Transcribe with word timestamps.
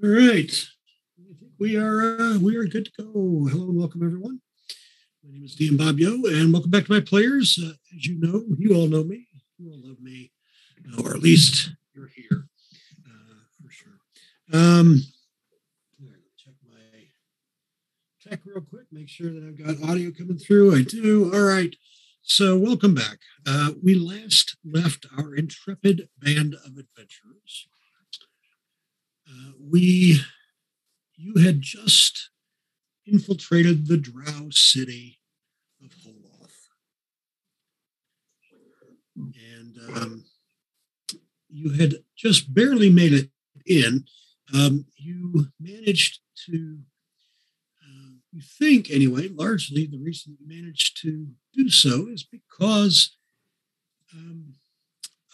All 0.00 0.10
right. 0.10 0.64
We 1.58 1.76
are 1.76 2.20
uh, 2.20 2.38
we 2.38 2.56
are 2.56 2.66
good 2.66 2.84
to 2.84 3.02
go. 3.02 3.48
Hello 3.50 3.64
and 3.64 3.76
welcome 3.76 4.04
everyone. 4.04 4.40
My 5.24 5.32
name 5.32 5.42
is 5.42 5.56
DM 5.56 5.76
Bob 5.76 5.98
Yo, 5.98 6.22
and 6.24 6.52
welcome 6.52 6.70
back 6.70 6.84
to 6.84 6.92
my 6.92 7.00
players. 7.00 7.58
Uh, 7.60 7.72
as 7.96 8.06
you 8.06 8.16
know, 8.20 8.44
you 8.60 8.76
all 8.76 8.86
know 8.86 9.02
me. 9.02 9.26
You 9.58 9.72
all 9.72 9.80
love 9.82 10.00
me, 10.00 10.30
uh, 10.86 11.02
or 11.02 11.16
at 11.16 11.20
least 11.20 11.72
you're 11.96 12.12
here 12.14 12.46
uh, 13.08 13.40
for 13.60 13.72
sure. 13.72 13.98
Um, 14.52 15.00
check 16.36 16.54
my 16.64 17.08
tech 18.22 18.38
real 18.44 18.60
quick. 18.60 18.86
Make 18.92 19.08
sure 19.08 19.32
that 19.32 19.42
I've 19.42 19.58
got 19.58 19.90
audio 19.90 20.12
coming 20.16 20.38
through. 20.38 20.76
I 20.76 20.82
do. 20.82 21.34
All 21.34 21.42
right. 21.42 21.74
So 22.22 22.56
welcome 22.56 22.94
back. 22.94 23.18
Uh, 23.44 23.70
we 23.82 23.96
last 23.96 24.58
left 24.64 25.06
our 25.18 25.34
intrepid 25.34 26.08
band 26.20 26.54
of 26.54 26.78
adventurers 26.78 27.66
uh, 29.28 29.52
we, 29.60 30.20
you 31.16 31.42
had 31.42 31.60
just 31.60 32.30
infiltrated 33.06 33.86
the 33.86 33.96
Drow 33.96 34.48
city 34.50 35.18
of 35.84 35.90
Holoth. 35.90 36.68
And 39.16 39.78
um, 39.96 40.24
you 41.48 41.72
had 41.72 41.96
just 42.16 42.54
barely 42.54 42.90
made 42.90 43.12
it 43.12 43.30
in. 43.66 44.04
Um, 44.54 44.86
you 44.96 45.48
managed 45.60 46.20
to, 46.46 46.78
uh, 47.82 48.10
you 48.32 48.40
think 48.42 48.90
anyway, 48.90 49.28
largely 49.28 49.86
the 49.86 49.98
reason 49.98 50.36
you 50.38 50.46
managed 50.46 51.00
to 51.02 51.28
do 51.54 51.68
so 51.68 52.06
is 52.08 52.22
because 52.22 53.16
um, 54.14 54.54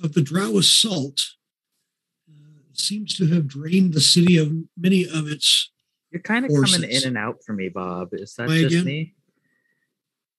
of 0.02 0.14
the 0.14 0.22
Drow 0.22 0.58
assault 0.58 1.20
seems 2.78 3.16
to 3.16 3.26
have 3.28 3.46
drained 3.46 3.94
the 3.94 4.00
city 4.00 4.38
of 4.38 4.52
many 4.76 5.04
of 5.04 5.28
its. 5.28 5.70
You're 6.10 6.22
kind 6.22 6.44
of 6.44 6.50
forces. 6.50 6.76
coming 6.76 6.90
in 6.90 7.04
and 7.06 7.18
out 7.18 7.38
for 7.44 7.52
me, 7.52 7.68
Bob. 7.68 8.08
Is 8.12 8.34
that 8.34 8.48
just 8.48 8.66
again? 8.66 8.84
me? 8.84 9.14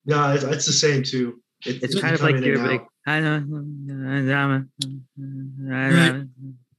No, 0.06 0.32
it's, 0.34 0.44
it's, 0.44 0.66
the 0.66 0.72
same 0.72 1.04
too. 1.04 1.42
It, 1.66 1.84
it's, 1.84 2.00
kind 2.00 2.14
of 2.14 2.22
like 2.22 2.38
you're 2.38 2.58
like, 2.58 2.86
I 3.08 3.20
know. 3.20 3.44
All 5.18 5.92
right. 5.92 6.24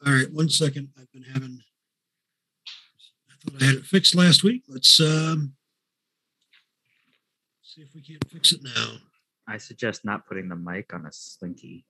All 0.06 0.12
right, 0.12 0.32
one 0.32 0.48
second. 0.48 0.88
I've 0.98 1.10
been 1.12 1.24
having. 1.24 1.58
I 3.28 3.34
thought 3.50 3.62
I 3.62 3.64
had 3.66 3.74
it 3.76 3.84
fixed 3.84 4.14
last 4.14 4.44
week. 4.44 4.62
Let's 4.68 5.00
um, 5.00 5.54
see 7.62 7.82
if 7.82 7.88
we 7.94 8.02
can't 8.02 8.24
fix 8.30 8.52
it 8.52 8.60
now. 8.62 8.98
I 9.48 9.58
suggest 9.58 10.04
not 10.04 10.26
putting 10.26 10.48
the 10.48 10.56
mic 10.56 10.92
on 10.94 11.06
a 11.06 11.12
slinky. 11.12 11.84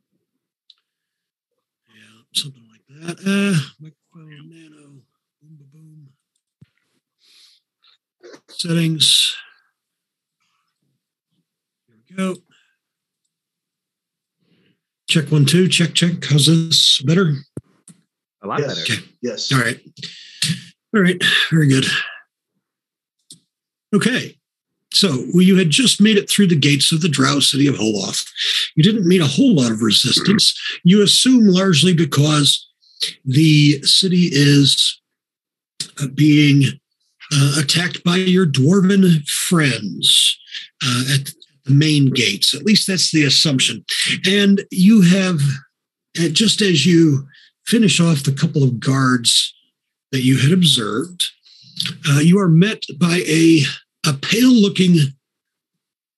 Yeah, 1.88 2.22
something 2.34 2.66
that. 2.88 3.18
Uh, 3.20 3.58
microphone 3.80 4.50
nano. 4.50 5.02
Boom, 5.42 5.58
boom, 5.58 5.68
boom. 5.72 6.08
Settings. 8.48 9.36
Here 11.86 11.96
we 12.10 12.16
go. 12.16 12.36
Check 15.08 15.30
one, 15.30 15.44
two. 15.44 15.68
Check, 15.68 15.94
check. 15.94 16.24
How's 16.24 16.46
this 16.46 17.00
better? 17.02 17.34
A 18.42 18.46
lot 18.46 18.60
yes. 18.60 18.68
better. 18.68 18.92
Okay. 18.92 19.08
Yes. 19.22 19.52
All 19.52 19.60
right. 19.60 19.80
All 20.94 21.02
right. 21.02 21.22
Very 21.50 21.68
good. 21.68 21.86
Okay. 23.94 24.36
So 24.92 25.24
well, 25.34 25.42
you 25.42 25.56
had 25.56 25.70
just 25.70 26.00
made 26.00 26.16
it 26.16 26.30
through 26.30 26.46
the 26.46 26.56
gates 26.56 26.90
of 26.90 27.02
the 27.02 27.08
Drow 27.08 27.40
city 27.40 27.66
of 27.66 27.74
Holoth. 27.74 28.26
You 28.76 28.82
didn't 28.82 29.06
meet 29.06 29.20
a 29.20 29.26
whole 29.26 29.54
lot 29.54 29.70
of 29.70 29.82
resistance. 29.82 30.58
You 30.84 31.02
assume 31.02 31.46
largely 31.46 31.92
because 31.94 32.65
the 33.24 33.82
city 33.82 34.28
is 34.32 35.00
uh, 36.00 36.06
being 36.14 36.64
uh, 37.32 37.56
attacked 37.58 38.02
by 38.04 38.16
your 38.16 38.46
dwarven 38.46 39.26
friends 39.28 40.38
uh, 40.84 41.04
at 41.14 41.30
the 41.64 41.74
main 41.74 42.10
gates. 42.10 42.54
At 42.54 42.64
least 42.64 42.86
that's 42.86 43.10
the 43.10 43.24
assumption. 43.24 43.84
And 44.26 44.64
you 44.70 45.02
have, 45.02 45.40
uh, 46.18 46.28
just 46.28 46.60
as 46.62 46.86
you 46.86 47.26
finish 47.66 48.00
off 48.00 48.22
the 48.22 48.32
couple 48.32 48.62
of 48.62 48.78
guards 48.78 49.54
that 50.12 50.22
you 50.22 50.38
had 50.38 50.52
observed, 50.52 51.30
uh, 52.08 52.20
you 52.20 52.38
are 52.38 52.48
met 52.48 52.84
by 52.98 53.22
a, 53.26 53.62
a 54.06 54.12
pale 54.14 54.52
looking 54.52 54.98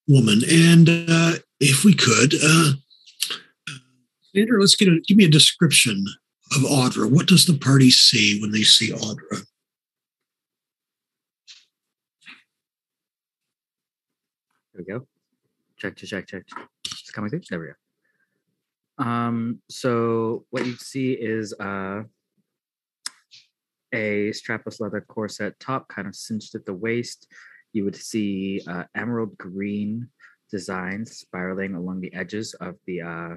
woman. 0.07 0.43
And 0.49 0.89
uh, 0.89 1.33
if 1.59 1.85
we 1.85 1.95
could, 1.95 2.35
Andrew, 4.35 4.61
let's 4.61 4.77
get 4.77 4.89
a, 4.89 5.01
give 5.07 5.17
me 5.17 5.25
a 5.25 5.31
description 5.31 6.05
of 6.57 6.63
Audra? 6.63 7.11
What 7.11 7.27
does 7.27 7.47
the 7.47 7.59
party 7.59 7.91
see 7.91 8.41
when 8.41 8.51
they 8.51 8.63
see 8.63 8.93
Audra? 8.93 9.45
There 14.75 14.79
we 14.79 14.85
go. 14.85 15.07
Check, 15.77 15.97
check, 15.97 16.09
check, 16.09 16.27
check. 16.27 16.45
It's 16.85 17.11
coming 17.11 17.31
through. 17.31 17.43
There 17.51 17.61
we 17.61 17.67
go. 17.67 19.05
Um, 19.05 19.61
so 19.69 20.45
what 20.51 20.67
you 20.67 20.77
see 20.77 21.13
is 21.13 21.53
uh, 21.61 22.03
a 23.93 24.31
strapless 24.31 24.81
leather 24.81 25.01
corset 25.01 25.59
top, 25.61 25.89
kind 25.89 26.09
of 26.09 26.15
cinched 26.15 26.55
at 26.55 26.65
the 26.65 26.75
waist. 26.75 27.27
You 27.73 27.85
would 27.85 27.97
see 27.97 28.61
uh, 28.67 28.85
emerald 28.95 29.37
green 29.39 30.09
designs 30.51 31.19
spiraling 31.19 31.75
along 31.75 32.01
the 32.01 32.13
edges 32.15 32.55
of 32.55 32.77
the 32.87 33.03
uh, 33.03 33.35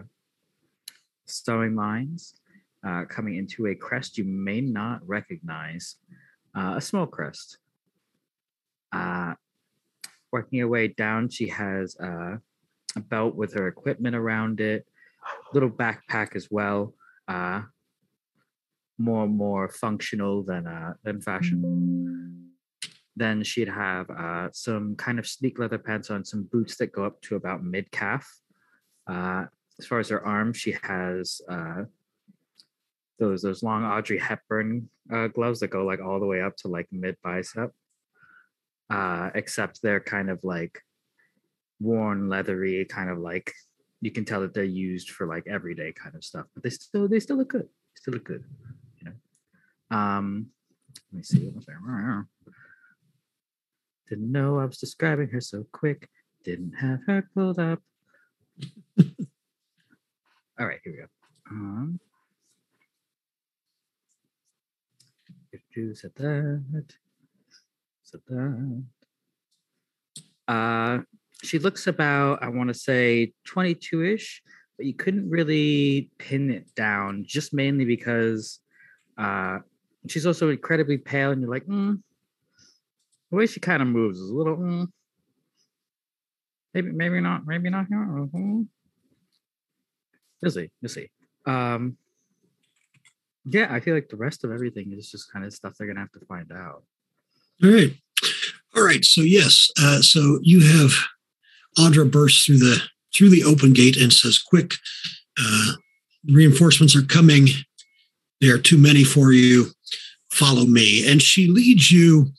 sewing 1.25 1.75
lines 1.75 2.40
uh, 2.85 3.05
coming 3.05 3.35
into 3.35 3.67
a 3.67 3.75
crest 3.75 4.17
you 4.17 4.23
may 4.23 4.61
not 4.61 5.07
recognize, 5.07 5.95
uh, 6.55 6.73
a 6.77 6.81
small 6.81 7.05
crest. 7.05 7.57
Uh, 8.91 9.33
working 10.31 10.59
her 10.59 10.67
way 10.67 10.87
down, 10.87 11.29
she 11.29 11.47
has 11.47 11.95
uh, 12.01 12.37
a 12.95 12.99
belt 12.99 13.35
with 13.35 13.53
her 13.53 13.67
equipment 13.67 14.15
around 14.15 14.59
it, 14.59 14.85
little 15.53 15.69
backpack 15.69 16.35
as 16.35 16.49
well. 16.49 16.93
Uh, 17.27 17.61
more 18.97 19.27
more 19.27 19.67
functional 19.69 20.43
than 20.43 20.67
uh, 20.67 20.93
than 21.03 21.21
fashion. 21.21 22.51
Then 23.15 23.43
she'd 23.43 23.67
have 23.67 24.07
some 24.53 24.95
kind 24.95 25.19
of 25.19 25.27
sleek 25.27 25.59
leather 25.59 25.77
pants 25.77 26.09
on, 26.09 26.23
some 26.23 26.43
boots 26.51 26.77
that 26.77 26.91
go 26.91 27.03
up 27.05 27.21
to 27.23 27.35
about 27.35 27.63
mid 27.63 27.91
calf. 27.91 28.27
As 29.07 29.87
far 29.87 29.99
as 29.99 30.09
her 30.09 30.25
arms, 30.25 30.57
she 30.57 30.75
has 30.83 31.41
those 33.19 33.41
those 33.41 33.63
long 33.63 33.83
Audrey 33.83 34.17
Hepburn 34.17 34.89
uh, 35.13 35.27
gloves 35.27 35.59
that 35.59 35.69
go 35.69 35.85
like 35.85 36.01
all 36.01 36.19
the 36.19 36.25
way 36.25 36.41
up 36.41 36.55
to 36.57 36.67
like 36.67 36.87
mid 36.91 37.17
bicep. 37.23 37.71
Uh, 38.89 39.29
except 39.35 39.81
they're 39.81 40.01
kind 40.01 40.29
of 40.29 40.39
like 40.43 40.81
worn, 41.79 42.27
leathery, 42.27 42.83
kind 42.85 43.09
of 43.09 43.17
like 43.17 43.53
you 44.01 44.11
can 44.11 44.25
tell 44.25 44.41
that 44.41 44.53
they're 44.53 44.63
used 44.63 45.11
for 45.11 45.27
like 45.27 45.47
everyday 45.47 45.93
kind 45.93 46.15
of 46.15 46.23
stuff. 46.23 46.45
But 46.53 46.63
they 46.63 46.69
still 46.71 47.07
they 47.07 47.19
still 47.19 47.37
look 47.37 47.49
good. 47.49 47.69
Still 47.95 48.15
look 48.15 48.25
good. 48.25 48.43
You 48.99 49.05
know. 49.05 49.13
Um, 49.97 50.47
let 51.11 51.17
me 51.17 51.23
see. 51.23 51.53
Didn't 54.09 54.31
know 54.31 54.59
I 54.59 54.65
was 54.65 54.77
describing 54.77 55.29
her 55.29 55.39
so 55.39 55.65
quick. 55.71 56.09
Didn't 56.43 56.73
have 56.73 56.99
her 57.07 57.29
pulled 57.33 57.59
up. 57.59 57.79
All 60.59 60.65
right, 60.67 60.79
here 60.83 60.93
we 60.93 60.99
go. 60.99 61.05
Um, 61.49 61.99
do 65.73 65.95
said 65.95 66.11
that. 66.15 66.85
Said 68.03 68.21
that. 68.27 68.83
Uh, 70.47 70.99
she 71.43 71.59
looks 71.59 71.87
about, 71.87 72.43
I 72.43 72.49
want 72.49 72.69
to 72.69 72.73
say 72.73 73.33
22 73.45 74.03
ish, 74.03 74.41
but 74.77 74.85
you 74.85 74.93
couldn't 74.93 75.29
really 75.29 76.09
pin 76.17 76.51
it 76.51 76.73
down, 76.75 77.23
just 77.25 77.53
mainly 77.53 77.85
because 77.85 78.59
uh, 79.17 79.59
she's 80.07 80.25
also 80.25 80.49
incredibly 80.49 80.97
pale, 80.97 81.31
and 81.31 81.41
you're 81.41 81.49
like, 81.49 81.65
mm. 81.65 82.01
the 83.29 83.37
way 83.37 83.47
she 83.47 83.59
kind 83.59 83.81
of 83.81 83.87
moves 83.87 84.19
is 84.19 84.29
a 84.29 84.35
little, 84.35 84.57
mm. 84.57 84.87
maybe, 86.73 86.91
maybe 86.91 87.21
not, 87.21 87.45
maybe 87.45 87.69
not 87.69 87.87
here. 87.87 87.97
Mm. 87.97 88.67
You'll 90.41 90.51
see, 90.51 90.69
you'll 90.81 90.89
see. 90.89 91.09
Um, 91.45 91.97
yeah, 93.45 93.67
I 93.69 93.79
feel 93.79 93.95
like 93.95 94.09
the 94.09 94.17
rest 94.17 94.43
of 94.43 94.51
everything 94.51 94.93
is 94.93 95.09
just 95.09 95.31
kind 95.31 95.45
of 95.45 95.53
stuff 95.53 95.73
they're 95.77 95.87
gonna 95.87 95.99
have 95.99 96.11
to 96.11 96.25
find 96.25 96.51
out. 96.51 96.83
All 97.63 97.71
right, 97.71 97.93
all 98.75 98.83
right. 98.83 99.03
So 99.03 99.21
yes, 99.21 99.69
uh, 99.79 100.01
so 100.01 100.39
you 100.41 100.61
have 100.61 100.91
Audra 101.77 102.09
bursts 102.09 102.45
through 102.45 102.59
the 102.59 102.81
through 103.15 103.29
the 103.29 103.43
open 103.43 103.73
gate 103.73 103.97
and 103.97 104.13
says, 104.13 104.37
"Quick, 104.37 104.75
uh, 105.39 105.73
reinforcements 106.27 106.95
are 106.95 107.01
coming. 107.01 107.49
There 108.39 108.55
are 108.55 108.59
too 108.59 108.77
many 108.77 109.03
for 109.03 109.31
you. 109.31 109.71
Follow 110.31 110.65
me." 110.65 111.07
And 111.07 111.21
she 111.21 111.47
leads 111.47 111.91
you, 111.91 112.31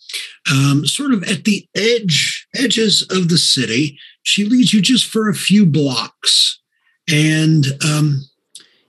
um, 0.51 0.87
sort 0.87 1.13
of 1.13 1.25
at 1.25 1.45
the 1.45 1.67
edge 1.75 2.47
edges 2.55 3.03
of 3.11 3.29
the 3.29 3.39
city. 3.39 3.99
She 4.23 4.45
leads 4.45 4.73
you 4.73 4.81
just 4.81 5.07
for 5.07 5.29
a 5.29 5.35
few 5.35 5.67
blocks, 5.67 6.61
and 7.09 7.67
um, 7.85 8.25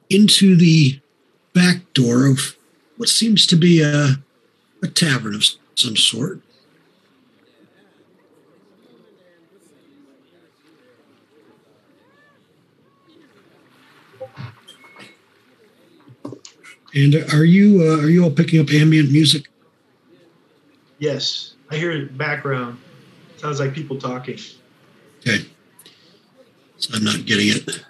into 0.10 0.56
the 0.56 1.00
back 1.54 1.94
door 1.94 2.28
of 2.28 2.58
what 2.98 3.10
seems 3.10 3.46
to 3.48 3.56
be 3.56 3.82
a, 3.82 4.16
a 4.82 4.88
tavern 4.88 5.36
of 5.36 5.46
some 5.76 5.96
sort. 5.96 6.40
And 16.96 17.16
are 17.34 17.44
you 17.44 17.82
uh, 17.82 18.04
are 18.04 18.10
you 18.10 18.24
all 18.24 18.30
picking 18.30 18.60
up 18.60 18.70
ambient 18.70 19.12
music? 19.12 19.48
Yes, 21.00 21.56
I 21.72 21.76
hear 21.76 22.06
background. 22.06 22.80
Sounds 23.38 23.60
like 23.60 23.74
people 23.74 23.98
talking. 23.98 24.38
Okay, 25.22 25.46
so 26.78 26.94
I'm 26.94 27.04
not 27.04 27.26
getting 27.26 27.48
it. 27.48 27.84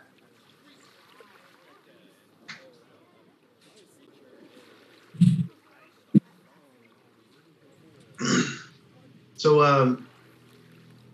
So, 9.43 9.61
um, 9.61 10.07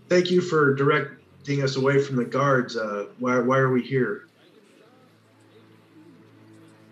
thank 0.08 0.30
you 0.30 0.40
for 0.40 0.76
directing 0.76 1.64
us 1.64 1.78
away 1.78 2.00
from 2.00 2.16
the 2.16 2.26
guards. 2.26 2.78
Uh, 2.78 3.08
why, 3.18 3.40
why 3.40 3.58
are 3.58 3.72
we 3.72 3.82
here 3.82 4.28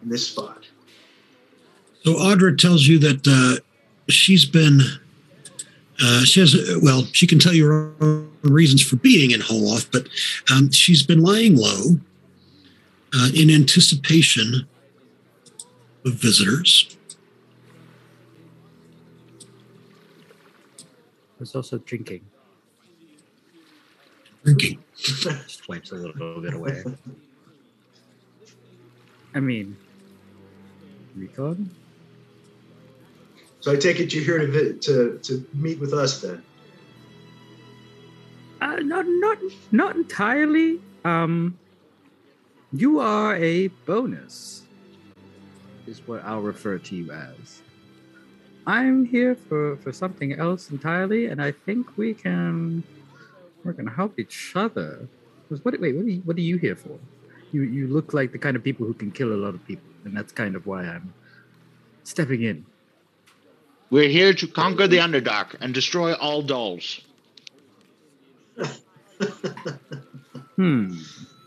in 0.02 0.10
this 0.10 0.26
spot? 0.26 0.66
So 2.04 2.16
Audra 2.16 2.58
tells 2.58 2.88
you 2.88 2.98
that 2.98 3.28
uh, 3.28 3.62
she's 4.10 4.46
been, 4.46 4.82
uh, 6.04 6.24
she 6.24 6.40
has, 6.40 6.56
well, 6.82 7.06
she 7.14 7.28
can 7.28 7.38
tell 7.38 7.54
you 7.54 7.68
her 7.68 7.94
own 8.02 8.32
reasons 8.42 8.82
for 8.82 8.96
being 8.96 9.30
in 9.30 9.42
Holoth, 9.42 9.92
but 9.92 10.08
um, 10.52 10.72
she's 10.72 11.04
been 11.04 11.22
lying 11.22 11.56
low 11.56 12.00
uh, 13.14 13.30
in 13.36 13.52
anticipation 13.52 14.68
of 16.04 16.14
visitors. 16.14 16.97
There's 21.38 21.56
also 21.56 21.78
drinking. 21.80 22.22
Drinking. 24.44 24.84
Just 24.98 25.68
wipes 25.70 25.92
a 25.92 25.96
little 25.96 26.42
bit 26.42 26.54
away. 26.54 26.84
I 29.36 29.40
mean, 29.40 29.78
recon. 31.16 31.70
So 33.60 33.72
I 33.72 33.76
take 33.76 34.00
it 34.00 34.14
you're 34.14 34.24
here 34.24 34.48
to 34.48 34.74
to 34.74 35.20
to 35.24 35.46
meet 35.54 35.80
with 35.80 35.94
us 35.94 36.22
then. 36.22 36.42
Uh, 38.62 38.78
not 38.78 39.06
not 39.08 39.38
not 39.72 39.96
entirely. 39.96 40.80
Um, 41.06 41.58
you 42.74 43.00
are 43.00 43.36
a 43.36 43.68
bonus, 43.86 44.64
is 45.86 46.06
what 46.08 46.24
I'll 46.26 46.42
refer 46.42 46.78
to 46.78 46.96
you 46.96 47.12
as. 47.12 47.62
I'm 48.68 49.06
here 49.06 49.34
for 49.48 49.78
for 49.78 49.92
something 49.94 50.34
else 50.34 50.70
entirely, 50.70 51.28
and 51.28 51.42
I 51.42 51.52
think 51.52 51.98
we 51.98 52.14
can 52.14 52.84
we're 53.64 53.72
gonna 53.74 53.92
help 53.92 54.20
each 54.20 54.52
other. 54.56 55.08
'Cause 55.48 55.64
What 55.64 55.80
wait? 55.80 55.96
What 55.96 56.06
are 56.06 56.10
you, 56.10 56.22
what 56.26 56.36
are 56.38 56.42
you 56.42 56.58
here 56.58 56.76
for? 56.76 57.00
You 57.54 57.62
you 57.62 57.88
look 57.88 58.14
like 58.14 58.34
the 58.34 58.38
kind 58.38 58.58
of 58.58 58.64
people 58.64 58.86
who 58.86 58.94
can 58.94 59.10
kill 59.12 59.32
a 59.34 59.40
lot 59.46 59.56
of 59.56 59.66
people, 59.66 59.90
and 60.04 60.16
that's 60.16 60.34
kind 60.34 60.56
of 60.56 60.68
why 60.68 60.84
I'm 60.84 61.14
stepping 62.04 62.44
in. 62.44 62.66
We're 63.90 64.10
here 64.10 64.34
to 64.34 64.48
conquer 64.48 64.86
the 64.86 64.98
Underdark 64.98 65.56
and 65.62 65.74
destroy 65.74 66.14
all 66.14 66.42
dolls. 66.42 67.02
Hmm. 70.58 70.92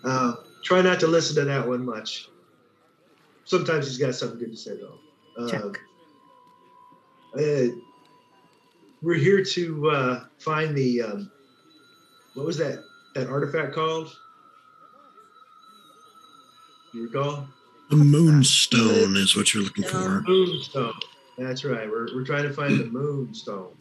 Uh, 0.05 0.35
try 0.63 0.83
not 0.83 1.01
to 1.01 1.09
listen 1.09 1.35
to 1.35 1.45
that 1.45 1.67
one 1.67 1.85
much. 1.85 2.29
Sometimes 3.45 3.89
he's 3.89 3.99
got 3.99 4.15
something 4.15 4.39
good 4.39 4.53
to 4.53 4.57
say 4.57 4.77
though. 4.77 4.99
Uh, 5.37 5.51
Check. 5.51 5.81
Uh, 7.35 7.75
we're 9.03 9.15
here 9.15 9.45
to 9.45 9.91
uh, 9.91 10.25
find 10.39 10.77
the 10.77 11.03
um, 11.03 11.31
what 12.35 12.47
was 12.47 12.59
that 12.59 12.83
that 13.15 13.29
artifact 13.29 13.75
called? 13.75 14.15
You 16.93 17.05
recall? 17.05 17.47
The 17.91 17.97
moonstone 17.97 19.17
is 19.17 19.37
what 19.37 19.55
you're 19.55 19.63
looking 19.63 19.85
for. 19.85 20.23
Moonstone. 20.23 20.93
That's 21.39 21.65
right. 21.65 21.89
We're, 21.89 22.15
we're 22.15 22.25
trying 22.25 22.45
to 22.45 22.53
find 22.53 22.79
the 22.79 22.85
moonstone 22.87 23.75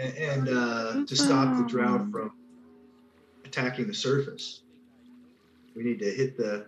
and, 0.00 0.16
and 0.16 0.48
uh, 0.48 1.04
to 1.06 1.16
stop 1.16 1.56
the 1.58 1.64
drow 1.64 1.98
from 2.10 2.32
attacking 3.44 3.86
the 3.86 3.94
surface. 3.94 4.62
We 5.76 5.82
need 5.82 5.98
to 6.00 6.10
hit 6.10 6.36
the 6.36 6.66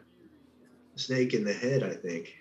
snake 0.96 1.34
in 1.34 1.44
the 1.44 1.52
head. 1.52 1.82
I 1.82 1.94
think. 1.94 2.36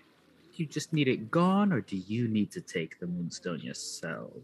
You 0.60 0.66
just 0.66 0.94
need 0.94 1.08
it 1.08 1.32
gone, 1.32 1.72
or 1.72 1.82
do 1.82 1.98
you 1.98 2.28
need 2.28 2.52
to 2.52 2.62
take 2.62 3.00
the 3.00 3.08
moonstone 3.08 3.60
yourself? 3.62 4.44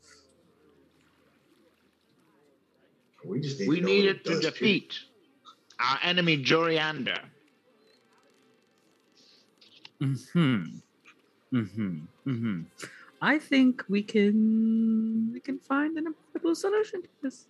We 3.25 3.39
just 3.41 3.59
need. 3.59 3.69
We 3.69 3.79
to 3.81 3.85
need 3.85 4.05
what 4.05 4.15
it 4.15 4.23
to 4.25 4.29
does, 4.31 4.39
too. 4.41 4.51
defeat 4.51 4.93
our 5.79 5.99
enemy 6.03 6.37
Joriander. 6.43 7.19
Hmm. 9.99 10.13
Hmm. 11.51 11.99
Hmm. 12.23 12.61
I 13.21 13.39
think 13.39 13.83
we 13.89 14.03
can 14.03 15.31
we 15.33 15.39
can 15.39 15.57
find 15.59 15.97
an 15.97 16.07
impeccable 16.07 16.55
solution 16.55 17.01
to 17.01 17.09
this. 17.23 17.47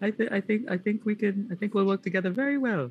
I 0.00 0.10
think 0.10 0.32
I 0.32 0.40
think 0.40 0.70
I 0.70 0.78
think 0.78 1.04
we 1.04 1.14
can 1.14 1.48
I 1.50 1.56
think 1.56 1.74
we'll 1.74 1.86
work 1.86 2.02
together 2.02 2.30
very 2.30 2.58
well. 2.58 2.90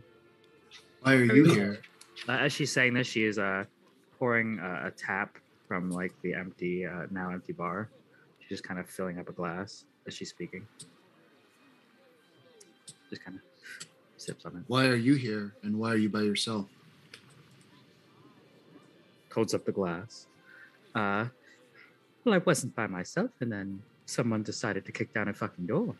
Why 1.01 1.13
are 1.15 1.23
you 1.23 1.45
here? 1.45 1.79
Uh, 2.27 2.33
as 2.33 2.51
she's 2.51 2.71
saying 2.71 2.93
this, 2.93 3.07
she 3.07 3.23
is 3.23 3.39
uh 3.39 3.63
pouring 4.19 4.59
uh, 4.59 4.83
a 4.85 4.91
tap 4.91 5.37
from 5.67 5.89
like 5.89 6.13
the 6.21 6.33
empty 6.33 6.85
uh, 6.85 7.07
now 7.09 7.31
empty 7.31 7.53
bar. 7.53 7.89
She's 8.39 8.49
just 8.49 8.63
kind 8.63 8.79
of 8.79 8.87
filling 8.89 9.17
up 9.19 9.29
a 9.29 9.31
glass 9.31 9.85
as 10.05 10.13
she's 10.13 10.29
speaking. 10.29 10.67
Just 13.09 13.23
kind 13.23 13.37
of 13.39 13.87
sips 14.17 14.45
on 14.45 14.57
it. 14.57 14.63
Why 14.67 14.85
are 14.87 14.95
you 14.95 15.15
here? 15.15 15.55
And 15.63 15.79
why 15.79 15.91
are 15.91 15.97
you 15.97 16.09
by 16.09 16.21
yourself? 16.21 16.67
holds 19.33 19.53
up 19.53 19.63
the 19.63 19.71
glass. 19.71 20.25
Uh, 20.93 21.25
well, 22.25 22.33
I 22.35 22.39
wasn't 22.39 22.75
by 22.75 22.87
myself, 22.87 23.29
and 23.39 23.49
then 23.51 23.81
someone 24.05 24.41
decided 24.43 24.85
to 24.85 24.91
kick 24.91 25.13
down 25.13 25.27
a 25.29 25.33
fucking 25.33 25.67
door 25.67 25.95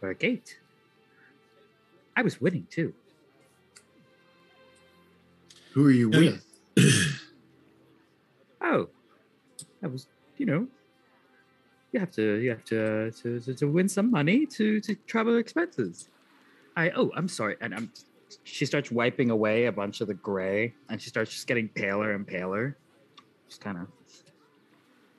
or 0.00 0.08
a 0.10 0.14
gate. 0.14 0.58
I 2.16 2.22
was 2.22 2.40
winning 2.40 2.66
too. 2.70 2.94
Who 5.74 5.86
are 5.86 5.90
you 5.90 6.10
Yeah, 6.10 6.18
with? 6.18 6.46
Oh, 8.62 8.88
that 9.80 9.90
was, 9.90 10.06
you 10.38 10.46
know, 10.46 10.66
you 11.92 12.00
have 12.00 12.10
to, 12.12 12.36
you 12.36 12.50
have 12.50 12.64
to, 12.66 13.10
to, 13.10 13.40
to, 13.40 13.54
to 13.54 13.66
win 13.66 13.88
some 13.88 14.10
money 14.10 14.46
to 14.46 14.80
to 14.80 14.94
travel 15.06 15.36
expenses. 15.36 16.08
I 16.76 16.90
oh, 16.90 17.10
I'm 17.16 17.28
sorry, 17.28 17.56
and 17.60 17.74
I'm. 17.74 17.92
She 18.44 18.64
starts 18.64 18.90
wiping 18.90 19.30
away 19.30 19.66
a 19.66 19.72
bunch 19.72 20.00
of 20.00 20.08
the 20.08 20.14
gray, 20.14 20.72
and 20.88 21.00
she 21.02 21.10
starts 21.10 21.30
just 21.30 21.46
getting 21.46 21.68
paler 21.68 22.12
and 22.12 22.26
paler. 22.26 22.78
Just 23.46 23.60
kind 23.60 23.76
of 23.76 23.88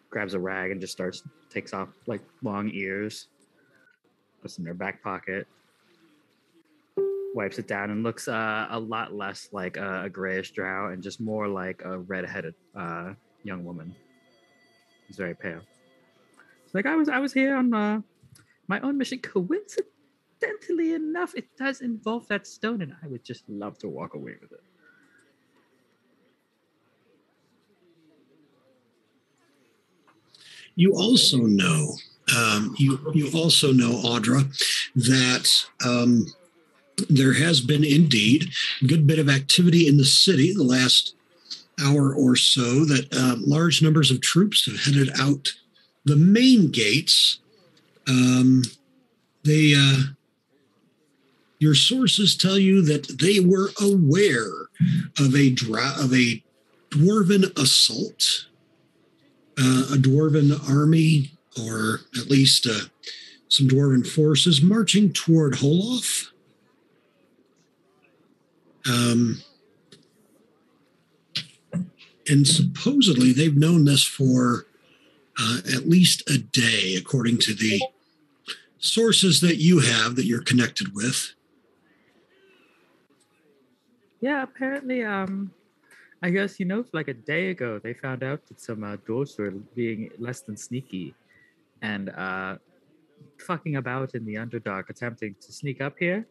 grabs 0.09 0.33
a 0.33 0.39
rag 0.39 0.71
and 0.71 0.81
just 0.81 0.93
starts 0.93 1.23
takes 1.49 1.73
off 1.73 1.89
like 2.07 2.21
long 2.41 2.71
ears, 2.73 3.27
puts 4.41 4.55
them 4.55 4.63
in 4.63 4.67
her 4.69 4.73
back 4.73 5.03
pocket, 5.03 5.47
wipes 7.35 7.59
it 7.59 7.67
down, 7.67 7.91
and 7.91 8.03
looks 8.03 8.27
uh, 8.27 8.67
a 8.71 8.79
lot 8.79 9.13
less 9.13 9.49
like 9.51 9.77
a, 9.77 10.05
a 10.05 10.09
grayish 10.09 10.51
drow 10.51 10.91
and 10.91 11.03
just 11.03 11.21
more 11.21 11.47
like 11.47 11.81
a 11.85 11.99
red-headed 11.99 12.55
uh, 12.75 13.13
young 13.43 13.63
woman. 13.63 13.95
She's 15.07 15.17
very 15.17 15.35
pale. 15.35 15.61
It's 16.65 16.73
like 16.73 16.85
I 16.85 16.95
was 16.95 17.09
I 17.09 17.19
was 17.19 17.33
here 17.33 17.55
on 17.55 17.73
uh, 17.73 18.01
my 18.67 18.79
own 18.79 18.97
mission. 18.97 19.19
Coincidentally 19.19 20.93
enough, 20.93 21.35
it 21.35 21.55
does 21.57 21.81
involve 21.81 22.27
that 22.29 22.47
stone, 22.47 22.81
and 22.81 22.95
I 23.03 23.07
would 23.07 23.23
just 23.23 23.47
love 23.49 23.77
to 23.79 23.87
walk 23.87 24.15
away 24.15 24.35
with 24.41 24.51
it. 24.51 24.63
You 30.75 30.93
also 30.93 31.37
know, 31.37 31.93
um, 32.35 32.75
you 32.79 32.99
you 33.13 33.29
also 33.35 33.71
know, 33.71 34.01
Audra, 34.01 34.41
that 34.95 35.65
um, 35.85 36.25
there 37.09 37.33
has 37.33 37.61
been 37.61 37.83
indeed 37.83 38.51
a 38.81 38.85
good 38.85 39.05
bit 39.05 39.19
of 39.19 39.29
activity 39.29 39.87
in 39.87 39.97
the 39.97 40.05
city 40.05 40.53
the 40.53 40.63
last 40.63 41.15
hour 41.81 42.13
or 42.13 42.35
so. 42.35 42.85
That 42.85 43.07
uh, 43.13 43.35
large 43.39 43.81
numbers 43.81 44.11
of 44.11 44.21
troops 44.21 44.65
have 44.65 44.81
headed 44.85 45.09
out 45.19 45.53
the 46.05 46.15
main 46.15 46.71
gates. 46.71 47.39
Um, 48.07 48.63
they, 49.43 49.73
uh, 49.75 50.13
your 51.59 51.75
sources 51.75 52.35
tell 52.35 52.57
you 52.57 52.81
that 52.83 53.19
they 53.19 53.39
were 53.39 53.71
aware 53.81 54.67
of 55.19 55.35
a 55.35 55.49
dra- 55.49 55.95
of 55.97 56.13
a 56.13 56.43
dwarven 56.91 57.57
assault 57.57 58.47
uh, 59.59 59.85
a 59.93 59.97
dwarven 59.97 60.51
army, 60.69 61.31
or 61.61 61.99
at 62.19 62.29
least 62.29 62.65
uh, 62.67 62.85
some 63.47 63.67
dwarven 63.67 64.07
forces, 64.07 64.61
marching 64.61 65.13
toward 65.13 65.53
Holoth. 65.53 66.29
Um, 68.87 69.41
and 72.27 72.47
supposedly 72.47 73.33
they've 73.33 73.57
known 73.57 73.85
this 73.85 74.03
for 74.03 74.65
uh, 75.39 75.59
at 75.73 75.89
least 75.89 76.29
a 76.29 76.37
day, 76.37 76.95
according 76.95 77.37
to 77.39 77.53
the 77.53 77.81
sources 78.77 79.41
that 79.41 79.57
you 79.57 79.79
have 79.79 80.15
that 80.15 80.25
you're 80.25 80.43
connected 80.43 80.93
with. 80.93 81.33
Yeah, 84.21 84.43
apparently, 84.43 85.03
um, 85.03 85.51
I 86.21 86.29
guess 86.29 86.59
you 86.59 86.65
know, 86.65 86.85
like 86.93 87.09
a 87.09 87.13
day 87.13 87.49
ago, 87.49 87.79
they 87.79 87.93
found 87.93 88.23
out 88.23 88.45
that 88.47 88.61
some 88.61 88.83
uh, 88.83 88.97
dwarves 88.97 89.37
were 89.37 89.51
being 89.51 90.09
less 90.17 90.41
than 90.41 90.55
sneaky, 90.55 91.13
and 91.81 92.09
uh, 92.09 92.57
fucking 93.39 93.75
about 93.75 94.15
in 94.15 94.25
the 94.25 94.35
underdark, 94.35 94.89
attempting 94.89 95.35
to 95.41 95.51
sneak 95.51 95.81
up 95.81 95.95
here. 95.99 96.25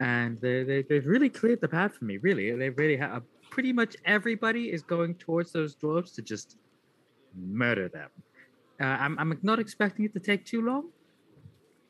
And 0.00 0.38
they, 0.40 0.64
they 0.64 0.82
they've 0.82 1.06
really 1.06 1.28
cleared 1.28 1.60
the 1.60 1.68
path 1.68 1.96
for 1.96 2.06
me. 2.06 2.16
Really, 2.16 2.50
They've 2.52 2.76
really 2.76 2.96
have. 2.96 3.22
Pretty 3.52 3.72
much 3.72 3.96
everybody 4.06 4.72
is 4.72 4.82
going 4.82 5.14
towards 5.16 5.52
those 5.52 5.76
dwarves 5.76 6.14
to 6.14 6.22
just 6.22 6.56
murder 7.36 7.86
them. 7.88 8.08
Uh, 8.80 8.96
I'm 9.04 9.18
I'm 9.18 9.38
not 9.42 9.58
expecting 9.58 10.06
it 10.06 10.12
to 10.14 10.20
take 10.20 10.46
too 10.52 10.62
long. 10.62 10.84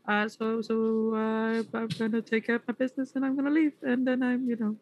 Uh, 0.08 0.26
so 0.28 0.60
so 0.60 1.14
uh, 1.14 1.62
I'm 1.78 1.88
gonna 1.98 2.20
take 2.20 2.46
care 2.46 2.56
of 2.56 2.66
my 2.66 2.74
business 2.74 3.12
and 3.14 3.24
I'm 3.24 3.36
gonna 3.36 3.54
leave, 3.60 3.74
and 3.82 4.04
then 4.04 4.24
I'm 4.24 4.48
you 4.50 4.56
know, 4.56 4.74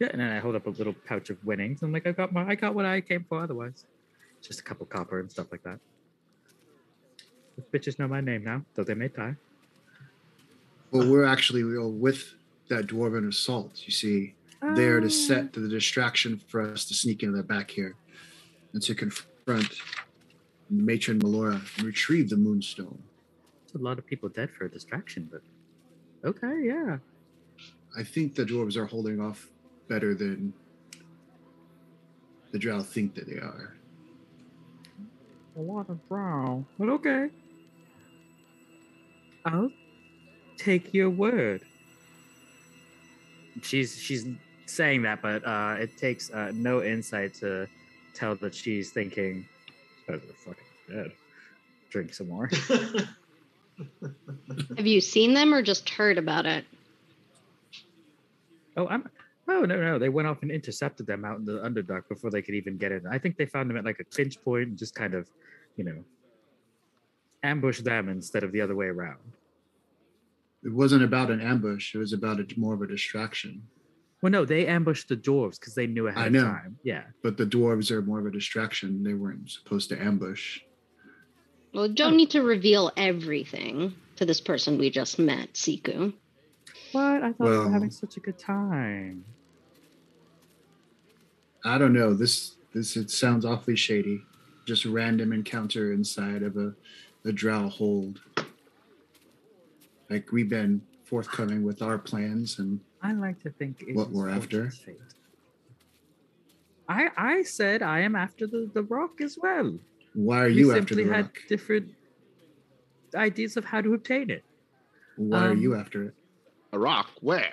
yeah. 0.00 0.08
And 0.10 0.20
then 0.20 0.30
I 0.32 0.40
hold 0.40 0.56
up 0.56 0.66
a 0.66 0.70
little 0.70 0.96
pouch 1.06 1.30
of 1.30 1.38
winnings. 1.44 1.82
I'm 1.82 1.92
like, 1.92 2.06
I 2.06 2.12
got 2.12 2.32
my, 2.32 2.44
I 2.46 2.56
got 2.56 2.74
what 2.74 2.84
I 2.84 3.00
came 3.00 3.24
for. 3.28 3.40
Otherwise, 3.40 3.86
just 4.42 4.60
a 4.60 4.62
couple 4.64 4.86
copper 4.86 5.20
and 5.20 5.30
stuff 5.30 5.46
like 5.52 5.62
that. 5.62 5.78
The 7.56 7.78
bitches 7.78 7.98
know 8.00 8.08
my 8.08 8.20
name 8.20 8.42
now, 8.42 8.62
though 8.74 8.84
they 8.84 8.94
may 8.94 9.08
die. 9.08 9.36
Well, 10.90 11.08
we're 11.08 11.24
actually 11.24 11.62
we 11.62 11.78
with 11.78 12.34
that 12.68 12.88
dwarven 12.88 13.28
assault. 13.28 13.82
You 13.86 13.92
see, 13.92 14.34
there 14.74 15.00
to 15.00 15.06
Oh. 15.06 15.08
set 15.08 15.52
the 15.52 15.68
distraction 15.68 16.40
for 16.48 16.60
us 16.62 16.84
to 16.86 16.94
sneak 16.94 17.22
into 17.22 17.36
the 17.36 17.42
back 17.42 17.70
here 17.70 17.94
and 18.72 18.82
to 18.82 18.94
confront 18.94 19.80
Matron 20.70 21.20
Melora 21.20 21.60
and 21.78 21.86
retrieve 21.86 22.28
the 22.28 22.36
moonstone. 22.36 23.02
There's 23.66 23.80
a 23.80 23.84
lot 23.84 23.98
of 23.98 24.06
people 24.06 24.28
dead 24.28 24.50
for 24.50 24.64
a 24.64 24.70
distraction, 24.70 25.28
but 25.30 25.42
okay, 26.24 26.62
yeah. 26.64 26.98
I 27.96 28.02
think 28.02 28.34
the 28.34 28.44
dwarves 28.44 28.76
are 28.76 28.86
holding 28.86 29.20
off 29.20 29.48
better 29.88 30.14
than 30.14 30.52
the 32.52 32.58
drow 32.58 32.82
think 32.82 33.14
that 33.14 33.26
they 33.26 33.38
are. 33.38 33.74
A 35.56 35.60
lot 35.60 35.88
of 35.88 36.06
drow, 36.08 36.66
but 36.78 36.88
okay. 36.90 37.30
I'll 39.44 39.70
take 40.58 40.92
your 40.92 41.08
word. 41.08 41.62
She's 43.62 43.96
she's 43.96 44.26
saying 44.66 45.02
that, 45.02 45.22
but 45.22 45.46
uh, 45.46 45.76
it 45.78 45.96
takes 45.96 46.30
uh, 46.30 46.52
no 46.54 46.82
insight 46.82 47.34
to 47.34 47.66
tell 48.14 48.34
that 48.36 48.54
she's 48.54 48.90
thinking, 48.90 49.46
"Oh, 50.08 50.16
they're 50.16 50.20
fucking 50.44 50.64
dead." 50.88 51.12
Drink 51.90 52.12
some 52.14 52.28
more. 52.28 52.50
Have 54.76 54.86
you 54.86 55.00
seen 55.00 55.34
them 55.34 55.54
or 55.54 55.62
just 55.62 55.88
heard 55.88 56.18
about 56.18 56.46
it? 56.46 56.64
Oh, 58.76 58.86
I'm. 58.88 59.08
Oh 59.48 59.60
no, 59.60 59.76
no, 59.76 59.98
they 59.98 60.08
went 60.08 60.26
off 60.26 60.42
and 60.42 60.50
intercepted 60.50 61.06
them 61.06 61.24
out 61.24 61.38
in 61.38 61.44
the 61.44 61.60
underdark 61.60 62.08
before 62.08 62.30
they 62.30 62.42
could 62.42 62.56
even 62.56 62.76
get 62.76 62.90
in. 62.90 63.06
I 63.06 63.18
think 63.18 63.36
they 63.36 63.46
found 63.46 63.70
them 63.70 63.76
at 63.76 63.84
like 63.84 64.00
a 64.00 64.04
clinch 64.04 64.42
point 64.42 64.68
and 64.70 64.78
just 64.78 64.94
kind 64.94 65.14
of, 65.14 65.30
you 65.76 65.84
know, 65.84 66.04
ambush 67.44 67.80
them 67.80 68.08
instead 68.08 68.42
of 68.42 68.50
the 68.50 68.60
other 68.60 68.74
way 68.74 68.86
around. 68.86 69.20
It 70.64 70.72
wasn't 70.72 71.04
about 71.04 71.30
an 71.30 71.40
ambush. 71.40 71.94
It 71.94 71.98
was 71.98 72.12
about 72.12 72.40
a, 72.40 72.46
more 72.58 72.74
of 72.74 72.82
a 72.82 72.88
distraction. 72.88 73.62
Well, 74.26 74.32
no, 74.32 74.44
they 74.44 74.66
ambushed 74.66 75.08
the 75.08 75.16
dwarves 75.16 75.60
because 75.60 75.76
they 75.76 75.86
knew 75.86 76.08
ahead 76.08 76.34
I 76.34 76.38
of 76.38 76.44
time. 76.44 76.78
Yeah. 76.82 77.04
But 77.22 77.36
the 77.36 77.46
dwarves 77.46 77.92
are 77.92 78.02
more 78.02 78.18
of 78.18 78.26
a 78.26 78.30
distraction. 78.32 79.04
They 79.04 79.14
weren't 79.14 79.48
supposed 79.48 79.88
to 79.90 80.02
ambush. 80.02 80.62
Well, 81.72 81.88
don't 81.88 82.16
need 82.16 82.30
to 82.30 82.42
reveal 82.42 82.90
everything 82.96 83.94
to 84.16 84.26
this 84.26 84.40
person 84.40 84.78
we 84.78 84.90
just 84.90 85.20
met, 85.20 85.52
Siku. 85.52 86.12
What? 86.90 87.22
I 87.22 87.34
thought 87.34 87.38
we 87.38 87.56
were 87.56 87.70
having 87.70 87.92
such 87.92 88.16
a 88.16 88.20
good 88.20 88.36
time. 88.36 89.24
I 91.64 91.78
don't 91.78 91.92
know. 91.92 92.12
This 92.12 92.56
this 92.74 92.96
it 92.96 93.12
sounds 93.12 93.44
awfully 93.44 93.76
shady. 93.76 94.22
Just 94.66 94.86
random 94.86 95.32
encounter 95.32 95.92
inside 95.92 96.42
of 96.42 96.56
a, 96.56 96.74
a 97.24 97.30
drow 97.30 97.68
hold. 97.68 98.22
Like 100.10 100.32
we've 100.32 100.50
been 100.50 100.82
forthcoming 101.04 101.62
with 101.62 101.80
our 101.80 101.96
plans 101.96 102.58
and 102.58 102.80
I 103.06 103.12
like 103.12 103.40
to 103.44 103.50
think 103.50 103.84
it 103.86 103.94
What 103.94 104.08
was 104.08 104.16
we're 104.16 104.28
after? 104.30 104.70
fate. 104.70 104.98
I 106.88 107.08
I 107.16 107.42
said 107.42 107.82
I 107.82 108.00
am 108.00 108.16
after 108.16 108.46
the, 108.48 108.68
the 108.74 108.82
rock 108.82 109.20
as 109.20 109.38
well. 109.40 109.78
why 110.14 110.44
are 110.44 110.48
we 110.48 110.54
you 110.54 110.72
after 110.72 110.78
it? 110.78 110.96
We 110.96 111.02
simply 111.04 111.16
had 111.16 111.30
different 111.48 111.94
ideas 113.14 113.56
of 113.56 113.64
how 113.64 113.80
to 113.80 113.94
obtain 113.94 114.30
it. 114.30 114.44
Why 115.16 115.46
are 115.46 115.54
you 115.54 115.74
um, 115.74 115.80
after 115.80 116.02
it? 116.08 116.14
A 116.72 116.78
rock? 116.78 117.08
Where? 117.20 117.52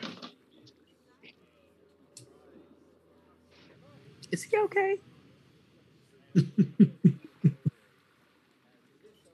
Is 4.31 4.41
he 4.43 4.57
okay? 4.57 4.99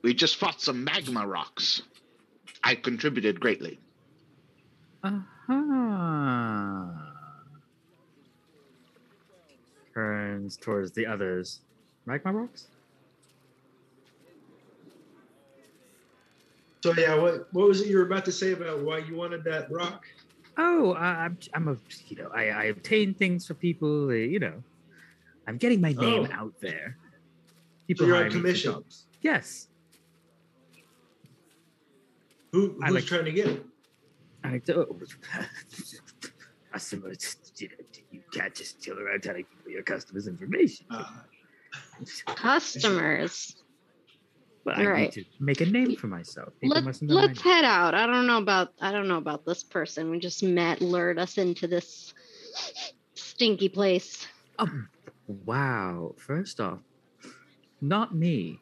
We 0.01 0.13
just 0.13 0.38
fought 0.38 0.61
some 0.61 0.85
magma 0.85 1.27
rocks. 1.27 1.81
I 2.63 2.75
contributed 2.75 3.39
greatly. 3.39 3.77
Uh-huh. 5.50 6.86
Turns 9.94 10.58
towards 10.58 10.91
the 10.91 11.06
others. 11.06 11.62
Magma 12.06 12.32
rocks? 12.34 12.68
So 16.84 16.94
yeah, 16.94 17.15
what 17.15 17.51
what 17.53 17.68
was 17.68 17.82
it 17.82 17.88
you 17.88 17.98
were 17.98 18.06
about 18.06 18.24
to 18.25 18.32
say 18.32 18.53
about 18.53 18.79
why 18.84 19.00
you 19.00 19.15
wanted 19.15 19.44
that 19.44 19.70
rock? 19.72 20.06
Oh, 20.58 20.94
I, 20.94 21.25
I'm 21.25 21.38
I'm 21.53 21.68
a 21.68 21.77
you 22.08 22.15
know 22.18 22.29
I, 22.34 22.50
I 22.50 22.63
obtain 22.65 23.13
things 23.13 23.46
for 23.48 23.53
people. 23.53 24.10
uh, 24.10 24.13
You 24.13 24.39
know, 24.39 24.63
I'm 25.48 25.58
getting 25.58 25.82
my 25.82 25.91
name 25.94 26.27
Oh. 26.32 26.36
out 26.36 26.53
there. 26.62 26.96
So 27.98 28.06
you're 28.06 28.15
on 28.15 28.22
hire 28.22 28.29
me 28.29 28.29
for 28.36 28.38
commission. 28.41 28.84
Yes, 29.22 29.68
Who 32.53 32.77
who's 32.82 32.94
like- 32.94 33.06
trying 33.06 33.25
to 33.25 33.32
get 33.34 33.48
it? 33.48 33.65
I 34.43 34.58
do. 34.60 35.00
Customers, 36.72 37.38
you, 37.58 37.69
know, 37.69 37.75
you 38.12 38.22
can't 38.31 38.53
just 38.53 38.81
chill 38.81 39.00
around 39.00 39.24
telling 39.24 39.43
people 39.43 39.72
your 39.72 39.81
customers' 39.81 40.27
information. 40.27 40.86
Uh, 40.91 41.03
Customers. 42.27 43.55
but 44.63 44.77
I 44.77 44.86
right. 44.86 45.15
need 45.15 45.24
to 45.24 45.25
make 45.39 45.62
a 45.62 45.65
name 45.65 45.96
for 45.96 46.08
myself. 46.08 46.50
People 46.62 46.75
Let, 46.75 46.84
must 46.84 47.01
know 47.01 47.15
let's 47.15 47.43
name. 47.43 47.53
head 47.53 47.65
out. 47.65 47.96
I 47.96 48.05
don't 48.05 48.27
know 48.27 48.38
about 48.38 48.74
I 48.79 48.91
don't 48.91 49.08
know 49.08 49.17
about 49.17 49.46
this 49.46 49.63
person. 49.63 50.12
We 50.12 50.19
just 50.19 50.43
met, 50.43 50.79
lured 50.81 51.17
us 51.17 51.38
into 51.38 51.67
this 51.67 52.13
stinky 53.15 53.69
place. 53.69 54.27
Um, 54.60 54.89
wow. 55.27 56.13
First 56.17 56.60
off, 56.60 56.79
not 57.81 58.13
me. 58.15 58.60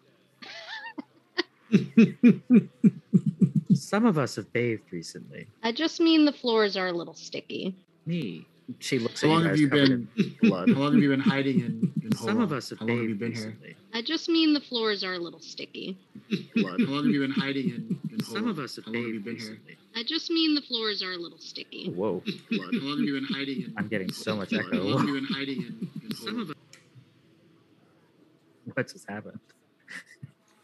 Some 3.73 4.05
of 4.05 4.17
us 4.17 4.35
have 4.37 4.51
bathed 4.53 4.91
recently. 4.91 5.47
I 5.63 5.71
just 5.71 5.99
mean 5.99 6.25
the 6.25 6.31
floors 6.31 6.77
are 6.77 6.87
a 6.87 6.93
little 6.93 7.13
sticky. 7.13 7.75
Me. 8.05 8.45
She 8.79 8.99
looks 8.99 9.21
How 9.21 9.29
at 9.29 9.31
long 9.31 9.43
you 9.43 9.47
have 9.49 9.59
you 9.59 9.69
been? 9.69 10.07
blood. 10.41 10.69
How 10.69 10.75
long 10.81 10.93
have 10.93 11.01
you 11.01 11.09
been 11.09 11.19
hiding 11.21 11.59
in? 11.61 11.93
in 12.03 12.15
Some 12.17 12.41
of 12.41 12.51
us 12.51 12.69
have 12.69 12.79
How 12.79 12.85
long 12.85 12.97
have 12.97 13.09
you 13.09 13.15
been 13.15 13.33
here? 13.33 13.57
I 13.93 14.01
just 14.01 14.27
mean 14.27 14.53
the 14.53 14.59
floors 14.59 15.03
are 15.03 15.13
a 15.13 15.19
little 15.19 15.39
sticky. 15.39 15.97
Blood. 16.55 16.81
How 16.81 16.91
long 16.91 17.05
have 17.05 17.13
you 17.13 17.21
been 17.21 17.31
hiding 17.31 17.69
in? 17.69 17.99
in 18.11 18.23
Some 18.23 18.47
of 18.47 18.59
us 18.59 18.75
have 18.75 18.85
How 18.85 18.91
long 18.91 19.03
have 19.03 19.13
you 19.13 19.19
bathed 19.21 19.39
been 19.39 19.39
here? 19.39 19.77
I 19.95 20.03
just 20.03 20.29
mean 20.29 20.53
the 20.53 20.61
floors 20.61 21.01
are 21.01 21.13
a 21.13 21.17
little 21.17 21.39
sticky. 21.39 21.91
Whoa. 21.91 22.21
Blood. 22.51 22.73
How 22.73 22.79
long 22.87 22.97
have 22.97 23.05
you 23.07 23.13
been 23.13 23.27
hiding 23.33 23.61
in? 23.63 23.73
I'm 23.77 23.87
getting 23.87 24.11
so 24.11 24.35
much 24.35 24.49
Blood. 24.49 24.65
How 24.73 24.79
long 24.79 24.99
have 24.99 25.07
you 25.07 25.13
been 25.13 25.33
hiding 25.33 25.57
in? 25.61 25.89
in 26.03 26.15
Some 26.15 26.39
of 26.41 26.49
us. 26.49 26.55
What 28.73 28.87
just 28.91 29.09
happened? 29.09 29.39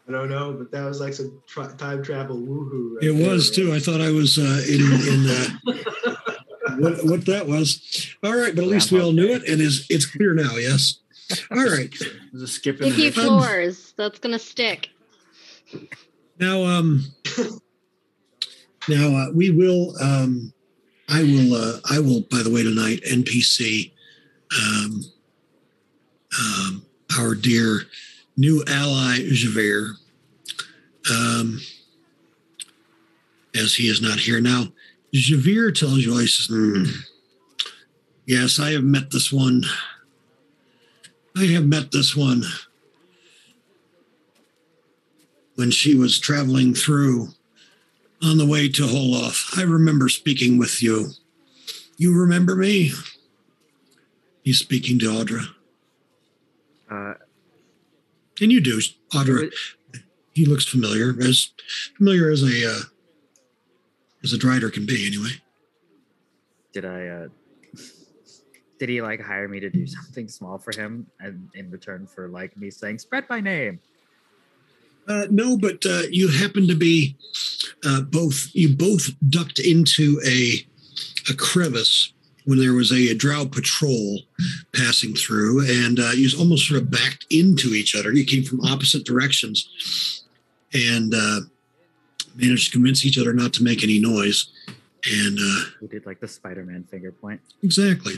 I 0.06 0.12
don't 0.12 0.28
know, 0.28 0.52
but 0.52 0.70
that 0.72 0.84
was 0.84 1.00
like 1.00 1.14
some 1.14 1.40
tra- 1.46 1.74
time 1.78 2.02
travel 2.02 2.36
woohoo. 2.36 2.96
right 2.96 3.04
It 3.04 3.16
there, 3.16 3.30
was 3.30 3.50
too. 3.50 3.72
I 3.72 3.78
thought 3.78 4.00
I 4.02 4.10
was 4.10 4.36
uh, 4.36 4.62
in 4.68 4.82
in 5.08 5.30
uh, 5.30 6.76
what, 6.78 7.04
what 7.06 7.26
that 7.26 7.46
was. 7.46 8.14
All 8.22 8.36
right, 8.36 8.54
but 8.54 8.64
at 8.64 8.70
least 8.70 8.92
we 8.92 9.00
all 9.00 9.12
knew 9.12 9.28
it, 9.32 9.48
and 9.48 9.60
is 9.62 9.86
it's 9.88 10.04
clear 10.06 10.34
now. 10.34 10.56
Yes. 10.56 10.98
All 11.50 11.64
right. 11.64 11.90
There's 12.32 12.42
a 12.42 12.46
skip 12.46 12.80
in 12.82 12.92
Sticky 12.92 13.08
there. 13.10 13.24
floors. 13.24 13.94
That's 13.96 14.18
gonna 14.18 14.38
stick. 14.38 14.90
Now, 16.38 16.62
um, 16.64 17.04
now 18.88 19.16
uh, 19.16 19.30
we 19.32 19.50
will. 19.50 19.94
Um, 20.02 20.52
I 21.08 21.22
will. 21.22 21.54
Uh, 21.54 21.80
I 21.90 21.98
will. 21.98 22.20
By 22.30 22.42
the 22.42 22.50
way, 22.50 22.62
tonight 22.62 23.00
NPC, 23.10 23.90
um, 24.60 25.02
um, 26.38 26.84
our 27.18 27.34
dear 27.34 27.82
new 28.36 28.62
ally 28.66 29.18
Javir, 29.18 29.94
um, 31.10 31.60
as 33.54 33.74
he 33.74 33.88
is 33.88 34.00
not 34.00 34.18
here 34.18 34.40
now. 34.40 34.72
Javir 35.14 35.72
tells 35.72 36.04
says, 36.26 36.46
"Hmm, 36.46 36.84
"Yes, 38.26 38.58
I 38.58 38.72
have 38.72 38.84
met 38.84 39.10
this 39.10 39.32
one. 39.32 39.64
I 41.36 41.44
have 41.46 41.66
met 41.66 41.92
this 41.92 42.16
one." 42.16 42.44
when 45.56 45.70
she 45.70 45.94
was 45.94 46.18
traveling 46.18 46.74
through 46.74 47.28
on 48.22 48.38
the 48.38 48.46
way 48.46 48.68
to 48.68 48.82
Holoth. 48.82 49.58
I 49.58 49.62
remember 49.62 50.08
speaking 50.08 50.58
with 50.58 50.82
you. 50.82 51.10
You 51.96 52.18
remember 52.18 52.56
me? 52.56 52.92
He's 54.42 54.58
speaking 54.58 54.98
to 55.00 55.06
Audra. 55.06 55.46
Uh, 56.90 57.14
And 58.40 58.50
you 58.50 58.60
do, 58.60 58.80
Audra. 59.12 59.52
He 60.32 60.46
looks 60.46 60.66
familiar, 60.66 61.14
as 61.20 61.52
familiar 61.96 62.30
as 62.30 62.42
a 62.42 62.68
uh, 62.68 62.80
as 64.24 64.32
a 64.32 64.38
drider 64.38 64.72
can 64.72 64.86
be, 64.86 65.06
anyway. 65.06 65.30
did 66.72 66.84
I? 66.84 67.06
Uh, 67.06 67.28
did 68.78 68.88
he 68.88 69.00
like 69.00 69.20
hire 69.20 69.46
me 69.46 69.60
to 69.60 69.70
do 69.70 69.86
something 69.86 70.28
small 70.28 70.58
for 70.58 70.72
him, 70.76 71.06
and 71.20 71.48
in 71.54 71.70
return 71.70 72.06
for 72.06 72.28
like 72.28 72.56
me 72.56 72.70
saying 72.70 72.98
"spread 72.98 73.26
my 73.30 73.40
name"? 73.40 73.78
Uh, 75.06 75.26
no, 75.30 75.56
but 75.56 75.84
uh, 75.86 76.02
you 76.10 76.28
happen 76.28 76.66
to 76.66 76.74
be 76.74 77.16
uh, 77.84 78.00
both. 78.00 78.48
You 78.54 78.74
both 78.74 79.10
ducked 79.28 79.60
into 79.60 80.20
a 80.26 80.66
a 81.30 81.34
crevice 81.34 82.13
when 82.46 82.58
there 82.58 82.74
was 82.74 82.92
a, 82.92 83.14
drow 83.14 83.46
patrol 83.46 84.20
passing 84.74 85.14
through, 85.14 85.64
and 85.66 85.98
uh, 85.98 86.10
you 86.10 86.28
almost 86.38 86.68
sort 86.68 86.80
of 86.82 86.90
backed 86.90 87.24
into 87.30 87.68
each 87.74 87.94
other. 87.94 88.12
You 88.12 88.24
came 88.26 88.44
from 88.44 88.60
opposite 88.60 89.04
directions, 89.04 90.22
and 90.74 91.14
uh, 91.14 91.40
managed 92.36 92.66
to 92.66 92.72
convince 92.72 93.04
each 93.06 93.18
other 93.18 93.32
not 93.32 93.52
to 93.54 93.62
make 93.64 93.82
any 93.82 93.98
noise. 93.98 94.46
And 95.10 95.38
uh, 95.40 95.64
We 95.80 95.88
did 95.88 96.06
like 96.06 96.20
the 96.20 96.28
Spider-Man 96.28 96.84
finger 96.84 97.12
point. 97.12 97.40
exactly. 97.62 98.14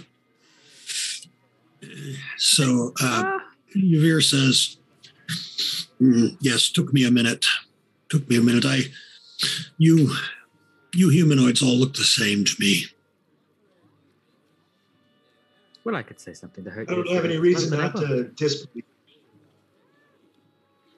So 2.39 2.93
uh, 3.01 3.23
Ah, 3.25 3.39
Yavir 3.77 4.23
says, 4.23 4.77
"Mm, 6.01 6.37
"Yes, 6.41 6.71
took 6.71 6.93
me 6.93 7.05
a 7.05 7.11
minute. 7.11 7.47
Took 8.09 8.29
me 8.29 8.37
a 8.37 8.41
minute. 8.41 8.65
I, 8.65 8.85
you, 9.79 10.15
you 10.95 11.11
humanoids 11.11 11.63
all 11.63 11.77
look 11.77 11.95
the 11.95 12.05
same 12.05 12.45
to 12.45 12.53
me. 12.59 12.87
Well, 15.87 15.95
I 15.95 16.03
could 16.03 16.19
say 16.19 16.33
something 16.33 16.65
to 16.65 16.71
hurt 16.71 16.91
I 16.91 16.95
you. 16.97 17.05
don't 17.05 17.15
have 17.15 17.25
any 17.25 17.37
reason 17.39 17.71
long 17.71 17.81
as 17.81 17.91
I 17.95 18.01
not 18.01 18.09
to 18.09 18.25
disbelieve. 18.25 18.85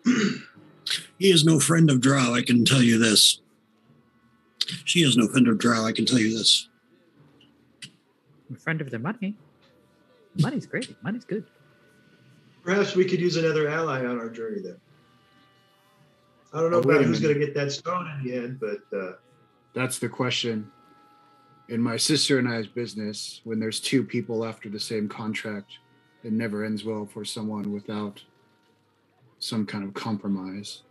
He 1.19 1.31
is 1.31 1.45
no 1.45 1.61
friend 1.61 1.91
of 1.91 2.01
Drow. 2.01 2.33
I 2.33 2.41
can 2.43 2.65
tell 2.65 2.81
you 2.81 2.97
this. 2.99 3.41
She 4.87 5.01
is 5.03 5.17
no 5.19 5.27
friend 5.29 5.47
of 5.49 5.59
Drow. 5.59 5.85
I 5.85 5.93
can 5.93 6.07
tell 6.07 6.19
you 6.19 6.31
this. 6.39 6.69
I'm 8.49 8.57
a 8.57 8.59
friend 8.59 8.81
of 8.81 8.89
the 8.91 8.99
money. 8.99 9.35
Money's 10.41 10.65
great. 10.65 10.97
Money's 11.03 11.25
good. 11.27 11.45
Perhaps 12.63 12.95
we 12.97 13.05
could 13.05 13.21
use 13.21 13.37
another 13.37 13.69
ally 13.69 14.07
on 14.07 14.19
our 14.19 14.31
journey 14.31 14.63
then. 14.63 14.77
I 16.55 16.61
don't 16.61 16.71
know 16.71 16.79
Oh, 16.79 16.81
about 16.81 17.05
who's 17.05 17.21
going 17.21 17.35
to 17.35 17.41
get 17.45 17.53
that 17.55 17.71
stone 17.73 18.09
in 18.19 18.25
the 18.25 18.35
end, 18.37 18.59
but 18.61 18.97
uh, 18.99 19.13
That's 19.75 19.99
the 19.99 20.09
question. 20.09 20.71
In 21.69 21.83
my 21.83 21.97
sister 21.97 22.39
and 22.39 22.49
I's 22.49 22.67
business, 22.67 23.41
when 23.45 23.61
there's 23.61 23.79
two 23.79 24.03
people 24.03 24.45
after 24.45 24.69
the 24.71 24.81
same 24.81 25.09
contract, 25.09 25.79
it 26.25 26.33
never 26.33 26.65
ends 26.65 26.85
well 26.85 27.07
for 27.07 27.25
someone 27.25 27.73
without 27.73 28.23
some 29.39 29.67
kind 29.67 29.85
of 29.85 29.93
compromise. 29.95 30.83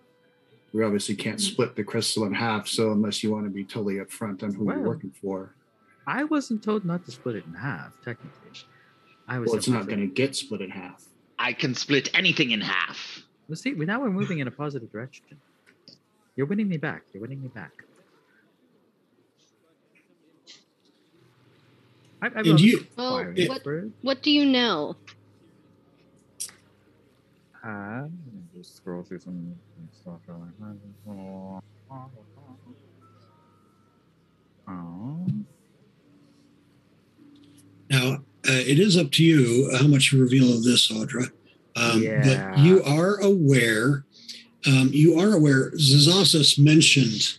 We 0.73 0.83
obviously 0.83 1.15
can't 1.15 1.41
split 1.41 1.75
the 1.75 1.83
crystal 1.83 2.25
in 2.25 2.33
half, 2.33 2.67
so 2.67 2.91
unless 2.91 3.23
you 3.23 3.31
want 3.31 3.45
to 3.45 3.49
be 3.49 3.63
totally 3.63 3.95
upfront 3.95 4.43
on 4.43 4.53
who 4.53 4.65
Well, 4.65 4.77
you're 4.77 4.87
working 4.87 5.13
for, 5.21 5.55
I 6.05 6.23
wasn't 6.23 6.63
told 6.63 6.85
not 6.85 7.05
to 7.05 7.11
split 7.11 7.37
it 7.37 7.45
in 7.45 7.53
half. 7.53 7.93
Technically, 8.05 8.51
I 9.27 9.39
was. 9.39 9.47
well, 9.47 9.57
it's 9.57 9.65
simply 9.65 9.79
not 9.79 9.87
going 9.87 10.07
to 10.07 10.13
get 10.13 10.35
split 10.35 10.61
in 10.61 10.69
half. 10.69 11.03
I 11.39 11.53
can 11.53 11.73
split 11.73 12.09
anything 12.13 12.51
in 12.51 12.61
half. 12.61 13.23
Well, 13.47 13.55
see, 13.55 13.71
now 13.71 14.01
we're 14.01 14.09
moving 14.09 14.39
in 14.39 14.47
a 14.47 14.51
positive 14.51 14.91
direction. 14.91 15.23
You're 16.35 16.45
winning 16.45 16.67
me 16.67 16.77
back. 16.77 17.03
You're 17.13 17.21
winning 17.21 17.41
me 17.41 17.47
back. 17.47 17.83
I, 22.21 22.27
I 22.27 22.29
And 22.39 22.59
you- 22.59 22.85
Well, 22.97 23.17
acquiring 23.17 23.47
what 23.47 23.63
what 24.01 24.23
do 24.23 24.31
you 24.31 24.45
know? 24.45 24.95
Uh, 27.63 28.01
let 28.03 28.11
me 28.11 28.41
just 28.55 28.77
scroll 28.77 29.03
through 29.03 29.19
some 29.19 29.53
stuff. 30.01 30.19
Oh, 34.67 35.25
Now, 37.89 38.13
uh, 38.15 38.19
it 38.51 38.79
is 38.79 38.97
up 38.97 39.11
to 39.13 39.23
you 39.23 39.69
how 39.77 39.87
much 39.87 40.11
you 40.11 40.21
reveal 40.21 40.53
of 40.53 40.63
this, 40.63 40.91
Audra. 40.91 41.31
Um, 41.75 42.01
Yeah. 42.01 42.51
But 42.55 42.59
you 42.65 42.83
are 42.83 43.17
aware. 43.21 44.03
Um, 44.65 44.89
you 44.91 45.19
are 45.19 45.33
aware. 45.33 45.71
Zazasis 45.71 46.57
mentioned 46.59 47.37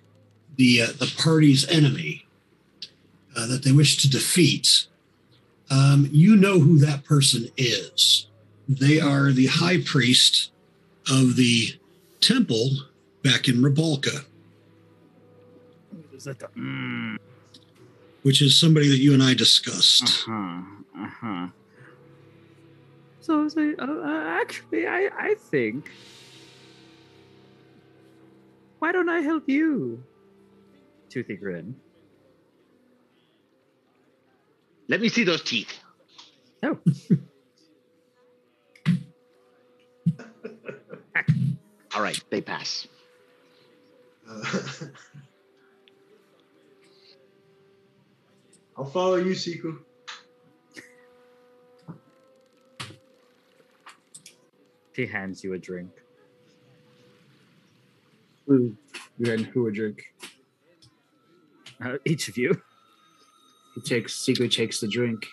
the 0.57 0.83
uh, 0.83 0.87
the 0.99 1.13
party's 1.19 1.67
enemy 1.69 2.25
uh, 3.39 3.47
that 3.47 3.63
they 3.63 3.73
wish 3.73 3.97
to 3.99 4.11
defeat. 4.11 4.87
Um, 5.71 6.09
you 6.11 6.37
know 6.37 6.59
who 6.59 6.79
that 6.79 7.05
person 7.05 7.49
is. 7.57 8.27
They 8.69 9.01
are 9.01 9.31
the 9.33 9.47
high 9.47 9.81
priest 9.81 10.51
of 11.11 11.37
the 11.37 11.79
temple 12.21 12.71
back 13.23 13.49
in 13.49 13.57
Rabalka, 13.57 14.25
is 16.19 16.25
that 16.25 16.39
the? 16.41 16.49
Mm, 16.49 17.17
which 18.23 18.43
is 18.43 18.59
somebody 18.59 18.89
that 18.89 18.99
you 18.99 19.15
and 19.15 19.23
I 19.23 19.35
discussed. 19.35 20.27
uh-huh. 20.29 20.61
Uh-huh. 20.99 21.47
So, 23.21 23.49
so 23.49 23.75
uh, 23.79 23.85
uh, 23.85 24.25
actually, 24.41 24.87
I, 24.87 25.11
I 25.17 25.35
think. 25.35 25.91
Why 28.81 28.91
don't 28.93 29.09
I 29.09 29.21
help 29.21 29.49
you? 29.49 30.03
Toothy 31.09 31.37
grin. 31.37 31.77
Let 34.89 35.01
me 35.01 35.09
see 35.09 35.25
those 35.25 35.43
teeth. 35.43 35.73
Oh, 36.63 36.79
All 41.95 42.03
right, 42.03 42.23
they 42.31 42.41
pass. 42.41 42.87
uh, 44.29 44.43
I'll 48.77 48.85
follow 48.85 49.17
you, 49.17 49.33
Siku. 49.33 49.79
she 54.95 55.07
hands 55.07 55.45
you 55.45 55.53
a 55.53 55.59
drink. 55.59 55.91
Who, 58.47 58.77
then 59.19 59.45
who 59.45 59.63
would 59.65 59.75
drink? 59.75 60.13
Uh, 61.85 61.99
each 62.05 62.29
of 62.29 62.37
you. 62.37 62.61
He 63.79 63.85
takes, 63.85 64.17
secretly 64.17 64.49
takes 64.49 64.81
the 64.81 64.89
drink, 64.89 65.29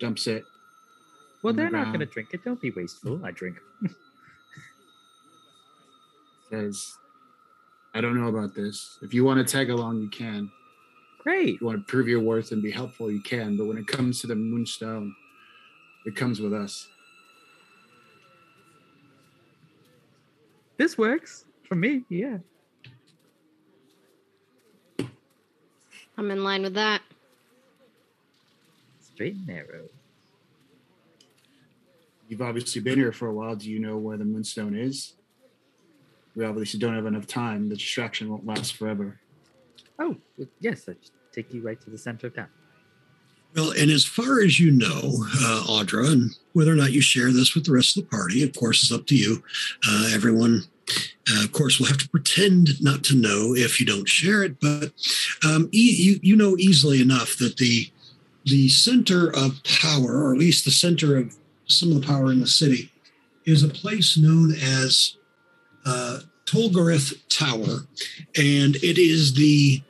dumps 0.00 0.26
it. 0.26 0.44
Well, 1.42 1.52
they're 1.52 1.68
not 1.68 1.88
going 1.88 2.00
to 2.00 2.06
drink 2.06 2.30
it. 2.32 2.42
Don't 2.42 2.58
be 2.58 2.70
wasteful. 2.70 3.20
I 3.22 3.32
drink. 3.32 3.58
says, 6.50 6.96
I 7.92 8.00
don't 8.00 8.18
know 8.18 8.28
about 8.28 8.54
this. 8.54 8.98
If 9.02 9.12
you 9.12 9.26
want 9.26 9.46
to 9.46 9.52
tag 9.52 9.68
along, 9.68 10.00
you 10.00 10.08
can. 10.08 10.50
Great. 11.18 11.56
If 11.56 11.60
you 11.60 11.66
want 11.66 11.86
to 11.86 11.90
prove 11.90 12.08
your 12.08 12.20
worth 12.20 12.50
and 12.52 12.62
be 12.62 12.70
helpful, 12.70 13.10
you 13.10 13.20
can. 13.20 13.58
But 13.58 13.66
when 13.66 13.76
it 13.76 13.86
comes 13.86 14.22
to 14.22 14.26
the 14.26 14.34
moonstone, 14.34 15.14
it 16.06 16.16
comes 16.16 16.40
with 16.40 16.54
us. 16.54 16.88
This 20.78 20.96
works 20.96 21.44
for 21.68 21.74
me. 21.74 22.04
Yeah. 22.08 22.38
I'm 26.16 26.30
in 26.30 26.42
line 26.42 26.62
with 26.62 26.72
that. 26.72 27.02
Straight 29.18 29.34
and 29.34 29.48
narrow. 29.48 29.88
You've 32.28 32.40
obviously 32.40 32.80
been 32.80 33.00
here 33.00 33.10
for 33.10 33.26
a 33.26 33.32
while. 33.32 33.56
Do 33.56 33.68
you 33.68 33.80
know 33.80 33.96
where 33.96 34.16
the 34.16 34.24
moonstone 34.24 34.76
is? 34.76 35.14
We 36.36 36.44
obviously 36.44 36.78
don't 36.78 36.94
have 36.94 37.06
enough 37.06 37.26
time. 37.26 37.68
The 37.68 37.74
distraction 37.74 38.28
won't 38.28 38.46
last 38.46 38.76
forever. 38.76 39.18
Oh, 39.98 40.18
yes. 40.60 40.88
I 40.88 40.94
take 41.32 41.52
you 41.52 41.62
right 41.62 41.80
to 41.80 41.90
the 41.90 41.98
center 41.98 42.28
of 42.28 42.36
town. 42.36 42.46
Well, 43.56 43.72
and 43.72 43.90
as 43.90 44.04
far 44.04 44.40
as 44.40 44.60
you 44.60 44.70
know, 44.70 44.86
uh, 44.86 45.64
Audra, 45.66 46.12
and 46.12 46.30
whether 46.52 46.70
or 46.70 46.76
not 46.76 46.92
you 46.92 47.00
share 47.00 47.32
this 47.32 47.56
with 47.56 47.64
the 47.64 47.72
rest 47.72 47.96
of 47.96 48.04
the 48.04 48.10
party, 48.10 48.44
of 48.44 48.54
course, 48.54 48.84
is 48.84 48.92
up 48.92 49.06
to 49.06 49.16
you. 49.16 49.42
Uh, 49.84 50.10
everyone, 50.12 50.62
uh, 51.32 51.42
of 51.42 51.50
course, 51.50 51.80
will 51.80 51.88
have 51.88 51.98
to 51.98 52.08
pretend 52.08 52.80
not 52.80 53.02
to 53.02 53.16
know 53.16 53.56
if 53.56 53.80
you 53.80 53.86
don't 53.86 54.08
share 54.08 54.44
it, 54.44 54.60
but 54.60 54.92
um, 55.44 55.68
e- 55.72 55.96
you 55.96 56.20
you 56.22 56.36
know 56.36 56.56
easily 56.56 57.02
enough 57.02 57.36
that 57.38 57.56
the 57.56 57.90
the 58.48 58.68
center 58.68 59.28
of 59.28 59.62
power, 59.64 60.24
or 60.24 60.32
at 60.32 60.38
least 60.38 60.64
the 60.64 60.70
center 60.70 61.16
of 61.16 61.36
some 61.66 61.92
of 61.92 62.00
the 62.00 62.06
power 62.06 62.30
in 62.32 62.40
the 62.40 62.46
city, 62.46 62.90
is 63.44 63.62
a 63.62 63.68
place 63.68 64.16
known 64.18 64.52
as 64.52 65.16
uh, 65.86 66.20
Tower, 67.28 67.86
and 68.36 68.76
it 68.76 68.98
is 68.98 69.34
the 69.34 69.82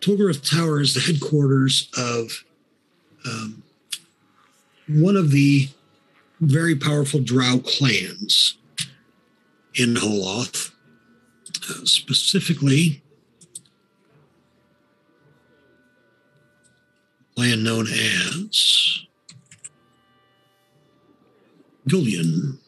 Tolgareth 0.00 0.48
Tower 0.48 0.80
is 0.80 0.94
the 0.94 1.00
headquarters 1.00 1.90
of 1.96 2.44
um, 3.26 3.62
one 4.88 5.16
of 5.16 5.30
the 5.30 5.68
very 6.40 6.74
powerful 6.74 7.20
drow 7.20 7.58
clans 7.58 8.56
in 9.74 9.94
Holoth. 9.94 10.72
uh, 11.70 11.84
specifically 11.84 13.02
land 17.36 17.64
known 17.64 17.86
as 17.86 19.06
Gullion. 21.88 22.58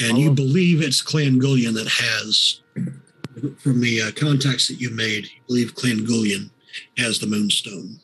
And 0.00 0.18
you 0.18 0.30
believe 0.30 0.80
it's 0.80 1.02
Clan 1.02 1.38
Gullion 1.38 1.74
that 1.74 1.88
has, 1.88 2.60
from 3.58 3.80
the 3.80 4.02
uh, 4.02 4.10
contacts 4.12 4.68
that 4.68 4.80
you 4.80 4.90
made, 4.90 5.24
you 5.24 5.40
believe 5.48 5.74
Clan 5.74 6.04
Gullion 6.04 6.50
has 6.98 7.18
the 7.18 7.26
Moonstone. 7.26 7.98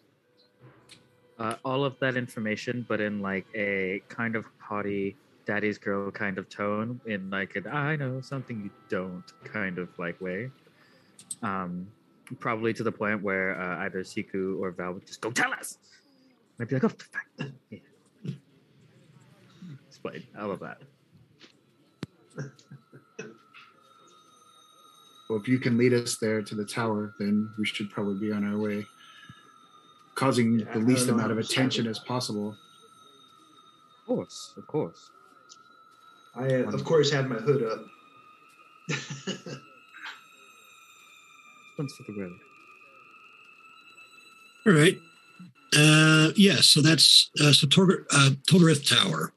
Uh, 1.38 1.54
all 1.64 1.85
of 1.85 1.98
that 2.00 2.16
information, 2.16 2.85
but 2.88 3.00
in 3.00 3.20
like 3.20 3.46
a 3.54 4.02
kind 4.09 4.35
of 4.35 4.44
haughty 4.59 5.16
daddy's 5.46 5.78
girl 5.78 6.11
kind 6.11 6.38
of 6.38 6.48
tone, 6.48 7.00
in 7.07 7.30
like 7.30 7.54
an 7.57 7.66
I 7.66 7.96
know 7.96 8.20
something 8.20 8.61
you 8.62 8.70
don't 8.88 9.24
kind 9.44 9.78
of 9.78 9.88
like 9.98 10.20
way. 10.20 10.50
Um, 11.42 11.87
probably 12.40 12.72
to 12.74 12.82
the 12.82 12.92
point 12.92 13.22
where 13.22 13.60
uh, 13.60 13.84
either 13.84 14.00
Siku 14.00 14.60
or 14.60 14.70
Val 14.70 14.94
would 14.94 15.06
just 15.06 15.20
go 15.20 15.30
tell 15.30 15.52
us. 15.52 15.78
I'd 16.60 16.68
be 16.68 16.76
like, 16.76 16.84
oh, 16.84 16.88
fuck. 16.88 17.50
Yeah. 17.70 17.78
Explain 19.88 20.22
all 20.38 20.50
of 20.50 20.60
that. 20.60 20.78
Well, 25.28 25.38
if 25.40 25.48
you 25.48 25.58
can 25.58 25.78
lead 25.78 25.94
us 25.94 26.16
there 26.18 26.42
to 26.42 26.54
the 26.54 26.64
tower, 26.64 27.14
then 27.18 27.50
we 27.58 27.64
should 27.64 27.90
probably 27.90 28.18
be 28.18 28.32
on 28.32 28.44
our 28.44 28.58
way, 28.58 28.84
causing 30.14 30.60
Yeah, 30.60 30.72
the 30.74 30.80
least 30.80 31.08
amount 31.08 31.32
of 31.32 31.38
attention 31.38 31.87
as 31.87 31.98
possible. 31.98 32.50
Of 32.50 34.06
course, 34.06 34.52
of 34.56 34.66
course. 34.66 35.10
I, 36.37 36.46
uh, 36.46 36.72
of 36.72 36.84
course, 36.84 37.10
had 37.10 37.28
my 37.28 37.37
hood 37.37 37.62
up. 37.64 37.87
One's 41.76 41.92
for 41.94 42.04
the 42.04 42.20
road. 42.20 42.32
All 44.66 44.72
right. 44.72 44.96
Uh, 45.76 46.30
yeah, 46.37 46.56
so 46.60 46.80
that's 46.80 47.30
uh, 47.40 47.52
so 47.52 47.66
Torg- 47.66 48.06
uh, 48.12 48.30
Tolgareth 48.48 48.88
Tower 48.88 49.32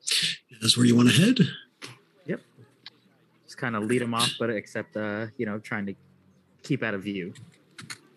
is 0.62 0.78
where 0.78 0.86
you 0.86 0.96
want 0.96 1.10
to 1.10 1.16
head. 1.16 1.40
Yep. 2.28 2.42
Just 3.46 3.58
kind 3.58 3.76
of 3.76 3.84
lead 3.84 4.02
them 4.02 4.14
off, 4.14 4.32
but 4.40 4.52
except, 4.52 4.96
uh, 4.96 5.28
you 5.38 5.46
know, 5.46 5.58
trying 5.58 5.88
to 5.88 5.96
keep 6.62 6.84
out 6.84 6.94
of 6.94 7.04
view. 7.04 7.34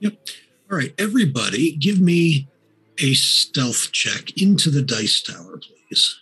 Yep. 0.00 0.14
All 0.70 0.76
right, 0.76 0.92
everybody, 0.98 1.72
give 1.72 1.98
me 1.98 2.46
a 2.98 3.14
stealth 3.14 3.90
check 3.92 4.40
into 4.40 4.70
the 4.70 4.83
dice 4.83 5.22
tower, 5.22 5.59
please. 5.59 6.20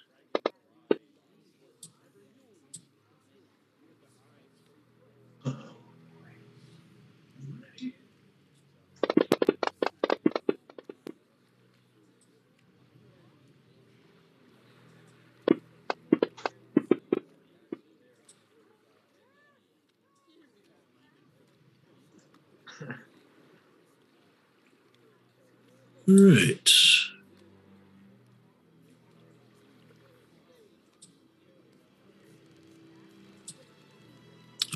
Right. 26.09 26.71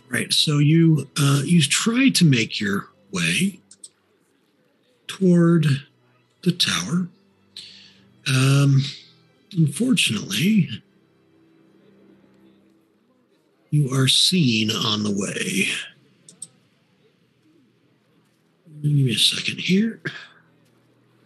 Right. 0.09 0.33
So 0.33 0.59
you 0.59 1.09
uh, 1.19 1.41
you 1.45 1.63
try 1.63 2.11
to 2.11 2.25
make 2.25 2.61
your 2.61 2.89
way 3.11 3.61
toward 5.07 5.67
the 6.43 6.53
tower. 6.53 7.09
Um, 8.29 8.83
unfortunately, 9.57 10.69
you 13.71 13.91
are 13.91 14.07
seen 14.07 14.71
on 14.71 15.03
the 15.03 15.11
way. 15.11 15.69
Give 18.83 18.93
me 18.93 19.11
a 19.13 19.15
second 19.15 19.61
here. 19.61 20.03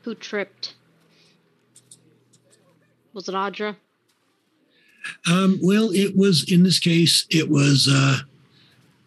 Who 0.06 0.14
tripped? 0.14 0.76
Was 3.12 3.28
it 3.28 3.34
Audra? 3.34 3.74
Um, 5.28 5.58
well, 5.60 5.90
it 5.90 6.16
was 6.16 6.48
in 6.48 6.62
this 6.62 6.78
case, 6.78 7.26
it 7.28 7.50
was 7.50 7.88
uh, 7.90 8.18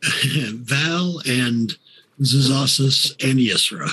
Val 0.56 1.22
and 1.26 1.74
Zazasis 2.20 3.12
and 3.24 3.40
Yisra. 3.40 3.88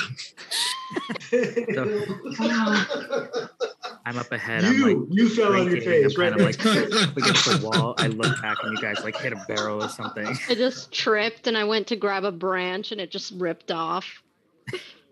I'm 4.05 4.19
up 4.19 4.33
ahead. 4.33 4.65
I'm 4.65 4.81
like, 4.81 4.91
you, 4.91 5.09
you 5.13 5.29
fell 5.29 5.53
on 5.53 5.71
your 5.71 5.79
drinking, 5.79 5.93
I'm 5.93 6.03
face 6.11 6.19
right 6.19 6.33
kind 6.33 6.41
of 6.41 6.47
like 6.47 6.65
next 6.65 6.91
to 6.91 7.03
up 7.05 7.17
against 7.17 7.45
the 7.45 7.69
wall. 7.69 7.95
I 7.99 8.09
look 8.09 8.43
back 8.43 8.57
and 8.65 8.77
you 8.77 8.83
guys 8.83 9.05
like 9.05 9.17
hit 9.17 9.33
a 9.33 9.45
barrel 9.47 9.81
or 9.81 9.89
something. 9.89 10.27
I 10.49 10.57
just 10.57 10.91
tripped 10.91 11.47
and 11.47 11.57
I 11.57 11.63
went 11.63 11.87
to 11.87 11.95
grab 11.95 12.25
a 12.25 12.33
branch 12.33 12.91
and 12.91 13.01
it 13.01 13.13
just 13.13 13.33
ripped 13.37 13.71
off. 13.71 14.25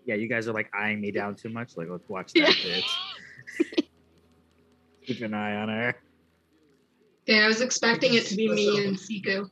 Yeah, 0.05 0.15
you 0.15 0.29
guys 0.29 0.47
are 0.47 0.53
like 0.53 0.69
eyeing 0.73 1.01
me 1.01 1.11
down 1.11 1.35
too 1.35 1.49
much. 1.49 1.73
Like, 1.75 1.87
let's 1.89 2.07
watch 2.07 2.31
Yeah. 2.35 2.45
that 2.45 2.55
bitch. 2.55 3.85
Keep 5.05 5.21
an 5.21 5.33
eye 5.33 5.55
on 5.55 5.69
her. 5.69 5.95
Yeah, 7.25 7.45
I 7.45 7.47
was 7.47 7.61
expecting 7.61 8.13
it 8.13 8.25
to 8.27 8.35
be 8.35 8.47
me 8.49 8.85
and 8.85 8.97
Siku. 8.97 9.49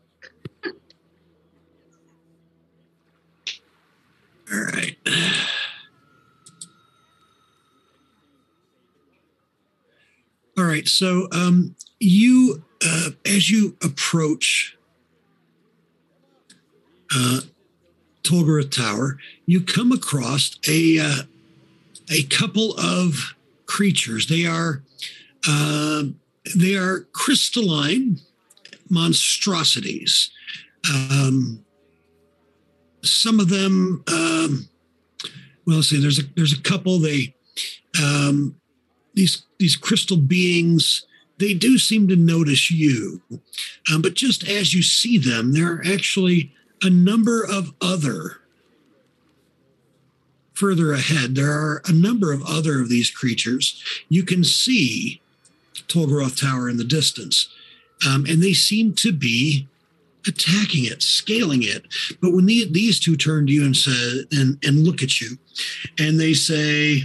All 4.51 4.59
right. 4.59 4.97
All 10.55 10.65
right. 10.65 10.87
So 10.87 11.27
um, 11.31 11.75
you, 11.99 12.63
uh, 12.85 13.09
as 13.25 13.49
you 13.49 13.75
approach 13.83 14.77
uh, 17.15 17.41
Tolgareth 18.23 18.71
Tower, 18.71 19.17
you 19.45 19.61
come 19.61 19.91
across 19.91 20.57
a 20.67 20.99
uh, 20.99 21.23
a 22.11 22.23
couple 22.23 22.75
of 22.77 23.35
creatures. 23.65 24.27
They 24.27 24.45
are 24.45 24.83
um 25.47 26.19
they 26.55 26.75
are 26.75 27.01
crystalline 27.13 28.19
monstrosities. 28.89 30.29
Um, 30.89 31.63
some 33.03 33.39
of 33.39 33.49
them 33.49 34.03
um 34.07 34.69
well 35.65 35.77
let's 35.77 35.89
see 35.89 35.99
there's 35.99 36.19
a 36.19 36.23
there's 36.35 36.57
a 36.57 36.61
couple 36.61 36.99
they 36.99 37.35
um 38.01 38.55
these 39.13 39.43
these 39.59 39.75
crystal 39.75 40.17
beings 40.17 41.05
they 41.37 41.53
do 41.53 41.77
seem 41.77 42.07
to 42.07 42.15
notice 42.15 42.71
you 42.71 43.21
um, 43.91 44.01
but 44.01 44.13
just 44.13 44.47
as 44.47 44.73
you 44.73 44.81
see 44.81 45.17
them 45.17 45.51
they're 45.51 45.81
actually 45.85 46.53
a 46.83 46.89
number 46.89 47.43
of 47.43 47.73
other 47.81 48.39
further 50.53 50.93
ahead 50.93 51.35
there 51.35 51.51
are 51.51 51.81
a 51.85 51.93
number 51.93 52.31
of 52.31 52.43
other 52.43 52.81
of 52.81 52.89
these 52.89 53.09
creatures 53.09 53.83
you 54.09 54.23
can 54.23 54.43
see 54.43 55.21
Tolgareth 55.87 56.39
Tower 56.39 56.69
in 56.69 56.77
the 56.77 56.83
distance 56.83 57.49
um, 58.07 58.25
and 58.27 58.41
they 58.41 58.53
seem 58.53 58.93
to 58.95 59.11
be 59.11 59.67
attacking 60.27 60.85
it, 60.85 61.01
scaling 61.01 61.63
it. 61.63 61.85
But 62.21 62.33
when 62.33 62.45
the, 62.45 62.67
these 62.71 62.99
two 62.99 63.15
turn 63.15 63.47
to 63.47 63.51
you 63.51 63.65
and 63.65 63.75
say 63.75 64.25
and 64.31 64.57
and 64.63 64.85
look 64.85 65.03
at 65.03 65.21
you, 65.21 65.37
and 65.99 66.19
they 66.19 66.33
say, 66.33 67.03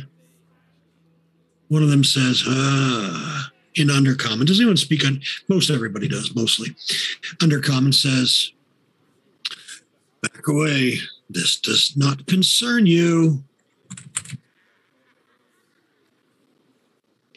one 1.68 1.82
of 1.82 1.90
them 1.90 2.04
says, 2.04 2.42
"Ah," 2.46 3.50
in 3.74 3.88
undercommon. 3.88 4.46
Does 4.46 4.58
anyone 4.60 4.76
speak 4.76 5.04
on? 5.04 5.20
Most 5.48 5.70
everybody 5.70 6.08
does, 6.08 6.34
mostly. 6.34 6.70
Undercommon 7.38 7.94
says, 7.94 8.52
"Back 10.22 10.46
away. 10.48 10.98
This 11.30 11.60
does 11.60 11.96
not 11.96 12.26
concern 12.26 12.86
you." 12.86 13.44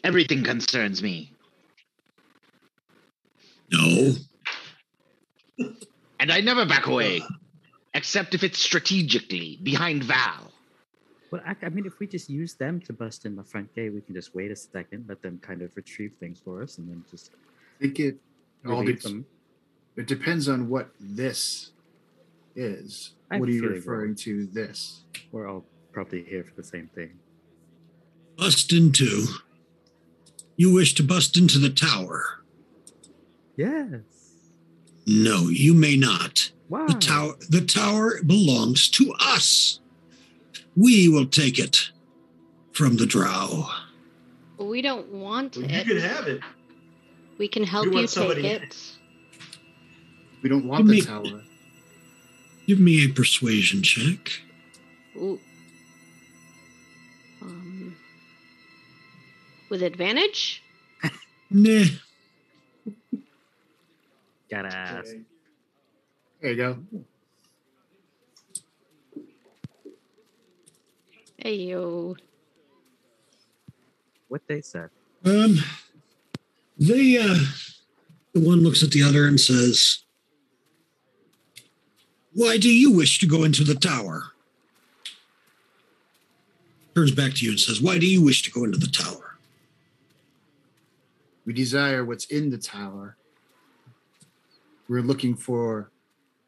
Everything 0.04 0.42
concerns 0.42 1.02
me. 1.02 1.32
No. 3.70 4.12
And 6.20 6.30
I 6.30 6.40
never 6.40 6.64
back 6.64 6.86
away. 6.86 7.20
Except 7.94 8.32
if 8.32 8.44
it's 8.44 8.60
strategically 8.60 9.58
behind 9.64 10.04
Val. 10.04 10.52
Well, 11.32 11.42
I, 11.44 11.56
I 11.66 11.68
mean, 11.68 11.84
if 11.84 11.98
we 11.98 12.06
just 12.06 12.30
use 12.30 12.54
them 12.54 12.78
to 12.82 12.92
bust 12.92 13.26
in 13.26 13.34
the 13.34 13.42
front 13.42 13.74
gate, 13.74 13.92
we 13.92 14.02
can 14.02 14.14
just 14.14 14.32
wait 14.32 14.52
a 14.52 14.56
second, 14.56 15.06
let 15.08 15.20
them 15.20 15.40
kind 15.42 15.62
of 15.62 15.76
retrieve 15.76 16.12
things 16.20 16.38
for 16.38 16.62
us, 16.62 16.78
and 16.78 16.88
then 16.88 17.04
just 17.10 17.32
I 17.80 17.82
think 17.82 17.98
it 17.98 18.18
all 18.64 18.82
relieve 18.82 19.02
dep- 19.02 19.10
them. 19.10 19.26
it 19.96 20.06
depends 20.06 20.48
on 20.48 20.68
what 20.68 20.90
this 21.00 21.72
is. 22.56 23.12
I 23.30 23.38
What 23.38 23.48
are 23.48 23.52
you 23.52 23.68
referring 23.68 24.14
to 24.16 24.46
this? 24.46 25.02
We're 25.30 25.48
all 25.48 25.64
probably 25.92 26.22
here 26.24 26.44
for 26.44 26.54
the 26.54 26.66
same 26.66 26.88
thing. 26.94 27.18
Bust 28.36 28.72
into. 28.72 29.26
You 30.56 30.72
wish 30.72 30.94
to 30.94 31.02
bust 31.02 31.36
into 31.36 31.58
the 31.58 31.70
tower. 31.70 32.24
Yes. 33.56 34.00
No, 35.06 35.48
you 35.48 35.74
may 35.74 35.96
not. 35.96 36.50
Wow. 36.68 36.86
The 36.86 36.94
tower 36.94 37.34
the 37.48 37.60
tower 37.60 38.22
belongs 38.24 38.88
to 38.90 39.12
us. 39.20 39.80
We 40.76 41.08
will 41.08 41.26
take 41.26 41.58
it 41.58 41.90
from 42.72 42.96
the 42.96 43.06
drow. 43.06 43.68
We 44.58 44.80
don't 44.80 45.08
want 45.08 45.56
Well, 45.56 45.70
you 45.70 45.84
can 45.84 45.96
have 45.98 46.28
it. 46.28 46.40
we 47.36 47.48
can 47.48 47.64
help 47.64 47.86
want 47.86 47.94
you 47.96 48.00
take 48.02 48.10
somebody 48.10 48.46
in 48.48 48.62
it. 48.62 48.76
We 50.42 50.48
don't 50.48 50.66
want 50.66 50.86
You 50.86 50.90
the 50.90 51.00
may- 51.00 51.00
tower. 51.30 51.42
Give 52.66 52.78
me 52.78 53.04
a 53.04 53.08
persuasion 53.08 53.82
check. 53.82 54.30
Ooh. 55.16 55.38
Um, 57.42 57.96
with 59.68 59.82
advantage? 59.82 60.62
Nah. 61.54 61.84
Gotta 64.50 64.74
ask. 64.74 65.10
Okay. 65.10 65.20
There 66.40 66.50
you 66.50 66.56
go. 66.56 66.78
Hey 71.36 71.54
yo. 71.56 72.16
What 74.28 74.40
they 74.46 74.62
said. 74.62 74.88
Um 75.26 75.58
they 76.78 77.18
uh 77.18 77.36
the 78.32 78.40
one 78.40 78.62
looks 78.62 78.82
at 78.82 78.92
the 78.92 79.02
other 79.02 79.26
and 79.26 79.38
says, 79.38 80.04
Why 82.34 82.56
do 82.56 82.72
you 82.72 82.92
wish 82.92 83.18
to 83.20 83.26
go 83.26 83.44
into 83.44 83.64
the 83.64 83.74
tower? 83.74 84.32
Turns 86.94 87.10
back 87.10 87.34
to 87.34 87.44
you 87.44 87.52
and 87.52 87.60
says, 87.60 87.80
Why 87.80 87.98
do 87.98 88.06
you 88.06 88.22
wish 88.22 88.42
to 88.42 88.50
go 88.50 88.64
into 88.64 88.78
the 88.78 88.86
tower? 88.86 89.36
We 91.44 91.52
desire 91.52 92.04
what's 92.04 92.26
in 92.26 92.50
the 92.50 92.58
tower. 92.58 93.16
We're 94.88 95.02
looking 95.02 95.34
for 95.34 95.90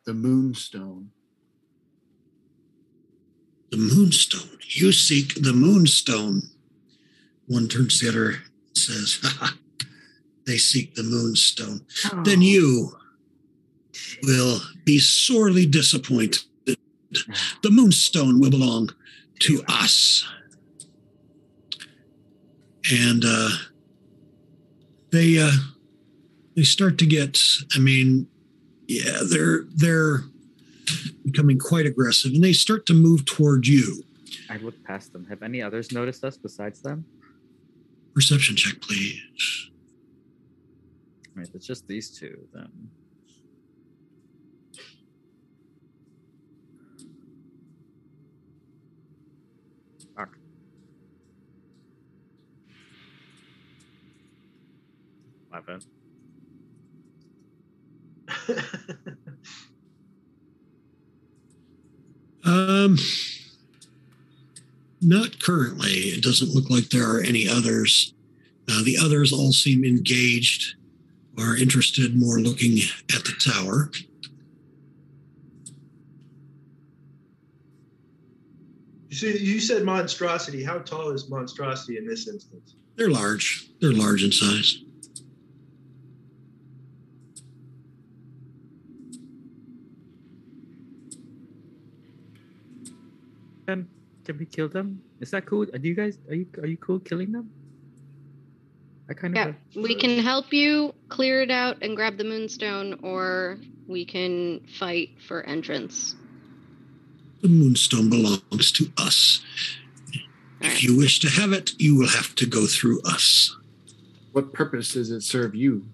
the 0.04 0.14
moonstone. 0.14 1.10
The 3.70 3.76
moonstone. 3.76 4.58
You 4.68 4.92
seek 4.92 5.34
the 5.42 5.52
moonstone. 5.52 6.42
One 7.46 7.68
turns 7.68 7.98
to 7.98 8.06
the 8.06 8.10
other 8.10 8.28
and 8.28 8.42
says, 8.76 9.18
ha, 9.22 9.36
ha, 9.40 9.56
They 10.46 10.58
seek 10.58 10.94
the 10.94 11.02
moonstone. 11.02 11.86
Then 12.24 12.40
you 12.42 12.96
will 14.22 14.60
be 14.84 14.98
sorely 14.98 15.66
disappointed. 15.66 16.42
The 17.62 17.70
moonstone 17.70 18.40
will 18.40 18.50
belong 18.50 18.90
to 19.40 19.62
us. 19.68 20.26
And 22.92 23.24
uh, 23.24 23.50
they 25.10 25.38
uh, 25.38 25.52
they 26.56 26.64
start 26.64 26.98
to 26.98 27.06
get. 27.06 27.38
I 27.74 27.78
mean, 27.78 28.26
yeah, 28.86 29.20
they're 29.30 29.64
they're 29.74 30.24
becoming 31.24 31.58
quite 31.58 31.86
aggressive, 31.86 32.32
and 32.32 32.44
they 32.44 32.52
start 32.52 32.84
to 32.86 32.94
move 32.94 33.24
toward 33.24 33.66
you. 33.66 34.04
I 34.50 34.58
look 34.58 34.82
past 34.84 35.12
them. 35.12 35.24
Have 35.26 35.42
any 35.42 35.62
others 35.62 35.92
noticed 35.92 36.24
us 36.24 36.36
besides 36.36 36.80
them? 36.80 37.06
Perception 38.14 38.56
check, 38.56 38.80
please. 38.80 39.70
Right, 41.34 41.48
it's 41.54 41.66
just 41.66 41.88
these 41.88 42.10
two 42.10 42.46
then. 42.52 42.70
Fuck. 50.16 50.36
Eleven. 55.54 55.80
Um, 62.44 62.98
not 65.00 65.40
currently. 65.42 65.88
It 65.88 66.22
doesn't 66.22 66.54
look 66.54 66.68
like 66.68 66.90
there 66.90 67.08
are 67.10 67.20
any 67.20 67.48
others. 67.48 68.12
Uh, 68.68 68.82
the 68.84 68.98
others 69.02 69.32
all 69.32 69.52
seem 69.52 69.82
engaged 69.82 70.76
or 71.38 71.56
interested, 71.56 72.14
more 72.14 72.38
looking 72.38 72.78
at 73.14 73.24
the 73.24 73.32
tower. 73.42 73.90
you 79.08 79.16
see, 79.16 79.38
you 79.38 79.60
said 79.60 79.84
monstrosity. 79.84 80.62
How 80.62 80.78
tall 80.78 81.10
is 81.10 81.28
monstrosity 81.28 81.98
in 81.98 82.06
this 82.06 82.28
instance? 82.28 82.74
They're 82.96 83.10
large. 83.10 83.70
They're 83.80 83.92
large 83.92 84.22
in 84.22 84.32
size. 84.32 84.83
Can 93.66 93.88
can 94.24 94.38
we 94.38 94.46
kill 94.46 94.68
them? 94.68 95.02
Is 95.20 95.30
that 95.30 95.46
cool? 95.46 95.66
Are 95.72 95.78
you 95.78 95.94
guys 95.94 96.18
are 96.28 96.34
you 96.34 96.46
are 96.58 96.66
you 96.66 96.76
cool 96.76 97.00
killing 97.00 97.32
them? 97.32 97.50
I 99.08 99.14
kind 99.14 99.36
of 99.36 99.54
Yeah, 99.74 99.82
we 99.82 99.94
can 99.94 100.18
help 100.18 100.52
you 100.52 100.94
clear 101.08 101.42
it 101.42 101.50
out 101.50 101.76
and 101.82 101.94
grab 101.94 102.16
the 102.16 102.24
moonstone, 102.24 102.98
or 103.02 103.58
we 103.86 104.04
can 104.04 104.60
fight 104.78 105.10
for 105.26 105.42
entrance. 105.42 106.16
The 107.42 107.48
moonstone 107.48 108.08
belongs 108.08 108.72
to 108.72 108.90
us. 108.96 109.42
If 110.62 110.82
you 110.82 110.96
wish 110.96 111.20
to 111.20 111.28
have 111.28 111.52
it, 111.52 111.72
you 111.78 111.98
will 111.98 112.08
have 112.08 112.34
to 112.36 112.46
go 112.46 112.66
through 112.66 113.02
us. 113.02 113.54
What 114.32 114.54
purpose 114.54 114.94
does 114.94 115.10
it 115.10 115.20
serve 115.20 115.54
you? 115.54 115.84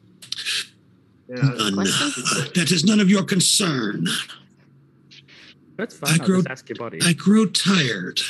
Yeah, 1.28 1.42
None. 1.42 1.78
Uh, 1.78 2.44
that 2.54 2.70
is 2.70 2.85
none 2.85 3.00
of 3.00 3.11
your 3.11 3.24
concern. 3.24 4.06
That's 5.80 6.02
I 6.02 6.06
fine. 6.08 6.20
I'll 6.20 6.26
grow- 6.26 6.36
just 6.38 6.50
ask 6.50 6.68
your 6.68 6.76
buddy. 6.76 6.98
I 7.02 7.12
grow 7.14 7.46
tired 7.46 8.20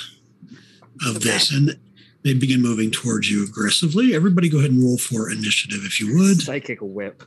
of 1.04 1.20
this, 1.20 1.50
and 1.52 1.76
they 2.22 2.34
begin 2.34 2.62
moving 2.62 2.90
towards 2.90 3.30
you 3.30 3.44
aggressively. 3.44 4.14
Everybody, 4.14 4.48
go 4.48 4.58
ahead 4.58 4.70
and 4.70 4.82
roll 4.82 4.98
for 4.98 5.30
initiative 5.30 5.80
if 5.84 6.00
you 6.00 6.16
would. 6.16 6.40
Psychic 6.40 6.78
whip. 6.80 7.24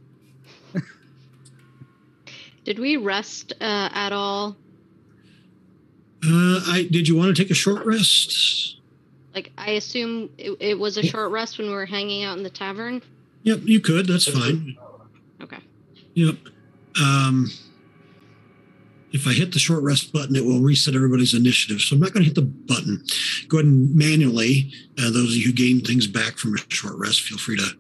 Did 2.64 2.80
we 2.80 2.98
rest 2.98 3.54
uh, 3.60 3.90
at 3.92 4.14
all? 4.14 4.56
Uh, 6.26 6.62
I 6.68 6.88
did 6.90 7.06
you 7.10 7.18
want 7.18 7.36
to 7.36 7.44
take 7.44 7.52
a 7.52 7.56
short 7.56 7.86
rest? 7.86 8.78
Like, 9.36 9.52
I 9.58 9.72
assume 9.72 10.30
it, 10.38 10.52
it 10.62 10.80
was 10.80 10.98
a 10.98 11.04
short 11.04 11.32
rest 11.32 11.58
when 11.58 11.68
we 11.68 11.74
were 11.74 11.86
hanging 11.86 12.24
out 12.24 12.38
in 12.38 12.44
the 12.44 12.50
tavern. 12.50 13.02
Yep, 13.42 13.60
you 13.64 13.82
could. 13.82 14.08
That's 14.08 14.30
fine. 14.30 14.78
Okay. 15.42 15.58
Yep. 16.14 16.38
Um, 17.02 17.52
if 19.14 19.28
I 19.28 19.34
hit 19.34 19.54
the 19.54 19.60
short 19.60 19.84
rest 19.84 20.12
button, 20.12 20.36
it 20.36 20.44
will 20.44 20.60
reset 20.60 20.96
everybody's 20.96 21.36
initiative. 21.36 21.80
So 21.82 21.96
I'm 21.96 22.02
not 22.02 22.14
going 22.14 22.24
to 22.24 22.30
hit 22.30 22.36
the 22.36 22.42
button. 22.42 23.04
Go 23.48 23.58
ahead 23.60 23.68
and 23.68 23.96
manually, 23.96 24.72
uh, 24.98 25.12
those 25.12 25.30
of 25.30 25.36
you 25.36 25.46
who 25.48 25.54
gain 25.54 25.82
things 25.82 26.08
back 26.08 26.38
from 26.38 26.56
a 26.56 26.58
short 26.70 26.96
rest, 26.98 27.22
feel 27.22 27.38
free 27.38 27.58
to, 27.58 27.78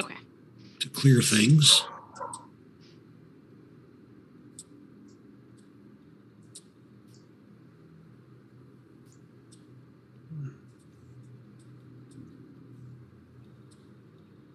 Okay. 0.00 0.16
to 0.80 0.88
clear 0.88 1.22
things. 1.22 1.84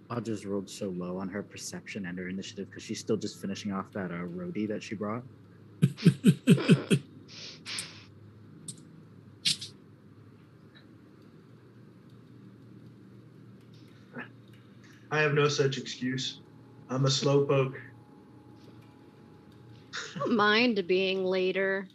Audrey's 0.10 0.46
rolled 0.46 0.70
so 0.70 0.90
low 0.90 1.18
on 1.18 1.28
her 1.30 1.44
perception 1.44 2.06
and 2.06 2.18
her 2.18 2.30
initiative 2.30 2.70
because 2.70 2.84
she's 2.84 3.00
still 3.00 3.18
just 3.18 3.42
finishing 3.42 3.72
off 3.74 3.92
that 3.92 4.10
uh, 4.12 4.16
roadie 4.26 4.68
that 4.68 4.82
she 4.82 4.96
brought. 4.96 5.24
I 15.10 15.22
have 15.22 15.34
no 15.34 15.48
such 15.48 15.78
excuse. 15.78 16.40
I'm 16.90 17.06
a 17.06 17.10
slowpoke. 17.10 17.76
Don't 20.16 20.36
mind 20.36 20.86
being 20.88 21.24
later 21.26 21.88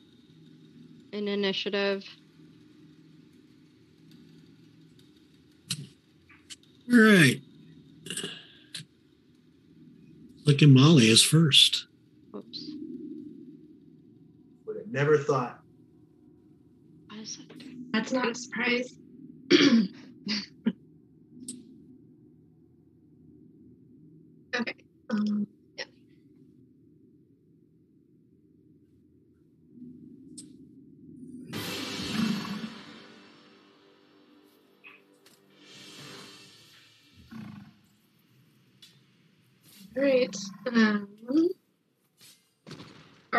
in 1.12 1.29
initiative. 1.29 2.05
All 6.92 6.99
right. 6.99 7.40
Looking 10.45 10.75
Molly 10.75 11.09
is 11.09 11.23
first. 11.23 11.87
Oops. 12.35 12.71
Would 14.66 14.77
have 14.77 14.82
never 14.92 15.18
thought. 15.18 15.59
What 17.09 17.20
is 17.20 17.38
that? 17.38 17.92
That's 17.92 18.12
not 18.12 18.31
a 18.31 18.35
surprise. 18.35 18.94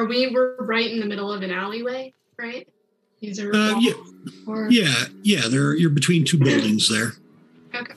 Are 0.04 0.06
we 0.06 0.28
we're 0.28 0.58
right 0.58 0.92
in 0.92 1.00
the 1.00 1.06
middle 1.06 1.32
of 1.32 1.44
an 1.44 1.52
alleyway, 1.52 2.14
right? 2.38 2.68
These 3.22 3.40
are 3.40 3.56
Uh, 3.56 3.80
yeah. 3.80 3.94
or 4.46 4.70
Yeah, 4.70 5.06
yeah. 5.22 5.48
There, 5.48 5.74
you're 5.76 5.90
between 5.90 6.26
two 6.26 6.38
buildings 6.38 6.90
there. 6.90 7.14
okay. 7.74 7.94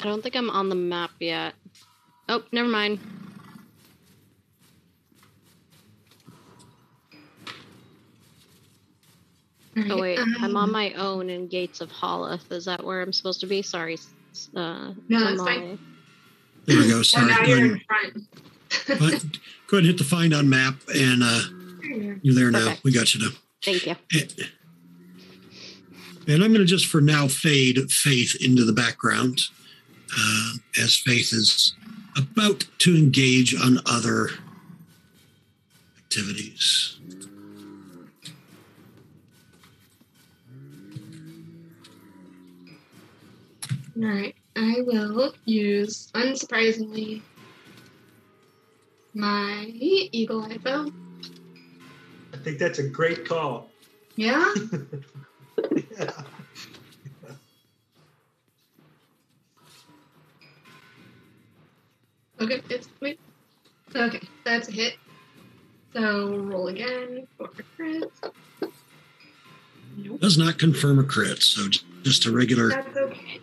I 0.00 0.04
don't 0.04 0.22
think 0.22 0.36
I'm 0.36 0.50
on 0.50 0.68
the 0.68 0.74
map 0.74 1.12
yet. 1.18 1.54
Oh, 2.28 2.42
never 2.52 2.68
mind. 2.68 2.98
Oh 9.78 9.80
Alright, 9.82 9.98
wait, 9.98 10.18
I'm 10.18 10.56
on 10.56 10.64
um, 10.64 10.72
my 10.72 10.92
own 10.92 11.30
in 11.30 11.46
Gates 11.48 11.80
of 11.80 11.88
Holoth. 11.90 12.52
Is 12.52 12.66
that 12.66 12.84
where 12.84 13.00
I'm 13.00 13.14
supposed 13.14 13.40
to 13.40 13.46
be? 13.46 13.62
Sorry. 13.62 13.96
Uh, 14.54 14.92
No, 15.08 15.20
that's 15.20 15.40
fine. 15.40 15.78
There 16.66 16.76
we 16.78 16.88
go. 16.88 16.98
Oh, 16.98 17.02
Sorry. 17.02 17.26
now 17.28 17.44
you're 17.44 17.64
in 17.64 17.80
front. 17.88 18.26
Go 18.86 18.94
ahead- 18.94 19.38
go 19.66 19.76
ahead 19.76 19.84
and 19.84 19.86
hit 19.86 19.98
the 19.98 20.04
find 20.04 20.34
on 20.34 20.48
map, 20.48 20.74
and 20.94 21.22
uh, 21.22 21.42
you're 22.22 22.34
there 22.34 22.50
now. 22.50 22.58
Perfect. 22.66 22.84
We 22.84 22.92
got 22.92 23.14
you 23.14 23.20
now. 23.20 23.30
Thank 23.64 23.86
you. 23.86 23.96
And 26.28 26.44
I'm 26.44 26.52
going 26.52 26.60
to 26.60 26.64
just 26.64 26.86
for 26.86 27.00
now 27.00 27.26
fade 27.28 27.90
Faith 27.90 28.36
into 28.40 28.64
the 28.64 28.72
background 28.72 29.40
uh, 30.16 30.52
as 30.80 30.96
Faith 30.96 31.32
is 31.32 31.74
about 32.16 32.64
to 32.78 32.96
engage 32.96 33.54
on 33.54 33.78
other 33.86 34.30
activities. 35.98 36.98
All 43.96 44.08
right, 44.08 44.34
I 44.56 44.76
will 44.86 45.34
use, 45.44 46.10
unsurprisingly, 46.14 47.22
my 49.14 49.64
eagle 49.68 50.42
eye 50.44 50.58
bow. 50.58 50.90
I 52.32 52.36
think 52.38 52.58
that's 52.58 52.78
a 52.78 52.88
great 52.88 53.24
call. 53.26 53.68
Yeah. 54.16 54.52
Yeah. 55.98 56.10
Okay, 62.40 62.62
it's 62.70 62.88
wait. 63.00 63.20
Okay, 63.94 64.20
that's 64.44 64.68
a 64.68 64.72
hit. 64.72 64.96
So 65.92 66.36
roll 66.38 66.68
again 66.68 67.26
for 67.36 67.46
a 67.58 67.62
crit. 67.76 68.10
Nope, 69.98 70.20
Does 70.20 70.38
not 70.38 70.58
confirm 70.58 70.98
a 70.98 71.04
crit, 71.04 71.42
so 71.42 71.68
just 72.02 72.24
a 72.24 72.32
regular. 72.32 72.70
that's 72.70 72.96
okay. 72.96 73.40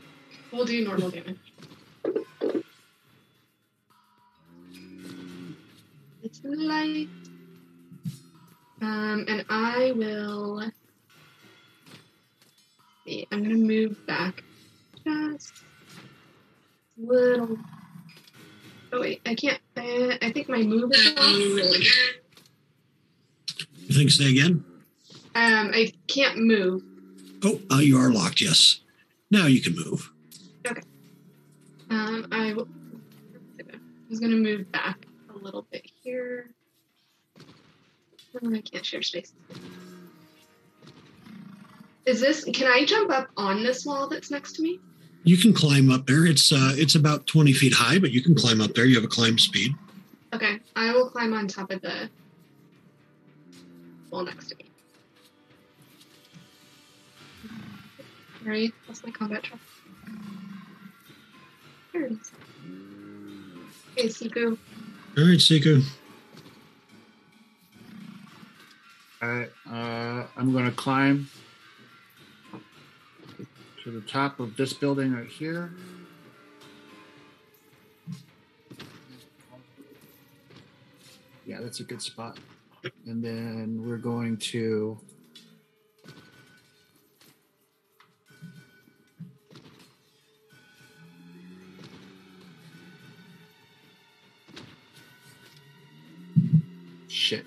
We'll 0.52 0.66
do 0.66 0.84
normal 0.84 1.12
damage. 1.12 1.38
Light. 6.44 7.08
Um, 8.82 9.26
and 9.28 9.46
I 9.50 9.92
will. 9.96 10.64
See, 13.06 13.28
I'm 13.32 13.42
gonna 13.44 13.56
move 13.56 14.06
back 14.06 14.44
just 15.06 15.54
a 16.98 17.02
little. 17.02 17.58
Oh 18.94 19.02
wait, 19.02 19.22
I 19.26 19.36
can't. 19.36 19.60
Uh, 19.76 20.16
I 20.22 20.32
think 20.34 20.50
my 20.50 20.62
move 20.62 20.92
is 20.94 21.08
off. 21.18 21.28
You 23.88 23.96
think 23.96 24.12
say 24.12 24.30
again? 24.30 24.64
Um, 25.36 25.72
I 25.74 25.92
can't 26.08 26.38
move. 26.40 26.84
Oh, 27.44 27.60
uh, 27.72 27.78
you 27.80 27.98
are 28.00 28.12
locked. 28.12 28.42
Yes. 28.42 28.82
Now 29.32 29.46
you 29.46 29.62
can 29.62 29.76
move. 29.76 30.12
Okay. 30.68 30.82
Um, 31.90 32.28
I 32.32 32.50
w- 32.50 32.68
I 33.60 33.78
was 34.10 34.20
gonna 34.20 34.36
move 34.36 34.72
back 34.72 35.06
a 35.34 35.38
little 35.38 35.66
bit 35.72 35.90
here. 36.08 36.50
Oh, 38.42 38.54
I 38.54 38.62
can't 38.62 38.86
share 38.86 39.02
space. 39.02 39.34
Is 42.06 42.22
this? 42.22 42.46
Can 42.46 42.68
I 42.72 42.86
jump 42.86 43.12
up 43.12 43.28
on 43.36 43.62
this 43.62 43.86
wall 43.86 44.08
that's 44.08 44.32
next 44.32 44.54
to 44.54 44.62
me? 44.62 44.80
You 45.26 45.36
can 45.36 45.52
climb 45.54 45.92
up 45.92 46.08
there. 46.08 46.26
It's 46.26 46.54
uh, 46.54 46.72
it's 46.76 46.96
about 46.96 47.28
20 47.28 47.52
feet 47.52 47.74
high, 47.74 48.00
but 48.00 48.12
you 48.12 48.22
can 48.22 48.36
climb 48.36 48.62
up 48.62 48.74
there. 48.74 48.86
You 48.86 48.96
have 48.96 49.04
a 49.04 49.10
climb 49.10 49.38
speed. 49.38 49.74
Okay, 50.34 50.60
I 50.78 50.94
will 50.94 51.10
climb 51.10 51.34
on 51.34 51.48
top 51.50 51.72
of 51.72 51.82
the 51.82 52.10
wall 54.10 54.24
next 54.24 54.48
to 54.48 54.56
me. 54.56 54.66
Alright, 58.46 58.74
that's 58.88 59.04
my 59.04 59.12
combat 59.12 59.44
truck. 59.44 59.60
There 61.92 62.06
it 62.06 62.12
is. 62.14 62.32
Okay, 63.98 64.08
Siku. 64.08 64.58
All 65.18 65.24
right, 65.24 65.40
Seiko. 65.40 65.84
All 69.20 69.30
right. 69.30 69.50
Uh, 69.68 70.28
I'm 70.38 70.52
going 70.54 70.66
to 70.66 70.72
climb 70.72 71.28
to 73.84 73.90
the 73.90 74.02
top 74.02 74.40
of 74.40 74.56
this 74.58 74.74
building 74.74 75.16
right 75.16 75.26
here. 75.26 75.72
Yeah, 81.48 81.62
that's 81.62 81.80
a 81.80 81.84
good 81.84 82.04
spot. 82.04 82.38
And 83.08 83.24
then 83.24 83.84
we're 83.84 83.98
going 83.98 84.38
to. 84.38 85.00
Shit. 97.18 97.46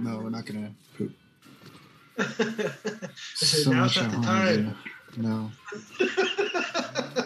No, 0.00 0.18
we're 0.18 0.30
not 0.30 0.44
gonna 0.46 0.72
poop. 0.96 1.12
So 3.36 3.70
Now's 3.70 3.96
much 3.96 3.98
I 3.98 4.08
the 4.08 4.16
want 4.16 4.24
to 4.24 4.28
time. 4.28 4.76
do. 5.14 5.22
No, 5.22 5.50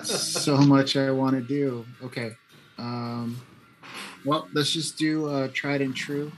so 0.04 0.56
much 0.58 0.96
I 0.96 1.10
want 1.10 1.34
to 1.36 1.40
do. 1.40 1.86
Okay. 2.04 2.32
Um, 2.78 3.40
well, 4.26 4.46
let's 4.52 4.70
just 4.72 4.98
do 4.98 5.26
uh, 5.28 5.48
tried 5.54 5.80
and 5.80 5.96
true. 5.96 6.30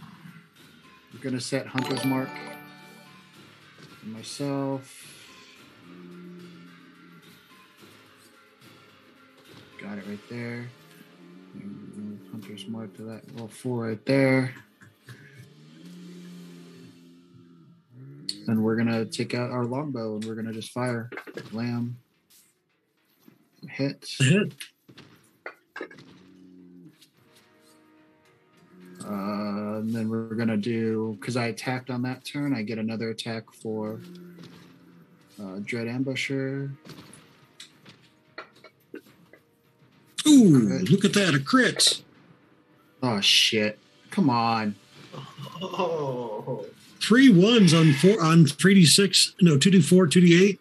We're 1.12 1.20
gonna 1.20 1.40
set 1.40 1.66
hunter's 1.66 2.04
mark. 2.04 2.30
for 4.00 4.06
myself. 4.06 5.10
Got 9.82 9.98
it 9.98 10.04
right 10.08 10.28
there. 10.30 10.68
Hunter's 12.30 12.66
mark 12.66 12.94
to 12.96 13.02
that. 13.02 13.30
little 13.32 13.48
four 13.48 13.88
right 13.88 14.04
there. 14.06 14.54
And 18.46 18.62
we're 18.62 18.76
gonna 18.76 19.04
take 19.06 19.34
out 19.34 19.50
our 19.50 19.64
longbow 19.64 20.16
and 20.16 20.24
we're 20.24 20.34
gonna 20.34 20.52
just 20.52 20.70
fire. 20.70 21.10
Lamb. 21.52 21.96
Hit. 23.68 24.06
Hit. 24.18 24.52
Uh, 29.06 29.78
and 29.78 29.94
then 29.94 30.08
we're 30.08 30.34
gonna 30.34 30.56
do 30.56 31.16
because 31.20 31.36
I 31.36 31.46
attacked 31.46 31.90
on 31.90 32.02
that 32.02 32.24
turn. 32.24 32.54
I 32.54 32.62
get 32.62 32.78
another 32.78 33.10
attack 33.10 33.52
for 33.52 34.00
uh, 35.40 35.60
Dread 35.64 35.86
Ambusher. 35.86 36.70
Ooh, 40.26 40.66
Crit. 40.68 40.90
look 40.90 41.04
at 41.04 41.12
that, 41.14 41.34
a 41.34 41.38
crit. 41.38 42.02
Oh 43.02 43.20
shit! 43.20 43.78
Come 44.10 44.30
on. 44.30 44.74
Oh. 45.62 46.66
Three 47.00 47.28
ones 47.28 47.74
on 47.74 47.92
four 47.92 48.22
on 48.22 48.46
3d6. 48.46 49.34
No, 49.42 49.58
2d4, 49.58 50.06
2d8. 50.08 50.58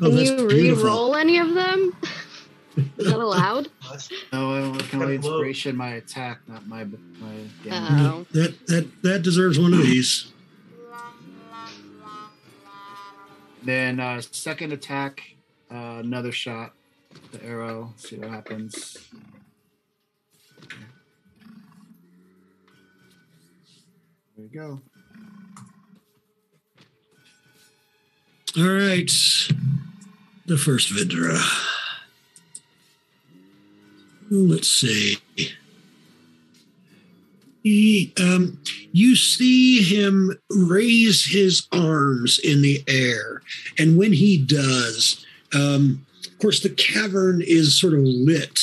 Oh, 0.00 0.06
Can 0.08 0.16
that's 0.16 0.30
you 0.30 0.48
re-roll 0.48 1.14
any 1.14 1.38
of 1.38 1.54
them? 1.54 1.94
Is 2.98 3.06
that 3.06 3.20
allowed? 3.20 3.68
that's- 3.82 4.08
No, 4.32 4.52
I 4.56 4.58
can 4.58 4.64
only 4.66 4.82
Kinda 4.88 5.06
low. 5.06 5.12
inspiration 5.12 5.76
my 5.76 5.90
attack, 5.90 6.40
not 6.48 6.66
my 6.66 6.82
my 6.82 7.34
damage. 7.62 7.90
Oh. 8.12 8.26
That 8.32 8.66
that 8.66 9.02
that 9.02 9.22
deserves 9.22 9.56
one 9.56 9.72
of 9.72 9.82
these. 9.82 10.32
Then 13.62 14.00
uh, 14.00 14.20
second 14.30 14.72
attack, 14.72 15.22
uh, 15.70 16.00
another 16.02 16.32
shot, 16.32 16.72
the 17.32 17.44
arrow. 17.44 17.92
See 17.96 18.16
what 18.16 18.30
happens. 18.30 18.96
There 24.36 24.46
we 24.46 24.48
go. 24.48 24.80
All 28.56 28.68
right. 28.68 29.10
The 30.46 30.58
first 30.58 30.92
Vidra. 30.92 31.38
Let's 34.30 34.68
see. 34.68 35.18
He, 37.62 38.12
um, 38.20 38.60
you 38.92 39.16
see 39.16 39.82
him 39.82 40.38
raise 40.50 41.24
his 41.24 41.66
arms 41.72 42.38
in 42.38 42.60
the 42.60 42.84
air. 42.86 43.42
And 43.78 43.96
when 43.96 44.12
he 44.12 44.36
does, 44.36 45.24
um, 45.54 46.03
of 46.34 46.38
course, 46.40 46.60
the 46.60 46.70
cavern 46.70 47.42
is 47.42 47.80
sort 47.80 47.94
of 47.94 48.00
lit 48.00 48.58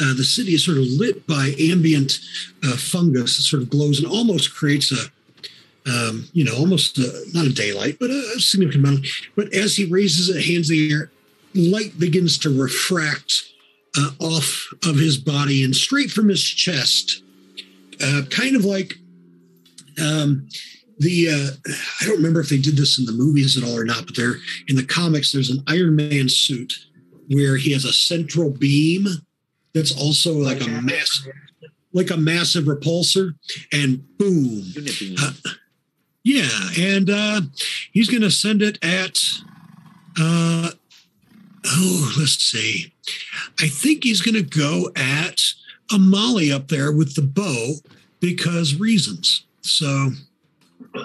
uh, 0.00 0.14
the 0.14 0.24
city 0.24 0.54
is 0.54 0.64
sort 0.64 0.78
of 0.78 0.84
lit 0.84 1.26
by 1.26 1.54
ambient 1.58 2.18
uh, 2.64 2.76
fungus 2.76 3.36
that 3.36 3.42
sort 3.42 3.62
of 3.62 3.70
glows 3.70 4.00
and 4.00 4.10
almost 4.10 4.54
creates 4.54 4.90
a, 4.90 5.90
um, 5.90 6.28
you 6.32 6.44
know, 6.44 6.56
almost 6.56 6.98
a, 6.98 7.24
not 7.32 7.46
a 7.46 7.52
daylight, 7.52 7.98
but 8.00 8.10
a 8.10 8.40
significant 8.40 8.84
amount. 8.84 9.06
But 9.36 9.54
as 9.54 9.76
he 9.76 9.84
raises 9.84 10.28
it, 10.28 10.44
hands 10.44 10.68
in 10.68 10.76
the 10.76 10.92
air, 10.92 11.10
light 11.54 11.98
begins 11.98 12.38
to 12.38 12.60
refract 12.62 13.44
uh, 13.96 14.10
off 14.18 14.66
of 14.84 14.96
his 14.96 15.16
body 15.16 15.62
and 15.62 15.76
straight 15.76 16.10
from 16.10 16.28
his 16.28 16.42
chest, 16.42 17.22
uh, 18.02 18.22
kind 18.30 18.56
of 18.56 18.64
like 18.64 18.94
um, 20.02 20.48
the 20.98 21.28
uh, 21.30 21.72
I 22.00 22.06
don't 22.06 22.16
remember 22.16 22.40
if 22.40 22.48
they 22.48 22.58
did 22.58 22.76
this 22.76 22.98
in 22.98 23.04
the 23.04 23.12
movies 23.12 23.56
at 23.56 23.62
all 23.62 23.78
or 23.78 23.84
not, 23.84 24.06
but 24.06 24.16
they're 24.16 24.38
in 24.66 24.74
the 24.74 24.84
comics. 24.84 25.30
There's 25.30 25.50
an 25.50 25.62
Iron 25.68 25.94
Man 25.94 26.28
suit 26.28 26.72
where 27.30 27.56
he 27.56 27.72
has 27.72 27.84
a 27.84 27.92
central 27.92 28.50
beam 28.50 29.06
that's 29.74 29.96
also 30.00 30.32
like 30.32 30.60
a 30.60 30.68
mass, 30.68 31.26
like 31.92 32.10
a 32.10 32.16
massive 32.16 32.64
repulsor, 32.64 33.34
and 33.72 34.16
boom, 34.18 34.64
uh, 35.20 35.32
yeah, 36.22 36.48
and 36.78 37.10
uh, 37.10 37.40
he's 37.92 38.08
going 38.08 38.22
to 38.22 38.30
send 38.30 38.62
it 38.62 38.78
at. 38.82 39.18
Uh, 40.18 40.70
oh, 41.66 42.14
let's 42.18 42.42
see. 42.42 42.92
I 43.60 43.68
think 43.68 44.04
he's 44.04 44.22
going 44.22 44.36
to 44.36 44.42
go 44.42 44.90
at 44.96 45.42
Amali 45.90 46.54
up 46.54 46.68
there 46.68 46.92
with 46.92 47.14
the 47.14 47.22
bow 47.22 47.74
because 48.20 48.76
reasons. 48.76 49.44
So, 49.60 49.86
all 50.96 51.02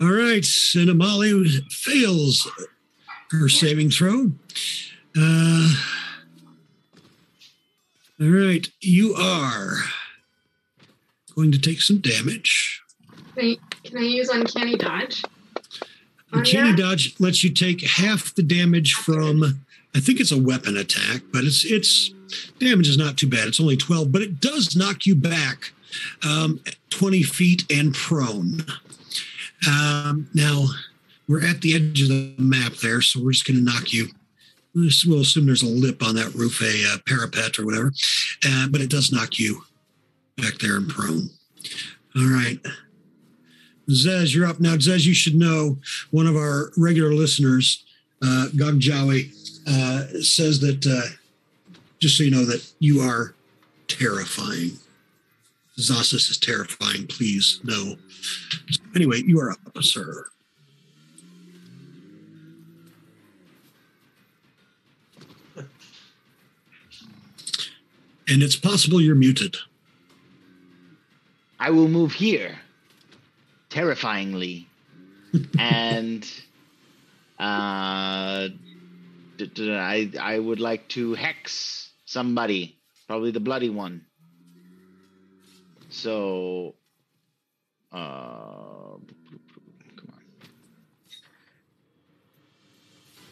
right, 0.00 0.46
and 0.74 0.88
Amali 0.90 1.62
fails 1.70 2.50
her 3.30 3.48
saving 3.48 3.90
throw. 3.90 4.32
Uh, 5.16 5.74
all 8.20 8.26
right, 8.26 8.68
you 8.80 9.14
are 9.14 9.76
going 11.34 11.52
to 11.52 11.58
take 11.58 11.80
some 11.80 11.98
damage. 11.98 12.82
Can 13.36 13.44
I, 13.44 13.56
can 13.84 13.98
I 13.98 14.02
use 14.02 14.28
uncanny 14.28 14.76
dodge? 14.76 15.22
Uncanny 16.32 16.76
dodge 16.76 17.14
lets 17.20 17.42
you 17.42 17.50
take 17.50 17.80
half 17.82 18.34
the 18.34 18.42
damage 18.42 18.94
from. 18.94 19.62
I 19.94 20.00
think 20.00 20.20
it's 20.20 20.32
a 20.32 20.40
weapon 20.40 20.76
attack, 20.76 21.22
but 21.32 21.44
it's 21.44 21.64
it's 21.64 22.10
damage 22.58 22.88
is 22.88 22.98
not 22.98 23.16
too 23.16 23.28
bad. 23.28 23.48
It's 23.48 23.60
only 23.60 23.76
twelve, 23.76 24.12
but 24.12 24.22
it 24.22 24.40
does 24.40 24.76
knock 24.76 25.06
you 25.06 25.14
back 25.14 25.72
um, 26.26 26.60
twenty 26.90 27.22
feet 27.22 27.64
and 27.72 27.94
prone. 27.94 28.66
Um, 29.66 30.28
now 30.34 30.66
we're 31.28 31.46
at 31.46 31.60
the 31.60 31.74
edge 31.74 32.02
of 32.02 32.08
the 32.08 32.34
map 32.38 32.72
there, 32.82 33.02
so 33.02 33.22
we're 33.22 33.32
just 33.32 33.46
going 33.46 33.58
to 33.58 33.64
knock 33.64 33.92
you. 33.92 34.08
We'll 34.74 35.20
assume 35.20 35.46
there's 35.46 35.62
a 35.62 35.66
lip 35.66 36.02
on 36.02 36.14
that 36.14 36.34
roof, 36.34 36.60
a 36.62 36.94
uh, 36.94 36.98
parapet 37.06 37.58
or 37.58 37.66
whatever, 37.66 37.92
uh, 38.46 38.68
but 38.70 38.80
it 38.80 38.90
does 38.90 39.12
knock 39.12 39.38
you 39.38 39.62
back 40.36 40.58
there 40.58 40.76
and 40.76 40.88
prone. 40.88 41.30
All 42.16 42.30
right. 42.30 42.58
Zez, 43.90 44.34
you're 44.34 44.46
up 44.46 44.60
now. 44.60 44.76
Zez, 44.76 45.06
you 45.06 45.14
should 45.14 45.34
know 45.34 45.78
one 46.10 46.26
of 46.26 46.36
our 46.36 46.70
regular 46.76 47.12
listeners, 47.12 47.84
uh, 48.22 48.48
Gagjawi, 48.54 49.32
uh, 49.66 50.20
says 50.20 50.60
that, 50.60 50.86
uh, 50.86 51.78
just 51.98 52.16
so 52.16 52.24
you 52.24 52.30
know, 52.30 52.44
that 52.44 52.70
you 52.78 53.00
are 53.00 53.34
terrifying. 53.88 54.72
Zasis 55.78 56.30
is 56.30 56.38
terrifying. 56.38 57.06
Please, 57.06 57.60
no. 57.64 57.96
Anyway, 58.94 59.22
you 59.24 59.40
are 59.40 59.52
up, 59.52 59.60
sir. 59.80 60.26
And 68.28 68.42
it's 68.42 68.56
possible 68.56 69.00
you're 69.00 69.14
muted. 69.14 69.56
I 71.58 71.70
will 71.70 71.88
move 71.88 72.12
here, 72.12 72.58
terrifyingly, 73.70 74.68
and 75.58 76.28
uh, 77.38 78.48
d- 79.38 79.46
d- 79.46 79.74
I 79.74 80.10
I 80.20 80.38
would 80.38 80.60
like 80.60 80.88
to 80.90 81.14
hex 81.14 81.90
somebody, 82.04 82.76
probably 83.06 83.30
the 83.30 83.40
bloody 83.40 83.70
one. 83.70 84.04
So, 85.90 86.74
uh, 87.90 88.98
come 89.96 90.12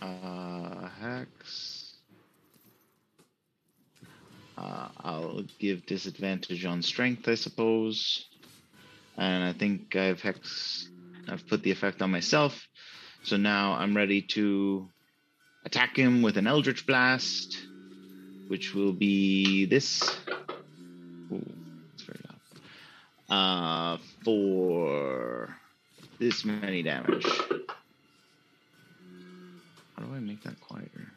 on, 0.03 0.09
uh, 0.09 0.89
hex. 1.01 1.66
Uh, 4.57 4.89
I'll 5.01 5.45
give 5.59 5.85
disadvantage 5.87 6.65
on 6.65 6.83
strength, 6.83 7.29
I 7.29 7.35
suppose. 7.35 8.27
And 9.17 9.45
I 9.45 9.53
think 9.53 9.97
I've 9.97 10.21
hex, 10.21 10.89
I've 11.29 11.47
put 11.47 11.63
the 11.63 11.71
effect 11.71 12.03
on 12.03 12.11
myself. 12.11 12.67
So 13.23 13.37
now 13.37 13.73
I'm 13.73 13.97
ready 13.97 14.23
to 14.23 14.89
attack 15.65 15.97
him 15.97 16.23
with 16.23 16.37
an 16.37 16.47
Eldritch 16.47 16.87
Blast, 16.87 17.59
which 18.49 18.75
will 18.75 18.93
be 18.93 19.67
this. 19.67 20.03
Ooh, 21.33 21.45
it's 21.95 22.05
very 22.05 22.21
loud. 23.29 23.97
Uh, 23.97 23.99
for 24.25 25.57
this 26.19 26.45
many 26.45 26.83
damage. 26.83 27.27
How 29.97 30.05
do 30.05 30.15
I 30.15 30.21
make 30.21 30.43
that 30.45 30.61
quieter? 30.61 31.11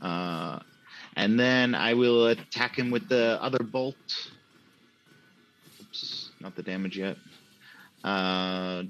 Uh, 0.00 0.60
and 1.16 1.38
then 1.38 1.74
I 1.74 1.94
will 1.94 2.26
attack 2.26 2.76
him 2.78 2.90
with 2.90 3.08
the 3.08 3.38
other 3.42 3.62
bolt. 3.62 3.96
Oops, 5.80 6.30
not 6.40 6.56
the 6.56 6.62
damage 6.62 6.96
yet. 6.96 7.16
Uh, 8.04 8.84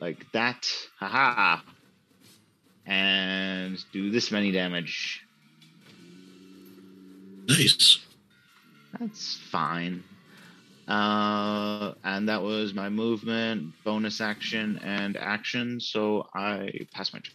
like 0.00 0.30
that. 0.32 0.66
Haha. 0.98 1.60
And 2.86 3.82
do 3.92 4.10
this 4.10 4.30
many 4.30 4.52
damage. 4.52 5.24
Nice. 7.48 7.98
That's 8.98 9.36
fine. 9.50 10.04
Uh, 10.86 11.94
and 12.04 12.28
that 12.28 12.42
was 12.42 12.74
my 12.74 12.90
movement, 12.90 13.72
bonus 13.84 14.20
action, 14.20 14.78
and 14.84 15.16
action. 15.16 15.80
So 15.80 16.28
I 16.34 16.86
pass 16.92 17.12
my 17.12 17.20
turn. 17.20 17.34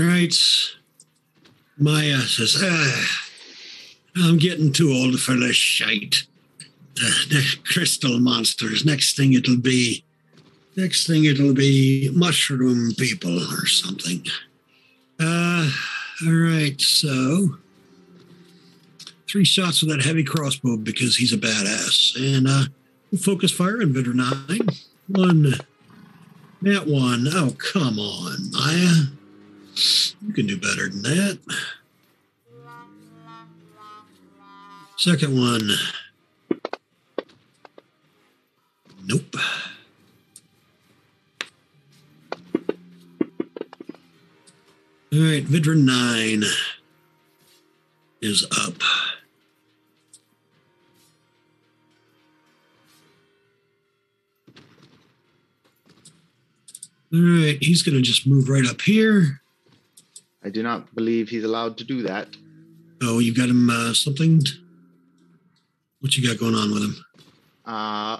All 0.00 0.06
right. 0.06 0.34
Maya 1.78 2.18
says, 2.20 2.56
ah, 2.60 3.30
I'm 4.16 4.38
getting 4.38 4.72
too 4.72 4.92
old 4.92 5.20
for 5.20 5.34
this 5.34 5.56
shite. 5.56 6.24
The, 6.96 7.12
the 7.28 7.44
crystal 7.72 8.18
monsters. 8.18 8.84
Next 8.84 9.16
thing 9.16 9.34
it'll 9.34 9.58
be, 9.58 10.04
next 10.76 11.06
thing 11.06 11.24
it'll 11.24 11.54
be 11.54 12.10
mushroom 12.12 12.92
people 12.98 13.38
or 13.38 13.66
something. 13.66 14.24
Uh, 15.20 15.70
all 16.26 16.32
right. 16.32 16.80
So 16.80 17.56
three 19.28 19.44
shots 19.44 19.82
with 19.82 19.90
that 19.90 20.04
heavy 20.04 20.24
crossbow 20.24 20.76
because 20.76 21.16
he's 21.16 21.32
a 21.32 21.38
badass. 21.38 22.16
And 22.16 22.48
uh, 22.48 22.64
we'll 23.12 23.20
focus 23.20 23.52
fire 23.52 23.80
on 23.80 23.92
Vidder 23.92 24.14
9. 24.14 24.68
One. 25.08 25.54
That 26.62 26.88
one. 26.88 27.28
Oh, 27.28 27.54
come 27.72 28.00
on, 28.00 28.50
Maya. 28.50 29.17
You 29.78 30.32
can 30.32 30.46
do 30.46 30.58
better 30.58 30.88
than 30.88 31.02
that. 31.02 31.38
Second 34.96 35.38
one. 35.38 35.70
Nope. 39.04 39.36
All 45.10 45.20
right, 45.20 45.44
Vidra 45.44 45.76
9 45.76 46.42
is 48.20 48.44
up. 48.44 48.82
All 57.10 57.20
right, 57.20 57.56
he's 57.62 57.82
going 57.82 57.94
to 57.94 58.02
just 58.02 58.26
move 58.26 58.48
right 58.48 58.66
up 58.66 58.82
here. 58.82 59.40
I 60.44 60.50
do 60.50 60.62
not 60.62 60.94
believe 60.94 61.28
he's 61.28 61.44
allowed 61.44 61.76
to 61.78 61.84
do 61.84 62.02
that. 62.02 62.28
Oh, 63.02 63.18
you 63.18 63.34
got 63.34 63.48
him 63.48 63.68
uh, 63.70 63.92
something? 63.92 64.40
What 66.00 66.16
you 66.16 66.26
got 66.26 66.38
going 66.38 66.54
on 66.54 66.72
with 66.72 66.82
him? 66.84 67.04
Uh, 67.64 68.18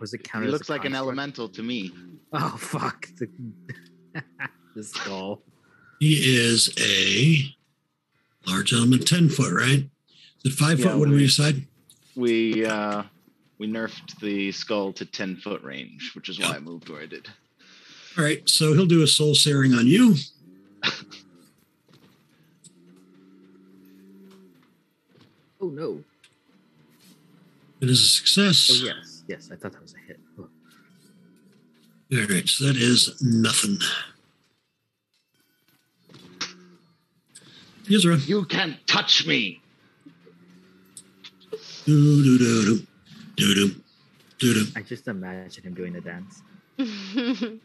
Was 0.00 0.12
it 0.14 0.20
he 0.22 0.24
counted? 0.30 0.46
as 0.46 0.50
a 0.50 0.52
looks 0.52 0.68
like 0.68 0.84
an 0.84 0.94
elemental 0.94 1.48
to 1.50 1.62
me. 1.62 1.92
Oh 2.32 2.56
fuck! 2.58 3.08
The, 3.18 4.22
the 4.76 4.82
skull. 4.84 5.42
He 6.00 6.14
is 6.36 6.72
a 6.80 8.50
large 8.50 8.72
element, 8.72 9.06
10 9.08 9.28
foot, 9.28 9.52
right? 9.52 9.88
Is 10.44 10.52
it 10.52 10.52
five 10.52 10.78
Yeah, 10.78 10.86
foot? 10.90 10.98
What 10.98 11.04
do 11.06 11.10
we 11.12 11.16
we- 11.18 11.26
decide? 11.26 11.66
We 12.16 12.64
uh, 12.64 13.02
we 13.58 13.66
nerfed 13.66 14.20
the 14.20 14.52
skull 14.52 14.92
to 14.94 15.04
ten 15.04 15.34
foot 15.36 15.62
range, 15.64 16.12
which 16.14 16.28
is 16.28 16.38
why 16.38 16.54
I 16.54 16.58
moved 16.60 16.88
where 16.88 17.02
I 17.02 17.06
did. 17.06 17.26
All 18.16 18.22
right, 18.22 18.48
so 18.48 18.72
he'll 18.72 18.86
do 18.86 19.02
a 19.02 19.06
soul 19.08 19.34
searing 19.34 19.74
on 19.74 19.86
you. 19.88 20.14
Oh 25.64 25.70
no. 25.70 26.04
It 27.80 27.88
is 27.88 28.00
a 28.00 28.06
success. 28.06 28.68
Oh 28.70 28.84
yes, 28.84 29.22
yes. 29.26 29.48
I 29.50 29.56
thought 29.56 29.72
that 29.72 29.80
was 29.80 29.94
a 29.94 30.06
hit. 30.06 30.20
Oh. 30.38 30.46
All 32.12 32.26
right, 32.26 32.46
so 32.46 32.66
that 32.66 32.76
is 32.76 33.16
nothing. 33.22 33.78
Ezra. 37.90 38.16
You 38.16 38.44
can't 38.44 38.76
touch 38.86 39.26
me. 39.26 39.62
Do 41.86 42.22
do 42.22 42.38
do 42.38 42.64
do 42.64 42.86
do 43.36 43.54
do 43.54 43.74
do 44.38 44.54
do. 44.54 44.66
I 44.76 44.82
just 44.82 45.08
imagine 45.08 45.64
him 45.64 45.72
doing 45.72 45.94
the 45.94 46.02
dance. 46.02 46.42
I'm 46.78 47.60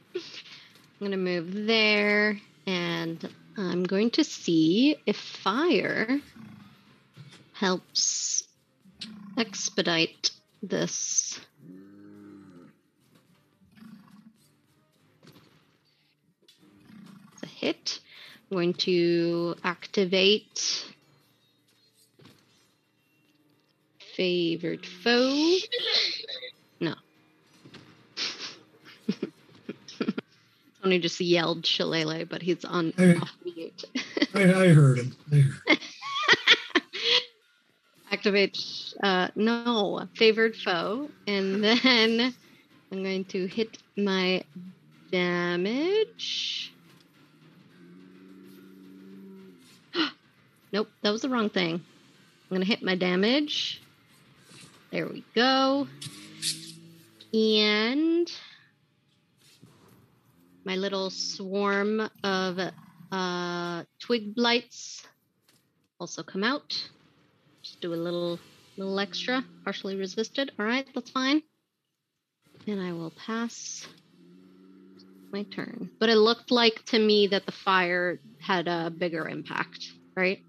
going 1.00 1.12
to 1.12 1.18
move 1.18 1.68
there 1.68 2.40
and 2.66 3.30
I'm 3.58 3.84
going 3.84 4.10
to 4.12 4.24
see 4.24 4.96
if 5.06 5.18
fire 5.18 6.22
helps 7.60 8.48
expedite 9.38 10.32
this. 10.64 11.38
It's 17.34 17.44
a 17.44 17.48
hit. 17.48 18.00
I'm 18.50 18.56
going 18.56 18.74
to 18.76 19.56
activate 19.66 20.86
favored 24.16 24.86
foe. 24.86 25.58
No. 26.80 26.96
Tony 30.82 31.00
just 31.00 31.20
yelled 31.20 31.66
shillelagh, 31.66 32.24
but 32.30 32.42
he's 32.42 32.64
on 32.64 32.94
off 33.22 33.36
mute. 33.44 33.84
I, 34.34 34.44
I 34.44 34.68
heard 34.70 35.00
him. 35.00 35.16
I 35.32 35.36
heard. 35.36 35.80
Activate 38.12 38.58
uh 39.04 39.30
no 39.36 40.08
favored 40.16 40.56
foe. 40.56 41.10
And 41.28 41.64
then 41.64 42.34
I'm 42.92 43.04
going 43.04 43.26
to 43.26 43.46
hit 43.48 43.78
my 43.96 44.44
damage. 45.12 46.74
nope, 50.74 50.90
that 51.02 51.12
was 51.12 51.22
the 51.22 51.30
wrong 51.30 51.50
thing. 51.50 51.76
I'm 51.76 52.56
gonna 52.56 52.66
hit 52.66 52.82
my 52.82 52.96
damage. 52.96 53.82
There 54.92 55.06
we 55.08 55.24
go. 55.36 55.88
And 57.32 58.32
my 60.66 60.76
little 60.76 61.12
swarm 61.12 62.10
of 62.24 62.60
uh, 63.12 63.84
twig 64.00 64.34
blights 64.34 65.08
also 66.00 66.24
come 66.24 66.44
out. 66.44 66.90
Just 67.70 67.82
do 67.82 67.94
a 67.94 67.96
little 67.96 68.40
little 68.78 69.00
extra, 69.00 69.46
partially 69.64 69.96
resisted. 69.96 70.52
All 70.58 70.66
right, 70.66 70.88
that's 70.96 71.12
fine. 71.12 71.44
And 72.66 72.82
I 72.82 72.94
will 72.94 73.12
pass 73.12 73.88
my 75.32 75.44
turn. 75.44 75.92
But 76.00 76.10
it 76.10 76.16
looked 76.16 76.50
like 76.50 76.84
to 76.86 76.98
me 76.98 77.28
that 77.28 77.46
the 77.46 77.52
fire 77.52 78.20
had 78.40 78.68
a 78.68 78.90
bigger 78.90 79.30
impact, 79.30 79.92
right? 80.16 80.42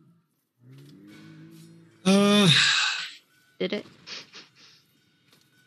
Uh, 2.07 2.49
Did 3.59 3.75
it? 3.75 3.87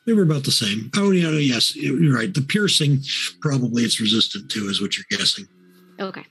they 0.07 0.13
were 0.13 0.23
about 0.23 0.43
the 0.43 0.51
same. 0.51 0.89
Oh, 0.95 1.11
yeah, 1.11 1.29
yes, 1.33 1.75
you're 1.75 2.15
right. 2.15 2.33
The 2.33 2.41
piercing, 2.41 3.01
probably 3.41 3.83
it's 3.83 4.01
resistant 4.01 4.49
to, 4.51 4.69
is 4.69 4.81
what 4.81 4.97
you're 4.97 5.05
guessing. 5.11 5.47
Okay. 5.99 6.25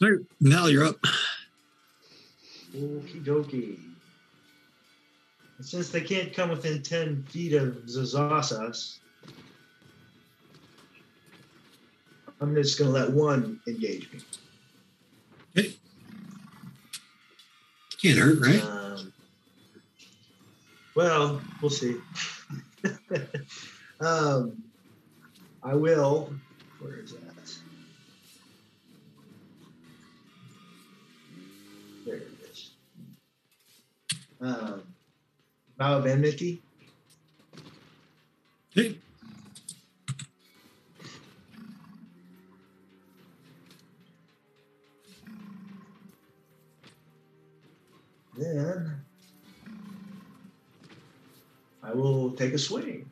All 0.00 0.10
right, 0.10 0.20
Val, 0.40 0.70
you're 0.70 0.84
up. 0.84 1.04
Okie 2.74 3.24
dokie. 3.24 3.78
Since 5.60 5.90
they 5.90 6.00
can't 6.00 6.34
come 6.34 6.50
within 6.50 6.82
10 6.82 7.22
feet 7.24 7.54
of 7.54 7.74
Zazasas, 7.86 8.98
I'm 12.40 12.54
just 12.54 12.78
going 12.78 12.92
to 12.92 12.98
let 12.98 13.10
one 13.10 13.60
engage 13.68 14.12
me. 14.12 14.18
Okay. 15.56 15.74
Can't 18.02 18.18
hurt, 18.18 18.40
right? 18.40 18.62
Um, 18.62 19.12
well, 20.96 21.40
we'll 21.62 21.70
see. 21.70 21.96
um, 24.00 24.62
I 25.62 25.74
will. 25.74 26.34
Where 26.80 26.96
is 26.96 27.12
that? 27.12 27.34
Um, 34.44 34.82
of 35.80 36.04
enmity. 36.04 36.60
Okay. 38.76 38.98
Then 48.36 49.00
I 51.82 51.92
will 51.94 52.32
take 52.32 52.52
a 52.52 52.58
swing. 52.58 53.10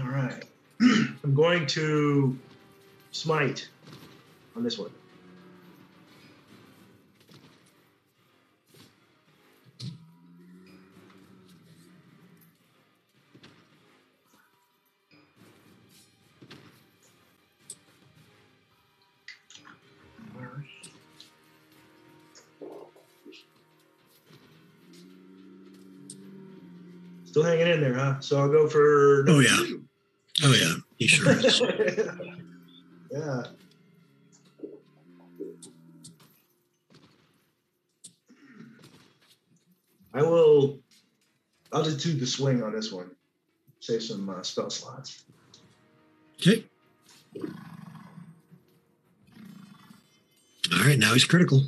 All 0.00 0.06
right. 0.06 0.42
I'm 0.80 1.34
going 1.34 1.66
to 1.68 2.36
smite 3.20 3.68
on 4.56 4.62
this 4.64 4.78
one. 4.78 4.90
Still 27.26 27.44
hanging 27.44 27.68
in 27.68 27.80
there, 27.80 27.94
huh? 27.94 28.18
So 28.20 28.40
I'll 28.40 28.48
go 28.48 28.66
for. 28.66 29.24
Oh, 29.28 29.38
yeah. 29.38 29.76
Oh, 30.42 30.52
yeah, 30.52 30.74
he 30.96 31.06
sure 31.06 31.30
is. 31.32 31.62
yeah. 33.10 33.42
I 40.12 40.22
will. 40.22 40.80
I'll 41.72 41.84
just 41.84 42.00
do 42.00 42.12
the 42.14 42.26
swing 42.26 42.62
on 42.62 42.72
this 42.72 42.90
one. 42.90 43.10
Save 43.80 44.02
some 44.02 44.28
uh, 44.28 44.42
spell 44.42 44.70
slots. 44.70 45.24
Okay. 46.40 46.64
All 50.72 50.84
right, 50.84 50.98
now 50.98 51.12
he's 51.12 51.24
critical. 51.24 51.62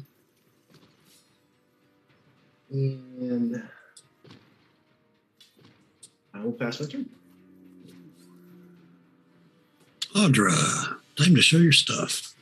And 2.70 3.62
I 6.34 6.40
will 6.43 6.53
pass 6.53 6.80
my 6.80 6.86
turn. 6.86 7.09
Audra, 10.14 10.97
time 11.23 11.35
to 11.35 11.43
show 11.43 11.59
your 11.59 11.73
stuff. 11.73 12.35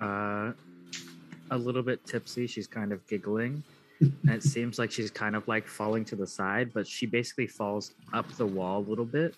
Uh, 0.00 0.52
a 1.50 1.58
little 1.58 1.82
bit 1.82 2.04
tipsy. 2.06 2.46
She's 2.46 2.66
kind 2.66 2.92
of 2.92 3.06
giggling. 3.06 3.62
and 4.00 4.14
it 4.24 4.42
seems 4.42 4.78
like 4.78 4.90
she's 4.90 5.10
kind 5.10 5.36
of 5.36 5.46
like 5.48 5.66
falling 5.66 6.04
to 6.06 6.16
the 6.16 6.26
side, 6.26 6.72
but 6.74 6.86
she 6.86 7.06
basically 7.06 7.46
falls 7.46 7.92
up 8.12 8.30
the 8.32 8.46
wall 8.46 8.80
a 8.80 8.86
little 8.88 9.04
bit. 9.04 9.34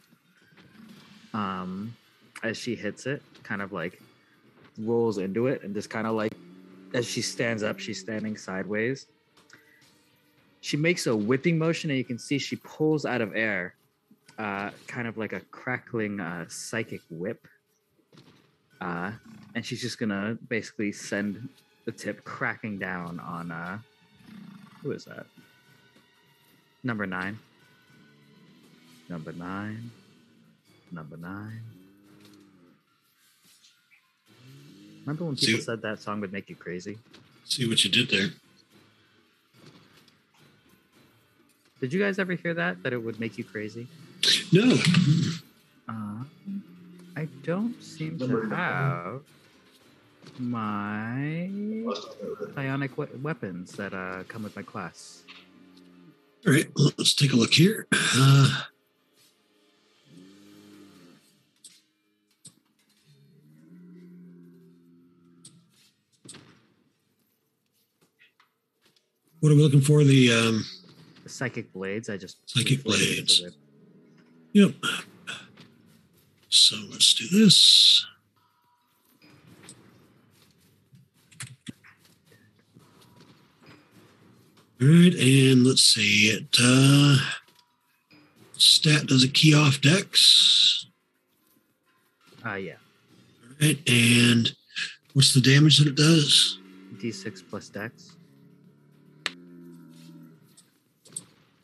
Um, 1.34 1.94
as 2.42 2.56
she 2.56 2.74
hits 2.74 3.06
it, 3.06 3.22
kind 3.42 3.62
of 3.62 3.72
like 3.72 4.00
rolls 4.78 5.18
into 5.18 5.48
it 5.48 5.62
and 5.62 5.74
just 5.74 5.90
kind 5.90 6.06
of 6.06 6.14
like 6.14 6.32
as 6.94 7.06
she 7.06 7.20
stands 7.20 7.62
up, 7.62 7.78
she's 7.78 8.00
standing 8.00 8.36
sideways. 8.36 9.06
She 10.60 10.76
makes 10.76 11.06
a 11.06 11.16
whipping 11.16 11.58
motion, 11.58 11.90
and 11.90 11.98
you 11.98 12.04
can 12.04 12.18
see 12.18 12.38
she 12.38 12.56
pulls 12.56 13.04
out 13.04 13.20
of 13.20 13.36
air, 13.36 13.74
uh, 14.38 14.70
kind 14.86 15.08
of 15.08 15.18
like 15.18 15.32
a 15.32 15.40
crackling 15.40 16.20
uh, 16.20 16.46
psychic 16.48 17.00
whip. 17.10 17.46
Uh, 18.80 19.10
and 19.54 19.66
she's 19.66 19.80
just 19.80 19.98
gonna 19.98 20.38
basically 20.48 20.92
send 20.92 21.48
the 21.84 21.92
tip 21.92 22.22
cracking 22.24 22.78
down 22.78 23.18
on 23.20 23.50
uh, 23.50 23.78
who 24.82 24.92
is 24.92 25.04
that? 25.06 25.26
Number 26.84 27.06
nine. 27.06 27.38
Number 29.08 29.32
nine. 29.32 29.90
Number 30.92 31.16
nine. 31.16 31.60
Remember 35.00 35.24
when 35.24 35.36
people 35.36 35.58
See- 35.58 35.64
said 35.64 35.82
that 35.82 36.00
song 36.00 36.20
would 36.20 36.32
make 36.32 36.48
you 36.48 36.54
crazy? 36.56 36.98
See 37.44 37.66
what 37.66 37.82
you 37.82 37.90
did 37.90 38.10
there. 38.10 38.28
Did 41.80 41.92
you 41.92 42.00
guys 42.00 42.18
ever 42.18 42.34
hear 42.34 42.54
that? 42.54 42.82
That 42.82 42.92
it 42.92 43.02
would 43.02 43.18
make 43.18 43.38
you 43.38 43.44
crazy? 43.44 43.86
No. 44.52 44.76
Uh, 45.88 46.24
I 47.16 47.28
don't 47.42 47.80
seem 47.82 48.16
Number 48.18 48.48
to 48.48 48.56
have 48.56 49.20
my 50.38 51.50
Lost 51.84 52.08
psionic 52.54 52.96
we- 52.96 53.06
weapons 53.22 53.72
that 53.72 53.92
uh, 53.92 54.22
come 54.28 54.42
with 54.44 54.54
my 54.56 54.62
class. 54.62 55.22
All 56.46 56.52
right, 56.52 56.68
well, 56.76 56.90
let's 56.96 57.14
take 57.14 57.32
a 57.32 57.36
look 57.36 57.52
here. 57.52 57.86
Uh, 57.92 58.62
what 69.40 69.52
are 69.52 69.54
we 69.54 69.62
looking 69.62 69.80
for? 69.80 70.02
The 70.04 70.32
um, 70.32 70.64
The 71.22 71.28
psychic 71.28 71.72
blades. 71.72 72.08
I 72.08 72.16
just 72.16 72.38
Psychic 72.50 72.78
inflated 72.84 73.26
blades. 73.26 73.42
Yep. 74.58 74.74
So 76.48 76.74
let's 76.90 77.14
do 77.14 77.28
this. 77.28 78.04
All 84.82 84.88
right, 84.88 85.14
and 85.14 85.64
let's 85.64 85.84
see 85.84 86.30
it. 86.30 86.56
Uh, 86.60 87.18
stat 88.54 89.06
does 89.06 89.22
a 89.22 89.28
key 89.28 89.54
off 89.54 89.80
dex. 89.80 90.86
Ah, 92.44 92.56
yeah. 92.56 92.72
All 93.62 93.68
right, 93.68 93.78
and 93.88 94.50
what's 95.12 95.34
the 95.34 95.40
damage 95.40 95.78
that 95.78 95.86
it 95.86 95.94
does? 95.94 96.58
D6 96.96 97.48
plus 97.48 97.68
dex. 97.68 98.16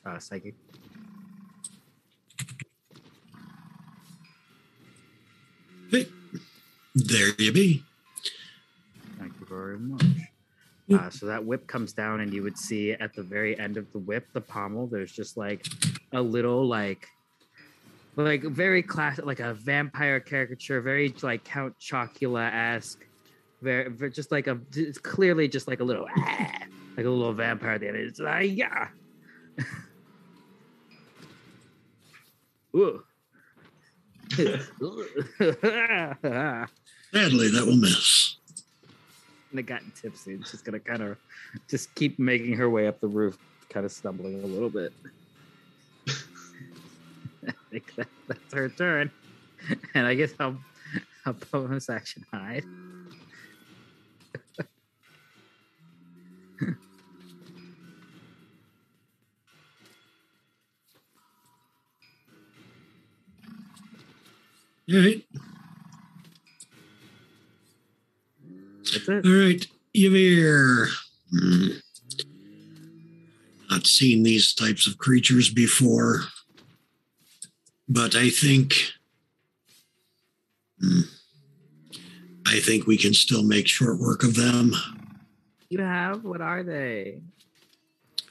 Uh, 0.06 0.20
psychic. 0.20 0.54
Okay, 5.94 6.10
there 6.94 7.28
you 7.38 7.52
be. 7.52 7.84
Thank 9.18 9.32
you 9.38 9.46
very 9.46 9.78
much. 9.78 10.04
Uh, 10.92 11.08
so 11.08 11.26
that 11.26 11.44
whip 11.44 11.66
comes 11.66 11.92
down, 11.92 12.20
and 12.20 12.32
you 12.32 12.42
would 12.42 12.58
see 12.58 12.92
at 12.92 13.14
the 13.14 13.22
very 13.22 13.58
end 13.58 13.76
of 13.76 13.90
the 13.92 13.98
whip, 13.98 14.26
the 14.32 14.40
pommel, 14.40 14.86
there's 14.86 15.12
just 15.12 15.36
like 15.36 15.66
a 16.12 16.20
little, 16.20 16.66
like, 16.66 17.08
like 18.16 18.42
very 18.42 18.82
classic, 18.82 19.24
like 19.24 19.40
a 19.40 19.54
vampire 19.54 20.20
caricature, 20.20 20.80
very 20.80 21.14
like 21.22 21.42
Count 21.44 21.74
Chocula 21.78 22.52
esque, 22.52 23.06
very, 23.62 23.88
very 23.90 24.10
just 24.10 24.30
like 24.30 24.46
a, 24.46 24.60
it's 24.74 24.98
clearly 24.98 25.48
just 25.48 25.68
like 25.68 25.80
a 25.80 25.84
little, 25.84 26.06
like 26.16 27.06
a 27.06 27.10
little 27.10 27.32
vampire 27.32 27.72
at 27.72 27.80
the 27.80 27.88
end. 27.88 27.96
It's 27.96 28.20
like, 28.20 28.50
yeah. 28.54 28.88
Ooh. 32.76 33.02
Sadly, 37.12 37.48
that 37.50 37.64
will 37.66 37.76
miss. 37.76 38.36
and 39.50 39.60
it 39.60 39.64
got 39.64 39.82
tipsy. 39.94 40.38
She's 40.50 40.62
gonna 40.62 40.80
kind 40.80 41.02
of 41.02 41.16
just 41.68 41.94
keep 41.94 42.18
making 42.18 42.56
her 42.56 42.68
way 42.68 42.86
up 42.88 43.00
the 43.00 43.06
roof, 43.08 43.38
kind 43.70 43.86
of 43.86 43.92
stumbling 43.92 44.42
a 44.42 44.46
little 44.46 44.70
bit. 44.70 44.92
I 47.46 47.52
think 47.70 47.94
that, 47.96 48.08
that's 48.26 48.54
her 48.54 48.68
turn, 48.68 49.10
and 49.94 50.06
I 50.06 50.14
guess 50.14 50.32
I'll 50.40 50.58
I'll 51.24 51.36
bonus 51.52 51.88
action 51.88 52.24
hide. 52.32 52.64
All 64.92 64.98
right, 65.00 65.24
That's 68.82 69.08
it. 69.08 69.24
all 69.24 69.32
right, 69.32 69.66
Ymir. 69.94 70.88
Hmm. 71.30 71.66
Not 73.70 73.86
seen 73.86 74.22
these 74.22 74.52
types 74.52 74.86
of 74.86 74.98
creatures 74.98 75.48
before, 75.50 76.24
but 77.88 78.14
I 78.14 78.28
think. 78.28 78.74
Hmm. 80.80 81.00
I 82.46 82.60
think 82.60 82.86
we 82.86 82.98
can 82.98 83.14
still 83.14 83.42
make 83.42 83.66
short 83.66 83.98
work 83.98 84.22
of 84.22 84.36
them. 84.36 84.74
You 85.70 85.78
have 85.80 86.24
what 86.24 86.42
are 86.42 86.62
they? 86.62 87.20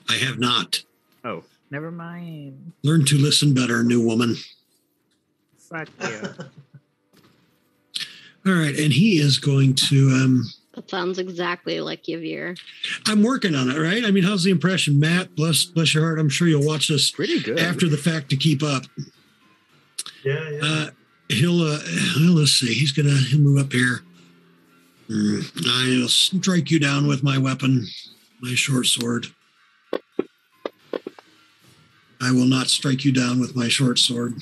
I 0.08 0.14
have 0.18 0.38
not 0.38 0.84
Oh, 1.26 1.44
never 1.72 1.90
mind. 1.90 2.74
Learn 2.84 3.06
to 3.06 3.18
listen 3.18 3.54
better, 3.56 3.84
new 3.84 4.06
woman. 4.06 4.36
Fuck 5.74 5.90
you. 6.02 6.30
All 8.52 8.54
right, 8.60 8.78
and 8.78 8.92
he 8.94 9.18
is 9.20 9.38
going 9.40 9.74
to. 9.90 10.10
um 10.10 10.44
That 10.76 10.90
sounds 10.90 11.18
exactly 11.18 11.80
like 11.80 12.04
Yavir. 12.04 12.60
I'm 13.08 13.24
working 13.24 13.56
on 13.56 13.70
it, 13.72 13.78
right? 13.80 14.04
I 14.06 14.12
mean, 14.12 14.24
how's 14.24 14.44
the 14.44 14.52
impression, 14.52 15.00
Matt? 15.00 15.36
Bless, 15.36 15.64
bless 15.66 15.94
your 15.94 16.04
heart. 16.04 16.20
I'm 16.20 16.30
sure 16.30 16.48
you'll 16.48 16.66
watch 16.66 16.90
this 16.90 17.10
Pretty 17.12 17.40
good. 17.42 17.58
after 17.60 17.88
the 17.88 17.98
fact 17.98 18.30
to 18.32 18.36
keep 18.36 18.62
up. 18.62 18.84
Yeah, 20.26 20.50
yeah. 20.50 20.60
Uh, 20.62 20.90
he'll, 21.30 21.62
uh, 21.62 21.80
well, 22.18 22.34
let's 22.34 22.52
see. 22.52 22.74
He's 22.74 22.92
gonna 22.92 23.16
he'll 23.30 23.40
move 23.40 23.60
up 23.66 23.72
here. 23.72 24.02
Mm, 25.10 26.02
I'll 26.02 26.08
strike 26.10 26.70
you 26.72 26.80
down 26.80 27.08
with 27.08 27.24
my 27.24 27.38
weapon, 27.38 27.86
my 28.42 28.54
short 28.56 28.86
sword. 28.88 29.28
I 32.22 32.32
will 32.32 32.46
not 32.46 32.68
strike 32.70 33.04
you 33.04 33.12
down 33.12 33.40
with 33.40 33.56
my 33.56 33.68
short 33.68 34.00
sword. 34.00 34.36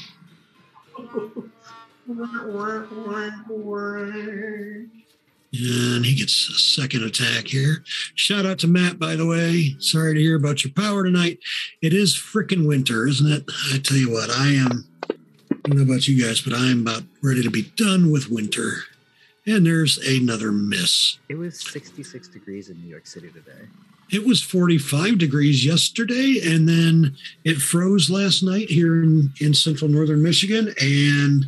And 5.54 6.06
he 6.06 6.16
gets 6.16 6.50
a 6.50 6.54
second 6.54 7.04
attack 7.04 7.48
here. 7.48 7.84
Shout 8.16 8.46
out 8.46 8.60
to 8.60 8.68
Matt, 8.68 8.98
by 8.98 9.18
the 9.18 9.26
way. 9.26 9.76
Sorry 9.80 10.14
to 10.14 10.20
hear 10.20 10.38
about 10.38 10.64
your 10.64 10.72
power 10.74 11.04
tonight. 11.04 11.40
It 11.82 11.94
is 11.94 12.16
frickin' 12.16 12.68
winter, 12.68 13.06
isn't 13.06 13.30
it? 13.30 13.44
I 13.74 13.80
tell 13.80 13.98
you 13.98 14.12
what, 14.12 14.30
I 14.30 14.48
am. 14.48 14.86
I 15.10 15.70
don't 15.70 15.78
know 15.78 15.84
about 15.84 16.08
you 16.08 16.24
guys, 16.26 16.40
but 16.42 16.54
I'm 16.54 16.82
about 16.82 17.04
ready 17.22 17.44
to 17.44 17.52
be 17.52 17.64
done 17.76 18.12
with 18.12 18.30
winter. 18.30 18.84
And 19.46 19.66
there's 19.66 19.98
another 19.98 20.52
miss. 20.52 21.18
it 21.28 21.36
was 21.36 21.60
66 21.60 22.30
degrees 22.30 22.70
in 22.70 22.82
New 22.82 22.88
York 22.88 23.06
City 23.06 23.30
today. 23.30 23.68
It 24.12 24.26
was 24.26 24.42
45 24.42 25.18
degrees 25.18 25.66
yesterday, 25.66 26.42
and 26.44 26.68
then 26.68 27.16
it 27.46 27.58
froze 27.58 28.10
last 28.10 28.44
night 28.44 28.70
here 28.70 29.02
in, 29.02 29.32
in 29.40 29.54
central 29.54 29.90
northern 29.90 30.22
Michigan. 30.22 30.74
And 30.82 31.46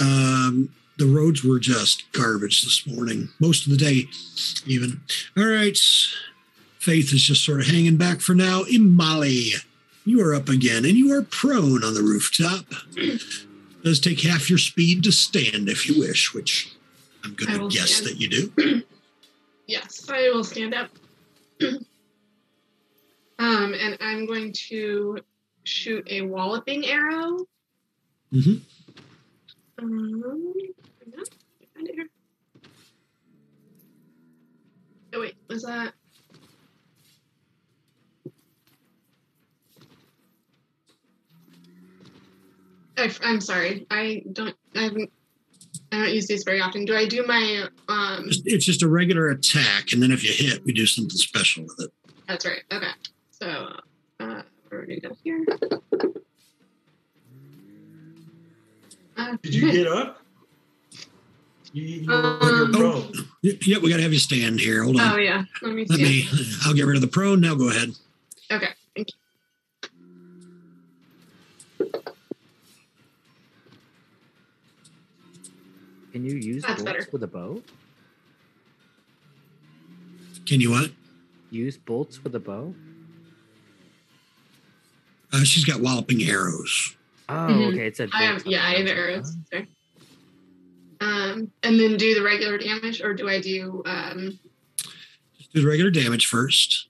um, 0.00 0.72
the 0.98 1.06
roads 1.06 1.42
were 1.42 1.58
just 1.58 2.10
garbage 2.12 2.62
this 2.62 2.86
morning, 2.86 3.28
most 3.40 3.66
of 3.66 3.72
the 3.72 3.76
day, 3.76 4.04
even. 4.66 5.00
All 5.36 5.46
right. 5.46 5.76
Faith 6.78 7.12
is 7.12 7.22
just 7.22 7.44
sort 7.44 7.60
of 7.60 7.66
hanging 7.66 7.96
back 7.96 8.20
for 8.20 8.34
now. 8.34 8.62
Imali, 8.62 9.64
you 10.04 10.20
are 10.24 10.34
up 10.34 10.48
again, 10.48 10.84
and 10.84 10.96
you 10.96 11.12
are 11.12 11.22
prone 11.22 11.82
on 11.82 11.94
the 11.94 12.02
rooftop. 12.02 12.66
does 13.82 13.98
take 13.98 14.20
half 14.20 14.48
your 14.48 14.60
speed 14.60 15.02
to 15.02 15.10
stand 15.10 15.68
if 15.68 15.88
you 15.88 15.98
wish, 15.98 16.32
which 16.32 16.72
I'm 17.24 17.34
going 17.34 17.58
to 17.58 17.68
guess 17.68 17.94
stand. 17.96 18.10
that 18.10 18.20
you 18.20 18.28
do. 18.28 18.82
Yes, 19.68 20.08
I 20.08 20.30
will 20.32 20.44
stand 20.44 20.74
up. 20.74 20.90
um, 23.38 23.74
and 23.74 23.96
I'm 24.00 24.26
going 24.26 24.52
to 24.68 25.18
shoot 25.64 26.06
a 26.10 26.22
walloping 26.22 26.86
arrow. 26.86 27.38
Mhm. 28.32 28.60
Um, 29.78 30.54
hang 31.00 31.14
on, 31.18 31.24
find 31.74 31.88
it 31.88 31.94
here. 31.94 32.08
Oh 35.12 35.20
wait, 35.20 35.36
was 35.48 35.62
that? 35.62 35.92
I, 42.98 43.14
am 43.22 43.40
sorry. 43.40 43.86
I 43.90 44.22
don't. 44.32 44.54
I 44.74 44.82
haven't. 44.82 45.12
I 45.92 45.98
don't 45.98 46.14
use 46.14 46.26
these 46.26 46.42
very 46.44 46.60
often. 46.60 46.84
Do 46.84 46.96
I 46.96 47.06
do 47.06 47.24
my 47.26 47.68
um? 47.88 48.28
It's 48.44 48.64
just 48.64 48.82
a 48.82 48.88
regular 48.88 49.28
attack, 49.28 49.92
and 49.92 50.02
then 50.02 50.10
if 50.10 50.24
you 50.24 50.32
hit, 50.32 50.64
we 50.64 50.72
do 50.72 50.86
something 50.86 51.16
special 51.16 51.64
with 51.64 51.86
it. 51.86 51.92
That's 52.26 52.46
right. 52.46 52.62
Okay. 52.72 52.88
So, 53.40 53.68
uh, 54.20 54.42
where 54.68 54.86
do 54.86 54.94
we 54.94 55.00
go 55.00 55.10
here? 55.22 55.44
Uh, 59.16 59.36
Did 59.42 59.54
you 59.54 59.72
get 59.72 59.86
up? 59.86 60.22
You, 61.72 61.82
you 61.82 62.12
Um, 62.12 62.72
prone. 62.72 63.12
Yeah, 63.42 63.78
we 63.78 63.90
got 63.90 63.96
to 63.96 64.02
have 64.02 64.12
you 64.12 64.18
stand 64.18 64.60
here. 64.60 64.82
Hold 64.84 64.98
on. 64.98 65.14
Oh 65.14 65.16
yeah. 65.18 65.44
Let 65.60 65.74
me 65.74 65.84
Let 65.88 65.98
see. 65.98 66.04
me. 66.04 66.28
I'll 66.64 66.72
get 66.74 66.86
rid 66.86 66.96
of 66.96 67.02
the 67.02 67.08
prone. 67.08 67.40
Now 67.40 67.54
go 67.54 67.68
ahead. 67.68 67.90
Okay. 68.50 68.68
Thank 68.94 69.08
you. 69.10 69.14
Can 76.12 76.24
you 76.24 76.36
use 76.36 76.62
That's 76.62 76.82
bolts 76.82 76.92
better. 76.98 77.08
with 77.12 77.22
a 77.22 77.26
bow? 77.26 77.62
Can 80.46 80.60
you 80.60 80.70
what? 80.70 80.90
Use 81.50 81.76
bolts 81.76 82.22
with 82.24 82.34
a 82.34 82.40
bow? 82.40 82.74
Uh, 85.32 85.44
she's 85.44 85.64
got 85.64 85.80
walloping 85.80 86.22
arrows. 86.22 86.96
Oh, 87.28 87.32
Mhm. 87.34 87.72
okay. 87.72 87.86
It 87.88 87.96
said 87.96 88.10
I 88.12 88.22
have. 88.24 88.36
bolts 88.36 88.46
Yeah, 88.46 88.64
I 88.64 88.70
have 88.76 88.80
outside. 88.86 88.96
arrows. 88.96 89.36
Sorry. 89.52 89.68
Um, 91.00 91.50
and 91.62 91.78
then 91.78 91.96
do 91.96 92.14
the 92.14 92.22
regular 92.22 92.56
damage, 92.58 93.02
or 93.02 93.12
do 93.12 93.28
I 93.28 93.40
do? 93.40 93.82
Um, 93.84 94.38
Just 95.36 95.52
do 95.52 95.60
the 95.62 95.66
regular 95.68 95.90
damage 95.90 96.26
first. 96.26 96.88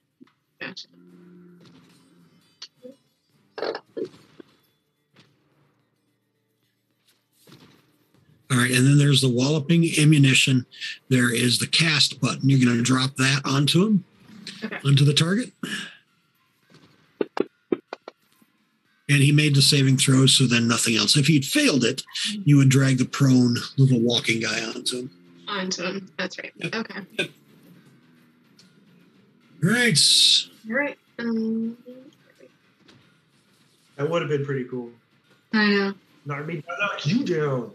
gotcha. 0.61 0.87
All 8.49 8.57
right, 8.57 8.71
and 8.71 8.87
then 8.87 8.97
there's 8.97 9.21
the 9.21 9.29
walloping 9.29 9.85
ammunition. 9.99 10.65
There 11.09 11.33
is 11.33 11.59
the 11.59 11.67
cast 11.67 12.21
button. 12.21 12.49
You're 12.49 12.63
going 12.63 12.77
to 12.77 12.83
drop 12.83 13.15
that 13.17 13.41
onto 13.43 13.85
him, 13.85 14.05
Okay. 14.63 14.77
onto 14.85 15.03
the 15.03 15.13
target. 15.13 15.51
And 19.09 19.19
he 19.23 19.31
made 19.31 19.55
the 19.55 19.61
saving 19.61 19.97
throw, 19.97 20.25
so 20.25 20.45
then 20.45 20.67
nothing 20.67 20.95
else. 20.97 21.15
If 21.15 21.27
he'd 21.27 21.45
failed 21.45 21.85
it, 21.85 22.03
you 22.43 22.57
would 22.57 22.67
drag 22.69 22.97
the 22.97 23.05
prone 23.05 23.55
little 23.77 24.01
walking 24.01 24.41
guy 24.41 24.61
onto 24.65 24.99
him. 24.99 25.11
Onto 25.47 25.83
him. 25.83 26.11
That's 26.17 26.37
right. 26.37 26.51
Yep. 26.57 26.75
Okay. 26.75 26.99
All 29.63 29.69
right. 29.71 29.99
All 30.69 30.75
right. 30.75 30.97
Um, 31.19 31.77
That 33.95 34.09
would 34.09 34.21
have 34.21 34.29
been 34.29 34.45
pretty 34.45 34.65
cool. 34.65 34.91
I 35.53 35.69
know. 35.71 35.93
Knock 36.25 36.45
me 36.45 36.55
down, 36.55 36.77
knock 36.79 37.05
you 37.05 37.23
down. 37.23 37.71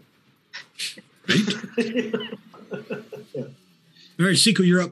Right? 1.27 2.13
All 4.19 4.27
right, 4.27 4.35
Seiko, 4.35 4.59
you're 4.65 4.81
up. 4.81 4.91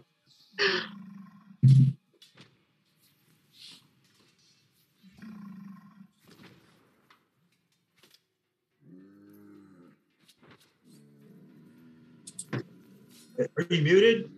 Are 13.57 13.63
you 13.69 13.81
muted? 13.81 14.29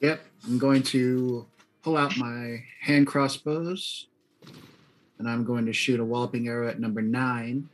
Yep, 0.00 0.20
I'm 0.46 0.58
going 0.58 0.82
to 0.84 1.46
pull 1.82 1.96
out 1.96 2.16
my 2.16 2.62
hand 2.80 3.06
crossbows, 3.06 4.06
and 5.18 5.28
I'm 5.28 5.44
going 5.44 5.66
to 5.66 5.72
shoot 5.72 5.98
a 5.98 6.04
walloping 6.04 6.46
arrow 6.48 6.68
at 6.68 6.78
number 6.78 7.02
nine. 7.02 7.68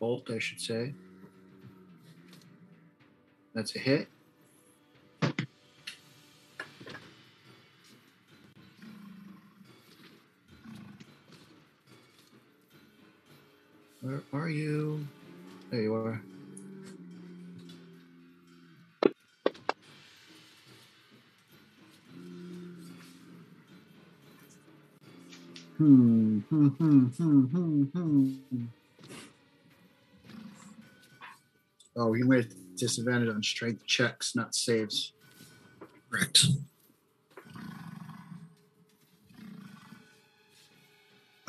Bolt, 0.00 0.30
I 0.30 0.38
should 0.38 0.60
say. 0.60 0.94
That's 3.54 3.76
a 3.76 3.78
hit. 3.78 4.08
Where 14.00 14.22
are 14.32 14.48
you? 14.48 15.06
There 15.70 15.80
you 15.80 15.94
are. 15.94 16.20
Hmm, 25.76 26.38
hmm, 26.38 26.68
hmm, 26.68 27.06
hmm, 27.06 27.44
hmm, 27.46 27.84
hmm. 27.92 28.64
Oh, 31.96 32.12
he 32.12 32.22
with 32.22 32.76
disadvantage 32.76 33.28
on 33.28 33.42
strength 33.42 33.84
checks, 33.86 34.36
not 34.36 34.54
saves. 34.54 35.12
Correct. 36.10 36.46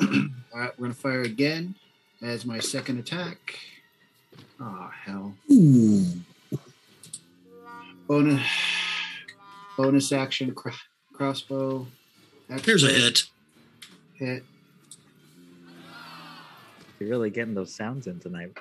All 0.00 0.08
right, 0.54 0.70
we're 0.78 0.86
gonna 0.86 0.94
fire 0.94 1.22
again 1.22 1.76
as 2.20 2.44
my 2.44 2.58
second 2.58 2.98
attack. 2.98 3.58
Oh 4.60 4.90
hell! 5.04 5.34
Ooh. 5.52 6.04
Bonus, 8.08 8.46
bonus 9.76 10.10
action 10.12 10.52
cro- 10.54 10.72
crossbow. 11.12 11.86
Here's 12.64 12.82
a 12.84 12.88
hit. 12.88 13.24
Hit. 14.18 14.44
You're 16.98 17.10
really 17.10 17.30
getting 17.30 17.54
those 17.54 17.74
sounds 17.74 18.06
in 18.06 18.18
tonight. 18.20 18.56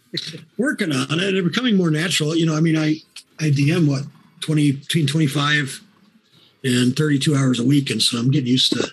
Working 0.58 0.92
on 0.92 1.18
it. 1.18 1.32
They're 1.32 1.42
becoming 1.42 1.76
more 1.76 1.90
natural. 1.90 2.36
You 2.36 2.46
know, 2.46 2.56
I 2.56 2.60
mean, 2.60 2.76
I 2.76 2.96
I 3.40 3.50
DM 3.50 3.88
what 3.88 4.04
20 4.40 4.72
between 4.72 5.06
25 5.06 5.80
and 6.64 6.94
32 6.96 7.34
hours 7.34 7.58
a 7.58 7.64
week, 7.64 7.90
and 7.90 8.00
so 8.00 8.18
I'm 8.18 8.30
getting 8.30 8.48
used 8.48 8.72
to. 8.72 8.88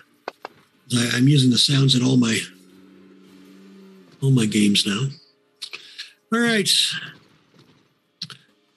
I, 0.96 1.10
I'm 1.14 1.28
using 1.28 1.50
the 1.50 1.58
sounds 1.58 1.94
in 1.94 2.02
all 2.02 2.16
my 2.16 2.38
all 4.20 4.30
my 4.30 4.46
games 4.46 4.86
now. 4.86 5.06
All 6.32 6.40
right. 6.40 6.68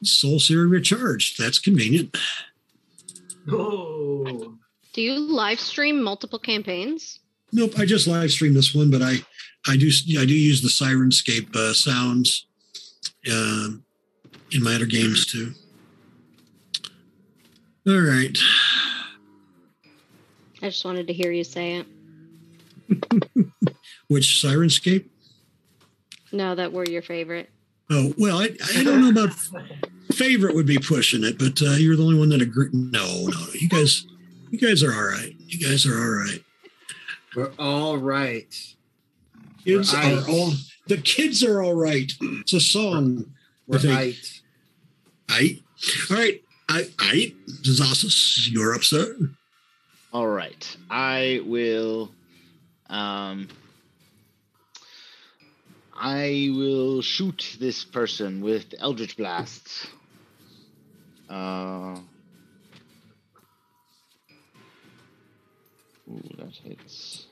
Soul 0.03 0.39
Searing 0.39 0.69
recharged. 0.69 1.39
That's 1.39 1.59
convenient. 1.59 2.15
Oh, 3.49 4.57
Do 4.93 5.01
you 5.01 5.19
live 5.19 5.59
stream 5.59 6.01
multiple 6.01 6.39
campaigns? 6.39 7.19
Nope, 7.53 7.77
I 7.77 7.85
just 7.85 8.07
live 8.07 8.31
streamed 8.31 8.55
this 8.55 8.73
one, 8.73 8.89
but 8.89 9.03
I 9.03 9.17
I 9.67 9.77
do 9.77 9.89
I 10.19 10.25
do 10.25 10.33
use 10.33 10.61
the 10.61 10.69
Syrinscape 10.69 11.55
uh, 11.55 11.71
sounds 11.71 12.47
um, 13.31 13.83
in 14.51 14.63
my 14.63 14.73
other 14.73 14.87
games 14.87 15.27
too. 15.27 15.53
All 17.87 17.99
right, 17.99 18.35
I 20.63 20.69
just 20.69 20.83
wanted 20.83 21.05
to 21.07 21.13
hear 21.13 21.31
you 21.31 21.43
say 21.43 21.75
it. 21.75 21.87
which 24.07 24.41
Syrinscape? 24.43 25.05
No, 26.31 26.55
that 26.55 26.73
were 26.73 26.85
your 26.85 27.03
favorite. 27.03 27.51
Oh 27.91 28.15
well, 28.17 28.39
I, 28.39 28.49
I 28.75 28.83
don't 28.83 29.01
know 29.01 29.09
about 29.09 29.35
favorite 30.11 30.55
would 30.55 30.65
be 30.65 30.79
pushing 30.79 31.23
it, 31.23 31.37
but 31.37 31.61
uh, 31.61 31.73
you're 31.73 31.95
the 31.95 32.03
only 32.03 32.17
one 32.17 32.29
that 32.29 32.41
agreed. 32.41 32.73
No, 32.73 33.27
no, 33.27 33.45
you 33.53 33.69
guys, 33.69 34.07
you 34.49 34.57
guys 34.57 34.81
are 34.81 34.91
all 34.91 35.05
right. 35.05 35.35
You 35.37 35.59
guys 35.59 35.85
are 35.85 35.95
all 35.95 36.09
right. 36.09 36.43
We're 37.35 37.51
all 37.57 37.97
right. 37.97 38.53
Kids 39.63 39.93
Right. 39.93 40.13
are 40.13 40.29
all 40.29 40.53
the 40.87 40.97
kids 40.97 41.43
are 41.43 41.61
all 41.61 41.73
right. 41.73 42.11
It's 42.21 42.53
a 42.53 42.59
song. 42.59 43.33
We're 43.67 43.77
I 43.77 43.81
think- 43.81 43.95
right. 43.95 44.41
I 45.29 45.59
all 46.11 46.17
right. 46.17 46.43
I 46.69 46.89
I 46.99 47.33
Zazus, 47.63 48.49
you're 48.51 48.73
up, 48.75 48.83
sir. 48.83 49.15
All 50.11 50.27
right. 50.27 50.77
I 50.89 51.41
will 51.45 52.11
um 52.89 53.47
I 55.95 56.49
will 56.53 57.01
shoot 57.01 57.55
this 57.59 57.85
person 57.85 58.41
with 58.41 58.73
Eldritch 58.79 59.15
Blasts. 59.17 59.87
Uh 61.29 61.97
Ooh, 66.11 66.21
that 66.37 66.53
hits. 66.63 67.22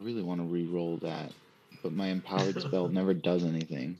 Really 0.00 0.22
want 0.22 0.40
to 0.40 0.46
re-roll 0.46 0.96
that, 0.98 1.32
but 1.82 1.92
my 1.92 2.08
empowered 2.08 2.60
spell 2.66 2.88
never 2.88 3.14
does 3.14 3.44
anything. 3.44 3.98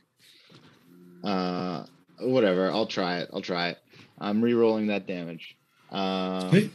Uh 1.23 1.85
whatever, 2.19 2.71
I'll 2.71 2.87
try 2.87 3.19
it. 3.19 3.31
I'll 3.33 3.43
try 3.43 3.69
it. 3.71 3.79
I'm 4.19 4.43
re-rolling 4.43 4.89
that 4.89 5.07
damage. 5.07 5.57
Uh, 5.91 6.49
Okay. 6.53 6.71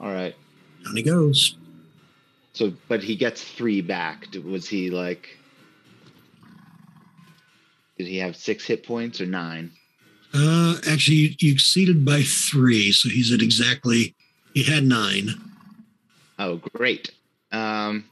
All 0.00 0.12
right. 0.12 0.34
Down 0.84 0.96
he 0.96 1.02
goes. 1.02 1.56
So, 2.52 2.72
but 2.88 3.02
he 3.02 3.16
gets 3.16 3.42
three 3.42 3.80
back. 3.80 4.28
Was 4.44 4.68
he 4.68 4.90
like? 4.90 5.28
Did 7.98 8.06
he 8.06 8.18
have 8.18 8.36
six 8.36 8.64
hit 8.66 8.84
points 8.84 9.20
or 9.20 9.26
nine? 9.26 9.72
Uh, 10.34 10.76
actually, 10.88 11.16
you, 11.16 11.34
you 11.38 11.52
exceeded 11.52 12.04
by 12.04 12.22
three, 12.22 12.92
so 12.92 13.08
he's 13.08 13.32
at 13.32 13.40
exactly. 13.40 14.14
He 14.52 14.62
had 14.62 14.84
nine. 14.84 15.28
Oh, 16.38 16.56
great. 16.56 17.10
Um, 17.52 18.04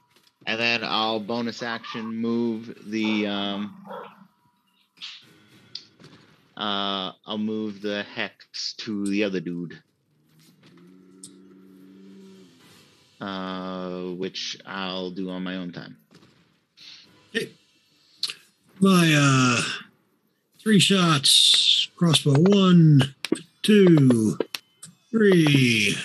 and 0.46 0.60
then 0.60 0.80
I'll 0.84 1.20
bonus 1.20 1.62
action 1.62 2.16
move 2.16 2.76
the 2.86 3.26
um. 3.26 3.86
Uh, 6.56 7.12
I'll 7.26 7.38
move 7.38 7.82
the 7.82 8.04
hex 8.14 8.74
to 8.78 9.06
the 9.06 9.24
other 9.24 9.40
dude. 9.40 9.80
Uh, 13.20 14.10
which 14.16 14.58
I'll 14.64 15.10
do 15.10 15.30
on 15.30 15.42
my 15.42 15.56
own 15.56 15.72
time. 15.72 15.96
Hey. 17.32 17.50
My 18.80 19.12
uh, 19.16 19.62
three 20.62 20.78
shots. 20.78 21.88
Crossbow. 21.96 22.34
One, 22.34 23.14
two, 23.62 24.38
three. 25.10 25.96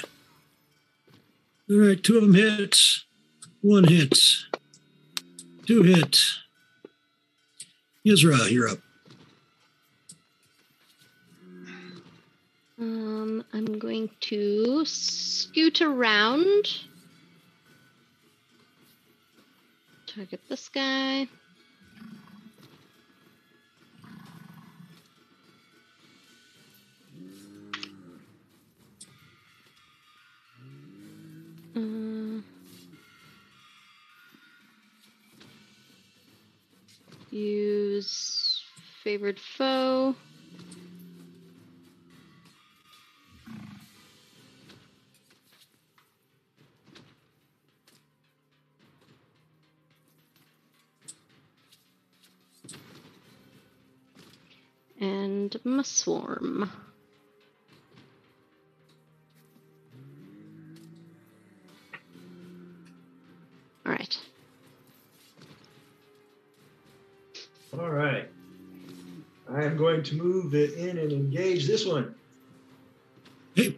All 1.72 1.78
right, 1.78 2.01
two 2.01 2.17
of 2.17 2.24
them 2.24 2.34
hits, 2.34 3.05
one 3.61 3.84
hits, 3.84 4.47
two 5.67 5.84
hits. 5.84 6.39
Israel, 8.03 8.47
you're 8.47 8.70
up. 8.70 8.80
Um, 12.80 13.43
I'm 13.53 13.78
going 13.78 14.09
to 14.22 14.84
scoot 14.86 15.82
around. 15.82 16.65
Target 20.07 20.41
this 20.49 20.70
guy. 20.70 21.28
Uh, 31.80 32.42
use 37.32 38.62
favored 39.02 39.40
foe. 39.40 40.14
And 55.00 55.56
Muswarm. 55.64 56.70
All 63.90 63.96
right. 63.96 64.18
All 67.74 67.90
right. 67.90 68.28
I 69.52 69.64
am 69.64 69.78
going 69.78 70.04
to 70.04 70.16
move 70.16 70.54
it 70.54 70.74
in 70.74 71.00
and 71.00 71.12
engage 71.12 71.66
this 71.66 71.88
one. 71.88 72.14
Hey, 73.56 73.76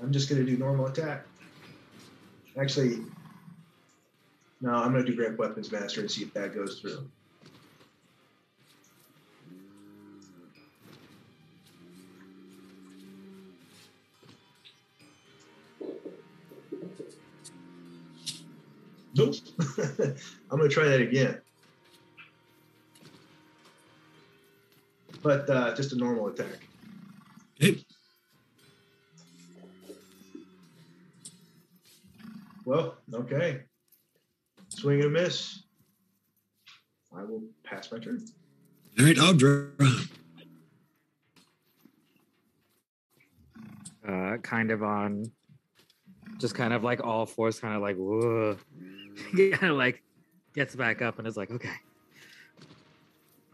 I'm 0.00 0.12
just 0.12 0.28
going 0.28 0.46
to 0.46 0.48
do 0.48 0.56
normal 0.56 0.86
attack. 0.86 1.26
Actually, 2.56 3.00
no, 4.60 4.72
I'm 4.72 4.92
going 4.92 5.04
to 5.04 5.10
do 5.10 5.16
Great 5.16 5.36
Weapons 5.36 5.72
Master 5.72 6.02
and 6.02 6.10
see 6.10 6.22
if 6.22 6.32
that 6.34 6.54
goes 6.54 6.78
through. 6.78 7.04
I'm 20.50 20.58
going 20.58 20.68
to 20.68 20.74
try 20.74 20.84
that 20.84 21.00
again. 21.00 21.40
But 25.22 25.48
uh, 25.50 25.74
just 25.74 25.92
a 25.92 25.96
normal 25.96 26.28
attack. 26.28 26.66
hey, 27.58 27.84
Well, 32.64 32.98
okay. 33.12 33.62
Swing 34.68 35.02
and 35.02 35.16
a 35.16 35.22
miss. 35.22 35.62
I 37.16 37.22
will 37.24 37.42
pass 37.64 37.90
my 37.90 37.98
turn. 37.98 38.24
all 38.98 39.04
right, 39.04 39.18
I'll 39.18 39.34
draw. 39.34 39.66
Uh, 44.06 44.36
kind 44.38 44.70
of 44.70 44.82
on, 44.82 45.30
just 46.40 46.54
kind 46.54 46.72
of 46.72 46.82
like 46.82 47.04
all 47.04 47.26
fours, 47.26 47.60
kind 47.60 47.76
of 47.76 47.82
like 47.82 47.96
whoa, 47.96 48.56
mm. 49.34 49.52
kind 49.52 49.70
of 49.70 49.78
like 49.78 50.02
gets 50.54 50.74
back 50.74 51.02
up 51.02 51.18
and 51.18 51.28
is 51.28 51.36
like, 51.36 51.50
okay, 51.50 51.70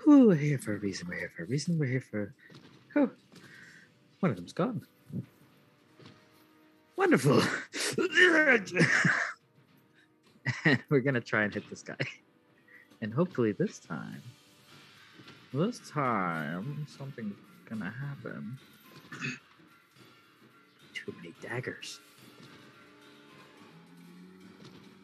Whew, 0.06 0.28
we're 0.28 0.36
here 0.36 0.58
for 0.58 0.72
a 0.72 0.78
reason. 0.78 1.08
We're 1.08 1.18
here 1.18 1.32
for 1.36 1.42
a 1.42 1.46
reason. 1.46 1.80
We're 1.80 1.86
here 1.86 2.00
for. 2.00 2.32
Oh, 2.94 3.10
one 4.20 4.30
of 4.30 4.36
them's 4.36 4.52
gone. 4.52 4.86
Wonderful. 6.94 7.42
and 10.64 10.78
we're 10.88 11.00
gonna 11.00 11.20
try 11.20 11.42
and 11.42 11.52
hit 11.52 11.68
this 11.68 11.82
guy, 11.82 11.96
and 13.02 13.12
hopefully 13.12 13.50
this 13.50 13.80
time, 13.80 14.22
this 15.52 15.80
time 15.90 16.86
something's 16.88 17.34
gonna 17.68 17.92
happen. 18.00 18.56
Too 20.94 21.12
many 21.16 21.34
daggers. 21.42 21.98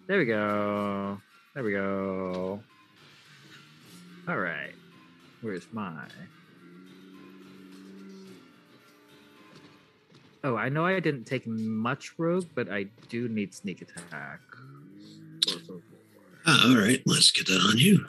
There 0.06 0.18
we 0.18 0.26
go. 0.26 1.20
There 1.54 1.62
we 1.62 1.72
go. 1.72 2.60
All 4.28 4.38
right. 4.38 4.72
Where's 5.40 5.66
my? 5.72 6.04
Oh, 10.44 10.56
I 10.56 10.68
know 10.68 10.84
I 10.84 10.98
didn't 10.98 11.24
take 11.24 11.46
much 11.46 12.18
rogue, 12.18 12.46
but 12.54 12.70
I 12.70 12.86
do 13.08 13.28
need 13.28 13.54
sneak 13.54 13.82
attack. 13.82 14.40
Four, 15.46 15.58
four, 15.60 15.66
four. 15.66 15.80
Ah, 16.46 16.68
all 16.68 16.76
right, 16.76 17.00
let's 17.06 17.30
get 17.30 17.46
that 17.46 17.60
on 17.70 17.78
you. 17.78 18.04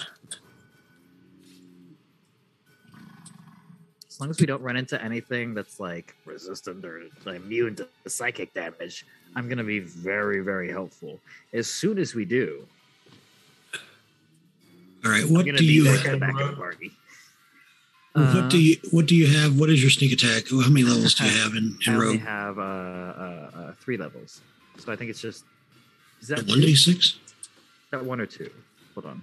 As 4.08 4.20
long 4.20 4.30
as 4.32 4.40
we 4.40 4.48
don't 4.48 4.62
run 4.62 4.78
into 4.78 5.02
anything 5.04 5.54
that's 5.54 5.80
like 5.80 6.16
resistant 6.26 6.84
or 6.86 7.04
immune 7.28 7.76
to 7.76 7.88
psychic 8.08 8.54
damage, 8.54 9.06
I'm 9.36 9.50
gonna 9.50 9.64
be 9.64 9.80
very, 9.80 10.40
very 10.42 10.70
helpful. 10.72 11.20
As 11.54 11.68
soon 11.68 11.98
as 11.98 12.14
we 12.16 12.26
do, 12.26 12.66
All 15.06 15.12
right, 15.12 15.26
what 15.28 15.46
do 15.46 15.66
you 15.66 15.84
back 15.86 16.06
have? 16.06 16.20
back 16.20 16.40
of 16.40 16.58
what 16.58 18.50
do 18.50 18.58
Uh, 18.58 18.60
you 18.60 18.76
what 18.92 19.06
do 19.08 19.16
you 19.16 19.28
have? 19.28 19.60
What 19.60 19.70
is 19.72 19.82
your 19.82 19.90
sneak 19.90 20.14
attack? 20.14 20.44
How 20.50 20.70
many 20.70 20.84
levels 20.84 21.16
do 21.16 21.26
you 21.26 21.32
have 21.42 21.56
in, 21.56 21.76
I 21.88 21.90
in 21.90 21.96
only 21.96 22.08
rogue? 22.18 22.20
have 22.20 22.60
uh, 22.60 22.62
uh, 22.62 23.52
uh, 23.56 23.74
three 23.82 23.98
levels, 23.98 24.42
so 24.78 24.92
I 24.92 24.96
think 24.96 25.10
it's 25.10 25.20
just 25.22 25.46
is 26.22 26.28
that 26.28 26.46
One 26.48 26.62
d 26.62 26.76
six. 26.76 27.18
that 27.90 28.06
one 28.06 28.22
or 28.22 28.28
two? 28.28 28.50
Hold 28.94 29.08
on. 29.08 29.22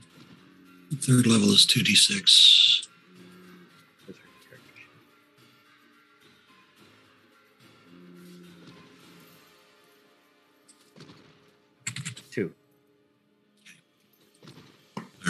Third 0.96 1.26
level 1.28 1.50
is 1.52 1.64
two 1.64 1.82
d 1.84 1.94
six. 1.94 2.59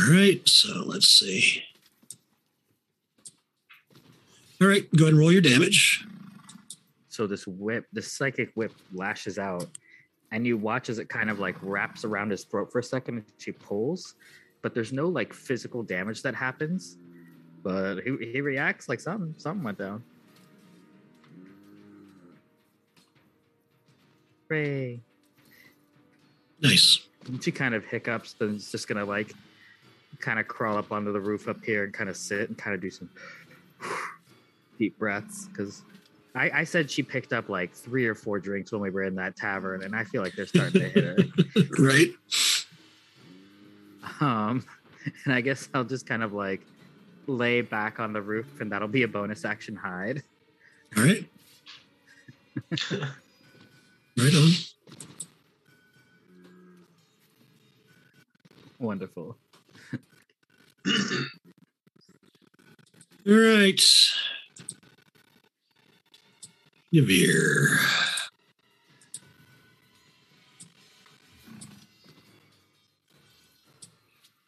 All 0.01 0.15
right, 0.15 0.41
so 0.49 0.83
let's 0.87 1.09
see. 1.09 1.63
All 4.61 4.69
right, 4.69 4.89
go 4.97 5.05
ahead 5.05 5.15
and 5.15 5.19
roll 5.19 5.33
your 5.33 5.43
damage. 5.43 6.07
So 7.09 7.27
this 7.27 7.47
whip, 7.47 7.87
this 7.93 8.13
psychic 8.13 8.51
whip 8.55 8.73
lashes 8.95 9.39
out, 9.39 9.67
and 10.33 10.47
you 10.47 10.57
watch 10.57 10.89
as 10.89 10.99
it 10.99 11.09
kind 11.09 11.29
of 11.29 11.39
like 11.39 11.57
wraps 11.61 12.05
around 12.05 12.31
his 12.31 12.45
throat 12.45 12.71
for 12.73 12.79
a 12.79 12.83
second 12.83 13.17
and 13.17 13.25
she 13.39 13.53
pulls, 13.53 14.15
but 14.63 14.75
there's 14.75 14.93
no 14.93 15.09
like 15.09 15.35
physical 15.35 15.83
damage 15.83 16.23
that 16.23 16.35
happens. 16.35 16.97
But 17.63 18.01
he, 18.01 18.17
he 18.33 18.41
reacts 18.41 18.89
like 18.89 19.01
something 19.01 19.35
something 19.37 19.63
went 19.63 19.79
down. 19.79 20.03
Ray. 24.49 25.01
Nice. 26.63 27.07
And 27.27 27.43
she 27.43 27.53
kind 27.53 27.75
of 27.75 27.85
hiccups, 27.85 28.35
then 28.35 28.55
it's 28.55 28.71
just 28.71 28.89
gonna 28.89 29.05
like 29.05 29.35
kind 30.21 30.39
of 30.39 30.49
crawl 30.49 30.77
up 30.77 30.93
onto 30.93 31.13
the 31.13 31.21
roof 31.21 31.49
up 31.49 31.63
here 31.65 31.85
and 31.85 31.93
kind 31.93 32.09
of 32.09 32.17
sit 32.17 32.49
and 32.49 32.59
kind 32.59 32.75
of 32.75 32.81
do 32.81 32.91
some 32.91 33.09
deep 34.79 34.99
breaths 34.99 35.49
because 35.49 35.83
I, 36.35 36.51
I 36.55 36.65
said 36.65 36.91
she 36.91 37.03
picked 37.03 37.33
up 37.33 37.49
like 37.49 37.73
three 37.73 38.07
or 38.07 38.15
four 38.15 38.39
drinks 38.39 38.73
when 38.73 38.81
we 38.81 38.91
were 38.91 39.03
in 39.03 39.17
that 39.17 39.37
tavern, 39.37 39.83
and 39.83 39.97
I 39.97 40.05
feel 40.05 40.23
like 40.23 40.35
they're 40.35 40.47
starting 40.47 40.81
to 40.81 40.89
hit 40.89 41.05
her. 41.05 41.17
right. 41.79 42.11
Um, 44.21 44.65
and 45.25 45.35
I 45.35 45.41
guess 45.41 45.69
I'll 45.75 45.85
just 45.85 46.07
kind 46.07 46.23
of 46.23 46.33
like 46.33 46.61
lay 47.27 47.63
back 47.63 47.99
on 47.99 48.13
the 48.13 48.23
roof, 48.23 48.61
and 48.61 48.71
that'll 48.71 48.89
be 48.89 49.03
a 49.03 49.09
bonus 49.09 49.45
action 49.45 49.75
hide. 49.75 50.23
All 50.97 51.05
right. 51.05 51.25
Right 54.17 54.35
on. 54.35 54.51
Wonderful. 58.79 59.37
All 63.27 63.35
right. 63.35 63.81
Yavir. 66.93 67.77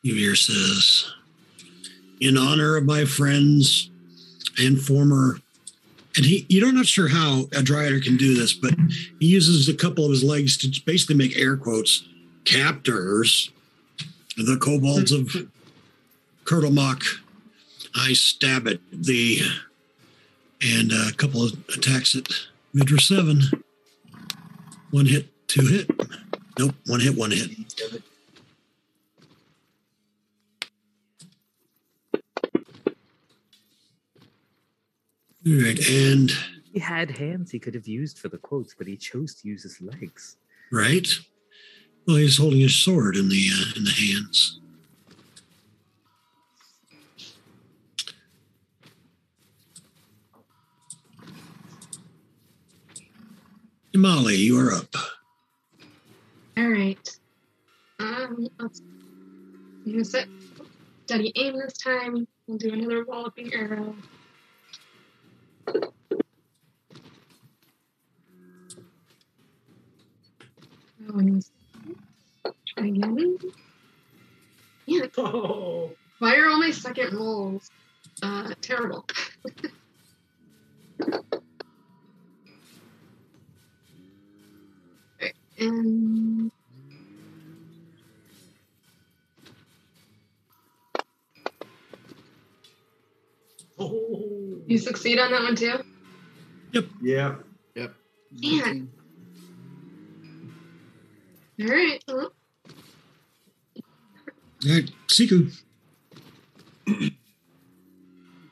Yavir 0.04 0.36
says, 0.36 1.12
in 2.20 2.36
honor 2.36 2.76
of 2.76 2.84
my 2.84 3.04
friends 3.04 3.90
and 4.58 4.80
former, 4.80 5.38
and 6.16 6.26
he, 6.26 6.44
you're 6.48 6.72
not 6.72 6.86
sure 6.86 7.08
how 7.08 7.44
a 7.52 7.62
Dryad 7.62 8.02
can 8.02 8.16
do 8.16 8.34
this, 8.34 8.52
but 8.52 8.74
he 9.20 9.26
uses 9.26 9.68
a 9.68 9.74
couple 9.74 10.04
of 10.04 10.10
his 10.10 10.24
legs 10.24 10.56
to 10.58 10.82
basically 10.84 11.14
make 11.14 11.38
air 11.38 11.56
quotes, 11.56 12.08
captors, 12.44 13.50
the 14.36 14.56
kobolds 14.56 15.12
of 15.12 15.30
Kurtlemock. 16.44 17.02
I 17.94 18.12
stab 18.14 18.66
at 18.66 18.80
the 18.92 19.40
and 20.62 20.92
a 20.92 21.12
couple 21.12 21.44
of 21.44 21.52
attacks 21.76 22.14
at 22.14 22.28
Midra 22.74 23.00
seven. 23.00 23.42
One 24.90 25.06
hit, 25.06 25.28
two 25.48 25.66
hit. 25.66 25.90
Nope. 26.58 26.74
One 26.86 27.00
hit, 27.00 27.16
one 27.16 27.30
hit. 27.32 27.50
All 35.46 35.52
right. 35.54 35.78
And 35.88 36.32
He 36.72 36.78
had 36.78 37.10
hands 37.10 37.50
he 37.50 37.58
could 37.58 37.74
have 37.74 37.88
used 37.88 38.18
for 38.18 38.28
the 38.28 38.38
quotes, 38.38 38.74
but 38.74 38.86
he 38.86 38.96
chose 38.96 39.34
to 39.36 39.48
use 39.48 39.62
his 39.62 39.80
legs. 39.80 40.36
right. 40.70 41.08
Well, 42.06 42.16
he's 42.16 42.36
holding 42.38 42.58
his 42.58 42.74
sword 42.74 43.14
in 43.16 43.28
the 43.28 43.48
uh, 43.54 43.72
in 43.76 43.84
the 43.84 43.92
hands. 43.92 44.58
Molly, 53.94 54.36
you 54.36 54.58
are 54.58 54.72
up. 54.72 54.94
All 56.56 56.68
right. 56.68 57.08
Um, 58.00 58.48
let's. 58.58 58.80
I'm 59.84 59.92
gonna 59.92 60.04
set 60.04 60.28
steady 61.04 61.32
aim 61.36 61.58
this 61.58 61.76
time. 61.76 62.26
We'll 62.46 62.56
do 62.56 62.72
another 62.72 63.04
walloping 63.04 63.52
arrow. 63.52 63.94
Oh, 71.08 71.18
and 71.18 71.44
try 72.66 72.86
again. 72.86 73.36
Yeah, 74.86 75.06
Oh, 75.18 75.90
why 76.18 76.36
are 76.36 76.48
all 76.48 76.58
my 76.58 76.70
second 76.70 77.14
rolls 77.14 77.70
uh, 78.22 78.54
terrible? 78.62 79.04
and 85.62 86.50
oh. 93.78 94.60
you 94.66 94.78
succeed 94.78 95.18
on 95.18 95.30
that 95.30 95.42
one 95.42 95.56
too. 95.56 95.82
Yep. 96.72 96.86
Yeah. 97.02 97.34
Yep. 97.74 97.94
Man. 98.42 98.90
All 101.60 101.66
right. 101.66 102.04
Well, 102.08 102.32
All 104.64 104.72
right, 104.72 104.90
Siku. 105.08 105.52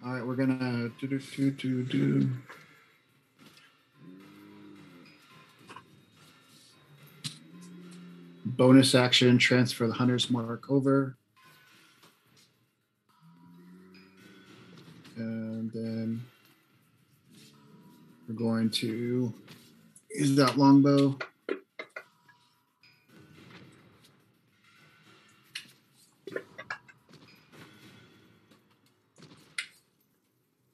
All 0.04 0.14
right, 0.14 0.26
we're 0.26 0.34
gonna 0.34 0.90
do 1.00 1.06
do 1.06 1.18
do 1.18 1.50
do 1.50 1.82
do. 1.84 2.30
Bonus 8.44 8.94
action: 8.94 9.38
transfer 9.38 9.86
the 9.86 9.92
hunter's 9.92 10.30
mark 10.30 10.70
over, 10.70 11.16
and 15.16 15.70
then 15.72 16.24
we're 18.28 18.34
going 18.34 18.70
to 18.70 19.32
use 20.10 20.36
that 20.36 20.56
longbow. 20.56 21.18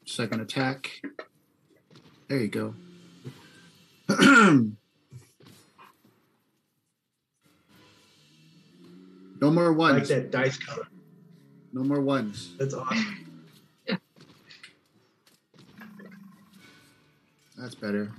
Second 0.05 0.41
attack. 0.41 1.03
There 2.29 2.39
you 2.39 2.49
go. 2.49 2.75
no 9.41 9.51
more 9.51 9.67
I 9.67 9.69
like 9.69 9.77
ones. 9.95 10.09
that 10.09 10.31
dice 10.31 10.57
color. 10.57 10.87
No 11.73 11.83
more 11.83 12.01
ones. 12.01 12.55
That's 12.59 12.75
awesome. 12.75 13.27
That's 17.59 17.75
better. 17.75 18.13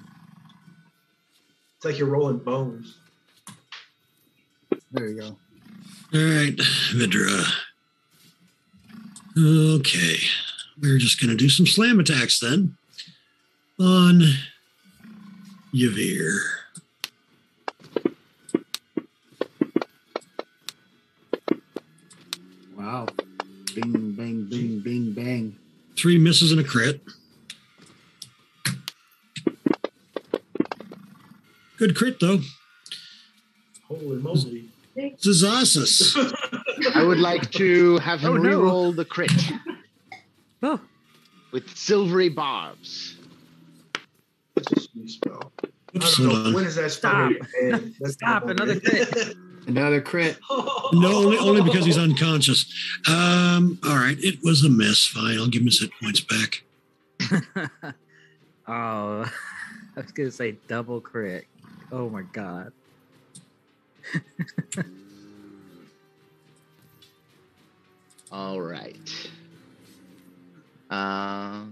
It's 1.75 1.85
like 1.85 1.99
you're 1.99 2.07
rolling 2.07 2.39
bones. 2.39 2.97
There 4.91 5.07
you 5.07 5.19
go. 5.19 5.25
All 6.13 6.19
right, 6.21 6.55
Vidra. 6.93 7.43
Okay, 9.37 10.15
we're 10.81 10.97
just 10.97 11.21
going 11.21 11.29
to 11.29 11.35
do 11.35 11.49
some 11.49 11.67
slam 11.67 11.99
attacks 11.99 12.39
then 12.39 12.77
on 13.79 14.23
Yavir. 15.73 16.39
Three 25.97 26.17
misses 26.17 26.51
and 26.51 26.61
a 26.61 26.63
crit. 26.63 27.01
Good 31.77 31.95
crit 31.95 32.19
though. 32.19 32.39
Holy 33.87 34.17
moly. 34.17 34.69
Zazasis. 34.97 36.15
I 36.95 37.03
would 37.03 37.19
like 37.19 37.51
to 37.51 37.97
have 37.99 38.19
him 38.19 38.31
Oh, 38.33 38.37
no. 38.37 38.59
reroll 38.61 38.95
the 38.95 39.05
crit 39.05 39.31
Oh, 40.63 40.79
with 41.51 41.75
silvery 41.77 42.29
barbs. 42.29 43.15
That's 44.55 44.71
a 44.71 44.79
sweet 44.79 45.09
spell. 45.09 45.51
I 45.63 45.67
Oops, 45.97 46.17
don't 46.17 46.27
know. 46.45 46.51
When 46.55 46.65
is 46.65 46.75
that 46.75 46.91
spell? 46.91 47.11
Stop. 47.11 47.31
in 47.31 47.67
your 47.69 47.71
head? 47.79 47.93
That's 47.99 48.13
Stop, 48.13 48.47
another 48.47 48.75
good. 48.79 49.07
crit. 49.07 49.35
Another 49.67 50.01
crit. 50.01 50.39
No, 50.93 51.17
only, 51.17 51.37
only 51.37 51.61
because 51.61 51.85
he's 51.85 51.97
unconscious. 51.97 52.65
Um, 53.09 53.77
all 53.83 53.97
right, 53.97 54.15
it 54.21 54.39
was 54.41 54.63
a 54.63 54.69
miss. 54.69 55.05
Fine, 55.05 55.37
I'll 55.37 55.49
give 55.49 55.61
him 55.61 55.65
his 55.65 55.81
hit 55.81 55.91
points 56.01 56.21
back. 56.21 56.63
oh, 58.69 59.25
I 59.25 59.29
was 59.97 60.11
gonna 60.13 60.31
say 60.31 60.55
double 60.69 61.01
crit. 61.01 61.45
Oh 61.91 62.09
my 62.09 62.21
god. 62.21 62.71
All 68.31 68.61
right. 68.61 68.95
Uh, 70.89 71.63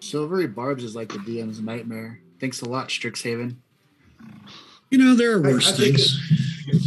Silvery 0.00 0.48
Barbs 0.48 0.84
is 0.84 0.94
like 0.94 1.08
the 1.08 1.18
DM's 1.18 1.60
nightmare. 1.60 2.20
Thanks 2.40 2.60
a 2.62 2.68
lot, 2.68 2.88
Strixhaven. 2.88 3.56
You 4.90 4.98
know, 4.98 5.14
there 5.14 5.36
are 5.38 5.44
I- 5.46 5.48
I 5.48 5.52
worse 5.52 5.76
things. 5.76 6.20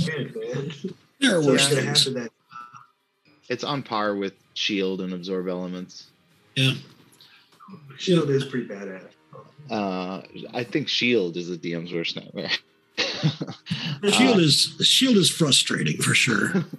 Man, 0.07 0.33
man. 0.35 0.73
There 1.19 1.37
are 1.37 1.43
So 1.43 1.49
worse 1.49 1.71
it's 1.71 2.03
things. 2.05 2.13
that 2.13 2.31
it's 3.49 3.63
on 3.63 3.83
par 3.83 4.15
with 4.15 4.33
shield 4.53 5.01
and 5.01 5.13
absorb 5.13 5.47
elements. 5.47 6.07
Yeah. 6.55 6.73
shield 7.97 8.29
is 8.29 8.45
pretty 8.45 8.67
badass. 8.67 9.03
Uh, 9.69 10.21
I 10.53 10.63
think 10.63 10.87
shield 10.87 11.37
is 11.37 11.49
the 11.49 11.57
DM's 11.57 11.93
worst 11.93 12.15
nightmare. 12.15 12.49
The 14.01 14.11
shield 14.13 14.39
is 14.39 14.75
shield 14.81 15.17
is 15.17 15.29
frustrating 15.29 15.97
for 16.01 16.13
sure. 16.13 16.65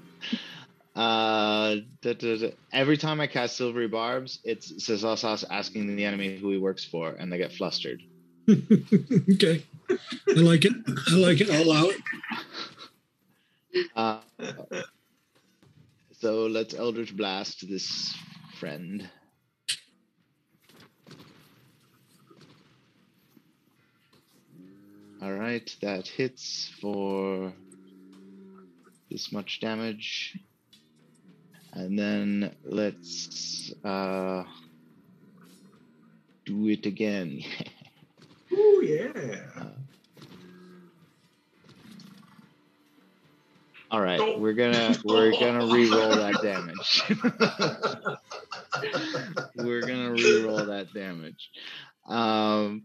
Uh, 0.96 1.76
da, 2.02 2.12
da, 2.14 2.36
da. 2.36 2.50
Every 2.72 2.96
time 2.96 3.20
I 3.20 3.26
cast 3.28 3.56
Silvery 3.56 3.86
Barbs, 3.88 4.40
it's 4.44 4.72
Sazasas 4.72 5.44
asking 5.48 5.94
the 5.96 6.04
enemy 6.04 6.36
who 6.36 6.50
he 6.50 6.58
works 6.58 6.84
for, 6.84 7.10
and 7.12 7.32
they 7.32 7.38
get 7.38 7.52
flustered. 7.52 8.02
okay, 9.32 9.62
I 10.28 10.40
like 10.40 10.64
it. 10.64 10.72
I 11.10 11.16
like 11.16 11.40
it. 11.40 11.50
I'll 11.50 11.62
allow 11.62 11.86
it. 11.86 12.00
Uh, 13.94 14.18
so 16.18 16.46
let's 16.46 16.74
Eldritch 16.74 17.16
Blast 17.16 17.68
this 17.68 18.14
friend. 18.58 19.08
All 25.22 25.32
right, 25.32 25.76
that 25.82 26.08
hits 26.08 26.72
for 26.80 27.52
this 29.10 29.30
much 29.32 29.60
damage. 29.60 30.38
And 31.72 31.96
then 31.98 32.56
let's 32.64 33.72
uh, 33.84 34.44
do 36.44 36.68
it 36.68 36.86
again. 36.86 37.42
Ooh, 38.52 38.82
yeah. 38.84 39.40
All 43.90 44.00
right, 44.00 44.18
Don't- 44.18 44.38
we're 44.40 44.52
gonna 44.52 44.96
we're 45.04 45.32
gonna 45.32 45.66
re-roll 45.66 46.10
that 46.10 46.40
damage. 46.42 47.02
we're 49.56 49.80
gonna 49.80 50.12
re-roll 50.12 50.64
that 50.66 50.92
damage. 50.94 51.50
Um, 52.06 52.82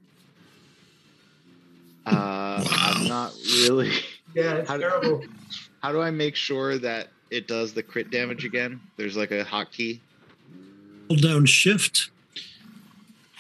uh, 2.08 2.64
I'm 2.68 3.08
not 3.08 3.34
really. 3.68 3.92
yeah, 4.36 4.56
it's 4.56 4.68
How 4.70 4.78
do- 4.78 4.82
terrible. 4.84 5.24
How 5.82 5.92
do 5.92 6.02
I 6.02 6.10
make 6.10 6.36
sure 6.36 6.80
that 6.80 7.10
it 7.30 7.48
does 7.48 7.74
the 7.74 7.84
crit 7.84 8.10
damage 8.10 8.44
again? 8.46 8.82
There's 8.98 9.16
like 9.16 9.30
a 9.32 9.44
hotkey. 9.46 10.00
Hold 11.10 11.22
down 11.22 11.46
shift 11.46 12.10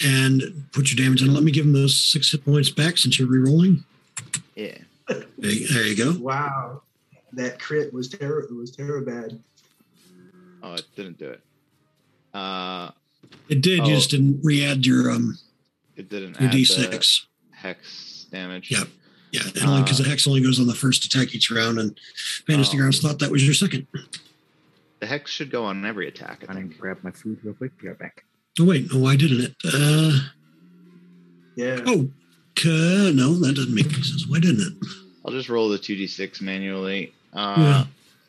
and 0.03 0.65
put 0.71 0.91
your 0.91 1.03
damage 1.05 1.21
on. 1.23 1.33
Let 1.33 1.43
me 1.43 1.51
give 1.51 1.65
him 1.65 1.73
those 1.73 1.95
six 1.95 2.31
hit 2.31 2.43
points 2.45 2.69
back 2.69 2.97
since 2.97 3.17
you're 3.19 3.27
re-rolling. 3.27 3.83
Yeah. 4.55 4.77
There, 5.07 5.23
there 5.37 5.85
you 5.87 5.95
go. 5.95 6.15
Wow, 6.19 6.81
that 7.33 7.59
crit 7.59 7.93
was 7.93 8.09
terror. 8.09 8.41
It 8.41 8.51
was 8.53 8.71
terror 8.71 9.01
bad. 9.01 9.39
Oh, 10.63 10.73
it 10.73 10.85
didn't 10.95 11.19
do 11.19 11.29
it. 11.29 11.41
Uh, 12.33 12.91
It 13.49 13.61
did. 13.61 13.81
Oh. 13.81 13.85
You 13.87 13.95
just 13.95 14.09
didn't 14.09 14.39
re-add 14.43 14.85
your 14.85 15.11
um 15.11 15.37
it 15.95 16.09
didn't 16.09 16.39
your 16.39 16.49
add 16.49 16.53
the 16.55 16.63
d6. 16.63 17.25
hex 17.51 18.25
damage. 18.31 18.71
Yep. 18.71 18.87
Yeah, 19.31 19.41
and 19.55 19.63
only 19.69 19.83
because 19.83 19.99
Uh, 19.99 20.03
the 20.03 20.09
hex 20.09 20.27
only 20.27 20.41
goes 20.41 20.59
on 20.59 20.67
the 20.67 20.73
first 20.75 21.03
attack 21.05 21.35
each 21.35 21.51
round, 21.51 21.77
and 21.79 21.99
Fantasy 22.47 22.77
Oh. 22.77 22.79
Grounds 22.79 22.99
thought 22.99 23.19
that 23.19 23.29
was 23.31 23.43
your 23.45 23.53
second. 23.53 23.85
The 25.01 25.05
hex 25.07 25.29
should 25.29 25.51
go 25.51 25.65
on 25.65 25.85
every 25.85 26.07
attack. 26.07 26.43
I 26.47 26.51
I'm 26.51 26.55
gonna 26.55 26.67
think. 26.69 26.79
grab 26.79 26.99
my 27.03 27.11
food 27.11 27.39
real 27.43 27.53
quick. 27.53 27.77
Be 27.77 27.87
right 27.89 27.97
back. 27.99 28.23
Oh 28.59 28.65
wait, 28.65 28.91
no, 28.93 28.99
why 28.99 29.15
didn't 29.15 29.41
it? 29.41 29.55
Uh, 29.65 30.19
Yeah. 31.55 31.81
oh, 31.85 32.09
uh, 32.65 33.11
no, 33.11 33.33
that 33.39 33.53
doesn't 33.55 33.73
make 33.75 33.85
any 33.93 34.01
sense. 34.03 34.25
Why 34.27 34.39
didn't 34.39 34.61
it? 34.61 34.87
I'll 35.25 35.33
just 35.33 35.49
roll 35.49 35.69
the 35.69 35.77
2d6 35.77 36.41
manually. 36.41 37.13
Uh, 37.33 37.85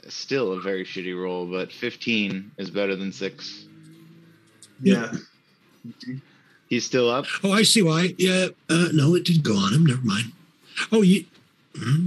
Still 0.08 0.52
a 0.52 0.60
very 0.60 0.84
shitty 0.84 1.20
roll, 1.20 1.46
but 1.46 1.72
15 1.72 2.52
is 2.58 2.70
better 2.70 2.94
than 2.96 3.12
6. 3.12 3.64
Yeah. 4.80 5.12
He's 6.68 6.84
still 6.86 7.10
up. 7.10 7.26
Oh, 7.44 7.52
I 7.52 7.62
see 7.62 7.82
why. 7.82 8.14
Yeah, 8.18 8.48
uh, 8.68 8.88
no, 8.92 9.14
it 9.14 9.24
did 9.24 9.42
go 9.42 9.54
on 9.56 9.72
him. 9.74 9.84
Never 9.86 10.02
mind. 10.02 10.32
Oh, 10.92 11.02
you. 11.02 11.24
hmm, 11.76 12.06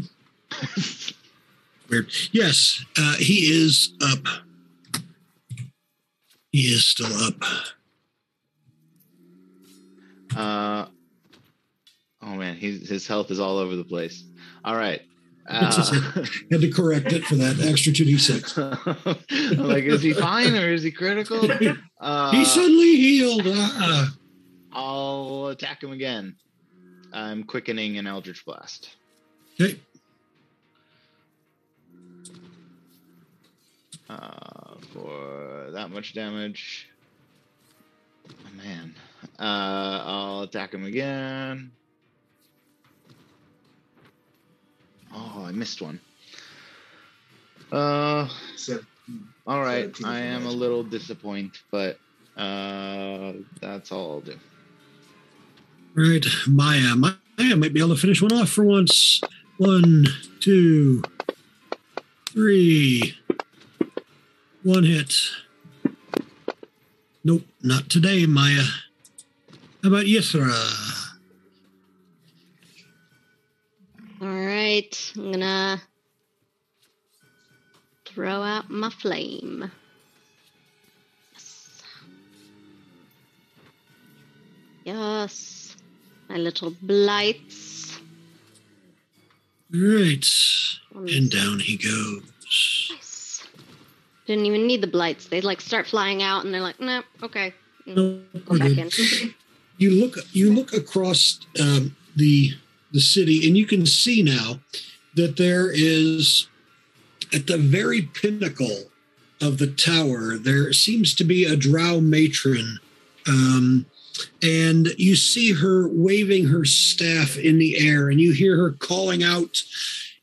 Weird. 1.90 2.12
Yes, 2.32 2.84
uh, 2.98 3.16
he 3.16 3.50
is 3.52 3.94
up. 4.02 4.26
He 6.52 6.62
is 6.74 6.86
still 6.86 7.14
up. 7.24 7.42
Uh, 10.36 10.86
oh 12.22 12.36
man, 12.36 12.56
he's, 12.56 12.88
his 12.90 13.08
health 13.08 13.32
is 13.32 13.40
all 13.40 13.58
over 13.58 13.76
the 13.76 13.84
place. 13.84 14.24
All 14.64 14.76
right. 14.76 15.02
Uh, 15.52 15.96
Had 16.52 16.62
to 16.62 16.70
correct 16.70 17.12
it 17.12 17.26
for 17.26 17.34
that 17.34 17.60
extra 17.60 17.92
two 17.92 18.06
d 18.06 18.20
six. 18.20 18.56
Like, 19.58 19.84
is 19.86 20.04
he 20.04 20.14
fine 20.14 20.56
or 20.56 20.72
is 20.72 20.84
he 20.84 20.92
critical? 20.92 21.42
Uh, 22.00 22.32
he 22.32 22.46
suddenly 22.46 22.96
healed. 22.98 23.42
Ah. 23.46 24.14
I'll 24.72 25.48
attack 25.48 25.82
him 25.84 25.92
again. 25.92 26.36
I'm 27.12 27.44
quickening 27.44 27.98
an 27.98 28.06
Eldritch 28.06 28.46
Blast. 28.46 28.96
Okay. 29.60 29.80
Uh, 34.08 34.76
for 34.94 35.72
that 35.72 35.90
much 35.90 36.14
damage. 36.14 36.88
Oh, 38.30 38.58
man. 38.64 38.94
Uh, 39.40 40.04
I'll 40.06 40.42
attack 40.42 40.74
him 40.74 40.86
again. 40.86 41.72
Oh, 45.14 45.44
I 45.46 45.52
missed 45.52 45.82
one. 45.82 46.00
Uh, 47.72 48.28
Seven. 48.56 48.86
all 49.48 49.62
right. 49.62 49.96
17 49.96 50.06
I 50.06 50.20
am 50.22 50.46
a 50.46 50.52
little 50.52 50.84
disappointed, 50.84 51.58
but 51.72 52.00
uh, 52.38 53.34
that's 53.62 53.92
all 53.92 54.12
I'll 54.14 54.22
do. 54.22 54.38
Right, 55.96 56.26
Maya. 56.48 56.96
Maya 56.96 57.56
might 57.56 57.74
be 57.74 57.80
able 57.80 57.96
to 57.96 58.02
finish 58.02 58.22
one 58.22 58.34
off 58.34 58.50
for 58.50 58.64
once. 58.64 59.22
One, 59.58 60.06
two, 60.40 61.02
three. 62.30 63.16
One 64.64 64.84
hit. 64.84 65.14
Nope, 67.24 67.44
not 67.62 67.90
today, 67.90 68.26
Maya. 68.26 68.64
How 69.82 69.88
about 69.88 70.06
Yithra? 70.06 70.52
All 74.22 74.28
right, 74.28 75.14
I'm 75.16 75.32
gonna 75.32 75.82
throw 78.06 78.44
out 78.44 78.70
my 78.70 78.90
flame. 78.90 79.72
Yes. 81.34 81.82
Yes, 84.84 85.76
my 86.28 86.36
little 86.36 86.72
blights. 86.82 87.98
All 89.74 89.80
right, 89.80 90.26
and 90.94 91.32
down 91.32 91.60
he 91.60 91.78
goes. 91.78 92.24
Nice. 92.92 93.48
Didn't 94.28 94.46
even 94.46 94.68
need 94.68 94.82
the 94.82 94.88
blights. 94.88 95.28
They 95.30 95.40
like 95.40 95.62
start 95.62 95.88
flying 95.88 96.22
out, 96.22 96.44
and 96.44 96.54
they're 96.54 96.60
like, 96.60 96.82
"No, 96.82 97.02
okay." 97.24 97.54
Go 97.96 98.20
back 98.50 98.78
in. 98.78 98.90
you 99.80 100.00
look 100.00 100.18
you 100.32 100.54
look 100.54 100.74
across 100.74 101.40
um, 101.60 101.96
the 102.16 102.52
the 102.92 103.00
city 103.00 103.48
and 103.48 103.58
you 103.58 103.66
can 103.66 103.86
see 103.86 104.22
now 104.22 104.60
that 105.16 105.38
there 105.38 105.72
is 105.72 106.48
at 107.34 107.48
the 107.48 107.58
very 107.58 108.04
pinnacle 108.04 108.92
of 109.42 109.58
the 109.58 109.68
tower 109.68 110.38
there 110.38 110.72
seems 110.74 111.16
to 111.16 111.24
be 111.24 111.46
a 111.46 111.56
drow 111.56 112.00
matron 112.00 112.80
um, 113.28 113.86
and 114.44 114.90
you 114.98 115.16
see 115.16 115.54
her 115.54 115.88
waving 115.88 116.48
her 116.48 116.66
staff 116.66 117.38
in 117.38 117.58
the 117.58 117.78
air 117.80 118.10
and 118.10 118.20
you 118.20 118.34
hear 118.34 118.58
her 118.58 118.72
calling 118.72 119.24
out 119.24 119.64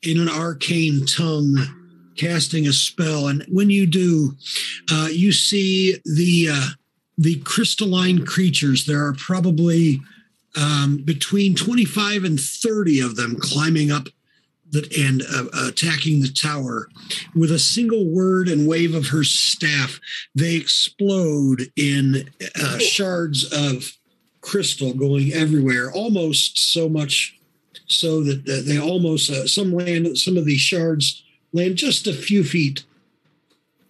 in 0.02 0.20
an 0.20 0.28
arcane 0.28 1.06
tongue 1.06 1.56
casting 2.16 2.66
a 2.66 2.72
spell. 2.72 3.28
And 3.28 3.44
when 3.48 3.70
you 3.70 3.86
do 3.86 4.34
uh, 4.90 5.08
you 5.10 5.32
see 5.32 5.96
the 6.04 6.48
uh, 6.52 6.68
the 7.18 7.40
crystalline 7.40 8.24
creatures. 8.24 8.86
There 8.86 9.04
are 9.04 9.14
probably 9.14 10.00
um, 10.56 11.02
between 11.04 11.54
25 11.54 12.24
and 12.24 12.40
30 12.40 13.00
of 13.00 13.16
them 13.16 13.36
climbing 13.38 13.90
up 13.90 14.08
that 14.70 14.96
and 14.96 15.22
uh, 15.22 15.68
attacking 15.68 16.20
the 16.20 16.28
tower. 16.28 16.88
With 17.34 17.52
a 17.52 17.58
single 17.58 18.06
word 18.06 18.48
and 18.48 18.66
wave 18.66 18.94
of 18.94 19.08
her 19.08 19.22
staff, 19.22 20.00
they 20.34 20.56
explode 20.56 21.70
in 21.76 22.30
uh, 22.60 22.78
shards 22.78 23.44
of 23.52 23.92
crystal 24.40 24.92
going 24.92 25.32
everywhere, 25.32 25.90
almost 25.92 26.58
so 26.72 26.88
much 26.88 27.36
so 27.86 28.22
that 28.22 28.64
they 28.66 28.78
almost 28.78 29.30
uh, 29.30 29.46
some 29.46 29.72
land 29.72 30.18
some 30.18 30.36
of 30.36 30.44
these 30.44 30.60
shards 30.60 31.22
land 31.52 31.76
just 31.76 32.06
a 32.06 32.12
few 32.12 32.42
feet 32.42 32.84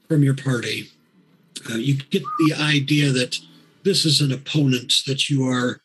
from 0.09 0.23
your 0.23 0.35
party 0.35 0.91
uh, 1.71 1.75
you 1.75 1.97
get 1.97 2.23
the 2.49 2.55
idea 2.61 3.11
that 3.11 3.39
this 3.83 4.05
is 4.05 4.21
an 4.21 4.33
opponent 4.33 5.03
that 5.07 5.29
you 5.31 5.47
are 5.49 5.81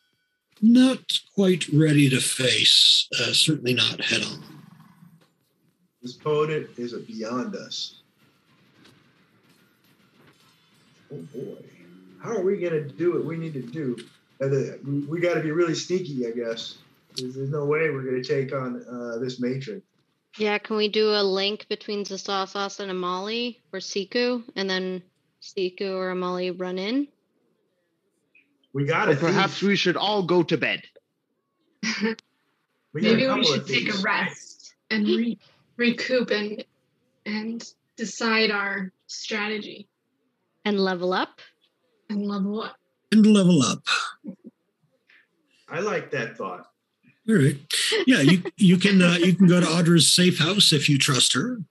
not 0.61 0.99
quite 1.35 1.67
ready 1.73 2.09
to 2.09 2.19
face, 2.19 3.07
uh, 3.19 3.31
certainly 3.33 3.73
not 3.73 4.01
head 4.01 4.23
on. 4.23 4.43
This 6.01 6.15
opponent 6.17 6.69
is 6.77 6.93
beyond 6.93 7.55
us. 7.55 7.95
Oh 11.13 11.17
boy. 11.33 11.57
How 12.23 12.31
are 12.37 12.41
we 12.41 12.57
going 12.57 12.73
to 12.73 12.87
do 12.87 13.13
what 13.13 13.25
we 13.25 13.37
need 13.37 13.53
to 13.53 13.61
do? 13.61 13.97
We- 14.39 15.05
We 15.07 15.19
got 15.19 15.35
to 15.35 15.41
be 15.41 15.51
really 15.51 15.75
sneaky, 15.75 16.25
I 16.27 16.31
guess. 16.31 16.77
There's, 17.15 17.35
there's 17.35 17.49
no 17.49 17.65
way 17.65 17.89
we're 17.89 18.03
going 18.03 18.21
to 18.21 18.27
take 18.27 18.53
on 18.53 18.83
uh, 18.89 19.17
this 19.19 19.39
matron. 19.39 19.81
Yeah, 20.37 20.57
can 20.59 20.77
we 20.77 20.87
do 20.87 21.09
a 21.09 21.21
link 21.23 21.67
between 21.67 22.05
Zasasas 22.05 22.79
and 22.79 22.89
Amali 22.91 23.57
or 23.73 23.79
Siku, 23.79 24.43
and 24.55 24.69
then 24.69 25.03
Siku 25.41 25.95
or 25.95 26.13
Amali 26.13 26.57
run 26.59 26.77
in? 26.77 27.07
We 28.73 28.85
got 28.85 29.09
it. 29.09 29.19
perhaps 29.19 29.61
we 29.61 29.75
should 29.75 29.97
all 29.97 30.23
go 30.23 30.43
to 30.43 30.57
bed. 30.57 30.81
We 32.93 33.01
Maybe 33.01 33.27
we 33.27 33.43
should 33.43 33.67
take 33.67 33.93
a 33.93 33.97
rest 34.01 34.75
and 34.89 35.05
re- 35.07 35.39
recoup 35.77 36.29
and 36.31 36.63
and 37.25 37.63
decide 37.95 38.51
our 38.51 38.91
strategy 39.07 39.87
And 40.65 40.79
level 40.79 41.13
up? 41.13 41.39
and 42.09 42.27
level 42.27 42.61
up. 42.61 42.75
And 43.13 43.25
level 43.25 43.61
up. 43.61 43.83
I 45.69 45.79
like 45.79 46.11
that 46.11 46.35
thought. 46.37 46.67
All 47.29 47.35
right. 47.35 47.55
Yeah, 48.05 48.19
you 48.21 48.43
you 48.57 48.77
can 48.77 49.01
uh, 49.01 49.15
you 49.19 49.33
can 49.35 49.47
go 49.47 49.59
to 49.61 49.65
Audra's 49.65 50.13
safe 50.13 50.37
house 50.39 50.73
if 50.73 50.89
you 50.89 50.97
trust 50.97 51.33
her. 51.33 51.61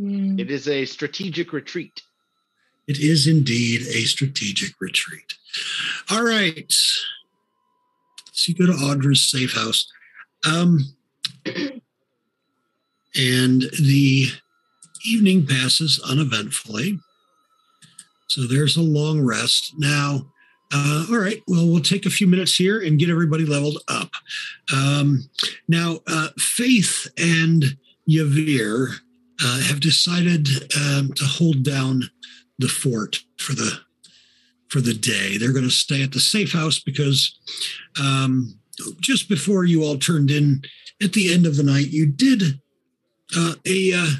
Mm. 0.00 0.40
It 0.40 0.50
is 0.50 0.68
a 0.68 0.84
strategic 0.86 1.52
retreat. 1.52 2.02
It 2.86 2.98
is 2.98 3.26
indeed 3.26 3.82
a 3.82 4.04
strategic 4.04 4.80
retreat. 4.80 5.34
All 6.10 6.22
right. 6.22 6.72
So 8.32 8.52
you 8.52 8.54
go 8.54 8.66
to 8.66 8.78
Audra's 8.78 9.28
safe 9.28 9.54
house. 9.54 9.90
Um, 10.46 10.94
and 13.16 13.62
the 13.80 14.28
evening 15.04 15.46
passes 15.46 16.00
uneventfully. 16.08 16.98
So 18.28 18.46
there's 18.46 18.76
a 18.76 18.82
long 18.82 19.20
rest. 19.20 19.72
Now, 19.78 20.26
uh, 20.72 21.06
all 21.08 21.18
right, 21.18 21.42
well, 21.46 21.66
we'll 21.66 21.80
take 21.80 22.06
a 22.06 22.10
few 22.10 22.26
minutes 22.26 22.56
here 22.56 22.80
and 22.80 22.98
get 22.98 23.08
everybody 23.08 23.46
leveled 23.46 23.78
up. 23.88 24.10
Um, 24.74 25.30
now, 25.68 26.00
uh, 26.08 26.28
Faith 26.38 27.06
and 27.16 27.76
Yavir 28.08 28.96
uh, 29.42 29.60
have 29.60 29.80
decided 29.80 30.48
um, 30.76 31.12
to 31.14 31.24
hold 31.24 31.62
down 31.62 32.10
the 32.58 32.68
fort 32.68 33.20
for 33.38 33.54
the 33.54 33.80
for 34.68 34.80
the 34.80 34.94
day. 34.94 35.38
They're 35.38 35.52
going 35.52 35.64
to 35.64 35.70
stay 35.70 36.02
at 36.02 36.12
the 36.12 36.20
safe 36.20 36.52
house 36.52 36.78
because 36.78 37.38
um, 38.00 38.58
just 39.00 39.28
before 39.28 39.64
you 39.64 39.84
all 39.84 39.96
turned 39.96 40.30
in 40.30 40.62
at 41.02 41.12
the 41.12 41.32
end 41.32 41.46
of 41.46 41.56
the 41.56 41.62
night, 41.62 41.88
you 41.88 42.06
did 42.06 42.60
uh, 43.36 43.54
a 43.66 43.92
uh, 43.92 44.10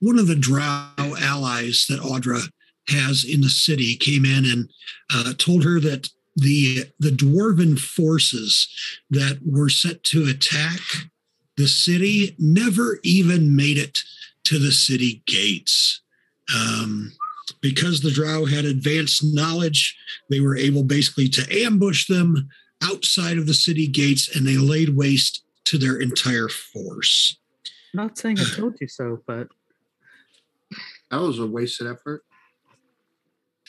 one 0.00 0.18
of 0.18 0.26
the 0.26 0.36
Drow 0.36 0.90
allies 0.98 1.86
that 1.88 2.00
Audra 2.00 2.40
has 2.88 3.24
in 3.24 3.40
the 3.40 3.48
city 3.48 3.96
came 3.96 4.24
in 4.24 4.44
and 4.44 4.70
uh, 5.12 5.32
told 5.38 5.64
her 5.64 5.80
that 5.80 6.08
the 6.36 6.84
the 7.00 7.10
dwarven 7.10 7.78
forces 7.78 8.68
that 9.10 9.40
were 9.44 9.68
set 9.68 10.04
to 10.04 10.28
attack 10.28 10.80
the 11.56 11.66
city 11.66 12.36
never 12.38 12.98
even 13.02 13.56
made 13.56 13.78
it 13.78 14.00
to 14.44 14.58
the 14.58 14.72
city 14.72 15.22
gates. 15.26 16.02
Um, 16.54 17.12
because 17.60 18.00
the 18.00 18.10
Drow 18.10 18.44
had 18.44 18.64
advanced 18.64 19.22
knowledge, 19.24 19.96
they 20.30 20.40
were 20.40 20.56
able 20.56 20.82
basically 20.82 21.28
to 21.30 21.62
ambush 21.64 22.06
them 22.08 22.48
outside 22.82 23.38
of 23.38 23.46
the 23.46 23.54
city 23.54 23.86
gates 23.86 24.34
and 24.36 24.46
they 24.46 24.56
laid 24.56 24.96
waste 24.96 25.44
to 25.64 25.78
their 25.78 25.98
entire 25.98 26.48
force. 26.48 27.36
Not 27.94 28.18
saying 28.18 28.38
I 28.38 28.44
told 28.44 28.76
you 28.80 28.88
so, 28.88 29.22
but 29.26 29.48
That 31.10 31.20
was 31.20 31.38
a 31.38 31.46
wasted 31.46 31.86
effort. 31.86 32.24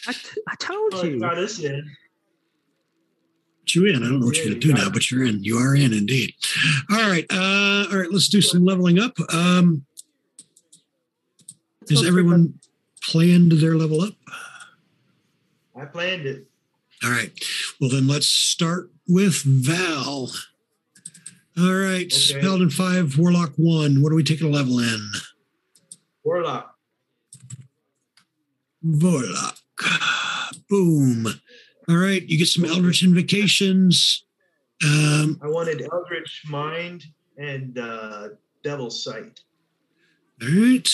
I, 0.07 0.11
t- 0.13 0.41
I 0.47 0.55
told 0.55 0.93
Oh, 0.95 1.03
you. 1.03 1.19
got 1.19 1.37
us 1.37 1.59
in. 1.59 1.89
Put 3.61 3.75
you 3.75 3.85
in. 3.87 3.95
I 3.97 3.99
don't 4.09 4.19
know 4.19 4.25
what 4.25 4.35
you're 4.37 4.45
going 4.45 4.59
to 4.59 4.67
do 4.67 4.73
now, 4.73 4.89
but 4.89 5.09
you're 5.11 5.23
in. 5.25 5.43
You 5.43 5.57
are 5.57 5.75
in 5.75 5.93
indeed. 5.93 6.33
All 6.91 7.09
right. 7.09 7.25
Uh, 7.31 7.85
all 7.91 7.97
right. 7.97 8.11
Let's 8.11 8.27
do 8.29 8.41
some 8.41 8.63
leveling 8.65 8.99
up. 8.99 9.17
Um, 9.33 9.85
Let's 11.81 11.91
has 11.91 11.99
go 12.01 12.03
for 12.03 12.07
everyone 12.07 12.59
planned 13.07 13.53
their 13.53 13.75
level 13.75 14.01
up? 14.01 14.13
I 15.75 15.85
planned 15.85 16.25
it. 16.25 16.47
All 17.03 17.11
right. 17.11 17.31
Well, 17.79 17.89
then 17.89 18.07
let's 18.07 18.27
start 18.27 18.89
with 19.07 19.43
Val. 19.43 20.31
All 21.59 21.73
right. 21.73 22.11
Okay. 22.11 22.41
Paladin 22.41 22.69
5, 22.69 23.17
Warlock 23.17 23.53
1. 23.57 24.01
What 24.01 24.11
are 24.11 24.15
we 24.15 24.23
taking 24.23 24.47
a 24.47 24.51
level 24.51 24.79
in? 24.79 25.11
Warlock. 26.23 26.75
Warlock. 28.84 29.57
Boom. 30.69 31.27
All 31.89 31.95
right. 31.95 32.23
You 32.27 32.38
get 32.38 32.47
some 32.47 32.65
Eldritch 32.65 33.03
Invocations. 33.03 34.25
Um, 34.84 35.39
I 35.41 35.47
wanted 35.47 35.88
Eldritch 35.91 36.43
Mind 36.49 37.03
and 37.38 37.77
uh, 37.77 38.29
Devil's 38.63 39.03
Sight. 39.03 39.39
all 40.41 40.47
right. 40.49 40.89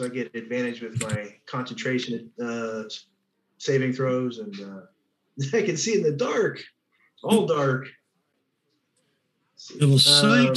So 0.00 0.06
I 0.06 0.08
get 0.08 0.34
advantage 0.34 0.80
with 0.80 0.98
my 1.02 1.34
concentration 1.44 2.30
uh, 2.42 2.84
saving 3.58 3.92
throws 3.92 4.38
and 4.38 4.58
uh, 4.58 4.80
I 5.58 5.60
can 5.60 5.76
see 5.76 5.94
in 5.94 6.02
the 6.02 6.12
dark. 6.12 6.58
All 7.22 7.44
dark. 7.44 7.86
Devil 9.78 9.98
Sight. 9.98 10.56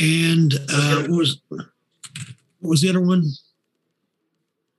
and 0.00 0.54
uh, 0.72 1.02
what 1.02 1.10
was 1.10 1.42
what 1.50 1.66
was 2.62 2.80
the 2.80 2.88
other 2.88 3.02
one? 3.02 3.22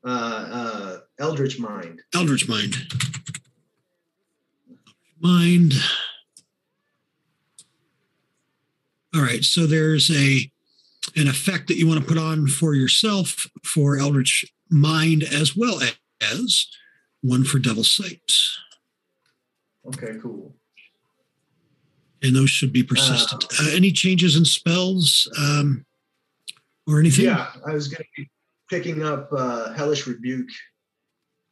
uh, 0.04 0.10
uh, 0.10 0.98
Eldritch 1.20 1.60
Mind. 1.60 2.02
Eldritch 2.16 2.50
Mind. 2.50 2.76
Mind. 5.20 5.74
All 9.14 9.22
right, 9.22 9.44
so 9.44 9.68
there's 9.68 10.10
a 10.10 10.52
an 11.16 11.28
effect 11.28 11.68
that 11.68 11.78
you 11.78 11.88
want 11.88 12.02
to 12.02 12.06
put 12.06 12.18
on 12.18 12.48
for 12.48 12.74
yourself 12.74 13.48
for 13.64 13.98
Eldritch 13.98 14.46
Mind 14.70 15.24
as 15.24 15.56
well 15.56 15.80
as 16.22 16.68
one 17.22 17.44
for 17.44 17.60
Devil 17.60 17.84
Sight. 17.84 18.32
Okay, 19.86 20.18
cool. 20.22 20.56
And 22.22 22.36
those 22.36 22.50
should 22.50 22.72
be 22.72 22.84
persistent. 22.84 23.46
Uh, 23.60 23.70
any 23.72 23.92
changes 23.92 24.38
in 24.38 24.46
spells 24.46 25.30
um, 25.38 25.86
or 26.88 27.00
anything? 27.00 27.26
Yeah, 27.26 27.52
I 27.68 27.74
was 27.74 27.90
going 27.90 28.04
to 28.04 28.22
be 28.22 28.30
picking 28.70 29.04
up 29.04 29.30
uh, 29.32 29.74
Hellish 29.74 30.08
Rebuke 30.08 30.50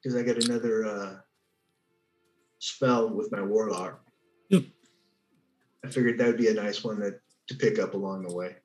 because 0.02 0.18
I 0.18 0.24
got 0.24 0.44
another 0.44 0.86
uh, 0.86 1.16
spell 2.60 3.10
with 3.10 3.32
my 3.32 3.42
Warlock. 3.42 4.02
Yep. 4.50 4.64
I 5.86 5.90
figured 5.90 6.18
that 6.18 6.28
would 6.28 6.38
be 6.38 6.48
a 6.48 6.54
nice 6.54 6.84
one 6.84 7.00
that, 7.02 7.20
to 7.48 7.56
pick 7.56 7.78
up 7.78 7.94
along 7.94 8.24
the 8.24 8.34
way. 8.34 8.56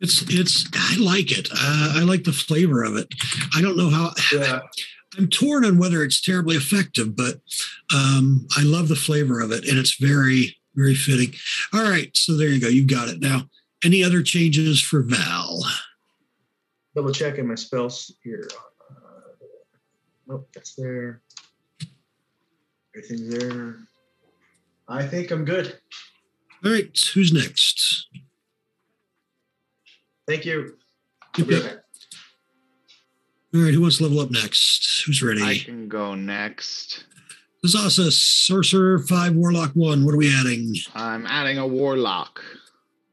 It's 0.00 0.22
it's 0.28 0.66
I 0.74 0.96
like 0.98 1.30
it. 1.36 1.48
Uh, 1.52 1.94
I 1.96 2.04
like 2.04 2.24
the 2.24 2.32
flavor 2.32 2.82
of 2.82 2.96
it. 2.96 3.08
I 3.54 3.60
don't 3.60 3.76
know 3.76 3.90
how 3.90 4.12
Yeah, 4.32 4.60
I'm 5.18 5.28
torn 5.28 5.64
on 5.64 5.78
whether 5.78 6.02
it's 6.02 6.20
terribly 6.20 6.56
effective, 6.56 7.16
but 7.16 7.40
um, 7.94 8.46
I 8.56 8.62
love 8.62 8.88
the 8.88 8.96
flavor 8.96 9.40
of 9.40 9.52
it, 9.52 9.68
and 9.68 9.78
it's 9.78 9.96
very, 9.96 10.56
very 10.74 10.94
fitting. 10.94 11.34
All 11.72 11.82
right, 11.82 12.16
so 12.16 12.36
there 12.36 12.48
you 12.48 12.60
go. 12.60 12.68
You 12.68 12.86
got 12.86 13.08
it 13.08 13.20
now. 13.20 13.42
Any 13.84 14.04
other 14.04 14.22
changes 14.22 14.80
for 14.80 15.02
Val? 15.02 15.64
double 16.94 17.12
checking 17.12 17.46
my 17.46 17.54
spells 17.54 18.12
here. 18.22 18.48
Uh, 18.90 19.46
nope, 20.26 20.48
that's 20.54 20.74
there. 20.74 21.22
Everything's 22.94 23.38
there. 23.38 23.76
I 24.88 25.06
think 25.06 25.30
I'm 25.30 25.44
good. 25.44 25.78
All 26.64 26.72
right, 26.72 26.98
who's 27.14 27.32
next? 27.32 28.08
Thank 30.30 30.44
you. 30.44 30.76
Yep, 31.38 31.48
Be 31.48 31.54
yep. 31.56 31.64
right. 31.64 31.78
All 33.52 33.60
right, 33.62 33.74
who 33.74 33.80
wants 33.80 33.98
to 33.98 34.04
level 34.04 34.20
up 34.20 34.30
next? 34.30 35.02
Who's 35.04 35.24
ready? 35.24 35.42
I 35.42 35.58
can 35.58 35.88
go 35.88 36.14
next. 36.14 37.02
Zasa, 37.66 38.12
Sorcerer, 38.12 39.00
five, 39.00 39.34
Warlock, 39.34 39.72
one. 39.74 40.04
What 40.04 40.14
are 40.14 40.18
we 40.18 40.32
adding? 40.32 40.72
I'm 40.94 41.26
adding 41.26 41.58
a 41.58 41.66
warlock. 41.66 42.44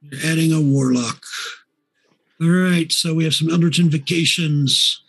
You're 0.04 0.32
adding 0.32 0.54
a 0.54 0.62
Warlock. 0.62 1.24
All 2.40 2.50
right, 2.50 2.92
so 2.92 3.16
we 3.16 3.24
have 3.24 3.34
some 3.34 3.50
Eldritch 3.50 3.80
Invocations. 3.80 5.02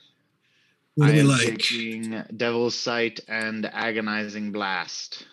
What 0.94 1.08
I 1.08 1.12
do 1.12 1.14
we 1.14 1.20
am 1.20 1.26
like? 1.28 1.58
taking 1.58 2.24
Devil's 2.34 2.74
Sight 2.74 3.20
and 3.28 3.66
Agonizing 3.66 4.50
Blast. 4.50 5.26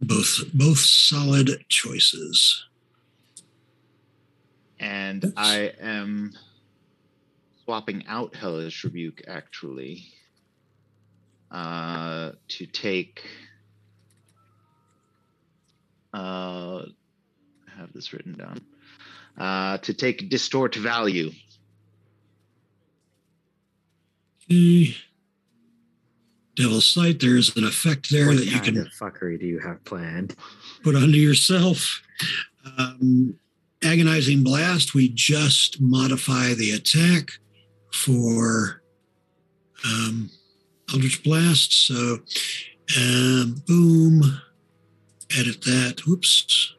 Both, 0.00 0.44
both 0.54 0.78
solid 0.78 1.64
choices. 1.68 2.66
And 4.84 5.24
Oops. 5.24 5.32
I 5.34 5.72
am 5.80 6.32
swapping 7.64 8.04
out 8.06 8.34
Hellish 8.34 8.84
Rebuke 8.84 9.22
actually 9.26 10.04
uh, 11.50 12.32
to 12.48 12.66
take. 12.66 13.22
Uh, 16.12 16.82
I 16.84 17.78
have 17.78 17.94
this 17.94 18.12
written 18.12 18.34
down. 18.34 18.60
Uh, 19.38 19.78
to 19.78 19.94
take 19.94 20.28
Distort 20.28 20.74
Value. 20.74 21.32
Okay. 24.50 24.96
Devil's 26.56 26.86
Sight, 26.86 27.20
there's 27.20 27.56
an 27.56 27.64
effect 27.64 28.10
there 28.10 28.26
what 28.26 28.36
that 28.36 28.44
you 28.44 28.52
kind 28.52 28.64
can 28.64 28.78
of 28.78 28.88
fuckery 28.88 29.40
do 29.40 29.46
you 29.46 29.58
have 29.60 29.82
planned? 29.84 30.36
put 30.82 30.94
onto 30.94 31.16
yourself. 31.16 32.02
Um, 32.78 33.38
agonizing 33.84 34.42
Blast, 34.42 34.94
we 34.94 35.08
just 35.08 35.80
modify 35.80 36.54
the 36.54 36.72
attack 36.72 37.32
for 37.92 38.82
um, 39.84 40.30
Eldritch 40.92 41.22
Blast. 41.22 41.86
So, 41.86 42.18
um, 42.98 43.62
boom, 43.66 44.40
edit 45.36 45.62
that. 45.62 46.02
Whoops. 46.06 46.74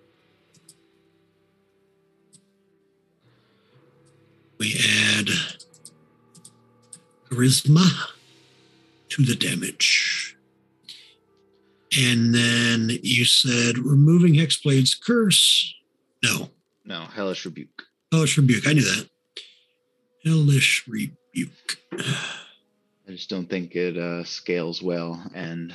We 4.57 4.75
add 5.17 5.27
Charisma 7.29 8.11
to 9.09 9.23
the 9.23 9.35
damage. 9.35 10.37
And 11.97 12.33
then 12.35 12.99
you 13.03 13.25
said 13.25 13.77
removing 13.77 14.33
Hexblade's 14.33 14.95
curse. 14.95 15.73
No, 16.23 16.49
No, 16.85 17.05
Hellish 17.05 17.45
Rebuke. 17.45 17.83
Hellish 18.11 18.37
Rebuke. 18.37 18.67
I 18.67 18.73
knew 18.73 18.81
that. 18.83 19.09
Hellish 20.23 20.87
Rebuke. 20.87 21.77
I 21.97 23.11
just 23.11 23.29
don't 23.29 23.49
think 23.49 23.75
it 23.75 23.97
uh, 23.97 24.23
scales 24.23 24.81
well, 24.81 25.21
and 25.33 25.73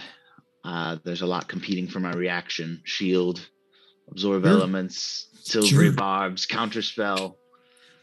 uh, 0.65 0.97
there's 1.05 1.23
a 1.23 1.27
lot 1.27 1.49
competing 1.49 1.87
for 1.89 2.01
my 2.01 2.13
reaction. 2.13 2.81
Shield, 2.85 3.49
absorb 4.11 4.43
Sure. 4.45 4.53
elements, 4.53 5.29
silvery 5.43 5.87
Sure. 5.87 5.93
barbs, 5.93 6.47
counterspell. 6.47 7.35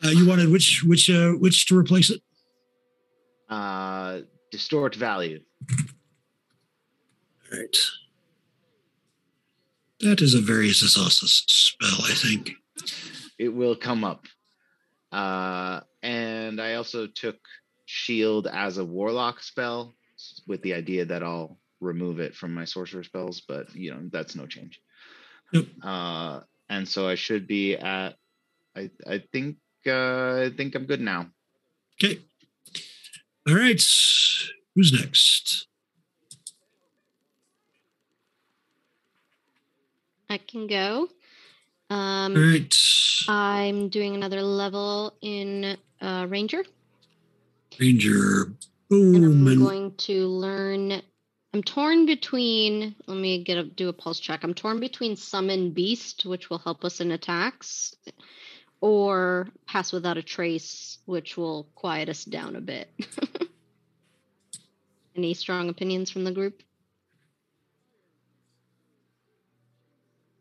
Uh, 0.03 0.09
you 0.09 0.27
wanted 0.27 0.49
which 0.49 0.83
which 0.83 1.09
uh, 1.09 1.31
which 1.31 1.65
to 1.67 1.77
replace 1.77 2.09
it? 2.09 2.21
uh, 3.49 4.19
distort 4.51 4.93
value. 4.95 5.39
All 7.51 7.57
right. 7.59 7.77
That 10.01 10.21
is 10.21 10.33
a 10.33 10.41
very 10.41 10.67
Zazasas 10.69 11.43
spell, 11.47 11.97
I 12.05 12.13
think. 12.13 12.51
It 13.37 13.49
will 13.49 13.75
come 13.75 14.03
up. 14.03 14.25
Uh, 15.11 15.81
and 16.03 16.59
I 16.61 16.75
also 16.75 17.07
took 17.07 17.37
shield 17.85 18.47
as 18.47 18.77
a 18.77 18.85
warlock 18.85 19.41
spell, 19.41 19.95
with 20.47 20.61
the 20.61 20.73
idea 20.73 21.05
that 21.05 21.23
I'll 21.23 21.59
remove 21.79 22.19
it 22.19 22.35
from 22.35 22.53
my 22.53 22.65
sorcerer 22.65 23.03
spells, 23.03 23.41
but 23.41 23.73
you 23.75 23.91
know 23.91 24.09
that's 24.11 24.35
no 24.35 24.47
change. 24.47 24.81
Yep. 25.53 25.65
Uh, 25.83 26.41
and 26.69 26.87
so 26.87 27.07
I 27.07 27.15
should 27.15 27.47
be 27.47 27.75
at. 27.75 28.15
I 28.75 28.89
I 29.07 29.23
think 29.31 29.57
uh, 29.85 30.41
I 30.41 30.51
think 30.55 30.75
I'm 30.75 30.85
good 30.85 31.01
now. 31.01 31.27
Okay. 32.03 32.19
All 33.47 33.55
right. 33.55 33.81
Who's 34.75 34.93
next? 34.93 35.67
I 40.29 40.37
can 40.37 40.67
go. 40.67 41.07
Um, 41.89 42.33
right. 42.35 42.73
I'm 43.29 43.89
doing 43.89 44.15
another 44.15 44.41
level 44.41 45.13
in 45.21 45.77
uh, 46.01 46.25
Ranger, 46.29 46.63
Ranger. 47.79 48.53
and 48.89 49.15
I'm 49.15 49.47
And 49.47 49.59
going 49.59 49.95
to 49.95 50.27
learn. 50.27 51.01
I'm 51.53 51.63
torn 51.63 52.05
between. 52.05 52.95
Let 53.07 53.17
me 53.17 53.43
get 53.43 53.57
a 53.57 53.63
do 53.63 53.89
a 53.89 53.93
pulse 53.93 54.19
check. 54.19 54.43
I'm 54.43 54.53
torn 54.53 54.79
between 54.79 55.15
summon 55.15 55.71
beast, 55.71 56.25
which 56.25 56.49
will 56.49 56.57
help 56.59 56.83
us 56.83 56.99
in 56.99 57.11
attacks, 57.11 57.95
or 58.81 59.47
pass 59.65 59.91
without 59.93 60.17
a 60.17 60.23
trace, 60.23 60.99
which 61.05 61.37
will 61.37 61.69
quiet 61.73 62.09
us 62.09 62.25
down 62.25 62.55
a 62.55 62.61
bit. 62.61 62.89
Any 65.15 65.33
strong 65.33 65.69
opinions 65.69 66.11
from 66.11 66.25
the 66.25 66.31
group? 66.31 66.61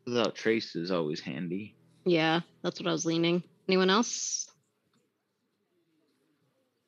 Without 0.06 0.36
trace 0.36 0.76
is 0.76 0.90
always 0.92 1.20
handy. 1.20 1.74
Yeah, 2.04 2.40
that's 2.62 2.78
what 2.80 2.88
I 2.88 2.92
was 2.92 3.04
leaning. 3.04 3.42
Anyone 3.68 3.90
else? 3.90 4.48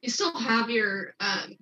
You 0.02 0.10
still 0.10 0.32
have 0.38 0.70
your 0.70 1.14
um, 1.18 1.56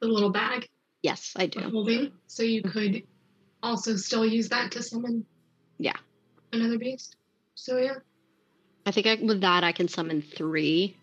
the 0.00 0.08
little 0.08 0.30
bag 0.30 0.68
Yes, 1.02 1.34
I 1.36 1.46
do. 1.46 1.60
holding, 1.60 2.12
so 2.26 2.42
you 2.42 2.62
could 2.62 3.02
also 3.62 3.94
still 3.96 4.24
use 4.26 4.48
that 4.48 4.72
to 4.72 4.82
summon. 4.82 5.24
Yeah. 5.78 5.96
Another 6.52 6.78
beast. 6.78 7.16
So 7.54 7.76
yeah. 7.76 7.96
I 8.86 8.90
think 8.90 9.06
I, 9.06 9.14
with 9.22 9.40
that 9.42 9.62
I 9.64 9.72
can 9.72 9.86
summon 9.86 10.22
three. 10.22 10.96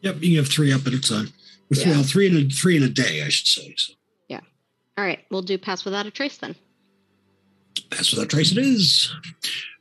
yep, 0.00 0.16
you 0.20 0.38
have 0.38 0.48
three 0.48 0.72
up 0.72 0.86
at 0.86 0.94
a 0.94 1.00
time. 1.00 1.32
With 1.68 1.80
Yeah. 1.86 1.90
well, 1.92 2.02
three 2.02 2.26
in 2.26 2.36
a 2.36 2.48
three 2.50 2.76
in 2.76 2.82
a 2.82 2.88
day, 2.88 3.22
I 3.22 3.28
should 3.28 3.46
say. 3.46 3.74
So 3.76 3.92
Yeah. 4.28 4.40
All 4.98 5.04
right, 5.04 5.20
we'll 5.30 5.42
do 5.42 5.58
pass 5.58 5.84
without 5.84 6.06
a 6.06 6.10
trace 6.10 6.38
then. 6.38 6.56
That's 7.90 8.12
without 8.12 8.30
trace 8.30 8.52
it 8.52 8.58
is. 8.58 9.14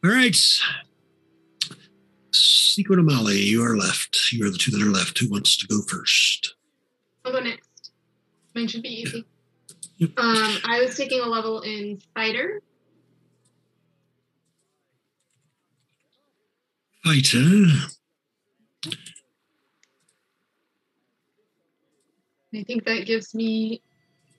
All 0.03 0.11
right. 0.11 0.36
Secret 2.32 2.99
Amali, 2.99 3.44
you 3.44 3.64
are 3.64 3.78
left. 3.78 4.32
You 4.32 4.45
are 4.45 4.49
the 4.49 4.57
two 4.57 4.72
that 4.72 4.82
are 4.82 4.90
left. 4.91 5.20
Who 5.20 5.30
wants 5.30 5.57
to 5.57 5.68
go 5.68 5.82
first? 5.88 6.56
I'll 7.24 7.32
go 7.32 7.40
next. 7.40 7.91
Mine 8.56 8.68
should 8.68 8.82
be 8.84 8.90
easy. 8.90 9.26
Yep. 9.98 10.11
Um, 10.18 10.57
I 10.65 10.82
was 10.82 10.98
taking 10.98 11.22
a 11.22 11.26
level 11.26 11.61
in 11.61 12.02
fighter. 12.15 12.61
Fighter. 17.03 17.65
I 22.56 22.64
think 22.64 22.86
that 22.86 23.06
gives 23.06 23.34
me 23.34 23.82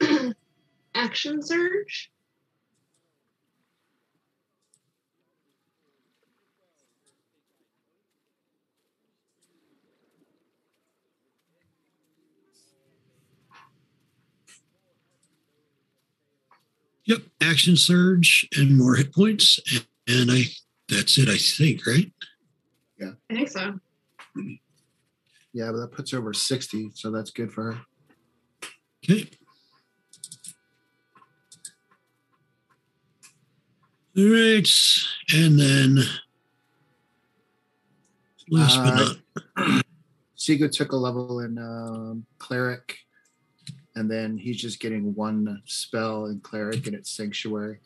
action 0.95 1.43
surge. 1.43 2.11
Yep, 17.07 17.23
action 17.43 17.77
surge 17.77 18.49
and 18.57 18.79
more 18.79 18.95
hit 18.95 19.13
points, 19.13 19.61
and, 19.73 19.87
and 20.09 20.31
I 20.31 20.45
that's 20.89 21.19
it. 21.19 21.29
I 21.29 21.37
think 21.37 21.87
right. 21.87 22.11
Yeah, 22.99 23.13
I 23.31 23.35
think 23.35 23.49
so. 23.49 23.79
Yeah, 25.53 25.71
but 25.71 25.79
that 25.79 25.93
puts 25.93 26.11
her 26.11 26.19
over 26.19 26.33
60, 26.33 26.91
so 26.95 27.11
that's 27.11 27.31
good 27.31 27.53
for 27.53 27.73
her. 27.73 27.81
Okay. 29.05 29.31
All 34.17 34.25
right, 34.25 34.69
and 35.35 35.59
then 35.59 35.99
last 38.49 38.77
but 38.77 38.87
Uh, 38.87 39.15
not 39.57 39.85
Sigo 40.39 40.71
took 40.71 40.93
a 40.93 40.97
level 40.97 41.41
in 41.41 41.59
um, 41.59 42.27
cleric, 42.39 42.99
and 43.97 44.11
then 44.11 44.37
he's 44.37 44.61
just 44.61 44.81
getting 44.81 45.15
one 45.15 45.63
spell 45.67 46.27
in 46.27 46.41
cleric, 46.41 46.87
and 46.87 46.95
it's 46.95 47.11
sanctuary. 47.11 47.79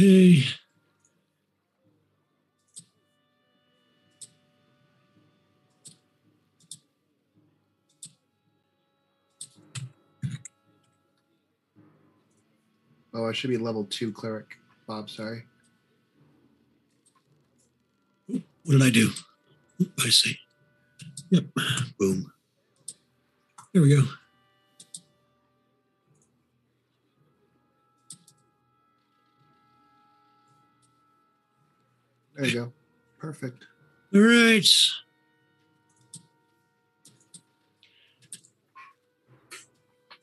okay. 0.00 0.44
Oh, 13.12 13.28
I 13.28 13.32
should 13.32 13.50
be 13.50 13.58
level 13.58 13.84
two 13.84 14.12
cleric. 14.12 14.56
Bob, 14.86 15.10
sorry. 15.10 15.44
What 18.64 18.72
did 18.72 18.82
I 18.82 18.90
do? 18.90 19.10
I 20.04 20.10
see. 20.10 20.36
Yep. 21.30 21.44
Boom. 21.98 22.32
There 23.72 23.82
we 23.82 23.94
go. 23.94 24.02
There 32.36 32.46
you 32.46 32.54
go. 32.54 32.72
Perfect. 33.18 33.64
All 34.14 34.20
right. 34.20 34.68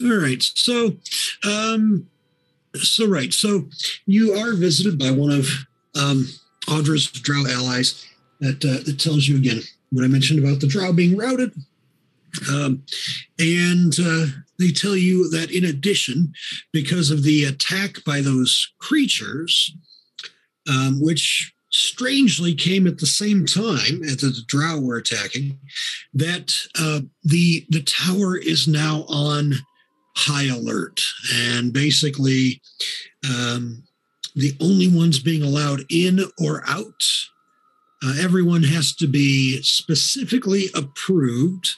All 0.01 0.17
right. 0.17 0.43
So, 0.43 0.97
um, 1.43 2.07
so 2.75 3.07
right. 3.07 3.33
So 3.33 3.67
you 4.05 4.33
are 4.33 4.53
visited 4.53 4.99
by 4.99 5.11
one 5.11 5.31
of 5.31 5.47
um, 5.95 6.27
Audra's 6.67 7.09
Drow 7.09 7.45
allies 7.47 8.05
that 8.39 8.63
uh, 8.63 8.83
that 8.85 8.99
tells 8.99 9.27
you 9.27 9.37
again 9.37 9.61
what 9.91 10.03
I 10.03 10.07
mentioned 10.07 10.43
about 10.43 10.59
the 10.59 10.67
Drow 10.67 10.91
being 10.93 11.17
routed, 11.17 11.53
um, 12.51 12.83
and 13.39 13.93
uh, 13.99 14.25
they 14.59 14.71
tell 14.71 14.95
you 14.95 15.29
that 15.29 15.51
in 15.51 15.65
addition, 15.65 16.33
because 16.73 17.11
of 17.11 17.23
the 17.23 17.45
attack 17.45 18.03
by 18.05 18.21
those 18.21 18.73
creatures, 18.79 19.75
um, 20.69 21.01
which 21.01 21.53
strangely 21.69 22.55
came 22.55 22.87
at 22.87 22.97
the 22.97 23.05
same 23.05 23.45
time 23.45 24.01
as 24.03 24.17
the 24.17 24.41
drow 24.47 24.79
were 24.79 24.97
attacking 24.97 25.59
that 26.13 26.53
uh, 26.79 27.01
the 27.23 27.65
the 27.69 27.83
tower 27.83 28.37
is 28.37 28.67
now 28.67 29.03
on 29.07 29.53
high 30.15 30.47
alert. 30.47 31.01
And 31.33 31.71
basically 31.71 32.61
um, 33.29 33.83
the 34.35 34.55
only 34.59 34.87
ones 34.87 35.19
being 35.19 35.43
allowed 35.43 35.81
in 35.89 36.21
or 36.41 36.63
out 36.67 37.03
uh, 38.03 38.13
everyone 38.19 38.63
has 38.63 38.93
to 38.95 39.07
be 39.07 39.61
specifically 39.61 40.65
approved 40.75 41.75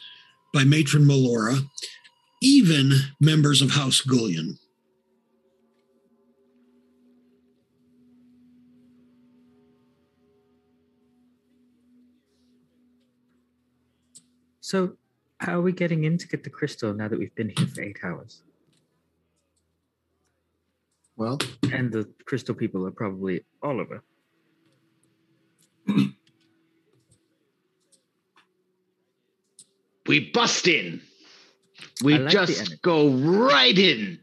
by 0.54 0.64
matron 0.64 1.04
melora 1.04 1.68
even 2.42 2.92
members 3.20 3.62
of 3.62 3.72
house 3.72 4.02
gullion 4.02 4.58
So, 14.70 14.98
how 15.40 15.58
are 15.58 15.62
we 15.64 15.72
getting 15.72 16.04
in 16.04 16.20
to 16.20 16.28
get 16.28 16.44
the 16.44 16.52
crystal 16.52 16.94
now 16.94 17.08
that 17.08 17.18
we've 17.18 17.34
been 17.34 17.52
here 17.58 17.66
for 17.66 17.82
eight 17.82 17.98
hours? 18.04 18.44
Well, 21.18 21.40
And 21.74 21.92
the 21.92 22.08
crystal 22.26 22.54
people 22.54 22.86
are 22.86 22.92
probably 22.92 23.44
all 23.64 23.82
over. 23.82 24.04
We 30.08 30.32
bust 30.32 30.68
in. 30.68 31.02
We 32.04 32.18
like 32.18 32.32
just 32.32 32.82
go 32.82 33.10
right 33.10 33.78
in. 33.78 34.18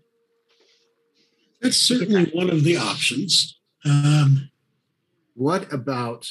that's 1.60 1.76
certainly 1.76 2.24
one 2.34 2.51
of 2.51 2.64
the 2.64 2.76
options 2.76 3.56
um, 3.86 4.51
what 5.34 5.72
about 5.72 6.28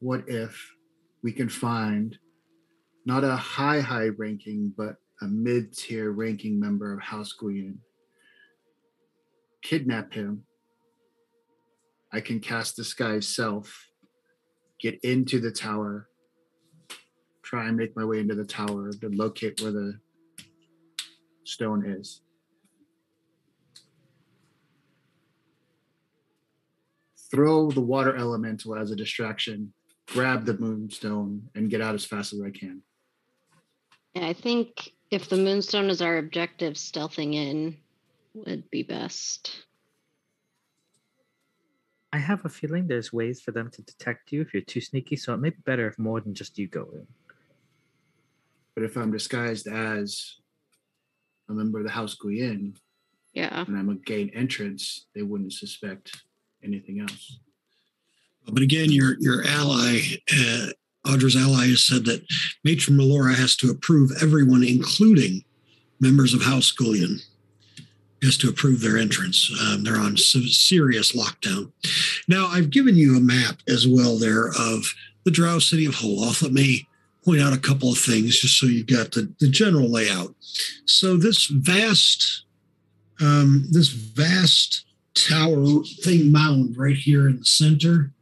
what 0.00 0.28
if 0.28 0.70
we 1.22 1.32
can 1.32 1.48
find 1.48 2.18
not 3.06 3.24
a 3.24 3.34
high, 3.34 3.80
high 3.80 4.08
ranking, 4.08 4.72
but 4.76 4.96
a 5.22 5.26
mid 5.26 5.74
tier 5.74 6.12
ranking 6.12 6.60
member 6.60 6.92
of 6.92 7.00
House 7.00 7.34
Guyan? 7.40 7.76
Kidnap 9.62 10.12
him. 10.12 10.44
I 12.12 12.20
can 12.20 12.40
cast 12.40 12.76
disguise 12.76 13.26
self, 13.26 13.87
get 14.80 14.98
into 15.02 15.40
the 15.40 15.50
tower, 15.50 16.08
try 17.42 17.66
and 17.66 17.76
make 17.76 17.96
my 17.96 18.04
way 18.04 18.20
into 18.20 18.34
the 18.34 18.44
tower 18.44 18.92
to 18.92 19.08
locate 19.08 19.60
where 19.60 19.72
the 19.72 19.98
stone 21.44 21.84
is. 21.84 22.20
Throw 27.30 27.70
the 27.70 27.80
water 27.80 28.16
elemental 28.16 28.74
as 28.74 28.90
a 28.90 28.96
distraction, 28.96 29.72
grab 30.06 30.46
the 30.46 30.56
moonstone, 30.58 31.48
and 31.54 31.68
get 31.68 31.80
out 31.80 31.94
as 31.94 32.04
fast 32.04 32.32
as 32.32 32.40
I 32.40 32.50
can. 32.50 32.82
Yeah, 34.14 34.26
I 34.26 34.32
think 34.32 34.92
if 35.10 35.28
the 35.28 35.36
moonstone 35.36 35.90
is 35.90 36.00
our 36.00 36.18
objective, 36.18 36.74
stealthing 36.74 37.34
in 37.34 37.76
would 38.34 38.70
be 38.70 38.82
best. 38.82 39.64
I 42.12 42.18
have 42.18 42.44
a 42.44 42.48
feeling 42.48 42.86
there's 42.86 43.12
ways 43.12 43.40
for 43.40 43.52
them 43.52 43.70
to 43.70 43.82
detect 43.82 44.32
you 44.32 44.40
if 44.40 44.54
you're 44.54 44.62
too 44.62 44.80
sneaky, 44.80 45.16
so 45.16 45.34
it 45.34 45.38
may 45.38 45.50
be 45.50 45.58
better 45.64 45.86
if 45.88 45.98
more 45.98 46.20
than 46.20 46.34
just 46.34 46.58
you 46.58 46.66
go 46.66 46.88
in. 46.92 47.06
But 48.74 48.84
if 48.84 48.96
I'm 48.96 49.12
disguised 49.12 49.66
as 49.66 50.36
a 51.48 51.52
member 51.52 51.78
of 51.78 51.84
the 51.84 51.90
House 51.90 52.16
Guyen 52.16 52.76
Yeah. 53.34 53.64
and 53.66 53.76
I'm 53.76 53.90
a 53.90 53.94
gain 53.96 54.30
entrance, 54.30 55.06
they 55.14 55.22
wouldn't 55.22 55.52
suspect 55.52 56.22
anything 56.62 57.00
else. 57.00 57.38
But 58.50 58.62
again, 58.62 58.90
your 58.90 59.16
your 59.20 59.44
ally, 59.46 60.00
uh, 60.32 60.68
Audra's 61.06 61.36
ally, 61.36 61.66
has 61.66 61.82
said 61.84 62.06
that 62.06 62.24
Matron 62.64 62.96
Melora 62.96 63.34
has 63.34 63.54
to 63.56 63.70
approve 63.70 64.10
everyone, 64.22 64.62
including 64.64 65.44
members 66.00 66.32
of 66.32 66.40
House 66.42 66.70
Gullion, 66.70 67.18
has 68.22 68.36
to 68.38 68.48
approve 68.48 68.80
their 68.80 68.98
entrance. 68.98 69.50
Um, 69.62 69.84
they're 69.84 69.96
on 69.96 70.16
serious 70.16 71.12
lockdown. 71.12 71.72
Now, 72.26 72.46
I've 72.46 72.70
given 72.70 72.96
you 72.96 73.16
a 73.16 73.20
map 73.20 73.58
as 73.68 73.86
well 73.86 74.18
there 74.18 74.48
of 74.48 74.92
the 75.24 75.30
Drow 75.30 75.58
city 75.58 75.86
of 75.86 75.94
Holoth. 75.94 76.42
Let 76.42 76.52
me 76.52 76.88
point 77.24 77.40
out 77.40 77.52
a 77.52 77.58
couple 77.58 77.92
of 77.92 77.98
things 77.98 78.38
just 78.38 78.58
so 78.58 78.66
you 78.66 78.84
got 78.84 79.12
the, 79.12 79.32
the 79.40 79.48
general 79.48 79.90
layout. 79.90 80.34
So 80.86 81.16
this 81.16 81.46
vast, 81.46 82.44
um, 83.20 83.66
this 83.70 83.88
vast 83.88 84.86
tower 85.14 85.82
thing 86.02 86.32
mound 86.32 86.76
right 86.76 86.96
here 86.96 87.28
in 87.28 87.40
the 87.40 87.44
center, 87.44 88.12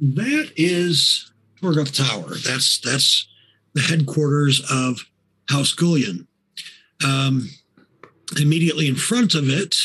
that 0.00 0.50
is 0.56 1.30
Tolgareth 1.60 1.94
Tower. 1.96 2.34
That's 2.36 2.80
that's 2.80 3.28
the 3.74 3.82
headquarters 3.82 4.62
of 4.70 5.06
House 5.48 5.72
Gullion. 5.72 6.26
Um, 7.04 7.50
immediately 8.38 8.86
in 8.86 8.96
front 8.96 9.34
of 9.34 9.48
it, 9.48 9.76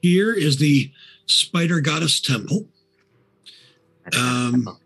here 0.00 0.32
is 0.32 0.58
the 0.58 0.90
Spider 1.26 1.80
Goddess 1.80 2.20
Temple. 2.20 2.66
Um, 4.16 4.78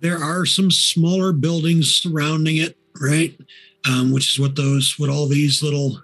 There 0.00 0.22
are 0.22 0.44
some 0.44 0.70
smaller 0.70 1.32
buildings 1.32 1.94
surrounding 1.94 2.58
it, 2.58 2.76
right? 3.00 3.34
Um, 3.88 4.12
which 4.12 4.34
is 4.34 4.38
what 4.38 4.54
those, 4.54 4.98
what 4.98 5.08
all 5.08 5.26
these 5.26 5.62
little, 5.62 6.02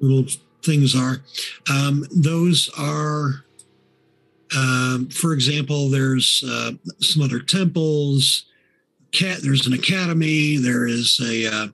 little 0.00 0.24
things 0.62 0.94
are. 0.94 1.22
Um, 1.68 2.06
those 2.14 2.70
are, 2.78 3.44
um, 4.56 5.08
for 5.10 5.32
example, 5.32 5.90
there's 5.90 6.44
uh, 6.46 6.72
some 7.00 7.22
other 7.22 7.40
temples. 7.40 8.46
Cat, 9.10 9.40
there's 9.42 9.66
an 9.66 9.72
academy. 9.72 10.56
There 10.56 10.86
is 10.86 11.18
a 11.20 11.46
uh, 11.46 11.68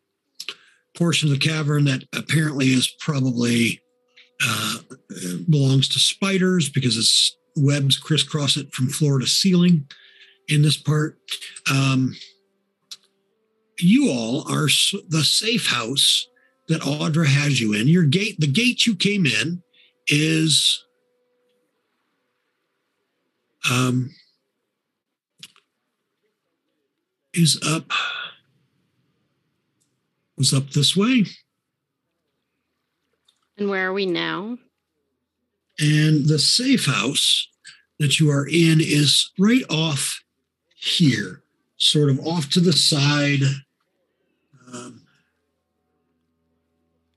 portion 1.00 1.32
of 1.32 1.40
the 1.40 1.48
cavern 1.48 1.86
that 1.86 2.04
apparently 2.14 2.66
is 2.66 2.94
probably 3.00 3.80
uh, 4.46 4.76
belongs 5.48 5.88
to 5.88 5.98
spiders 5.98 6.68
because 6.68 6.98
its 6.98 7.38
webs 7.56 7.98
crisscross 7.98 8.58
it 8.58 8.70
from 8.74 8.88
floor 8.88 9.18
to 9.18 9.26
ceiling 9.26 9.86
in 10.48 10.60
this 10.60 10.76
part. 10.76 11.18
Um, 11.70 12.14
you 13.78 14.10
all 14.10 14.42
are 14.52 14.68
the 15.08 15.24
safe 15.24 15.68
house 15.68 16.28
that 16.68 16.82
Audra 16.82 17.26
has 17.26 17.62
you 17.62 17.72
in. 17.72 17.88
Your 17.88 18.04
gate, 18.04 18.38
the 18.38 18.46
gate 18.46 18.84
you 18.84 18.94
came 18.94 19.24
in, 19.24 19.62
is 20.06 20.84
um, 23.70 24.10
is 27.32 27.58
up 27.66 27.90
was 30.40 30.54
up 30.54 30.70
this 30.70 30.96
way, 30.96 31.26
And 33.58 33.68
where 33.68 33.88
are 33.88 33.92
we 33.92 34.06
now? 34.06 34.56
and 35.78 36.26
the 36.26 36.38
safe 36.38 36.86
house 36.86 37.48
that 37.98 38.18
you 38.20 38.30
are 38.30 38.46
in 38.46 38.80
is 38.80 39.30
right 39.38 39.64
off 39.70 40.22
here, 40.74 41.42
sort 41.76 42.08
of 42.08 42.18
off 42.26 42.48
to 42.50 42.60
the 42.60 42.72
side, 42.72 43.40
um, 44.72 45.02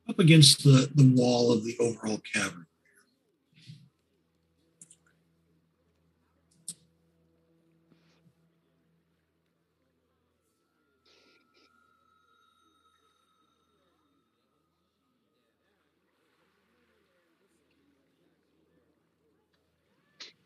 up 0.10 0.20
against 0.20 0.64
the, 0.66 0.90
the 0.95 1.14
wall 1.16 1.52
of 1.54 1.64
the 1.64 1.78
overall 1.80 2.22
cavern. 2.34 2.62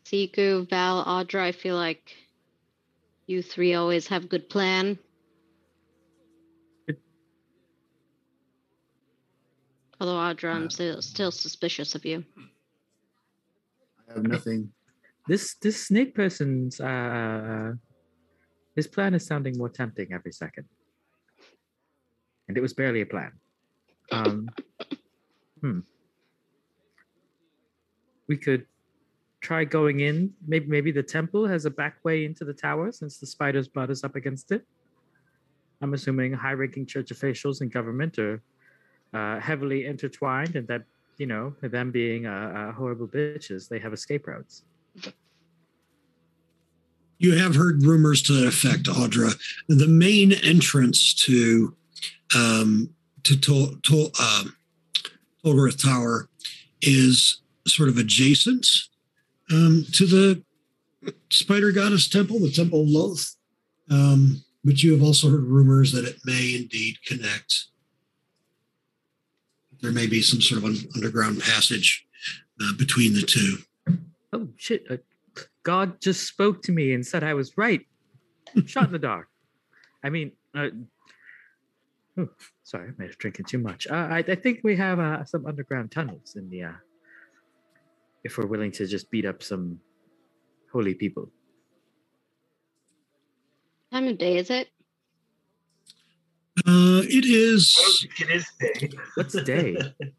Siku, 0.07 0.69
Val, 0.69 1.03
Audra, 1.03 1.41
I 1.41 1.51
feel 1.51 1.75
like 1.75 2.15
you 3.25 3.41
three 3.41 3.73
always 3.73 4.07
have 4.07 4.29
good 4.29 4.49
plan. 4.49 4.97
Although 9.99 10.13
Audra, 10.13 10.53
I'm 10.53 10.69
still 10.69 11.01
still 11.01 11.31
suspicious 11.31 11.93
of 11.95 12.05
you. 12.05 12.23
I 14.09 14.13
have 14.13 14.23
nothing. 14.23 14.71
This 15.27 15.55
this 15.55 15.87
snake 15.87 16.15
person's 16.15 16.79
uh 16.79 17.73
his 18.75 18.87
plan 18.87 19.13
is 19.13 19.25
sounding 19.25 19.57
more 19.57 19.69
tempting 19.69 20.13
every 20.13 20.31
second. 20.31 20.67
And 22.47 22.55
it 22.55 22.61
was 22.61 22.73
barely 22.73 23.01
a 23.01 23.05
plan. 23.05 23.31
Um 24.11 24.47
hmm. 25.61 25.79
We 28.27 28.37
could 28.37 28.67
try 29.41 29.63
going 29.63 30.01
in. 30.01 30.33
Maybe 30.47 30.67
maybe 30.67 30.91
the 30.91 31.03
temple 31.03 31.47
has 31.47 31.65
a 31.65 31.69
back 31.69 31.97
way 32.03 32.25
into 32.25 32.45
the 32.45 32.53
tower 32.53 32.91
since 32.91 33.17
the 33.17 33.27
spider's 33.27 33.67
butt 33.67 33.89
is 33.89 34.03
up 34.03 34.15
against 34.15 34.51
it. 34.51 34.65
I'm 35.81 35.93
assuming 35.93 36.33
high-ranking 36.33 36.87
church 36.87 37.11
officials 37.11 37.61
and 37.61 37.71
government 37.71 38.17
are 38.17 38.41
uh, 39.13 39.39
heavily 39.39 39.85
intertwined, 39.85 40.55
and 40.55 40.67
that 40.67 40.83
you 41.17 41.27
know 41.27 41.53
them 41.61 41.91
being 41.91 42.25
uh, 42.25 42.69
uh, 42.69 42.71
horrible 42.73 43.07
bitches, 43.07 43.69
they 43.69 43.79
have 43.79 43.93
escape 43.93 44.27
routes. 44.27 44.63
You 47.19 47.37
have 47.37 47.55
heard 47.55 47.83
rumors 47.83 48.21
to 48.23 48.33
that 48.33 48.47
effect, 48.47 48.83
Audra. 48.83 49.35
The 49.67 49.87
main 49.87 50.33
entrance 50.33 51.13
to 51.25 51.75
um, 52.35 52.93
to 53.23 53.39
Tol, 53.39 53.75
Tol, 53.83 54.11
um, 54.19 54.55
Tower 55.77 56.29
is 56.81 57.41
sort 57.67 57.89
of 57.89 57.97
adjacent 57.97 58.67
um, 59.51 59.85
to 59.93 60.05
the 60.05 60.43
Spider 61.29 61.71
Goddess 61.71 62.07
Temple, 62.07 62.39
the 62.39 62.51
Temple 62.51 62.81
of 62.81 62.87
Lolth. 62.87 63.35
Um, 63.89 64.43
but 64.63 64.83
you 64.83 64.91
have 64.93 65.03
also 65.03 65.29
heard 65.29 65.43
rumors 65.43 65.91
that 65.93 66.05
it 66.05 66.17
may 66.25 66.55
indeed 66.55 66.97
connect. 67.05 67.65
There 69.81 69.91
may 69.91 70.07
be 70.07 70.21
some 70.21 70.41
sort 70.41 70.63
of 70.63 70.69
an 70.69 70.77
underground 70.95 71.39
passage 71.39 72.05
uh, 72.61 72.73
between 72.77 73.13
the 73.13 73.21
two. 73.21 73.57
Oh 74.33 74.49
shit! 74.57 74.85
Uh, 74.89 74.97
God 75.63 76.01
just 76.01 76.27
spoke 76.27 76.61
to 76.63 76.71
me 76.71 76.93
and 76.93 77.05
said 77.05 77.23
I 77.23 77.33
was 77.33 77.57
right. 77.57 77.81
Shot 78.65 78.87
in 78.87 78.91
the 78.91 78.99
dark. 78.99 79.27
I 80.03 80.09
mean, 80.09 80.31
uh, 80.55 80.69
oh, 82.17 82.29
sorry, 82.63 82.89
I 82.89 82.91
may 82.97 83.05
have 83.05 83.17
drinking 83.17 83.45
too 83.45 83.59
much. 83.59 83.87
Uh, 83.87 83.93
I, 83.93 84.17
I 84.19 84.35
think 84.35 84.61
we 84.63 84.75
have 84.75 84.99
uh, 84.99 85.23
some 85.25 85.45
underground 85.45 85.91
tunnels 85.91 86.35
in 86.35 86.49
the. 86.49 86.63
If 88.27 88.37
we're 88.37 88.45
willing 88.45 88.73
to 88.73 88.85
just 88.85 89.09
beat 89.09 89.25
up 89.25 89.41
some 89.41 89.79
holy 90.73 90.93
people. 90.93 91.31
Time 93.89 94.09
of 94.09 94.17
day 94.17 94.35
is 94.35 94.49
it? 94.49 94.67
Uh, 96.67 97.07
it 97.07 97.23
I 97.23 97.29
don't 97.29 97.55
is. 97.55 97.73
think 98.01 98.29
it 98.29 98.35
is 98.35 98.45
day. 98.59 98.89
What's 99.15 99.33
the 99.33 99.41
day? 99.41 99.77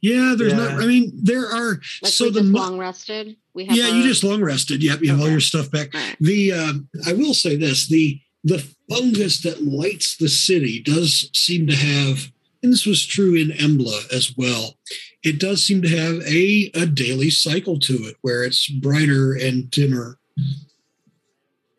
Yeah, 0.00 0.34
there's 0.36 0.52
not. 0.52 0.72
I 0.82 0.86
mean, 0.86 1.12
there 1.14 1.46
are. 1.46 1.80
Like 2.02 2.12
so 2.12 2.28
the 2.28 2.40
just 2.40 2.52
mo- 2.52 2.58
long 2.58 2.78
rested. 2.78 3.36
We 3.54 3.64
have 3.64 3.74
yeah, 3.74 3.88
you 3.88 4.02
just 4.02 4.22
long 4.22 4.42
rested. 4.42 4.82
Yep, 4.82 5.00
you 5.00 5.10
have 5.12 5.20
all 5.20 5.30
your 5.30 5.40
stuff 5.40 5.70
back. 5.70 5.94
Right. 5.94 6.14
The 6.20 6.52
um, 6.52 6.88
I 7.06 7.14
will 7.14 7.32
say 7.32 7.56
this: 7.56 7.88
the 7.88 8.20
the 8.42 8.66
fungus 8.90 9.40
that 9.42 9.64
lights 9.64 10.18
the 10.18 10.28
city 10.28 10.82
does 10.82 11.30
seem 11.32 11.66
to 11.68 11.74
have, 11.74 12.30
and 12.64 12.72
this 12.72 12.86
was 12.86 13.04
true 13.06 13.34
in 13.34 13.48
Embla 13.50 14.10
as 14.10 14.34
well. 14.36 14.74
It 15.22 15.38
does 15.38 15.62
seem 15.62 15.82
to 15.82 15.88
have 15.88 16.22
a 16.26 16.70
a 16.74 16.86
daily 16.86 17.28
cycle 17.30 17.78
to 17.80 17.92
it, 18.08 18.16
where 18.22 18.42
it's 18.42 18.66
brighter 18.68 19.34
and 19.34 19.70
dimmer. 19.70 20.18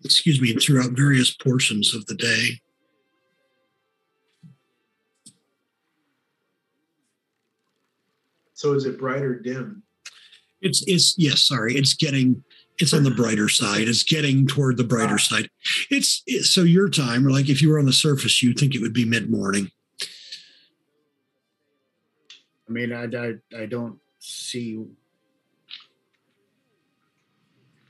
excuse 0.03 0.39
me, 0.39 0.53
throughout 0.53 0.91
various 0.91 1.31
portions 1.33 1.95
of 1.95 2.05
the 2.05 2.13
day. 2.13 2.61
So 8.53 8.73
is 8.73 8.85
it 8.85 8.99
bright 8.99 9.21
or 9.23 9.39
dim? 9.39 9.83
It's 10.61 10.83
it's 10.87 11.15
yes, 11.17 11.41
sorry, 11.41 11.75
it's 11.75 11.93
getting 11.95 12.43
it's 12.77 12.93
on 12.93 13.03
the 13.03 13.11
brighter 13.11 13.49
side. 13.49 13.87
It's 13.87 14.03
getting 14.03 14.45
toward 14.47 14.77
the 14.77 14.83
brighter 14.83 15.15
Ah. 15.15 15.17
side. 15.17 15.49
It's, 15.89 16.21
it's 16.27 16.49
so 16.49 16.63
your 16.63 16.89
time, 16.89 17.25
like 17.25 17.47
if 17.47 17.61
you 17.61 17.69
were 17.69 17.79
on 17.79 17.85
the 17.85 17.93
surface, 17.93 18.43
you'd 18.43 18.59
think 18.59 18.75
it 18.75 18.81
would 18.81 18.91
be 18.93 19.05
mid 19.05 19.29
morning. 19.29 19.71
I 22.67 22.71
mean, 22.71 22.91
I, 22.91 23.05
I, 23.05 23.61
I 23.61 23.65
don't 23.65 23.99
see. 24.19 24.83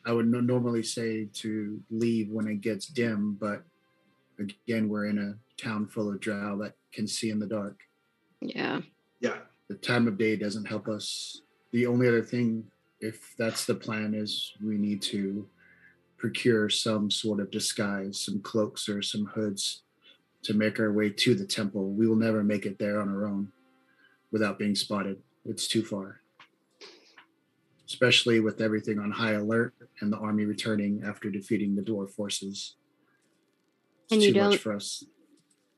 I 0.06 0.12
would 0.12 0.28
no- 0.28 0.42
normally 0.42 0.84
say 0.84 1.28
to 1.34 1.82
leave 1.90 2.30
when 2.30 2.48
it 2.48 2.62
gets 2.62 2.88
dim, 2.88 3.38
but 3.40 3.64
again, 4.40 4.90
we're 4.90 5.08
in 5.08 5.18
a 5.18 5.62
town 5.62 5.88
full 5.88 6.10
of 6.10 6.20
drow 6.20 6.58
that 6.60 6.74
can 6.92 7.08
see 7.08 7.30
in 7.30 7.40
the 7.40 7.48
dark. 7.48 7.80
Yeah. 8.42 8.82
Yeah. 9.20 9.38
The 9.70 9.76
time 9.76 10.08
of 10.08 10.18
day 10.18 10.36
doesn't 10.36 10.66
help 10.66 10.88
us. 10.88 11.42
The 11.72 11.88
only 11.88 12.08
other 12.08 12.22
thing, 12.22 12.66
if 13.00 13.36
that's 13.38 13.66
the 13.66 13.76
plan, 13.76 14.14
is 14.14 14.54
we 14.64 14.78
need 14.78 15.02
to 15.04 15.48
procure 16.18 16.70
some 16.70 17.10
sort 17.10 17.40
of 17.40 17.52
disguise, 17.52 18.20
some 18.20 18.42
cloaks 18.42 18.88
or 18.88 19.02
some 19.02 19.26
hoods 19.26 19.84
to 20.44 20.54
make 20.54 20.80
our 20.80 20.94
way 20.94 21.10
to 21.10 21.34
the 21.34 21.46
temple. 21.46 21.90
We 21.90 22.08
will 22.08 22.16
never 22.16 22.44
make 22.44 22.66
it 22.66 22.78
there 22.78 23.02
on 23.02 23.10
our 23.10 23.26
own 23.26 23.52
without 24.36 24.60
being 24.60 24.76
spotted. 24.76 25.16
It's 25.46 25.66
too 25.66 25.82
far. 25.82 26.20
Especially 27.88 28.42
with 28.42 28.60
everything 28.60 29.00
on 29.00 29.10
high 29.10 29.32
alert 29.44 29.74
and 30.02 30.12
the 30.12 30.18
army 30.18 30.44
returning 30.44 31.02
after 31.06 31.30
defeating 31.32 31.74
the 31.74 31.82
dwarf 31.82 32.10
forces. 32.12 32.76
It's 34.04 34.12
And 34.12 34.22
you 34.22 34.34
too 34.34 34.40
don't- 34.40 34.60
for 34.60 34.74
us. 34.74 35.06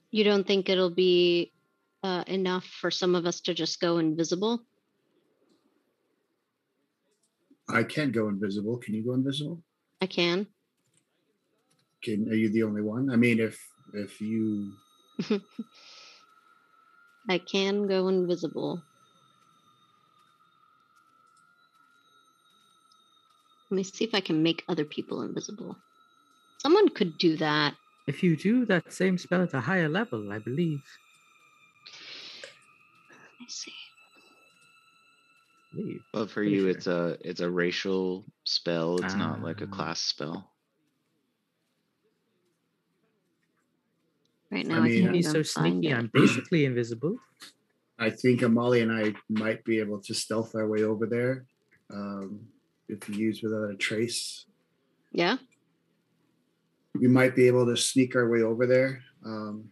You 0.10 0.24
don't 0.24 0.48
think 0.48 0.70
it'll 0.70 0.90
be 0.90 1.52
uh, 2.02 2.24
enough 2.26 2.66
for 2.66 2.90
some 2.90 3.14
of 3.14 3.28
us 3.28 3.42
to 3.42 3.54
just 3.54 3.80
go 3.80 4.00
invisible? 4.00 4.66
I 7.70 7.84
can't 7.84 8.12
go 8.12 8.28
invisible. 8.30 8.78
Can 8.78 8.96
you 8.96 9.04
go 9.04 9.14
invisible? 9.14 9.62
I 10.02 10.08
can. 10.08 10.48
Can 12.02 12.28
are 12.32 12.34
you 12.44 12.50
the 12.50 12.64
only 12.64 12.82
one? 12.82 13.12
I 13.12 13.18
mean, 13.18 13.40
if 13.40 13.56
if 13.94 14.20
you 14.22 14.72
I 17.30 17.38
can 17.40 17.88
go 17.88 18.08
invisible. 18.08 18.82
Let 23.70 23.76
me 23.76 23.84
see 23.84 24.06
if 24.06 24.14
I 24.16 24.22
can 24.22 24.44
make 24.44 24.64
other 24.70 24.86
people 24.86 25.22
invisible. 25.24 25.76
Someone 26.60 26.90
could 26.90 27.18
do 27.18 27.36
that. 27.38 27.76
If 28.08 28.24
you 28.24 28.38
do 28.38 28.66
that 28.66 28.94
same 28.94 29.18
spell 29.18 29.42
at 29.44 29.54
a 29.54 29.60
higher 29.60 29.90
level, 29.90 30.32
I 30.32 30.40
believe. 30.40 30.82
Let 33.12 33.42
me 33.42 33.46
see. 33.50 33.74
believe. 35.76 36.02
But 36.14 36.30
for 36.30 36.36
Pretty 36.36 36.52
you, 36.52 36.62
sure. 36.62 36.70
it's 36.70 36.88
a 36.88 37.18
it's 37.22 37.42
a 37.42 37.50
racial 37.50 38.24
spell. 38.46 39.00
It's 39.04 39.16
not 39.16 39.44
like 39.44 39.60
a 39.62 39.66
Ah. 39.66 39.76
class 39.76 40.00
spell. 40.00 40.50
Right 44.50 44.66
now, 44.66 44.78
I, 44.78 44.88
mean, 44.88 45.02
can't 45.04 45.14
Be 45.14 45.22
so 45.22 45.44
sneaky. 45.44 45.90
it. 45.90 45.94
I'm 45.94 46.10
basically 46.14 46.66
invisible. 46.66 47.18
I 48.00 48.10
think 48.10 48.42
Amali 48.42 48.82
and 48.84 48.92
I 48.92 49.14
might 49.30 49.64
be 49.66 49.80
able 49.80 50.00
to 50.02 50.14
stealth 50.14 50.56
our 50.56 50.68
way 50.68 50.84
over 50.84 51.06
there. 51.06 51.46
Um, 51.92 52.42
if 52.88 53.10
you 53.10 53.16
use 53.16 53.42
without 53.44 53.70
a 53.72 53.76
trace, 53.76 54.46
Yeah. 55.12 55.38
we 56.96 57.08
might 57.08 57.36
be 57.36 57.48
able 57.48 57.66
to 57.66 57.76
sneak 57.76 58.16
our 58.16 58.30
way 58.30 58.42
over 58.44 58.66
there. 58.68 59.04
Um, 59.26 59.70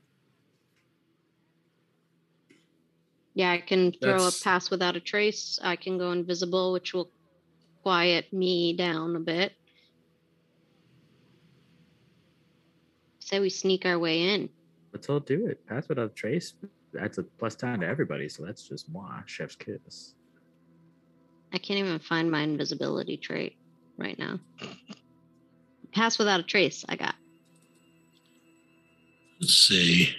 Yeah, 3.37 3.51
I 3.51 3.57
can 3.57 3.91
throw 3.91 4.27
a 4.27 4.31
pass 4.43 4.69
without 4.69 4.95
a 4.95 5.01
trace. 5.01 5.59
I 5.61 5.75
can 5.75 5.97
go 5.97 6.11
invisible, 6.13 6.71
which 6.71 6.93
will 6.93 7.11
quiet 7.83 8.31
me 8.31 8.71
down 8.77 9.17
a 9.17 9.19
bit. 9.19 9.51
Say 13.19 13.41
we 13.41 13.49
sneak 13.49 13.85
our 13.85 13.99
way 13.99 14.21
in. 14.33 14.49
Let's 14.95 15.09
all 15.09 15.19
do 15.19 15.47
it. 15.47 15.67
Pass 15.67 15.89
without 15.89 16.05
a 16.05 16.13
trace. 16.13 16.53
That's 16.93 17.17
a 17.17 17.23
plus 17.23 17.53
time 17.53 17.81
to 17.81 17.85
everybody. 17.85 18.29
So 18.29 18.45
that's 18.45 18.65
just 18.65 18.87
moi, 18.89 19.23
chef's 19.25 19.57
kiss. 19.57 20.13
I 21.51 21.57
can't 21.57 21.79
even 21.79 21.99
find 21.99 22.31
my 22.31 22.43
invisibility 22.43 23.17
trait 23.17 23.57
right 23.97 24.17
now. 24.17 24.39
Pass 25.91 26.17
without 26.17 26.39
a 26.39 26.43
trace. 26.43 26.85
I 26.87 26.95
got. 26.95 27.13
Let's 29.41 29.53
see. 29.53 30.15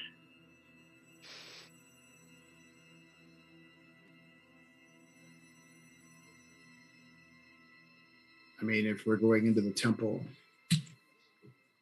I 8.61 8.65
mean, 8.65 8.85
if 8.86 9.07
we're 9.07 9.16
going 9.16 9.47
into 9.47 9.62
the 9.62 9.70
temple 9.70 10.20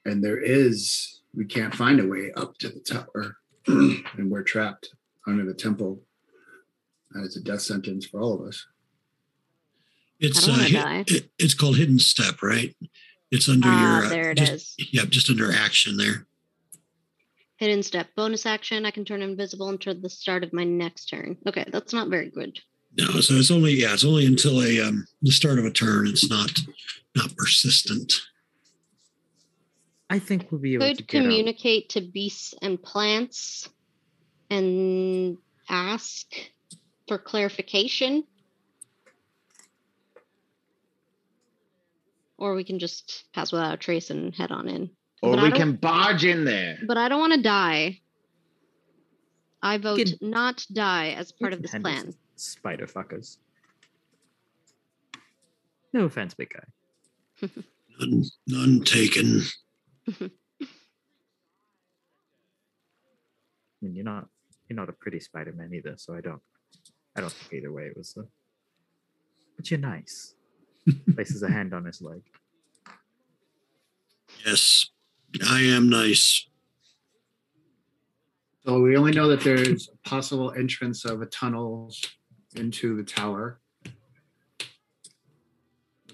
and 0.05 0.23
there 0.23 0.41
is, 0.41 1.23
we 1.37 1.45
can't 1.45 1.75
find 1.75 2.01
a 2.01 2.07
way 2.07 2.33
up 2.37 2.57
to 2.59 2.69
the 2.69 2.81
tower 2.81 3.37
and 3.67 4.31
we're 4.31 4.43
trapped 4.43 4.91
under 5.27 5.45
the 5.45 5.55
temple, 5.55 6.01
that 7.13 7.23
is 7.25 7.37
a 7.37 7.41
death 7.41 7.63
sentence 7.63 8.07
for 8.07 8.21
all 8.21 8.35
of 8.41 8.47
us. 8.49 8.67
It's 10.21 10.47
uh, 10.47 10.53
wanna 10.53 10.65
hid- 10.65 11.11
it- 11.11 11.31
it's 11.39 11.55
called 11.55 11.77
hidden 11.77 11.99
step, 11.99 12.43
right? 12.43 12.75
It's 13.31 13.49
under 13.49 13.69
Ah, 13.69 13.81
your 14.01 14.05
uh, 14.07 14.09
there 14.11 14.31
it 14.31 14.39
just, 14.39 14.53
is. 14.81 14.89
Yep, 14.93 15.09
just 15.09 15.31
under 15.31 15.53
action 15.53 15.97
there. 15.97 16.27
Hidden 17.57 17.83
step. 17.83 18.09
Bonus 18.17 18.47
action. 18.47 18.85
I 18.85 18.91
can 18.91 19.05
turn 19.05 19.23
invisible 19.23 19.69
until 19.71 19.95
the 19.95 20.09
start 20.11 20.45
of 20.45 20.53
my 20.53 20.65
next 20.65 21.07
turn. 21.07 21.37
Okay, 21.47 21.65
that's 21.69 21.93
not 21.93 22.09
very 22.11 22.31
good. 22.31 22.59
No, 22.97 23.07
so 23.21 23.35
it's 23.35 23.51
only 23.51 23.73
yeah, 23.73 23.93
it's 23.93 24.05
only 24.05 24.27
until 24.27 24.63
a 24.63 24.81
um, 24.81 25.05
the 25.23 25.33
start 25.33 25.59
of 25.59 25.65
a 25.65 25.71
turn. 25.71 26.07
It's 26.07 26.29
not 26.31 26.61
not 27.17 27.35
persistent. 27.37 28.13
I 30.15 30.21
think 30.21 30.53
we'll 30.53 30.61
be 30.61 30.75
able 30.75 30.87
to 30.87 30.95
Could 30.95 31.09
get 31.09 31.19
out. 31.19 31.23
communicate 31.25 31.89
to 31.91 32.01
beasts 32.01 32.55
and 32.63 32.81
plants 32.81 33.69
and 34.49 35.37
ask 35.69 36.27
for 37.09 37.19
clarification. 37.19 38.23
Or 42.39 42.55
we 42.55 42.63
can 42.63 42.79
just 42.79 43.25
pass 43.35 43.51
without 43.51 43.75
a 43.75 43.77
trace 43.77 44.11
and 44.11 44.33
head 44.33 44.53
on 44.53 44.69
in. 44.69 44.91
Or 45.21 45.35
But 45.35 45.43
we 45.43 45.51
can 45.51 45.75
barge 45.75 46.25
in 46.25 46.45
there. 46.45 46.79
But 46.87 46.97
I 46.97 47.09
don't 47.09 47.19
want 47.19 47.33
to 47.33 47.43
die. 47.43 48.01
I 49.65 49.79
vote 49.79 49.99
can- 49.99 50.31
not 50.31 50.65
die 50.73 51.09
as 51.11 51.33
part 51.33 51.53
of 51.53 51.61
this 51.61 51.73
plan. 51.75 52.15
Spider 52.37 52.87
fuckers. 52.87 53.39
No 55.93 56.05
offense, 56.05 56.35
big 56.35 56.51
guy. 56.51 57.49
None, 58.01 58.25
none 58.49 58.81
taken. 58.85 59.43
I 60.21 60.29
mean, 63.81 63.95
you're 63.95 64.05
not 64.05 64.29
you're 64.69 64.77
not 64.77 64.89
a 64.89 64.93
pretty 64.93 65.21
Spider-Man 65.21 65.73
either, 65.75 65.95
so 65.97 66.15
I 66.15 66.21
don't 66.21 66.41
I 67.17 67.21
don't 67.21 67.33
think 67.33 67.53
either 67.53 67.73
way 67.73 67.85
it 67.85 67.97
was. 67.97 68.17
Uh, 68.19 68.23
but 69.57 69.71
you're 69.71 69.81
nice. 69.81 70.35
Places 71.15 71.43
a 71.43 71.51
hand 71.51 71.73
on 71.75 71.85
his 71.85 72.03
leg. 72.03 72.23
Yes, 74.45 74.91
I 75.49 75.61
am 75.61 75.89
nice. 75.89 76.49
So 78.67 78.81
we 78.81 78.97
only 78.97 79.13
know 79.13 79.29
that 79.29 79.43
there's 79.43 79.89
a 79.89 80.09
possible 80.09 80.53
entrance 80.53 81.05
of 81.05 81.21
a 81.21 81.27
tunnel 81.27 81.93
into 82.57 82.97
the 82.97 83.03
tower. 83.03 83.61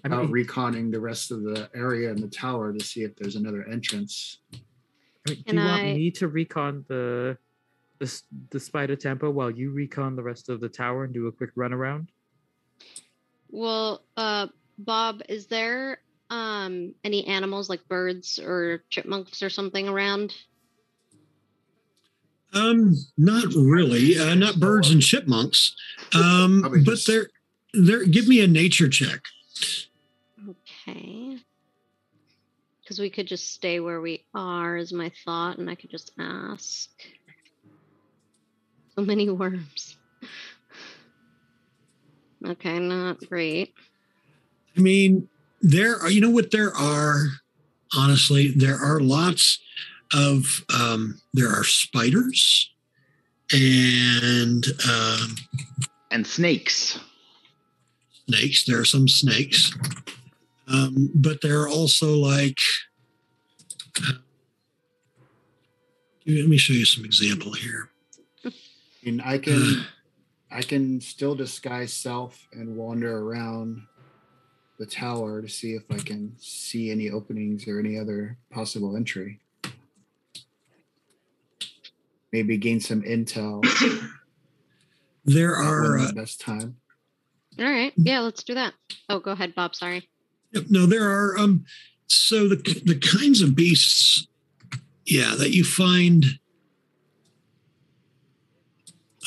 I 0.05 0.09
About 0.09 0.31
mean, 0.31 0.47
reconning 0.47 0.91
the 0.91 1.01
rest 1.01 1.31
of 1.31 1.43
the 1.43 1.69
area 1.75 2.11
in 2.11 2.21
the 2.21 2.29
tower 2.29 2.73
to 2.73 2.83
see 2.85 3.03
if 3.03 3.15
there's 3.17 3.37
another 3.37 3.67
entrance. 3.69 4.39
I 4.53 4.57
mean, 5.31 5.37
do 5.39 5.43
Can 5.45 5.59
you 5.59 5.65
want 5.65 5.83
me 5.85 6.11
to 6.13 6.29
recon 6.29 6.85
the 6.89 7.37
the 7.99 8.23
the 8.51 8.59
spider 8.61 8.97
temple 8.97 9.33
while 9.33 9.51
you 9.51 9.71
recon 9.73 10.17
the 10.17 10.23
rest 10.23 10.49
of 10.49 10.61
the 10.61 10.69
tower 10.69 11.05
and 11.05 11.13
do 11.13 11.27
a 11.27 11.33
quick 11.33 11.51
run 11.55 11.73
around? 11.73 12.11
Well, 13.51 14.03
uh, 14.17 14.47
Bob, 14.79 15.23
is 15.29 15.47
there 15.47 15.99
um 16.31 16.95
any 17.05 17.27
animals 17.27 17.69
like 17.69 17.87
birds 17.89 18.39
or 18.39 18.85
chipmunks 18.89 19.43
or 19.43 19.51
something 19.51 19.89
around? 19.89 20.35
Um, 22.53 22.97
not 23.17 23.45
really. 23.55 24.19
Uh, 24.19 24.35
not 24.35 24.59
birds 24.59 24.91
and 24.91 25.03
chipmunks. 25.03 25.77
Um, 26.15 26.63
but 26.63 26.85
just- 26.85 27.07
they're 27.07 27.29
they're. 27.75 28.05
Give 28.05 28.27
me 28.27 28.41
a 28.41 28.49
nature 28.49 28.89
check. 28.89 29.21
Okay. 30.91 31.39
Because 32.83 32.99
we 32.99 33.11
could 33.11 33.27
just 33.27 33.53
stay 33.53 33.79
where 33.81 34.01
we 34.01 34.25
are, 34.35 34.77
is 34.77 34.93
my 34.93 35.13
thought, 35.25 35.59
and 35.59 35.71
I 35.71 35.75
could 35.75 35.91
just 35.91 36.11
ask. 36.19 36.89
So 38.97 39.03
many 39.05 39.29
worms. 39.31 39.97
Okay, 42.45 42.79
not 42.79 43.19
great. 43.29 43.75
I 44.77 44.81
mean, 44.81 45.29
there 45.61 45.97
are. 45.97 46.11
You 46.11 46.21
know 46.21 46.31
what? 46.31 46.51
There 46.51 46.75
are 46.75 47.27
honestly, 47.97 48.49
there 48.49 48.77
are 48.77 48.99
lots 49.01 49.59
of 50.15 50.65
um, 50.75 51.21
there 51.35 51.49
are 51.51 51.65
spiders 51.65 52.73
and 53.53 54.65
um, 54.89 55.37
And 56.11 56.27
snakes. 56.27 56.99
snakes. 58.29 58.65
There 58.65 58.81
are 58.81 58.85
some 58.85 59.07
snakes, 59.07 59.73
um, 60.73 61.11
but 61.15 61.41
they're 61.41 61.69
also 61.69 62.15
like. 62.15 62.59
uh, 63.99 64.13
let 66.27 66.49
me 66.49 66.57
show 66.57 66.73
you 66.73 66.85
some 66.85 67.05
example 67.05 67.53
here. 67.53 67.89
And 69.05 69.23
I 69.23 69.39
can 69.39 69.85
I 70.51 70.63
can 70.63 71.01
still 71.01 71.35
disguise 71.35 71.93
self 71.93 72.47
and 72.53 72.77
wander 72.77 73.19
around 73.19 73.83
the 74.79 74.87
tower 74.87 75.43
to 75.43 75.49
see 75.49 75.75
if 75.75 75.85
I 75.91 75.99
can 75.99 76.35
see 76.39 76.91
any 76.91 77.11
openings 77.11 77.69
or 77.69 77.79
any 77.79 77.99
other 77.99 78.37
possible 78.51 78.97
entry. 78.97 79.39
Maybe 82.33 82.57
gain 82.57 82.81
some 82.81 83.03
intel. 83.03 83.65
There 85.27 85.55
are 85.55 85.99
one 85.99 86.01
uh, 86.01 86.07
the 86.09 86.13
best 86.15 86.41
time. 86.41 86.77
All 87.59 87.67
right. 87.67 87.93
Yeah, 87.97 88.21
let's 88.21 88.43
do 88.43 88.55
that. 88.55 88.73
Oh, 89.11 89.19
go 89.21 89.33
ahead, 89.33 89.55
Bob. 89.55 89.75
Sorry. 89.75 90.09
No, 90.69 90.87
there 90.87 91.09
are 91.09 91.39
um 91.39 91.65
so 92.07 92.49
the 92.49 92.57
the 92.85 92.99
kinds 92.99 93.41
of 93.41 93.55
beasts, 93.55 94.27
yeah, 95.07 95.35
that 95.39 95.51
you 95.51 95.65
find 95.65 96.25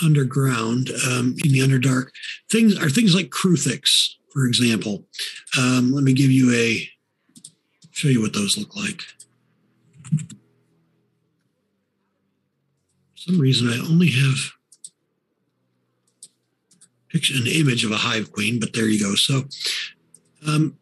underground 0.04 0.90
um, 1.08 1.36
in 1.44 1.52
the 1.52 1.60
underdark 1.60 2.08
things 2.52 2.78
are 2.78 2.90
things 2.90 3.16
like 3.16 3.30
Kruthiks, 3.30 4.16
for 4.32 4.46
example. 4.46 5.06
Um, 5.58 5.94
let 5.94 6.04
me 6.04 6.14
give 6.14 6.32
you 6.32 6.52
a 6.54 6.90
show 7.92 8.08
you 8.08 8.22
what 8.22 8.34
those 8.34 8.58
look 8.58 8.76
like. 8.76 9.02
For 13.12 13.32
some 13.32 13.40
reason 13.40 13.70
I 13.70 13.78
only 13.78 14.10
have 14.10 14.52
an 17.14 17.48
image 17.48 17.86
of 17.86 17.92
a 17.92 17.98
hive 17.98 18.32
queen, 18.32 18.60
but 18.60 18.74
there 18.74 18.88
you 18.88 19.00
go. 19.00 19.14
So 19.16 19.44
um, 20.48 20.78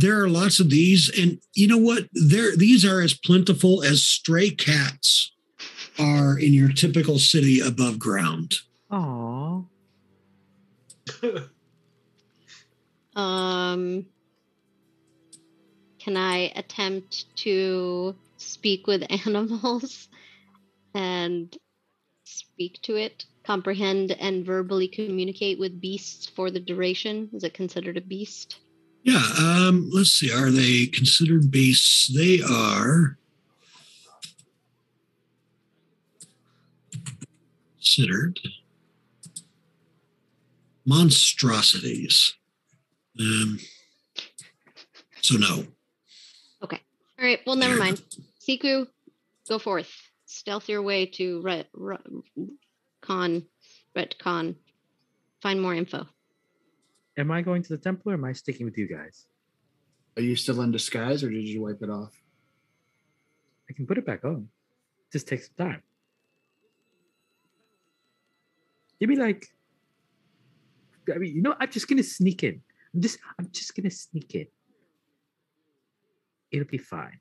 there 0.00 0.22
are 0.22 0.28
lots 0.28 0.60
of 0.60 0.70
these, 0.70 1.10
and 1.18 1.38
you 1.54 1.66
know 1.66 1.78
what? 1.78 2.08
There, 2.12 2.56
these 2.56 2.84
are 2.84 3.00
as 3.00 3.14
plentiful 3.14 3.82
as 3.82 4.02
stray 4.02 4.50
cats 4.50 5.32
are 5.98 6.38
in 6.38 6.52
your 6.52 6.72
typical 6.72 7.18
city 7.18 7.60
above 7.60 7.98
ground. 7.98 8.54
Aw. 8.90 9.62
Um, 13.18 14.06
can 15.98 16.16
I 16.16 16.52
attempt 16.54 17.34
to 17.38 18.14
speak 18.36 18.86
with 18.86 19.02
animals 19.26 20.08
and 20.94 21.54
speak 22.22 22.80
to 22.82 22.94
it, 22.94 23.24
comprehend 23.42 24.12
and 24.12 24.46
verbally 24.46 24.86
communicate 24.86 25.58
with 25.58 25.80
beasts 25.80 26.28
for 26.28 26.52
the 26.52 26.60
duration? 26.60 27.28
Is 27.32 27.42
it 27.42 27.54
considered 27.54 27.96
a 27.96 28.00
beast? 28.00 28.60
Yeah. 29.02 29.22
Um, 29.38 29.88
let's 29.92 30.10
see. 30.10 30.32
Are 30.32 30.50
they 30.50 30.86
considered 30.86 31.50
beasts? 31.50 32.08
They 32.08 32.40
are 32.42 33.16
considered 37.76 38.38
monstrosities. 40.84 42.34
Um, 43.20 43.58
so 45.20 45.36
no. 45.36 45.64
Okay. 46.62 46.80
All 47.18 47.24
right. 47.24 47.40
Well, 47.46 47.56
never 47.56 47.76
mind. 47.76 48.02
Siku, 48.46 48.86
go 49.48 49.58
forth. 49.58 49.90
Stealth 50.26 50.68
your 50.68 50.82
way 50.82 51.06
to 51.06 51.40
Ret, 51.42 51.68
Ret 51.72 52.00
Con, 53.00 53.44
Retcon. 53.96 54.56
Find 55.42 55.60
more 55.60 55.74
info. 55.74 56.06
Am 57.18 57.32
I 57.32 57.42
going 57.42 57.62
to 57.64 57.68
the 57.70 57.78
temple 57.78 58.12
or 58.12 58.14
am 58.14 58.24
I 58.24 58.32
sticking 58.32 58.64
with 58.64 58.78
you 58.78 58.88
guys? 58.88 59.26
Are 60.16 60.22
you 60.22 60.36
still 60.36 60.62
in 60.62 60.70
disguise 60.70 61.24
or 61.24 61.30
did 61.30 61.42
you 61.42 61.62
wipe 61.62 61.82
it 61.82 61.90
off? 61.90 62.14
I 63.68 63.72
can 63.72 63.86
put 63.86 63.98
it 63.98 64.06
back 64.06 64.24
on. 64.24 64.48
It 65.08 65.12
Just 65.12 65.26
take 65.26 65.42
some 65.42 65.54
time. 65.58 65.82
You'd 69.00 69.08
be 69.08 69.16
like, 69.16 69.48
I 71.12 71.18
mean, 71.18 71.34
you 71.34 71.42
know, 71.42 71.56
I'm 71.58 71.70
just 71.70 71.88
gonna 71.88 72.04
sneak 72.04 72.44
in. 72.44 72.60
I'm 72.94 73.00
just, 73.00 73.18
I'm 73.38 73.48
just 73.50 73.74
gonna 73.74 73.90
sneak 73.90 74.34
in. 74.34 74.46
It'll 76.52 76.68
be 76.68 76.78
fine. 76.78 77.18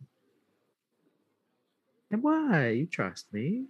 And 2.11 2.21
why? 2.23 2.69
You 2.69 2.85
trust 2.85 3.33
me? 3.33 3.65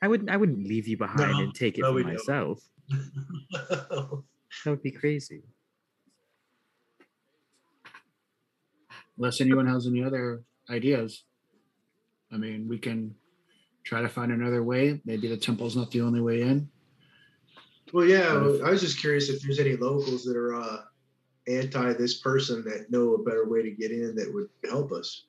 I 0.00 0.08
wouldn't. 0.08 0.30
I 0.30 0.36
wouldn't 0.36 0.66
leave 0.66 0.86
you 0.88 0.96
behind 0.96 1.32
No, 1.32 1.38
and 1.40 1.54
take 1.54 1.78
it 1.78 1.82
no, 1.82 1.92
for 1.92 2.04
myself. 2.04 2.62
That 4.64 4.70
would 4.70 4.82
be 4.82 4.90
crazy. 4.90 5.42
Unless 9.16 9.40
anyone 9.40 9.66
has 9.66 9.86
any 9.86 10.02
other 10.02 10.42
ideas. 10.70 11.24
I 12.32 12.36
mean, 12.36 12.68
we 12.68 12.78
can 12.78 13.14
try 13.84 14.02
to 14.02 14.08
find 14.08 14.32
another 14.32 14.62
way. 14.62 15.00
Maybe 15.04 15.28
the 15.28 15.36
temple's 15.36 15.76
not 15.76 15.90
the 15.90 16.02
only 16.02 16.20
way 16.20 16.42
in. 16.42 16.68
well, 17.92 18.04
yeah, 18.04 18.34
I 18.64 18.70
was 18.70 18.80
just 18.80 19.00
curious 19.00 19.28
if 19.28 19.40
there's 19.42 19.58
any 19.58 19.76
locals 19.76 20.24
that 20.24 20.36
are 20.36 20.54
uh, 20.54 20.78
anti 21.48 21.92
this 21.94 22.18
person 22.20 22.62
that 22.64 22.90
know 22.90 23.14
a 23.14 23.22
better 23.22 23.48
way 23.48 23.62
to 23.62 23.70
get 23.70 23.90
in 23.90 24.14
that 24.16 24.32
would 24.32 24.48
help 24.68 24.92
us. 24.92 25.24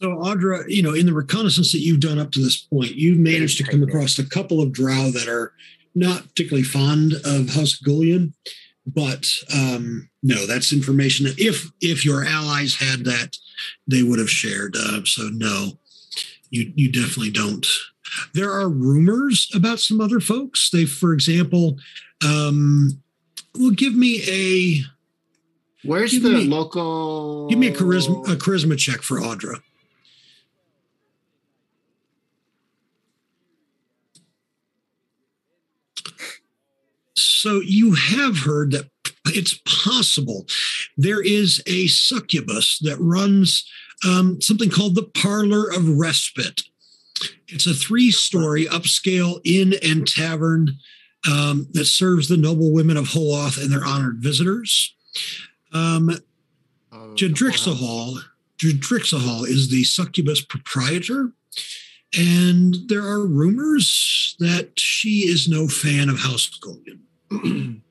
So, 0.00 0.08
Audra, 0.08 0.64
you 0.68 0.82
know, 0.82 0.92
in 0.92 1.06
the 1.06 1.14
reconnaissance 1.14 1.72
that 1.72 1.78
you've 1.78 2.00
done 2.00 2.18
up 2.18 2.30
to 2.32 2.40
this 2.40 2.58
point, 2.58 2.96
you've 2.96 3.18
managed 3.18 3.56
to 3.58 3.64
come 3.64 3.82
across 3.82 4.18
a 4.18 4.28
couple 4.28 4.60
of 4.60 4.72
drow 4.72 5.10
that 5.10 5.26
are 5.26 5.54
not 5.96 6.28
particularly 6.28 6.62
fond 6.62 7.14
of 7.24 7.50
House 7.50 7.74
Gullion. 7.74 8.34
But 8.86 9.28
um, 9.52 10.08
no, 10.22 10.46
that's 10.46 10.72
information 10.72 11.26
that 11.26 11.40
if 11.40 11.68
if 11.80 12.04
your 12.04 12.24
allies 12.24 12.76
had 12.76 13.04
that, 13.06 13.36
they 13.88 14.04
would 14.04 14.20
have 14.20 14.30
shared. 14.30 14.76
Uh, 14.78 15.00
so 15.04 15.28
no, 15.32 15.72
you 16.50 16.72
you 16.76 16.92
definitely 16.92 17.32
don't. 17.32 17.66
There 18.32 18.52
are 18.52 18.68
rumors 18.68 19.50
about 19.52 19.80
some 19.80 20.00
other 20.00 20.20
folks. 20.20 20.70
They, 20.70 20.84
for 20.84 21.12
example, 21.12 21.78
um, 22.24 23.02
well, 23.58 23.72
give 23.72 23.96
me 23.96 24.22
a 24.28 24.82
Where's 25.86 26.12
the 26.22 26.30
me- 26.30 26.44
local? 26.44 27.48
give 27.48 27.58
me 27.58 27.66
a 27.68 27.72
charisma 27.72 28.22
a 28.32 28.36
charisma 28.36 28.78
check 28.78 29.02
for 29.02 29.18
Audra. 29.18 29.60
So 37.46 37.60
you 37.60 37.92
have 37.92 38.38
heard 38.38 38.72
that 38.72 38.90
it's 39.26 39.60
possible 39.64 40.46
there 40.96 41.22
is 41.22 41.62
a 41.68 41.86
succubus 41.86 42.80
that 42.80 42.96
runs 42.98 43.64
um, 44.04 44.40
something 44.42 44.68
called 44.68 44.96
the 44.96 45.04
Parlor 45.04 45.70
of 45.70 45.88
Respite. 45.88 46.64
It's 47.46 47.68
a 47.68 47.72
three-story 47.72 48.66
upscale 48.66 49.40
inn 49.44 49.74
and 49.80 50.08
tavern 50.08 50.70
um, 51.30 51.68
that 51.70 51.84
serves 51.84 52.26
the 52.26 52.36
noble 52.36 52.72
women 52.72 52.96
of 52.96 53.10
Holoth 53.10 53.62
and 53.62 53.70
their 53.70 53.84
honored 53.84 54.16
visitors. 54.18 54.96
Um, 55.72 56.18
Oh, 56.90 57.12
Jadrixahal, 57.14 58.22
Jadrixahal 58.58 59.46
is 59.46 59.70
the 59.70 59.84
succubus 59.84 60.40
proprietor, 60.40 61.30
and 62.18 62.76
there 62.88 63.02
are 63.02 63.24
rumors 63.24 64.34
that 64.40 64.80
she 64.80 65.28
is 65.28 65.48
no 65.48 65.68
fan 65.68 66.08
of 66.08 66.18
House 66.18 66.48
Golden. 66.48 67.06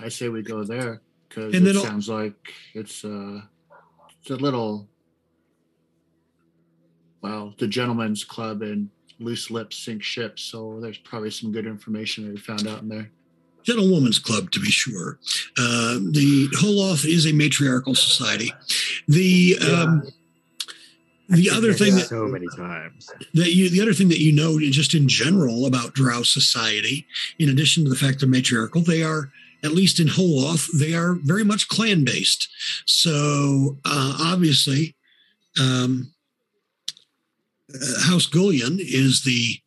I 0.00 0.08
say 0.08 0.28
we 0.28 0.42
go 0.42 0.64
there 0.64 1.00
because 1.28 1.54
it 1.54 1.62
then 1.64 1.74
sounds 1.74 2.08
like 2.08 2.34
it's 2.74 3.04
uh 3.04 3.40
it's 4.20 4.30
a 4.30 4.36
little 4.36 4.88
well, 7.22 7.54
the 7.58 7.66
gentleman's 7.66 8.24
club 8.24 8.62
and 8.62 8.88
loose 9.18 9.50
lips 9.50 9.78
sink 9.78 10.02
ships, 10.02 10.42
so 10.42 10.78
there's 10.80 10.98
probably 10.98 11.30
some 11.30 11.50
good 11.50 11.66
information 11.66 12.24
that 12.24 12.34
we 12.34 12.38
found 12.38 12.68
out 12.68 12.82
in 12.82 12.88
there. 12.88 13.10
Gentlewoman's 13.64 14.20
Club, 14.20 14.52
to 14.52 14.60
be 14.60 14.70
sure. 14.70 15.18
Uh, 15.58 15.98
the 16.12 16.48
Holoth 16.54 17.04
is 17.04 17.26
a 17.26 17.32
matriarchal 17.32 17.96
society. 17.96 18.52
The 19.08 19.56
um, 19.58 20.06
the 21.28 21.50
other 21.50 21.72
thing 21.72 21.94
that, 21.96 22.06
so 22.06 22.26
many 22.26 22.46
times. 22.56 23.10
that 23.34 23.52
you 23.54 23.68
the 23.68 23.80
other 23.80 23.94
thing 23.94 24.08
that 24.08 24.20
you 24.20 24.32
know 24.32 24.58
just 24.60 24.94
in 24.94 25.08
general 25.08 25.66
about 25.66 25.94
Drow 25.94 26.22
society, 26.22 27.06
in 27.38 27.48
addition 27.48 27.84
to 27.84 27.90
the 27.90 27.96
fact 27.96 28.20
they're 28.20 28.28
matriarchal, 28.28 28.82
they 28.82 29.02
are 29.02 29.30
at 29.64 29.72
least 29.72 29.98
in 29.98 30.06
Holoth, 30.06 30.68
they 30.78 30.94
are 30.94 31.14
very 31.14 31.44
much 31.44 31.68
clan 31.68 32.04
based. 32.04 32.48
So 32.86 33.78
uh, 33.84 34.18
obviously, 34.20 34.94
um, 35.60 36.12
uh, 37.74 38.02
House 38.04 38.26
Gullion 38.26 38.78
is 38.80 39.22
the 39.24 39.60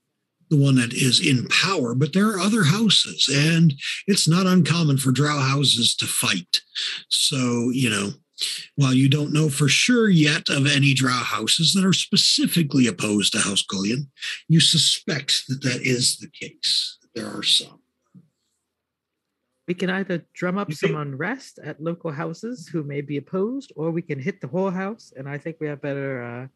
the 0.49 0.57
one 0.57 0.76
that 0.76 0.94
is 0.94 1.19
in 1.19 1.48
power, 1.48 1.94
but 1.94 2.14
there 2.14 2.27
are 2.27 2.40
other 2.40 2.64
houses, 2.64 3.30
and 3.31 3.73
it's 4.07 4.27
not 4.27 4.48
uncommon 4.48 4.98
for 4.98 5.11
Drow 5.11 5.38
houses 5.38 5.94
to 5.95 6.07
fight. 6.07 6.61
So 7.10 7.69
you 7.72 7.90
know, 7.90 8.11
while 8.76 8.94
you 8.94 9.10
don't 9.10 9.34
know 9.34 9.49
for 9.49 9.68
sure 9.68 10.10
yet 10.10 10.49
of 10.49 10.66
any 10.68 10.94
draw 10.94 11.11
houses 11.24 11.74
that 11.74 11.86
are 11.86 11.94
specifically 11.94 12.88
opposed 12.88 13.34
to 13.34 13.40
House 13.40 13.61
Gullion, 13.64 14.10
you 14.48 14.60
suspect 14.60 15.48
that 15.48 15.61
that 15.64 15.82
is 15.82 16.18
the 16.18 16.30
case. 16.30 16.98
There 17.16 17.28
are 17.28 17.44
some. 17.44 17.80
We 19.68 19.76
can 19.76 19.90
either 19.91 20.26
drum 20.34 20.57
up 20.57 20.74
some 20.74 20.95
unrest 20.95 21.60
at 21.64 21.80
local 21.82 22.11
houses 22.11 22.68
who 22.68 22.82
may 22.84 23.02
be 23.02 23.18
opposed, 23.18 23.72
or 23.76 23.91
we 23.91 24.02
can 24.02 24.18
hit 24.20 24.41
the 24.41 24.48
whole 24.48 24.72
house. 24.72 25.14
And 25.16 25.30
I 25.30 25.38
think 25.38 25.57
we 25.60 25.68
have 25.68 25.82
better. 25.82 26.24
Uh, 26.24 26.48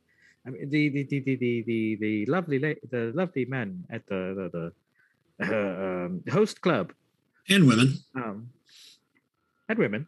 I 0.48 0.50
mean, 0.50 0.70
the 0.70 0.90
the 0.90 1.04
the 1.04 1.20
the 1.20 1.36
the 1.36 1.64
the, 1.68 1.96
the 2.02 2.26
lovely 2.26 2.58
la- 2.58 2.82
the 2.90 3.12
lovely 3.14 3.46
men 3.46 3.86
at 3.92 4.06
the 4.08 4.50
the, 4.52 4.72
the 5.38 5.46
uh, 5.46 6.06
um, 6.06 6.24
host 6.32 6.62
club 6.62 6.92
And 7.50 7.68
women. 7.68 7.98
um, 8.16 8.50
and 9.70 9.78
women 9.78 10.08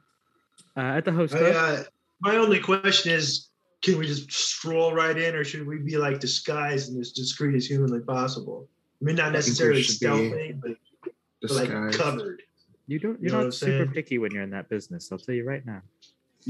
uh, 0.77 0.97
at 0.97 1.05
the 1.05 1.11
host 1.11 1.33
I, 1.33 1.37
club. 1.37 1.53
uh, 1.55 1.83
my 2.21 2.35
only 2.37 2.59
question 2.59 3.11
is, 3.11 3.49
can 3.81 3.97
we 3.97 4.07
just 4.07 4.31
stroll 4.31 4.93
right 4.93 5.17
in, 5.17 5.35
or 5.35 5.43
should 5.43 5.67
we 5.67 5.77
be 5.77 5.97
like 5.97 6.19
disguised 6.19 6.91
and 6.91 6.99
as 6.99 7.11
discreet 7.11 7.55
as 7.55 7.65
humanly 7.67 7.99
possible? 7.99 8.67
I 9.01 9.05
mean, 9.05 9.15
not 9.15 9.25
think 9.25 9.35
necessarily 9.35 9.81
should 9.81 9.99
be 9.99 10.05
stealthing, 10.07 10.61
but, 10.61 11.11
but 11.41 11.51
like 11.51 11.93
covered. 11.93 12.41
You 12.87 12.99
don't. 12.99 13.21
You 13.21 13.29
You're 13.29 13.37
know 13.37 13.43
not 13.45 13.53
super 13.53 13.71
saying? 13.71 13.91
picky 13.91 14.17
when 14.17 14.31
you're 14.31 14.43
in 14.43 14.51
that 14.51 14.69
business. 14.69 15.09
I'll 15.11 15.17
tell 15.17 15.35
you 15.35 15.45
right 15.47 15.65
now. 15.65 15.81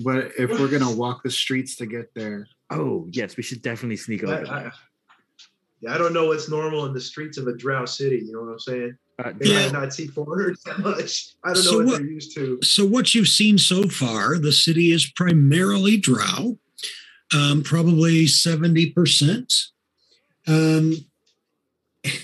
But 0.03 0.31
if 0.37 0.51
we're 0.59 0.67
gonna 0.69 0.91
walk 0.95 1.23
the 1.23 1.31
streets 1.31 1.75
to 1.77 1.85
get 1.85 2.13
there, 2.13 2.47
Oh 2.69 3.07
yes, 3.11 3.37
we 3.37 3.43
should 3.43 3.61
definitely 3.61 3.97
sneak 3.97 4.23
I, 4.23 4.27
over. 4.27 4.51
I, 4.51 4.59
there. 4.63 4.73
yeah, 5.81 5.93
I 5.93 5.97
don't 5.97 6.13
know 6.13 6.27
what's 6.27 6.49
normal 6.49 6.85
in 6.85 6.93
the 6.93 7.01
streets 7.01 7.37
of 7.37 7.47
a 7.47 7.55
drow 7.55 7.85
city. 7.85 8.17
You 8.25 8.33
know 8.33 8.41
what 8.41 8.51
I'm 8.51 8.59
saying? 8.59 8.97
Uh, 9.17 9.31
They 9.39 9.49
Yeah. 9.51 9.63
might 9.63 9.71
not 9.71 9.93
see 9.93 10.07
foreigners 10.07 10.61
that 10.65 10.79
much. 10.79 11.35
I 11.43 11.53
don't 11.53 11.63
know 11.65 11.71
So 11.71 11.77
what, 11.77 11.85
what- 11.87 11.97
they're 11.99 12.07
used 12.11 12.35
to. 12.35 12.59
So, 12.61 12.85
what 12.85 13.15
you've 13.15 13.27
seen 13.29 13.57
so 13.57 13.83
far, 13.87 14.37
the 14.37 14.51
city 14.51 14.91
is 14.91 15.05
primarily 15.09 15.97
drow, 15.97 16.59
um, 17.33 17.63
probably 17.63 18.25
70%. 18.25 19.69
Um, 20.47 20.93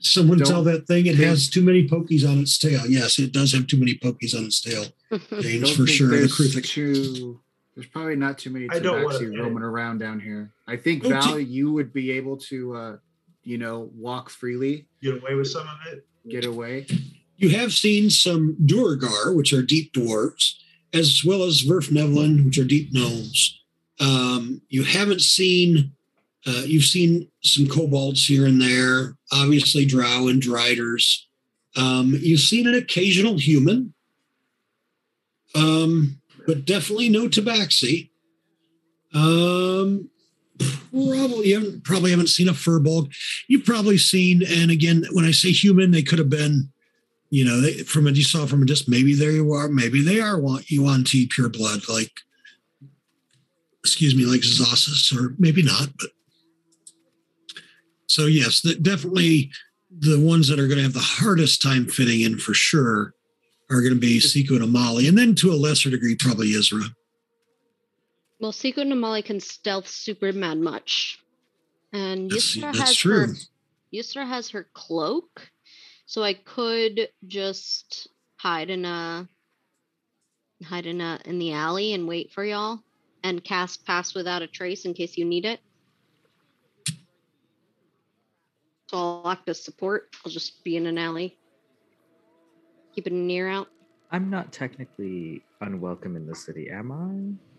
someone 0.00 0.38
Don't 0.38 0.46
tell 0.48 0.64
that 0.64 0.86
thing 0.86 1.06
it 1.06 1.16
has 1.16 1.48
too 1.50 1.62
many 1.62 1.86
pokies 1.86 2.26
on 2.28 2.38
its 2.38 2.56
tail. 2.58 2.86
Yes, 2.86 3.18
it 3.18 3.32
does 3.32 3.52
have 3.52 3.66
too 3.66 3.76
many 3.78 3.96
pokies 3.96 4.34
on 4.36 4.44
its 4.44 4.60
tail. 4.62 4.84
James, 5.40 5.74
for 5.76 5.86
sure. 5.86 6.08
There's 6.08 6.32
Kruthik. 6.36 6.64
too. 6.64 7.40
There's 7.74 7.88
probably 7.88 8.16
not 8.16 8.38
too 8.38 8.50
many 8.50 8.68
I 8.70 8.78
don't 8.78 9.02
wanna 9.02 9.18
tabaxi 9.18 9.32
pay. 9.34 9.40
roaming 9.40 9.62
around 9.64 9.98
down 9.98 10.20
here. 10.20 10.52
I 10.66 10.76
think 10.76 11.04
Oh, 11.04 11.08
t- 11.08 11.14
Val, 11.14 11.38
you 11.40 11.72
would 11.72 11.92
be 11.92 12.12
able 12.12 12.36
to, 12.38 12.74
uh, 12.76 12.96
you 13.44 13.58
know, 13.58 13.90
walk 13.94 14.30
freely, 14.30 14.86
Get 15.02 15.22
away 15.22 15.34
with 15.34 15.48
some 15.48 15.66
of 15.66 15.92
it. 15.92 16.06
get 16.28 16.44
away. 16.44 16.86
You 17.36 17.50
have 17.50 17.72
seen 17.72 18.10
some 18.10 18.56
Duergar, 18.64 19.34
which 19.34 19.52
are 19.52 19.62
deep 19.62 19.92
dwarves, 19.92 20.54
as 20.92 21.22
well 21.24 21.42
as 21.42 21.62
Verf 21.62 21.88
Verfnevlin, 21.90 22.44
which 22.44 22.58
are 22.58 22.64
deep 22.64 22.92
gnomes. 22.92 23.60
Um, 24.00 24.62
you 24.68 24.84
haven't 24.84 25.20
seen, 25.20 25.92
uh, 26.46 26.62
you've 26.64 26.84
seen 26.84 27.28
some 27.42 27.66
kobolds 27.66 28.26
here 28.26 28.46
and 28.46 28.60
there, 28.60 29.16
obviously 29.32 29.84
drow 29.84 30.28
and 30.28 30.40
driders. 30.40 31.26
Um, 31.76 32.16
you've 32.20 32.40
seen 32.40 32.66
an 32.68 32.74
occasional 32.74 33.36
human, 33.38 33.94
um, 35.54 36.20
but 36.46 36.64
definitely 36.64 37.08
no 37.08 37.28
tabaxi. 37.28 38.10
Um, 39.12 40.10
probably 40.90 41.48
you 41.48 41.54
haven't 41.54 41.84
probably 41.84 42.10
haven't 42.10 42.28
seen 42.28 42.48
a 42.48 42.52
furbolg. 42.52 43.12
You've 43.48 43.64
probably 43.64 43.98
seen, 43.98 44.42
and 44.46 44.70
again, 44.70 45.04
when 45.12 45.24
I 45.24 45.32
say 45.32 45.50
human, 45.50 45.90
they 45.90 46.02
could 46.02 46.18
have 46.18 46.30
been 46.30 46.70
you 47.34 47.44
know, 47.44 47.60
they, 47.60 47.78
from 47.78 48.06
a 48.06 48.12
you 48.12 48.22
saw 48.22 48.46
from 48.46 48.62
a 48.62 48.64
just 48.64 48.88
maybe 48.88 49.12
there 49.12 49.32
you 49.32 49.52
are, 49.52 49.66
maybe 49.66 50.00
they 50.00 50.20
are 50.20 50.38
want 50.38 50.70
Yuan-ti 50.70 51.26
pure 51.26 51.48
blood, 51.48 51.80
like 51.88 52.12
excuse 53.80 54.14
me, 54.14 54.24
like 54.24 54.42
Zossus, 54.42 55.12
or 55.12 55.34
maybe 55.36 55.60
not, 55.60 55.88
but 55.98 56.10
so 58.06 58.26
yes, 58.26 58.60
that 58.60 58.84
definitely 58.84 59.50
the 59.90 60.20
ones 60.20 60.46
that 60.46 60.60
are 60.60 60.68
going 60.68 60.78
to 60.78 60.84
have 60.84 60.92
the 60.92 61.00
hardest 61.00 61.60
time 61.60 61.86
fitting 61.86 62.20
in 62.20 62.38
for 62.38 62.54
sure 62.54 63.14
are 63.68 63.80
going 63.80 63.94
to 63.94 63.98
be 63.98 64.18
Siku 64.20 64.50
and 64.50 64.72
Amali, 64.72 65.08
and 65.08 65.18
then 65.18 65.34
to 65.34 65.50
a 65.50 65.58
lesser 65.58 65.90
degree, 65.90 66.14
probably 66.14 66.52
Isra. 66.52 66.84
Well, 68.44 68.52
Seiko 68.52 68.80
Namali 68.80 69.24
can 69.24 69.40
stealth 69.40 69.88
super 69.88 70.30
mad 70.30 70.58
much. 70.58 71.18
And 71.94 72.30
That's, 72.30 72.54
Yusra 72.54 72.60
that's 72.60 72.78
has 72.78 72.96
true. 72.96 73.26
her 73.28 73.34
Yusra 73.90 74.28
has 74.28 74.50
her 74.50 74.68
cloak. 74.74 75.50
So 76.04 76.22
I 76.22 76.34
could 76.34 77.08
just 77.26 78.08
hide 78.36 78.68
in 78.68 78.84
a 78.84 79.26
hide 80.62 80.84
in 80.84 81.00
a 81.00 81.20
in 81.24 81.38
the 81.38 81.54
alley 81.54 81.94
and 81.94 82.06
wait 82.06 82.32
for 82.32 82.44
y'all 82.44 82.80
and 83.22 83.42
cast 83.42 83.86
pass 83.86 84.14
without 84.14 84.42
a 84.42 84.46
trace 84.46 84.84
in 84.84 84.92
case 84.92 85.16
you 85.16 85.24
need 85.24 85.46
it. 85.46 85.60
So 88.88 88.98
I'll 88.98 89.30
act 89.30 89.48
as 89.48 89.64
support. 89.64 90.10
I'll 90.22 90.30
just 90.30 90.62
be 90.64 90.76
in 90.76 90.84
an 90.84 90.98
alley. 90.98 91.38
Keeping 92.94 93.14
an 93.14 93.30
ear 93.30 93.48
out. 93.48 93.68
I'm 94.10 94.28
not 94.28 94.52
technically 94.52 95.42
unwelcome 95.62 96.14
in 96.14 96.26
the 96.26 96.34
city, 96.34 96.68
am 96.68 96.92
I? 96.92 97.53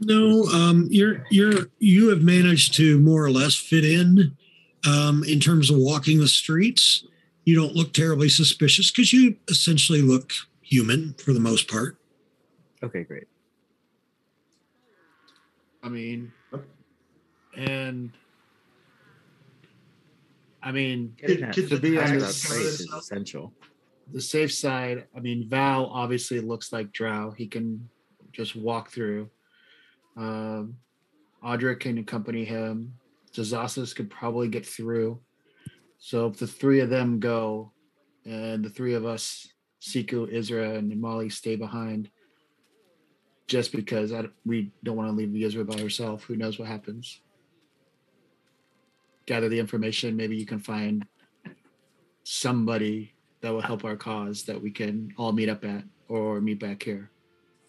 No, 0.00 0.44
um, 0.44 0.88
you're 0.90 1.24
you're 1.30 1.68
you 1.78 2.08
have 2.10 2.22
managed 2.22 2.74
to 2.74 2.98
more 2.98 3.24
or 3.24 3.30
less 3.30 3.54
fit 3.56 3.84
in 3.84 4.36
um, 4.86 5.22
in 5.24 5.40
terms 5.40 5.70
of 5.70 5.76
walking 5.78 6.18
the 6.18 6.28
streets. 6.28 7.04
You 7.44 7.54
don't 7.54 7.74
look 7.74 7.92
terribly 7.92 8.28
suspicious 8.28 8.90
because 8.90 9.12
you 9.12 9.36
essentially 9.48 10.02
look 10.02 10.32
human 10.62 11.14
for 11.14 11.32
the 11.32 11.40
most 11.40 11.68
part. 11.70 11.96
Okay, 12.82 13.04
great. 13.04 13.28
I 15.82 15.88
mean, 15.90 16.32
and 17.56 18.10
I 20.62 20.72
mean, 20.72 21.14
Getting 21.18 21.36
Could- 21.36 21.44
that 21.44 21.54
could 21.54 21.68
the 21.68 21.76
to 21.76 21.82
be 21.82 21.94
tax 21.96 22.10
on 22.10 22.18
cover 22.18 22.60
trace 22.62 22.80
is 22.80 22.90
essential. 22.92 23.52
the 24.12 24.20
safe 24.20 24.52
side. 24.52 25.06
I 25.16 25.20
mean, 25.20 25.46
Val 25.48 25.86
obviously 25.86 26.40
looks 26.40 26.72
like 26.72 26.92
Drow. 26.92 27.30
He 27.32 27.46
can 27.46 27.88
just 28.32 28.56
walk 28.56 28.90
through. 28.90 29.28
Um, 30.16 30.76
Audra 31.44 31.78
can 31.78 31.98
accompany 31.98 32.44
him. 32.44 32.94
Zazasas 33.32 33.94
could 33.94 34.10
probably 34.10 34.48
get 34.48 34.64
through. 34.64 35.20
So 35.98 36.26
if 36.26 36.38
the 36.38 36.46
three 36.46 36.80
of 36.80 36.90
them 36.90 37.18
go, 37.18 37.72
and 38.24 38.64
the 38.64 38.70
three 38.70 38.94
of 38.94 39.04
us, 39.04 39.48
Siku, 39.80 40.32
Isra, 40.32 40.78
and 40.78 40.98
Molly, 41.00 41.28
stay 41.28 41.56
behind, 41.56 42.10
just 43.46 43.72
because 43.72 44.12
I, 44.12 44.24
we 44.46 44.72
don't 44.82 44.96
want 44.96 45.10
to 45.10 45.14
leave 45.14 45.28
Isra 45.28 45.66
by 45.66 45.78
herself. 45.78 46.24
Who 46.24 46.36
knows 46.36 46.58
what 46.58 46.68
happens? 46.68 47.20
Gather 49.26 49.48
the 49.48 49.58
information. 49.58 50.16
Maybe 50.16 50.36
you 50.36 50.46
can 50.46 50.58
find 50.58 51.06
somebody 52.22 53.14
that 53.42 53.52
will 53.52 53.60
help 53.60 53.84
our 53.84 53.96
cause 53.96 54.44
that 54.44 54.60
we 54.60 54.70
can 54.70 55.12
all 55.18 55.32
meet 55.32 55.50
up 55.50 55.64
at 55.64 55.84
or 56.08 56.40
meet 56.40 56.60
back 56.60 56.82
here. 56.82 57.10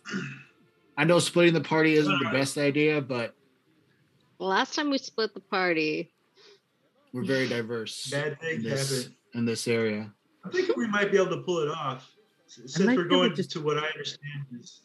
I 0.98 1.04
know 1.04 1.20
splitting 1.20 1.54
the 1.54 1.62
party 1.62 1.94
isn't 1.94 2.20
the 2.20 2.30
best 2.30 2.58
idea, 2.58 3.02
but 3.02 3.36
Last 4.38 4.76
time 4.76 4.90
we 4.90 4.98
split 4.98 5.34
the 5.34 5.40
party, 5.40 6.12
we're 7.14 7.24
very 7.24 7.48
diverse 7.48 8.08
Bad 8.12 8.38
in 8.50 8.62
this, 8.64 9.04
happen. 9.04 9.16
in 9.34 9.46
this 9.46 9.68
area. 9.68 10.12
I 10.44 10.50
think 10.50 10.76
we 10.76 10.88
might 10.88 11.10
be 11.12 11.18
able 11.18 11.30
to 11.38 11.42
pull 11.44 11.60
it 11.60 11.70
off. 11.70 12.12
Since 12.48 12.80
like 12.82 12.98
we're 12.98 13.06
going 13.06 13.34
just- 13.36 13.52
to 13.52 13.62
what 13.62 13.78
I 13.78 13.88
understand 13.88 14.46
is 14.60 14.82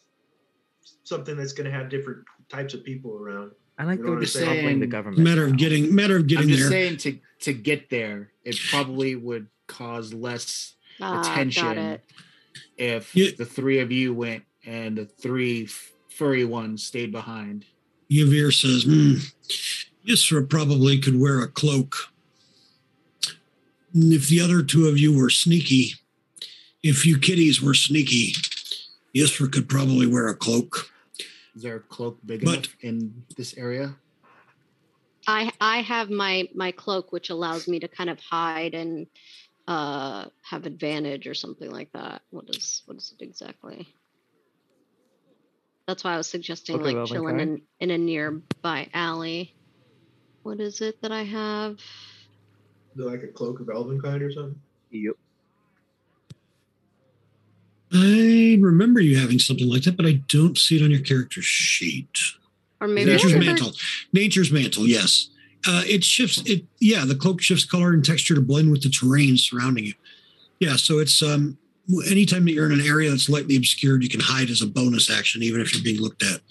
something 1.03 1.35
that's 1.35 1.53
going 1.53 1.69
to 1.69 1.71
have 1.77 1.89
different 1.89 2.23
types 2.49 2.73
of 2.73 2.83
people 2.83 3.15
around. 3.17 3.51
I 3.77 3.83
like 3.83 3.97
You 3.99 4.03
that 4.03 4.03
know 4.03 4.09
we're 4.11 4.15
what 4.19 4.23
just 4.25 4.35
I'm 4.37 4.41
the 4.45 4.61
saying? 4.61 4.89
government. 4.89 5.17
Matter 5.23 5.45
of 5.45 5.57
getting 5.57 5.93
matter 5.95 6.15
of 6.15 6.21
I'm 6.23 6.27
getting 6.27 6.47
just 6.49 6.61
there. 6.61 6.69
saying 6.69 6.97
to 6.97 7.19
to 7.41 7.53
get 7.53 7.89
there, 7.89 8.31
it 8.45 8.57
probably 8.69 9.15
would 9.15 9.47
cause 9.67 10.13
less 10.13 10.75
ah, 11.01 11.19
attention 11.21 11.99
if 12.77 13.15
Yeah. 13.15 13.31
the 13.37 13.45
three 13.45 13.79
of 13.79 13.91
you 13.91 14.13
went 14.13 14.43
and 14.65 14.97
the 14.97 15.05
three 15.05 15.63
f- 15.65 15.90
furry 16.11 16.45
one 16.45 16.77
stayed 16.77 17.11
behind. 17.11 17.65
Yavir 18.09 18.51
says, 18.53 18.83
hmm, 18.83 19.15
Yisra 20.07 20.47
probably 20.47 20.99
could 20.99 21.19
wear 21.19 21.41
a 21.41 21.47
cloak. 21.47 21.95
And 23.93 24.11
If 24.13 24.27
the 24.27 24.41
other 24.41 24.61
two 24.63 24.87
of 24.87 24.97
you 24.97 25.17
were 25.17 25.29
sneaky, 25.29 25.95
if 26.83 27.05
you 27.05 27.17
kitties 27.17 27.61
were 27.61 27.73
sneaky, 27.73 28.33
Yisra 29.15 29.51
could 29.51 29.67
probably 29.69 30.07
wear 30.07 30.27
a 30.27 30.35
cloak. 30.35 30.89
Is 31.55 31.63
there 31.63 31.75
a 31.77 31.79
cloak 31.81 32.17
big 32.25 32.43
But- 32.43 32.53
enough 32.53 32.75
in 32.81 33.23
this 33.37 33.55
area? 33.57 33.95
I 35.27 35.51
I 35.61 35.81
have 35.81 36.09
my 36.09 36.49
my 36.55 36.71
cloak, 36.71 37.11
which 37.11 37.29
allows 37.29 37.67
me 37.67 37.79
to 37.79 37.87
kind 37.87 38.09
of 38.09 38.19
hide 38.19 38.73
and 38.73 39.05
uh 39.67 40.25
have 40.41 40.65
advantage 40.65 41.27
or 41.27 41.35
something 41.35 41.69
like 41.69 41.91
that. 41.93 42.23
What 42.31 42.45
is 42.55 42.81
what 42.85 42.97
is 42.97 43.13
it 43.19 43.23
exactly? 43.23 43.87
That's 45.91 46.05
why 46.05 46.13
I 46.13 46.17
was 46.17 46.27
suggesting 46.27 46.77
Cloak 46.77 46.87
of 46.87 46.93
like 46.93 46.95
Elven 46.95 47.13
chilling 47.13 47.39
in, 47.41 47.61
in 47.81 47.91
a 47.91 47.97
nearby 47.97 48.87
alley. 48.93 49.53
What 50.43 50.61
is 50.61 50.79
it 50.79 51.01
that 51.01 51.11
I 51.11 51.23
have? 51.23 51.79
Like 52.95 53.23
a 53.23 53.27
cloak 53.27 53.59
of 53.59 53.67
Elvenkind 53.67 54.21
or 54.21 54.31
something. 54.31 54.57
Yep. 54.91 55.15
I 57.91 58.57
remember 58.61 59.01
you 59.01 59.17
having 59.17 59.37
something 59.37 59.69
like 59.69 59.83
that, 59.83 59.97
but 59.97 60.05
I 60.05 60.21
don't 60.29 60.57
see 60.57 60.77
it 60.77 60.81
on 60.81 60.91
your 60.91 61.01
character 61.01 61.41
sheet. 61.41 62.17
Or 62.79 62.87
maybe 62.87 63.11
Nature's 63.11 63.35
mantle. 63.35 63.73
Nature's 64.13 64.49
mantle. 64.49 64.87
Yes. 64.87 65.29
Uh, 65.67 65.83
it 65.85 66.05
shifts. 66.05 66.41
It 66.45 66.63
yeah. 66.79 67.03
The 67.03 67.15
cloak 67.15 67.41
shifts 67.41 67.65
color 67.65 67.91
and 67.91 68.05
texture 68.05 68.35
to 68.35 68.41
blend 68.41 68.71
with 68.71 68.83
the 68.83 68.89
terrain 68.89 69.35
surrounding 69.35 69.83
you. 69.83 69.95
Yeah. 70.61 70.77
So 70.77 70.99
it's 70.99 71.21
um. 71.21 71.57
Anytime 72.09 72.45
that 72.45 72.51
you're 72.51 72.71
in 72.71 72.79
an 72.79 72.85
area 72.85 73.09
that's 73.09 73.27
lightly 73.27 73.57
obscured, 73.57 74.03
you 74.03 74.09
can 74.09 74.19
hide 74.19 74.49
as 74.49 74.61
a 74.61 74.67
bonus 74.67 75.09
action, 75.09 75.43
even 75.43 75.61
if 75.61 75.73
you're 75.73 75.83
being 75.83 75.99
looked 75.99 76.23
at. 76.23 76.41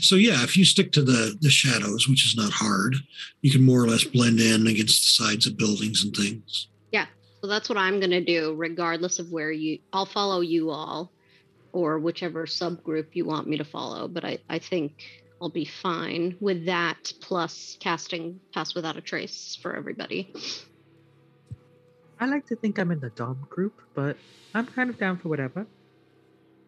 So 0.00 0.16
yeah, 0.16 0.42
if 0.42 0.56
you 0.56 0.64
stick 0.64 0.92
to 0.92 1.02
the 1.02 1.36
the 1.40 1.50
shadows, 1.50 2.08
which 2.08 2.26
is 2.26 2.36
not 2.36 2.52
hard, 2.52 2.96
you 3.40 3.50
can 3.50 3.62
more 3.62 3.82
or 3.82 3.86
less 3.86 4.04
blend 4.04 4.40
in 4.40 4.66
against 4.66 5.02
the 5.02 5.24
sides 5.24 5.46
of 5.46 5.56
buildings 5.56 6.04
and 6.04 6.14
things. 6.14 6.68
Yeah, 6.92 7.06
so 7.40 7.46
that's 7.46 7.68
what 7.68 7.78
I'm 7.78 8.00
going 8.00 8.10
to 8.10 8.20
do, 8.24 8.54
regardless 8.56 9.18
of 9.18 9.30
where 9.30 9.52
you. 9.52 9.78
I'll 9.92 10.06
follow 10.06 10.40
you 10.40 10.70
all, 10.70 11.10
or 11.72 11.98
whichever 11.98 12.46
subgroup 12.46 13.06
you 13.14 13.24
want 13.24 13.48
me 13.48 13.56
to 13.58 13.64
follow. 13.64 14.08
But 14.08 14.24
I, 14.24 14.38
I 14.48 14.58
think 14.58 15.04
I'll 15.40 15.48
be 15.48 15.64
fine 15.64 16.36
with 16.40 16.66
that, 16.66 17.12
plus 17.20 17.78
casting 17.80 18.40
Pass 18.52 18.74
Without 18.74 18.96
a 18.96 19.00
Trace 19.00 19.58
for 19.62 19.74
everybody. 19.74 20.34
I 22.20 22.26
like 22.26 22.46
to 22.48 22.56
think 22.56 22.78
I'm 22.78 22.90
in 22.90 23.00
the 23.00 23.08
Dom 23.10 23.46
group, 23.48 23.80
but 23.94 24.16
I'm 24.54 24.66
kind 24.66 24.90
of 24.90 24.98
down 24.98 25.16
for 25.16 25.30
whatever. 25.30 25.66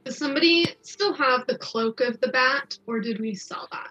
Does 0.07 0.17
somebody 0.17 0.67
still 0.81 1.13
have 1.13 1.47
the 1.47 1.59
cloak 1.59 2.01
of 2.01 2.19
the 2.21 2.29
bat, 2.29 2.79
or 2.87 3.01
did 3.01 3.21
we 3.21 3.35
sell 3.35 3.69
that? 3.71 3.91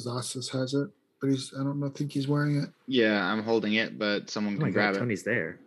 Zossus 0.00 0.48
has 0.52 0.72
it, 0.74 0.88
but 1.20 1.30
he's 1.30 1.52
I 1.58 1.64
don't 1.64 1.80
know, 1.80 1.88
think 1.88 2.12
he's 2.12 2.28
wearing 2.28 2.62
it. 2.62 2.70
Yeah, 2.86 3.24
I'm 3.24 3.42
holding 3.42 3.74
it, 3.74 3.98
but 3.98 4.30
someone 4.30 4.54
Oh 4.54 4.58
can 4.58 4.66
my 4.66 4.70
grab 4.70 4.92
god, 4.92 4.98
it. 4.98 5.00
Tony's 5.00 5.24
there. 5.24 5.58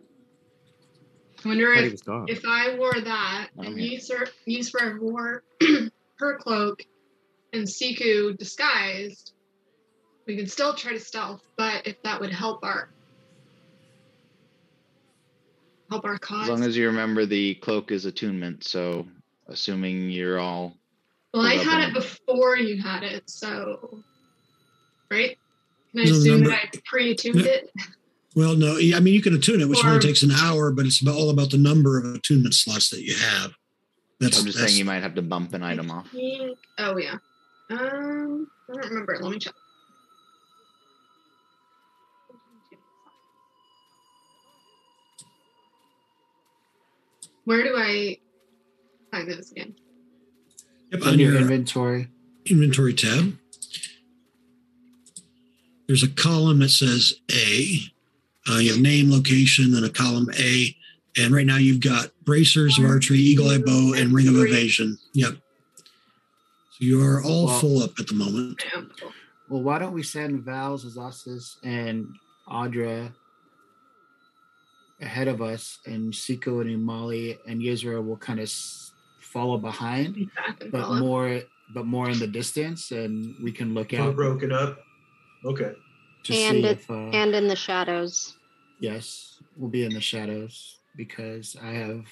I 1.44 1.48
wonder 1.48 1.72
I 1.72 1.78
if, 1.80 2.00
if 2.26 2.44
I 2.46 2.76
wore 2.76 2.98
that 3.00 3.50
oh, 3.58 3.62
and 3.62 3.74
Okay. 3.74 3.82
use 3.82 4.10
her 4.10 4.26
use 4.46 4.72
her 4.76 4.98
wore 5.00 5.44
her 6.18 6.38
cloak 6.38 6.82
and 7.52 7.64
Siku 7.64 8.36
disguised, 8.38 9.32
we 10.26 10.36
could 10.36 10.50
still 10.50 10.74
try 10.74 10.94
to 10.94 11.00
stealth, 11.00 11.42
but 11.56 11.86
if 11.86 11.96
that 12.02 12.20
would 12.20 12.32
help 12.32 12.64
our 12.64 12.88
help 15.90 16.04
our 16.04 16.18
cause. 16.18 16.44
As 16.44 16.48
long 16.48 16.62
as 16.64 16.76
you 16.76 16.86
remember 16.86 17.26
the 17.26 17.54
cloak 17.56 17.90
is 17.90 18.04
attunement, 18.04 18.64
so 18.64 19.06
assuming 19.48 20.10
you're 20.10 20.38
all 20.38 20.76
well, 21.34 21.44
I 21.46 21.54
had 21.54 21.84
on 21.84 21.90
it 21.90 21.94
before 21.94 22.56
you 22.56 22.80
had 22.82 23.02
it, 23.02 23.28
so 23.28 24.02
right? 25.10 25.36
Can 25.92 26.00
I 26.00 26.04
No, 26.04 26.10
assume 26.12 26.34
number- 26.40 26.50
that 26.50 26.70
I 26.74 26.80
pre-attuned 26.84 27.36
Yeah. 27.40 27.46
it? 27.46 27.70
Well, 28.34 28.54
no, 28.56 28.76
I 28.76 29.00
mean 29.00 29.14
you 29.14 29.22
can 29.22 29.34
attune 29.34 29.60
it, 29.60 29.68
which 29.68 29.82
Or- 29.84 29.88
only 29.88 30.00
takes 30.00 30.22
an 30.22 30.30
hour, 30.30 30.70
but 30.70 30.86
it's 30.86 31.00
about, 31.00 31.16
all 31.16 31.30
about 31.30 31.50
the 31.50 31.58
number 31.58 31.98
of 31.98 32.14
attunement 32.14 32.54
slots 32.54 32.90
that 32.90 33.02
you 33.02 33.14
have. 33.16 33.52
That's 34.20 34.38
I'm 34.38 34.44
just 34.46 34.56
that's- 34.58 34.72
saying 34.72 34.78
you 34.78 34.84
might 34.84 35.02
have 35.02 35.14
to 35.14 35.22
bump 35.22 35.54
an 35.54 35.62
item 35.62 35.90
off. 35.90 36.10
think- 36.10 36.58
Oh 36.78 36.96
yeah. 36.98 37.18
Um, 37.70 38.48
I 38.70 38.72
don't 38.74 38.88
remember. 38.90 39.18
Let 39.20 39.32
me 39.32 39.38
check. 39.38 39.54
Where 47.48 47.62
do 47.64 47.74
I 47.78 48.18
find 49.10 49.30
those 49.30 49.50
again? 49.52 49.74
Yep, 50.92 51.02
On 51.06 51.18
your 51.18 51.34
inventory. 51.34 52.08
inventory 52.44 52.92
tab. 52.92 53.38
There's 55.86 56.02
a 56.02 56.08
column 56.10 56.58
that 56.58 56.68
says 56.68 57.14
A. 57.32 57.78
Uh, 58.50 58.58
you 58.58 58.72
have 58.72 58.82
name, 58.82 59.10
location, 59.10 59.74
and 59.74 59.86
a 59.86 59.88
column 59.88 60.28
A. 60.38 60.76
And 61.16 61.34
right 61.34 61.46
now 61.46 61.56
you've 61.56 61.80
got 61.80 62.10
bracers 62.22 62.78
of 62.78 62.84
archery, 62.84 63.16
eagle 63.16 63.48
eye 63.48 63.56
bow, 63.64 63.94
and 63.96 64.12
ring 64.12 64.28
of 64.28 64.36
evasion. 64.36 64.98
Yep. 65.14 65.32
So 65.32 65.84
you 66.80 67.00
are 67.02 67.22
all 67.24 67.46
Well- 67.46 67.60
full 67.60 67.82
up 67.82 67.98
at 67.98 68.08
the 68.08 68.14
moment. 68.14 68.62
Well, 69.48 69.62
why 69.62 69.78
don't 69.78 69.94
we 69.94 70.02
send 70.02 70.42
Val, 70.44 70.76
Zossus, 70.76 71.56
and 71.64 72.08
Audra 72.46 73.14
ahead 75.00 75.28
of 75.28 75.40
us, 75.42 75.78
and 75.86 76.12
Siku 76.12 76.60
and 76.60 76.70
Umali 76.70 77.38
and 77.46 77.60
Yezra 77.60 78.04
will 78.04 78.16
kind 78.16 78.38
of 78.40 78.44
s- 78.44 78.92
follow 79.20 79.58
behind, 79.58 80.14
Be 80.14 80.24
back 80.36 80.60
and 80.62 80.72
but 80.72 80.82
follow. 80.82 80.98
more 81.00 81.40
but 81.74 81.84
more 81.86 82.08
in 82.08 82.18
the 82.18 82.26
distance, 82.26 82.92
and 82.92 83.34
we 83.44 83.52
can 83.52 83.74
look 83.74 83.92
We're 83.92 84.00
out 84.00 84.16
broken 84.16 84.52
up. 84.52 84.78
Okay. 85.44 85.72
to 86.24 86.32
And 86.34 86.56
see 86.56 86.64
it- 86.64 86.78
if. 86.78 86.90
Uh, 86.90 87.10
And 87.12 87.34
in 87.34 87.46
the 87.46 87.56
shadows. 87.56 88.36
yes, 88.80 89.38
we'll 89.56 89.70
be 89.70 89.84
in 89.84 89.92
the 89.92 90.00
shadows 90.00 90.78
because 90.96 91.56
I 91.62 91.72
have 91.72 92.06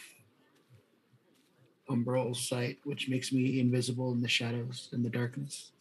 umbral 1.89 2.37
sight, 2.37 2.79
which 2.85 3.09
makes 3.09 3.33
me 3.33 3.59
invisible 3.61 4.13
in 4.13 4.21
the 4.21 4.29
shadows 4.29 4.89
in 4.93 5.03
the 5.03 5.11
darkness. 5.11 5.73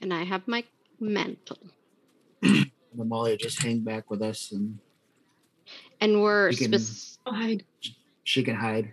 And 0.00 0.12
I 0.12 0.24
have 0.24 0.46
my 0.48 0.64
mantle. 0.98 1.58
And 2.42 3.00
Amalia 3.00 3.36
just 3.36 3.62
hang 3.62 3.80
back 3.84 4.10
with 4.10 4.20
us, 4.20 4.50
and 4.50 4.80
And 6.00 6.22
we're 6.22 6.50
We 6.50 6.56
can- 6.56 6.78
spec- 6.78 7.64
she 8.24 8.42
can 8.42 8.54
hide 8.54 8.92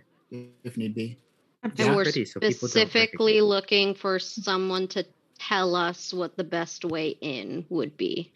if 0.64 0.76
need 0.76 0.94
be. 0.94 1.16
And 1.62 1.74
just 1.74 1.90
we're 1.90 2.04
pretty, 2.04 2.24
so 2.24 2.40
specifically 2.50 3.40
looking 3.40 3.94
for 3.94 4.18
someone 4.18 4.86
to 4.88 5.04
tell 5.38 5.74
us 5.74 6.12
what 6.12 6.36
the 6.36 6.44
best 6.44 6.84
way 6.84 7.16
in 7.20 7.64
would 7.68 7.96
be. 7.96 8.30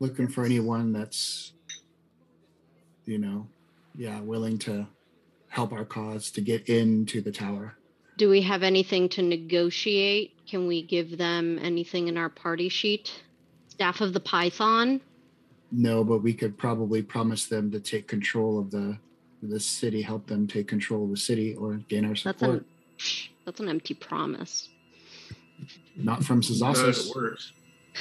looking 0.00 0.26
for 0.28 0.44
anyone 0.44 0.92
that's 0.92 1.52
you 3.06 3.16
know 3.18 3.46
yeah 3.94 4.20
willing 4.20 4.58
to 4.58 4.86
help 5.48 5.72
our 5.72 5.84
cause 5.84 6.30
to 6.32 6.40
get 6.40 6.68
into 6.68 7.20
the 7.20 7.30
tower 7.30 7.76
Do 8.18 8.28
we 8.28 8.42
have 8.42 8.62
anything 8.62 9.08
to 9.10 9.22
negotiate? 9.22 10.32
Can 10.46 10.66
we 10.66 10.82
give 10.82 11.16
them 11.18 11.58
anything 11.60 12.08
in 12.08 12.16
our 12.16 12.28
party 12.28 12.68
sheet? 12.68 13.12
Staff 13.68 14.00
of 14.00 14.12
the 14.12 14.20
Python? 14.20 15.00
No 15.72 16.04
but 16.04 16.18
we 16.22 16.32
could 16.34 16.56
probably 16.56 17.02
promise 17.02 17.46
them 17.46 17.70
to 17.70 17.80
take 17.80 18.06
control 18.08 18.58
of 18.58 18.70
the 18.70 18.96
the 19.42 19.60
city 19.60 20.00
help 20.02 20.26
them 20.26 20.46
take 20.46 20.66
control 20.68 21.04
of 21.04 21.10
the 21.10 21.16
city 21.16 21.54
or 21.54 21.74
gain 21.88 22.04
our 22.04 22.10
That's 22.10 22.22
support 22.22 22.60
an 22.60 22.64
that's 23.44 23.60
an 23.60 23.68
empty 23.68 23.94
promise. 23.94 24.68
not 25.96 26.24
from 26.24 26.38
Not 26.38 26.46
if 26.46 26.52
it 26.52 26.94
Sazassus. 26.96 27.14
works. 27.14 27.52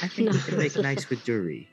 I 0.02 0.07
think 0.07 0.31
we 0.31 0.40
can 0.40 0.57
make 0.57 0.76
nice 0.77 1.10
with 1.10 1.23
Dury. 1.26 1.68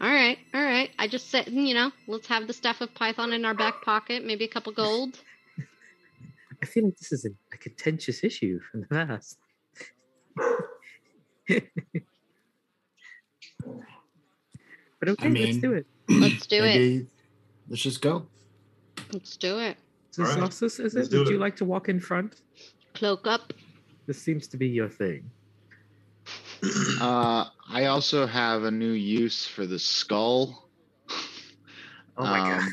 All 0.00 0.08
right, 0.10 0.38
all 0.54 0.62
right. 0.62 0.90
I 0.98 1.08
just 1.08 1.30
said, 1.30 1.48
you 1.48 1.74
know, 1.74 1.92
let's 2.06 2.26
have 2.28 2.46
the 2.46 2.52
stuff 2.52 2.80
of 2.80 2.92
Python 2.94 3.32
in 3.32 3.44
our 3.44 3.54
back 3.54 3.82
pocket, 3.82 4.24
maybe 4.24 4.44
a 4.44 4.48
couple 4.48 4.72
gold. 4.72 5.18
I 6.62 6.66
feel 6.66 6.84
like 6.86 6.96
this 6.96 7.12
is 7.12 7.24
a, 7.24 7.30
a 7.52 7.56
contentious 7.56 8.22
issue 8.24 8.60
from 8.70 8.80
the 8.80 8.86
past. 8.86 9.38
but 15.02 15.08
okay, 15.10 15.28
let's 15.44 15.58
do 15.58 15.72
it. 15.72 15.86
Let's 16.08 16.46
do 16.46 16.62
it. 16.62 17.06
Let's 17.68 17.82
just 17.82 18.00
go 18.00 18.26
Let's 19.12 19.36
do 19.36 19.58
it. 19.58 19.76
So, 20.12 20.22
All 20.22 20.28
right, 20.28 20.38
Zossus, 20.38 20.78
is 20.78 20.94
let's 20.94 21.08
it? 21.08 21.10
do 21.10 21.18
Would 21.18 21.28
you 21.28 21.38
like 21.38 21.56
to 21.56 21.64
walk 21.64 21.88
in 21.88 21.98
front? 21.98 22.40
Cloak 22.94 23.26
up. 23.26 23.52
This 24.06 24.22
seems 24.22 24.46
to 24.48 24.56
be 24.56 24.68
your 24.68 24.88
thing. 24.88 25.30
Uh, 27.00 27.46
I 27.68 27.86
also 27.86 28.24
have 28.26 28.62
a 28.62 28.70
new 28.70 28.92
use 28.92 29.44
for 29.44 29.66
the 29.66 29.78
skull. 29.78 30.68
Oh 32.16 32.24
my 32.24 32.38
god, 32.38 32.60
Um, 32.60 32.68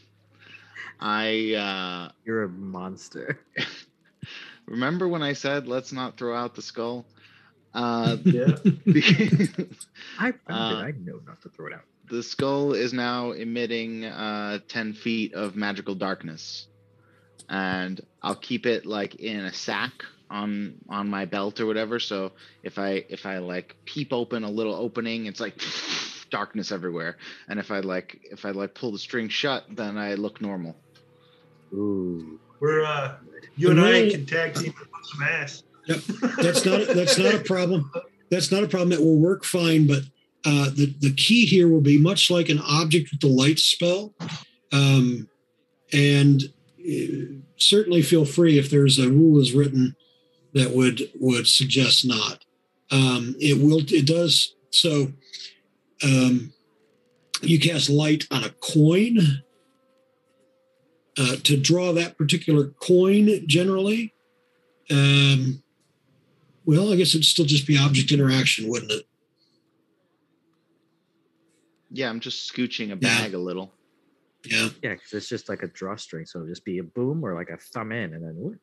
I 1.00 1.54
uh, 1.54 2.12
you're 2.24 2.44
a 2.44 2.48
monster. 2.50 3.40
remember 4.66 5.08
when 5.08 5.22
I 5.22 5.32
said 5.32 5.66
let's 5.66 5.90
not 5.90 6.18
throw 6.18 6.36
out 6.36 6.54
the 6.54 6.62
skull. 6.62 7.06
Uh, 7.74 8.16
Yeah. 8.24 8.56
I 10.18 10.32
found 10.32 10.42
Uh, 10.48 10.80
it. 10.80 10.84
I 10.84 10.92
know 10.98 11.20
not 11.26 11.40
to 11.42 11.48
throw 11.48 11.66
it 11.68 11.72
out. 11.72 11.82
the 12.10 12.22
skull 12.22 12.72
is 12.74 12.92
now 12.92 13.30
emitting 13.32 14.04
uh, 14.04 14.58
10 14.68 14.92
feet 14.94 15.32
of 15.34 15.56
magical 15.56 15.94
darkness 15.94 16.66
and 17.48 18.00
i'll 18.22 18.36
keep 18.36 18.66
it 18.66 18.86
like 18.86 19.14
in 19.16 19.40
a 19.40 19.52
sack 19.52 19.92
on 20.30 20.74
on 20.88 21.08
my 21.08 21.24
belt 21.24 21.60
or 21.60 21.66
whatever 21.66 21.98
so 21.98 22.32
if 22.62 22.78
i 22.78 23.04
if 23.08 23.26
i 23.26 23.38
like 23.38 23.74
peep 23.84 24.12
open 24.12 24.44
a 24.44 24.50
little 24.50 24.74
opening 24.74 25.26
it's 25.26 25.40
like 25.40 25.60
darkness 26.30 26.70
everywhere 26.72 27.16
and 27.48 27.58
if 27.58 27.70
i 27.70 27.80
like 27.80 28.20
if 28.30 28.44
i 28.44 28.50
like 28.50 28.74
pull 28.74 28.92
the 28.92 28.98
string 28.98 29.28
shut 29.28 29.64
then 29.70 29.98
i 29.98 30.14
look 30.14 30.40
normal 30.40 30.76
Ooh. 31.74 32.38
We're 32.60 32.84
uh, 32.84 33.16
you 33.56 33.70
and 33.70 33.80
I 33.80 34.08
can 34.10 34.24
tag 34.26 34.54
team 34.54 34.72
and 34.78 34.90
put 34.92 35.04
some 35.06 35.22
ass. 35.22 35.62
Yep. 35.86 35.98
That's 36.38 36.64
not 36.64 36.86
that's 36.88 37.18
not 37.18 37.34
a 37.34 37.40
problem. 37.40 37.90
That's 38.30 38.52
not 38.52 38.62
a 38.62 38.68
problem. 38.68 38.90
That 38.90 39.00
will 39.00 39.18
work 39.18 39.44
fine. 39.44 39.86
But 39.86 40.02
uh, 40.44 40.70
the 40.70 40.94
the 41.00 41.12
key 41.14 41.46
here 41.46 41.68
will 41.68 41.80
be 41.80 41.98
much 41.98 42.30
like 42.30 42.48
an 42.48 42.60
object 42.60 43.10
with 43.10 43.20
the 43.20 43.28
light 43.28 43.58
spell, 43.58 44.14
um, 44.72 45.28
and 45.92 46.42
uh, 46.80 47.40
certainly 47.56 48.02
feel 48.02 48.24
free 48.24 48.58
if 48.58 48.70
there's 48.70 48.98
a 48.98 49.10
rule 49.10 49.40
is 49.40 49.52
written 49.52 49.96
that 50.54 50.70
would 50.72 51.10
would 51.20 51.46
suggest 51.46 52.06
not. 52.06 52.44
Um, 52.90 53.34
it 53.40 53.62
will. 53.62 53.80
It 53.80 54.06
does 54.06 54.54
so. 54.70 55.12
Um, 56.04 56.52
you 57.42 57.58
cast 57.58 57.90
light 57.90 58.26
on 58.30 58.44
a 58.44 58.50
coin. 58.50 59.42
uh, 61.18 61.36
to 61.44 61.56
draw 61.56 61.92
that 61.92 62.16
particular 62.16 62.68
coin 62.80 63.46
generally, 63.46 64.14
um, 64.90 65.62
well, 66.64 66.92
I 66.92 66.96
guess 66.96 67.08
it'd 67.14 67.24
still 67.24 67.44
just 67.44 67.66
be 67.66 67.78
object 67.78 68.12
interaction, 68.12 68.68
wouldn't 68.68 68.92
it? 68.92 69.04
Yeah, 71.90 72.08
I'm 72.08 72.20
just 72.20 72.50
scooching 72.52 72.86
a 72.86 72.88
Yeah. 72.90 72.96
bag 72.96 73.34
a 73.34 73.38
little. 73.38 73.72
Yeah. 74.44 74.70
Yeah, 74.82 74.94
because 74.94 75.12
it's 75.12 75.28
just 75.28 75.48
like 75.48 75.62
a 75.62 75.68
drawstring, 75.68 76.26
so 76.26 76.38
it'll 76.40 76.48
just 76.48 76.64
be 76.64 76.78
a 76.78 76.82
boom 76.82 77.24
or 77.24 77.34
like 77.34 77.50
a 77.50 77.56
thumb 77.58 77.92
in, 77.92 78.14
and 78.14 78.24
then 78.24 78.34
whoop. 78.36 78.58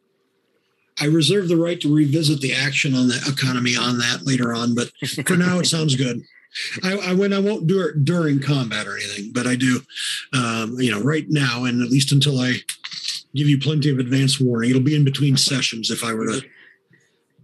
I 1.00 1.06
reserve 1.06 1.48
the 1.48 1.56
right 1.56 1.80
to 1.80 1.94
revisit 1.94 2.42
the 2.42 2.54
action 2.54 2.94
on 2.94 3.08
the 3.08 3.22
economy 3.32 3.78
on 3.78 3.98
that 4.00 4.26
later 4.26 4.54
on, 4.54 4.76
but 4.76 4.90
for 5.26 5.38
now 5.38 5.60
it 5.60 5.66
sounds 5.68 5.96
good. 5.96 6.22
I, 6.84 6.98
I 6.98 7.14
when 7.14 7.32
I 7.32 7.40
won't 7.40 7.68
do 7.68 7.82
it 7.84 8.04
during 8.04 8.42
combat 8.42 8.88
or 8.88 8.98
anything, 8.98 9.32
but 9.32 9.48
I 9.48 9.56
do, 9.56 9.82
um, 10.34 10.76
you 10.80 10.92
know, 10.92 11.02
right 11.02 11.26
now 11.30 11.64
and 11.66 11.82
at 11.82 11.90
least 11.90 12.12
until 12.12 12.40
I 12.40 12.56
give 13.36 13.48
you 13.48 13.60
plenty 13.60 13.92
of 13.92 14.00
advance 14.00 14.40
warning. 14.42 14.72
It'll 14.72 14.82
be 14.82 14.96
in 14.96 15.06
between 15.06 15.38
sessions 15.38 15.92
if 15.92 16.04
I 16.04 16.14
were 16.14 16.26
to. 16.26 16.42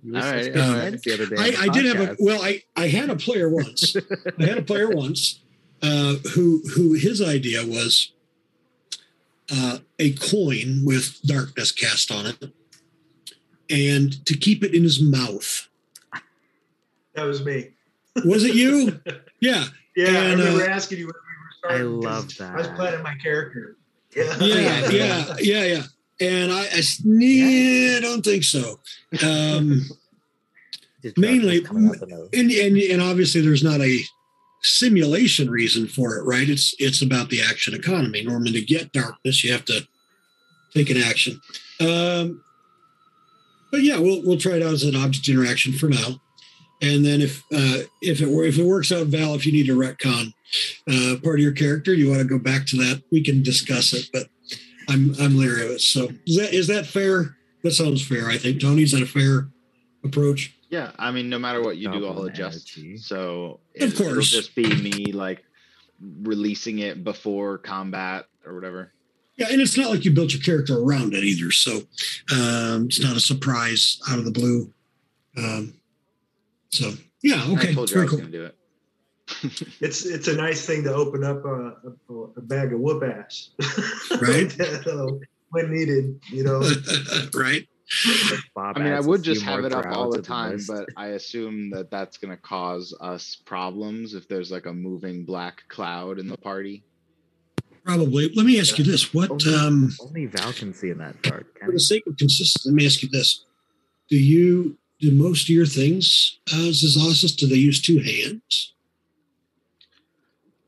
You 0.06 0.14
were 0.14 0.20
All 0.20 0.24
right, 0.24 0.44
suspicious 0.44 0.70
all 0.70 0.78
right. 0.78 1.02
the 1.04 1.14
other 1.14 1.26
day. 1.26 1.36
I, 1.58 1.64
I 1.64 1.68
did 1.70 1.86
have 1.96 2.10
a 2.12 2.16
well, 2.20 2.42
I 2.44 2.62
I 2.76 2.88
had 2.90 3.10
a 3.10 3.16
player 3.16 3.50
once. 3.50 3.96
I 4.40 4.46
had 4.46 4.58
a 4.60 4.62
player 4.62 4.90
once 4.90 5.40
uh, 5.82 6.16
who 6.36 6.62
who 6.76 6.94
his 6.94 7.22
idea 7.24 7.66
was 7.66 8.12
uh, 9.52 9.80
a 9.98 10.14
coin 10.14 10.82
with 10.86 11.20
darkness 11.24 11.72
cast 11.72 12.12
on 12.12 12.28
it, 12.28 12.52
and 13.70 14.24
to 14.28 14.38
keep 14.38 14.64
it 14.64 14.76
in 14.76 14.84
his 14.84 15.02
mouth. 15.02 15.68
That 17.16 17.24
was 17.24 17.44
me. 17.44 17.70
Was 18.26 18.44
it 18.44 18.54
you? 18.56 19.00
Yeah, 19.42 19.66
Yeah, 19.96 20.08
I 20.08 20.12
And, 20.32 20.40
remember 20.40 20.64
uh, 20.64 20.68
asking 20.70 21.00
you 21.00 21.06
when 21.08 21.14
we 21.14 21.72
were 21.74 21.74
I 21.74 21.78
starting. 21.78 22.02
'cause 22.02 22.40
love 22.40 22.54
I 22.54 22.58
was 22.58 22.68
that. 22.68 22.76
planning 22.78 23.04
my 23.04 23.16
character. 23.22 23.76
Yeah. 24.16 24.38
yeah, 24.40 24.90
yeah, 24.90 25.36
yeah, 25.40 25.64
yeah. 25.66 25.84
And 26.22 26.52
I, 26.52 26.66
I 26.66 26.82
yeah, 27.04 27.98
I 27.98 28.02
don't 28.02 28.24
think 28.24 28.44
so. 28.44 28.80
Um, 29.24 29.82
mainly- 31.18 31.62
darkness 31.62 31.68
coming 31.68 31.90
out 31.90 32.00
the 32.00 32.08
nose. 32.08 32.30
and, 32.34 32.52
and 32.52 32.78
and 32.78 33.02
obviously 33.02 33.42
there's 33.42 33.64
not 33.64 33.82
a 33.82 34.00
simulation 34.64 35.50
reason 35.50 35.88
for 35.88 36.16
it, 36.18 36.24
right? 36.24 36.50
It's 36.50 36.74
it's 36.80 37.02
about 37.02 37.30
the 37.30 37.42
action 37.42 37.74
economy. 37.74 38.24
Normally, 38.24 38.54
to 38.54 38.62
get 38.62 38.92
darkness, 38.92 39.44
you 39.44 39.52
have 39.52 39.66
to 39.66 39.88
take 40.74 40.90
an 40.90 40.98
action. 40.98 41.40
Um, 41.80 42.44
but 43.72 43.82
yeah, 43.82 44.00
we'll 44.00 44.22
we'll 44.24 44.38
try 44.38 44.54
it 44.54 44.64
out 44.64 44.74
as 44.74 44.84
an 44.84 44.96
object 44.96 45.28
interaction 45.28 45.74
for 45.74 45.90
now, 45.90 46.22
and 46.82 47.06
then 47.06 47.22
if 47.22 47.44
uh, 47.54 47.84
if 48.02 48.22
it 48.22 48.30
were 48.30 48.46
if 48.46 48.58
it 48.58 48.66
works 48.66 48.92
out, 48.92 49.08
Val, 49.08 49.36
if 49.36 49.46
you 49.46 49.52
need 49.52 49.68
to 49.68 49.78
retcon 49.78 50.34
uh, 50.90 51.20
part 51.22 51.40
of 51.40 51.44
your 51.44 51.52
character, 51.52 51.94
you 51.94 52.10
want 52.10 52.22
to 52.22 52.28
go 52.28 52.40
back 52.40 52.66
to 52.68 52.78
that, 52.78 53.04
we 53.12 53.22
can 53.24 53.44
discuss 53.44 53.94
it. 53.94 54.10
But 54.12 54.28
I'm 54.90 55.14
I'm 55.20 55.38
leery 55.38 55.66
of 55.66 55.72
it. 55.72 55.82
So 55.82 56.10
is 56.26 56.38
that 56.38 56.54
is 56.54 56.68
that 56.68 56.86
fair? 56.86 57.36
That 57.64 57.72
sounds 57.72 58.06
fair. 58.06 58.28
I 58.30 58.38
think 58.38 58.62
Tony. 58.62 58.84
Is 58.84 58.92
that 58.92 59.02
a 59.02 59.06
fair 59.08 59.48
approach? 60.04 60.54
Yeah, 60.70 60.92
I 61.00 61.12
mean, 61.12 61.30
no 61.30 61.40
matter 61.40 61.62
what 61.62 61.78
you 61.78 61.88
do, 61.92 62.06
I'll 62.06 62.14
Double 62.14 62.26
adjust. 62.26 62.78
energy. 62.78 62.98
So 62.98 63.60
Of 63.80 63.82
it, 63.94 63.94
it'll 64.00 64.14
course. 64.14 64.30
just 64.32 64.56
be 64.56 64.68
me 64.82 65.12
like 65.12 65.44
releasing 66.22 66.80
it 66.80 67.04
before 67.04 67.58
combat 67.60 68.26
or 68.46 68.54
whatever. 68.56 68.92
Yeah, 69.38 69.48
and 69.52 69.62
it's 69.62 69.78
not 69.78 69.90
like 69.90 70.06
you 70.06 70.12
built 70.12 70.34
your 70.34 70.42
character 70.42 70.78
around 70.78 71.14
it 71.14 71.24
either, 71.24 71.52
so 71.52 71.82
um, 72.34 72.86
it's 72.86 73.00
not 73.02 73.18
a 73.18 73.20
surprise 73.20 74.00
out 74.10 74.18
of 74.20 74.26
the 74.26 74.32
blue. 74.32 74.72
Um, 75.38 75.74
so 76.70 76.94
yeah, 77.22 77.44
okay, 77.50 77.70
I 77.70 77.74
told 77.74 77.90
you 77.90 77.96
I 77.96 78.00
very 78.00 78.04
was 78.06 78.10
cool. 78.12 78.20
gonna 78.20 78.32
do 78.32 78.46
it. 78.46 78.56
It's 79.82 80.06
it's 80.06 80.28
a 80.28 80.36
nice 80.36 80.66
thing 80.66 80.84
to 80.84 80.94
open 80.94 81.24
up 81.24 81.44
a, 81.46 81.76
a, 82.10 82.14
a 82.38 82.42
bag 82.42 82.74
of 82.74 82.80
whoop 82.80 83.04
ass, 83.04 83.50
Right. 84.22 84.52
So, 84.84 85.20
when 85.50 85.72
needed, 85.72 86.20
you 86.32 86.44
know. 86.44 86.62
right? 87.34 87.68
Bob 88.56 88.78
I 88.78 88.84
mean, 88.84 88.94
I 88.94 89.00
would 89.00 89.22
just 89.24 89.44
have 89.44 89.64
it 89.64 89.72
up 89.74 89.86
all 89.88 90.12
the 90.12 90.22
time, 90.22 90.54
list. 90.54 90.68
but 90.68 90.90
I 90.98 91.08
assume 91.10 91.70
that 91.72 91.92
that's 91.92 92.18
gonna 92.18 92.38
cause 92.38 92.96
us 93.00 93.38
problems 93.46 94.14
if 94.14 94.28
there's 94.28 94.52
like 94.52 94.66
a 94.66 94.74
moving 94.74 95.24
black 95.26 95.64
cloud 95.70 96.20
in 96.20 96.28
the 96.28 96.38
party. 96.38 96.84
Probably. 97.84 98.32
Let 98.36 98.46
me 98.46 98.60
ask 98.60 98.78
you 98.80 98.84
this: 98.84 99.14
What, 99.14 99.30
Only- 99.32 99.56
um, 99.56 99.92
only 100.02 100.26
Val 100.26 100.54
can 100.54 100.74
see 100.74 100.90
in 100.90 100.98
that 101.00 101.22
dark. 101.22 101.46
for 101.64 101.72
the 101.72 101.80
sake 101.80 102.04
of 102.08 102.18
consistency, 102.18 102.70
let 102.70 102.76
me 102.76 102.86
ask 102.86 103.04
you 103.04 103.10
this: 103.10 103.46
Do 104.10 104.18
you 104.18 104.78
do 105.00 105.12
most 105.12 105.44
of 105.44 105.50
your 105.50 105.66
things, 105.68 106.40
as 106.52 106.84
uh, 106.84 106.88
Zazasis, 107.00 107.36
do 107.36 107.48
they 107.48 107.56
use 107.56 107.82
two 107.82 108.00
hands? 108.00 108.74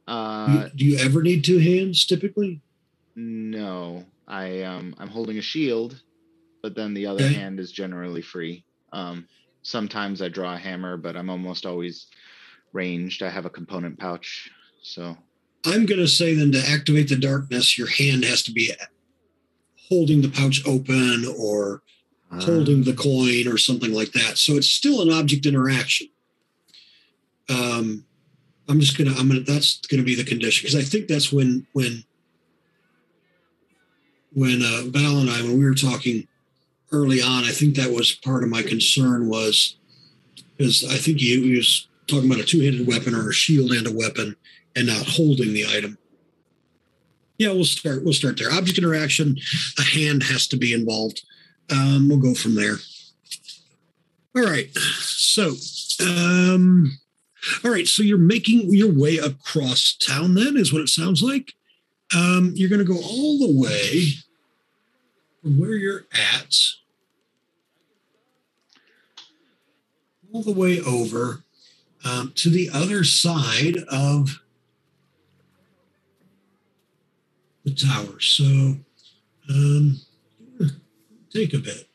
Do 0.08 0.14
you- 0.14 0.20
Uh, 0.20 0.70
do 0.76 0.86
you 0.86 0.98
ever 1.00 1.22
need 1.22 1.44
two 1.44 1.58
hands 1.60 2.06
typically? 2.06 2.62
no, 3.16 4.06
I 4.28 4.62
um 4.64 4.96
I'm 5.00 5.08
holding 5.10 5.38
a 5.38 5.42
shield, 5.42 6.02
but 6.62 6.76
then 6.76 6.94
the 6.94 7.06
other 7.08 7.24
Okay. 7.26 7.34
hand 7.34 7.60
is 7.60 7.72
generally 7.72 8.22
free. 8.22 8.64
Um, 8.94 9.28
sometimes 9.64 10.22
I 10.22 10.30
draw 10.30 10.54
a 10.54 10.58
hammer, 10.58 10.98
but 10.98 11.18
I'm 11.18 11.30
almost 11.30 11.66
always 11.66 12.08
ranged. 12.74 13.24
I 13.24 13.30
have 13.30 13.46
a 13.46 13.50
component 13.50 13.98
pouch, 14.00 14.50
so 14.82 15.18
I'm 15.66 15.86
going 15.86 16.00
to 16.00 16.08
say 16.08 16.36
then 16.36 16.52
to 16.54 16.60
activate 16.70 17.10
the 17.10 17.16
darkness, 17.18 17.78
your 17.78 17.88
hand 17.88 18.24
has 18.24 18.44
to 18.44 18.52
be 18.52 18.72
holding 19.90 20.22
the 20.22 20.30
pouch 20.30 20.62
open 20.66 21.26
or 21.38 21.82
Uh, 22.30 22.42
holding 22.44 22.84
the 22.84 22.94
coin 22.94 23.48
or 23.48 23.58
something 23.58 23.94
like 23.94 24.12
that. 24.12 24.38
So 24.38 24.58
it's 24.58 24.70
still 24.70 25.02
an 25.02 25.10
object 25.10 25.46
interaction. 25.46 26.10
Um, 27.50 28.06
I'm 28.70 28.80
just 28.80 28.98
gonna, 28.98 29.14
I'm 29.18 29.28
gonna, 29.28 29.42
that's 29.42 29.80
gonna 29.88 30.04
be 30.04 30.16
the 30.16 30.24
condition 30.24 30.66
because 30.66 30.76
I 30.76 30.84
think 30.84 31.08
that's 31.08 31.32
when, 31.32 31.66
when, 31.74 32.04
when 34.34 34.62
uh, 34.62 34.84
Val 34.86 35.20
and 35.20 35.30
I, 35.30 35.42
when 35.42 35.58
we 35.58 35.66
were 35.66 35.74
talking 35.74 36.28
early 36.92 37.22
on, 37.22 37.44
I 37.44 37.52
think 37.52 37.76
that 37.76 37.92
was 37.92 38.12
part 38.12 38.44
of 38.44 38.50
my 38.50 38.62
concern 38.62 39.30
was 39.30 39.78
because 40.58 40.84
I 40.84 40.98
think 40.98 41.20
he, 41.20 41.42
he 41.42 41.58
was 41.58 41.88
talking 42.08 42.30
about 42.30 42.44
a 42.44 42.46
two-handed 42.46 42.88
weapon 42.88 43.16
or 43.16 43.30
a 43.30 43.34
shield 43.34 43.72
and 43.72 43.88
a 43.88 43.94
weapon 43.94 44.36
and 44.76 44.88
not 44.88 45.08
holding 45.08 45.54
the 45.54 45.66
item. 45.66 45.98
Yeah, 47.38 47.52
we'll 47.52 47.66
start. 47.66 48.04
We'll 48.04 48.14
start 48.14 48.38
there. 48.38 48.52
Object 48.52 48.80
interaction. 48.80 49.38
A 49.78 49.84
hand 49.84 50.24
has 50.24 50.48
to 50.48 50.58
be 50.58 50.74
involved. 50.74 51.24
Um, 51.72 52.10
we'll 52.10 52.18
go 52.18 52.34
from 52.34 52.56
there. 52.56 52.78
All 54.36 54.44
right. 54.44 54.76
So, 54.76 55.56
um, 56.02 56.98
all 57.64 57.72
right. 57.72 57.88
So 57.88 58.04
you're 58.04 58.18
making 58.18 58.74
your 58.74 58.92
way 58.92 59.18
across 59.18 59.96
town. 59.96 60.34
Then 60.34 60.58
is 60.58 60.74
what 60.74 60.82
it 60.82 60.90
sounds 60.90 61.22
like. 61.22 61.54
Um, 62.16 62.54
you're 62.56 62.70
going 62.70 62.86
to 62.86 62.86
go 62.86 63.00
all 63.00 63.38
the 63.40 63.60
way 63.60 64.14
from 65.42 65.60
where 65.60 65.74
you're 65.74 66.06
at, 66.14 66.56
all 70.32 70.42
the 70.42 70.52
way 70.52 70.80
over 70.82 71.44
um, 72.06 72.32
to 72.36 72.50
the 72.50 72.70
other 72.74 73.04
side 73.04 73.78
of 73.90 74.42
the 77.66 77.74
tower. 77.74 78.20
So, 78.20 78.78
um, 79.50 80.00
take 81.34 81.54
a 81.54 81.58
bit. 81.58 81.88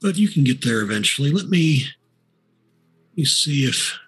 But 0.00 0.16
you 0.16 0.28
can 0.28 0.44
get 0.44 0.64
there 0.64 0.80
eventually. 0.80 1.30
Let 1.30 1.48
me 1.48 1.84
let 3.10 3.16
me 3.16 3.24
see 3.24 3.64
if 3.64 3.98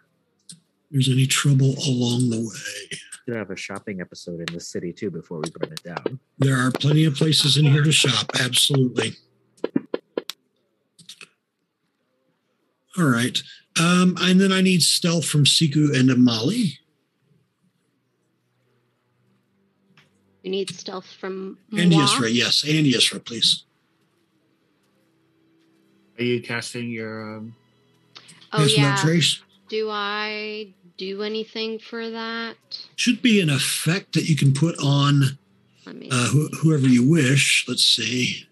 there's 0.91 1.09
any 1.09 1.27
trouble 1.27 1.75
along 1.87 2.31
the 2.31 2.41
way. 2.41 2.99
should 3.25 3.37
have 3.37 3.51
a 3.51 3.57
shopping 3.57 4.01
episode 4.01 4.41
in 4.41 4.55
the 4.55 4.61
city 4.61 4.93
too 4.93 5.11
before 5.11 5.39
we 5.39 5.51
burn 5.51 5.73
it 5.73 5.83
down. 5.83 6.19
There 6.39 6.57
are 6.57 6.71
plenty 6.71 7.05
of 7.05 7.15
places 7.15 7.57
in 7.57 7.65
here 7.65 7.83
to 7.83 7.93
shop. 7.93 8.31
Absolutely. 8.41 9.13
All 12.99 13.07
right. 13.07 13.39
Um, 13.81 14.17
and 14.21 14.41
then 14.41 14.53
I 14.53 14.61
need 14.61 14.83
stealth 14.83 15.25
from 15.25 15.45
Siku 15.45 15.99
and 15.99 16.11
Amali. 16.11 16.79
You 20.43 20.51
need 20.51 20.71
stealth 20.71 21.07
from 21.07 21.57
And 21.77 21.91
moi. 21.91 22.05
Yisra, 22.05 22.29
yes. 22.33 22.65
And 22.65 22.87
Yisra, 22.87 23.25
please. 23.25 23.65
Are 26.19 26.25
you 26.25 26.41
casting 26.43 26.91
your 26.91 27.37
um, 27.37 27.55
Oh 28.53 28.63
Yes, 28.65 28.77
no 28.77 28.83
yeah. 28.85 28.97
trace. 28.97 29.41
Do 29.69 29.89
I 29.91 30.69
do 30.99 31.23
anything 31.23 31.79
for 31.79 32.11
that? 32.11 32.57
Should 32.97 33.23
be 33.23 33.41
an 33.41 33.49
effect 33.49 34.13
that 34.13 34.29
you 34.29 34.37
can 34.37 34.53
put 34.53 34.77
on 34.79 35.39
Let 35.87 35.97
me. 35.97 36.09
uh, 36.13 36.29
wh- 36.29 36.55
whoever 36.61 36.87
you 36.87 37.09
wish. 37.09 37.65
Let's 37.67 37.85
see. 37.85 38.47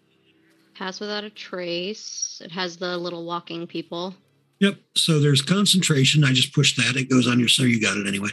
Pass 0.74 0.98
without 1.00 1.24
a 1.24 1.30
trace. 1.30 2.40
It 2.42 2.50
has 2.52 2.78
the 2.78 2.96
little 2.96 3.26
walking 3.26 3.66
people. 3.66 4.14
Yep. 4.60 4.76
So 4.94 5.20
there's 5.20 5.42
concentration. 5.42 6.24
I 6.24 6.32
just 6.32 6.54
pushed 6.54 6.76
that. 6.78 6.96
It 6.96 7.10
goes 7.10 7.28
on 7.28 7.38
your. 7.38 7.48
So 7.48 7.64
you 7.64 7.80
got 7.80 7.98
it 7.98 8.06
anyway. 8.06 8.30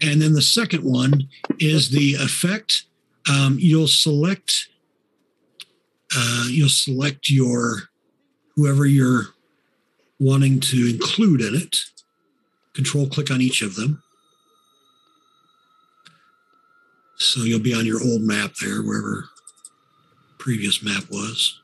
And 0.00 0.22
then 0.22 0.32
the 0.34 0.42
second 0.42 0.84
one 0.84 1.28
is 1.58 1.90
the 1.90 2.14
effect. 2.14 2.84
Um, 3.28 3.56
you'll 3.60 3.88
select. 3.88 4.68
Uh, 6.16 6.46
you'll 6.48 6.68
select 6.68 7.28
your 7.30 7.82
whoever 8.58 8.84
you're 8.84 9.28
wanting 10.18 10.58
to 10.58 10.90
include 10.90 11.40
in 11.40 11.54
it. 11.54 11.76
Control 12.74 13.08
click 13.08 13.30
on 13.30 13.40
each 13.40 13.62
of 13.62 13.76
them. 13.76 14.02
So 17.18 17.42
you'll 17.42 17.60
be 17.60 17.74
on 17.74 17.86
your 17.86 18.02
old 18.02 18.22
map 18.22 18.54
there, 18.60 18.82
wherever 18.82 19.26
previous 20.38 20.82
map 20.82 21.04
was. 21.08 21.60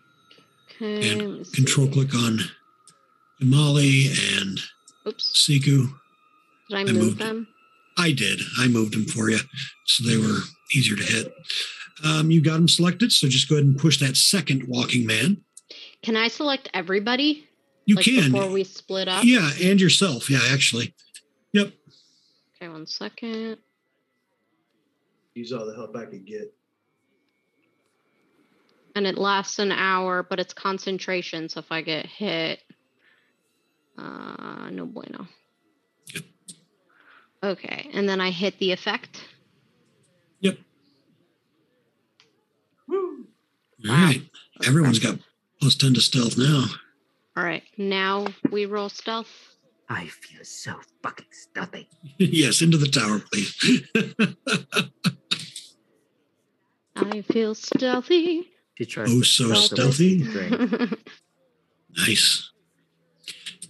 Okay. 0.76 1.12
And 1.12 1.52
Control 1.52 1.88
see. 1.88 1.92
click 1.92 2.14
on 2.14 2.38
Imali 3.42 4.40
and 4.40 4.60
Oops. 5.06 5.32
Siku. 5.36 5.88
Did 6.68 6.76
I 6.76 6.80
I 6.80 6.84
move 6.84 6.94
moved 6.94 7.18
them? 7.18 7.48
I 7.98 8.12
did. 8.12 8.40
I 8.58 8.68
moved 8.68 8.94
them 8.94 9.04
for 9.04 9.30
you, 9.30 9.38
so 9.84 10.08
they 10.08 10.16
were 10.16 10.40
easier 10.74 10.96
to 10.96 11.02
hit. 11.02 11.32
Um, 12.04 12.30
you 12.30 12.42
got 12.42 12.54
them 12.54 12.68
selected, 12.68 13.12
so 13.12 13.28
just 13.28 13.48
go 13.48 13.56
ahead 13.56 13.64
and 13.66 13.78
push 13.78 13.98
that 14.00 14.16
second 14.16 14.64
walking 14.66 15.06
man. 15.06 15.43
Can 16.04 16.16
I 16.16 16.28
select 16.28 16.68
everybody? 16.74 17.48
You 17.86 17.96
like 17.96 18.04
can, 18.04 18.30
before 18.30 18.50
we 18.50 18.62
split 18.64 19.08
up. 19.08 19.24
yeah, 19.24 19.50
and 19.62 19.80
yourself, 19.80 20.28
yeah, 20.30 20.40
actually. 20.50 20.94
Yep. 21.52 21.72
Okay, 22.56 22.68
one 22.68 22.86
second. 22.86 23.56
Use 25.34 25.52
all 25.52 25.66
the 25.66 25.74
help 25.74 25.96
I 25.96 26.04
could 26.04 26.26
get. 26.26 26.52
And 28.94 29.06
it 29.06 29.18
lasts 29.18 29.58
an 29.58 29.72
hour, 29.72 30.22
but 30.22 30.38
it's 30.38 30.52
concentration. 30.54 31.48
So 31.48 31.60
if 31.60 31.72
I 31.72 31.80
get 31.82 32.06
hit, 32.06 32.60
uh, 33.98 34.68
no 34.70 34.86
bueno. 34.86 35.26
Yep. 36.14 36.24
Okay, 37.42 37.90
and 37.92 38.08
then 38.08 38.20
I 38.20 38.30
hit 38.30 38.58
the 38.58 38.72
effect. 38.72 39.20
Yep. 40.40 40.58
Woo! 42.88 43.26
All 43.86 43.90
Wow. 43.90 44.04
right. 44.06 44.22
Everyone's 44.66 44.98
got 44.98 45.18
plus 45.64 45.74
ten 45.76 45.94
to 45.94 46.00
stealth 46.02 46.36
now. 46.36 46.66
All 47.38 47.42
right, 47.42 47.62
now 47.78 48.26
we 48.50 48.66
roll 48.66 48.90
stealth. 48.90 49.56
I 49.88 50.08
feel 50.08 50.44
so 50.44 50.74
fucking 51.02 51.24
stealthy. 51.32 51.88
yes, 52.18 52.60
into 52.60 52.76
the 52.76 52.86
tower, 52.86 53.22
please. 53.32 53.88
I 56.96 57.22
feel 57.22 57.54
stealthy. 57.54 58.50
She 58.74 58.84
tries 58.84 59.08
Oh, 59.10 59.22
so 59.22 59.54
stealthy. 59.54 60.20
away 60.22 60.48
from 60.50 60.58
the 60.68 60.76
drink. 60.76 60.98
nice. 61.96 62.50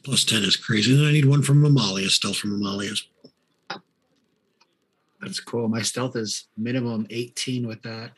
Plus 0.02 0.24
ten 0.24 0.42
is 0.42 0.56
crazy. 0.56 0.96
And 0.98 1.06
I 1.06 1.12
need 1.12 1.26
one 1.26 1.42
from 1.42 1.64
Amalia, 1.64 2.08
stealth 2.10 2.38
from 2.38 2.54
Amalia. 2.54 2.90
That's 5.20 5.38
cool. 5.38 5.68
My 5.68 5.82
stealth 5.82 6.16
is 6.16 6.48
minimum 6.56 7.06
18 7.10 7.68
with 7.68 7.82
that. 7.82 8.10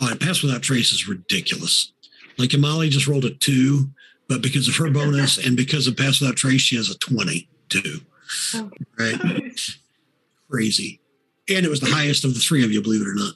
Oh, 0.00 0.14
pass 0.20 0.42
without 0.42 0.62
trace 0.62 0.92
is 0.92 1.08
ridiculous. 1.08 1.92
Like 2.38 2.50
Amali 2.50 2.88
just 2.90 3.06
rolled 3.06 3.24
a 3.24 3.30
two, 3.30 3.90
but 4.28 4.42
because 4.42 4.68
of 4.68 4.76
her 4.76 4.90
bonus 4.92 5.38
and 5.44 5.56
because 5.56 5.86
of 5.86 5.96
pass 5.96 6.20
without 6.20 6.36
trace, 6.36 6.60
she 6.60 6.76
has 6.76 6.90
a 6.90 6.98
22. 6.98 8.00
Oh. 8.54 8.70
Right? 8.98 9.18
Crazy. 10.50 11.00
And 11.48 11.66
it 11.66 11.68
was 11.70 11.80
the 11.80 11.86
highest 11.90 12.24
of 12.24 12.34
the 12.34 12.40
three 12.40 12.64
of 12.64 12.70
you, 12.72 12.80
believe 12.82 13.02
it 13.02 13.08
or 13.08 13.14
not. 13.14 13.34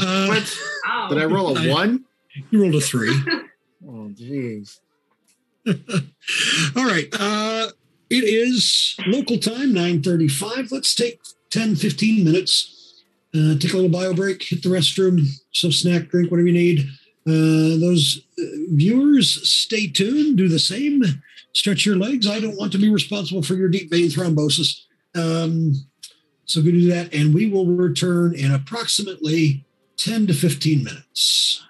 Uh, 0.00 0.26
What? 0.28 0.58
Oh. 0.86 1.08
Did 1.10 1.18
I 1.22 1.24
roll 1.26 1.56
I- 1.56 1.66
a 1.66 1.72
one? 1.72 2.04
you 2.50 2.60
rolled 2.62 2.74
a 2.74 2.80
three. 2.80 3.14
Oh, 3.86 4.08
jeez. 4.14 4.78
All 5.68 6.84
right. 6.86 7.06
Uh, 7.12 7.68
it 8.08 8.24
is 8.24 8.96
local 9.06 9.36
time, 9.38 9.74
9.35. 9.74 10.72
Let's 10.72 10.94
take 10.94 11.20
10, 11.50 11.76
15 11.76 12.24
minutes. 12.24 12.73
Uh, 13.34 13.58
take 13.58 13.72
a 13.72 13.76
little 13.76 13.90
bio 13.90 14.14
break, 14.14 14.42
hit 14.42 14.62
the 14.62 14.68
restroom, 14.68 15.26
some 15.52 15.72
snack, 15.72 16.08
drink, 16.08 16.30
whatever 16.30 16.46
you 16.46 16.54
need. 16.54 16.88
Uh, 17.26 17.80
those 17.80 18.20
uh, 18.38 18.42
viewers, 18.70 19.48
stay 19.48 19.88
tuned. 19.88 20.36
Do 20.36 20.48
the 20.48 20.58
same. 20.58 21.02
Stretch 21.52 21.84
your 21.84 21.96
legs. 21.96 22.28
I 22.28 22.38
don't 22.38 22.56
want 22.56 22.72
to 22.72 22.78
be 22.78 22.90
responsible 22.90 23.42
for 23.42 23.54
your 23.54 23.68
deep 23.68 23.90
vein 23.90 24.08
thrombosis. 24.08 24.82
Um, 25.14 25.74
so 26.44 26.62
go 26.62 26.70
do 26.70 26.88
that, 26.88 27.12
and 27.14 27.34
we 27.34 27.48
will 27.48 27.66
return 27.66 28.34
in 28.34 28.52
approximately 28.52 29.64
10 29.96 30.26
to 30.28 30.34
15 30.34 30.84
minutes. 30.84 31.64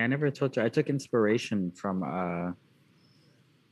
Yeah, 0.00 0.04
I 0.04 0.06
never 0.06 0.30
told 0.30 0.56
you. 0.56 0.62
I 0.62 0.70
took 0.70 0.88
inspiration 0.88 1.70
from 1.72 2.02
uh 2.02 2.52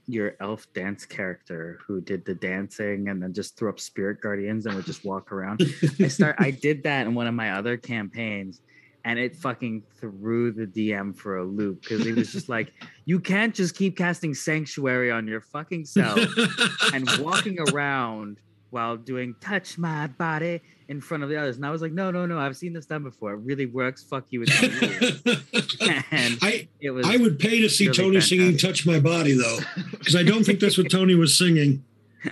your 0.06 0.36
elf 0.40 0.66
dance 0.74 1.06
character 1.06 1.78
who 1.86 2.02
did 2.02 2.22
the 2.26 2.34
dancing 2.34 3.08
and 3.08 3.22
then 3.22 3.32
just 3.32 3.56
threw 3.56 3.70
up 3.70 3.80
spirit 3.80 4.20
guardians 4.20 4.66
and 4.66 4.74
would 4.74 4.84
just 4.84 5.06
walk 5.06 5.32
around. 5.32 5.62
I 5.98 6.08
start 6.08 6.36
I 6.38 6.50
did 6.66 6.82
that 6.82 7.06
in 7.06 7.14
one 7.14 7.26
of 7.26 7.32
my 7.32 7.52
other 7.52 7.78
campaigns 7.78 8.60
and 9.06 9.18
it 9.18 9.36
fucking 9.36 9.84
threw 9.98 10.52
the 10.52 10.66
DM 10.66 11.16
for 11.16 11.38
a 11.38 11.44
loop 11.44 11.80
because 11.80 12.04
he 12.04 12.12
was 12.12 12.30
just 12.30 12.48
like, 12.56 12.74
you 13.06 13.18
can't 13.20 13.54
just 13.54 13.74
keep 13.74 13.96
casting 13.96 14.34
sanctuary 14.34 15.10
on 15.10 15.26
your 15.26 15.40
fucking 15.40 15.86
self 15.86 16.20
and 16.92 17.08
walking 17.20 17.58
around 17.70 18.38
while 18.68 18.98
doing 18.98 19.34
touch 19.40 19.78
my 19.78 20.08
body 20.08 20.60
in 20.88 21.00
front 21.00 21.22
of 21.22 21.28
the 21.28 21.36
others. 21.36 21.56
And 21.56 21.66
I 21.66 21.70
was 21.70 21.82
like, 21.82 21.92
no, 21.92 22.10
no, 22.10 22.26
no, 22.26 22.38
I've 22.38 22.56
seen 22.56 22.72
this 22.72 22.86
done 22.86 23.02
before. 23.02 23.34
It 23.34 23.36
really 23.38 23.66
works. 23.66 24.02
Fuck 24.02 24.26
you. 24.30 24.42
It's 24.42 24.62
my 24.62 24.68
rules." 24.68 26.04
and 26.10 26.38
I 26.42 26.68
it 26.80 26.90
was 26.90 27.06
I 27.06 27.16
would 27.16 27.38
pay 27.38 27.60
to 27.60 27.68
see 27.68 27.86
really 27.86 27.96
Tony 27.96 28.20
singing 28.20 28.56
"Touch 28.56 28.86
My 28.86 28.98
Body" 28.98 29.32
though, 29.32 29.58
because 29.90 30.16
I 30.16 30.22
don't 30.22 30.44
think 30.44 30.60
that's 30.60 30.78
what 30.78 30.90
Tony 30.90 31.14
was 31.14 31.36
singing. 31.36 31.84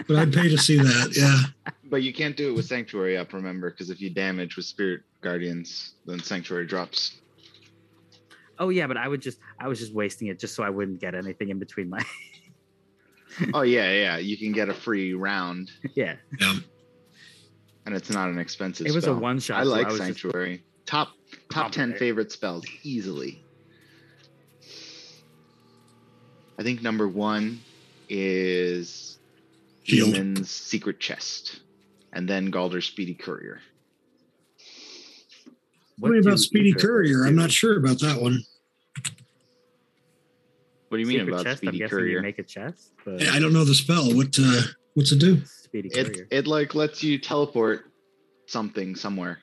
But 0.08 0.16
I'd 0.16 0.32
pay 0.32 0.48
to 0.48 0.58
see 0.58 0.78
that. 0.78 1.14
Yeah. 1.16 1.72
But 1.84 2.02
you 2.02 2.12
can't 2.12 2.36
do 2.36 2.50
it 2.50 2.56
with 2.56 2.66
Sanctuary 2.66 3.16
up, 3.16 3.32
remember, 3.32 3.70
because 3.70 3.88
if 3.88 4.00
you 4.00 4.10
damage 4.10 4.56
with 4.56 4.66
Spirit 4.66 5.02
Guardians, 5.20 5.94
then 6.06 6.20
Sanctuary 6.20 6.66
drops. 6.66 7.20
Oh 8.58 8.70
yeah, 8.70 8.88
but 8.88 8.96
I 8.96 9.06
would 9.06 9.22
just 9.22 9.38
I 9.60 9.68
was 9.68 9.78
just 9.78 9.94
wasting 9.94 10.28
it 10.28 10.40
just 10.40 10.54
so 10.54 10.64
I 10.64 10.70
wouldn't 10.70 11.00
get 11.00 11.14
anything 11.14 11.50
in 11.50 11.58
between 11.58 11.88
my 11.88 12.04
oh 13.54 13.62
yeah, 13.62 13.92
yeah. 13.92 14.16
You 14.16 14.36
can 14.36 14.52
get 14.52 14.68
a 14.68 14.74
free 14.74 15.14
round, 15.14 15.70
yeah. 15.94 16.16
Yeah. 16.40 16.54
And 17.86 17.94
it's 17.94 18.10
not 18.10 18.28
an 18.28 18.38
expensive. 18.38 18.86
It 18.86 18.94
was 18.94 19.06
a 19.06 19.14
one 19.14 19.38
shot. 19.38 19.60
I 19.60 19.64
so 19.64 19.70
like 19.70 19.86
was 19.86 19.98
just- 19.98 20.20
Sanctuary. 20.20 20.62
Top 20.84 21.12
top 21.50 21.72
ten 21.72 21.94
favorite 21.94 22.30
spells 22.30 22.64
easily. 22.84 23.42
I 26.58 26.62
think 26.62 26.82
number 26.82 27.08
one 27.08 27.60
is 28.08 29.18
Shield. 29.82 30.14
Human's 30.14 30.50
Secret 30.50 31.00
Chest, 31.00 31.60
and 32.12 32.28
then 32.28 32.50
Galder's 32.50 32.86
Speedy 32.86 33.14
Courier. 33.14 33.60
What 35.98 36.12
do 36.12 36.18
about 36.20 36.38
Speedy 36.38 36.72
Courier? 36.72 37.24
I'm 37.24 37.34
not 37.34 37.50
sure 37.50 37.78
about 37.78 37.98
that 38.00 38.20
one. 38.20 38.42
What 40.88 40.98
do 40.98 41.00
you 41.00 41.06
mean 41.06 41.20
Secret 41.20 41.32
about 41.34 41.44
chest? 41.44 41.62
I'm 41.64 41.68
Speedy 41.68 41.88
Courier? 41.88 42.18
you 42.18 42.22
make 42.22 42.38
a 42.38 42.44
chest. 42.44 42.92
But 43.04 43.22
I 43.22 43.36
I 43.36 43.38
don't 43.40 43.52
know 43.52 43.64
the 43.64 43.74
spell. 43.74 44.14
What 44.14 44.36
uh, 44.38 44.62
what's 44.96 45.12
it 45.12 45.18
do? 45.20 45.44
Speedy 45.44 45.90
it 45.94 46.06
courier. 46.06 46.28
it 46.30 46.46
like 46.46 46.74
lets 46.74 47.02
you 47.02 47.18
teleport 47.18 47.92
something 48.46 48.96
somewhere. 48.96 49.38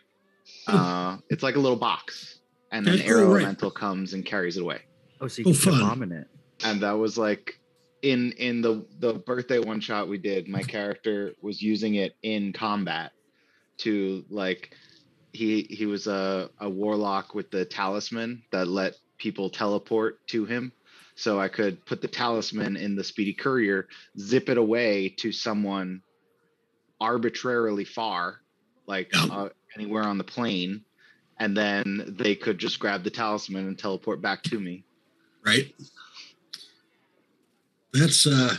Oh. 0.68 0.78
Uh, 0.78 1.18
it's 1.30 1.44
like 1.44 1.56
a 1.56 1.60
little 1.60 1.78
box, 1.78 2.40
and 2.72 2.86
then 2.86 3.00
Oh, 3.02 3.06
air 3.06 3.18
right. 3.18 3.42
elemental 3.44 3.72
comes 3.72 4.14
and 4.14 4.26
carries 4.26 4.58
it 4.58 4.62
away. 4.62 4.82
oh, 5.22 5.28
so 5.28 5.42
you 5.42 5.50
oh, 5.50 5.54
can 5.54 5.62
put 5.72 5.80
bomb 5.80 6.04
in 6.04 6.12
it. 6.12 6.28
And 6.66 6.82
that 6.82 6.94
was 6.94 7.18
like 7.18 7.60
in 8.02 8.32
in 8.34 8.62
the 8.62 8.86
the 9.00 9.14
birthday 9.14 9.60
one 9.60 9.80
shot 9.80 10.08
we 10.10 10.18
did. 10.18 10.48
My 10.48 10.64
character 10.64 11.34
was 11.42 11.62
using 11.62 11.96
it 11.96 12.16
in 12.24 12.52
combat 12.52 13.12
to 13.78 14.26
like 14.30 14.76
he 15.34 15.64
he 15.70 15.86
was 15.86 16.08
a 16.08 16.50
a 16.60 16.70
warlock 16.70 17.36
with 17.36 17.52
the 17.52 17.64
talisman 17.66 18.44
that 18.52 18.68
let 18.68 18.96
people 19.18 19.50
teleport 19.50 20.26
to 20.28 20.46
him. 20.46 20.72
So 21.16 21.40
I 21.40 21.48
could 21.48 21.86
put 21.86 22.02
the 22.02 22.08
talisman 22.08 22.76
in 22.76 22.96
the 22.96 23.04
speedy 23.04 23.34
courier, 23.34 23.88
zip 24.20 24.50
it 24.50 24.58
away 24.58 25.10
to 25.18 25.32
someone 25.32 26.02
arbitrarily 27.00 27.86
far, 27.86 28.42
like 28.88 29.12
uh, 29.14 29.50
anywhere 29.76 30.04
on 30.04 30.18
the 30.18 30.24
plane, 30.24 30.84
and 31.40 31.56
then 31.56 32.16
they 32.18 32.36
could 32.36 32.58
just 32.58 32.80
grab 32.80 33.04
the 33.04 33.10
talisman 33.10 33.68
and 33.68 33.78
teleport 33.78 34.22
back 34.22 34.42
to 34.44 34.60
me. 34.60 34.84
Right. 35.46 35.74
That's 37.94 38.26
uh, 38.26 38.56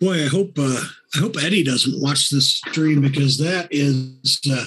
boy. 0.00 0.24
I 0.24 0.28
hope 0.28 0.52
uh, 0.58 0.82
I 1.14 1.18
hope 1.18 1.36
Eddie 1.42 1.64
doesn't 1.64 2.00
watch 2.00 2.30
this 2.30 2.48
stream 2.48 3.02
because 3.02 3.36
that 3.38 3.68
is 3.70 4.40
uh, 4.50 4.66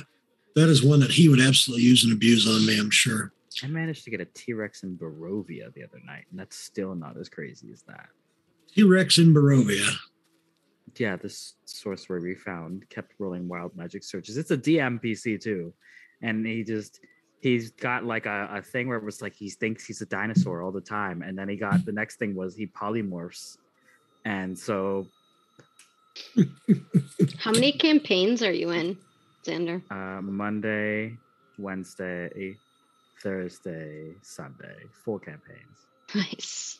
that 0.56 0.70
is 0.70 0.84
one 0.84 1.00
that 1.00 1.12
he 1.12 1.30
would 1.30 1.40
absolutely 1.40 1.84
use 1.86 2.04
and 2.04 2.14
abuse 2.14 2.48
on 2.48 2.66
me. 2.66 2.80
I'm 2.80 2.92
sure. 2.92 3.32
I 3.64 3.68
managed 3.68 4.04
to 4.06 4.10
get 4.10 4.22
a 4.22 4.26
T 4.26 4.54
Rex 4.54 4.84
in 4.84 4.98
Barovia 4.98 5.74
the 5.74 5.84
other 5.84 6.00
night, 6.06 6.26
and 6.32 6.40
that's 6.40 6.56
still 6.58 6.96
not 6.96 7.18
as 7.18 7.30
crazy 7.30 7.72
as 7.72 7.82
that. 7.84 8.08
T 8.74 8.84
Rex 8.84 9.18
in 9.18 9.34
Barovia. 9.34 9.88
Yeah, 10.98 11.16
this 11.16 11.56
sorcerer 11.66 12.20
we 12.22 12.36
found 12.36 12.88
kept 12.90 13.14
rolling 13.20 13.48
wild 13.48 13.76
magic 13.76 14.04
surges. 14.04 14.38
It's 14.38 14.52
a 14.52 14.58
DM 14.58 15.02
PC 15.04 15.42
too, 15.42 15.74
and 16.22 16.46
he 16.46 16.64
just 16.64 17.00
he's 17.40 17.72
got 17.72 18.06
like 18.06 18.26
a, 18.26 18.50
a 18.54 18.62
thing 18.62 18.88
where 18.88 18.98
it 18.98 19.04
was 19.04 19.22
like 19.22 19.34
he 19.36 19.50
thinks 19.50 19.86
he's 19.86 20.02
a 20.02 20.06
dinosaur 20.06 20.62
all 20.62 20.72
the 20.72 20.82
time, 20.82 21.22
and 21.22 21.38
then 21.38 21.50
he 21.50 21.56
got 21.56 21.84
the 21.86 21.92
next 21.92 22.18
thing 22.18 22.36
was 22.36 22.56
he 22.56 22.68
polymorphs, 22.68 23.58
and 24.26 24.58
so 24.58 25.08
How 27.40 27.52
many 27.52 27.72
campaigns 27.72 28.44
are 28.44 28.52
you 28.52 28.70
in, 28.70 28.98
Xander? 29.44 29.82
uh, 29.90 30.22
Monday, 30.22 31.18
Wednesday, 31.58 32.56
Thursday, 33.24 34.12
Sunday, 34.22 34.76
four 35.06 35.20
campaigns. 35.20 35.88
Nice. 36.14 36.80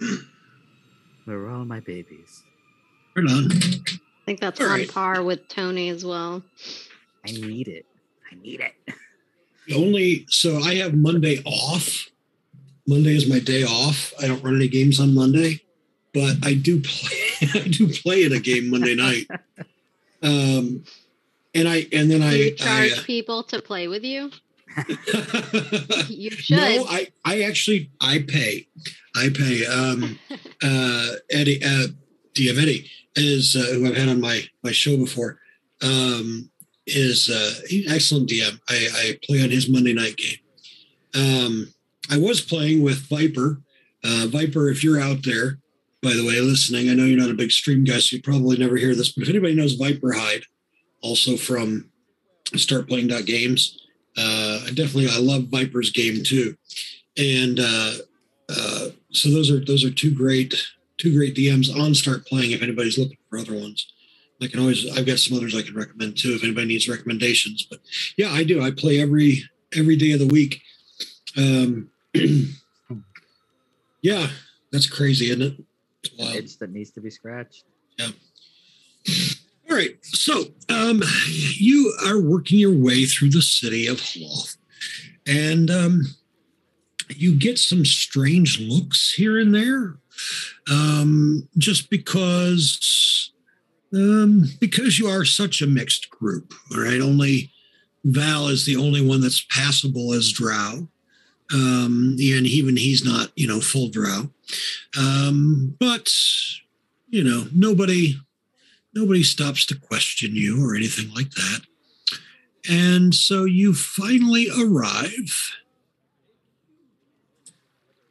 They're 1.26 1.48
all 1.48 1.64
my 1.64 1.78
babies. 1.80 2.42
Right 3.16 3.30
on. 3.30 3.52
I 3.52 4.24
think 4.26 4.40
that's 4.40 4.60
All 4.60 4.66
on 4.66 4.72
right. 4.72 4.92
par 4.92 5.22
with 5.22 5.46
Tony 5.48 5.88
as 5.88 6.04
well. 6.04 6.42
I 7.26 7.30
need 7.30 7.68
it. 7.68 7.86
I 8.30 8.34
need 8.42 8.60
it. 8.60 8.74
The 9.68 9.74
only 9.74 10.26
so 10.28 10.58
I 10.58 10.74
have 10.76 10.94
Monday 10.94 11.40
off. 11.44 12.08
Monday 12.88 13.14
is 13.14 13.28
my 13.28 13.38
day 13.38 13.62
off. 13.62 14.12
I 14.20 14.26
don't 14.26 14.42
run 14.42 14.56
any 14.56 14.66
games 14.66 14.98
on 14.98 15.14
Monday, 15.14 15.60
but 16.12 16.36
I 16.42 16.54
do 16.54 16.80
play. 16.80 17.18
I 17.54 17.68
do 17.68 17.88
play 17.88 18.24
in 18.24 18.32
a 18.32 18.40
game 18.40 18.68
Monday 18.70 18.94
night. 18.94 19.28
Um, 20.24 20.84
and 21.54 21.68
I 21.68 21.86
and 21.92 22.10
then 22.10 22.22
I. 22.22 22.34
you 22.34 22.46
I 22.60 22.88
charge 22.88 23.04
people 23.04 23.42
to 23.44 23.60
play 23.62 23.88
with 23.88 24.04
you? 24.04 24.30
uh, 24.76 24.82
You 26.08 26.30
should. 26.30 26.56
no, 26.56 26.86
I 26.88 27.08
I 27.24 27.42
actually 27.42 27.90
I 28.00 28.24
pay. 28.26 28.66
I 29.16 29.28
pay. 29.34 29.66
Um, 29.66 30.18
uh, 30.62 31.08
Eddie, 31.30 31.62
uh, 31.62 31.88
DM 32.34 32.60
Eddie 32.60 32.90
is 33.16 33.56
uh, 33.56 33.74
who 33.74 33.86
I've 33.86 33.96
had 33.96 34.08
on 34.08 34.20
my 34.20 34.42
my 34.62 34.72
show 34.72 34.96
before. 34.96 35.38
Um, 35.82 36.48
is 36.86 37.28
uh, 37.30 37.54
he's 37.68 37.86
an 37.86 37.92
excellent 37.94 38.28
DM. 38.28 38.58
I, 38.68 38.88
I 38.94 39.18
play 39.24 39.42
on 39.42 39.50
his 39.50 39.68
Monday 39.68 39.92
night 39.92 40.16
game. 40.16 40.38
Um, 41.14 41.72
I 42.10 42.18
was 42.18 42.40
playing 42.40 42.82
with 42.82 43.06
Viper. 43.08 43.60
Uh, 44.04 44.26
Viper, 44.28 44.68
if 44.68 44.82
you're 44.82 45.00
out 45.00 45.22
there, 45.24 45.58
by 46.02 46.10
the 46.14 46.26
way, 46.26 46.40
listening, 46.40 46.90
I 46.90 46.94
know 46.94 47.04
you're 47.04 47.20
not 47.20 47.30
a 47.30 47.34
big 47.34 47.52
stream 47.52 47.84
guy, 47.84 47.98
so 47.98 48.16
you 48.16 48.22
probably 48.22 48.56
never 48.56 48.76
hear 48.76 48.94
this. 48.94 49.12
But 49.12 49.22
if 49.22 49.28
anybody 49.28 49.54
knows 49.54 49.74
Viper 49.74 50.12
Hide, 50.12 50.42
also 51.02 51.36
from 51.36 51.90
Start 52.54 52.88
Playing 52.88 53.08
Games, 53.24 53.82
uh, 54.16 54.60
I 54.66 54.68
definitely 54.68 55.08
I 55.08 55.18
love 55.18 55.44
Viper's 55.44 55.90
game 55.90 56.22
too, 56.22 56.56
and 57.16 57.58
uh, 57.58 57.92
uh, 58.48 58.88
so 59.10 59.30
those 59.30 59.50
are 59.50 59.64
those 59.64 59.84
are 59.84 59.90
two 59.90 60.14
great 60.14 60.54
two 60.98 61.16
great 61.16 61.34
DMs 61.34 61.74
on 61.74 61.94
Start 61.94 62.26
Playing. 62.26 62.50
If 62.50 62.62
anybody's 62.62 62.98
looking 62.98 63.16
for 63.30 63.38
other 63.38 63.54
ones, 63.54 63.92
I 64.42 64.48
can 64.48 64.60
always 64.60 64.86
I've 64.96 65.06
got 65.06 65.18
some 65.18 65.36
others 65.36 65.56
I 65.56 65.62
can 65.62 65.74
recommend 65.74 66.18
too 66.18 66.34
if 66.34 66.44
anybody 66.44 66.66
needs 66.66 66.88
recommendations. 66.88 67.66
But 67.68 67.80
yeah, 68.16 68.30
I 68.30 68.44
do. 68.44 68.62
I 68.62 68.70
play 68.70 69.00
every 69.00 69.44
every 69.74 69.96
day 69.96 70.12
of 70.12 70.18
the 70.18 70.26
week. 70.26 70.60
Um, 71.36 71.88
yeah, 74.02 74.26
that's 74.70 74.88
crazy, 74.88 75.30
isn't 75.30 75.42
it? 75.42 75.64
It's 76.04 76.36
itch 76.36 76.58
that 76.58 76.70
needs 76.70 76.90
to 76.90 77.00
be 77.00 77.10
scratched. 77.10 77.64
All 79.72 79.78
right. 79.78 79.96
So 80.04 80.44
um, 80.68 81.02
you 81.54 81.96
are 82.06 82.20
working 82.20 82.58
your 82.58 82.76
way 82.76 83.06
through 83.06 83.30
the 83.30 83.40
city 83.40 83.86
of 83.86 84.02
Holoth, 84.02 84.58
and 85.26 85.70
um, 85.70 86.02
you 87.08 87.34
get 87.38 87.58
some 87.58 87.86
strange 87.86 88.60
looks 88.60 89.14
here 89.14 89.38
and 89.38 89.54
there, 89.54 89.96
um, 90.70 91.48
just 91.56 91.88
because 91.88 93.32
um, 93.94 94.44
because 94.60 94.98
you 94.98 95.06
are 95.06 95.24
such 95.24 95.62
a 95.62 95.66
mixed 95.66 96.10
group. 96.10 96.52
All 96.74 96.82
right. 96.82 97.00
Only 97.00 97.50
Val 98.04 98.48
is 98.48 98.66
the 98.66 98.76
only 98.76 99.00
one 99.00 99.22
that's 99.22 99.46
passable 99.48 100.12
as 100.12 100.32
Drow. 100.32 100.86
Um, 101.50 102.16
and 102.20 102.46
even 102.46 102.76
he's 102.76 103.06
not, 103.06 103.32
you 103.36 103.48
know, 103.48 103.62
full 103.62 103.88
Drow. 103.88 104.28
Um, 104.98 105.74
but 105.80 106.12
you 107.08 107.24
know, 107.24 107.46
nobody 107.54 108.16
nobody 108.94 109.22
stops 109.22 109.64
to 109.66 109.78
question 109.78 110.34
you 110.34 110.64
or 110.64 110.74
anything 110.74 111.12
like 111.14 111.30
that. 111.30 111.60
And 112.68 113.14
so 113.14 113.44
you 113.44 113.74
finally 113.74 114.48
arrive 114.50 115.52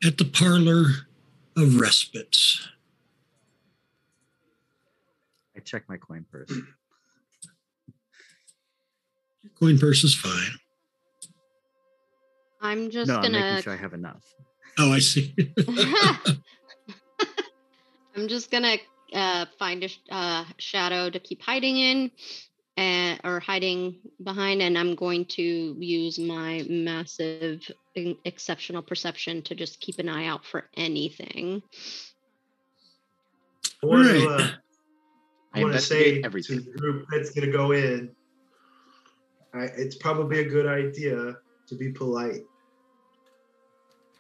at 0.04 0.18
the 0.18 0.26
parlor 0.26 1.08
of 1.56 1.80
respite. 1.80 2.38
I 5.56 5.60
check 5.60 5.84
my 5.88 5.98
coin 5.98 6.26
purse. 6.32 6.52
Coin 9.60 9.78
purse 9.78 10.04
is 10.04 10.16
fine. 10.16 10.58
I'm 12.62 12.90
just 12.90 13.08
no, 13.08 13.18
I'm 13.18 13.24
gonna. 13.24 13.40
making 13.40 13.64
sure 13.64 13.74
I 13.74 13.78
have 13.78 13.94
enough. 13.94 14.24
Oh, 14.78 14.92
I 14.92 15.00
see. 15.00 15.34
I'm 18.16 18.28
just 18.28 18.52
gonna 18.52 18.78
uh, 19.14 19.46
find 19.60 19.84
a 19.84 19.88
sh- 19.88 20.00
uh, 20.10 20.46
shadow 20.58 21.10
to 21.10 21.20
keep 21.20 21.42
hiding 21.42 21.78
in, 21.78 22.12
and 22.78 23.20
or 23.24 23.40
hiding 23.40 23.98
behind, 24.24 24.62
and 24.62 24.78
I'm 24.78 24.96
going 24.96 25.26
to 25.26 25.76
use 25.78 26.18
my 26.18 26.66
massive 26.70 27.62
exceptional 27.96 28.82
perception 28.82 29.42
to 29.44 29.56
just 29.56 29.80
keep 29.80 30.00
an 30.00 30.10
eye 30.10 30.26
out 30.26 30.46
for 30.46 30.70
anything. 30.78 31.62
I 33.84 33.86
want 33.86 34.08
to, 34.08 34.30
uh, 34.30 34.48
I 35.54 35.60
I 35.60 35.64
want 35.64 35.74
to 35.74 35.80
say 35.80 36.22
everything. 36.24 36.64
to 36.64 36.72
the 36.72 36.78
group 36.78 37.08
that's 37.12 37.32
going 37.32 37.46
to 37.46 37.52
go 37.52 37.72
in, 37.72 38.12
I, 39.54 39.64
it's 39.76 39.96
probably 39.96 40.40
a 40.40 40.50
good 40.50 40.68
idea 40.68 41.36
to 41.68 41.76
be 41.76 41.92
polite 41.92 42.44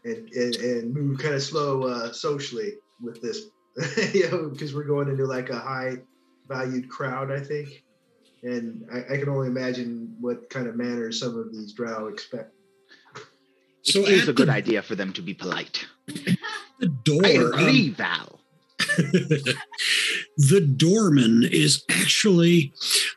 and 0.03 0.29
and, 0.31 0.55
and 0.55 0.93
move 0.93 1.19
kind 1.19 1.35
of 1.35 1.43
slow 1.43 1.83
uh, 1.83 2.11
socially 2.11 2.73
with 3.01 3.21
this, 3.21 3.47
you 4.13 4.29
know, 4.29 4.49
because 4.49 4.73
we're 4.73 4.83
going 4.83 5.09
into 5.09 5.25
like 5.25 5.49
a 5.49 5.59
high 5.59 5.97
valued 6.47 6.89
crowd, 6.89 7.31
I 7.31 7.39
think, 7.39 7.83
and 8.43 8.85
I, 8.91 9.13
I 9.13 9.17
can 9.17 9.29
only 9.29 9.47
imagine 9.47 10.15
what 10.19 10.49
kind 10.49 10.67
of 10.67 10.75
manners 10.75 11.19
some 11.19 11.37
of 11.37 11.51
these 11.53 11.73
drow 11.73 12.07
expect. 12.07 12.53
so 13.83 14.01
it 14.01 14.09
is 14.09 14.27
a 14.27 14.33
good 14.33 14.49
the, 14.49 14.53
idea 14.53 14.81
for 14.81 14.95
them 14.95 15.13
to 15.13 15.21
be 15.21 15.33
polite. 15.33 15.85
the 16.07 16.87
door, 17.03 17.25
I 17.25 17.37
um, 17.37 17.45
agree, 17.47 17.89
Val. 17.91 18.39
the 20.37 20.73
doorman 20.75 21.43
is 21.43 21.83
actually 21.89 22.73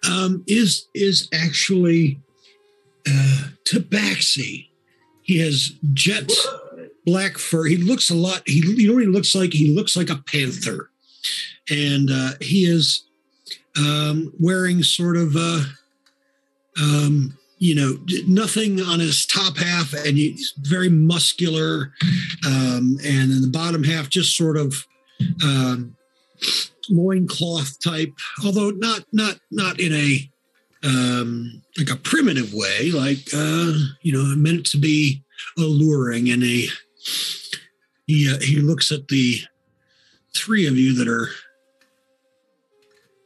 um, 0.09 0.45
is 0.47 0.87
is 0.95 1.29
actually 1.33 2.21
uh, 3.09 3.49
Tabaxi. 3.65 4.69
He 5.23 5.39
has 5.39 5.73
jet 5.95 6.31
black 7.05 7.39
fur. 7.39 7.65
He 7.65 7.77
looks 7.77 8.11
a 8.11 8.15
lot. 8.15 8.43
He 8.47 8.63
you 8.65 8.89
know 8.89 8.95
what 8.95 9.03
he 9.03 9.09
looks 9.09 9.35
like? 9.35 9.53
He 9.53 9.75
looks 9.75 9.97
like 9.97 10.11
a 10.11 10.23
panther, 10.27 10.91
and 11.71 12.11
uh, 12.11 12.33
he 12.41 12.65
is 12.65 13.05
um, 13.79 14.33
wearing 14.41 14.83
sort 14.83 15.17
of 15.17 15.37
uh, 15.37 15.65
um, 16.81 17.37
you 17.59 17.75
know 17.75 17.99
nothing 18.27 18.81
on 18.81 19.01
his 19.01 19.27
top 19.27 19.57
half, 19.57 19.93
and 19.93 20.17
he's 20.17 20.53
very 20.59 20.89
muscular, 20.89 21.93
um, 22.47 22.99
and 23.05 23.33
in 23.33 23.41
the 23.41 23.51
bottom 23.53 23.85
half 23.85 24.09
just 24.09 24.37
sort 24.37 24.57
of 24.57 24.87
um, 25.43 25.97
loincloth 26.89 27.79
type, 27.83 28.13
although 28.45 28.71
not 28.71 29.05
not 29.13 29.39
not 29.51 29.81
in 29.81 29.93
a 29.93 30.31
um, 30.85 31.63
like 31.79 31.91
a 31.91 31.97
primitive 31.97 32.53
way, 32.53 32.91
like 32.91 33.29
uh, 33.35 33.73
you 34.03 34.13
know, 34.13 34.37
meant 34.37 34.67
to 34.67 34.79
be 34.79 35.23
alluring. 35.59 36.27
in 36.29 36.43
a 36.43 36.67
he 38.07 38.31
uh, 38.33 38.39
he 38.41 38.57
looks 38.57 38.91
at 38.93 39.09
the 39.09 39.41
three 40.37 40.67
of 40.67 40.77
you 40.77 40.95
that 40.95 41.09
are 41.09 41.29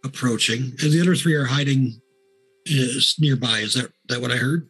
approaching, 0.04 0.72
and 0.82 0.92
the 0.92 1.00
other 1.00 1.14
three 1.14 1.34
are 1.34 1.44
hiding 1.46 2.00
is 2.66 3.16
nearby. 3.18 3.58
Is 3.60 3.74
that 3.74 3.90
that 4.08 4.20
what 4.20 4.30
I 4.32 4.36
heard? 4.36 4.68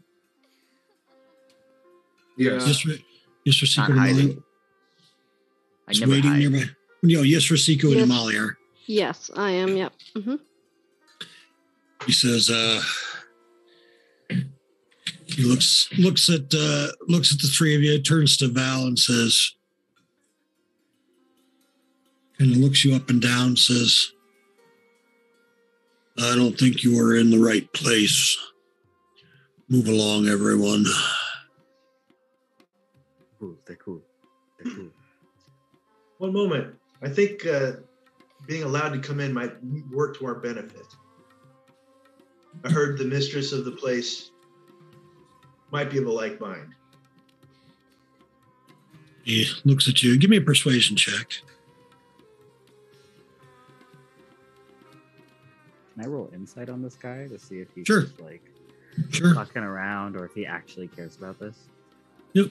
Yes. 2.37 2.67
Yes, 2.67 2.81
for, 2.81 2.91
yes, 3.45 3.57
for 3.59 3.81
Not 3.81 3.91
and 3.91 3.99
hiding. 3.99 4.43
I 5.89 5.93
Just 5.93 6.01
never 6.03 6.13
waiting 6.13 6.31
hide. 6.31 6.39
nearby. 6.39 6.65
No, 7.03 7.23
yes, 7.23 7.45
for 7.45 7.55
Siku 7.55 7.91
Yes. 7.93 8.01
and 8.01 8.09
Molly 8.09 8.37
are. 8.37 8.57
Yes, 8.87 9.31
I 9.37 9.51
am. 9.53 9.77
Yep. 9.77 9.93
hmm 10.17 10.35
he 12.07 12.13
says 12.13 12.49
uh 12.49 12.81
he 15.29 15.45
looks 15.45 15.89
looks 15.99 16.29
at 16.29 16.53
uh 16.55 16.89
looks 17.09 17.33
at 17.33 17.41
the 17.41 17.49
three 17.49 17.75
of 17.75 17.83
you 17.83 18.01
turns 18.01 18.37
to 18.37 18.49
val 18.49 18.87
and 18.87 18.99
says 18.99 19.53
and 22.39 22.57
looks 22.57 22.85
you 22.85 22.95
up 22.95 23.11
and 23.11 23.21
down 23.21 23.57
says 23.57 24.13
i 26.19 26.35
don't 26.35 26.59
think 26.59 26.83
you 26.83 26.99
are 26.99 27.17
in 27.17 27.31
the 27.31 27.39
right 27.39 27.73
place 27.73 28.37
move 29.69 29.89
along 29.89 30.27
everyone 30.27 30.85
Cool. 33.39 33.57
They're 33.67 33.77
cool. 33.77 34.03
They're 34.59 34.75
cool. 34.75 34.89
One 36.19 36.33
moment. 36.33 36.75
I 37.03 37.09
think 37.09 37.47
uh, 37.47 37.73
being 38.47 38.65
allowed 38.65 38.91
to 38.91 38.99
come 38.99 39.21
in 39.21 39.33
might 39.33 39.53
work 39.93 40.19
to 40.19 40.27
our 40.27 40.35
benefit. 40.35 40.87
I 42.65 42.71
heard 42.71 42.99
the 42.99 43.05
mistress 43.05 43.53
of 43.53 43.65
the 43.65 43.71
place 43.71 44.33
might 45.71 45.91
be 45.91 45.99
of 45.99 46.07
a 46.07 46.11
like 46.11 46.41
mind. 46.41 46.75
he 49.25 49.47
looks 49.65 49.89
at 49.89 50.03
you 50.03 50.17
give 50.19 50.31
me 50.31 50.37
a 50.39 50.41
persuasion 50.41 50.97
check 50.97 51.29
Can 55.95 56.05
I 56.05 56.07
roll 56.09 56.31
insight 56.33 56.69
on 56.69 56.81
this 56.83 56.95
guy 56.95 57.27
to 57.29 57.39
see 57.39 57.59
if 57.59 57.69
he's 57.75 57.87
Sure. 57.87 58.03
just 58.03 58.21
like 58.21 58.43
sure 59.11 59.35
fucking 59.35 59.63
around 59.63 60.17
or 60.17 60.25
if 60.25 60.33
he 60.33 60.47
actually 60.47 60.89
cares 60.89 61.17
about 61.17 61.39
this? 61.39 61.57
yep 62.33 62.51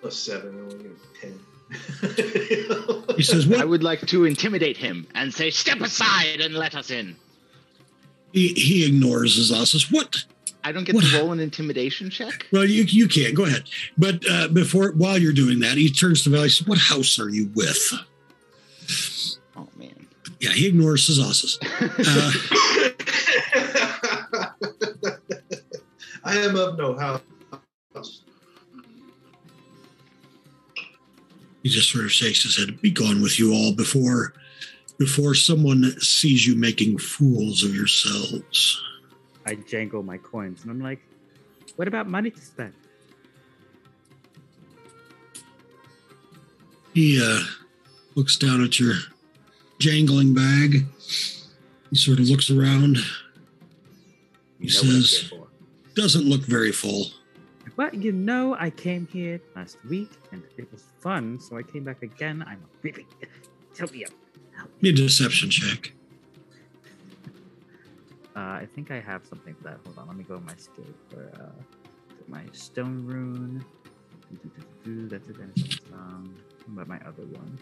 Plus 0.00 0.16
seven, 0.16 0.54
I 0.56 0.60
only 0.60 0.84
give 0.84 1.00
ten. 1.20 3.16
he 3.16 3.22
says 3.24 3.50
I 3.58 3.64
would 3.64 3.82
like 3.82 4.00
to 4.06 4.24
intimidate 4.26 4.76
him 4.76 5.08
and 5.16 5.34
say, 5.34 5.50
"Step 5.50 5.80
aside 5.80 6.40
and 6.40 6.54
let 6.54 6.76
us 6.76 6.92
in." 6.92 7.16
He, 8.32 8.48
he 8.54 8.86
ignores 8.86 9.36
his 9.36 9.48
says 9.70 9.90
what 9.90 10.24
I 10.64 10.72
don't 10.72 10.84
get 10.84 10.94
What? 10.94 11.04
to 11.04 11.18
roll 11.18 11.32
an 11.32 11.40
intimidation 11.40 12.10
check. 12.10 12.46
Well, 12.52 12.64
you 12.64 12.82
you 12.84 13.08
can 13.08 13.32
go 13.34 13.44
ahead, 13.44 13.64
but 13.96 14.22
uh, 14.28 14.48
before 14.48 14.92
while 14.92 15.16
you're 15.16 15.32
doing 15.32 15.60
that, 15.60 15.78
he 15.78 15.90
turns 15.90 16.24
to 16.24 16.30
Val. 16.30 16.42
He 16.42 16.48
says, 16.50 16.66
"What 16.66 16.78
house 16.78 17.18
are 17.18 17.28
you 17.30 17.50
with?" 17.54 17.92
Oh 19.56 19.68
man. 19.76 20.06
Yeah, 20.40 20.50
he 20.50 20.66
ignores 20.66 21.06
his 21.06 21.18
asses. 21.18 21.58
Uh, 21.80 22.32
I 26.24 26.36
am 26.38 26.56
of 26.56 26.76
no 26.78 26.96
house. 26.96 27.20
he 31.62 31.68
just 31.68 31.90
sort 31.90 32.04
of 32.04 32.12
shakes 32.12 32.42
his 32.42 32.56
head. 32.56 32.80
Be 32.80 32.90
gone 32.90 33.22
with 33.22 33.38
you 33.38 33.52
all 33.52 33.72
before 33.74 34.32
before 34.98 35.34
someone 35.34 35.84
sees 36.00 36.46
you 36.46 36.56
making 36.56 36.98
fools 36.98 37.62
of 37.62 37.74
yourselves. 37.74 38.82
I 39.46 39.54
jangle 39.54 40.02
my 40.02 40.18
coins 40.18 40.62
and 40.62 40.70
I'm 40.70 40.80
like, 40.80 41.00
what 41.76 41.88
about 41.88 42.08
money 42.08 42.30
to 42.30 42.40
spend? 42.40 42.74
He 46.92 47.22
uh, 47.22 47.40
looks 48.16 48.36
down 48.36 48.62
at 48.64 48.80
your 48.80 48.94
jangling 49.78 50.34
bag. 50.34 50.84
He 51.90 51.96
sort 51.96 52.18
of 52.18 52.28
looks 52.28 52.50
around. 52.50 52.96
He 54.58 54.64
You 54.64 54.68
says, 54.68 55.32
"Doesn't 55.94 56.24
look 56.28 56.40
very 56.40 56.72
full." 56.72 57.06
But 57.76 57.94
you 57.94 58.10
know, 58.10 58.56
I 58.58 58.70
came 58.70 59.06
here 59.06 59.40
last 59.54 59.78
week 59.88 60.10
and 60.32 60.42
it 60.56 60.70
was 60.72 60.82
fun, 61.00 61.38
so 61.38 61.56
I 61.56 61.62
came 61.62 61.84
back 61.84 62.02
again. 62.02 62.44
I'm 62.44 62.58
a 62.64 62.82
baby. 62.82 63.06
Help 63.78 63.92
me 63.92 64.04
up. 64.04 64.10
Be 64.80 64.90
a 64.90 64.92
deception 64.92 65.50
check. 65.50 65.92
Uh, 68.36 68.40
I 68.40 68.68
think 68.74 68.90
I 68.90 69.00
have 69.00 69.26
something 69.26 69.54
for 69.54 69.64
that. 69.64 69.78
Hold 69.84 69.98
on, 69.98 70.06
let 70.06 70.16
me 70.16 70.22
go 70.22 70.36
to 70.36 70.44
my 70.44 70.54
skill 70.54 70.86
for 71.10 71.28
uh, 71.42 71.50
my 72.28 72.44
stone 72.52 73.04
rune. 73.04 73.64
That's 74.84 75.28
advantage 75.28 75.82
on. 75.92 76.34
What 76.66 76.86
about 76.86 76.88
my 76.88 77.08
other 77.08 77.24
one? 77.26 77.58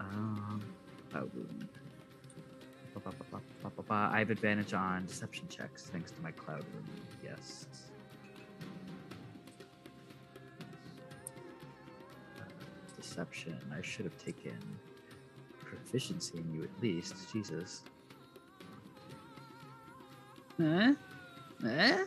Um, 0.00 0.62
rune. 1.12 1.68
I 3.90 4.18
have 4.18 4.30
advantage 4.30 4.74
on 4.74 5.06
deception 5.06 5.48
checks 5.48 5.84
thanks 5.84 6.10
to 6.10 6.20
my 6.22 6.30
cloud 6.32 6.64
rune. 6.74 7.00
Yes. 7.22 7.66
Deception. 12.96 13.58
I 13.76 13.80
should 13.82 14.04
have 14.04 14.18
taken 14.18 14.58
proficiency 15.74 16.38
in 16.38 16.54
you 16.54 16.62
at 16.62 16.82
least. 16.82 17.14
Jesus. 17.32 17.82
Huh? 20.60 20.94
Huh? 21.62 22.04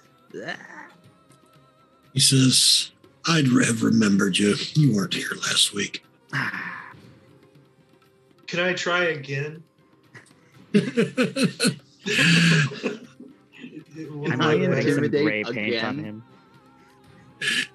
He 2.14 2.20
says, 2.20 2.92
"I'd 3.28 3.48
have 3.48 3.84
remembered 3.84 4.38
you. 4.38 4.56
You 4.74 4.96
weren't 4.96 5.14
here 5.14 5.32
last 5.42 5.74
week." 5.74 6.04
Can 8.48 8.60
I 8.62 8.74
try 8.74 9.06
again? 9.06 9.64
I'm 13.98 14.42
I 14.42 14.54
like 14.54 14.60
putting 14.60 14.74
some 14.74 15.04
intimidate 15.04 15.26
gray 15.26 15.44
paint 15.44 15.84
on 15.84 16.00
again? 16.00 16.06
him. 16.06 16.24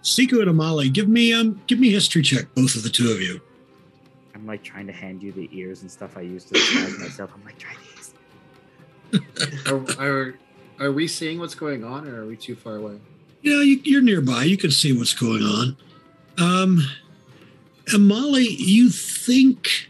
Siku 0.02 0.43
and 0.43 0.51
Amali, 0.51 0.93
give 0.93 1.09
me 1.09 1.32
um, 1.32 1.60
give 1.66 1.78
me 1.78 1.90
history 1.90 2.23
check, 2.23 2.52
both 2.55 2.74
of 2.74 2.82
the 2.82 2.89
two 2.89 3.10
of 3.10 3.20
you. 3.20 3.40
I'm 4.43 4.48
like 4.48 4.64
trying 4.64 4.89
to 4.89 4.93
hand 4.93 5.23
you 5.23 5.31
the 5.31 5.48
ears 5.52 5.82
and 5.82 5.90
stuff 5.90 6.16
I 6.16 6.23
use 6.23 6.44
to 6.47 6.55
disguise 6.55 6.98
myself. 6.98 7.31
I'm 7.32 7.44
like, 7.44 7.59
try 7.59 7.77
these. 7.94 8.12
I, 9.98 10.05
I 10.05 10.85
Are 10.85 10.90
we 10.90 11.06
seeing 11.06 11.39
what's 11.39 11.55
going 11.55 11.85
on, 11.85 12.09
or 12.09 12.23
are 12.23 12.27
we 12.27 12.36
too 12.36 12.56
far 12.56 12.74
away? 12.74 12.98
Yeah, 13.43 13.60
you, 13.60 13.81
you're 13.85 14.02
nearby. 14.02 14.43
You 14.43 14.56
can 14.56 14.73
see 14.73 14.98
what's 14.98 15.14
going 15.14 15.44
on. 15.44 15.77
Um, 16.39 16.81
and 17.93 18.09
Molly, 18.09 18.48
you 18.48 18.90
think 18.90 19.89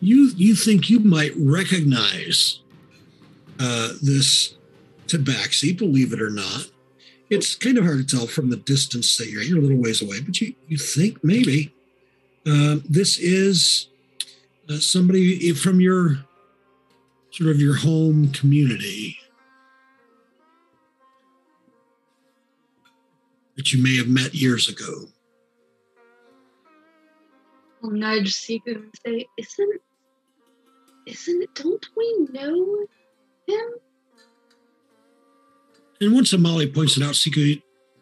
you 0.00 0.30
you 0.36 0.54
think 0.54 0.88
you 0.88 1.00
might 1.00 1.32
recognize 1.36 2.60
uh, 3.58 3.94
this 4.00 4.54
tabaxi, 5.08 5.76
believe 5.76 6.12
it 6.12 6.22
or 6.22 6.30
not. 6.30 6.70
It's 7.28 7.56
kind 7.56 7.76
of 7.76 7.82
hard 7.82 8.06
to 8.06 8.16
tell 8.16 8.28
from 8.28 8.50
the 8.50 8.56
distance 8.56 9.16
that 9.16 9.30
you're. 9.30 9.42
You're 9.42 9.58
a 9.58 9.62
little 9.62 9.82
ways 9.82 10.00
away, 10.00 10.20
but 10.20 10.40
you 10.40 10.54
you 10.68 10.78
think 10.78 11.24
maybe 11.24 11.74
um, 12.46 12.82
this 12.88 13.18
is 13.18 13.88
uh, 14.68 14.78
somebody 14.78 15.52
from 15.52 15.80
your 15.80 16.24
sort 17.30 17.50
of 17.50 17.60
your 17.60 17.76
home 17.76 18.32
community. 18.32 19.16
that 23.60 23.74
you 23.74 23.82
may 23.82 23.94
have 23.94 24.08
met 24.08 24.34
years 24.34 24.70
ago. 24.70 25.04
I'll 27.84 27.90
nudge 27.90 28.32
Siku 28.32 28.74
and 28.76 28.94
say, 29.04 29.26
Isn't 29.36 29.82
isn't 31.06 31.42
it 31.42 31.54
don't 31.54 31.86
we 31.94 32.26
know 32.30 32.86
him? 33.46 33.68
And 36.00 36.14
once 36.14 36.32
Amali 36.32 36.74
points 36.74 36.96
it 36.96 37.02
out, 37.02 37.12
Siku, 37.12 37.60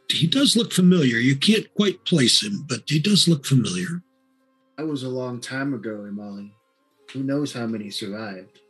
he 0.08 0.26
does 0.28 0.54
look 0.54 0.72
familiar. 0.72 1.16
You 1.16 1.34
can't 1.34 1.66
quite 1.74 2.04
place 2.04 2.40
him, 2.40 2.64
but 2.68 2.82
he 2.86 3.00
does 3.00 3.26
look 3.26 3.44
familiar. 3.44 4.00
That 4.78 4.86
was 4.86 5.02
a 5.02 5.08
long 5.08 5.40
time 5.40 5.74
ago, 5.74 6.06
Amali. 6.08 6.52
Who 7.12 7.24
knows 7.24 7.52
how 7.52 7.66
many 7.66 7.90
survived? 7.90 8.60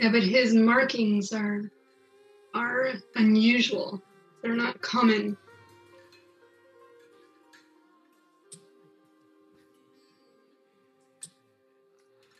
Yeah, 0.00 0.10
but 0.10 0.22
his 0.22 0.54
markings 0.54 1.30
are 1.34 1.70
are 2.54 2.94
unusual. 3.16 4.02
They're 4.42 4.56
not 4.56 4.80
common. 4.80 5.36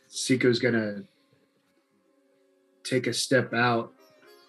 Siku's 0.09 0.57
gonna 0.57 1.03
take 2.83 3.05
a 3.05 3.13
step 3.13 3.53
out, 3.53 3.93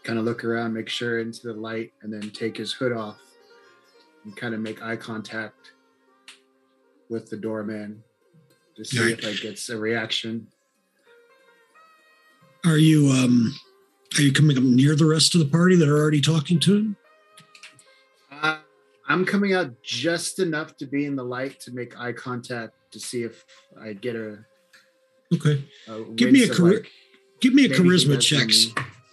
kind 0.04 0.18
of 0.18 0.24
look 0.24 0.42
around, 0.42 0.72
make 0.72 0.88
sure 0.88 1.18
into 1.18 1.48
the 1.48 1.52
light, 1.52 1.92
and 2.00 2.10
then 2.10 2.30
take 2.30 2.56
his 2.56 2.72
hood 2.72 2.92
off 2.92 3.20
and 4.24 4.34
kind 4.34 4.54
of 4.54 4.60
make 4.60 4.82
eye 4.82 4.96
contact 4.96 5.72
with 7.08 7.28
the 7.30 7.36
doorman 7.36 8.02
to 8.76 8.84
see 8.84 9.00
Right. 9.00 9.18
if 9.18 9.24
I 9.24 9.32
gets 9.42 9.68
a 9.68 9.78
reaction. 9.78 10.48
Are 12.64 12.76
you 12.78 13.08
um 13.08 13.54
are 14.16 14.22
you 14.22 14.32
coming 14.32 14.56
up 14.56 14.64
near 14.64 14.94
the 14.96 15.04
rest 15.06 15.34
of 15.34 15.40
the 15.40 15.46
party 15.46 15.76
that 15.76 15.88
are 15.88 15.96
already 15.98 16.20
talking 16.20 16.58
to 16.60 16.76
him? 16.76 16.96
Uh, 18.30 18.58
I'm 19.08 19.24
coming 19.24 19.54
out 19.54 19.82
just 19.82 20.38
enough 20.38 20.76
to 20.78 20.86
be 20.86 21.04
in 21.04 21.16
the 21.16 21.24
light 21.24 21.60
to 21.60 21.72
make 21.72 21.98
eye 21.98 22.12
contact 22.12 22.74
to 22.92 23.00
see 23.00 23.22
if 23.22 23.44
I 23.80 23.92
get 23.92 24.16
a. 24.16 24.38
Okay. 25.32 25.64
a 25.88 26.02
Give 26.14 26.32
me 26.32 26.44
a 26.44 26.48
chari- 26.48 26.74
like, 26.76 26.90
Give 27.40 27.54
me 27.54 27.64
a 27.66 27.68
charisma 27.68 28.20
check. 28.20 28.48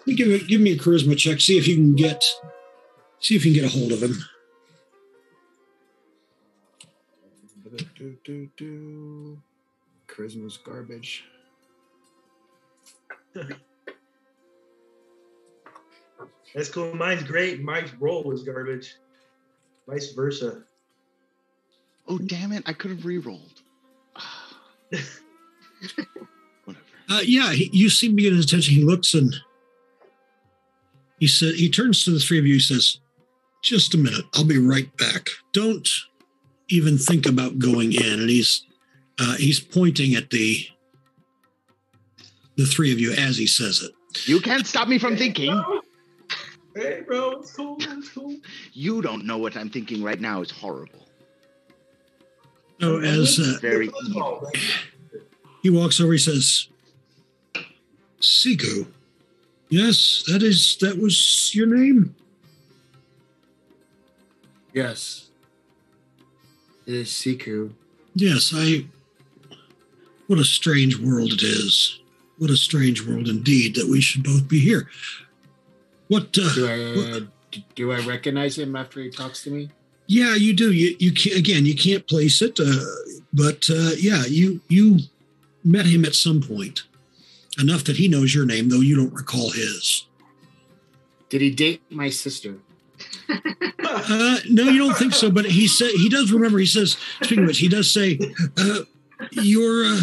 Give 0.08 0.28
me, 0.28 0.40
give 0.48 0.62
me 0.62 0.72
a 0.74 0.78
charisma 0.78 1.18
check. 1.18 1.40
See 1.40 1.58
if 1.58 1.68
you 1.68 1.76
can 1.76 1.96
get 1.96 2.24
see 3.20 3.36
if 3.36 3.46
you 3.46 3.54
can 3.54 3.62
get 3.64 3.74
a 3.74 3.78
hold 3.78 3.92
of 3.92 4.02
him. 4.02 4.16
Do, 8.06 8.16
do, 8.24 8.48
do. 8.56 9.42
Charisma's 10.08 10.58
garbage. 10.58 11.26
That's 16.54 16.70
cool. 16.70 16.94
Mine's 16.94 17.24
great. 17.24 17.64
Mike's 17.64 17.92
roll 18.00 18.24
was 18.24 18.44
garbage. 18.44 18.94
Vice 19.88 20.12
versa. 20.12 20.62
Oh 22.08 22.20
damn 22.20 22.52
it! 22.52 22.62
I 22.68 22.74
could 22.74 22.92
have 22.92 23.04
re-rolled. 23.06 23.64
Whatever. 26.66 26.86
Uh, 27.10 27.22
yeah, 27.26 27.54
he, 27.54 27.72
you 27.74 27.90
seem 27.90 28.12
to 28.12 28.16
be 28.18 28.22
getting 28.22 28.38
his 28.38 28.46
attention. 28.46 28.76
He 28.76 28.84
looks 28.84 29.16
and 29.16 29.36
he 31.20 31.26
said 31.26 31.56
he 31.56 31.72
turns 31.72 32.04
to 32.04 32.12
the 32.12 32.20
three 32.20 32.38
of 32.38 32.46
you. 32.46 32.54
He 32.54 32.60
says, 32.60 33.00
"Just 33.64 33.96
a 33.96 33.98
minute. 33.98 34.26
I'll 34.36 34.46
be 34.46 34.60
right 34.60 34.96
back. 34.96 35.30
Don't 35.54 35.90
even 36.70 36.98
think 36.98 37.26
about 37.28 37.60
going 37.60 37.94
in." 37.94 38.20
And 38.20 38.30
he's 38.30 38.66
uh, 39.20 39.36
he's 39.36 39.60
pointing 39.60 40.16
at 40.16 40.30
the 40.30 40.66
the 42.58 42.66
three 42.66 42.92
of 42.92 43.00
you 43.00 43.12
as 43.14 43.38
he 43.38 43.48
says 43.48 43.82
it. 43.82 43.92
You 44.28 44.40
can't 44.40 44.66
stop 44.66 44.88
me 44.88 44.98
from 44.98 45.18
thinking. 45.18 45.62
Hey, 46.76 47.04
bro, 47.06 47.32
it's 47.32 47.54
cool. 47.56 47.78
It's 47.80 48.10
cool. 48.10 48.36
You 48.74 49.02
don't 49.02 49.26
know 49.26 49.38
what 49.38 49.56
I'm 49.56 49.70
thinking 49.70 50.04
right 50.04 50.20
now 50.20 50.42
is 50.42 50.52
horrible. 50.52 51.08
So 52.82 53.00
as 53.00 53.40
uh, 53.40 53.58
Very 53.62 53.88
Football, 53.88 54.50
evil. 54.54 55.22
he 55.64 55.70
walks 55.70 56.02
over, 56.02 56.12
he 56.12 56.18
says, 56.18 56.68
"Siku, 58.20 58.86
yes, 59.70 60.24
that 60.28 60.44
is 60.44 60.78
that 60.82 60.98
was 60.98 61.56
your 61.56 61.68
name." 61.68 62.14
Yes. 64.74 65.25
Is 66.86 67.08
Siku. 67.10 67.72
Yes, 68.14 68.52
I. 68.56 68.86
What 70.28 70.40
a 70.40 70.44
strange 70.46 70.98
world 71.00 71.34
it 71.34 71.44
is. 71.44 72.00
What 72.38 72.50
a 72.50 72.58
strange 72.58 73.06
world 73.06 73.28
indeed 73.28 73.76
that 73.76 73.88
we 73.88 74.02
should 74.02 74.24
both 74.24 74.48
be 74.48 74.60
here. 74.60 74.90
What? 76.08 76.36
Uh, 76.38 76.54
Do 76.54 76.68
I 76.68 77.20
d- 77.52 77.66
do 77.76 77.92
I 77.92 78.00
recognize 78.06 78.58
him 78.58 78.76
after 78.76 79.02
he 79.02 79.10
talks 79.10 79.44
to 79.44 79.52
me? 79.52 79.70
yeah, 80.08 80.36
you 80.36 80.54
do. 80.54 80.72
You 80.72 80.96
you 81.00 81.12
can 81.12 81.38
again. 81.38 81.66
You 81.66 81.76
can't 81.76 82.06
place 82.08 82.42
it, 82.42 82.60
uh, 82.60 82.86
but 83.34 83.68
uh, 83.70 83.92
yeah, 83.98 84.26
you 84.26 84.62
you 84.68 85.00
met 85.64 85.86
him 85.88 86.06
at 86.06 86.14
some 86.14 86.42
point, 86.42 86.84
enough 87.60 87.84
that 87.86 87.98
he 87.98 88.08
knows 88.08 88.36
your 88.36 88.46
name, 88.46 88.70
though 88.70 88.82
you 88.82 88.96
don't 88.96 89.14
recall 89.14 89.50
his. 89.52 90.06
Did 91.30 91.42
he 91.42 91.50
date 91.50 91.82
my 91.90 92.10
sister? 92.10 92.58
Uh, 93.28 94.38
no, 94.50 94.64
you 94.64 94.80
don't 94.80 94.98
think 94.98 95.14
so. 95.14 95.32
But 95.32 95.46
he 95.46 95.68
said 95.68 95.92
he 95.92 96.10
does 96.10 96.32
remember. 96.32 96.60
He 96.60 96.66
says, 96.66 96.98
speaking 97.22 97.44
of 97.44 97.48
which, 97.48 97.60
he 97.60 97.68
does 97.68 97.92
say, 97.92 98.20
uh, 98.58 98.80
"Your 99.32 99.86
uh, 99.86 100.02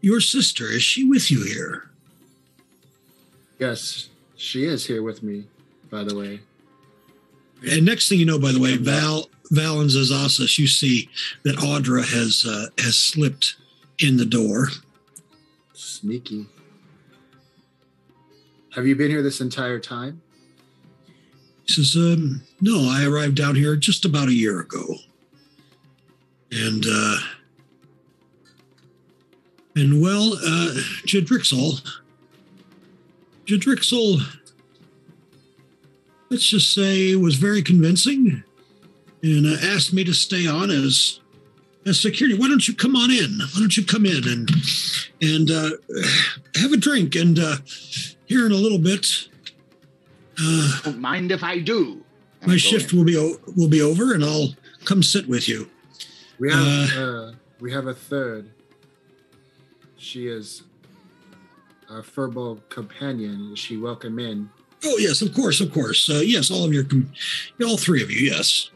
your 0.00 0.20
sister 0.20 0.66
is 0.66 0.82
she 0.82 1.04
with 1.04 1.30
you 1.30 1.44
here?" 1.44 1.90
Yes, 3.58 4.08
she 4.36 4.64
is 4.64 4.86
here 4.86 5.02
with 5.02 5.22
me, 5.22 5.44
by 5.90 6.04
the 6.04 6.16
way. 6.16 6.40
And 7.70 7.84
next 7.86 8.08
thing 8.08 8.18
you 8.18 8.26
know, 8.26 8.38
by 8.38 8.52
the 8.52 8.60
way, 8.60 8.76
Val, 8.76 9.30
Val 9.50 9.80
and 9.80 9.88
Zazasas, 9.88 10.58
you 10.58 10.66
see 10.66 11.08
that 11.44 11.56
Audra 11.56 12.04
has 12.04 12.44
uh, 12.46 12.66
has 12.78 12.96
slipped 12.96 13.56
in 13.98 14.16
the 14.16 14.26
door. 14.26 14.68
Sneaky. 15.72 16.46
Have 18.74 18.86
you 18.86 18.96
been 18.96 19.10
here 19.10 19.22
this 19.22 19.40
entire 19.40 19.78
time? 19.78 20.20
He 21.66 21.72
says, 21.72 21.96
um, 21.96 22.42
"No, 22.60 22.90
I 22.90 23.04
arrived 23.04 23.36
down 23.36 23.54
here 23.54 23.74
just 23.76 24.04
about 24.04 24.28
a 24.28 24.34
year 24.34 24.60
ago, 24.60 24.96
and 26.52 26.84
uh, 26.86 27.16
and 29.74 30.02
well, 30.02 30.34
uh, 30.34 30.74
Jadrixel, 31.06 31.80
let's 36.30 36.46
just 36.46 36.74
say, 36.74 37.16
was 37.16 37.36
very 37.36 37.62
convincing, 37.62 38.42
and 39.22 39.46
uh, 39.46 39.56
asked 39.62 39.92
me 39.92 40.04
to 40.04 40.12
stay 40.12 40.46
on 40.46 40.70
as 40.70 41.20
as 41.86 42.00
security. 42.00 42.38
Why 42.38 42.48
don't 42.48 42.68
you 42.68 42.74
come 42.74 42.94
on 42.94 43.10
in? 43.10 43.38
Why 43.40 43.60
don't 43.60 43.76
you 43.76 43.84
come 43.86 44.04
in 44.04 44.28
and 44.28 44.50
and 45.22 45.50
uh, 45.50 45.70
have 46.56 46.72
a 46.72 46.76
drink? 46.76 47.14
And 47.14 47.38
uh, 47.38 47.56
here 48.26 48.44
in 48.44 48.52
a 48.52 48.56
little 48.56 48.78
bit." 48.78 49.28
Uh, 50.40 50.80
Don't 50.84 50.98
mind 50.98 51.30
if 51.32 51.42
I 51.44 51.58
do. 51.60 52.02
And 52.40 52.48
my 52.48 52.54
I 52.54 52.56
shift 52.56 52.92
in. 52.92 52.98
will 52.98 53.04
be 53.06 53.16
o- 53.16 53.38
will 53.56 53.68
be 53.68 53.80
over, 53.82 54.14
and 54.14 54.24
I'll 54.24 54.54
come 54.84 55.02
sit 55.02 55.28
with 55.28 55.48
you. 55.48 55.68
We 56.38 56.52
have 56.52 56.96
uh, 56.96 57.32
we 57.60 57.72
have 57.72 57.86
a 57.86 57.94
third. 57.94 58.50
She 59.96 60.26
is 60.26 60.62
a 61.88 62.02
furball 62.02 62.60
companion. 62.68 63.50
Is 63.52 63.58
she 63.58 63.76
welcome 63.76 64.18
in? 64.18 64.50
Oh 64.84 64.96
yes, 64.98 65.22
of 65.22 65.32
course, 65.34 65.60
of 65.60 65.72
course. 65.72 66.10
Uh, 66.10 66.14
yes, 66.24 66.50
all 66.50 66.64
of 66.64 66.72
your, 66.74 66.84
com- 66.84 67.10
all 67.64 67.76
three 67.78 68.02
of 68.02 68.10
you. 68.10 68.30
Yes. 68.30 68.70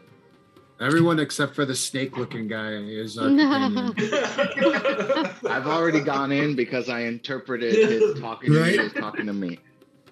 Everyone 0.80 1.18
except 1.18 1.56
for 1.56 1.64
the 1.64 1.74
snake-looking 1.74 2.46
guy 2.46 2.70
is 2.74 3.18
our 3.18 3.26
companion. 3.26 3.92
I've 5.50 5.66
already 5.66 5.98
gone 6.00 6.30
in 6.30 6.54
because 6.54 6.88
I 6.88 7.00
interpreted 7.00 7.74
his 7.74 8.20
talking 8.20 8.52
to 8.52 8.60
Right. 8.60 8.78
me 8.78 8.84
as 8.86 8.92
talking 8.92 9.26
to 9.26 9.32
me. 9.32 9.58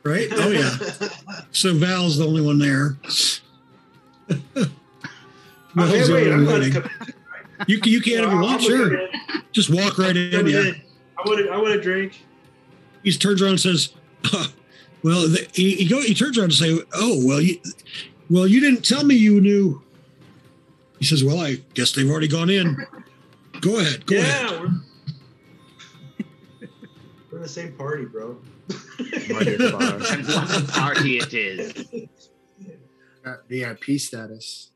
Right. 0.07 0.29
Oh 0.31 0.51
yeah. 0.51 0.77
So 1.51 1.75
Val's 1.75 2.19
the 2.19 2.27
only 2.27 2.43
one 2.43 2.59
there. 2.59 2.97
The 5.77 5.93
wait, 5.93 6.09
only 6.09 6.33
I'm 6.33 6.47
one 6.47 6.55
not 6.61 6.61
waiting. 6.61 6.91
You 7.67 7.81
can 7.81 7.93
you 7.93 8.01
can 8.01 8.13
if 8.25 8.31
you 8.31 8.41
want. 8.41 8.63
Sure. 8.63 9.09
Just 9.53 9.69
walk 9.69 9.99
right 9.99 10.17
in. 10.17 10.47
Yeah. 10.47 10.73
I 11.19 11.29
want 11.29 11.41
a, 11.41 11.51
I 11.51 11.57
want 11.59 11.75
a 11.75 11.81
drink. 11.81 12.25
he 13.03 13.13
turns 13.13 13.43
around 13.43 13.53
and 13.53 13.61
says, 13.61 13.93
"Uh, 14.33 14.47
"Well, 15.03 15.29
the, 15.29 15.47
he, 15.53 15.75
he 15.75 15.87
go. 15.87 16.01
He 16.01 16.15
turns 16.15 16.39
around 16.39 16.47
and 16.47 16.55
say, 16.55 16.81
"Oh, 16.95 17.23
well, 17.27 17.43
you, 17.43 17.61
well, 18.31 18.47
you 18.47 18.59
didn't 18.59 18.87
tell 18.87 19.05
me 19.05 19.17
you 19.17 19.39
knew." 19.39 19.83
He 20.99 21.05
says, 21.05 21.23
"Well, 21.23 21.41
I 21.41 21.57
guess 21.75 21.93
they've 21.93 22.09
already 22.09 22.29
gone 22.29 22.49
in. 22.49 22.75
Go 23.61 23.79
ahead. 23.79 24.07
Go 24.07 24.17
ahead." 24.17 24.51
yeah, 24.51 24.61
we're, 24.61 24.71
we're 27.31 27.37
in 27.37 27.43
the 27.43 27.49
same 27.49 27.73
party, 27.73 28.07
bro. 28.07 28.39
Wonderful. 29.31 29.83
And 29.83 30.27
what 30.27 30.63
a 30.63 30.73
party 30.73 31.19
it 31.19 31.35
is. 31.35 31.85
Got 33.23 33.49
VIP 33.49 33.99
status. 33.99 34.71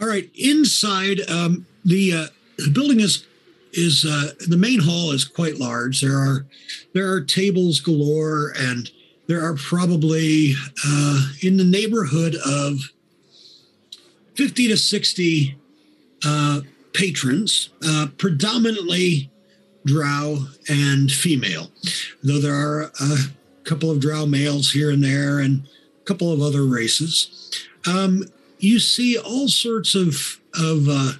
All 0.00 0.08
right. 0.08 0.30
Inside, 0.34 1.20
um, 1.28 1.66
the 1.84 2.12
uh, 2.12 2.26
the 2.58 2.70
building 2.70 3.00
is 3.00 3.26
is 3.72 4.04
uh, 4.04 4.32
the 4.46 4.56
main 4.56 4.80
hall 4.80 5.10
is 5.12 5.24
quite 5.24 5.58
large. 5.58 6.00
There 6.00 6.16
are 6.16 6.46
there 6.92 7.10
are 7.12 7.20
tables 7.20 7.80
galore, 7.80 8.52
and 8.56 8.90
there 9.26 9.44
are 9.44 9.54
probably 9.54 10.54
uh, 10.86 11.28
in 11.42 11.56
the 11.56 11.64
neighborhood 11.64 12.36
of 12.46 12.90
fifty 14.34 14.68
to 14.68 14.76
sixty 14.76 15.56
uh, 16.24 16.60
patrons, 16.92 17.70
uh, 17.86 18.06
predominantly 18.16 19.30
drow 19.84 20.46
and 20.68 21.10
female, 21.10 21.70
though 22.22 22.40
there 22.40 22.54
are 22.54 22.92
a 23.00 23.16
couple 23.64 23.90
of 23.90 24.00
drow 24.00 24.26
males 24.26 24.72
here 24.72 24.90
and 24.90 25.02
there, 25.02 25.38
and 25.38 25.66
a 26.00 26.04
couple 26.04 26.32
of 26.32 26.40
other 26.40 26.64
races. 26.64 27.50
Um, 27.86 28.24
you 28.58 28.78
see 28.78 29.18
all 29.18 29.48
sorts 29.48 29.94
of 29.94 30.40
of 30.54 30.88
uh, 30.88 31.12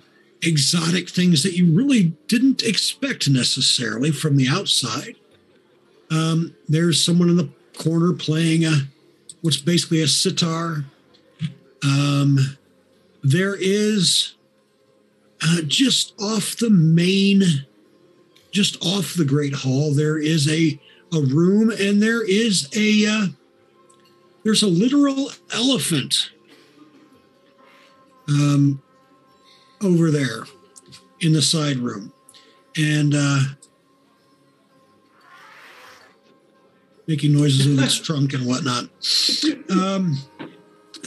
exotic 0.42 1.08
things 1.08 1.42
that 1.42 1.54
you 1.54 1.72
really 1.72 2.14
didn't 2.28 2.62
expect 2.62 3.28
necessarily 3.28 4.10
from 4.10 4.36
the 4.36 4.48
outside. 4.48 5.16
Um, 6.10 6.54
there's 6.68 7.04
someone 7.04 7.28
in 7.28 7.36
the 7.36 7.50
corner 7.76 8.12
playing 8.12 8.64
a 8.64 8.88
what's 9.40 9.56
basically 9.56 10.00
a 10.00 10.08
sitar. 10.08 10.84
Um, 11.82 12.56
there 13.22 13.56
is 13.58 14.34
uh, 15.42 15.62
just 15.66 16.14
off 16.20 16.56
the 16.56 16.70
main, 16.70 17.42
just 18.54 18.82
off 18.86 19.14
the 19.14 19.24
great 19.24 19.52
hall, 19.52 19.92
there 19.92 20.16
is 20.16 20.48
a 20.50 20.80
a 21.12 21.20
room, 21.20 21.70
and 21.70 22.00
there 22.02 22.24
is 22.26 22.68
a 22.74 23.06
uh, 23.06 23.26
there's 24.44 24.62
a 24.62 24.68
literal 24.68 25.30
elephant 25.52 26.30
um, 28.28 28.80
over 29.82 30.10
there 30.10 30.44
in 31.20 31.32
the 31.32 31.42
side 31.42 31.78
room. 31.78 32.12
And 32.76 33.14
uh, 33.16 33.40
making 37.06 37.32
noises 37.32 37.68
with 37.68 37.80
its 37.80 37.98
trunk 38.00 38.32
and 38.32 38.46
whatnot. 38.46 38.88
Um, 39.70 40.18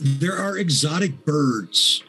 there 0.02 0.38
are 0.38 0.58
exotic 0.58 1.26
birds 1.26 2.04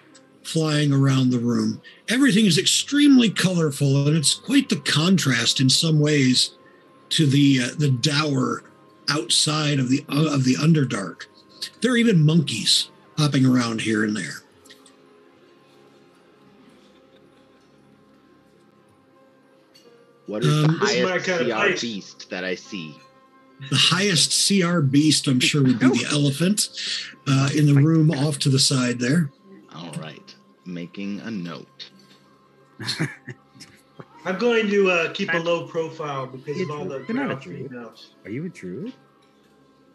flying 0.49 0.93
around 0.93 1.31
the 1.31 1.39
room. 1.39 1.81
Everything 2.09 2.47
is 2.47 2.59
extremely 2.59 3.29
colorful, 3.31 4.07
and 4.07 4.17
it's 4.17 4.35
quite 4.35 4.69
the 4.69 4.77
contrast 4.77 5.61
in 5.61 5.69
some 5.69 6.01
ways 6.01 6.53
to 7.11 7.27
the 7.27 7.61
uh, 7.63 7.69
the 7.79 7.91
dour 7.91 8.63
outside 9.11 9.79
of 9.79 9.89
the 9.89 10.05
uh, 10.09 10.35
of 10.35 10.45
the 10.45 10.55
underdark. 10.55 11.27
There 11.81 11.93
are 11.93 11.97
even 11.97 12.25
monkeys 12.25 12.91
hopping 13.17 13.45
around 13.45 13.81
here 13.83 14.05
and 14.05 14.17
there. 14.17 14.43
What 20.27 20.45
is 20.45 20.49
the 20.63 20.69
Um, 20.69 20.79
This 20.81 20.95
is 20.95 21.03
my 21.05 21.11
highest 21.11 21.27
CR 21.27 21.55
place. 21.55 21.81
beast 21.81 22.31
that 22.31 22.45
I 22.45 22.55
see? 22.55 22.95
The 23.71 23.77
highest 23.77 24.47
CR 24.47 24.81
beast, 24.81 25.27
I'm 25.27 25.41
sure, 25.41 25.63
would 25.63 25.79
be 25.81 25.89
the 25.89 26.07
elephant 26.13 26.69
uh, 27.27 27.49
in 27.57 27.67
the 27.67 27.75
room 27.75 28.11
off 28.11 28.39
to 28.41 28.49
the 28.49 28.59
side 28.59 28.99
there. 29.01 29.31
All 30.69 30.75
right, 30.75 30.91
making 30.91 31.21
a 31.21 31.31
note. 31.31 31.91
I'm 34.25 34.39
going 34.39 34.69
to 34.69 34.91
uh, 34.91 35.13
keep 35.13 35.33
a 35.33 35.39
low 35.39 35.67
profile 35.67 36.27
because 36.27 36.61
of 36.61 36.71
all 36.71 36.85
the 36.85 37.05
You're 37.09 37.17
not 37.17 37.31
a 37.31 37.35
drow 37.35 37.41
druid. 37.41 37.71
females. 37.71 38.11
Are 38.25 38.31
you 38.31 38.45
a 38.47 38.49
druid? 38.49 38.93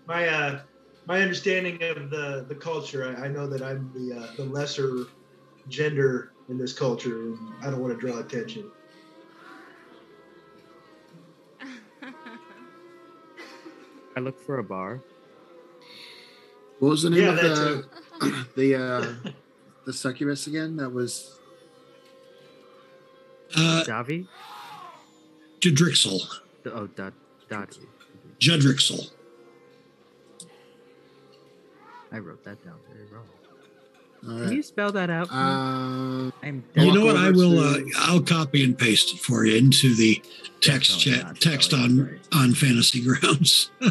My 0.06 0.28
uh, 0.28 0.62
my 1.06 1.22
understanding 1.22 1.82
of 1.84 2.10
the 2.10 2.46
the 2.48 2.56
culture, 2.56 3.06
I, 3.18 3.26
I 3.26 3.28
know 3.28 3.48
that 3.48 3.62
I'm 3.62 3.92
the 3.94 4.20
uh, 4.20 4.36
the 4.36 4.46
lesser 4.46 5.06
gender 5.70 6.32
in 6.50 6.58
this 6.58 6.74
culture, 6.74 7.22
and 7.22 7.38
I 7.62 7.70
don't 7.70 7.80
want 7.82 7.94
to 8.00 8.06
draw 8.06 8.20
attention. 8.20 8.72
I 14.16 14.20
look 14.20 14.40
for 14.40 14.60
a 14.60 14.64
bar. 14.64 15.02
What 16.80 16.90
was 16.90 17.04
the 17.04 17.10
name 17.10 17.22
Yeah, 17.22 17.30
of 17.30 17.36
the 17.38 17.86
the 18.56 18.76
uh, 18.76 19.30
the 19.86 19.94
succubus 19.94 20.48
again? 20.48 20.76
That 20.78 20.90
was 20.92 21.40
Uh, 23.56 23.84
Davi? 23.86 24.28
Jadrixel. 25.60 26.20
Oh, 26.66 26.88
Dot. 26.88 27.14
Dot. 27.50 27.78
Judrixel. 28.40 29.12
I 32.12 32.20
wrote 32.20 32.44
that 32.44 32.64
down 32.64 32.76
very 32.92 33.06
wrong. 33.12 33.28
all 34.28 34.48
Can 34.48 34.56
you 34.56 34.64
spell 34.64 34.92
that 34.92 35.10
out? 35.10 35.28
for 35.30 35.34
me? 35.34 35.40
Um, 35.42 36.34
I'm 36.44 36.64
You 36.76 36.94
know 36.94 37.06
what? 37.06 37.18
I 37.18 37.32
will. 37.32 37.60
Uh, 37.60 37.80
I'll 37.98 38.22
copy 38.22 38.64
and 38.64 38.78
paste 38.78 39.14
it 39.16 39.20
for 39.20 39.46
you 39.46 39.58
into 39.58 39.94
the 39.96 40.22
text 40.62 41.00
chat, 41.00 41.40
text 41.42 41.74
on 41.74 42.00
right. 42.06 42.20
on 42.34 42.54
Fantasy 42.54 43.02
Grounds. 43.02 43.72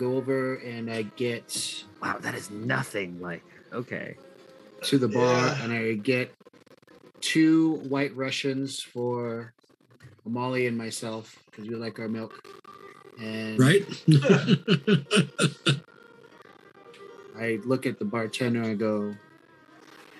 go 0.00 0.16
over 0.16 0.54
and 0.56 0.90
I 0.90 1.02
get 1.02 1.84
wow, 2.02 2.16
that 2.20 2.34
is 2.34 2.50
nothing 2.50 3.20
like. 3.20 3.44
Okay. 3.72 4.16
to 4.82 4.96
the 4.98 5.06
bar 5.08 5.36
Yeah. 5.46 5.62
and 5.62 5.72
I 5.72 5.92
get 5.92 6.32
two 7.20 7.74
white 7.92 8.16
Russians 8.16 8.80
for 8.82 9.52
Molly 10.24 10.66
and 10.66 10.76
myself 10.76 11.36
because 11.50 11.68
we 11.68 11.76
like 11.76 11.98
our 12.00 12.08
milk. 12.08 12.32
And 13.20 13.58
right? 13.60 13.84
I 17.38 17.58
look 17.64 17.84
at 17.86 17.98
the 17.98 18.04
bartender 18.06 18.62
I 18.64 18.74
go, 18.74 19.14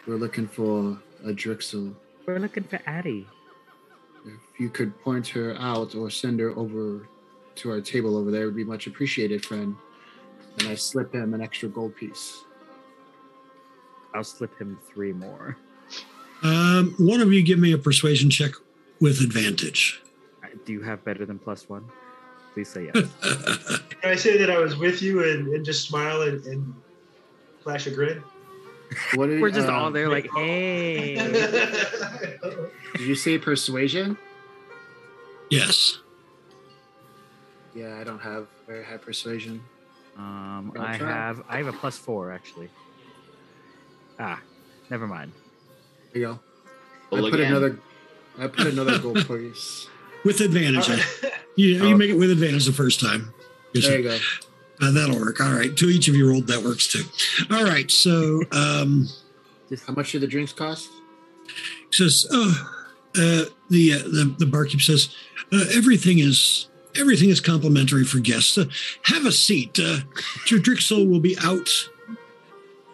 "We're 0.07 0.17
looking 0.21 0.47
for 0.47 0.99
a 1.25 1.33
Drixel. 1.33 1.95
We're 2.27 2.39
looking 2.39 2.65
for 2.65 2.79
Addie. 2.87 3.27
If 4.27 4.61
you 4.61 4.69
could 4.69 4.93
point 5.01 5.27
her 5.29 5.57
out 5.59 5.95
or 5.95 6.11
send 6.11 6.39
her 6.41 6.51
over 6.51 7.09
to 7.61 7.71
our 7.71 7.81
table 7.81 8.17
over 8.17 8.31
there, 8.31 8.47
would 8.47 8.57
be 8.57 8.65
much 8.65 8.87
appreciated, 8.87 9.45
friend." 9.45 9.77
And 10.59 10.69
I 10.69 10.75
slip 10.75 11.15
him 11.15 11.33
an 11.35 11.41
extra 11.41 11.69
gold 11.69 11.95
piece. 11.97 12.45
I'll 14.15 14.25
slip 14.25 14.59
him 14.59 14.79
three 14.93 15.13
more. 15.13 15.57
um, 16.43 16.95
one 16.99 17.21
of 17.21 17.33
you 17.33 17.43
give 17.43 17.59
me 17.59 17.73
a 17.73 17.79
persuasion 17.79 18.29
check 18.31 18.53
with 19.01 19.21
advantage. 19.21 20.03
Uh, 20.43 20.49
Do 20.65 20.73
you 20.73 20.83
have 20.83 21.05
better 21.05 21.25
than 21.25 21.39
plus 21.39 21.69
one? 21.69 21.85
Please 22.53 22.69
say 22.69 22.91
yes. 22.93 23.09
Can 24.01 24.11
I 24.11 24.17
say 24.17 24.37
that 24.39 24.51
I 24.51 24.59
was 24.59 24.77
with 24.77 25.01
you 25.03 25.23
and, 25.23 25.49
and 25.55 25.65
just 25.65 25.87
smile 25.87 26.23
and, 26.23 26.45
and 26.47 26.75
flash 27.63 27.87
a 27.87 27.91
grin? 27.93 28.23
What 29.15 29.29
did, 29.29 29.41
We're 29.41 29.51
just 29.53 29.69
uh, 29.69 29.73
all 29.73 29.93
there 29.93 30.09
like, 30.09 30.29
hey. 30.35 31.15
Did 32.97 33.07
you 33.07 33.15
say 33.15 33.39
persuasion? 33.39 34.19
yes. 35.51 36.01
Yeah, 37.75 37.99
I 38.01 38.05
don't 38.05 38.19
have 38.21 38.47
very 38.67 38.85
high 38.85 38.97
persuasion. 38.97 39.63
Um, 40.17 40.73
I'll 40.77 40.99
try. 40.99 41.09
have 41.09 41.43
I 41.49 41.59
have 41.59 41.69
a 41.69 41.73
plus 41.73 41.97
four 41.97 42.33
actually. 42.33 42.69
Ah, 44.19 44.41
never 44.91 45.07
mind. 45.07 45.33
There 46.13 46.21
you 46.23 46.27
go. 46.29 46.41
Well, 47.11 47.27
I 47.27 47.31
put 47.31 47.41
again, 47.41 47.53
another. 47.53 47.79
I 48.39 48.47
put 48.49 48.67
another 48.67 48.99
gold 48.99 49.27
piece. 49.29 49.89
With 50.25 50.41
advantage. 50.41 50.91
I- 50.91 51.31
you, 51.57 51.69
you 51.69 51.95
Oh. 51.95 51.97
make 51.97 52.11
it 52.11 52.15
with 52.19 52.31
advantage 52.31 52.67
the 52.67 52.73
first 52.73 53.01
time. 53.01 53.33
Yes, 53.73 53.87
There 53.87 53.99
you 53.99 54.05
go. 54.09 54.19
Uh, 54.83 54.91
that'll 54.93 55.19
work. 55.19 55.41
All 55.41 55.53
right. 55.53 55.77
To 55.77 55.87
each 55.87 56.09
of 56.09 56.15
you 56.17 56.29
rolled, 56.29 56.47
that 56.49 56.63
works 56.63 56.89
too. 56.89 57.05
All 57.55 57.65
right. 57.65 57.91
So 57.91 58.43
um, 58.53 59.09
How 59.87 59.93
much 59.93 60.13
do 60.13 60.19
the 60.19 60.27
drinks 60.27 60.53
cost? 60.53 60.89
says, 61.91 62.27
oh, 62.31 62.79
uh, 63.17 63.45
the, 63.69 63.93
uh, 63.95 63.99
the 63.99 64.35
the 64.39 64.47
barkeep 64.47 64.81
says, 64.81 65.15
uh, 65.53 65.65
everything 65.75 66.19
is 66.21 66.69
everything 66.97 67.31
is 67.31 67.41
complimentary 67.41 68.05
for 68.05 68.19
guests. 68.19 68.57
Uh, 68.59 68.67
have 69.05 69.27
a 69.27 69.33
seat. 69.33 69.79
Uh, 69.79 69.99
Drixel 70.47 71.09
will 71.09 71.21
be 71.21 71.37
out. 71.43 71.69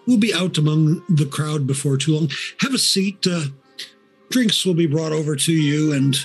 We'll 0.06 0.18
be 0.18 0.34
out 0.34 0.58
among 0.58 1.02
the 1.08 1.26
crowd 1.26 1.66
before 1.66 1.96
too 1.96 2.14
long. 2.14 2.30
Have 2.60 2.74
a 2.74 2.78
seat. 2.78 3.26
Uh, 3.26 3.46
drinks 4.30 4.64
will 4.64 4.74
be 4.74 4.86
brought 4.86 5.12
over 5.12 5.36
to 5.36 5.52
you. 5.52 5.92
And 5.92 6.16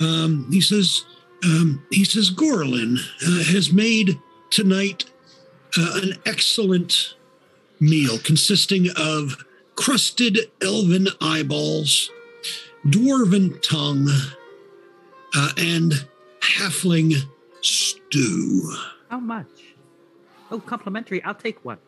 um, 0.00 0.46
he 0.50 0.60
says, 0.60 1.04
um, 1.44 1.84
he 1.90 2.04
says, 2.04 2.30
Gorlin 2.30 2.98
uh, 3.26 3.52
has 3.52 3.72
made 3.72 4.18
tonight 4.50 5.04
uh, 5.76 6.00
an 6.02 6.14
excellent 6.26 7.14
meal 7.80 8.18
consisting 8.18 8.88
of 8.96 9.44
crusted 9.76 10.38
elven 10.62 11.08
eyeballs, 11.20 12.10
dwarven 12.86 13.60
tongue, 13.62 14.08
uh, 15.34 15.50
and 15.58 16.06
halfling 16.56 17.14
stew. 17.60 18.72
How 19.08 19.20
much? 19.20 19.46
Oh, 20.50 20.60
complimentary. 20.60 21.22
I'll 21.24 21.34
take 21.34 21.64
one. 21.64 21.78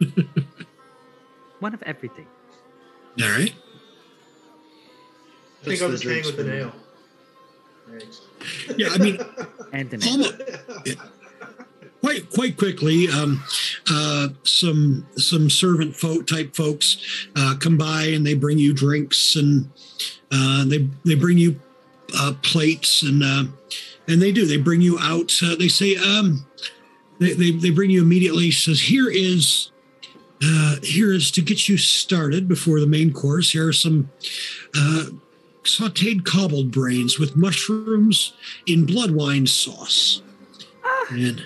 one 1.60 1.74
of 1.74 1.82
everything. 1.82 2.26
All 3.22 3.28
right. 3.28 3.54
I 5.62 5.64
think 5.64 5.82
I'll 5.82 5.90
just 5.90 6.04
hang 6.04 6.24
with 6.24 6.36
the 6.36 6.44
nail. 6.44 6.72
Thanks. 7.88 8.20
Yeah, 8.76 8.88
I 8.90 8.98
mean, 8.98 9.18
And 9.72 9.92
an 9.92 10.00
almost, 10.08 10.34
quite 12.00 12.30
quite 12.30 12.56
quickly, 12.56 13.08
um, 13.08 13.42
uh, 13.90 14.28
some 14.44 15.06
some 15.16 15.50
servant 15.50 15.96
folk 15.96 16.26
type 16.26 16.54
folks 16.54 16.98
uh, 17.34 17.56
come 17.58 17.76
by 17.76 18.04
and 18.04 18.26
they 18.26 18.34
bring 18.34 18.58
you 18.58 18.72
drinks 18.72 19.36
and 19.36 19.70
uh, 20.30 20.64
they 20.64 20.88
they 21.04 21.14
bring 21.14 21.38
you 21.38 21.58
uh, 22.16 22.32
plates 22.42 23.02
and 23.02 23.22
uh, 23.22 23.44
and 24.08 24.20
they 24.22 24.32
do 24.32 24.46
they 24.46 24.56
bring 24.56 24.80
you 24.80 24.98
out. 25.00 25.32
Uh, 25.42 25.54
they 25.56 25.68
say 25.68 25.96
um, 25.96 26.46
they, 27.18 27.32
they 27.32 27.50
they 27.50 27.70
bring 27.70 27.90
you 27.90 28.02
immediately. 28.02 28.50
Says 28.50 28.80
here 28.80 29.10
is. 29.10 29.70
Uh, 30.46 30.76
here 30.82 31.14
is 31.14 31.30
to 31.30 31.40
get 31.40 31.68
you 31.70 31.78
started 31.78 32.46
before 32.48 32.78
the 32.78 32.86
main 32.86 33.10
course. 33.14 33.52
Here 33.52 33.68
are 33.68 33.72
some 33.72 34.10
uh, 34.76 35.04
sauteed 35.62 36.26
kobold 36.26 36.70
brains 36.70 37.18
with 37.18 37.34
mushrooms 37.34 38.34
in 38.66 38.84
blood 38.84 39.12
wine 39.12 39.46
sauce. 39.46 40.20
And 41.10 41.42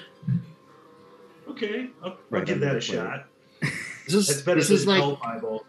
okay, 1.49 1.91
I'll, 2.03 2.11
I'll 2.11 2.19
Right 2.31 2.47
give 2.47 2.59
that 2.61 2.71
a 2.71 2.81
plate. 2.81 2.83
shot. 2.83 3.27
This 4.07 4.29
is 4.31 4.43
better 4.43 4.59
this 4.59 4.69
than 4.69 4.77
is 4.79 4.87
like 4.87 4.99
Hell 5.01 5.21
Bible. 5.23 5.65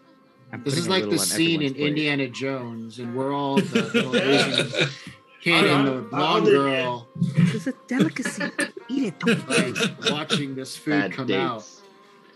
I'm 0.51 0.63
this 0.63 0.77
is 0.77 0.87
like 0.89 1.09
the 1.09 1.17
scene 1.19 1.61
in 1.61 1.67
everyone's 1.71 1.73
plate. 1.77 1.87
Indiana 1.87 2.27
Jones, 2.27 2.99
and 2.99 3.15
we're 3.15 3.33
all 3.33 3.57
the 3.57 3.83
little 3.93 4.15
Asian 4.15 4.89
kid 5.41 5.65
and 5.65 5.87
the 5.87 5.91
I 5.97 5.97
blonde 6.09 6.45
did- 6.45 6.51
girl 6.53 7.07
It's 7.21 7.67
a 7.67 7.73
delicacy. 7.87 8.43
Eat 8.89 9.03
it. 9.13 9.19
Don't 9.19 9.47
like 9.49 10.09
watching 10.11 10.55
this 10.55 10.75
food 10.75 10.91
Bad 10.91 11.11
come 11.13 11.27
dates. 11.27 11.39
out, 11.39 11.65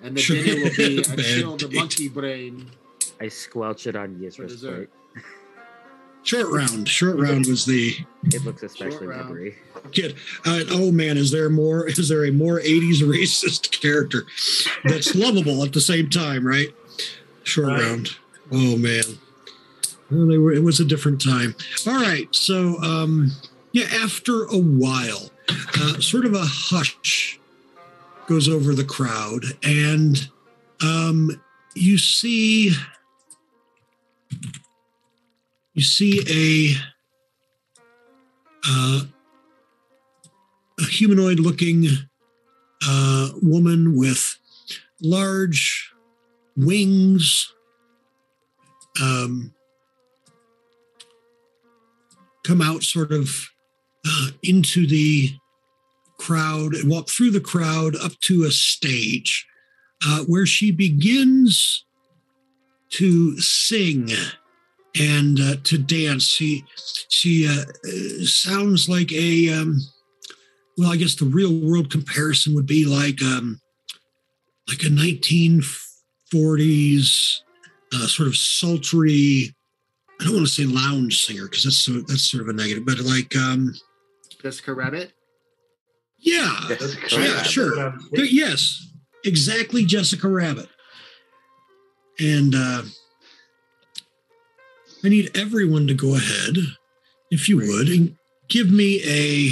and 0.03 0.15
the 0.15 0.21
Sure. 0.21 0.35
dinner 0.43 0.63
will 0.63 0.75
be 0.77 0.97
a 0.99 1.01
Bad 1.15 1.19
chilled 1.19 1.59
dates. 1.61 1.73
monkey 1.75 2.07
brain. 2.09 2.69
I 3.19 3.29
squelch 3.29 3.87
it 3.87 3.95
on 3.95 4.17
For 4.19 4.23
Yisra's 4.45 4.61
plate. 4.61 4.89
short 6.23 6.51
round, 6.51 6.87
short 6.87 7.17
round 7.17 7.47
was 7.47 7.65
the 7.65 7.95
It 8.25 8.43
looks 8.45 8.61
especially 8.63 9.07
rubbery. 9.07 9.55
kid. 9.91 10.15
Uh, 10.45 10.61
oh 10.69 10.91
man, 10.91 11.17
is 11.17 11.31
there 11.31 11.49
more? 11.49 11.87
Is 11.89 12.07
there 12.09 12.25
a 12.25 12.31
more 12.31 12.59
'80s 12.59 13.01
racist 13.01 13.81
character 13.81 14.25
that's 14.83 15.15
lovable 15.15 15.63
at 15.63 15.73
the 15.73 15.81
same 15.81 16.09
time? 16.09 16.45
Right? 16.45 16.73
Short 17.43 17.67
Right. 17.67 17.81
round. 17.81 18.15
Oh 18.51 18.77
man. 18.77 19.03
Well, 20.11 20.27
they 20.27 20.37
were. 20.37 20.53
It 20.53 20.63
was 20.63 20.79
a 20.79 20.85
different 20.85 21.21
time. 21.21 21.55
All 21.87 21.93
right. 21.95 22.27
So, 22.35 22.77
um, 22.81 23.31
yeah. 23.71 23.85
After 24.03 24.43
a 24.45 24.57
while, 24.57 25.31
uh, 25.49 25.99
sort 25.99 26.25
of 26.25 26.33
a 26.33 26.43
hush 26.43 27.39
goes 28.27 28.47
over 28.47 28.73
the 28.75 28.83
crowd, 28.83 29.43
and 29.63 30.29
um, 30.81 31.41
you 31.75 31.97
see 31.97 32.73
you 35.73 35.83
see 35.83 36.21
a 36.29 36.75
uh, 38.67 39.01
a 40.79 40.83
humanoid 40.85 41.39
looking 41.39 41.87
uh, 42.87 43.29
woman 43.41 43.97
with 43.97 44.37
large 45.01 45.92
wings 46.55 47.53
um, 49.01 49.53
come 52.43 52.61
out 52.61 52.83
sort 52.83 53.11
of 53.11 53.49
uh, 54.07 54.27
into 54.43 54.85
the 54.85 55.29
crowd 56.17 56.73
and 56.73 56.89
walk 56.89 57.09
through 57.09 57.31
the 57.31 57.41
crowd 57.41 57.95
up 57.97 58.11
to 58.21 58.43
a 58.43 58.51
stage 58.51 59.45
uh, 60.05 60.23
where 60.25 60.45
she 60.45 60.71
begins 60.71 61.85
to 62.89 63.39
sing 63.39 64.09
and 64.99 65.39
uh, 65.39 65.55
to 65.63 65.77
dance. 65.77 66.23
She 66.23 66.63
she 67.09 67.47
uh, 67.47 67.63
sounds 68.25 68.87
like 68.87 69.11
a 69.11 69.49
um, 69.49 69.79
well, 70.77 70.91
I 70.91 70.97
guess 70.97 71.15
the 71.15 71.25
real 71.25 71.53
world 71.53 71.91
comparison 71.91 72.53
would 72.55 72.67
be 72.67 72.85
like 72.85 73.21
um, 73.21 73.59
like 74.67 74.83
a 74.83 74.89
1940s 76.33 77.39
uh, 77.93 78.07
sort 78.07 78.27
of 78.27 78.35
sultry. 78.35 79.53
I 80.19 80.25
don't 80.25 80.33
want 80.35 80.47
to 80.47 80.51
say 80.51 80.63
lounge 80.63 81.19
singer 81.19 81.43
because 81.43 81.63
that's 81.63 81.77
so, 81.77 81.93
that's 82.07 82.29
sort 82.29 82.43
of 82.43 82.49
a 82.49 82.53
negative, 82.53 82.85
but 82.85 82.99
like 82.99 83.35
um, 83.35 83.73
Jessica 84.41 84.73
Rabbit. 84.73 85.11
yeah, 86.19 86.65
That's 86.69 86.95
yeah, 87.11 87.27
correct. 87.33 87.47
sure. 87.47 87.91
What 88.09 88.31
yes, 88.31 88.87
exactly, 89.25 89.85
Jessica 89.85 90.27
Rabbit. 90.27 90.69
And 92.19 92.53
uh, 92.55 92.83
I 95.03 95.09
need 95.09 95.35
everyone 95.35 95.87
to 95.87 95.93
go 95.93 96.15
ahead, 96.15 96.55
if 97.31 97.49
you 97.49 97.57
would, 97.57 97.89
and 97.89 98.15
give 98.49 98.71
me 98.71 99.01
a 99.03 99.51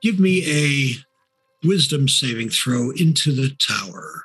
give 0.00 0.18
me 0.18 0.44
a 0.46 1.66
wisdom 1.66 2.08
saving 2.08 2.48
throw 2.48 2.90
into 2.90 3.32
the 3.32 3.50
tower. 3.50 4.24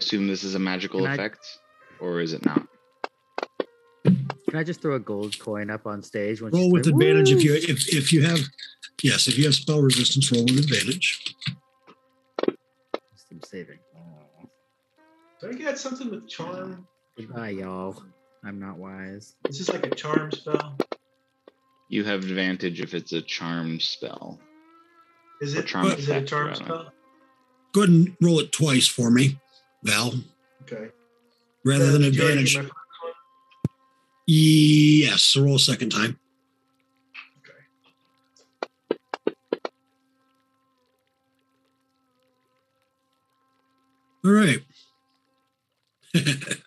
Assume 0.00 0.26
this 0.26 0.44
is 0.44 0.54
a 0.54 0.58
magical 0.58 1.00
Can 1.00 1.08
I- 1.10 1.14
effect, 1.14 1.58
or 2.00 2.20
is 2.20 2.32
it 2.32 2.44
not? 2.44 2.66
Can 4.04 4.58
I 4.58 4.64
just 4.64 4.80
throw 4.82 4.94
a 4.94 4.98
gold 5.00 5.38
coin 5.38 5.70
up 5.70 5.86
on 5.86 6.02
stage? 6.02 6.40
When 6.40 6.52
Roll 6.52 6.72
with 6.72 6.86
like, 6.86 6.94
advantage 6.94 7.30
if 7.30 7.44
you 7.44 7.54
if 7.54 7.94
if 7.94 8.12
you 8.12 8.22
have 8.22 8.40
yes 9.02 9.28
if 9.28 9.38
you 9.38 9.44
have 9.44 9.54
spell 9.54 9.80
resistance. 9.82 10.32
Roll 10.32 10.42
with 10.44 10.58
advantage. 10.58 11.36
Wisdom 12.48 13.40
saving. 13.44 13.78
Oh. 13.96 14.48
Do 15.40 15.50
I 15.50 15.52
get 15.52 15.78
something 15.78 16.10
with 16.10 16.26
charm? 16.28 16.86
Goodbye, 17.16 17.50
y'all. 17.50 18.02
I'm 18.42 18.58
not 18.58 18.78
wise. 18.78 19.36
This 19.44 19.60
Is 19.60 19.66
this 19.66 19.74
like 19.76 19.86
a 19.86 19.94
charm 19.94 20.32
spell? 20.32 20.76
You 21.90 22.04
have 22.04 22.22
advantage 22.24 22.80
if 22.80 22.94
it's 22.94 23.12
a 23.12 23.20
charm 23.20 23.78
spell. 23.80 24.40
Is 25.42 25.54
Or 25.56 25.60
it? 25.60 25.66
charm 25.66 25.86
is 25.86 26.08
it 26.08 26.22
a 26.22 26.26
charm 26.26 26.48
rather. 26.48 26.64
spell? 26.64 26.92
Go 27.72 27.82
ahead 27.82 27.90
and 27.94 28.16
roll 28.20 28.40
it 28.40 28.50
twice 28.50 28.88
for 28.88 29.10
me, 29.10 29.38
Val, 29.82 30.12
Okay. 30.62 30.90
rather 31.64 31.86
Uh, 31.86 31.92
than 31.92 32.02
did 32.02 32.14
you 32.16 32.22
already 32.22 32.40
advantage. 32.42 32.54
get 32.54 32.62
my 32.64 32.68
first 32.68 33.02
one? 33.02 33.12
Yes, 34.26 35.22
so 35.22 35.42
roll 35.42 35.56
a 35.56 35.58
second 35.58 35.90
time. 35.90 36.18
Okay. 37.38 37.58
All 44.24 44.32
right. 44.32 44.62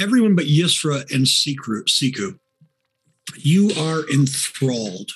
Everyone 0.00 0.34
but 0.34 0.46
Yisra 0.46 1.10
and 1.12 1.26
Siku, 1.26 1.82
Siku 1.84 2.38
you 3.36 3.70
are 3.78 4.08
enthralled. 4.10 5.10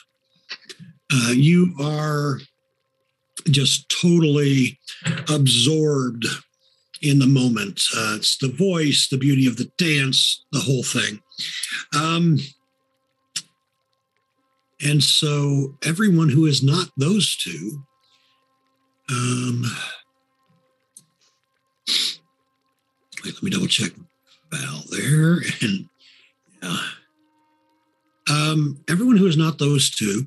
Uh, 1.12 1.33
you 1.33 1.75
are 1.81 2.41
just 3.50 3.89
totally 3.89 4.78
absorbed 5.28 6.26
in 7.02 7.18
the 7.18 7.26
moment. 7.26 7.81
Uh, 7.97 8.15
it's 8.16 8.36
the 8.39 8.49
voice, 8.49 9.08
the 9.08 9.18
beauty 9.18 9.47
of 9.47 9.57
the 9.57 9.70
dance, 9.78 10.44
the 10.52 10.60
whole 10.60 10.83
thing. 10.83 11.20
Um, 11.97 12.39
and 14.84 15.02
so, 15.02 15.76
everyone 15.84 16.28
who 16.28 16.47
is 16.47 16.62
not 16.62 16.91
those 16.97 17.36
two, 17.36 17.83
um, 19.10 19.65
wait, 23.25 23.34
let 23.34 23.42
me 23.42 23.50
double 23.50 23.66
check 23.66 23.92
Val 24.52 24.83
there. 24.91 25.39
And 25.62 25.89
yeah. 26.62 26.78
Um, 28.28 28.78
everyone 28.89 29.16
who 29.16 29.26
is 29.26 29.36
not 29.36 29.58
those 29.58 29.89
two, 29.89 30.26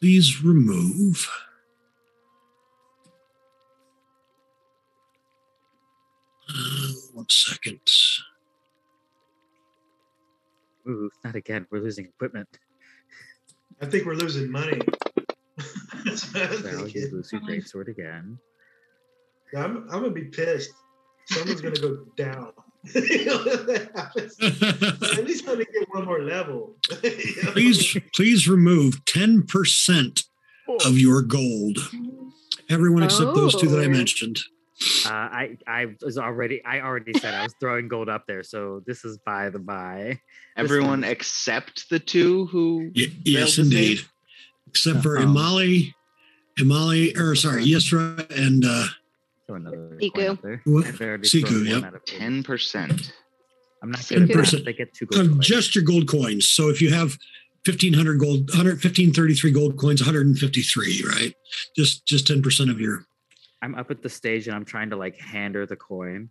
please 0.00 0.42
remove. 0.42 1.28
Uh, 6.48 6.92
one 7.12 7.26
second. 7.28 7.80
Ooh, 10.88 11.10
not 11.24 11.34
again. 11.34 11.66
We're 11.70 11.82
losing 11.82 12.06
equipment. 12.06 12.48
I 13.80 13.86
think 13.86 14.06
we're 14.06 14.14
losing 14.14 14.50
money. 14.50 14.80
That's 16.04 16.32
what 16.32 16.50
I'm 16.50 16.62
Val, 16.62 16.88
you 16.88 17.10
lose 17.12 17.32
your 17.32 17.42
greatsword 17.42 17.88
again. 17.88 18.38
I'm, 19.56 19.88
I'm 19.90 20.02
gonna 20.02 20.10
be 20.10 20.24
pissed. 20.24 20.72
Someone's 21.26 21.60
gonna 21.60 21.76
go 21.76 22.06
down. 22.16 22.52
You 22.94 23.24
know, 23.26 23.42
if 23.44 23.66
that 23.66 23.90
happens. 23.94 24.38
At 25.18 25.24
least 25.24 25.46
let 25.46 25.58
me 25.58 25.66
get 25.72 25.88
one 25.90 26.04
more 26.04 26.20
level. 26.22 26.76
You 27.02 27.10
know? 27.44 27.52
please, 27.52 27.96
please 28.14 28.48
remove 28.48 29.04
10% 29.04 30.24
of 30.86 30.98
your 30.98 31.22
gold. 31.22 31.78
Everyone 32.70 33.02
except 33.02 33.34
those 33.34 33.54
two 33.56 33.68
that 33.68 33.80
I 33.80 33.86
Oh. 33.86 33.88
mentioned. 33.90 34.38
Uh, 35.06 35.08
I 35.10 35.56
I 35.66 35.86
was 36.02 36.18
already 36.18 36.64
I 36.64 36.80
already 36.82 37.12
said 37.18 37.34
I 37.34 37.42
was 37.42 37.54
throwing 37.58 37.88
gold 37.88 38.08
up 38.08 38.26
there, 38.28 38.44
so 38.44 38.80
this 38.86 39.04
is 39.04 39.18
by 39.26 39.50
the 39.50 39.58
by. 39.58 40.20
Everyone 40.56 40.88
one- 41.00 41.04
except 41.04 41.88
the 41.90 41.98
two 41.98 42.46
who. 42.46 42.92
Y- 42.94 43.06
yes, 43.24 43.58
indeed. 43.58 44.02
Except 44.68 45.02
for 45.02 45.18
Oh. 45.18 45.22
Amali, 45.22 45.94
Amali, 46.60 47.18
or 47.18 47.34
sorry, 47.34 47.64
Yisra 47.66 48.30
and 48.30 48.64
uh, 48.64 48.86
Throw 49.48 49.56
another 49.56 49.98
Siku. 49.98 50.28
up 50.32 50.42
there. 50.42 50.60
What? 50.64 50.86
I've 50.86 51.00
already 51.00 51.26
Siku, 51.26 51.48
thrown 51.48 51.66
yep. 51.66 51.84
out 51.84 51.94
of 51.94 52.02
eight. 52.06 52.18
Ten 52.18 52.42
percent. 52.42 53.12
I'm 53.82 53.90
not 53.90 54.06
good 54.06 54.22
at 54.22 54.28
10%. 54.28 54.64
They 54.64 54.72
get 54.72 54.92
two 54.92 55.06
gold 55.06 55.24
of 55.24 55.32
coins. 55.32 55.46
just 55.46 55.74
your 55.74 55.84
gold 55.84 56.08
coins. 56.08 56.48
So 56.48 56.68
if 56.68 56.82
you 56.82 56.90
have 56.90 57.16
1500 57.64 58.18
gold, 58.18 58.50
100, 58.50 58.72
1533 58.72 59.50
gold 59.52 59.76
coins, 59.78 60.02
153, 60.02 61.04
right? 61.06 61.34
Just 61.74 62.04
just 62.06 62.26
10% 62.26 62.70
of 62.70 62.80
your. 62.80 63.04
I'm 63.62 63.74
up 63.74 63.90
at 63.90 64.02
the 64.02 64.08
stage 64.08 64.48
and 64.48 64.54
I'm 64.54 64.64
trying 64.64 64.90
to 64.90 64.96
like 64.96 65.18
hand 65.18 65.54
her 65.54 65.64
the 65.64 65.76
coin. 65.76 66.28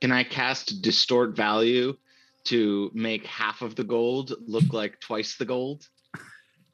Can 0.00 0.12
I 0.12 0.22
cast 0.22 0.80
distort 0.80 1.34
value 1.34 1.96
to 2.44 2.90
make 2.94 3.26
half 3.26 3.62
of 3.62 3.74
the 3.74 3.84
gold 3.84 4.34
look 4.46 4.72
like 4.72 5.00
twice 5.00 5.36
the 5.36 5.44
gold? 5.44 5.88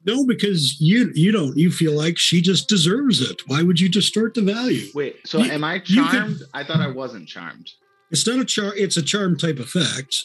No, 0.06 0.24
because 0.24 0.80
you 0.80 1.10
you 1.14 1.30
don't 1.30 1.56
you 1.56 1.70
feel 1.70 1.92
like 1.96 2.18
she 2.18 2.40
just 2.40 2.68
deserves 2.68 3.20
it. 3.20 3.42
Why 3.46 3.62
would 3.62 3.80
you 3.80 3.88
distort 3.88 4.34
the 4.34 4.40
value? 4.42 4.88
Wait, 4.94 5.16
so 5.26 5.38
You- 5.38 5.50
am 5.52 5.62
I 5.64 5.74
you 5.74 5.80
could- 6.04 6.10
charmed? 6.10 6.42
I 6.54 6.64
thought 6.64 6.80
I 6.80 6.88
wasn't 6.88 7.28
charmed. 7.28 7.70
It's 8.10 8.26
not 8.26 8.38
a 8.40 8.44
char. 8.44 8.74
It's 8.76 8.96
a 8.96 9.02
charm 9.02 9.36
type 9.36 9.58
effect, 9.58 10.24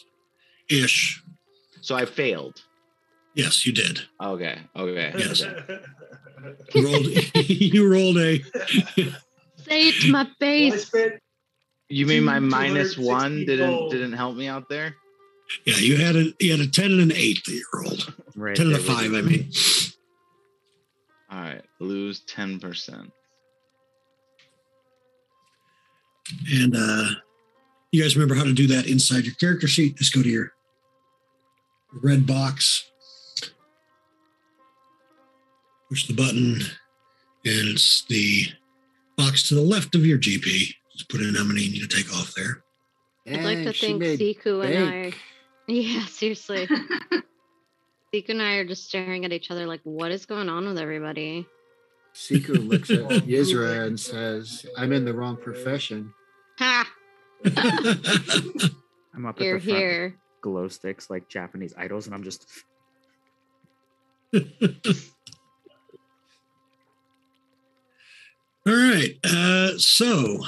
ish. 0.70 1.22
So 1.82 1.94
I 1.94 2.04
failed. 2.06 2.62
Yes, 3.34 3.66
you 3.66 3.72
did. 3.72 4.00
Okay. 4.20 4.58
Okay. 4.74 5.12
Yes. 5.18 5.42
You 6.74 6.84
rolled. 6.86 7.06
you 7.48 7.92
rolled 7.92 8.16
a. 8.18 8.42
Say 9.68 9.88
it 9.88 10.00
to 10.02 10.10
my 10.12 10.22
I 10.22 10.30
face. 10.40 10.86
spent 10.86 11.14
You 11.88 12.06
mean 12.06 12.24
my 12.24 12.38
minus 12.38 12.96
one 12.96 13.44
didn't 13.44 13.90
didn't 13.90 14.14
help 14.14 14.36
me 14.36 14.48
out 14.48 14.68
there? 14.70 14.94
Yeah, 15.64 15.76
you 15.76 15.96
had 15.96 16.16
a 16.16 16.32
you 16.40 16.50
had 16.50 16.60
a 16.60 16.68
ten 16.68 16.92
and 16.92 17.00
an 17.00 17.12
eight 17.12 17.46
year 17.48 17.62
old. 17.84 18.12
Right. 18.34 18.56
Ten 18.56 18.66
and 18.66 18.76
a 18.76 18.78
five. 18.78 19.14
I 19.14 19.20
mean. 19.20 19.50
All 21.30 21.40
right, 21.40 21.62
lose 21.80 22.20
ten 22.20 22.58
percent. 22.60 23.12
And 26.52 26.74
uh, 26.76 27.08
you 27.92 28.02
guys 28.02 28.16
remember 28.16 28.34
how 28.34 28.44
to 28.44 28.52
do 28.52 28.66
that 28.68 28.86
inside 28.86 29.24
your 29.24 29.34
character 29.34 29.68
sheet? 29.68 29.96
Just 29.96 30.14
go 30.14 30.22
to 30.22 30.28
your 30.28 30.52
red 32.02 32.26
box, 32.26 32.90
push 35.88 36.06
the 36.06 36.14
button, 36.14 36.60
and 37.44 37.68
it's 37.68 38.04
the 38.04 38.46
box 39.16 39.48
to 39.48 39.54
the 39.54 39.60
left 39.60 39.94
of 39.94 40.04
your 40.04 40.18
GP. 40.18 40.74
Just 40.92 41.08
put 41.08 41.20
in 41.20 41.34
how 41.34 41.44
many 41.44 41.62
you 41.62 41.72
need 41.72 41.88
to 41.88 41.96
take 41.96 42.12
off 42.14 42.34
there. 42.34 42.62
I'd 43.26 43.44
like 43.44 43.58
to 43.58 43.66
And 43.66 43.74
she 43.74 43.98
think 43.98 44.02
Siku 44.02 44.64
and 44.64 44.88
I. 44.88 45.12
bank. 45.66 45.78
Yeah, 45.86 46.04
seriously. 46.06 46.68
Siku 48.14 48.28
and 48.30 48.42
I 48.42 48.54
are 48.54 48.64
just 48.64 48.86
staring 48.86 49.24
at 49.24 49.32
each 49.32 49.50
other 49.50 49.66
like, 49.66 49.80
what 49.82 50.12
is 50.12 50.26
going 50.26 50.48
on 50.48 50.66
with 50.66 50.78
everybody? 50.78 51.46
Siku 52.14 52.66
looks 52.68 52.90
at 52.90 53.00
Yizra 53.26 53.86
and 53.86 53.98
says, 53.98 54.64
I'm 54.76 54.92
in 54.92 55.04
the 55.04 55.12
wrong 55.12 55.36
profession. 55.36 56.12
Ha! 56.58 56.88
I'm 59.14 59.26
up 59.26 59.40
You're 59.40 59.56
at 59.56 59.62
the 59.64 59.72
here. 59.74 60.04
with 60.04 60.14
glow 60.40 60.68
sticks 60.68 61.10
like 61.10 61.28
Japanese 61.28 61.74
idols, 61.76 62.06
and 62.06 62.14
I'm 62.14 62.22
just 62.22 62.46
All 68.66 68.72
right. 68.74 69.16
Uh, 69.24 69.78
so 69.78 70.44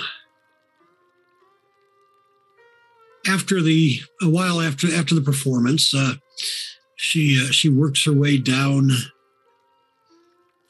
after 3.28 3.60
the 3.60 4.00
a 4.22 4.28
while 4.28 4.60
after 4.60 4.92
after 4.94 5.14
the 5.14 5.20
performance, 5.20 5.94
uh, 5.94 6.14
she 6.96 7.38
uh, 7.42 7.50
she 7.50 7.68
works 7.68 8.04
her 8.04 8.12
way 8.12 8.38
down 8.38 8.90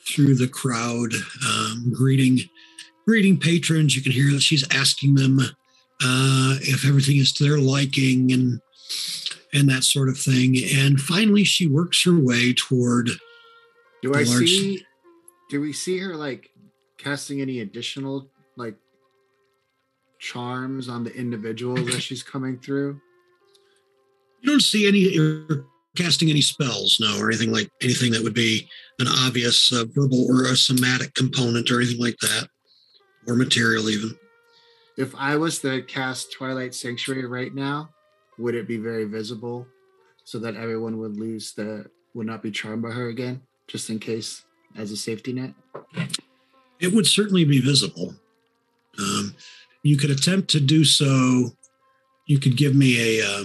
through 0.07 0.35
the 0.35 0.49
crowd, 0.49 1.13
um, 1.47 1.93
greeting 1.95 2.41
greeting 3.07 3.39
patrons. 3.39 3.97
You 3.97 4.03
can 4.03 4.13
hear 4.13 4.31
that 4.33 4.43
she's 4.43 4.67
asking 4.75 5.15
them 5.15 5.39
uh, 5.41 6.57
if 6.61 6.87
everything 6.87 7.17
is 7.17 7.33
to 7.35 7.45
their 7.45 7.59
liking 7.59 8.33
and 8.33 8.61
and 9.53 9.69
that 9.69 9.85
sort 9.85 10.09
of 10.09 10.19
thing. 10.19 10.57
And 10.75 11.01
finally, 11.01 11.45
she 11.45 11.67
works 11.67 12.05
her 12.05 12.19
way 12.19 12.53
toward 12.53 13.11
Do 14.03 14.15
I 14.15 14.23
large- 14.23 14.49
see 14.49 14.85
do 15.51 15.61
we 15.63 15.73
see 15.73 15.99
her 15.99 16.15
like 16.15 16.51
casting 16.99 17.41
any 17.41 17.61
additional 17.61 18.29
like 18.57 18.77
charms 20.19 20.89
on 20.89 21.05
the 21.05 21.15
individuals 21.15 21.95
as 21.95 22.03
she's 22.03 22.23
coming 22.23 22.59
through? 22.59 23.01
You 24.41 24.51
don't 24.51 24.61
see 24.61 24.87
any 24.87 25.47
casting 25.97 26.31
any 26.31 26.41
spells, 26.41 26.99
no, 27.01 27.19
or 27.19 27.29
anything 27.29 27.53
like 27.53 27.69
anything 27.83 28.13
that 28.13 28.23
would 28.23 28.35
be 28.35 28.69
an 29.01 29.09
obvious 29.09 29.73
uh, 29.73 29.85
verbal 29.89 30.27
or 30.31 30.45
a 30.45 30.57
somatic 30.57 31.15
component 31.15 31.71
or 31.71 31.81
anything 31.81 32.01
like 32.01 32.19
that, 32.19 32.49
or 33.27 33.35
material 33.35 33.91
even. 33.91 34.17
If 34.97 35.15
I 35.17 35.37
was 35.37 35.59
to 35.61 35.83
cast 35.83 36.33
Twilight 36.33 36.75
Sanctuary 36.75 37.27
right 37.27 37.55
now, 37.55 37.91
would 38.39 38.55
it 38.55 38.69
be 38.69 38.77
very 38.77 39.05
visible 39.05 39.67
so 40.25 40.39
that 40.39 40.57
everyone 40.57 40.99
would 40.99 41.17
lose 41.17 41.53
the 41.53 41.87
would 42.15 42.27
not 42.27 42.43
be 42.43 42.51
charmed 42.51 42.83
by 42.83 42.91
her 42.91 43.09
again, 43.09 43.43
just 43.67 43.91
in 43.91 43.99
case 43.99 44.45
as 44.77 44.91
a 44.91 44.97
safety 44.97 45.33
net? 45.33 45.55
It 46.81 46.93
would 46.93 47.07
certainly 47.07 47.45
be 47.45 47.61
visible. 47.61 48.15
Um, 48.99 49.35
you 49.83 49.97
could 49.97 50.11
attempt 50.11 50.49
to 50.51 50.61
do 50.61 50.85
so. 50.85 51.51
You 52.27 52.39
could 52.39 52.57
give 52.57 52.75
me 52.75 53.21
a. 53.21 53.27
Uh, 53.27 53.45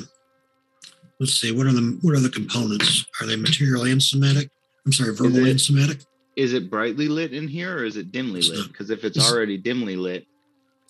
let's 1.20 1.34
see. 1.34 1.52
What 1.52 1.68
are 1.68 1.72
the 1.74 1.98
what 2.02 2.16
are 2.16 2.20
the 2.20 2.30
components? 2.30 3.06
Are 3.22 3.28
they 3.28 3.36
material 3.36 3.84
and 3.84 4.02
somatic? 4.02 4.50
I'm 4.86 4.92
sorry, 4.94 5.14
verbal 5.16 5.38
it- 5.46 5.50
and 5.52 5.62
somatic. 5.62 6.00
Is 6.36 6.54
it 6.54 6.70
brightly 6.72 7.08
lit 7.08 7.32
in 7.32 7.48
here 7.48 7.78
or 7.78 7.84
is 7.86 7.96
it 7.96 8.12
dimly 8.12 8.40
It's 8.40 8.50
lit? 8.50 8.68
Because 8.68 8.90
if 8.90 9.04
it's 9.04 9.18
It's- 9.18 9.32
already 9.32 9.56
dimly 9.58 9.96
lit, 9.96 10.26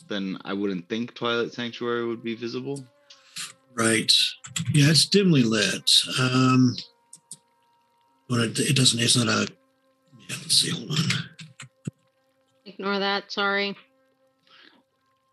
then 0.08 0.38
I 0.46 0.54
wouldn't 0.54 0.88
think 0.88 1.14
Twilight 1.14 1.52
Sanctuary 1.54 2.06
would 2.08 2.24
be 2.24 2.34
visible. 2.34 2.88
Right. 3.74 4.12
Yeah, 4.74 4.90
it's 4.92 5.06
dimly 5.06 5.44
lit. 5.44 5.92
Um, 6.18 6.78
but 8.30 8.40
it, 8.40 8.60
it 8.60 8.76
doesn't. 8.78 9.00
It's 9.02 9.18
not 9.18 9.28
a. 9.28 9.48
Yeah. 10.30 10.36
Let's 10.42 10.56
see. 10.56 10.70
Hold 10.72 10.92
on. 10.92 10.98
Ignore 12.66 13.00
that. 13.00 13.32
Sorry. 13.32 13.76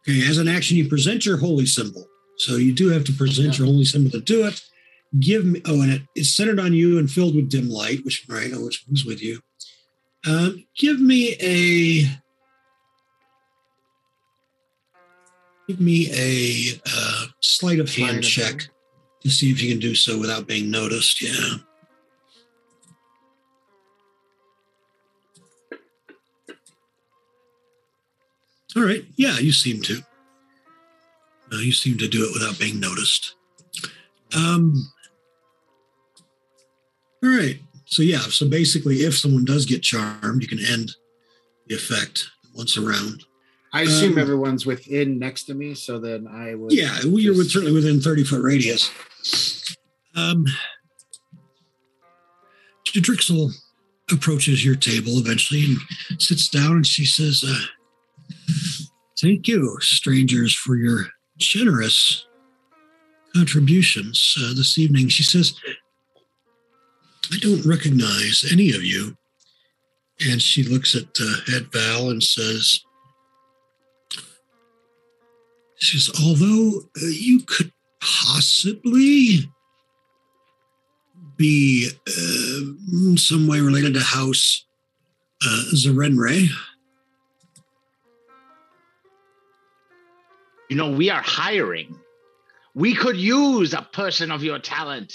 Okay, 0.08 0.26
as 0.28 0.38
an 0.38 0.48
action, 0.48 0.76
you 0.76 0.88
present 0.88 1.26
your 1.26 1.36
holy 1.36 1.66
symbol. 1.66 2.06
So 2.38 2.56
you 2.56 2.72
do 2.72 2.88
have 2.88 3.04
to 3.04 3.12
present 3.12 3.58
your 3.58 3.66
holy 3.66 3.84
symbol 3.84 4.10
to 4.12 4.20
do 4.20 4.46
it. 4.46 4.62
Give 5.18 5.44
me, 5.44 5.60
oh, 5.66 5.82
and 5.82 5.92
it, 5.92 6.02
it's 6.14 6.30
centered 6.30 6.58
on 6.58 6.72
you 6.72 6.98
and 6.98 7.10
filled 7.10 7.34
with 7.34 7.50
dim 7.50 7.68
light, 7.68 8.04
which, 8.04 8.24
right, 8.28 8.50
oh, 8.54 8.64
which 8.64 8.84
was 8.90 9.04
with 9.04 9.22
you. 9.22 9.40
Um, 10.26 10.64
give 10.76 11.00
me 11.00 11.36
a, 11.40 12.04
give 15.68 15.80
me 15.80 16.08
a 16.12 16.80
uh, 16.86 17.26
sleight 17.40 17.80
of 17.80 17.94
hand 17.94 18.24
check 18.24 18.68
to 19.22 19.30
see 19.30 19.50
if 19.50 19.62
you 19.62 19.70
can 19.70 19.80
do 19.80 19.94
so 19.94 20.18
without 20.18 20.46
being 20.46 20.70
noticed. 20.70 21.20
Yeah. 21.22 21.56
All 28.76 28.82
right. 28.84 29.04
Yeah, 29.16 29.38
you 29.38 29.52
seem 29.52 29.82
to. 29.82 30.00
Uh, 31.52 31.56
you 31.56 31.72
seem 31.72 31.98
to 31.98 32.08
do 32.08 32.24
it 32.24 32.32
without 32.32 32.58
being 32.58 32.78
noticed. 32.78 33.34
Um. 34.36 34.90
All 37.22 37.30
right. 37.30 37.58
So 37.86 38.02
yeah. 38.02 38.20
So 38.20 38.48
basically, 38.48 38.98
if 38.98 39.16
someone 39.16 39.44
does 39.44 39.66
get 39.66 39.82
charmed, 39.82 40.42
you 40.42 40.48
can 40.48 40.64
end 40.64 40.92
the 41.66 41.74
effect 41.74 42.28
once 42.54 42.76
around. 42.76 43.24
I 43.72 43.82
assume 43.82 44.14
Um, 44.14 44.18
everyone's 44.18 44.66
within 44.66 45.18
next 45.18 45.44
to 45.44 45.54
me, 45.54 45.74
so 45.74 45.98
then 46.00 46.26
I 46.26 46.54
would. 46.56 46.72
Yeah, 46.72 46.98
well, 47.04 47.20
you're 47.20 47.36
with, 47.36 47.50
certainly 47.50 47.72
within 47.72 48.00
30 48.00 48.24
foot 48.24 48.42
radius. 48.42 48.90
Um, 50.16 50.44
Drixel 52.84 53.52
approaches 54.10 54.64
your 54.64 54.74
table 54.74 55.18
eventually 55.18 55.64
and 55.64 56.20
sits 56.20 56.48
down 56.48 56.72
and 56.72 56.86
she 56.86 57.04
says, 57.04 57.44
uh, 57.46 57.60
Thank 59.20 59.48
you, 59.48 59.76
strangers, 59.80 60.54
for 60.54 60.76
your 60.76 61.04
generous 61.36 62.26
contributions 63.34 64.34
uh, 64.40 64.54
this 64.54 64.78
evening. 64.78 65.08
She 65.08 65.22
says, 65.22 65.54
I 67.30 67.36
don't 67.40 67.66
recognize 67.66 68.48
any 68.50 68.70
of 68.70 68.82
you. 68.82 69.16
And 70.26 70.40
she 70.40 70.62
looks 70.62 70.94
at, 70.94 71.08
uh, 71.20 71.56
at 71.56 71.72
Val 71.72 72.10
and 72.10 72.22
says, 72.22 72.80
she 75.76 75.98
says, 75.98 76.14
although 76.24 76.80
uh, 76.96 77.06
you 77.06 77.40
could 77.40 77.72
possibly 78.00 79.50
be 81.36 81.90
uh, 82.08 82.60
in 83.08 83.16
some 83.18 83.46
way 83.46 83.60
related 83.60 83.94
to 83.94 84.00
House 84.00 84.64
uh, 85.46 85.64
Zarenre, 85.74 86.48
You 90.70 90.76
know, 90.76 90.88
we 90.88 91.10
are 91.10 91.20
hiring. 91.20 91.98
We 92.74 92.94
could 92.94 93.16
use 93.16 93.74
a 93.74 93.82
person 93.92 94.30
of 94.30 94.44
your 94.44 94.60
talent. 94.60 95.12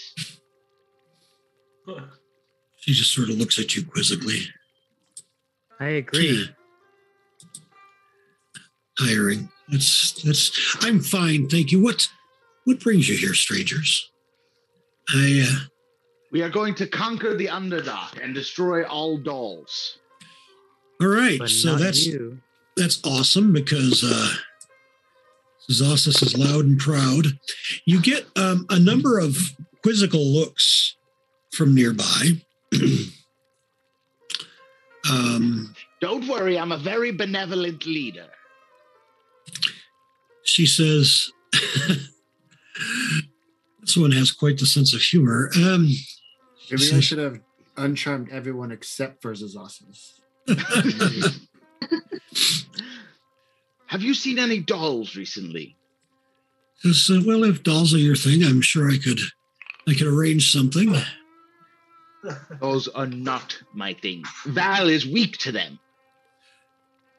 She 2.81 2.91
just 2.91 3.13
sort 3.13 3.29
of 3.29 3.37
looks 3.37 3.57
at 3.57 3.73
you 3.73 3.83
quizzically. 3.85 4.41
I 5.79 5.87
agree. 5.87 6.49
Hiring. 8.99 9.49
That's 9.69 10.21
that's. 10.23 10.77
I'm 10.81 10.99
fine, 10.99 11.47
thank 11.47 11.71
you. 11.71 11.81
What 11.81 12.07
what 12.65 12.81
brings 12.81 13.07
you 13.07 13.15
here, 13.15 13.33
strangers? 13.33 14.11
I 15.13 15.47
uh, 15.49 15.59
We 16.33 16.41
are 16.41 16.49
going 16.49 16.75
to 16.75 16.87
conquer 16.87 17.35
the 17.35 17.47
Underdark 17.47 18.21
and 18.21 18.35
destroy 18.35 18.83
all 18.83 19.17
dolls. 19.17 19.99
all 21.01 21.07
right. 21.07 21.39
But 21.39 21.49
so 21.49 21.75
that's 21.75 22.05
you. 22.05 22.39
that's 22.75 22.99
awesome 23.05 23.53
because 23.53 24.03
uh 24.03 24.33
Zazus 25.69 26.21
is 26.21 26.37
loud 26.37 26.65
and 26.65 26.79
proud. 26.79 27.39
You 27.85 28.01
get 28.01 28.25
um, 28.35 28.65
a 28.69 28.79
number 28.79 29.19
of 29.19 29.37
quizzical 29.81 30.25
looks 30.25 30.95
from 31.51 31.73
nearby. 31.73 32.41
um, 35.11 35.75
Don't 36.01 36.27
worry, 36.27 36.59
I'm 36.59 36.71
a 36.71 36.77
very 36.77 37.11
benevolent 37.11 37.85
leader. 37.85 38.27
she 40.43 40.65
says, 40.65 41.31
"This 43.81 43.97
one 43.97 44.11
has 44.11 44.31
quite 44.31 44.57
the 44.59 44.65
sense 44.65 44.93
of 44.93 45.01
humor." 45.01 45.49
Um, 45.55 45.89
Maybe 46.69 46.93
I 46.93 46.99
should 46.99 47.19
have 47.19 47.39
uncharmed 47.77 48.29
everyone 48.31 48.71
except 48.71 49.21
for 49.21 49.33
Zazasis. 49.33 50.19
Have 53.87 54.01
you 54.01 54.13
seen 54.13 54.39
any 54.39 54.59
dolls 54.59 55.15
recently? 55.15 55.75
says, 56.79 57.09
uh, 57.09 57.21
"Well, 57.25 57.43
if 57.43 57.63
dolls 57.63 57.93
are 57.93 57.99
your 57.99 58.15
thing, 58.15 58.43
I'm 58.43 58.61
sure 58.61 58.89
I 58.89 58.97
could, 58.97 59.19
I 59.87 59.93
could 59.93 60.07
arrange 60.07 60.51
something." 60.51 60.95
Dolls 62.59 62.87
are 62.89 63.07
not 63.07 63.61
my 63.73 63.93
thing. 63.93 64.23
Val 64.45 64.89
is 64.89 65.05
weak 65.05 65.37
to 65.39 65.51
them. 65.51 65.79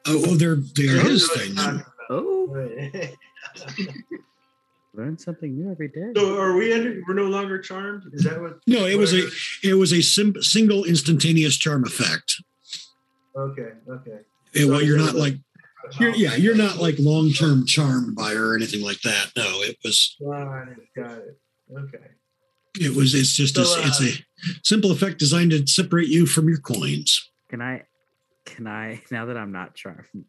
Oh, 0.05 0.23
oh 0.27 0.35
they're 0.35 0.55
they 0.55 0.89
are 0.89 0.99
his 0.99 1.25
so, 1.27 1.39
thing. 1.39 1.83
Oh, 2.09 2.47
learn 4.93 5.17
something 5.17 5.55
new 5.55 5.71
every 5.71 5.87
day. 5.89 6.11
So, 6.15 6.39
are 6.39 6.55
we 6.55 6.73
under, 6.73 7.01
we're 7.07 7.13
no 7.13 7.23
longer 7.23 7.59
charmed? 7.59 8.03
Is 8.13 8.23
that 8.23 8.41
what? 8.41 8.59
No, 8.67 8.85
it 8.85 8.97
was 8.97 9.13
a 9.13 9.29
it 9.63 9.75
was 9.75 9.93
a 9.93 10.01
sim- 10.01 10.41
single 10.41 10.83
instantaneous 10.83 11.55
charm 11.55 11.85
effect. 11.85 12.41
Okay, 13.35 13.73
okay. 13.89 14.19
Eh, 14.55 14.65
well, 14.65 14.81
you're 14.81 14.97
not 14.97 15.15
like 15.15 15.35
you're, 15.99 16.15
yeah, 16.15 16.35
you're 16.35 16.55
not 16.55 16.77
like 16.77 16.95
long 16.99 17.31
term 17.31 17.65
charmed 17.65 18.15
by 18.15 18.33
her 18.33 18.53
or 18.53 18.55
anything 18.55 18.81
like 18.81 19.01
that. 19.01 19.31
No, 19.35 19.61
it 19.61 19.77
was 19.83 20.15
Got 20.19 20.67
it, 20.69 20.77
got 20.95 21.11
it. 21.19 21.39
Okay. 21.71 22.05
it 22.79 22.95
was 22.95 23.13
it's 23.13 23.35
just 23.35 23.57
a, 23.57 23.65
So, 23.65 23.81
it's 23.81 24.01
uh, 24.01 24.05
a 24.05 24.59
simple 24.63 24.91
effect 24.91 25.19
designed 25.19 25.51
to 25.51 25.65
separate 25.67 26.07
you 26.07 26.25
from 26.25 26.47
your 26.47 26.59
coins. 26.59 27.29
Can 27.49 27.61
I, 27.61 27.83
can 28.45 28.67
I, 28.67 29.01
now 29.11 29.25
that 29.25 29.37
I'm 29.37 29.51
not 29.51 29.75
charmed, 29.75 30.25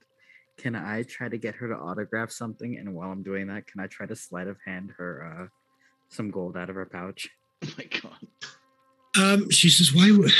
can 0.57 0.75
I 0.75 1.05
try 1.05 1.29
to 1.29 1.39
get 1.39 1.55
her 1.57 1.69
to 1.69 1.77
autograph 1.77 2.31
something? 2.31 2.77
And 2.77 2.95
while 2.95 3.11
I'm 3.11 3.23
doing 3.23 3.47
that, 3.47 3.67
can 3.67 3.81
I 3.81 3.87
try 3.87 4.07
to 4.07 4.17
sleight 4.17 4.49
of 4.49 4.57
hand 4.67 4.93
her 4.99 5.41
uh, 5.43 5.47
some 6.09 6.31
gold 6.31 6.57
out 6.57 6.69
of 6.71 6.77
her 6.77 6.87
pouch? 6.87 7.29
Oh 7.65 7.69
my 7.77 7.87
god. 7.87 8.29
Um, 9.17 9.51
she 9.51 9.69
says, 9.69 9.93
"Why 9.93 10.13
would 10.13 10.31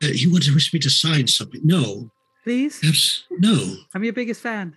you 0.00 0.30
want 0.30 0.44
to 0.44 0.54
wish 0.54 0.72
me 0.72 0.78
to 0.78 0.88
sign 0.88 1.26
something?" 1.26 1.60
No, 1.64 2.12
Please? 2.48 2.80
abs- 2.82 3.24
no. 3.30 3.76
I'm 3.92 4.02
your 4.02 4.14
biggest 4.14 4.40
fan. 4.40 4.74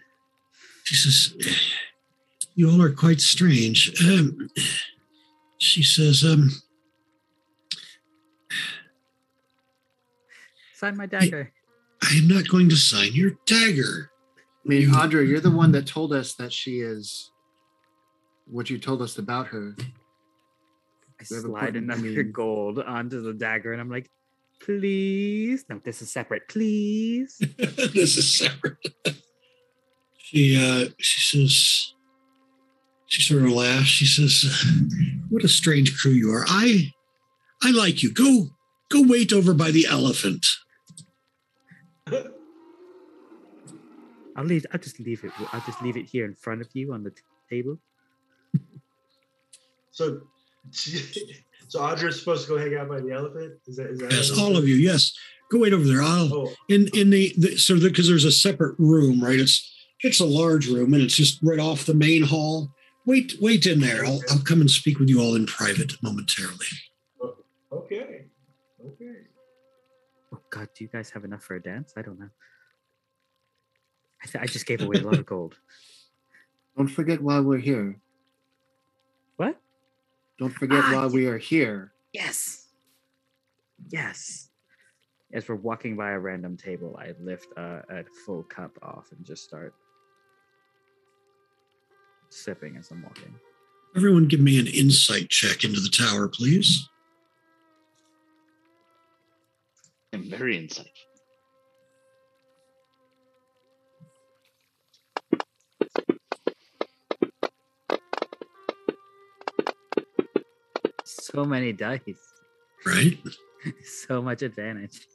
She 0.83 0.93
says, 0.95 1.33
"You 2.53 2.69
all 2.69 2.81
are 2.81 2.91
quite 2.91 3.21
strange." 3.21 3.93
Um, 4.03 4.49
she 5.57 5.81
says, 5.81 6.21
um, 6.25 6.49
Sign 10.73 10.97
my 10.97 11.05
dagger. 11.05 11.53
"I 12.01 12.15
am 12.17 12.27
not 12.27 12.49
going 12.49 12.67
to 12.67 12.75
sign 12.75 13.13
your 13.13 13.37
dagger." 13.45 14.11
I 14.65 14.67
mean, 14.67 14.81
You- 14.81 14.89
Audra, 14.91 15.25
you're 15.25 15.39
the 15.39 15.49
one 15.49 15.71
that 15.71 15.87
told 15.87 16.11
us 16.11 16.33
that 16.35 16.51
she 16.51 16.81
is 16.81 17.31
what 18.47 18.69
you 18.69 18.79
told 18.79 19.01
us 19.01 19.17
about 19.17 19.47
her. 19.47 19.75
I 19.79 19.83
We 21.29 21.35
have 21.37 21.45
a 21.45 21.47
slide 21.47 21.59
point, 21.61 21.75
I 21.75 21.79
another 21.79 22.01
mean- 22.01 22.31
gold 22.33 22.79
onto 22.79 23.21
the 23.21 23.33
dagger 23.33 23.71
and 23.71 23.79
I'm 23.79 23.89
like, 23.89 24.09
please. 24.65 25.65
No, 25.69 25.81
this 25.83 26.01
is 26.01 26.11
separate. 26.11 26.47
Please. 26.47 27.37
this 27.57 28.17
is 28.17 28.37
separate. 28.37 28.77
she 30.17 30.57
uh 30.57 30.89
she 30.99 31.37
says 31.37 31.93
she 33.07 33.21
sort 33.21 33.43
of 33.43 33.51
laughs. 33.51 33.87
She 33.87 34.05
says, 34.05 34.45
What 35.29 35.43
a 35.43 35.49
strange 35.49 35.97
crew 35.97 36.11
you 36.11 36.31
are. 36.31 36.45
I 36.47 36.93
I 37.61 37.71
like 37.71 38.01
you. 38.01 38.13
Go 38.13 38.47
go 38.89 39.03
wait 39.05 39.33
over 39.33 39.53
by 39.53 39.71
the 39.71 39.85
elephant. 39.87 40.45
I'll 44.35 44.45
leave. 44.45 44.65
I'll 44.71 44.79
just 44.79 44.99
leave 44.99 45.23
it. 45.23 45.31
I'll 45.51 45.61
just 45.65 45.81
leave 45.81 45.97
it 45.97 46.05
here 46.05 46.25
in 46.25 46.33
front 46.33 46.61
of 46.61 46.69
you 46.73 46.93
on 46.93 47.03
the 47.03 47.11
t- 47.11 47.21
table. 47.49 47.77
So, 49.93 50.21
so 51.71 51.79
Audra's 51.79 52.19
supposed 52.19 52.45
to 52.45 52.49
go 52.49 52.57
hang 52.57 52.75
out 52.75 52.89
by 52.89 52.99
the 52.99 53.13
elephant? 53.13 53.53
Is 53.65 53.77
that, 53.77 53.91
is 53.91 53.99
that 53.99 54.11
Yes, 54.11 54.37
all 54.37 54.57
of 54.57 54.67
you. 54.67 54.75
Yes. 54.75 55.13
Go 55.49 55.59
wait 55.59 55.71
over 55.71 55.85
there. 55.85 56.01
I'll 56.01 56.33
Oh, 56.33 56.53
in 56.67 56.89
in 56.93 57.11
the, 57.11 57.33
the 57.37 57.55
so 57.55 57.79
because 57.79 58.09
there's 58.09 58.25
a 58.25 58.31
separate 58.31 58.75
room, 58.77 59.23
right? 59.23 59.39
It's 59.39 59.73
it's 60.01 60.19
a 60.19 60.25
large 60.25 60.67
room 60.67 60.93
and 60.93 61.01
it's 61.01 61.15
just 61.15 61.39
right 61.41 61.59
off 61.59 61.85
the 61.85 61.93
main 61.93 62.23
hall. 62.23 62.71
Wait, 63.05 63.35
wait 63.39 63.65
in 63.65 63.79
there. 63.79 64.05
I'll 64.05 64.21
I'll 64.29 64.43
come 64.43 64.59
and 64.59 64.69
speak 64.69 64.99
with 64.99 65.07
you 65.07 65.21
all 65.21 65.33
in 65.35 65.45
private 65.45 65.93
momentarily. 66.03 66.65
Oh, 67.21 67.35
okay. 67.71 68.25
Okay. 68.85 69.15
Oh 70.33 70.39
God, 70.49 70.67
do 70.75 70.83
you 70.83 70.89
guys 70.91 71.09
have 71.11 71.23
enough 71.23 71.43
for 71.43 71.55
a 71.55 71.63
dance? 71.63 71.93
I 71.95 72.01
don't 72.01 72.19
know. 72.19 72.29
I, 74.21 74.27
th- 74.27 74.43
I 74.43 74.45
just 74.47 74.65
gave 74.65 74.81
away 74.81 74.97
a 74.97 75.03
lot 75.03 75.19
of 75.19 75.25
gold. 75.25 75.55
Don't 76.77 76.89
forget 76.89 77.21
why 77.21 77.39
we're 77.39 77.59
here. 77.59 77.97
What? 79.37 79.57
Don't 80.41 80.49
forget 80.49 80.81
Ah, 80.83 80.93
why 80.95 81.05
we 81.05 81.27
are 81.27 81.37
here. 81.37 81.93
Yes. 82.13 82.69
Yes. 83.91 84.49
As 85.31 85.47
we're 85.47 85.53
walking 85.53 85.95
by 85.95 86.13
a 86.13 86.19
random 86.19 86.57
table, 86.57 86.97
I 86.99 87.13
lift 87.21 87.49
uh, 87.57 87.81
a 87.91 88.03
full 88.25 88.41
cup 88.45 88.71
off 88.81 89.11
and 89.15 89.23
just 89.23 89.43
start 89.43 89.75
sipping 92.29 92.75
as 92.75 92.89
I'm 92.89 93.03
walking. 93.03 93.35
Everyone 93.95 94.27
give 94.27 94.39
me 94.39 94.57
an 94.59 94.65
insight 94.65 95.29
check 95.29 95.63
into 95.63 95.79
the 95.79 95.89
tower, 95.89 96.27
please. 96.27 96.89
I'm 100.11 100.27
very 100.27 100.57
insightful. 100.57 101.10
So 111.21 111.45
many 111.45 111.71
dice. 111.71 112.01
Right? 112.83 113.19
so 114.07 114.21
much 114.23 114.41
advantage. 114.41 115.07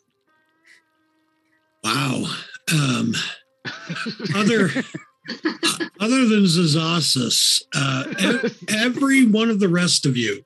Wow. 1.83 2.27
Um, 2.73 3.15
other 4.37 4.71
other 5.99 6.27
than 6.27 6.45
Zazasis, 6.45 7.63
uh, 7.75 8.49
every 8.69 9.27
one 9.27 9.51
of 9.51 9.59
the 9.59 9.69
rest 9.69 10.07
of 10.07 10.17
you, 10.17 10.45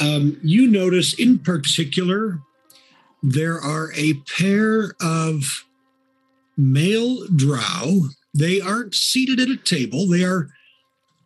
um, 0.00 0.40
you 0.42 0.66
notice 0.66 1.14
in 1.14 1.38
particular, 1.38 2.40
there 3.22 3.60
are 3.60 3.92
a 3.94 4.14
pair 4.36 4.94
of 5.00 5.64
male 6.56 7.24
drow. 7.28 8.08
They 8.34 8.60
aren't 8.60 8.96
seated 8.96 9.38
at 9.38 9.48
a 9.48 9.56
table. 9.56 10.08
They 10.08 10.24
are 10.24 10.48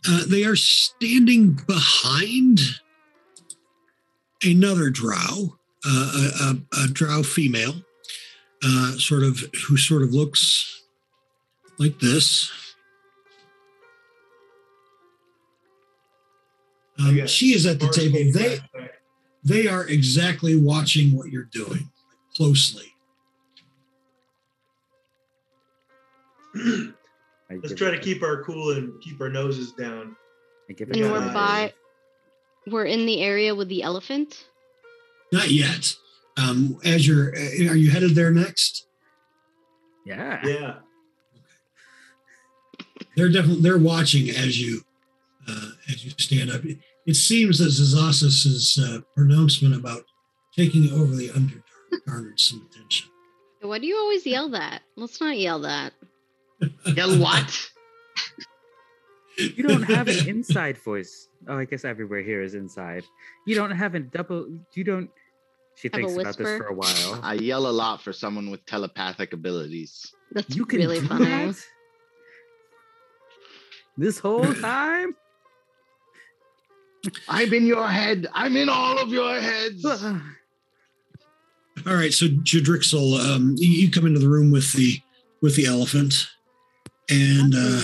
uh, 0.06 0.24
they 0.28 0.44
are 0.44 0.56
standing 0.56 1.52
behind 1.66 2.60
another 4.44 4.90
drow, 4.90 5.56
uh, 5.84 6.30
a, 6.40 6.44
a, 6.44 6.84
a 6.84 6.88
drow 6.88 7.22
female, 7.22 7.74
uh, 8.64 8.92
sort 8.92 9.22
of 9.22 9.38
who 9.66 9.76
sort 9.76 10.02
of 10.02 10.12
looks 10.12 10.82
like 11.78 11.98
this. 12.00 12.50
Um, 16.98 17.26
she 17.26 17.54
is 17.54 17.66
at 17.66 17.78
the 17.78 17.88
table. 17.90 18.18
They 18.32 18.58
they 19.44 19.68
are 19.68 19.86
exactly 19.86 20.58
watching 20.58 21.16
what 21.16 21.30
you're 21.30 21.44
doing 21.52 21.90
closely. 22.34 22.94
Let's 27.50 27.74
try 27.74 27.90
to 27.90 27.98
keep 27.98 28.22
our 28.22 28.42
cool 28.42 28.72
and 28.72 29.00
keep 29.02 29.20
our 29.20 29.28
noses 29.28 29.72
down. 29.72 30.16
I 30.68 30.74
And 30.80 31.12
we're 31.12 31.32
by, 31.32 31.72
we're 32.66 32.84
in 32.84 33.06
the 33.06 33.22
area 33.22 33.54
with 33.54 33.68
the 33.68 33.82
elephant. 33.82 34.46
Not 35.32 35.50
yet. 35.50 35.94
Um, 36.36 36.78
as 36.84 37.06
you're, 37.06 37.34
uh, 37.34 37.70
are 37.70 37.76
you 37.76 37.90
headed 37.90 38.14
there 38.14 38.30
next? 38.30 38.86
Yeah. 40.04 40.40
Yeah. 40.44 40.74
they're 43.16 43.30
definitely 43.30 43.62
they're 43.62 43.78
watching 43.78 44.28
as 44.30 44.60
you 44.60 44.82
uh, 45.48 45.70
as 45.88 46.04
you 46.04 46.10
stand 46.18 46.50
up. 46.50 46.64
It, 46.64 46.78
it 47.06 47.14
seems 47.14 47.58
that 47.58 47.68
Zazasis's 47.68 48.78
uh, 48.78 49.00
pronouncement 49.14 49.74
about 49.74 50.04
taking 50.54 50.92
over 50.92 51.14
the 51.14 51.28
Underdark 51.30 51.62
garnered 52.06 52.40
some 52.40 52.68
attention. 52.70 53.08
Why 53.62 53.78
do 53.78 53.86
you 53.86 53.96
always 53.96 54.26
yell 54.26 54.48
that? 54.50 54.82
Let's 54.96 55.20
not 55.20 55.38
yell 55.38 55.60
that. 55.60 55.92
Yell 56.94 57.18
what? 57.18 57.70
You 59.38 59.64
don't 59.64 59.82
have 59.82 60.08
an 60.08 60.28
inside 60.28 60.78
voice. 60.78 61.28
Oh, 61.48 61.58
I 61.58 61.64
guess 61.64 61.84
everywhere 61.84 62.22
here 62.22 62.42
is 62.42 62.54
inside. 62.54 63.04
You 63.46 63.54
don't 63.54 63.70
have 63.70 63.94
a 63.94 64.00
double. 64.00 64.48
You 64.74 64.84
don't. 64.84 65.10
She 65.74 65.88
Have 65.88 65.94
a 65.94 65.96
thinks 66.06 66.12
about 66.14 66.24
this 66.24 66.36
whisper? 66.38 66.58
for 66.58 66.66
a 66.68 66.74
while. 66.74 67.20
I 67.22 67.34
yell 67.34 67.66
a 67.66 67.70
lot 67.70 68.00
for 68.00 68.12
someone 68.12 68.50
with 68.50 68.64
telepathic 68.64 69.34
abilities. 69.34 70.10
That's 70.32 70.56
you 70.56 70.64
can 70.64 70.80
really 70.80 71.00
do 71.00 71.06
funny. 71.06 71.24
that? 71.26 71.56
This 73.98 74.18
whole 74.18 74.54
time. 74.54 75.14
I'm 77.28 77.52
in 77.52 77.66
your 77.66 77.86
head. 77.86 78.26
I'm 78.32 78.56
in 78.56 78.70
all 78.70 78.98
of 78.98 79.10
your 79.10 79.38
heads. 79.38 79.84
All 79.84 80.20
right, 81.84 82.12
so 82.12 82.26
Jadrixel, 82.26 83.20
um, 83.20 83.54
you, 83.58 83.68
you 83.68 83.90
come 83.90 84.06
into 84.06 84.18
the 84.18 84.28
room 84.28 84.50
with 84.50 84.72
the 84.72 84.98
with 85.42 85.56
the 85.56 85.66
elephant, 85.66 86.26
and 87.10 87.54
uh, 87.54 87.58
uh, 87.58 87.82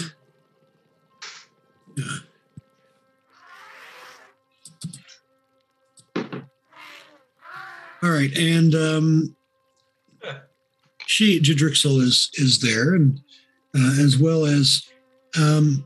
all 8.03 8.11
right, 8.11 8.37
and 8.37 8.75
um, 8.75 9.37
she 11.07 11.41
Jadrixel 11.41 12.01
is 12.01 12.31
is 12.35 12.61
there, 12.61 12.95
and 12.95 13.21
uh, 13.75 13.95
as 14.01 14.19
well 14.19 14.45
as 14.45 14.89
um, 15.39 15.85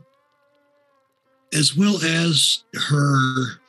as 1.53 1.75
well 1.75 1.97
as 2.03 2.63
her 2.89 3.59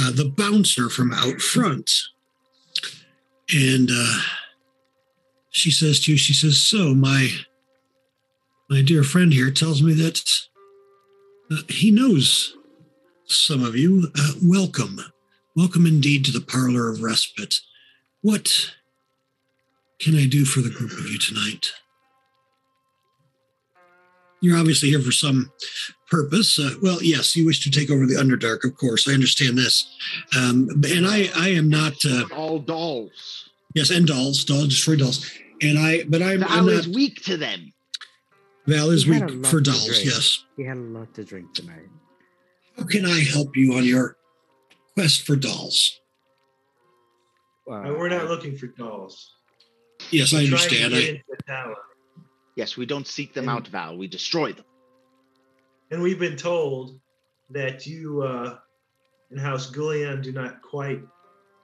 uh, 0.00 0.10
the 0.12 0.32
bouncer 0.36 0.88
from 0.88 1.12
out 1.12 1.40
front. 1.40 1.90
And 3.54 3.88
uh, 3.92 4.18
she 5.50 5.70
says 5.70 6.00
to 6.00 6.12
you, 6.12 6.16
she 6.18 6.34
says, 6.34 6.60
"So 6.60 6.94
my 6.94 7.28
my 8.68 8.82
dear 8.82 9.04
friend 9.04 9.32
here 9.32 9.50
tells 9.50 9.82
me 9.82 9.94
that 9.94 10.22
uh, 11.50 11.62
he 11.68 11.90
knows 11.90 12.54
some 13.26 13.64
of 13.64 13.76
you. 13.76 14.10
Uh, 14.18 14.32
welcome, 14.42 15.00
welcome 15.54 15.86
indeed 15.86 16.24
to 16.24 16.32
the 16.32 16.40
parlor 16.40 16.88
of 16.90 17.02
respite. 17.02 17.60
What 18.22 18.72
can 19.98 20.16
I 20.16 20.26
do 20.26 20.44
for 20.44 20.60
the 20.60 20.70
group 20.70 20.92
of 20.92 21.08
you 21.08 21.18
tonight? 21.18 21.72
You're 24.40 24.58
obviously 24.58 24.90
here 24.90 25.00
for 25.00 25.12
some 25.12 25.50
purpose. 26.10 26.58
Uh, 26.58 26.74
well, 26.82 27.02
yes, 27.02 27.34
you 27.34 27.46
wish 27.46 27.60
to 27.64 27.70
take 27.70 27.90
over 27.90 28.06
the 28.06 28.14
Underdark, 28.14 28.64
of 28.64 28.76
course. 28.76 29.08
I 29.08 29.12
understand 29.12 29.56
this, 29.56 29.86
um, 30.36 30.68
and 30.88 31.06
I 31.06 31.30
I 31.36 31.48
am 31.48 31.68
not." 31.68 31.94
Uh, 32.04 32.24
all 32.34 32.58
dolls. 32.58 33.50
Yes, 33.74 33.90
and 33.90 34.06
dolls, 34.06 34.44
dolls, 34.44 34.68
destroy 34.68 34.96
dolls. 34.96 35.30
And 35.62 35.78
I, 35.78 36.04
but 36.08 36.22
I'm, 36.22 36.44
I'm 36.44 36.66
not. 36.66 36.86
weak 36.86 37.22
to 37.24 37.36
them. 37.36 37.72
Val 38.66 38.90
is 38.90 39.04
He 39.04 39.10
weak 39.12 39.46
for 39.46 39.60
dolls. 39.60 40.04
Yes. 40.04 40.44
he 40.56 40.64
had 40.64 40.76
a 40.76 40.80
lot 40.80 41.14
to 41.14 41.24
drink 41.24 41.54
tonight. 41.54 41.88
How 42.76 42.84
can 42.84 43.06
I 43.06 43.20
help 43.20 43.56
you 43.56 43.74
on 43.74 43.84
your 43.84 44.16
quest 44.94 45.22
for 45.26 45.36
dolls? 45.36 46.00
Uh, 47.70 47.74
And 47.82 47.96
we're 47.96 48.08
not 48.08 48.26
looking 48.28 48.56
for 48.56 48.66
dolls. 48.66 49.32
Yes, 50.10 50.32
I 50.34 50.38
We're 50.42 50.48
trying 50.48 50.52
understand. 50.54 50.94
I, 50.94 50.98
into 50.98 51.22
the 51.30 51.42
tower. 51.46 51.76
Yes, 52.54 52.76
we 52.76 52.86
don't 52.86 53.06
seek 53.06 53.34
them 53.34 53.48
And- 53.48 53.58
out, 53.58 53.68
Val. 53.68 53.96
We 53.96 54.08
destroy 54.08 54.52
them. 54.52 54.64
And 55.90 56.02
we've 56.02 56.18
been 56.18 56.36
told 56.36 56.98
that 57.50 57.86
you 57.86 58.22
uh, 58.22 58.58
and 59.30 59.38
House 59.40 59.70
Gullion 59.70 60.20
do 60.20 60.32
not 60.32 60.60
quite 60.62 61.00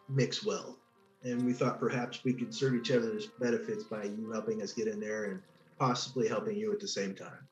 mix 0.08 0.44
well. 0.44 0.78
And 1.24 1.44
we 1.44 1.52
thought 1.52 1.78
perhaps 1.80 2.22
we 2.24 2.32
could 2.32 2.54
serve 2.54 2.74
each 2.74 2.90
other's 2.92 3.26
benefits 3.40 3.84
by 3.84 4.04
you 4.04 4.30
helping 4.32 4.62
us 4.62 4.72
get 4.72 4.86
in 4.88 4.98
there 5.00 5.24
and 5.24 5.40
possibly 5.82 6.28
helping 6.28 6.56
you 6.56 6.72
at 6.72 6.78
the 6.78 6.86
same 6.86 7.12
time. 7.12 7.48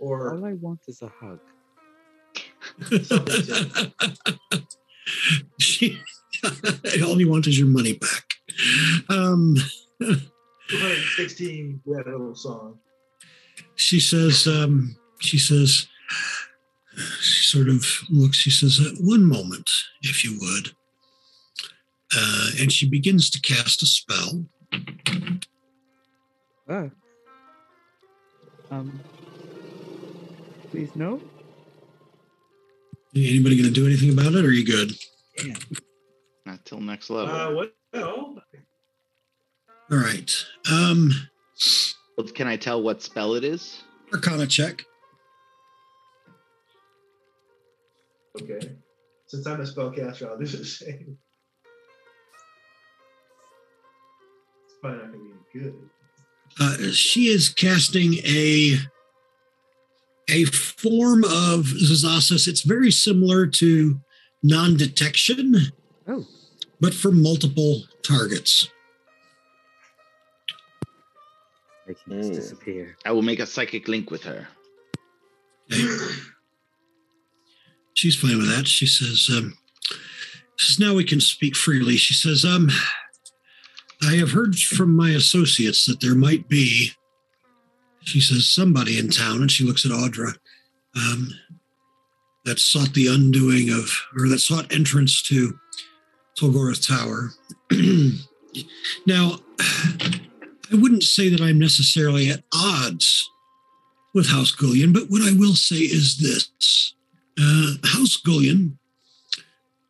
Or 0.00 0.34
All 0.34 0.44
I 0.44 0.54
want 0.54 0.80
is 0.88 1.02
a 1.02 1.12
hug. 1.20 1.38
She, 5.60 6.00
all 7.04 7.20
you 7.20 7.30
want 7.30 7.46
is 7.46 7.56
your 7.58 7.68
money 7.68 7.92
back. 7.92 8.24
Um, 9.08 9.56
216, 10.00 11.80
we 11.84 11.96
had 11.96 12.06
a 12.06 12.10
little 12.10 12.34
song. 12.34 12.78
she 13.76 14.00
says, 14.00 14.48
um, 14.48 14.96
she 15.20 15.38
says, 15.38 15.86
she 17.20 17.44
sort 17.44 17.68
of 17.68 17.84
looks, 18.10 18.36
she 18.36 18.50
says, 18.50 18.80
uh, 18.80 18.90
one 19.00 19.24
moment, 19.24 19.70
if 20.02 20.24
you 20.24 20.36
would. 20.40 20.74
Uh, 22.16 22.48
and 22.60 22.72
she 22.72 22.88
begins 22.88 23.30
to 23.30 23.40
cast 23.40 23.80
a 23.82 23.86
spell. 23.86 24.44
Oh. 26.68 26.90
Um. 28.70 29.00
Please 30.70 30.94
no. 30.94 31.20
Anybody 33.14 33.56
going 33.56 33.68
to 33.68 33.74
do 33.74 33.86
anything 33.86 34.12
about 34.12 34.34
it? 34.34 34.44
Or 34.44 34.48
are 34.48 34.52
you 34.52 34.64
good? 34.64 34.92
Yeah. 35.44 35.54
Not 36.46 36.64
till 36.64 36.80
next 36.80 37.10
level. 37.10 37.34
Uh, 37.34 37.52
what? 37.52 37.74
Well, 37.92 38.36
All 39.90 39.98
right. 39.98 40.32
Um, 40.70 41.10
Well, 42.16 42.28
Can 42.28 42.46
I 42.46 42.56
tell 42.56 42.80
what 42.82 43.02
spell 43.02 43.34
it 43.34 43.42
is? 43.42 43.82
Arcana 44.12 44.46
check. 44.46 44.84
okay. 48.40 48.76
Since 49.26 49.46
I'm 49.46 49.60
a 49.60 49.64
spellcaster, 49.64 50.28
I'll 50.28 50.38
do 50.38 50.46
the 50.46 50.64
same. 50.64 51.18
It's 54.64 54.74
probably 54.80 54.98
not 54.98 55.12
going 55.12 55.24
to 55.24 55.34
be 55.52 55.60
good. 55.60 55.74
Uh, 56.58 56.90
she 56.92 57.28
is 57.28 57.48
casting 57.48 58.14
a 58.24 58.76
a 60.28 60.44
form 60.44 61.24
of 61.24 61.64
Zazasis. 61.66 62.46
It's 62.46 62.60
very 62.62 62.90
similar 62.92 63.46
to 63.48 64.00
non-detection, 64.44 65.72
Oh. 66.06 66.24
but 66.80 66.94
for 66.94 67.10
multiple 67.10 67.82
targets. 68.04 68.68
Making 71.88 72.18
us 72.20 72.26
Mm. 72.26 72.34
disappear. 72.34 72.96
I 73.04 73.10
will 73.10 73.22
make 73.22 73.40
a 73.40 73.46
psychic 73.46 73.88
link 73.88 74.10
with 74.12 74.22
her. 74.22 74.46
She's 77.94 78.14
fine 78.16 78.38
with 78.38 78.48
that. 78.48 78.68
She 78.68 78.86
says, 78.86 79.28
um, 79.32 79.58
she 80.56 80.72
says, 80.72 80.78
now 80.78 80.94
we 80.94 81.04
can 81.04 81.20
speak 81.20 81.56
freely. 81.56 81.96
She 81.96 82.14
says, 82.14 82.44
um, 82.44 82.70
I 84.02 84.16
have 84.16 84.32
heard 84.32 84.56
from 84.56 84.96
my 84.96 85.10
associates 85.10 85.86
that 85.86 86.00
there 86.00 86.14
might 86.14 86.48
be, 86.48 86.92
she 88.02 88.20
says, 88.20 88.48
somebody 88.48 88.98
in 88.98 89.10
town, 89.10 89.42
and 89.42 89.50
she 89.50 89.64
looks 89.64 89.84
at 89.84 89.92
Audra, 89.92 90.36
um, 90.96 91.30
that 92.44 92.58
sought 92.58 92.94
the 92.94 93.08
undoing 93.08 93.70
of, 93.70 93.90
or 94.16 94.28
that 94.28 94.38
sought 94.38 94.72
entrance 94.72 95.22
to 95.22 95.58
Tolgareth 96.38 96.86
Tower. 96.86 97.30
now, 99.06 99.38
I 100.72 100.76
wouldn't 100.76 101.02
say 101.02 101.28
that 101.28 101.40
I'm 101.40 101.58
necessarily 101.58 102.30
at 102.30 102.44
odds 102.54 103.28
with 104.14 104.28
House 104.28 104.50
Gullion, 104.50 104.92
but 104.92 105.10
what 105.10 105.22
I 105.22 105.36
will 105.36 105.54
say 105.54 105.76
is 105.76 106.18
this. 106.18 106.94
Uh, 107.38 107.74
House 107.84 108.16
Gullion 108.16 108.78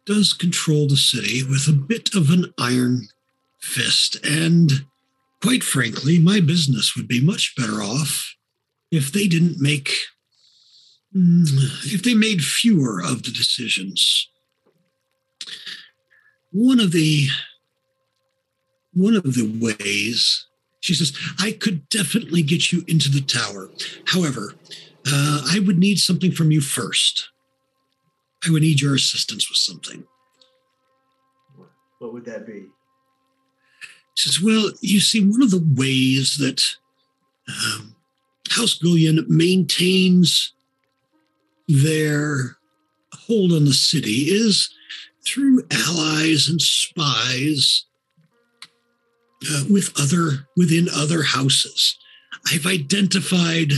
does 0.04 0.32
control 0.32 0.88
the 0.88 0.96
city 0.96 1.42
with 1.44 1.68
a 1.68 1.72
bit 1.72 2.14
of 2.14 2.30
an 2.30 2.52
iron 2.58 3.08
fist, 3.60 4.16
and 4.24 4.86
quite 5.42 5.62
frankly, 5.62 6.18
my 6.18 6.40
business 6.40 6.96
would 6.96 7.08
be 7.08 7.20
much 7.20 7.54
better 7.56 7.82
off 7.82 8.34
if 8.90 9.12
they 9.12 9.26
didn't 9.26 9.60
make, 9.60 9.92
mm, 11.14 11.46
if 11.92 12.02
they 12.02 12.14
made 12.14 12.42
fewer 12.42 13.00
of 13.00 13.22
the 13.22 13.30
decisions. 13.30 14.28
One 16.52 16.80
of 16.80 16.92
the 16.92 17.28
one 18.92 19.14
of 19.14 19.22
the 19.22 19.46
ways 19.60 20.46
she 20.80 20.94
says 20.94 21.16
i 21.38 21.52
could 21.52 21.88
definitely 21.90 22.42
get 22.42 22.72
you 22.72 22.82
into 22.88 23.08
the 23.08 23.20
tower 23.20 23.70
however 24.06 24.56
uh, 25.06 25.42
I 25.50 25.60
would 25.60 25.78
need 25.78 25.98
something 25.98 26.32
from 26.32 26.50
you 26.50 26.60
first. 26.60 27.30
I 28.46 28.50
would 28.50 28.62
need 28.62 28.80
your 28.80 28.94
assistance 28.94 29.48
with 29.50 29.58
something. 29.58 30.04
What 31.98 32.12
would 32.12 32.24
that 32.26 32.46
be? 32.46 32.66
Says, 34.20 34.40
Well, 34.42 34.70
you 34.80 35.00
see, 35.00 35.24
one 35.24 35.42
of 35.42 35.50
the 35.50 35.66
ways 35.76 36.36
that 36.38 36.62
um, 37.48 37.96
House 38.50 38.74
Gullion 38.74 39.24
maintains 39.28 40.52
their 41.68 42.56
hold 43.12 43.52
on 43.52 43.64
the 43.64 43.72
city 43.72 44.26
is 44.28 44.70
through 45.24 45.62
allies 45.70 46.48
and 46.48 46.60
spies 46.60 47.84
uh, 49.50 49.64
with 49.70 49.92
other 49.98 50.46
within 50.56 50.88
other 50.94 51.22
houses. 51.22 51.96
I've 52.52 52.66
identified 52.66 53.72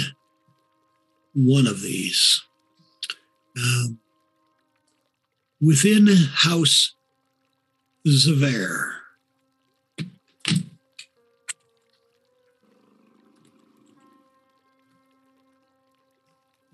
one 1.35 1.67
of 1.67 1.83
these. 1.83 2.43
Um, 3.57 3.99
within 5.61 6.09
House 6.33 6.95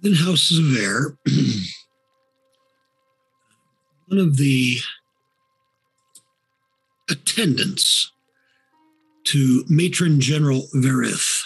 Zavere. 0.03 0.17
Houses 0.25 0.59
of 0.59 0.77
Air. 0.77 1.19
one 4.09 4.19
of 4.19 4.37
the 4.37 4.79
attendants 7.11 8.13
to 9.25 9.65
Matron 9.69 10.21
General 10.21 10.67
Verith 10.75 11.43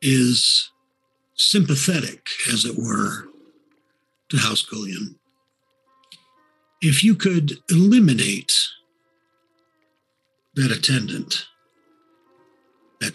is 0.00 0.70
sympathetic, 1.36 2.26
as 2.52 2.64
it 2.64 2.76
were, 2.76 3.28
to 4.28 4.36
House 4.38 4.62
Gullion. 4.62 5.16
If 6.80 7.04
you 7.04 7.14
could 7.14 7.58
eliminate 7.70 8.52
that 10.54 10.72
attendant, 10.72 11.46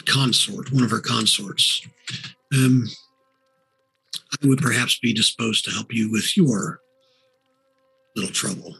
consort, 0.08 0.72
one 0.72 0.84
of 0.84 0.90
her 0.90 1.00
consorts, 1.00 1.86
um, 2.54 2.86
I 4.42 4.46
would 4.46 4.58
perhaps 4.60 4.98
be 4.98 5.12
disposed 5.12 5.64
to 5.64 5.70
help 5.70 5.92
you 5.92 6.10
with 6.10 6.36
your 6.36 6.80
little 8.16 8.32
trouble. 8.32 8.76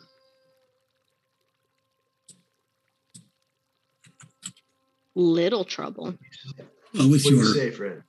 Little 5.14 5.64
trouble. 5.64 6.14
Uh, 6.98 7.08
with 7.08 7.22
What 7.24 7.30
do 7.30 7.30
you 7.30 7.36
your 7.42 7.54
say, 7.54 7.70
friend? 7.70 8.02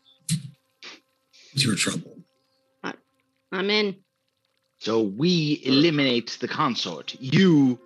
with 1.54 1.66
your 1.66 1.76
trouble. 1.76 2.16
I'm 3.52 3.70
in. 3.72 3.96
So 4.78 5.02
we 5.02 5.62
eliminate 5.66 6.38
the 6.40 6.48
consort. 6.48 7.16
You 7.20 7.80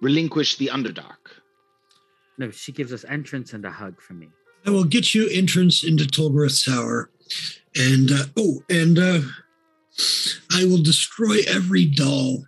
relinquish 0.00 0.56
the 0.56 0.68
Underdark. 0.68 1.42
No, 2.38 2.50
she 2.50 2.72
gives 2.72 2.92
us 2.92 3.04
entrance 3.04 3.52
and 3.52 3.64
a 3.64 3.70
hug 3.70 4.00
from 4.00 4.20
me. 4.20 4.28
I 4.66 4.70
will 4.70 4.84
get 4.84 5.14
you 5.14 5.28
entrance 5.28 5.82
into 5.84 6.04
Tolgareth 6.04 6.64
Tower, 6.64 7.10
and 7.74 8.10
uh, 8.10 8.24
oh, 8.36 8.62
and 8.68 8.98
uh, 8.98 9.20
I 10.52 10.64
will 10.64 10.82
destroy 10.82 11.38
every 11.48 11.86
doll 11.86 12.44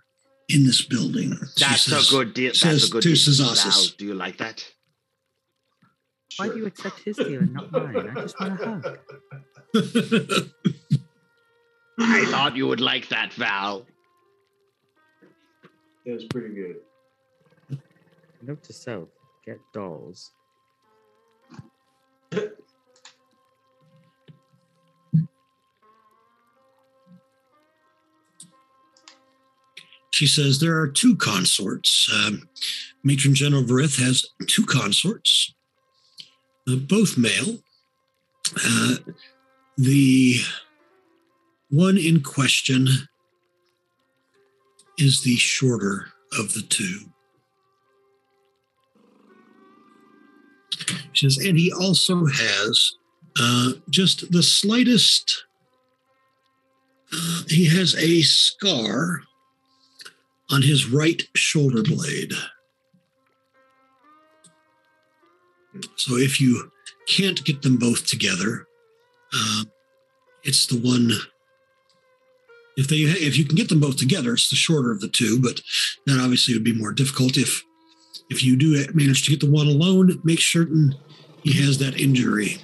in 0.49 0.65
this 0.65 0.81
building. 0.83 1.31
That's 1.57 1.83
says- 1.83 2.07
a 2.09 2.11
good 2.11 2.33
deal. 2.33 2.53
says 2.53 2.81
That's 2.81 2.89
a 2.89 2.91
good 2.91 3.03
to 3.03 3.09
deal. 3.09 3.17
Zazasis. 3.17 3.87
Val, 3.89 3.95
do 3.97 4.05
you 4.05 4.13
like 4.13 4.37
that? 4.37 4.63
Why 6.37 6.49
do 6.49 6.57
you 6.57 6.65
accept 6.65 6.99
his 6.99 7.15
deal 7.17 7.41
and 7.41 7.53
not 7.53 7.71
mine? 7.71 7.95
I 7.95 8.21
just 8.21 8.39
want 8.39 8.59
a 8.59 8.65
hug. 8.65 8.99
I 11.99 12.25
thought 12.25 12.55
you 12.55 12.67
would 12.67 12.81
like 12.81 13.07
that, 13.09 13.33
Val. 13.33 13.85
That 16.05 16.13
was 16.13 16.25
pretty 16.25 16.55
good. 16.55 16.77
Note 18.41 18.63
to 18.63 18.73
self: 18.73 19.09
get 19.45 19.59
dolls. 19.73 20.31
She 30.13 30.27
says 30.27 30.59
there 30.59 30.77
are 30.77 30.87
two 30.87 31.15
consorts. 31.15 32.07
Um, 32.13 32.47
Matron 33.03 33.33
General 33.33 33.63
Verith 33.63 33.99
has 33.99 34.25
two 34.47 34.63
consorts, 34.63 35.53
uh, 36.67 36.75
both 36.75 37.17
male. 37.17 37.57
Uh, 38.63 38.95
the 39.75 40.37
one 41.71 41.97
in 41.97 42.21
question 42.21 42.87
is 44.99 45.23
the 45.23 45.35
shorter 45.35 46.09
of 46.37 46.53
the 46.53 46.61
two. 46.61 47.12
She 51.13 51.29
says, 51.29 51.45
and 51.45 51.57
he 51.57 51.71
also 51.71 52.25
has 52.25 52.93
uh, 53.39 53.71
just 53.89 54.31
the 54.31 54.43
slightest. 54.43 55.45
Uh, 57.11 57.41
he 57.47 57.65
has 57.67 57.95
a 57.95 58.21
scar 58.21 59.21
on 60.51 60.61
his 60.61 60.87
right 60.87 61.23
shoulder 61.35 61.83
blade. 61.83 62.33
So 65.95 66.17
if 66.17 66.39
you 66.39 66.71
can't 67.07 67.43
get 67.43 67.61
them 67.61 67.77
both 67.77 68.05
together, 68.05 68.67
uh, 69.33 69.63
it's 70.43 70.67
the 70.67 70.79
one. 70.79 71.11
If 72.75 72.87
they 72.87 72.97
if 72.97 73.37
you 73.37 73.45
can 73.45 73.55
get 73.55 73.69
them 73.69 73.79
both 73.79 73.97
together, 73.97 74.33
it's 74.33 74.49
the 74.49 74.55
shorter 74.55 74.91
of 74.91 74.99
the 74.99 75.07
two. 75.07 75.39
But 75.41 75.61
that 76.05 76.19
obviously 76.19 76.53
would 76.53 76.63
be 76.63 76.73
more 76.73 76.91
difficult 76.91 77.37
if 77.37 77.63
if 78.29 78.43
you 78.43 78.55
do 78.55 78.85
manage 78.93 79.23
to 79.25 79.31
get 79.31 79.39
the 79.39 79.49
one 79.51 79.67
alone. 79.67 80.19
Make 80.23 80.39
certain 80.41 80.95
he 81.43 81.53
has 81.63 81.77
that 81.79 81.99
injury. 81.99 82.57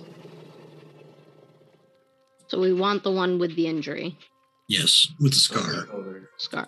So 2.48 2.60
we 2.60 2.74
want 2.74 3.04
the 3.04 3.12
one 3.12 3.38
with 3.40 3.56
the 3.56 3.68
injury 3.68 4.18
Yes, 4.68 5.08
with 5.20 5.34
the 5.34 5.40
scar. 5.40 5.88
Over. 5.92 6.30
scar. 6.38 6.68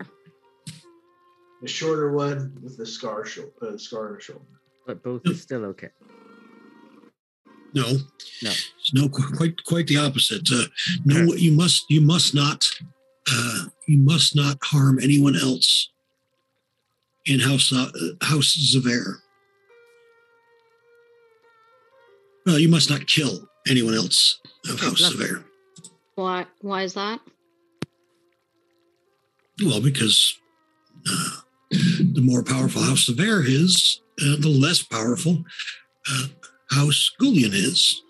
The 1.62 1.68
shorter 1.68 2.12
one 2.12 2.58
with 2.64 2.78
the 2.78 2.86
scar, 2.86 3.26
sho- 3.26 3.52
uh, 3.62 3.78
scar 3.78 4.08
on 4.10 4.14
the 4.16 4.22
shoulder. 4.22 4.46
But 4.88 5.04
both 5.04 5.22
is 5.26 5.42
still 5.42 5.66
okay. 5.66 5.90
No, 7.74 7.86
No. 8.42 8.52
No, 8.94 9.08
quite 9.10 9.64
quite 9.64 9.88
the 9.88 9.98
opposite. 9.98 10.50
Uh, 10.52 10.66
no, 11.06 11.34
you 11.36 11.52
must 11.52 11.86
you 11.90 12.02
must 12.02 12.34
not 12.34 12.66
uh, 13.32 13.66
you 13.88 13.98
must 13.98 14.36
not 14.36 14.58
harm 14.64 15.00
anyone 15.00 15.36
else 15.36 15.91
in 17.26 17.40
House 17.40 17.72
uh, 17.72 17.90
House 18.22 18.56
Zavere. 18.76 19.16
Well, 22.46 22.60
you 22.60 22.70
must 22.70 22.90
not 22.90 23.08
kill 23.08 23.48
anyone 23.70 23.94
else 23.94 24.40
of 24.70 24.80
House 24.80 25.02
lovely. 25.02 25.26
Zavere. 25.26 25.44
Why? 26.16 26.46
Why 26.62 26.84
is 26.84 26.94
that? 26.96 27.20
Well, 29.64 29.82
because 29.82 30.40
uh, 31.08 31.38
the 31.70 32.22
more 32.24 32.44
powerful 32.44 32.82
House 32.82 33.10
Zavere 33.10 33.44
is, 33.46 34.02
uh, 34.22 34.38
the 34.40 34.50
less 34.50 34.82
powerful 34.82 35.44
uh, 36.10 36.28
House 36.72 37.12
Gullion 37.20 37.52
is. 37.54 38.02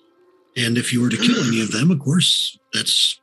And 0.58 0.78
if 0.78 0.92
you 0.92 1.02
were 1.02 1.10
to 1.10 1.18
kill 1.18 1.44
any 1.46 1.62
of 1.62 1.72
them, 1.72 1.92
of 1.92 2.00
course, 2.00 2.58
that's 2.74 3.20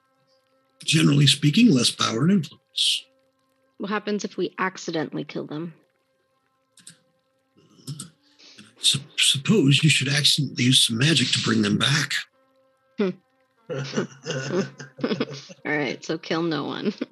generally 0.84 1.26
speaking 1.26 1.70
less 1.70 1.90
power 1.90 2.22
and 2.22 2.32
influence. 2.32 3.04
What 3.76 3.90
happens 3.90 4.24
if 4.24 4.36
we 4.36 4.54
accidentally 4.58 5.24
kill 5.24 5.46
them? 5.46 5.74
Sup- 8.80 9.02
suppose 9.18 9.82
you 9.82 9.90
should 9.90 10.08
accidentally 10.08 10.64
use 10.64 10.86
some 10.86 10.98
magic 10.98 11.28
to 11.32 11.40
bring 11.42 11.62
them 11.62 11.78
back. 11.78 12.12
All 13.00 13.12
right, 15.64 16.02
so 16.04 16.16
kill 16.18 16.42
no 16.42 16.64
one. 16.64 16.92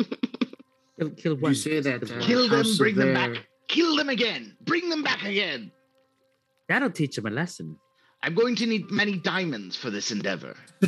Kill, 0.99 1.11
kill 1.11 1.35
You 1.37 1.41
one. 1.43 1.55
say 1.55 1.81
that. 1.81 2.01
Kill 2.07 2.17
Uh. 2.17 2.23
Kill 2.23 2.49
them, 2.49 2.67
bring 2.79 2.95
them 2.97 3.09
Zavere- 3.09 3.35
back. 3.35 3.47
Kill 3.69 3.97
them 3.97 4.09
again. 4.09 4.57
Bring 4.63 4.89
them 4.89 5.03
back 5.03 5.23
again. 5.25 5.71
That'll 6.71 6.91
teach 6.91 7.17
them 7.17 7.27
a 7.27 7.31
lesson. 7.31 7.77
I'm 8.23 8.35
going 8.35 8.57
to 8.57 8.65
need 8.67 8.91
many 8.91 9.19
diamonds 9.19 9.77
for 9.77 9.91
this 9.91 10.11
endeavor. 10.11 10.57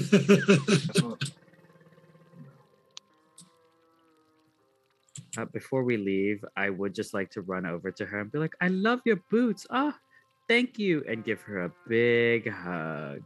Uh, 5.37 5.45
before 5.53 5.85
we 5.85 5.97
leave, 5.97 6.45
I 6.57 6.71
would 6.71 6.95
just 6.95 7.13
like 7.15 7.31
to 7.33 7.43
run 7.43 7.67
over 7.67 7.91
to 7.93 8.07
her 8.07 8.21
and 8.21 8.33
be 8.33 8.39
like, 8.39 8.55
"I 8.61 8.69
love 8.69 9.01
your 9.05 9.17
boots. 9.31 9.67
Ah, 9.71 9.97
thank 10.49 10.79
you," 10.79 11.05
and 11.09 11.25
give 11.25 11.41
her 11.43 11.65
a 11.65 11.73
big 11.89 12.51
hug. 12.51 13.23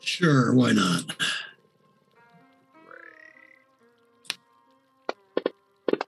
sure, 0.00 0.54
why 0.54 0.72
not? 0.72 1.04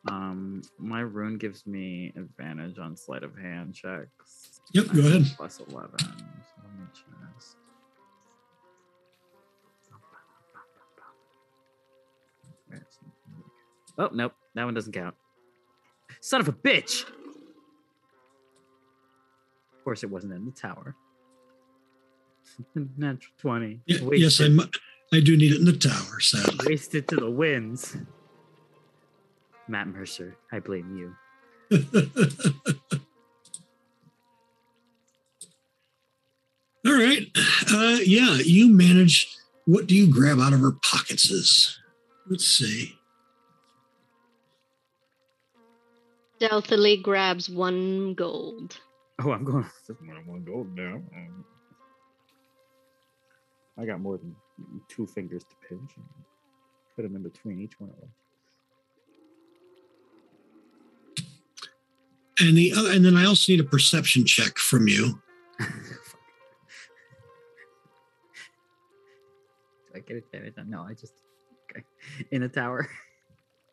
Um, 0.09 0.63
my 0.79 1.01
rune 1.01 1.37
gives 1.37 1.67
me 1.67 2.13
advantage 2.17 2.79
on 2.79 2.97
sleight 2.97 3.25
of 3.25 3.37
hand 3.37 3.75
checks. 3.75 4.61
Yep, 4.73 4.87
go 4.95 5.01
ahead. 5.01 5.27
Plus 5.37 5.61
eleven. 5.61 5.99
So 5.99 6.07
let 6.09 6.79
me 6.79 6.87
just- 6.95 7.57
Oh 13.99 14.11
nope, 14.13 14.35
that 14.55 14.65
one 14.65 14.75
doesn't 14.75 14.93
count. 14.93 15.15
Son 16.21 16.41
of 16.41 16.49
a 16.49 16.53
bitch! 16.53 17.05
Of 19.87 19.89
course, 19.91 20.03
it 20.03 20.11
wasn't 20.11 20.33
in 20.33 20.45
the 20.45 20.51
tower. 20.51 20.97
Natural 22.97 23.33
twenty. 23.39 23.79
Y- 23.89 24.17
yes, 24.17 24.41
I, 24.41 24.49
mu- 24.49 24.65
I 25.13 25.21
do 25.21 25.37
need 25.37 25.53
it 25.53 25.61
in 25.61 25.65
the 25.65 25.77
tower, 25.77 26.19
sadly. 26.19 26.59
wasted 26.67 27.07
to 27.07 27.15
the 27.15 27.31
winds. 27.31 27.97
Matt 29.69 29.87
Mercer, 29.87 30.37
I 30.51 30.59
blame 30.59 30.97
you. 30.97 31.15
All 36.85 36.93
All 36.93 36.93
right. 36.93 37.29
Uh, 37.73 37.99
yeah, 38.05 38.39
you 38.45 38.69
manage. 38.69 39.37
What 39.67 39.87
do 39.87 39.95
you 39.95 40.13
grab 40.13 40.41
out 40.41 40.53
of 40.53 40.59
her 40.59 40.73
pockets? 40.83 41.31
Is 41.31 41.79
let's 42.29 42.45
see. 42.45 42.99
Stealthily 46.39 46.97
grabs 46.97 47.49
one 47.49 48.15
gold. 48.15 48.79
Oh, 49.23 49.33
I'm 49.33 49.45
going. 49.45 49.65
One 50.27 50.45
gold 50.45 50.75
now. 50.77 50.95
Um, 50.95 51.45
I 53.79 53.85
got 53.85 54.01
more 54.01 54.19
than 54.19 54.35
two 54.89 55.07
fingers 55.07 55.45
to 55.45 55.57
pinch. 55.69 55.93
And 55.97 56.05
put 56.95 57.03
them 57.03 57.15
in 57.15 57.23
between 57.23 57.61
each 57.61 57.79
one 57.79 57.91
of 57.91 57.97
them. 58.01 58.09
And 62.39 62.57
the 62.57 62.73
other, 62.77 62.91
and 62.91 63.05
then 63.05 63.17
I 63.17 63.25
also 63.25 63.53
need 63.53 63.61
a 63.61 63.65
perception 63.65 64.25
check 64.25 64.59
from 64.59 64.89
you. 64.89 65.21
Fuck. 65.59 65.71
Do 69.93 69.97
I 69.97 70.01
get 70.01 70.17
advantage? 70.17 70.55
No, 70.67 70.83
I 70.83 70.93
just 70.93 71.15
okay. 71.71 71.83
in 72.31 72.43
a 72.43 72.49
tower. 72.49 72.89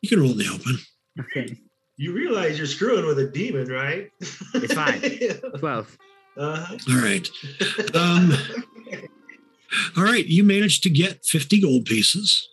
You 0.00 0.08
can 0.08 0.20
roll 0.20 0.32
in 0.32 0.38
the 0.38 0.48
open. 0.48 0.78
Okay, 1.20 1.56
You 1.96 2.12
realize 2.12 2.58
you're 2.58 2.66
screwing 2.66 3.06
with 3.06 3.18
a 3.20 3.26
demon, 3.28 3.68
right? 3.70 4.10
It's 4.20 4.74
fine. 4.74 5.00
twelve. 5.58 5.96
uh-huh. 6.36 6.76
All 6.90 7.00
right. 7.00 7.28
Um, 7.94 8.32
All 9.96 10.04
right. 10.04 10.26
You 10.26 10.42
managed 10.44 10.82
to 10.84 10.90
get 10.90 11.24
50 11.24 11.60
gold 11.60 11.84
pieces. 11.86 12.48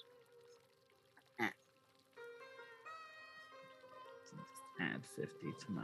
Add 4.80 5.03
fifty 5.16 5.52
to 5.66 5.72
my. 5.72 5.82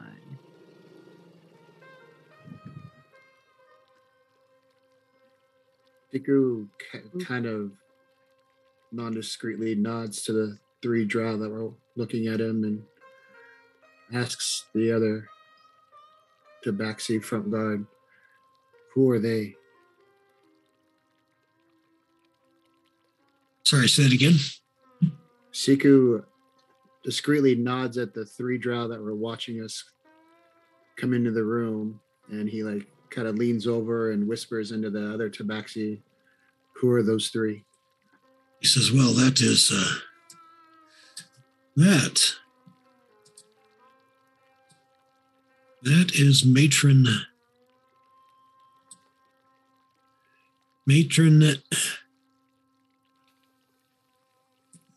Siku 6.14 6.68
kind 7.26 7.46
of 7.46 7.72
non-discreetly 8.92 9.76
nods 9.76 10.24
to 10.24 10.34
the 10.34 10.58
three 10.82 11.06
drow 11.06 11.38
that 11.38 11.50
were 11.50 11.72
looking 11.96 12.28
at 12.28 12.40
him 12.40 12.64
and 12.64 12.82
asks 14.14 14.66
the 14.74 14.92
other 14.92 15.30
tabaxi 16.66 17.24
front 17.24 17.52
guard, 17.52 17.86
"Who 18.94 19.10
are 19.12 19.20
they?" 19.20 19.56
Sorry, 23.64 23.88
say 23.88 24.04
that 24.04 24.14
again. 24.14 24.36
Siku 25.52 26.24
discreetly 27.04 27.56
nods 27.56 27.98
at 27.98 28.14
the 28.14 28.26
three 28.26 28.58
drow 28.58 28.88
that 28.88 29.02
were 29.02 29.16
watching 29.16 29.62
us 29.62 29.84
come 30.96 31.14
into 31.14 31.32
the 31.32 31.44
room, 31.44 32.00
and 32.30 32.50
he 32.50 32.64
like 32.64 32.88
kind 33.10 33.28
of 33.28 33.36
leans 33.36 33.68
over 33.68 34.12
and 34.12 34.28
whispers 34.28 34.72
into 34.72 34.90
the 34.90 35.14
other 35.14 35.30
tabaxi, 35.30 36.02
"Who 36.74 36.92
are 36.92 37.04
those 37.04 37.30
three? 37.30 37.64
He 38.60 38.68
says, 38.68 38.92
Well, 38.92 39.14
that 39.14 39.40
is, 39.42 39.72
uh, 39.72 40.00
that, 41.76 42.36
that 45.84 46.12
is 46.16 46.46
matron, 46.46 47.06
matron, 50.86 51.40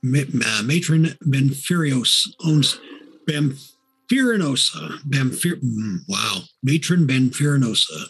ma- 0.03 0.63
matron 0.63 1.07
Benferios 1.25 2.29
owns 2.45 2.81
Bamfirinosa, 3.29 4.99
Bamfir, 5.09 5.61
mm, 5.63 5.99
wow, 6.09 6.41
matron 6.63 7.07
Benfirinosa 7.07 8.07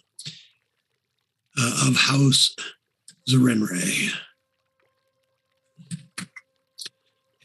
uh, 1.58 1.88
of 1.88 1.96
House 1.96 2.54
Zerenre. 3.28 4.12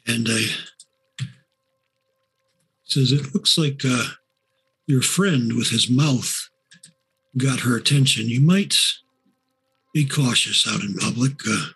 and 0.08 0.28
uh, 0.30 0.38
says 2.86 3.12
it 3.12 3.34
looks 3.34 3.58
like 3.58 3.82
uh, 3.86 4.06
your 4.88 5.02
friend 5.02 5.54
with 5.54 5.70
his 5.70 5.90
mouth 5.90 6.50
got 7.38 7.62
her 7.62 7.76
attention. 7.76 8.30
You 8.30 8.42
might 8.42 8.76
be 9.94 10.06
cautious 10.06 10.68
out 10.68 10.84
in 10.84 10.94
public, 10.96 11.34
uh, 11.48 11.68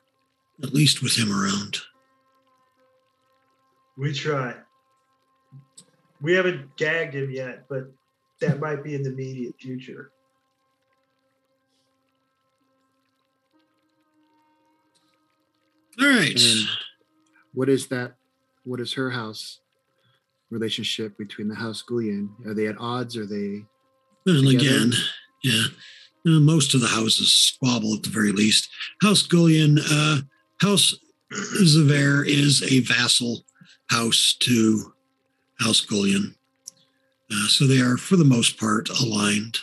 at 0.63 0.73
least 0.73 1.01
with 1.01 1.15
him 1.15 1.31
around. 1.31 1.77
We 3.97 4.13
try. 4.13 4.55
We 6.21 6.33
haven't 6.33 6.75
gagged 6.77 7.15
him 7.15 7.31
yet, 7.31 7.65
but 7.69 7.91
that 8.41 8.59
might 8.59 8.83
be 8.83 8.95
in 8.95 9.03
the 9.03 9.11
immediate 9.11 9.55
future. 9.59 10.11
All 15.99 16.07
right. 16.07 16.39
And 16.39 16.69
what 17.53 17.67
is 17.67 17.87
that? 17.87 18.13
What 18.63 18.79
is 18.79 18.93
her 18.93 19.11
house 19.11 19.59
relationship 20.49 21.17
between 21.17 21.47
the 21.47 21.55
House 21.55 21.81
Gullion? 21.81 22.29
Are 22.45 22.53
they 22.53 22.67
at 22.67 22.77
odds? 22.79 23.17
Are 23.17 23.25
they? 23.25 23.63
Together? 24.25 24.57
again, 24.57 24.91
yeah, 25.43 25.63
uh, 26.27 26.39
most 26.39 26.73
of 26.73 26.81
the 26.81 26.87
houses 26.87 27.33
squabble 27.33 27.95
at 27.95 28.03
the 28.03 28.09
very 28.09 28.31
least. 28.31 28.69
House 29.01 29.23
Gullion, 29.23 29.79
uh, 29.79 30.17
House 30.61 30.95
Zavere 31.31 32.27
is 32.27 32.61
a 32.63 32.81
vassal 32.81 33.43
house 33.89 34.35
to 34.39 34.93
House 35.59 35.81
Gullion. 35.81 36.35
Uh, 37.31 37.47
so 37.47 37.65
they 37.65 37.79
are, 37.79 37.97
for 37.97 38.15
the 38.17 38.25
most 38.25 38.59
part, 38.59 38.89
aligned. 38.89 39.59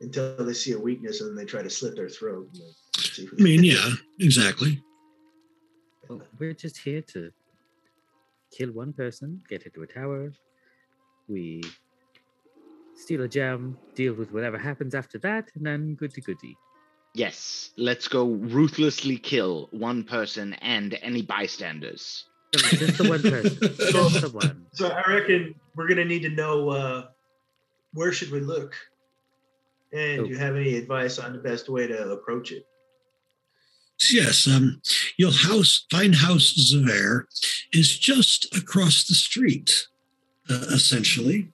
Until 0.00 0.36
they 0.44 0.52
see 0.52 0.72
a 0.72 0.78
weakness 0.78 1.20
and 1.20 1.36
they 1.36 1.44
try 1.44 1.62
to 1.62 1.70
slit 1.70 1.96
their 1.96 2.08
throat. 2.08 2.48
and 2.54 3.04
see 3.04 3.28
I 3.38 3.42
mean, 3.42 3.64
yeah, 3.64 3.90
exactly. 4.20 4.82
Well, 6.08 6.22
we're 6.38 6.54
just 6.54 6.78
here 6.78 7.02
to 7.02 7.30
kill 8.50 8.70
one 8.72 8.92
person, 8.92 9.42
get 9.48 9.64
into 9.64 9.82
a 9.82 9.86
tower. 9.86 10.32
We 11.28 11.62
steal 12.94 13.22
a 13.22 13.28
gem, 13.28 13.78
deal 13.94 14.14
with 14.14 14.32
whatever 14.32 14.58
happens 14.58 14.94
after 14.94 15.18
that, 15.18 15.50
and 15.54 15.66
then 15.66 15.94
goody 15.94 16.20
goody. 16.20 16.56
Yes, 17.14 17.70
let's 17.76 18.06
go 18.08 18.26
ruthlessly 18.26 19.16
kill 19.16 19.68
one 19.72 20.04
person 20.04 20.54
and 20.54 20.98
any 21.02 21.22
bystanders. 21.22 22.24
Just 22.52 22.78
just 22.78 22.98
the 22.98 23.08
one 23.08 23.22
person. 23.22 23.58
Just 23.76 24.20
the 24.22 24.30
one. 24.30 24.66
So 24.72 24.88
I 24.88 25.02
reckon 25.10 25.54
we're 25.74 25.88
gonna 25.88 26.04
need 26.04 26.22
to 26.22 26.30
know 26.30 26.70
uh, 26.70 27.06
where 27.92 28.12
should 28.12 28.30
we 28.30 28.40
look, 28.40 28.74
and 29.92 30.24
do 30.24 30.30
you 30.30 30.36
have 30.36 30.56
any 30.56 30.76
advice 30.76 31.18
on 31.18 31.32
the 31.32 31.38
best 31.38 31.68
way 31.68 31.86
to 31.86 32.10
approach 32.12 32.52
it? 32.52 32.66
Yes, 34.12 34.46
um, 34.46 34.80
you'll 35.16 35.32
house 35.32 35.86
find 35.90 36.14
House 36.14 36.54
Zavere 36.72 37.24
is 37.72 37.98
just 37.98 38.56
across 38.56 39.06
the 39.06 39.14
street, 39.14 39.88
uh, 40.48 40.66
essentially. 40.70 41.48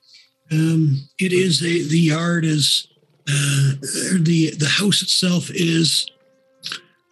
Um, 0.52 1.08
it 1.18 1.32
is 1.32 1.62
a 1.62 1.88
the 1.88 1.98
yard 1.98 2.44
is 2.44 2.86
uh, 3.28 3.72
the 4.20 4.54
the 4.58 4.68
house 4.68 5.00
itself 5.00 5.50
is 5.50 6.06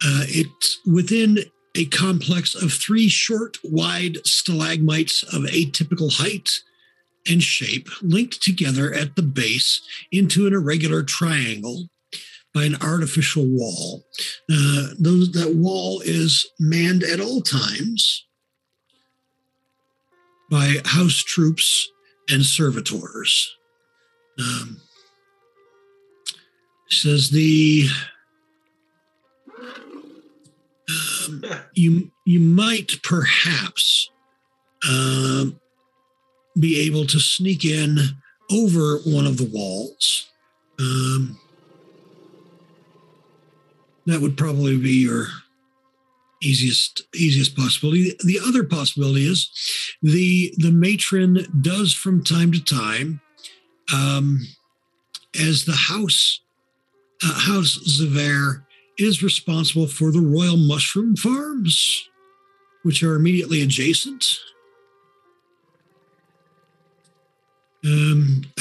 uh, 0.05 0.25
it's 0.27 0.79
within 0.85 1.39
a 1.75 1.85
complex 1.85 2.53
of 2.53 2.71
three 2.71 3.09
short, 3.09 3.57
wide 3.63 4.17
stalagmites 4.25 5.23
of 5.23 5.43
atypical 5.43 6.13
height 6.13 6.61
and 7.27 7.41
shape, 7.41 7.89
linked 8.01 8.41
together 8.41 8.93
at 8.93 9.15
the 9.15 9.21
base 9.21 9.81
into 10.11 10.47
an 10.47 10.53
irregular 10.53 11.03
triangle 11.03 11.89
by 12.53 12.63
an 12.63 12.75
artificial 12.81 13.45
wall. 13.45 14.03
Uh, 14.51 14.89
those, 14.99 15.31
that 15.31 15.55
wall 15.55 16.01
is 16.01 16.45
manned 16.59 17.03
at 17.03 17.19
all 17.19 17.41
times 17.41 18.25
by 20.51 20.75
house 20.85 21.17
troops 21.17 21.89
and 22.29 22.45
servitors. 22.45 23.55
Um, 24.39 24.81
says 26.89 27.29
the 27.29 27.87
um, 30.89 31.43
you 31.73 32.11
you 32.25 32.39
might 32.39 32.91
perhaps 33.03 34.09
um, 34.87 35.59
be 36.59 36.79
able 36.85 37.05
to 37.07 37.19
sneak 37.19 37.65
in 37.65 37.97
over 38.51 38.99
one 39.05 39.25
of 39.25 39.37
the 39.37 39.49
walls. 39.51 40.29
Um, 40.79 41.39
that 44.05 44.21
would 44.21 44.37
probably 44.37 44.77
be 44.77 44.91
your 44.91 45.27
easiest 46.41 47.03
easiest 47.15 47.55
possibility. 47.55 48.15
The 48.23 48.39
other 48.45 48.63
possibility 48.63 49.25
is 49.25 49.49
the 50.01 50.53
the 50.57 50.71
matron 50.71 51.47
does 51.61 51.93
from 51.93 52.23
time 52.23 52.51
to 52.51 52.63
time, 52.63 53.21
um, 53.93 54.41
as 55.39 55.65
the 55.65 55.73
house 55.73 56.41
uh, 57.23 57.33
House 57.33 57.79
Zavere 57.87 58.65
is 58.97 59.23
responsible 59.23 59.87
for 59.87 60.11
the 60.11 60.21
royal 60.21 60.57
mushroom 60.57 61.15
farms, 61.15 62.09
which 62.83 63.01
are 63.01 63.15
immediately 63.15 63.61
adjacent. 63.61 64.39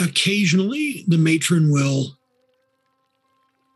Occasionally, 0.01 1.05
the 1.09 1.18
matron 1.18 1.70
will 1.70 2.17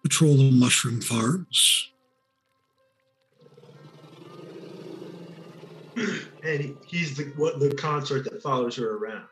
patrol 0.02 0.36
the 0.36 0.50
mushroom 0.50 1.00
farms. 1.00 1.90
And 6.42 6.76
he's 6.86 7.16
the 7.16 7.32
what 7.36 7.58
the 7.58 7.74
consort 7.74 8.24
that 8.24 8.42
follows 8.42 8.76
her 8.76 8.96
around. 8.96 9.24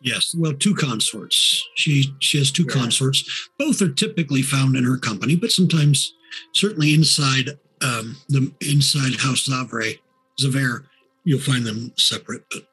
Yes, 0.00 0.34
well, 0.34 0.52
two 0.54 0.74
consorts. 0.74 1.62
She 1.76 2.12
she 2.18 2.38
has 2.38 2.50
two 2.50 2.64
Yeah. 2.64 2.74
consorts. 2.74 3.48
Both 3.58 3.80
are 3.82 3.92
typically 3.92 4.42
found 4.42 4.74
in 4.74 4.84
her 4.84 4.98
company, 4.98 5.36
but 5.36 5.52
sometimes, 5.52 6.14
certainly 6.54 6.94
inside 6.94 7.50
um, 7.82 8.16
the 8.28 8.52
inside 8.60 9.16
House 9.20 9.48
Zavre, 9.48 9.98
Zavere, 10.40 10.86
you'll 11.24 11.40
find 11.40 11.64
them 11.64 11.92
separate. 11.96 12.44
But 12.50 12.66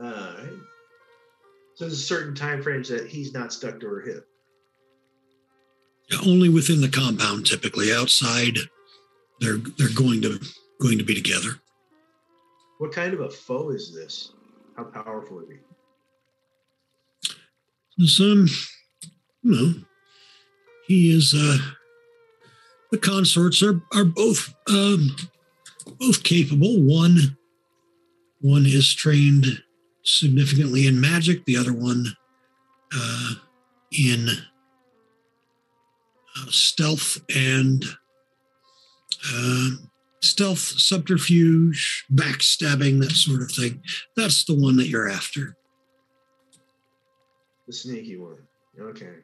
All 0.00 0.06
right. 0.06 0.58
So 1.74 1.84
there's 1.84 2.04
certain 2.04 2.34
time 2.34 2.62
frames 2.62 2.88
that 2.88 3.08
he's 3.08 3.32
not 3.32 3.52
stuck 3.52 3.78
to 3.80 3.86
her 3.86 4.00
hip. 4.00 4.26
only 6.26 6.48
within 6.48 6.80
the 6.80 6.88
compound, 6.88 7.46
typically 7.46 7.92
outside, 7.92 8.56
they're 9.40 9.58
they're 9.76 9.94
going 9.94 10.22
to 10.22 10.40
going 10.80 10.98
to 10.98 11.04
be 11.04 11.14
together. 11.14 11.60
What 12.78 12.92
kind 12.92 13.12
of 13.12 13.20
a 13.20 13.30
foe 13.30 13.70
is 13.70 13.94
this? 13.94 14.32
How 14.76 14.84
powerful 14.84 15.40
is 15.40 15.48
he? 17.98 18.06
Some, 18.06 18.46
you 19.42 19.50
know, 19.50 19.74
he 20.86 21.10
is. 21.16 21.34
uh 21.34 21.58
The 22.92 22.98
consorts 22.98 23.62
are 23.62 23.80
are 23.92 24.04
both 24.04 24.54
um, 24.68 25.14
both 25.98 26.22
capable. 26.22 26.80
One 26.80 27.36
one 28.40 28.66
is 28.66 28.94
trained 28.94 29.46
significantly 30.08 30.86
in 30.86 31.00
magic. 31.00 31.44
The 31.44 31.56
other 31.56 31.72
one 31.72 32.06
uh, 32.94 33.34
in 33.92 34.28
uh, 36.36 36.46
stealth 36.50 37.18
and 37.34 37.84
uh, 39.34 39.68
stealth, 40.20 40.58
subterfuge, 40.58 42.06
backstabbing, 42.12 43.00
that 43.00 43.12
sort 43.12 43.42
of 43.42 43.50
thing. 43.50 43.82
That's 44.16 44.44
the 44.44 44.54
one 44.54 44.76
that 44.76 44.88
you're 44.88 45.08
after. 45.08 45.56
The 47.66 47.72
sneaky 47.72 48.16
one. 48.16 48.38
Okay. 48.80 49.16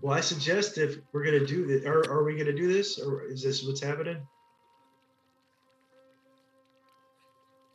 Well, 0.00 0.14
I 0.14 0.20
suggest 0.20 0.78
if 0.78 0.98
we're 1.12 1.24
gonna 1.24 1.44
do 1.44 1.66
this, 1.66 1.84
are, 1.84 2.08
are 2.10 2.24
we 2.24 2.36
gonna 2.36 2.56
do 2.56 2.72
this, 2.72 2.98
or 2.98 3.24
is 3.24 3.42
this 3.42 3.62
what's 3.62 3.82
happening? 3.82 4.26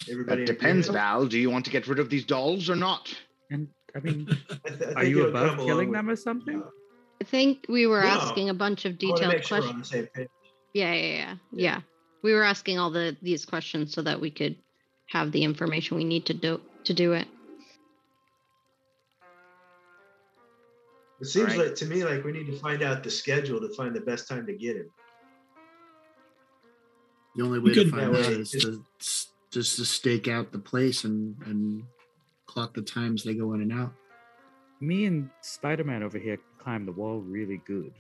Everybody. 0.10 0.42
That 0.42 0.48
depends. 0.48 0.88
Val. 0.88 1.26
Do 1.26 1.38
you 1.40 1.50
want 1.50 1.66
to 1.66 1.72
get 1.72 1.88
rid 1.88 2.00
of 2.00 2.10
these 2.10 2.26
dolls 2.26 2.70
or 2.70 2.76
not? 2.76 3.14
And 3.52 3.68
I 3.96 4.00
mean, 4.00 4.28
I 4.66 4.70
th- 4.70 4.82
I 4.90 4.94
are 5.02 5.04
you 5.04 5.20
it'll 5.20 5.30
above 5.30 5.50
come 5.50 5.58
along 5.60 5.68
killing 5.68 5.90
with- 5.90 5.98
them 5.98 6.10
or 6.10 6.16
something? 6.16 6.62
uh, 6.62 6.70
I 7.22 7.24
think 7.24 7.66
we 7.70 7.88
were 7.88 8.02
No. 8.02 8.08
asking 8.08 8.50
a 8.50 8.54
bunch 8.54 8.86
of 8.86 8.98
detailed 8.98 9.34
make 9.34 9.44
sure 9.44 9.60
questions. 9.62 9.90
the. 9.90 10.28
Yeah, 10.74 10.94
yeah, 10.94 11.16
yeah, 11.16 11.36
yeah. 11.54 11.82
We 12.24 12.34
were 12.34 12.44
asking 12.44 12.78
all 12.80 12.92
the 12.92 13.16
these 13.22 13.46
questions 13.46 13.94
so 13.94 14.02
that 14.02 14.20
we 14.20 14.30
could 14.32 14.58
have 15.08 15.32
the 15.32 15.44
information 15.44 15.96
we 15.98 16.04
need 16.04 16.26
to 16.26 16.34
do 16.34 16.60
to 16.84 16.94
do 16.94 17.14
it. 17.14 17.28
It 21.22 21.28
seems 21.28 21.52
Alright. 21.54 21.68
like 21.70 21.76
to 21.76 21.86
me 21.86 22.04
like 22.04 22.24
we 22.26 22.32
need 22.34 22.48
to 22.48 22.58
find 22.60 22.84
out 22.84 23.04
the 23.04 23.10
schedule 23.10 23.62
to 23.62 23.70
find 23.74 23.96
the 23.96 24.02
best 24.02 24.28
time 24.28 24.46
to 24.48 24.54
get 24.54 24.76
him. 24.76 24.90
The 27.36 27.44
only 27.44 27.60
way 27.60 27.74
could- 27.74 27.86
to 27.86 27.92
find 27.92 28.16
out 28.16 28.26
is 28.32 28.52
to 28.52 28.84
s- 29.00 29.28
just 29.56 29.78
to 29.78 29.86
stake 29.86 30.28
out 30.28 30.52
the 30.52 30.60
place 30.72 31.06
and 31.08 31.36
and 31.48 31.84
clock 32.46 32.74
the 32.74 32.82
times 32.82 33.24
they 33.24 33.34
go 33.34 33.54
in 33.56 33.62
and 33.62 33.74
out. 33.82 33.94
me 34.82 35.06
and 35.06 35.30
Spider-Man 35.42 36.04
over 36.04 36.20
here 36.20 36.38
climb 36.58 36.86
the 36.86 36.92
wall 36.92 37.18
really 37.22 37.62
good, 37.66 37.94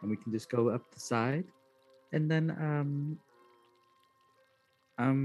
and 0.00 0.10
we 0.10 0.16
can 0.16 0.30
just 0.32 0.48
go 0.56 0.68
up 0.74 0.82
the 0.94 1.00
side, 1.00 1.44
and 2.14 2.30
then 2.30 2.44
um 2.68 3.18
um 4.98 5.20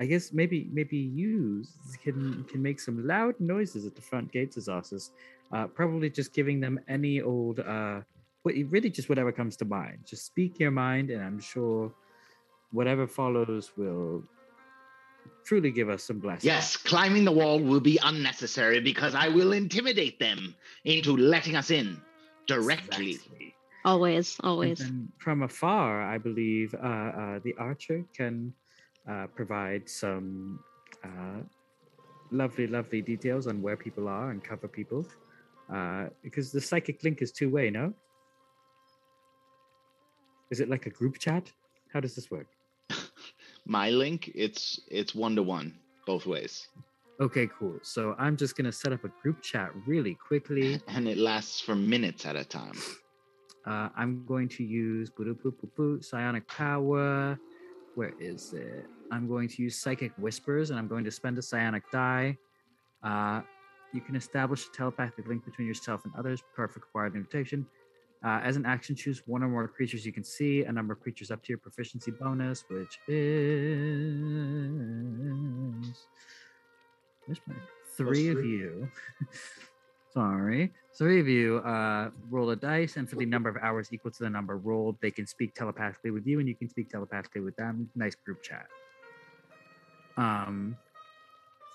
I 0.00 0.06
guess 0.06 0.32
maybe 0.32 0.58
maybe 0.72 0.96
you 1.20 1.64
can 2.02 2.44
can 2.50 2.60
make 2.68 2.80
some 2.80 3.06
loud 3.06 3.34
noises 3.38 3.86
at 3.86 3.94
the 3.94 4.02
front 4.10 4.32
gates 4.32 4.56
of 4.56 4.64
Zossus, 4.64 5.10
uh, 5.54 5.66
probably 5.68 6.10
just 6.10 6.34
giving 6.34 6.58
them 6.64 6.80
any 6.88 7.14
old 7.22 7.60
uh 7.60 8.00
what 8.42 8.54
really 8.74 8.90
just 8.90 9.08
whatever 9.08 9.30
comes 9.30 9.56
to 9.58 9.64
mind. 9.64 9.98
Just 10.04 10.26
speak 10.26 10.58
your 10.58 10.72
mind, 10.72 11.10
and 11.10 11.22
I'm 11.22 11.38
sure 11.38 11.92
whatever 12.72 13.06
follows 13.06 13.72
will 13.76 14.24
truly 15.44 15.70
give 15.70 15.88
us 15.88 16.02
some 16.02 16.18
blessings. 16.18 16.44
Yes, 16.44 16.76
climbing 16.76 17.24
the 17.24 17.32
wall 17.32 17.58
will 17.60 17.80
be 17.80 17.98
unnecessary 18.02 18.80
because 18.80 19.14
I 19.14 19.28
will 19.28 19.52
intimidate 19.52 20.18
them 20.18 20.54
into 20.84 21.16
letting 21.16 21.56
us 21.56 21.70
in 21.70 22.00
directly. 22.46 23.12
Exactly. 23.12 23.54
Always, 23.84 24.36
And 24.38 24.48
always. 24.48 24.78
then 24.78 25.08
from 25.18 25.42
afar, 25.42 26.02
I 26.02 26.16
believe 26.18 26.74
uh, 26.74 26.78
uh, 26.86 27.38
the 27.42 27.54
archer 27.58 28.04
can 28.16 28.52
uh, 29.08 29.26
provide 29.34 29.88
some 29.88 30.60
uh, 31.04 31.40
lovely, 32.30 32.68
lovely 32.68 33.02
details 33.02 33.46
on 33.48 33.60
where 33.60 33.76
people 33.76 34.06
are 34.06 34.30
and 34.30 34.42
cover 34.42 34.68
people. 34.68 35.04
Uh, 35.72 36.06
because 36.22 36.52
the 36.52 36.60
psychic 36.60 37.02
link 37.02 37.22
is 37.22 37.32
two 37.32 37.50
way, 37.50 37.70
no? 37.70 37.92
Is 40.50 40.60
it 40.60 40.68
like 40.68 40.86
a 40.86 40.90
group 40.90 41.18
chat? 41.18 41.50
How 41.92 41.98
does 41.98 42.14
this 42.14 42.30
work? 42.30 42.46
My 43.64 43.90
link, 43.90 44.30
it's 44.34 44.80
it's 44.88 45.14
one 45.14 45.36
to 45.36 45.42
one 45.42 45.78
both 46.06 46.26
ways, 46.26 46.68
Okay, 47.20 47.48
cool. 47.58 47.78
So 47.82 48.16
I'm 48.18 48.36
just 48.36 48.56
gonna 48.56 48.72
set 48.72 48.92
up 48.92 49.04
a 49.04 49.08
group 49.22 49.42
chat 49.42 49.70
really 49.86 50.14
quickly. 50.14 50.80
and 50.88 51.06
it 51.06 51.18
lasts 51.18 51.60
for 51.60 51.76
minutes 51.76 52.26
at 52.26 52.34
a 52.34 52.44
time. 52.44 52.74
Uh, 53.64 53.88
I'm 53.96 54.24
going 54.26 54.48
to 54.48 54.64
use 54.64 55.10
psionic 56.00 56.48
power. 56.48 57.38
Where 57.94 58.12
is 58.18 58.52
it? 58.54 58.86
I'm 59.12 59.28
going 59.28 59.48
to 59.50 59.62
use 59.62 59.78
psychic 59.78 60.12
whispers, 60.18 60.70
and 60.70 60.78
I'm 60.78 60.88
going 60.88 61.04
to 61.04 61.10
spend 61.10 61.38
a 61.38 61.42
psionic 61.42 61.88
die. 61.92 62.36
Uh, 63.04 63.42
you 63.92 64.00
can 64.00 64.16
establish 64.16 64.66
a 64.66 64.70
telepathic 64.72 65.28
link 65.28 65.44
between 65.44 65.68
yourself 65.68 66.04
and 66.04 66.12
others. 66.18 66.42
Perfect 66.56 66.86
required 66.86 67.14
invitation. 67.14 67.66
Uh, 68.24 68.40
as 68.44 68.56
an 68.56 68.64
action, 68.64 68.94
choose 68.94 69.22
one 69.26 69.42
or 69.42 69.48
more 69.48 69.66
creatures 69.66 70.06
you 70.06 70.12
can 70.12 70.22
see. 70.22 70.62
A 70.62 70.72
number 70.72 70.92
of 70.92 71.00
creatures 71.00 71.32
up 71.32 71.42
to 71.42 71.48
your 71.48 71.58
proficiency 71.58 72.12
bonus, 72.12 72.64
which 72.68 72.98
is 73.08 73.80
my 77.46 77.54
three 77.96 78.28
of 78.28 78.44
you. 78.44 78.88
Sorry. 80.14 80.72
Three 80.94 81.20
of 81.20 81.26
you 81.26 81.58
uh, 81.58 82.10
roll 82.30 82.50
a 82.50 82.56
dice, 82.56 82.96
and 82.96 83.08
for 83.08 83.16
the 83.16 83.26
number 83.26 83.48
of 83.48 83.56
hours 83.56 83.88
equal 83.92 84.10
to 84.10 84.22
the 84.22 84.30
number 84.30 84.58
rolled, 84.58 84.96
they 85.00 85.10
can 85.10 85.26
speak 85.26 85.54
telepathically 85.54 86.10
with 86.10 86.26
you, 86.26 86.38
and 86.38 86.46
you 86.46 86.54
can 86.54 86.68
speak 86.68 86.90
telepathically 86.90 87.40
with 87.40 87.56
them. 87.56 87.90
Nice 87.96 88.14
group 88.14 88.42
chat. 88.42 88.66
Um. 90.16 90.76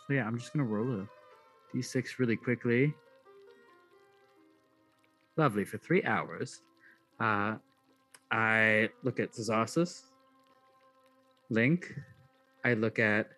So 0.08 0.14
yeah, 0.14 0.26
I'm 0.26 0.38
just 0.38 0.54
gonna 0.54 0.66
roll 0.66 1.02
a 1.02 1.08
d6 1.76 2.20
really 2.20 2.38
quickly. 2.38 2.94
Lovely 5.38 5.66
for 5.66 5.78
three 5.78 6.04
hours. 6.04 6.62
Uh, 7.20 7.56
I 8.32 8.90
look 9.04 9.20
at 9.20 9.32
Zazasis, 9.34 10.02
Link. 11.50 11.96
I 12.66 12.74
look 12.74 13.00
at 13.00 13.30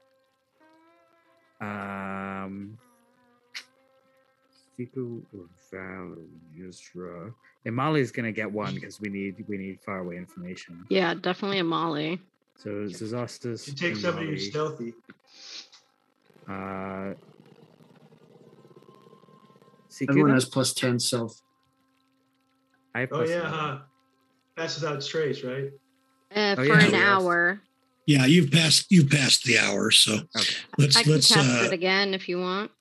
um 1.61 2.77
Siku 4.77 5.21
or 5.35 5.45
Val 5.71 6.15
Yusra. 6.57 7.33
And 7.65 7.75
Molly's 7.75 8.11
gonna 8.11 8.31
get 8.31 8.49
one 8.49 8.73
because 8.73 9.01
we 9.01 9.09
need 9.09 9.43
we 9.49 9.57
need 9.57 9.79
far 9.81 9.99
away 9.99 10.15
information. 10.15 10.85
Yeah, 10.89 11.13
definitely 11.13 11.59
a 11.59 11.65
Molly. 11.65 12.21
So 12.55 12.69
Zazostus. 12.85 13.67
You 13.67 13.73
take 13.73 13.91
and 13.91 14.01
somebody 14.01 14.25
Molly, 14.27 14.37
who's 14.37 14.49
stealthy. 14.49 14.93
Uh 16.47 17.13
Everyone 20.07 20.31
has 20.31 20.45
plus 20.45 20.73
ten 20.73 20.97
self. 20.97 21.41
I 22.99 23.01
have 23.03 23.11
Oh 23.13 23.23
yeah, 23.23 23.39
11. 23.47 23.51
huh? 23.51 23.79
Passes 24.57 24.83
out 24.83 25.01
trace, 25.01 25.41
right? 25.43 25.69
Uh, 26.35 26.55
Oh, 26.57 26.65
for 26.65 26.73
yeah, 26.73 26.87
an 26.87 26.95
hour. 26.95 27.61
Yeah, 28.05 28.25
you've 28.25 28.51
passed 28.51 28.87
you've 28.89 29.09
passed 29.09 29.43
the 29.45 29.57
hour, 29.57 29.89
so 29.91 30.15
Okay. 30.15 30.53
let's 30.77 30.97
I 30.97 31.03
can 31.03 31.11
let's 31.13 31.27
cast 31.31 31.61
uh, 31.61 31.65
it 31.67 31.71
again 31.73 32.13
if 32.13 32.27
you 32.27 32.39
want. 32.41 32.71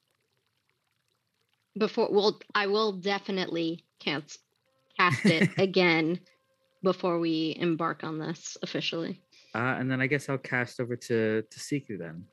Before, 1.79 2.09
well, 2.11 2.41
I 2.55 2.67
will 2.67 2.93
definitely 2.93 3.85
cast 4.01 4.39
cast 4.99 5.25
it 5.27 5.49
again 5.59 6.19
before 6.83 7.21
we 7.21 7.57
embark 7.61 8.03
on 8.03 8.19
this 8.19 8.57
officially. 8.63 9.23
Uh, 9.55 9.77
and 9.79 9.89
then 9.91 10.01
I 10.01 10.09
guess 10.09 10.29
I'll 10.29 10.39
cast 10.39 10.81
over 10.81 10.97
to 10.97 11.43
to 11.43 11.59
Siku 11.61 11.97
then, 11.99 12.25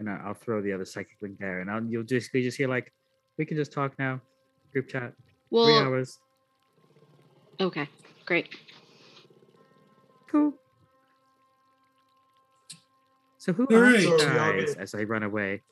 and 0.00 0.10
I- 0.10 0.20
I'll 0.26 0.34
throw 0.34 0.60
the 0.60 0.72
other 0.72 0.84
psychic 0.84 1.16
link 1.22 1.38
there, 1.38 1.60
and 1.60 1.70
I'll 1.70 1.82
you'll 1.84 2.02
just 2.02 2.34
you 2.34 2.42
just 2.42 2.58
hear 2.58 2.68
like 2.68 2.92
we 3.38 3.46
can 3.46 3.56
just 3.56 3.72
talk 3.72 3.98
now, 3.98 4.20
group 4.72 4.88
chat, 4.88 5.14
three 5.50 5.78
hours. 5.78 6.18
Okay, 7.60 7.88
great. 8.26 8.48
Cool. 10.30 10.52
So 13.38 13.52
who 13.52 13.66
All 13.70 13.76
are 13.76 13.82
right. 13.82 14.00
you 14.00 14.06
So 14.06 14.16
we 14.16 14.38
all 14.38 14.52
guys 14.52 14.74
as 14.74 14.94
I 14.94 15.04
run 15.04 15.22
away? 15.22 15.62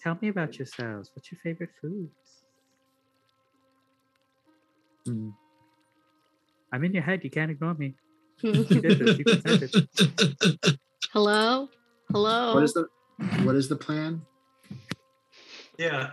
Tell 0.00 0.18
me 0.20 0.28
about 0.28 0.58
yourselves. 0.58 1.10
What's 1.14 1.32
your 1.32 1.40
favorite 1.42 1.70
foods? 1.80 2.44
Hmm. 5.06 5.30
I'm 6.72 6.84
in 6.84 6.92
your 6.92 7.02
head. 7.02 7.24
You 7.24 7.30
can't 7.30 7.50
ignore 7.50 7.74
me. 7.74 7.94
You 8.42 8.64
did 8.64 8.98
this. 8.98 9.18
You 9.18 9.24
can. 9.24 10.76
Hello? 11.12 11.68
Hello? 12.12 12.54
What 12.54 12.62
is 12.62 12.74
the 12.74 12.86
what 13.42 13.56
is 13.56 13.68
the 13.68 13.76
plan? 13.76 14.20
Yeah. 15.78 16.10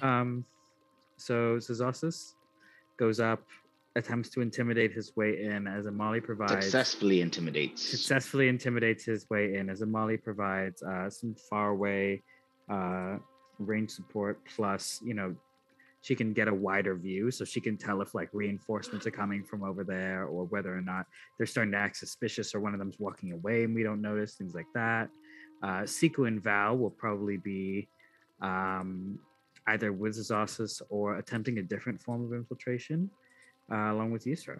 Um, 0.00 0.46
so 1.18 1.58
Zazasis 1.58 2.32
goes 3.02 3.18
up, 3.18 3.42
attempts 3.96 4.28
to 4.30 4.40
intimidate 4.40 4.92
his 4.92 5.16
way 5.16 5.42
in 5.42 5.66
as 5.66 5.86
Amali 5.86 6.22
provides. 6.22 6.64
Successfully 6.66 7.20
intimidates. 7.20 7.82
successfully 7.96 8.46
intimidates 8.48 9.04
his 9.04 9.28
way 9.28 9.44
in 9.56 9.68
as 9.68 9.80
Amali 9.82 10.22
provides 10.22 10.78
uh, 10.84 11.10
some 11.10 11.34
far 11.50 11.70
away 11.70 12.22
uh, 12.70 13.16
range 13.58 13.90
support 13.90 14.34
plus 14.54 15.00
you 15.04 15.14
know 15.14 15.34
she 16.06 16.14
can 16.20 16.32
get 16.32 16.46
a 16.48 16.56
wider 16.68 16.94
view 16.94 17.30
so 17.30 17.44
she 17.44 17.60
can 17.60 17.76
tell 17.76 17.98
if 18.04 18.10
like 18.14 18.30
reinforcements 18.32 19.04
are 19.08 19.16
coming 19.22 19.42
from 19.50 19.60
over 19.70 19.82
there 19.84 20.20
or 20.32 20.40
whether 20.52 20.72
or 20.78 20.84
not 20.92 21.04
they're 21.36 21.52
starting 21.54 21.72
to 21.72 21.78
act 21.86 21.96
suspicious 21.96 22.54
or 22.54 22.60
one 22.66 22.72
of 22.74 22.80
them's 22.80 22.98
walking 22.98 23.30
away 23.38 23.64
and 23.64 23.74
we 23.74 23.82
don't 23.88 24.02
notice 24.10 24.34
things 24.34 24.54
like 24.54 24.70
that 24.74 25.06
uh, 25.66 25.82
Siku 25.94 26.26
and 26.26 26.42
Val 26.42 26.76
will 26.76 26.96
probably 27.04 27.36
be 27.36 27.88
um, 28.40 29.18
either 29.68 29.92
with 29.92 30.16
Zazasis 30.16 30.82
or 30.88 31.16
attempting 31.18 31.58
a 31.58 31.62
different 31.62 32.00
form 32.00 32.24
of 32.24 32.32
infiltration 32.32 33.10
uh, 33.70 33.92
along 33.92 34.10
with 34.10 34.24
Yusra. 34.24 34.58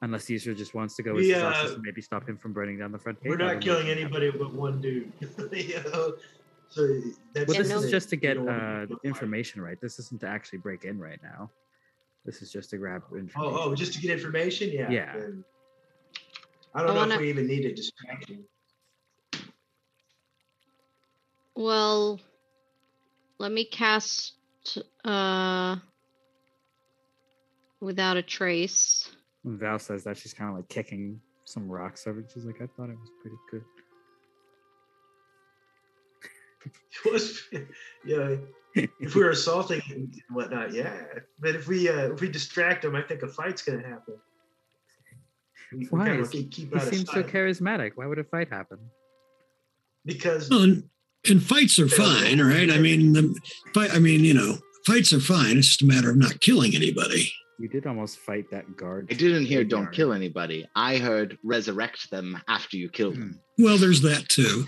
Unless 0.00 0.26
Yusra 0.26 0.56
just 0.56 0.74
wants 0.74 0.94
to 0.96 1.02
go 1.02 1.14
with 1.14 1.24
We, 1.24 1.32
Zazasis 1.32 1.70
uh, 1.70 1.74
and 1.74 1.82
maybe 1.82 2.00
stop 2.00 2.28
him 2.28 2.36
from 2.36 2.52
burning 2.52 2.78
down 2.78 2.92
the 2.92 2.98
front 2.98 3.20
gate. 3.22 3.30
We're 3.30 3.36
not 3.36 3.46
don't 3.46 3.54
know. 3.56 3.60
killing 3.60 3.88
anybody 3.88 4.30
but 4.30 4.54
one 4.54 4.80
dude. 4.80 5.12
you 5.52 5.82
know? 5.84 6.14
So 6.70 7.00
that's 7.34 7.48
Well, 7.48 7.58
this 7.58 7.70
is 7.72 7.90
just 7.90 8.08
to 8.10 8.16
get 8.16 8.36
uh, 8.38 8.86
information 9.02 9.60
right. 9.60 9.80
This 9.80 9.98
isn't 9.98 10.20
to 10.20 10.28
actually 10.28 10.58
break 10.58 10.84
in 10.84 10.98
right 10.98 11.18
now. 11.22 11.50
This 12.24 12.42
is 12.42 12.52
just 12.52 12.70
to 12.70 12.76
grab 12.78 13.02
information. 13.12 13.40
Oh, 13.40 13.70
oh, 13.70 13.74
just 13.74 13.94
to 13.94 14.00
get 14.00 14.10
information? 14.10 14.70
Yeah. 14.70 14.90
Yeah. 14.90 15.12
then- 15.16 15.44
I 16.74 16.82
don't 16.82 16.90
I 16.90 16.92
know 16.94 17.00
wanna- 17.00 17.14
if 17.14 17.20
we 17.22 17.30
even 17.30 17.46
need 17.46 17.64
a 17.64 17.74
distraction. 17.74 18.44
Well, 21.56 22.20
let 23.38 23.52
me 23.52 23.64
cast 23.64 24.34
uh 25.04 25.76
without 27.80 28.16
a 28.16 28.22
trace. 28.22 29.10
When 29.42 29.56
Val 29.58 29.78
says 29.78 30.04
that, 30.04 30.16
she's 30.16 30.34
kind 30.34 30.50
of 30.50 30.56
like 30.56 30.68
kicking 30.68 31.20
some 31.44 31.68
rocks 31.68 32.06
over. 32.06 32.24
She's 32.32 32.44
like, 32.44 32.56
I 32.60 32.66
thought 32.66 32.90
it 32.90 32.98
was 32.98 33.10
pretty 33.22 33.36
good. 33.50 33.64
It 37.04 37.12
was, 37.12 37.40
yeah. 38.04 38.34
If 38.74 39.14
we 39.14 39.22
were 39.22 39.30
assaulting 39.30 39.80
and 39.90 40.12
whatnot, 40.30 40.72
yeah. 40.74 40.96
But 41.40 41.54
if 41.54 41.68
we 41.68 41.88
uh, 41.88 42.12
if 42.12 42.20
we 42.20 42.28
distract 42.28 42.82
them, 42.82 42.94
I 42.96 43.02
think 43.02 43.22
a 43.22 43.28
fight's 43.28 43.62
gonna 43.62 43.86
happen. 43.86 44.16
We, 45.72 45.78
we 45.78 45.86
Why? 45.86 46.06
kinda 46.08 46.22
Is- 46.22 46.28
keep, 46.30 46.50
keep 46.50 46.74
He 46.74 46.80
seems 46.80 47.10
so 47.10 47.22
charismatic. 47.22 47.92
Why 47.94 48.06
would 48.06 48.18
a 48.18 48.24
fight 48.24 48.48
happen? 48.50 48.78
because 50.04 50.48
Well, 50.50 50.76
and, 51.28 51.38
and 51.38 51.42
fights 51.42 51.78
are 51.78 51.88
fine, 51.88 52.40
right? 52.40 52.70
I 52.70 52.78
mean, 52.78 53.12
the 53.12 53.34
fight. 53.74 53.92
I 53.94 53.98
mean, 53.98 54.24
you 54.24 54.34
know, 54.34 54.56
fights 54.86 55.12
are 55.12 55.20
fine. 55.20 55.58
It's 55.58 55.68
just 55.68 55.82
a 55.82 55.86
matter 55.86 56.10
of 56.10 56.16
not 56.16 56.40
killing 56.40 56.74
anybody. 56.74 57.32
You 57.60 57.68
did 57.68 57.86
almost 57.86 58.18
fight 58.18 58.50
that 58.52 58.76
guard. 58.76 59.08
I 59.10 59.14
didn't 59.14 59.46
hear 59.46 59.62
graveyard. 59.64 59.68
don't 59.68 59.92
kill 59.92 60.12
anybody. 60.12 60.66
I 60.76 60.96
heard 60.98 61.38
resurrect 61.42 62.10
them 62.10 62.40
after 62.48 62.76
you 62.76 62.88
kill 62.88 63.12
Hmm. 63.12 63.20
them. 63.20 63.40
Well, 63.58 63.78
there's 63.78 64.02
that 64.02 64.28
too. 64.28 64.64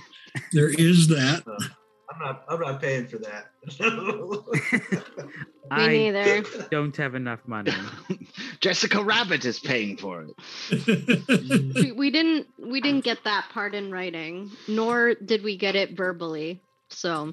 There 0.52 0.70
is 0.70 1.08
that. 1.08 1.44
I'm 2.20 2.26
not 2.26 2.44
I'm 2.48 2.60
not 2.60 2.80
paying 2.80 3.06
for 3.06 3.18
that. 3.18 3.50
Me 5.72 5.82
I 5.84 5.88
neither. 5.88 6.42
don't 6.70 6.96
have 6.96 7.14
enough 7.14 7.40
money. 7.46 7.72
Jessica 8.60 9.02
Rabbit 9.02 9.44
is 9.44 9.60
paying 9.60 9.96
for 9.96 10.24
it. 10.24 11.74
we, 11.74 11.92
we 11.92 12.10
didn't 12.10 12.48
we 12.58 12.80
didn't 12.80 13.04
get 13.04 13.22
that 13.24 13.48
part 13.52 13.74
in 13.74 13.92
writing, 13.92 14.50
nor 14.66 15.14
did 15.14 15.42
we 15.44 15.56
get 15.56 15.76
it 15.76 15.96
verbally. 15.96 16.60
So 16.88 17.32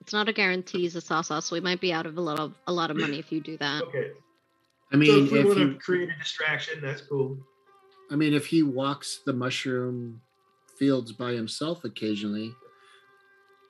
it's 0.00 0.12
not 0.12 0.28
a 0.28 0.32
guarantee 0.32 0.86
as 0.86 0.96
a 0.96 1.00
sauce. 1.00 1.50
We 1.52 1.60
might 1.60 1.80
be 1.80 1.92
out 1.92 2.06
of 2.06 2.16
a 2.18 2.20
lot 2.20 2.40
of 2.40 2.54
a 2.66 2.72
lot 2.72 2.90
of 2.90 2.96
money 2.96 3.18
if 3.18 3.30
you 3.30 3.40
do 3.40 3.56
that. 3.58 3.82
okay. 3.84 4.10
I 4.92 4.96
mean, 4.96 5.10
so 5.10 5.24
if 5.24 5.32
we 5.32 5.38
if 5.38 5.46
want 5.46 5.58
to 5.58 5.66
you, 5.66 5.74
create 5.74 6.08
a 6.08 6.18
distraction, 6.18 6.80
that's 6.82 7.02
cool. 7.02 7.38
I 8.10 8.16
mean, 8.16 8.34
if 8.34 8.46
he 8.46 8.64
walks 8.64 9.20
the 9.24 9.32
mushroom 9.32 10.20
fields 10.76 11.12
by 11.12 11.32
himself 11.32 11.84
occasionally, 11.84 12.52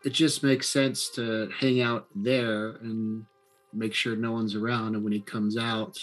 it 0.04 0.10
just 0.10 0.42
makes 0.42 0.68
sense 0.68 1.08
to 1.10 1.50
hang 1.58 1.80
out 1.80 2.06
there 2.14 2.76
and 2.82 3.24
make 3.72 3.94
sure 3.94 4.16
no 4.16 4.32
one's 4.32 4.54
around. 4.54 4.94
And 4.94 5.04
when 5.04 5.12
he 5.12 5.20
comes 5.20 5.56
out, 5.56 5.98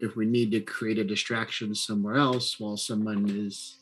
if 0.00 0.16
we 0.16 0.26
need 0.26 0.50
to 0.52 0.60
create 0.60 0.98
a 0.98 1.04
distraction 1.04 1.74
somewhere 1.74 2.16
else 2.16 2.60
while 2.60 2.76
someone 2.76 3.28
is 3.28 3.78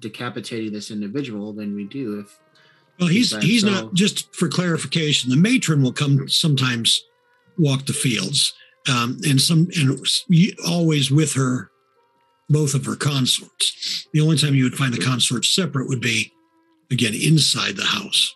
decapitating 0.00 0.72
this 0.72 0.90
individual, 0.90 1.52
then 1.52 1.74
we 1.74 1.84
do. 1.84 2.20
If 2.20 2.38
Well, 2.98 3.08
he's 3.08 3.30
he's 3.42 3.62
himself. 3.62 3.84
not 3.86 3.94
just 3.94 4.34
for 4.34 4.48
clarification. 4.48 5.30
The 5.30 5.36
matron 5.36 5.82
will 5.82 5.92
come 5.92 6.28
sometimes 6.28 7.04
walk 7.58 7.86
the 7.86 7.92
fields, 7.92 8.52
um, 8.88 9.18
and 9.26 9.40
some 9.40 9.68
and 9.76 9.98
always 10.66 11.10
with 11.10 11.34
her, 11.34 11.70
both 12.48 12.74
of 12.74 12.84
her 12.86 12.96
consorts. 12.96 14.08
The 14.12 14.20
only 14.20 14.36
time 14.36 14.54
you 14.54 14.64
would 14.64 14.76
find 14.76 14.92
the 14.92 15.04
consorts 15.04 15.50
separate 15.50 15.88
would 15.88 16.00
be, 16.00 16.32
again, 16.90 17.14
inside 17.14 17.76
the 17.76 17.84
house. 17.84 18.34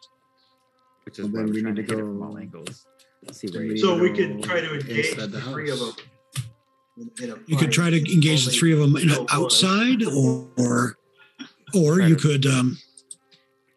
Which 1.04 1.18
is 1.18 1.26
Well, 1.26 1.42
why 1.42 1.46
we're 1.48 1.52
we 1.54 1.62
trying 1.62 1.74
need 1.74 1.86
to 1.86 1.86
to 1.88 1.94
hit 1.96 2.04
it 2.04 2.06
from 2.06 2.22
all 2.22 2.38
angles. 2.38 2.86
See 3.32 3.48
where 3.48 3.62
we 3.62 3.76
So 3.78 3.98
we 3.98 4.08
to 4.12 4.14
could 4.14 4.42
try 4.42 4.60
to 4.60 4.74
engage 4.74 5.14
the 5.16 5.26
the 5.26 5.40
three 5.40 5.70
of 5.70 5.78
them. 5.78 5.92
in- 6.96 7.10
in 7.22 7.30
a 7.30 7.36
You 7.46 7.56
could 7.56 7.72
try 7.72 7.90
to 7.90 7.96
engage 8.12 8.44
the 8.44 8.50
three 8.50 8.72
of 8.72 8.78
them 8.80 8.96
in 8.96 9.10
a, 9.10 9.26
outside, 9.30 10.02
or 10.04 10.48
or 10.58 10.96
or 11.74 12.00
you 12.00 12.16
could 12.16 12.46
um, 12.46 12.78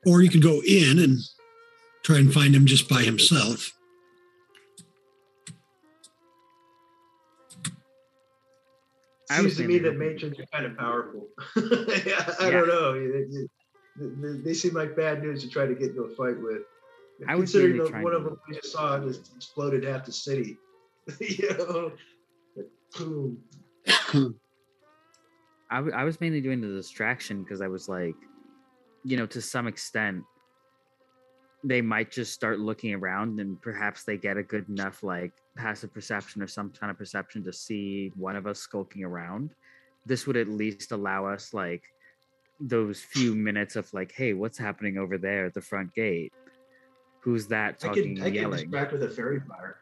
or 0.05 0.21
you 0.21 0.29
could 0.29 0.41
go 0.41 0.61
in 0.67 0.99
and 0.99 1.19
try 2.03 2.17
and 2.17 2.33
find 2.33 2.55
him 2.55 2.65
just 2.65 2.89
by 2.89 3.01
himself. 3.03 3.71
I 9.29 9.39
Seems 9.41 9.57
to 9.57 9.67
me 9.67 9.79
that 9.79 9.93
hoping- 9.93 9.99
matrons 9.99 10.39
are 10.39 10.45
kind 10.53 10.65
of 10.65 10.77
powerful. 10.77 11.27
I 11.55 12.49
don't 12.51 12.67
know. 12.67 12.93
They- 12.93 13.23
they- 13.23 13.47
they- 13.97 14.37
They 14.43 14.53
seem 14.53 14.73
like 14.73 14.95
bad 14.95 15.23
news 15.23 15.41
to 15.43 15.49
try 15.49 15.65
to 15.65 15.73
get 15.73 15.91
into 15.91 16.03
a 16.03 16.15
fight 16.15 16.37
with. 16.39 16.63
I 17.27 17.35
was 17.35 17.51
Considering 17.51 17.79
really 17.79 17.91
the, 17.91 18.03
one 18.03 18.13
of 18.13 18.23
them 18.23 18.37
we 18.47 18.55
just 18.55 18.71
saw 18.71 18.99
just 18.99 19.35
exploded 19.35 19.83
half 19.83 20.05
the 20.05 20.11
city. 20.11 20.57
you 21.19 21.49
know, 21.57 21.91
Like, 22.55 22.65
boom. 22.97 23.37
I, 25.71 25.77
w- 25.77 25.95
I 25.95 26.03
was 26.03 26.19
mainly 26.21 26.41
doing 26.41 26.61
the 26.61 26.67
distraction 26.67 27.43
because 27.43 27.61
I 27.61 27.67
was 27.67 27.87
like, 27.89 28.15
you 29.03 29.17
know, 29.17 29.25
to 29.27 29.41
some 29.41 29.67
extent, 29.67 30.23
they 31.63 31.81
might 31.81 32.11
just 32.11 32.33
start 32.33 32.59
looking 32.59 32.93
around 32.93 33.39
and 33.39 33.59
perhaps 33.61 34.03
they 34.03 34.17
get 34.17 34.37
a 34.37 34.43
good 34.43 34.69
enough 34.69 35.01
like 35.01 35.31
passive 35.55 35.93
perception 35.93 36.41
or 36.43 36.47
some 36.47 36.69
kind 36.71 36.91
of 36.91 36.97
perception 36.97 37.43
to 37.43 37.53
see 37.53 38.11
one 38.15 38.35
of 38.35 38.45
us 38.45 38.59
skulking 38.59 39.03
around. 39.03 39.49
This 40.05 40.27
would 40.27 40.37
at 40.37 40.47
least 40.47 40.91
allow 40.91 41.25
us 41.25 41.53
like 41.53 41.83
those 42.59 42.99
few 43.01 43.33
minutes 43.33 43.75
of 43.75 43.91
like, 43.93 44.13
hey, 44.15 44.33
what's 44.33 44.57
happening 44.57 44.97
over 44.97 45.17
there 45.17 45.45
at 45.45 45.53
the 45.55 45.61
front 45.61 45.93
gate? 45.95 46.31
Who's 47.25 47.47
that 47.47 47.79
I 47.83 47.87
talking 47.87 48.15
could 48.15 48.23
I 48.23 48.27
and 48.27 48.33
could 48.35 48.35
yelling? 48.35 48.59
distract 48.61 48.93
with 48.93 49.03
a 49.03 49.09
faerie 49.09 49.41
fire. 49.49 49.77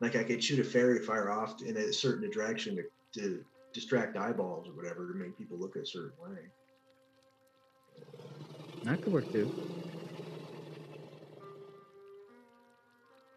Like 0.00 0.16
I 0.16 0.24
could 0.24 0.42
shoot 0.42 0.58
a 0.58 0.64
faerie 0.64 1.00
fire 1.00 1.30
off 1.30 1.60
in 1.62 1.76
a 1.76 1.92
certain 1.92 2.30
direction 2.30 2.76
to, 2.76 3.20
to 3.20 3.44
distract 3.74 4.16
eyeballs 4.16 4.66
or 4.66 4.72
whatever 4.72 5.12
to 5.12 5.14
make 5.18 5.36
people 5.36 5.58
look 5.58 5.76
a 5.76 5.84
certain 5.84 6.12
way. 6.18 6.38
That 8.84 9.02
could 9.02 9.12
work 9.12 9.30
too. 9.30 9.52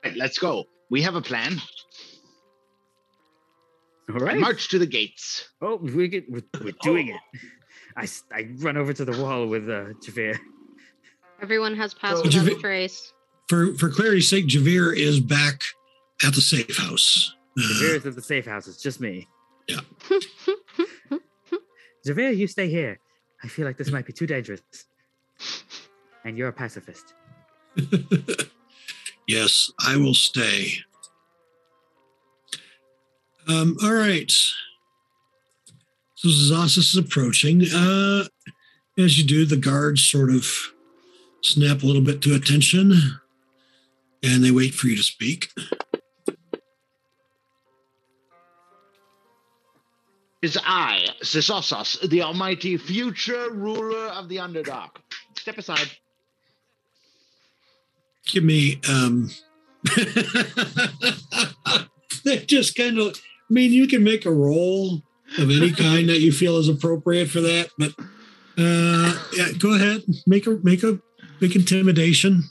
Right, 0.06 0.16
let's 0.16 0.38
go. 0.40 0.64
We 0.90 1.02
have 1.02 1.16
a 1.16 1.22
plan. 1.22 1.58
All 4.10 4.16
And 4.16 4.22
right. 4.22 4.40
March 4.40 4.70
to 4.70 4.80
the 4.80 4.86
gates. 4.86 5.50
Oh, 5.62 5.76
we 5.76 6.08
get, 6.08 6.30
we're, 6.32 6.44
we're 6.64 6.74
doing 6.82 7.10
it. 7.10 7.20
I, 7.98 8.08
I 8.34 8.48
run 8.60 8.78
over 8.78 8.94
to 8.94 9.04
the 9.06 9.22
wall 9.22 9.48
with 9.48 9.70
uh, 9.70 9.94
Javier. 10.02 10.38
Everyone 11.42 11.76
has 11.76 11.94
passed 11.94 12.18
So- 12.18 12.24
without 12.24 12.48
a 12.48 12.56
trace. 12.56 13.14
For 13.50 13.74
for 13.76 13.90
clarity's 13.90 14.30
sake, 14.30 14.48
Javier 14.48 14.96
is 14.96 15.20
back 15.20 15.64
at 16.24 16.34
the 16.34 16.42
safe 16.42 16.78
house. 16.78 17.34
Uh, 17.58 17.62
Javier 17.62 17.96
is 17.98 18.06
at 18.06 18.16
the 18.16 18.22
safe 18.22 18.46
house. 18.46 18.68
It's 18.68 18.82
just 18.82 19.02
me. 19.02 19.28
Yeah. 19.68 19.82
Javier, 22.08 22.36
you 22.36 22.48
stay 22.48 22.70
here. 22.70 23.00
I 23.44 23.48
feel 23.48 23.66
like 23.66 23.78
this 23.78 23.92
might 23.92 24.06
be 24.06 24.14
too 24.14 24.28
dangerous. 24.28 24.62
And 26.24 26.38
you're 26.38 26.48
a 26.48 26.54
pacifist. 26.54 27.14
yes, 29.28 29.72
I 29.80 29.98
will 29.98 30.14
stay. 30.14 30.74
Um, 33.48 33.76
all 33.84 33.94
right. 33.94 34.32
So 36.16 36.28
Zazus 36.30 36.78
is 36.78 36.98
approaching. 36.98 37.64
Uh, 37.74 38.26
as 38.98 39.18
you 39.18 39.26
do, 39.26 39.46
the 39.46 39.58
guards 39.58 40.04
sort 40.04 40.30
of 40.30 40.48
snap 41.42 41.84
a 41.84 41.86
little 41.86 42.02
bit 42.02 42.22
to 42.22 42.36
attention 42.36 43.20
and 44.24 44.44
they 44.44 44.52
wait 44.52 44.74
for 44.74 44.88
you 44.88 44.96
to 44.96 45.04
speak. 45.04 45.52
Is 50.42 50.58
I, 50.66 51.06
Sisosas, 51.22 52.10
the 52.10 52.24
almighty 52.24 52.76
future 52.78 53.52
ruler 53.52 54.08
of 54.08 54.28
the 54.28 54.38
Underdark. 54.38 54.98
Step 55.38 55.60
aside. 55.60 55.92
Give 58.26 58.44
me 58.44 58.80
um 58.90 59.30
they 62.24 62.38
just 62.46 62.76
kind 62.76 62.98
of 62.98 63.16
I 63.18 63.54
mean 63.54 63.72
you 63.72 63.88
can 63.88 64.04
make 64.04 64.26
a 64.26 64.32
roll 64.32 65.02
of 65.38 65.50
any 65.50 65.72
kind 65.76 66.10
that 66.10 66.20
you 66.22 66.32
feel 66.32 66.58
is 66.58 66.70
appropriate 66.70 67.30
for 67.30 67.42
that, 67.42 67.70
but 67.78 67.94
uh 68.58 69.14
yeah, 69.34 69.52
go 69.60 69.76
ahead. 69.76 70.02
Make 70.26 70.48
a 70.48 70.60
make 70.64 70.84
a 70.84 71.00
make 71.42 71.56
intimidation. 71.56 72.44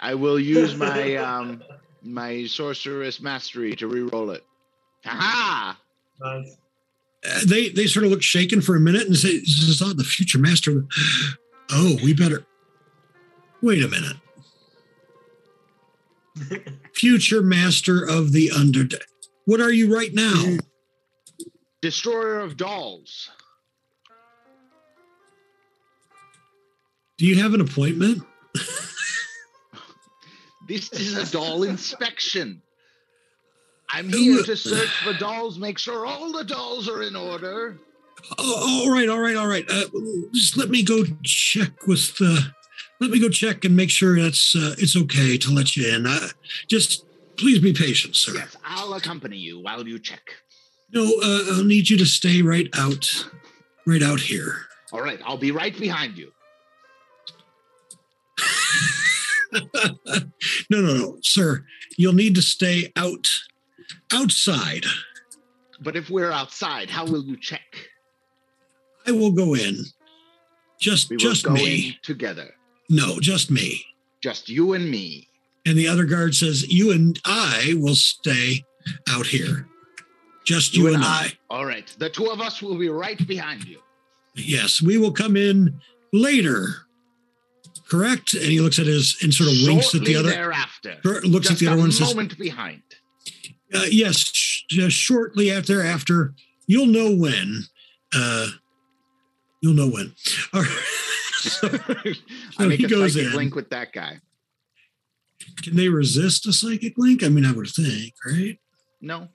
I 0.00 0.14
will 0.14 0.38
use 0.38 0.76
my 0.76 1.16
um 1.16 1.62
my 2.02 2.46
sorceress 2.46 3.20
mastery 3.20 3.74
to 3.76 3.88
re-roll 3.88 4.30
it. 4.30 4.44
Ha 5.04 5.78
Nice. 6.20 6.56
Uh, 7.28 7.40
they 7.46 7.70
they 7.70 7.86
sort 7.86 8.04
of 8.04 8.10
look 8.10 8.22
shaken 8.22 8.60
for 8.60 8.76
a 8.76 8.80
minute 8.80 9.06
and 9.06 9.16
say, 9.16 9.38
"This 9.38 9.62
is 9.62 9.80
not 9.80 9.96
the 9.96 10.04
future 10.04 10.38
master." 10.38 10.86
Oh, 11.70 11.96
we 12.04 12.14
better 12.14 12.46
wait 13.62 13.82
a 13.82 13.88
minute. 13.88 14.16
Future 16.94 17.42
master 17.42 18.04
of 18.04 18.32
the 18.32 18.48
Underdark. 18.48 19.02
What 19.46 19.60
are 19.60 19.72
you 19.72 19.94
right 19.94 20.12
now? 20.12 20.58
Destroyer 21.80 22.40
of 22.40 22.56
dolls. 22.56 23.30
Do 27.18 27.26
you 27.26 27.42
have 27.42 27.54
an 27.54 27.60
appointment? 27.60 28.22
This 30.66 30.92
is 30.92 31.16
a 31.16 31.32
doll 31.32 31.62
inspection. 31.62 32.60
I'm 33.88 34.08
here 34.08 34.42
to 34.42 34.56
search 34.56 34.88
for 35.04 35.12
dolls, 35.12 35.58
make 35.58 35.78
sure 35.78 36.04
all 36.04 36.32
the 36.32 36.42
dolls 36.42 36.88
are 36.88 37.02
in 37.02 37.14
order. 37.14 37.78
Oh, 38.36 38.84
all 38.84 38.92
right, 38.92 39.08
all 39.08 39.20
right, 39.20 39.36
all 39.36 39.46
right. 39.46 39.64
Uh, 39.70 39.84
just 40.34 40.56
let 40.56 40.70
me 40.70 40.82
go 40.82 41.04
check 41.22 41.86
with 41.86 42.16
the. 42.18 42.52
Let 43.00 43.10
me 43.10 43.20
go 43.20 43.28
check 43.28 43.64
and 43.64 43.76
make 43.76 43.90
sure 43.90 44.20
that's 44.20 44.56
uh, 44.56 44.74
it's 44.78 44.96
okay 44.96 45.38
to 45.38 45.52
let 45.52 45.76
you 45.76 45.94
in. 45.94 46.06
Uh, 46.06 46.28
just 46.66 47.04
please 47.36 47.60
be 47.60 47.72
patient, 47.72 48.16
sir. 48.16 48.32
Yes, 48.34 48.56
I'll 48.64 48.94
accompany 48.94 49.36
you 49.36 49.60
while 49.60 49.86
you 49.86 50.00
check. 50.00 50.30
No, 50.92 51.04
uh, 51.22 51.44
I'll 51.52 51.64
need 51.64 51.88
you 51.90 51.98
to 51.98 52.06
stay 52.06 52.42
right 52.42 52.68
out, 52.76 53.28
right 53.86 54.02
out 54.02 54.20
here. 54.20 54.62
All 54.92 55.02
right, 55.02 55.20
I'll 55.24 55.38
be 55.38 55.52
right 55.52 55.78
behind 55.78 56.18
you. 56.18 56.32
no, 60.70 60.80
no, 60.80 60.94
no, 60.94 61.18
sir. 61.22 61.64
You'll 61.96 62.12
need 62.14 62.34
to 62.34 62.42
stay 62.42 62.92
out, 62.96 63.28
outside. 64.12 64.84
But 65.80 65.96
if 65.96 66.10
we're 66.10 66.32
outside, 66.32 66.90
how 66.90 67.04
will 67.04 67.22
you 67.24 67.36
check? 67.36 67.90
I 69.06 69.12
will 69.12 69.32
go 69.32 69.54
in. 69.54 69.84
Just, 70.80 71.10
We 71.10 71.16
just 71.16 71.44
go 71.44 71.52
me. 71.52 71.98
together. 72.02 72.54
No, 72.88 73.20
just 73.20 73.50
me. 73.50 73.84
Just 74.20 74.48
you 74.48 74.72
and 74.74 74.90
me. 74.90 75.28
And 75.64 75.76
the 75.76 75.88
other 75.88 76.04
guard 76.04 76.34
says, 76.34 76.68
"You 76.68 76.92
and 76.92 77.18
I 77.24 77.74
will 77.76 77.94
stay 77.96 78.64
out 79.08 79.26
here. 79.26 79.66
Just 80.44 80.76
you, 80.76 80.94
and 80.94 81.02
I. 81.02 81.32
All 81.50 81.66
right, 81.66 81.92
the 81.98 82.08
two 82.08 82.26
of 82.26 82.40
us 82.40 82.62
will 82.62 82.78
be 82.78 82.88
right 82.88 83.26
behind 83.26 83.64
you. 83.64 83.80
Yes, 84.34 84.80
we 84.80 84.96
will 84.96 85.10
come 85.10 85.36
in 85.36 85.80
later. 86.12 86.85
Correct?" 87.88 88.34
And 88.34 88.44
he 88.44 88.60
looks 88.60 88.78
at 88.78 88.86
his 88.86 89.16
and 89.22 89.32
sort 89.32 89.50
of 89.50 89.56
winks 89.66 89.94
at 89.94 90.02
the 90.04 90.12
Shortly 90.14 90.16
other. 90.16 90.30
thereafter. 90.30 91.20
Looks 91.24 91.50
at 91.50 91.58
the 91.58 91.66
other 91.68 91.76
a 91.76 91.78
one 91.78 91.84
and 91.86 91.94
says, 91.94 92.08
moment 92.14 92.38
behind. 92.38 92.82
uh, 93.74 93.84
yes, 93.90 94.18
sh- 94.18 94.62
just 94.68 94.96
shortly 94.96 95.50
after, 95.50 95.82
after 95.82 96.34
you'll 96.66 96.86
know 96.86 97.14
when. 97.14 97.62
Uh, 98.14 98.48
you'll 99.62 99.74
know 99.74 99.88
when. 99.88 100.14
All 100.52 100.62
right. 100.62 100.70
So, 101.46 101.68
he 102.70 102.86
goes 102.88 103.14
in. 103.14 103.30
link 103.32 103.54
with 103.54 103.70
that 103.70 103.92
guy. 103.92 104.18
can 105.62 105.76
they 105.76 105.88
resist 105.88 106.44
a 106.46 106.52
psychic 106.52 106.94
link? 106.96 107.22
I 107.22 107.28
mean, 107.28 107.44
I 107.44 107.52
would 107.52 107.68
think, 107.68 108.14
right? 108.26 108.58
No, 109.00 109.28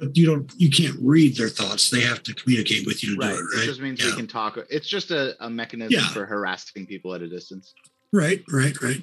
But 0.00 0.16
you 0.16 0.26
don't. 0.26 0.50
You 0.56 0.70
can't 0.70 0.96
read 1.00 1.36
their 1.36 1.50
thoughts. 1.50 1.90
They 1.90 2.00
have 2.00 2.22
to 2.22 2.34
communicate 2.34 2.86
with 2.86 3.04
you 3.04 3.16
to 3.16 3.20
right. 3.20 3.34
do 3.34 3.38
it, 3.38 3.42
right? 3.56 3.62
It 3.64 3.66
just 3.66 3.80
means 3.80 4.00
Yeah. 4.02 4.10
we 4.10 4.16
can 4.16 4.26
talk. 4.26 4.58
It's 4.70 4.88
just 4.88 5.10
a, 5.10 5.36
a 5.44 5.50
mechanism 5.50 5.92
Yeah. 5.92 6.08
for 6.08 6.24
harassing 6.24 6.86
people 6.86 7.14
at 7.14 7.20
a 7.20 7.28
distance. 7.28 7.74
Right, 8.12 8.42
right, 8.50 8.80
right. 8.82 9.02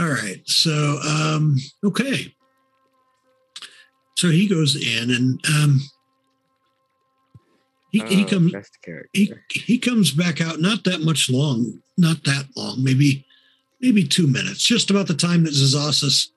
All 0.00 0.06
right. 0.08 0.40
So, 0.46 1.00
um, 1.06 1.56
okay. 1.84 2.32
So 4.16 4.30
he 4.30 4.48
goes 4.48 4.76
in 4.76 5.10
and 5.10 5.40
um, 5.48 5.80
he, 7.90 8.00
he 8.06 8.24
Oh, 8.24 8.28
comes 8.28 8.52
best 8.52 8.78
character. 8.84 9.10
he, 9.12 9.32
he 9.50 9.78
comes 9.78 10.12
back 10.12 10.40
out 10.40 10.60
not 10.60 10.84
that 10.84 11.00
much 11.02 11.28
long, 11.30 11.82
not 11.96 12.22
that 12.24 12.46
long, 12.56 12.82
maybe 12.82 13.24
maybe 13.80 14.04
two 14.04 14.26
minutes, 14.26 14.64
just 14.64 14.90
about 14.90 15.06
the 15.08 15.14
time 15.14 15.44
that 15.44 15.52
Zazasis, 15.52 16.28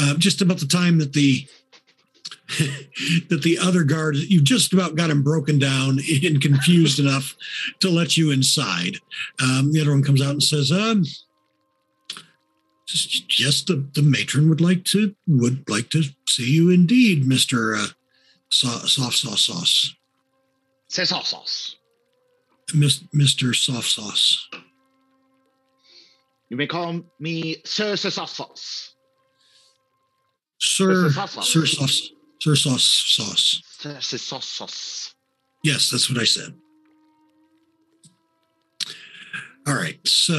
uh, 0.00 0.14
just 0.16 0.42
about 0.42 0.58
the 0.58 0.66
time 0.66 0.98
that 0.98 1.12
the 1.12 1.46
that 3.28 3.42
the 3.42 3.58
other 3.60 3.84
guard 3.84 4.16
you've 4.16 4.44
just 4.44 4.72
about 4.72 4.96
got 4.96 5.10
him 5.10 5.22
broken 5.22 5.58
down 5.58 5.98
and 6.24 6.40
confused 6.42 6.98
enough 6.98 7.36
to 7.80 7.90
let 7.90 8.16
you 8.16 8.30
inside. 8.30 8.96
Um, 9.42 9.72
the 9.72 9.80
other 9.82 9.90
one 9.90 10.02
comes 10.02 10.22
out 10.22 10.30
and 10.30 10.42
says, 10.42 10.72
um, 10.72 11.04
just, 12.86 13.38
yes, 13.38 13.60
the, 13.62 13.86
the 13.94 14.00
matron 14.02 14.48
would 14.48 14.62
like 14.62 14.84
to 14.84 15.14
would 15.26 15.68
like 15.68 15.90
to 15.90 16.04
see 16.26 16.50
you 16.50 16.70
indeed, 16.70 17.26
Mister 17.26 17.74
uh, 17.74 17.86
so- 18.48 18.86
Soft 18.86 19.16
Sauce 19.16 19.44
Sauce, 19.44 19.94
Sesosos. 20.88 21.74
Mis- 22.74 23.04
Mister 23.12 23.52
Soft 23.52 23.90
Sauce. 23.90 24.48
You 26.48 26.56
may 26.56 26.66
call 26.66 27.02
me 27.20 27.56
Sir. 27.66 27.94
Sir, 27.96 28.08
Mr. 28.08 28.10
Sauce 28.10 28.32
Sir 31.46 31.66
Sauce. 31.66 31.76
Sauce, 31.76 32.10
Sir 32.10 32.14
Sauce 32.42 33.04
Sauce. 33.06 33.62
Sir 33.78 33.96
Sesosos. 34.00 35.12
Yes, 35.62 35.90
that's 35.90 36.08
what 36.10 36.20
I 36.20 36.24
said. 36.24 36.54
All 39.66 39.74
right, 39.74 39.98
so 40.06 40.34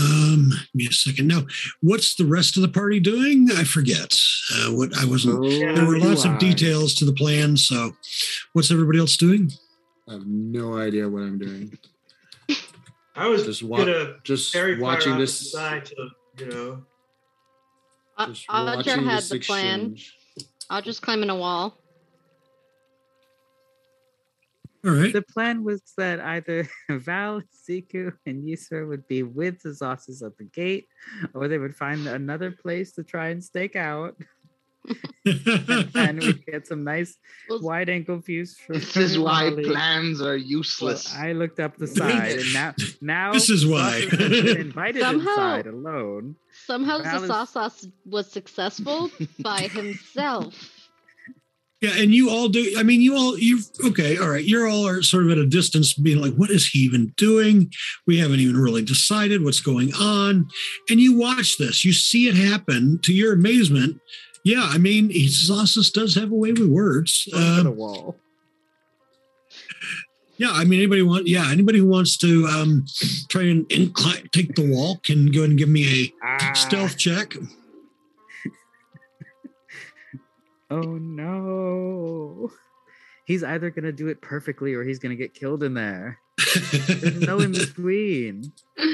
um, 0.00 0.48
give 0.50 0.74
me 0.74 0.86
a 0.88 0.92
second. 0.92 1.26
Now, 1.28 1.42
what's 1.82 2.14
the 2.14 2.24
rest 2.24 2.56
of 2.56 2.62
the 2.62 2.68
party 2.68 2.98
doing? 2.98 3.48
I 3.54 3.62
forget. 3.64 4.14
Uh, 4.54 4.70
what 4.70 4.96
I 4.96 5.04
wasn't. 5.04 5.42
there 5.50 5.84
were 5.84 5.98
lots 5.98 6.24
of 6.24 6.38
details 6.38 6.94
to 6.94 7.04
the 7.04 7.12
plan. 7.12 7.58
So, 7.58 7.92
what's 8.54 8.70
everybody 8.70 8.98
else 8.98 9.18
doing? 9.18 9.52
I 10.08 10.12
have 10.12 10.26
no 10.26 10.78
idea 10.78 11.06
what 11.08 11.22
I'm 11.24 11.38
doing. 11.38 11.76
I 13.14 13.28
was 13.28 13.44
Just 13.44 13.62
wa- 13.62 13.84
Just 14.24 14.54
watching 14.78 15.18
this. 15.18 15.38
this 15.40 15.52
side 15.52 15.84
to 15.86 16.08
you 16.38 16.46
know. 16.46 16.82
Uh, 18.16 18.26
Just 18.28 18.46
Aja 18.48 18.76
watching 18.76 19.04
had 19.04 19.18
this 19.18 19.28
the 19.28 19.40
plan. 19.40 19.80
exchange. 19.92 20.14
I'll 20.70 20.82
just 20.82 21.02
climb 21.02 21.22
in 21.22 21.30
a 21.30 21.36
wall. 21.36 21.78
All 24.84 24.92
right. 24.92 25.12
The 25.12 25.22
plan 25.22 25.64
was 25.64 25.82
that 25.96 26.20
either 26.20 26.68
Val, 26.90 27.40
Siku, 27.50 28.12
and 28.26 28.44
Yusra 28.44 28.86
would 28.86 29.08
be 29.08 29.22
with 29.22 29.62
the 29.62 29.70
Zosses 29.70 30.22
at 30.24 30.36
the 30.36 30.44
gate, 30.44 30.88
or 31.32 31.48
they 31.48 31.58
would 31.58 31.74
find 31.74 32.06
another 32.06 32.50
place 32.50 32.92
to 32.92 33.02
try 33.02 33.28
and 33.28 33.42
stake 33.42 33.76
out, 33.76 34.14
and 35.94 36.20
we'd 36.22 36.44
get 36.50 36.66
some 36.66 36.84
nice 36.84 37.16
Well, 37.48 37.60
wide 37.62 37.88
angle 37.88 38.18
views 38.18 38.58
from 38.58 38.76
This 38.76 38.96
is 38.96 39.18
why 39.18 39.44
Raleigh. 39.48 39.64
plans 39.64 40.20
are 40.20 40.26
Well, 40.26 40.36
useless. 40.36 41.14
I 41.14 41.32
looked 41.32 41.60
up 41.60 41.76
the 41.76 41.86
side, 42.00 42.38
and 42.38 42.52
now 42.52 42.74
now 43.00 43.32
This 43.32 43.48
is 43.50 43.66
why. 43.66 44.02
Zosses 44.02 44.20
has 44.20 44.42
been 44.42 44.60
invited 44.60 45.02
Somehow- 45.02 45.30
inside 45.30 45.66
alone. 45.66 46.36
Somehow 46.66 47.00
Alice- 47.02 47.30
Zazasis 47.30 47.92
was 48.06 48.30
successful 48.30 49.10
by 49.40 49.62
himself. 49.62 50.54
Yeah, 51.80 51.90
and 51.98 52.14
you 52.14 52.30
all 52.30 52.48
do. 52.48 52.76
I 52.78 52.82
mean, 52.82 53.02
you 53.02 53.14
all, 53.14 53.36
you 53.38 53.58
okay? 53.88 54.16
All 54.16 54.28
right, 54.30 54.44
you're 54.44 54.66
all 54.66 54.86
are 54.86 55.02
sort 55.02 55.24
of 55.26 55.32
at 55.32 55.36
a 55.38 55.44
distance, 55.46 55.92
being 55.92 56.18
like, 56.18 56.32
"What 56.34 56.48
is 56.50 56.66
he 56.66 56.78
even 56.78 57.12
doing?" 57.18 57.70
We 58.06 58.16
haven't 58.18 58.40
even 58.40 58.56
really 58.56 58.80
decided 58.82 59.44
what's 59.44 59.60
going 59.60 59.92
on, 59.92 60.48
and 60.88 60.98
you 60.98 61.18
watch 61.18 61.58
this. 61.58 61.84
You 61.84 61.92
see 61.92 62.26
it 62.26 62.36
happen. 62.36 63.00
To 63.02 63.12
your 63.12 63.34
amazement, 63.34 64.00
yeah. 64.44 64.68
I 64.70 64.78
mean, 64.78 65.10
Izasis 65.10 65.92
does 65.92 66.14
have 66.14 66.30
a 66.30 66.34
way 66.34 66.52
with 66.52 66.68
words. 66.68 67.28
Over 67.34 67.62
the 67.62 67.70
Um, 67.70 67.76
wall. 67.76 68.16
yeah, 70.36 70.50
I 70.52 70.64
mean, 70.64 70.78
anybody 70.80 71.02
want? 71.02 71.26
Yeah, 71.26 71.50
anybody 71.50 71.78
who 71.78 71.86
wants 71.86 72.16
to 72.18 72.46
um, 72.46 72.84
try 73.28 73.42
and 73.42 73.70
incline, 73.72 74.28
take 74.32 74.54
the 74.54 74.66
wall 74.68 74.98
can 75.02 75.26
go 75.32 75.40
ahead 75.40 75.50
and 75.50 75.58
give 75.58 75.68
me 75.68 76.14
Ah, 76.22 76.52
a 76.52 76.54
stealth 76.56 76.96
check. 76.98 77.34
Oh 80.70 80.96
no! 80.98 82.50
He's 83.26 83.44
either 83.44 83.70
gonna 83.70 83.92
do 83.92 84.08
it 84.08 84.20
perfectly 84.20 84.74
or 84.74 84.82
he's 84.82 84.98
gonna 84.98 85.14
get 85.14 85.34
killed 85.34 85.62
in 85.62 85.74
there. 85.74 86.18
There's 86.88 87.20
no 87.20 87.38
in 87.40 87.52
between. 87.64 88.52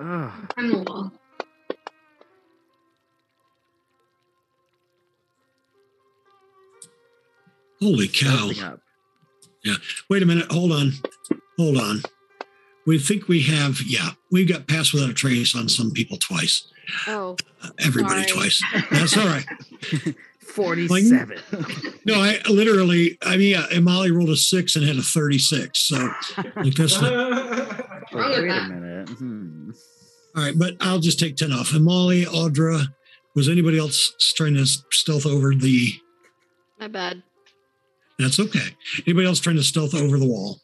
Oh, 0.00 1.10
Holy 7.80 8.08
cow! 8.08 8.46
messing 8.48 8.64
up. 8.64 8.80
Wait 10.08 10.22
a 10.22 10.26
minute. 10.26 10.50
Hold 10.50 10.72
on. 10.72 10.92
Hold 11.58 11.76
on. 11.78 12.02
We 12.86 12.98
think 12.98 13.28
we 13.28 13.42
have. 13.42 13.80
Yeah, 13.86 14.10
we've 14.30 14.48
got 14.48 14.66
pass 14.66 14.92
without 14.94 15.10
a 15.10 15.14
trace 15.14 15.54
on 15.54 15.68
some 15.68 15.90
people 15.90 16.16
twice. 16.16 16.66
Oh, 17.06 17.36
Uh, 17.62 17.68
everybody 17.80 18.22
Sorry. 18.26 18.32
twice. 18.32 18.62
That's 18.90 19.16
all 19.16 19.26
right. 19.26 19.44
47. 20.40 21.38
No, 22.06 22.14
I 22.14 22.40
literally. 22.48 23.18
I 23.22 23.36
mean, 23.36 23.50
yeah, 23.50 23.66
and 23.72 23.84
Molly 23.84 24.10
rolled 24.10 24.30
a 24.30 24.36
six 24.36 24.74
and 24.76 24.84
had 24.86 24.96
a 24.96 25.02
thirty-six. 25.02 25.78
So 25.78 25.96
like 26.56 26.74
that's 26.74 27.00
not, 27.00 27.12
Oh, 27.12 27.76
wait 28.14 28.48
a 28.48 28.68
minute. 28.68 29.08
Hmm. 29.10 29.70
all 30.34 30.42
right. 30.44 30.54
But 30.58 30.76
I'll 30.80 30.98
just 31.00 31.18
take 31.20 31.36
ten 31.36 31.52
off. 31.52 31.74
And 31.74 31.84
Molly, 31.84 32.24
Audra, 32.24 32.86
was 33.36 33.48
anybody 33.48 33.78
else 33.78 34.14
trying 34.34 34.54
to 34.54 34.64
stealth 34.66 35.26
over 35.26 35.54
the? 35.54 35.92
my 36.80 36.88
bad. 36.88 37.22
That's 38.18 38.40
okay. 38.40 38.74
Anybody 39.06 39.26
else 39.26 39.38
trying 39.40 39.56
to 39.56 39.62
stealth 39.62 39.94
over 39.94 40.18
the 40.18 40.26
wall? 40.26 40.60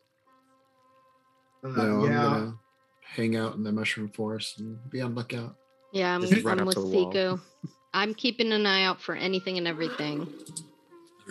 Uh, 1.62 1.68
No, 1.68 1.82
I'm 2.04 2.10
yeah. 2.10 2.22
gonna 2.22 2.54
hang 3.02 3.36
out 3.36 3.54
in 3.54 3.62
the 3.62 3.70
mushroom 3.72 4.08
forest 4.08 4.58
and 4.58 4.78
be 4.90 5.00
on 5.00 5.14
lookout. 5.14 5.54
Yeah, 5.92 6.14
I'm, 6.14 6.22
Just 6.22 6.44
I'm 6.46 6.64
with 6.66 6.74
to. 6.74 6.80
Siku. 6.80 7.40
I'm 7.92 8.12
keeping 8.14 8.50
an 8.52 8.66
eye 8.66 8.82
out 8.82 9.00
for 9.00 9.14
anything 9.14 9.56
and 9.58 9.68
everything. 9.68 10.26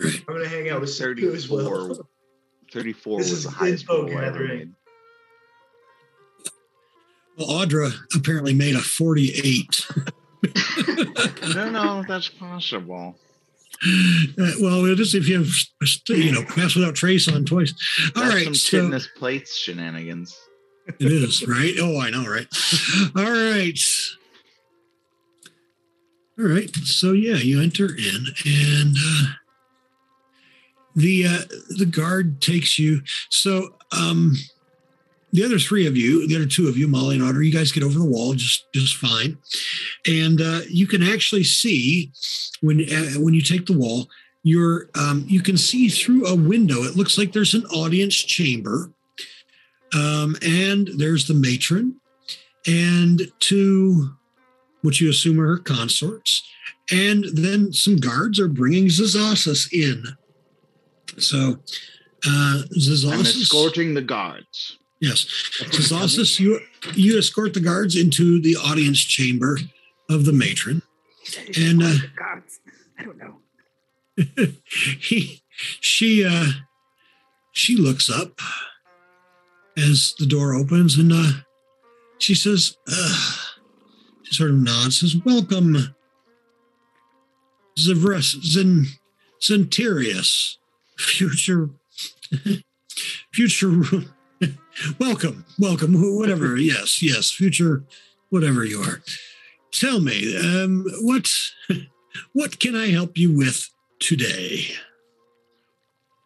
I'm 0.02 0.24
gonna 0.26 0.48
hang 0.48 0.70
out 0.70 0.80
with 0.80 0.90
Siku 0.90 1.34
as 1.34 1.48
well. 1.48 1.88
34. 1.94 2.06
34 2.72 3.18
This 3.18 3.30
was 3.30 3.38
is 3.38 3.44
the 3.44 3.50
highest 3.50 3.82
info 3.84 4.06
roll 4.06 4.18
I 4.18 4.24
ever 4.24 4.38
gathering. 4.38 4.58
made. 4.58 4.72
Well, 7.36 7.48
Audra 7.48 7.92
apparently 8.14 8.54
made 8.54 8.74
a 8.76 8.80
forty-eight. 8.80 9.86
No, 11.54 11.70
no, 11.70 12.04
that's 12.08 12.28
possible. 12.28 13.16
Uh, 13.82 14.52
well, 14.60 14.84
it 14.86 15.00
is 15.00 15.14
if 15.14 15.28
you 15.28 15.38
have, 15.38 15.48
you 16.08 16.32
know, 16.32 16.44
pass 16.44 16.74
without 16.74 16.94
trace 16.94 17.28
on 17.28 17.44
twice. 17.44 17.74
All 18.16 18.22
That's 18.22 18.34
right, 18.34 18.44
some 18.44 18.54
so 18.54 18.78
Titnus 18.78 19.08
plates 19.14 19.56
shenanigans. 19.56 20.38
it 20.86 21.12
is 21.12 21.46
right. 21.46 21.74
Oh, 21.78 22.00
I 22.00 22.10
know, 22.10 22.26
right? 22.26 22.46
All 23.16 23.30
right, 23.30 23.78
all 26.38 26.46
right. 26.46 26.74
So 26.76 27.12
yeah, 27.12 27.36
you 27.36 27.60
enter 27.62 27.86
in, 27.94 28.26
and 28.46 28.96
uh, 28.98 29.26
the 30.96 31.26
uh, 31.26 31.42
the 31.76 31.86
guard 31.86 32.40
takes 32.40 32.78
you. 32.78 33.02
So 33.30 33.76
um, 33.92 34.34
the 35.34 35.44
other 35.44 35.58
three 35.58 35.84
of 35.84 35.96
you, 35.96 36.28
the 36.28 36.36
other 36.36 36.46
two 36.46 36.68
of 36.68 36.78
you, 36.78 36.86
Molly 36.86 37.16
and 37.16 37.24
Otter, 37.24 37.42
you 37.42 37.52
guys 37.52 37.72
get 37.72 37.82
over 37.82 37.98
the 37.98 38.04
wall 38.04 38.34
just 38.34 38.72
just 38.72 38.96
fine, 38.96 39.36
and 40.06 40.40
uh, 40.40 40.60
you 40.70 40.86
can 40.86 41.02
actually 41.02 41.42
see 41.42 42.12
when 42.60 42.80
uh, 42.82 43.18
when 43.20 43.34
you 43.34 43.42
take 43.42 43.66
the 43.66 43.76
wall. 43.76 44.08
You're 44.44 44.90
um, 44.94 45.24
you 45.26 45.42
can 45.42 45.56
see 45.56 45.88
through 45.88 46.26
a 46.26 46.36
window. 46.36 46.84
It 46.84 46.96
looks 46.96 47.18
like 47.18 47.32
there's 47.32 47.54
an 47.54 47.64
audience 47.66 48.14
chamber, 48.14 48.92
um, 49.92 50.36
and 50.40 50.88
there's 50.96 51.26
the 51.26 51.34
matron, 51.34 51.96
and 52.64 53.22
two, 53.40 54.10
which 54.82 55.00
you 55.00 55.10
assume 55.10 55.40
are 55.40 55.46
her 55.46 55.58
consorts, 55.58 56.48
and 56.92 57.24
then 57.32 57.72
some 57.72 57.96
guards 57.96 58.38
are 58.38 58.48
bringing 58.48 58.86
Zazasis 58.86 59.72
in. 59.72 60.04
So, 61.18 61.58
uh, 62.24 62.62
I'm 63.10 63.20
escorting 63.20 63.94
the 63.94 64.02
guards. 64.02 64.78
Yes, 65.04 65.26
Zazasis, 65.60 66.38
you 66.38 66.60
you 66.94 67.18
escort 67.18 67.54
the 67.54 67.60
guards 67.60 67.96
into 67.96 68.40
the 68.40 68.56
audience 68.56 68.98
chamber 68.98 69.58
of 70.08 70.24
the 70.24 70.32
matron, 70.32 70.82
and 71.56 71.82
uh, 71.82 71.94
Gods. 72.16 72.60
I 72.98 73.04
don't 73.04 73.18
know. 73.18 73.34
he 75.00 75.42
she 75.80 76.24
uh 76.24 76.46
she 77.52 77.76
looks 77.76 78.08
up 78.08 78.40
as 79.76 80.14
the 80.18 80.26
door 80.26 80.54
opens 80.54 80.96
and 80.96 81.12
uh 81.12 81.32
she 82.18 82.34
says 82.34 82.76
uh 82.88 83.36
she 84.22 84.34
sort 84.34 84.50
of 84.50 84.56
nods 84.56 85.00
says 85.00 85.16
welcome 85.24 85.94
Zavres 87.76 88.40
Zen 88.44 88.86
Zentarius 89.40 90.58
future 90.96 91.70
future 93.32 93.82
welcome 94.98 95.44
welcome 95.58 95.94
whatever 96.16 96.56
yes 96.56 97.02
yes 97.02 97.30
future 97.30 97.84
whatever 98.30 98.64
you 98.64 98.80
are 98.82 99.00
tell 99.72 100.00
me 100.00 100.36
um 100.36 100.84
what 101.00 101.28
what 102.32 102.58
can 102.58 102.74
i 102.74 102.88
help 102.88 103.16
you 103.16 103.34
with 103.36 103.68
today 104.00 104.66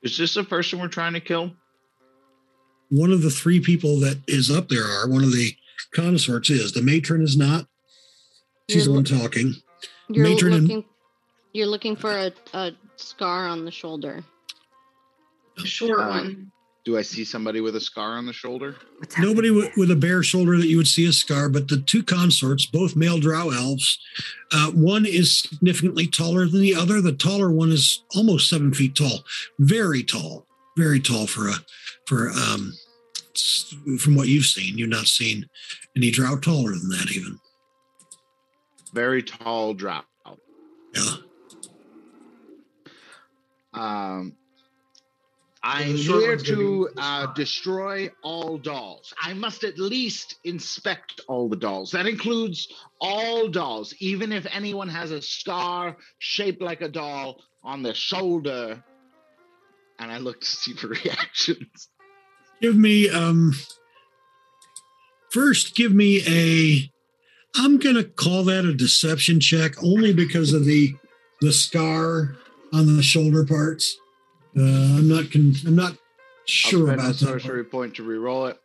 Is 0.03 0.17
this 0.17 0.35
the 0.35 0.45
person 0.45 0.81
we're 0.81 0.89
trying 0.89 1.13
to 1.15 1.21
kill? 1.21 1.53
one 2.91 3.13
of 3.13 3.21
the 3.23 3.31
three 3.31 3.61
people 3.61 4.01
that 4.01 4.19
is 4.27 4.51
up 4.51 4.69
there 4.69 4.85
are 4.85 5.09
one 5.09 5.23
of 5.23 5.33
the 5.33 5.55
consorts 5.93 6.49
is 6.51 6.73
the 6.73 6.83
matron 6.83 7.23
is 7.23 7.37
not 7.37 7.67
she's 8.71 8.85
the 8.87 8.91
You're 8.91 8.97
one 8.97 9.05
talking 9.05 9.55
You're 10.09 10.27
Matron 10.29 10.53
and- 10.55 10.63
looking. 10.69 10.85
You're 11.55 11.67
looking 11.67 11.97
for 11.97 12.11
a, 12.13 12.31
a 12.53 12.73
scar 12.97 13.49
on 13.49 13.65
the 13.65 13.71
shoulder. 13.71 14.23
A 15.57 15.67
short 15.67 15.99
Uh, 15.99 16.09
one. 16.09 16.53
Do 16.85 16.97
I 16.97 17.03
see 17.03 17.25
somebody 17.25 17.61
with 17.61 17.77
a 17.77 17.81
scar 17.81 18.17
on 18.17 18.25
the 18.25 18.33
shoulder? 18.33 18.77
Nobody 19.19 19.51
with, 19.51 19.77
with 19.77 19.91
a 19.91 19.97
bare 19.97 20.23
shoulder 20.23 20.57
that 20.57 20.69
you 20.69 20.79
would 20.79 20.89
see 20.89 21.07
a 21.07 21.13
scar 21.13 21.49
but 21.49 21.69
the 21.69 21.81
two 21.81 22.03
consorts 22.03 22.65
both 22.67 22.97
male 22.97 23.19
drow 23.19 23.51
elves 23.51 23.99
uh, 24.53 24.71
one 24.71 25.05
is 25.05 25.41
significantly 25.41 26.07
taller 26.07 26.47
than 26.47 26.61
the 26.61 26.75
other. 26.75 27.01
The 27.01 27.13
taller 27.13 27.51
one 27.51 27.71
is 27.71 28.03
almost 28.15 28.49
seven 28.49 28.73
feet 28.73 28.95
tall. 28.95 29.25
Very 29.59 30.03
tall. 30.03 30.47
Very 30.77 31.01
tall 31.01 31.27
for 31.27 31.49
a 31.49 31.55
for 32.07 32.31
um 32.31 32.73
from 33.99 34.15
what 34.15 34.29
you've 34.29 34.47
seen. 34.47 34.79
You've 34.79 34.89
not 34.89 35.07
seen 35.07 35.49
any 35.97 36.11
drow 36.11 36.39
taller 36.39 36.71
than 36.71 36.89
that 36.89 37.13
even. 37.15 37.39
Very 38.95 39.23
tall 39.23 39.75
drow. 39.75 40.01
yeah. 40.95 41.15
Um, 43.75 44.35
I'm 45.63 45.97
here 45.97 46.37
gonna 46.37 46.37
be 46.37 46.43
to 46.45 46.89
the 46.95 47.03
uh, 47.03 47.33
destroy 47.35 48.11
all 48.23 48.59
dolls. 48.59 49.13
I 49.21 49.33
must 49.35 49.65
at 49.65 49.79
least 49.79 50.37
inspect 50.45 51.21
all 51.29 51.49
the 51.49 51.57
dolls. 51.57 51.91
That 51.91 52.07
includes 52.07 52.69
all 53.01 53.49
dolls, 53.49 53.95
even 53.99 54.33
if 54.33 54.47
anyone 54.53 54.89
has 54.89 55.11
a 55.11 55.21
scar 55.21 55.97
shaped 56.19 56.63
like 56.63 56.81
a 56.81 56.89
doll 56.89 57.43
on 57.65 57.83
their 57.83 57.95
shoulder. 57.95 58.83
And 59.99 60.13
I 60.13 60.19
look 60.19 60.41
to 60.41 60.47
see 60.47 60.75
for 60.75 60.87
reactions. 61.05 61.89
give 62.61 62.77
me 62.77 63.09
um 63.09 63.53
first 65.31 65.75
give 65.77 65.93
me 65.93 66.23
a 66.27 66.91
i'm 67.57 67.79
gonna 67.79 68.03
call 68.05 68.43
that 68.45 68.65
a 68.65 68.75
deception 68.75 69.39
check 69.39 69.81
only 69.83 70.13
because 70.13 70.53
of 70.53 70.65
the 70.65 70.95
the 71.41 71.53
scar 71.53 72.37
on 72.73 72.97
the 72.97 73.03
shoulder 73.03 73.45
parts 73.45 73.97
uh 74.57 74.61
i'm 74.61 75.09
not 75.09 75.31
con- 75.31 75.55
i'm 75.67 75.77
not 75.77 75.93
I'll 75.93 75.99
sure 76.47 76.93
about 76.95 77.09
that 77.09 77.15
sorcery 77.17 77.65
point 77.65 77.95
to 77.97 78.03
reroll 78.03 78.51
it. 78.51 78.59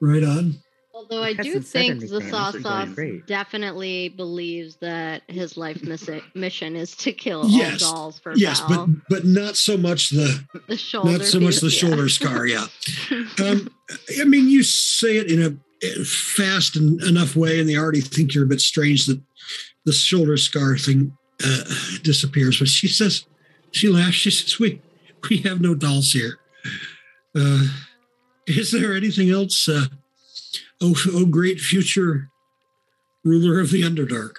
right 0.00 0.22
on 0.24 0.56
Although 0.96 1.24
I 1.24 1.32
do 1.32 1.58
think 1.60 1.90
anything. 1.90 1.98
This 1.98 2.12
is 2.12 2.30
going 2.30 2.62
Zazasis 2.62 2.94
great. 2.94 3.26
definitely 3.26 4.10
believes 4.10 4.76
that 4.76 5.22
his 5.26 5.56
life 5.56 5.82
missi- 5.82 6.22
mission 6.36 6.76
is 6.76 6.94
to 6.98 7.12
kill 7.12 7.48
Yes. 7.48 7.82
all 7.82 7.92
dolls 7.94 8.20
for 8.20 8.32
yes 8.36 8.60
but 8.60 8.68
Val. 8.76 8.88
but 9.10 9.24
not 9.24 9.56
so 9.56 9.76
much 9.76 10.10
the 10.10 10.44
the 10.68 10.76
shoulder. 10.76 11.10
not 11.18 11.22
so 11.22 11.40
much 11.40 11.56
the 11.56 11.66
piece, 11.66 11.82
yeah. 11.82 11.88
shoulder 11.88 12.08
scar 12.08 12.46
yeah 12.46 12.66
um 13.42 13.68
i 14.20 14.24
mean 14.24 14.48
you 14.48 14.62
say 14.62 15.16
it 15.16 15.28
in 15.32 15.42
a 15.42 16.04
fast 16.04 16.76
and 16.76 17.02
enough 17.02 17.34
way 17.34 17.58
and 17.58 17.68
they 17.68 17.76
already 17.76 18.00
think 18.00 18.32
you're 18.32 18.44
a 18.44 18.48
bit 18.48 18.60
strange 18.60 19.06
that 19.06 19.20
the 19.84 19.92
shoulder 19.92 20.36
scar 20.36 20.78
thing 20.78 21.12
uh, 21.44 21.64
disappears 22.04 22.60
but 22.60 22.68
she 22.68 22.86
says 22.86 23.26
she 23.72 23.88
laughs 23.88 24.14
she 24.14 24.30
says 24.30 24.60
we 24.60 24.80
we 25.30 25.38
have 25.38 25.60
no 25.60 25.74
dolls 25.74 26.12
here. 26.12 26.38
Uh 27.34 27.66
is 28.46 28.72
there 28.72 28.94
anything 28.94 29.30
else? 29.30 29.68
Uh 29.68 29.86
oh 30.80 30.94
oh 31.12 31.26
great 31.26 31.60
future 31.60 32.30
ruler 33.24 33.60
of 33.60 33.70
the 33.70 33.82
underdark. 33.82 34.36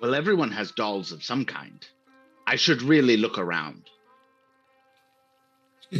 Well, 0.00 0.14
everyone 0.14 0.50
has 0.52 0.72
dolls 0.72 1.12
of 1.12 1.22
some 1.24 1.44
kind. 1.44 1.86
I 2.46 2.56
should 2.56 2.82
really 2.82 3.16
look 3.16 3.38
around. 3.38 3.84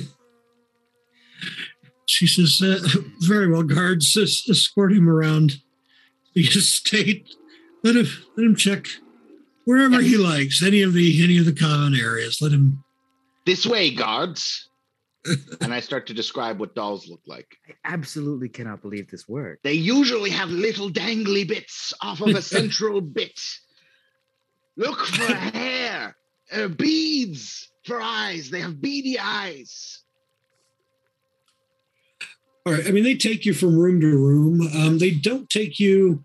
she 2.07 2.27
says 2.27 2.61
uh, 2.63 2.81
very 3.21 3.51
well 3.51 3.63
guards 3.63 4.17
es- 4.17 4.49
escort 4.49 4.93
him 4.93 5.09
around 5.09 5.61
the 6.35 6.43
estate. 6.43 7.29
Let 7.83 7.97
him 7.97 8.07
let 8.37 8.45
him 8.47 8.57
check 8.57 8.87
wherever 9.65 10.01
he 10.01 10.17
likes 10.17 10.63
any 10.63 10.83
of 10.83 10.93
the 10.93 11.23
any 11.23 11.39
of 11.39 11.45
the 11.45 11.53
common 11.53 11.95
areas. 11.95 12.41
Let 12.41 12.53
him 12.53 12.83
This 13.49 13.65
way, 13.65 13.91
guards. 13.91 14.69
and 15.63 15.73
I 15.73 15.81
start 15.81 16.07
to 16.09 16.15
describe 16.15 16.61
what 16.61 16.75
dolls 16.75 17.09
look 17.09 17.23
like. 17.27 17.57
I 17.67 17.73
absolutely 17.83 18.51
cannot 18.51 18.83
believe 18.83 19.11
this 19.11 19.27
worked. 19.27 19.63
They 19.63 19.73
usually 19.73 20.29
have 20.29 20.51
little 20.51 20.91
dangly 20.91 21.49
bits 21.49 21.95
off 22.03 22.21
of 22.21 22.29
a 22.37 22.43
central 22.59 23.01
bit. 23.01 23.41
Look 24.77 24.99
for 24.99 25.33
hair, 25.35 26.15
uh, 26.53 26.69
beads 26.69 27.73
for 27.87 28.03
eyes. 28.03 28.51
They 28.51 28.61
have 28.61 28.83
beady 28.83 29.19
eyes. 29.19 30.03
All 32.67 32.75
right. 32.75 32.87
I 32.87 32.91
mean, 32.91 33.05
they 33.05 33.17
take 33.17 33.47
you 33.47 33.55
from 33.55 33.79
room 33.79 34.03
to 34.03 34.09
room. 34.09 34.61
Um, 34.77 34.99
they 34.99 35.13
don't 35.13 35.49
take 35.49 35.81
you 35.81 36.23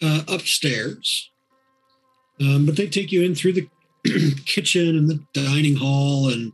uh, 0.00 0.22
upstairs, 0.28 1.30
um, 2.40 2.64
but 2.64 2.76
they 2.76 2.86
take 2.86 3.12
you 3.12 3.22
in 3.22 3.34
through 3.34 3.52
the 3.52 3.68
kitchen 4.46 4.96
and 4.96 5.08
the 5.08 5.20
dining 5.32 5.76
hall, 5.76 6.30
and 6.30 6.52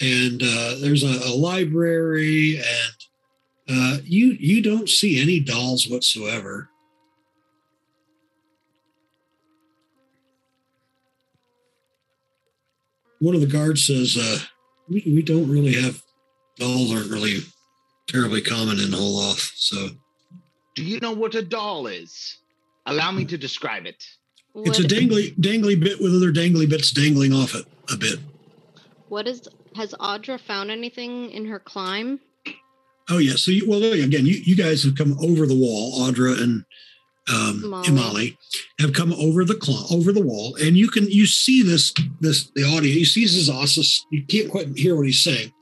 and 0.00 0.42
uh, 0.42 0.76
there's 0.80 1.02
a, 1.02 1.28
a 1.28 1.34
library, 1.34 2.58
and 2.58 2.96
uh, 3.68 3.98
you 4.04 4.36
you 4.38 4.62
don't 4.62 4.88
see 4.88 5.20
any 5.20 5.40
dolls 5.40 5.88
whatsoever. 5.88 6.70
One 13.20 13.34
of 13.34 13.40
the 13.40 13.46
guards 13.46 13.86
says, 13.86 14.18
uh, 14.20 14.38
we, 14.88 15.02
"We 15.06 15.22
don't 15.22 15.50
really 15.50 15.74
have 15.80 16.02
dolls. 16.58 16.92
Aren't 16.92 17.10
really 17.10 17.40
terribly 18.06 18.40
common 18.40 18.78
in 18.78 18.90
Holoth. 18.90 19.52
So 19.56 19.88
Do 20.74 20.84
you 20.84 21.00
know 21.00 21.12
what 21.12 21.34
a 21.34 21.42
doll 21.42 21.86
is? 21.86 22.38
Allow 22.86 23.12
me 23.12 23.24
to 23.26 23.38
describe 23.38 23.86
it. 23.86 24.04
It's 24.56 24.78
a 24.78 24.82
dangly 24.82 25.36
dangly 25.36 25.78
bit 25.78 26.00
with 26.00 26.14
other 26.14 26.32
dangly 26.32 26.68
bits 26.68 26.90
dangling 26.90 27.32
off 27.32 27.54
it 27.54 27.66
a 27.92 27.96
bit. 27.96 28.20
What 29.08 29.26
is 29.26 29.48
has 29.74 29.92
Audra 29.94 30.40
found 30.40 30.70
anything 30.70 31.30
in 31.30 31.46
her 31.46 31.58
climb? 31.58 32.20
Oh 33.10 33.18
yeah. 33.18 33.34
So 33.34 33.50
you, 33.50 33.68
well 33.68 33.82
again, 33.82 34.26
you, 34.26 34.34
you 34.44 34.56
guys 34.56 34.84
have 34.84 34.96
come 34.96 35.16
over 35.20 35.46
the 35.46 35.58
wall, 35.58 36.00
Audra 36.00 36.40
and 36.40 36.64
um, 37.28 37.68
Molly. 37.68 37.88
Amali 37.88 38.36
have 38.80 38.92
come 38.92 39.12
over 39.14 39.44
the 39.44 39.58
cl- 39.60 39.86
over 39.90 40.12
the 40.12 40.22
wall, 40.22 40.56
and 40.56 40.76
you 40.76 40.88
can 40.88 41.10
you 41.10 41.26
see 41.26 41.62
this 41.62 41.92
this 42.20 42.50
the 42.54 42.64
audio. 42.64 42.90
You 42.90 43.04
see 43.04 43.24
Zazasis. 43.24 44.00
You 44.10 44.24
can't 44.24 44.50
quite 44.50 44.76
hear 44.76 44.96
what 44.96 45.06
he's 45.06 45.22
saying. 45.22 45.52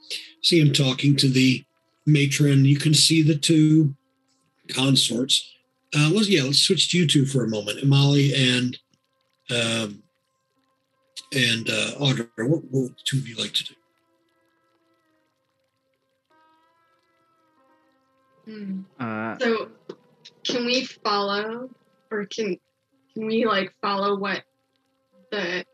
See 0.42 0.60
him 0.60 0.72
talking 0.72 1.16
to 1.16 1.28
the 1.28 1.64
matron. 2.06 2.64
You 2.64 2.78
can 2.78 2.94
see 2.94 3.22
the 3.22 3.36
two 3.36 3.94
consorts. 4.68 5.48
Uh, 5.96 6.10
let's 6.12 6.28
yeah, 6.28 6.42
let's 6.42 6.62
switch 6.62 6.90
to 6.90 6.98
you 6.98 7.06
two 7.06 7.26
for 7.26 7.44
a 7.44 7.48
moment, 7.48 7.78
Amali 7.78 8.32
and 8.34 8.78
um, 9.50 10.02
and 11.34 11.68
uh, 11.68 11.92
Audra. 11.98 12.28
What, 12.38 12.64
what 12.64 12.82
would 12.82 12.92
the 12.92 13.02
two 13.04 13.18
of 13.18 13.28
you 13.28 13.36
like 13.36 13.52
to 13.52 13.64
do? 13.64 13.74
Hmm. 18.44 18.80
Uh, 18.98 19.38
So, 19.38 19.68
can 20.44 20.66
we 20.66 20.84
follow, 20.84 21.70
or 22.10 22.26
can 22.26 22.58
can 23.14 23.26
we 23.26 23.44
like 23.46 23.72
follow 23.80 24.16
what 24.18 24.42
the 25.30 25.64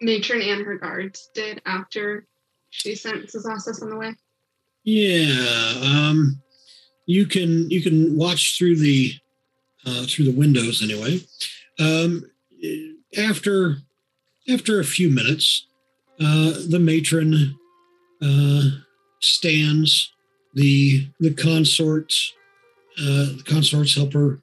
matron 0.00 0.42
and 0.42 0.64
her 0.64 0.76
guards 0.76 1.30
did 1.34 1.60
after 1.66 2.26
she 2.70 2.94
sent 2.94 3.26
Zazasis 3.28 3.82
on 3.82 3.90
the 3.90 3.96
way? 3.96 4.14
Yeah, 4.84 5.74
um, 5.84 6.42
you 7.06 7.26
can 7.26 7.70
you 7.70 7.82
can 7.82 8.16
watch 8.16 8.58
through 8.58 8.76
the 8.76 9.14
uh, 9.86 10.04
through 10.06 10.26
the 10.26 10.36
windows 10.36 10.82
anyway. 10.82 11.20
Um, 11.78 12.24
after 13.16 13.78
after 14.48 14.80
a 14.80 14.84
few 14.84 15.10
minutes, 15.10 15.66
uh, 16.20 16.52
the 16.68 16.80
matron 16.80 17.58
uh, 18.22 18.62
stands. 19.20 20.12
The 20.54 21.08
the 21.20 21.32
consort 21.32 22.12
uh, 22.98 23.36
the 23.36 23.42
consorts 23.46 23.94
help 23.94 24.12
her 24.14 24.40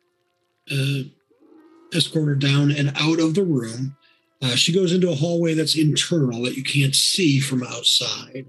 uh, 0.71 1.03
escort 1.93 2.27
her 2.27 2.35
down 2.35 2.71
and 2.71 2.91
out 2.95 3.19
of 3.19 3.35
the 3.35 3.43
room. 3.43 3.95
Uh, 4.41 4.55
she 4.55 4.71
goes 4.71 4.93
into 4.93 5.09
a 5.09 5.15
hallway 5.15 5.53
that's 5.53 5.77
internal 5.77 6.43
that 6.43 6.55
you 6.55 6.63
can't 6.63 6.95
see 6.95 7.39
from 7.39 7.63
outside. 7.63 8.45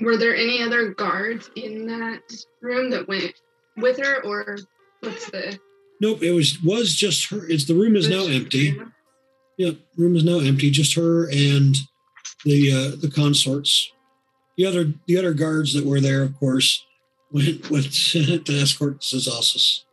Were 0.00 0.16
there 0.16 0.36
any 0.36 0.62
other 0.62 0.88
guards 0.88 1.50
in 1.56 1.86
that 1.86 2.22
room 2.60 2.90
that 2.90 3.08
went 3.08 3.32
with 3.76 3.98
her, 3.98 4.22
or 4.24 4.58
what's 5.00 5.30
the? 5.30 5.58
Nope, 6.00 6.22
it 6.22 6.32
was 6.32 6.62
was 6.62 6.94
just 6.94 7.30
her. 7.30 7.46
It's 7.48 7.64
the 7.64 7.74
room 7.74 7.96
is 7.96 8.08
now 8.08 8.26
empty. 8.26 8.78
Yeah, 9.56 9.72
room 9.96 10.16
is 10.16 10.24
now 10.24 10.38
empty. 10.38 10.70
Just 10.70 10.94
her 10.94 11.28
and 11.30 11.76
the 12.44 12.72
uh, 12.72 12.96
the 13.00 13.10
consorts. 13.12 13.90
The 14.56 14.66
other 14.66 14.92
the 15.06 15.16
other 15.18 15.34
guards 15.34 15.74
that 15.74 15.84
were 15.84 16.00
there, 16.00 16.22
of 16.22 16.38
course, 16.38 16.84
went 17.32 17.70
with 17.70 17.92
the 18.12 18.60
escort 18.62 19.00
Zazasis. 19.00 19.84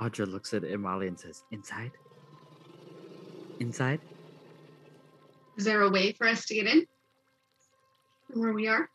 Audra 0.00 0.26
looks 0.26 0.52
at 0.54 0.62
Amali 0.62 1.08
and 1.08 1.18
says, 1.18 1.44
"Inside, 1.50 1.92
inside." 3.60 4.00
Is 5.56 5.64
there 5.64 5.82
a 5.82 5.90
way 5.90 6.12
for 6.12 6.26
us 6.26 6.46
to 6.46 6.54
get 6.54 6.66
in? 6.66 6.86
From 8.30 8.40
Where 8.40 8.52
we 8.52 8.68
are? 8.68 8.88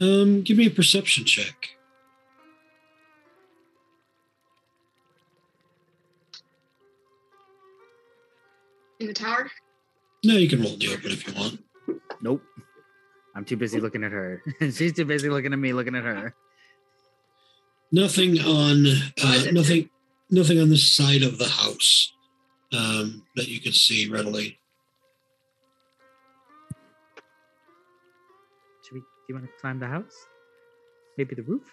Um, 0.00 0.42
give 0.42 0.56
me 0.56 0.66
a 0.66 0.70
perception 0.70 1.24
check. 1.24 1.76
In 9.02 9.08
the 9.08 9.14
tower? 9.14 9.50
No, 10.22 10.36
you 10.36 10.48
can 10.48 10.62
roll 10.62 10.74
in 10.74 10.78
the 10.78 10.92
open 10.92 11.10
if 11.10 11.26
you 11.26 11.34
want. 11.34 11.60
Nope. 12.20 12.40
I'm 13.34 13.44
too 13.44 13.56
busy 13.56 13.80
looking 13.80 14.04
at 14.04 14.12
her. 14.12 14.40
She's 14.60 14.92
too 14.92 15.04
busy 15.04 15.28
looking 15.28 15.52
at 15.52 15.58
me, 15.58 15.72
looking 15.72 15.96
at 15.96 16.04
her. 16.04 16.36
Nothing 17.90 18.38
on 18.38 18.86
uh, 19.20 19.50
nothing 19.50 19.90
nothing 20.30 20.60
on 20.60 20.70
this 20.70 20.92
side 20.92 21.24
of 21.24 21.38
the 21.38 21.48
house 21.48 22.12
um, 22.72 23.26
that 23.34 23.48
you 23.48 23.58
can 23.58 23.72
see 23.72 24.08
readily. 24.08 24.56
Should 28.84 28.94
we? 28.94 29.00
Do 29.00 29.06
you 29.30 29.34
want 29.34 29.46
to 29.46 29.52
climb 29.60 29.80
the 29.80 29.88
house? 29.88 30.14
Maybe 31.18 31.34
the 31.34 31.42
roof. 31.42 31.64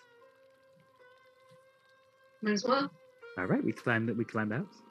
Might 2.41 2.53
as 2.53 2.65
well. 2.65 2.89
All 3.37 3.45
right, 3.45 3.63
we 3.63 3.71
climbed. 3.71 4.09
We 4.17 4.25
climbed 4.25 4.49
the 4.49 4.57
house. 4.57 4.88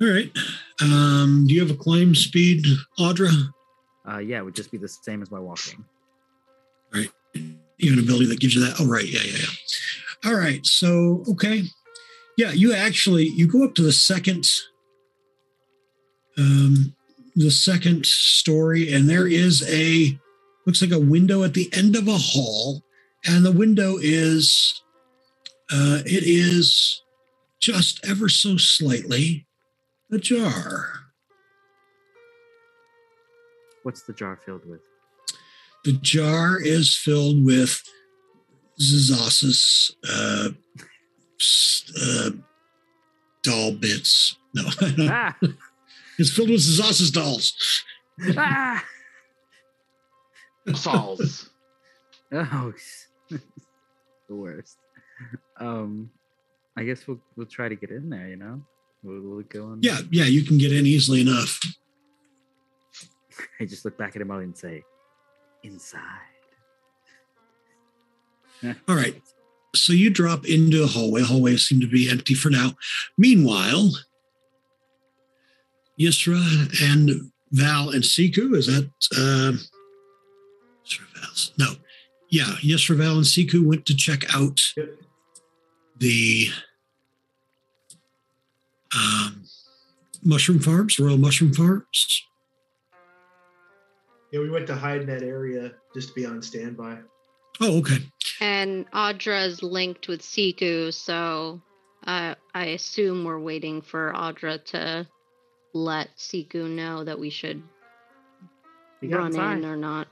All 0.00 0.08
right. 0.08 0.30
Um, 0.82 1.44
do 1.46 1.54
you 1.54 1.60
have 1.60 1.70
a 1.70 1.78
climb 1.78 2.14
speed, 2.14 2.64
Audra? 2.98 3.30
Uh, 4.08 4.18
yeah, 4.18 4.38
it 4.38 4.44
would 4.44 4.54
just 4.54 4.70
be 4.70 4.78
the 4.78 4.88
same 4.88 5.22
as 5.22 5.30
my 5.30 5.38
walking. 5.38 5.84
Right. 6.92 7.10
You 7.34 7.90
have 7.90 7.98
an 7.98 8.04
ability 8.04 8.26
that 8.26 8.40
gives 8.40 8.54
you 8.54 8.60
that. 8.62 8.76
Oh, 8.80 8.86
right. 8.86 9.06
Yeah, 9.06 9.20
yeah, 9.24 9.38
yeah. 9.38 10.30
All 10.30 10.36
right. 10.36 10.64
So, 10.66 11.24
okay. 11.30 11.62
Yeah, 12.36 12.50
you 12.52 12.74
actually 12.74 13.28
you 13.28 13.46
go 13.46 13.64
up 13.64 13.74
to 13.76 13.82
the 13.82 13.92
second 13.92 14.48
um 16.36 16.94
the 17.36 17.50
second 17.50 18.06
story 18.06 18.92
and 18.92 19.08
there 19.08 19.26
is 19.28 19.62
a 19.68 20.18
looks 20.66 20.82
like 20.82 20.90
a 20.90 20.98
window 20.98 21.44
at 21.44 21.54
the 21.54 21.72
end 21.72 21.94
of 21.94 22.08
a 22.08 22.18
hall 22.18 22.82
and 23.24 23.44
the 23.44 23.52
window 23.52 23.96
is 24.00 24.82
uh 25.72 26.00
it 26.04 26.24
is 26.24 27.02
just 27.60 28.04
ever 28.04 28.28
so 28.28 28.56
slightly 28.56 29.46
ajar. 30.14 30.88
What's 33.82 34.02
the 34.02 34.12
jar 34.12 34.38
filled 34.44 34.66
with? 34.66 34.80
The 35.84 35.92
jar 35.92 36.58
is 36.60 36.96
filled 36.96 37.44
with 37.44 37.82
Zazasis 38.80 39.92
uh, 40.08 40.48
uh, 42.00 42.30
doll 43.42 43.72
bits. 43.72 44.36
No, 44.54 44.62
ah! 45.10 45.36
it's 46.18 46.30
filled 46.30 46.50
with 46.50 46.60
Zazasis 46.60 47.12
dolls. 47.12 47.84
ah! 48.36 48.84
Sauls. 50.74 51.50
Oh, 52.36 52.72
the 54.28 54.34
worst. 54.34 54.78
Um, 55.60 56.10
I 56.76 56.82
guess 56.82 57.06
we'll 57.06 57.20
we'll 57.36 57.46
try 57.46 57.68
to 57.68 57.76
get 57.76 57.90
in 57.90 58.10
there. 58.10 58.26
You 58.26 58.34
know, 58.34 58.60
we'll, 59.04 59.20
we'll 59.20 59.42
go 59.42 59.66
on. 59.66 59.78
Yeah, 59.82 59.98
yeah, 60.10 60.24
you 60.24 60.42
can 60.42 60.58
get 60.58 60.72
in 60.72 60.86
easily 60.86 61.20
enough. 61.20 61.60
I 63.60 63.64
just 63.64 63.84
look 63.84 63.96
back 63.98 64.16
at 64.16 64.22
him 64.22 64.30
and 64.30 64.56
say, 64.56 64.82
"Inside." 65.62 66.00
All 68.88 68.96
right. 68.96 69.20
So 69.74 69.92
you 69.92 70.08
drop 70.10 70.46
into 70.46 70.84
a 70.84 70.86
hallway. 70.86 71.22
Hallways 71.22 71.66
seem 71.66 71.80
to 71.80 71.88
be 71.88 72.08
empty 72.10 72.34
for 72.34 72.48
now. 72.48 72.74
Meanwhile, 73.18 73.90
Yisra 76.00 76.40
and 76.82 77.32
Val 77.50 77.90
and 77.90 78.02
Siku, 78.02 78.54
is 78.56 78.66
that 78.66 78.88
um 79.18 79.58
Val's? 81.20 81.52
No. 81.58 81.72
Yeah, 82.30 82.54
Yisra, 82.62 82.96
Val, 82.96 83.16
and 83.16 83.24
Siku 83.24 83.64
went 83.64 83.86
to 83.86 83.96
check 83.96 84.24
out 84.34 84.60
Yep. 84.76 84.88
the 85.98 86.48
um 88.96 89.44
Mushroom 90.22 90.58
Farms, 90.58 90.98
Royal 90.98 91.18
Mushroom 91.18 91.52
Farms. 91.52 92.22
Yeah, 94.32 94.40
we 94.40 94.50
went 94.50 94.66
to 94.68 94.74
hide 94.74 95.02
in 95.02 95.06
that 95.08 95.22
area 95.22 95.72
just 95.94 96.08
to 96.08 96.14
be 96.14 96.26
on 96.26 96.40
standby. 96.42 96.98
Oh, 97.60 97.78
okay. 97.78 97.98
And 98.40 98.90
Audra 98.90 99.46
is 99.46 99.62
linked 99.62 100.08
with 100.08 100.22
Siku, 100.22 100.92
so 100.92 101.60
uh, 102.06 102.34
I 102.54 102.64
assume 102.66 103.24
we're 103.24 103.38
waiting 103.38 103.80
for 103.80 104.12
Audra 104.16 104.64
to 104.66 105.06
let 105.72 106.08
Siku 106.16 106.68
know 106.68 107.04
that 107.04 107.18
we 107.18 107.30
should 107.30 107.62
We 109.00 109.08
got 109.08 109.18
run 109.18 109.26
inside. 109.28 109.58
in 109.58 109.64
or 109.66 109.76
not. 109.76 110.08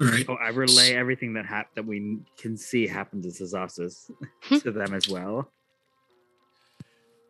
All 0.00 0.06
right. 0.06 0.26
Oh, 0.28 0.34
I 0.34 0.48
relay 0.50 0.92
everything 0.94 1.32
that 1.34 1.46
hap- 1.46 1.74
that 1.74 1.86
we 1.86 2.18
can 2.38 2.56
see 2.56 2.86
happen 2.86 3.22
to 3.22 3.28
Zazasis 3.28 4.10
to 4.62 4.70
them 4.70 4.92
as 4.94 5.08
well. 5.08 5.50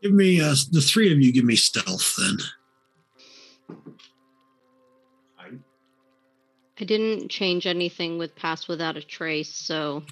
Give 0.02 0.12
me 0.12 0.40
uh, 0.40 0.54
the 0.70 0.80
three 0.80 1.12
of 1.12 1.18
you. 1.18 1.32
Give 1.32 1.44
me 1.44 1.56
stealth 1.56 2.16
then. 2.16 2.36
I, 5.38 5.50
I 6.80 6.84
didn't 6.84 7.28
change 7.28 7.66
anything 7.66 8.18
with 8.18 8.36
Pass 8.36 8.68
Without 8.68 8.96
a 8.96 9.02
Trace, 9.02 9.54
so 9.54 10.02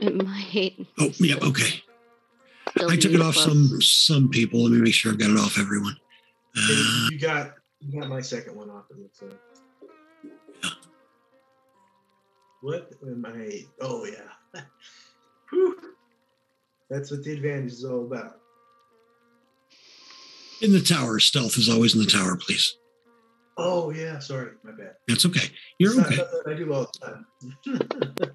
it 0.00 0.14
might. 0.14 0.74
Oh, 0.98 1.10
yeah. 1.18 1.36
Okay. 1.42 1.82
I 2.88 2.96
took 2.96 3.12
it 3.12 3.20
off 3.20 3.34
close. 3.34 3.44
some 3.44 3.80
some 3.82 4.28
people. 4.30 4.62
Let 4.62 4.72
me 4.72 4.78
make 4.78 4.94
sure 4.94 5.12
I've 5.12 5.18
got 5.18 5.30
it 5.30 5.38
off 5.38 5.58
everyone. 5.58 5.96
Uh, 6.56 7.08
you 7.10 7.18
got 7.18 7.54
you 7.80 8.00
got 8.00 8.08
my 8.08 8.20
second 8.20 8.56
one 8.56 8.70
off. 8.70 8.84
It 8.90 8.98
looks 8.98 9.22
like. 9.22 9.32
What 12.62 12.92
am 13.02 13.26
I? 13.26 13.64
Oh 13.80 14.06
yeah. 14.06 14.62
Whew. 16.92 16.98
That's 16.98 17.10
what 17.10 17.24
the 17.24 17.32
advantage 17.32 17.72
is 17.72 17.84
all 17.84 18.04
about. 18.04 18.38
in 20.60 20.72
the 20.72 20.80
tower, 20.80 21.18
stealth 21.18 21.56
is 21.58 21.68
always 21.68 21.94
in 21.94 22.00
the 22.00 22.06
tower, 22.06 22.36
please. 22.36 22.76
Oh 23.58 23.90
yeah, 23.90 24.18
sorry, 24.18 24.52
my 24.62 24.70
bad. 24.72 24.94
That's 25.08 25.26
okay. 25.26 25.48
You're 25.78 25.90
It's 25.90 25.98
not 25.98 26.06
okay. 26.06 26.16
something 26.16 26.52
I 26.52 26.56
do 26.56 26.72
all 26.72 26.90
the 26.92 27.06
time. 27.06 27.26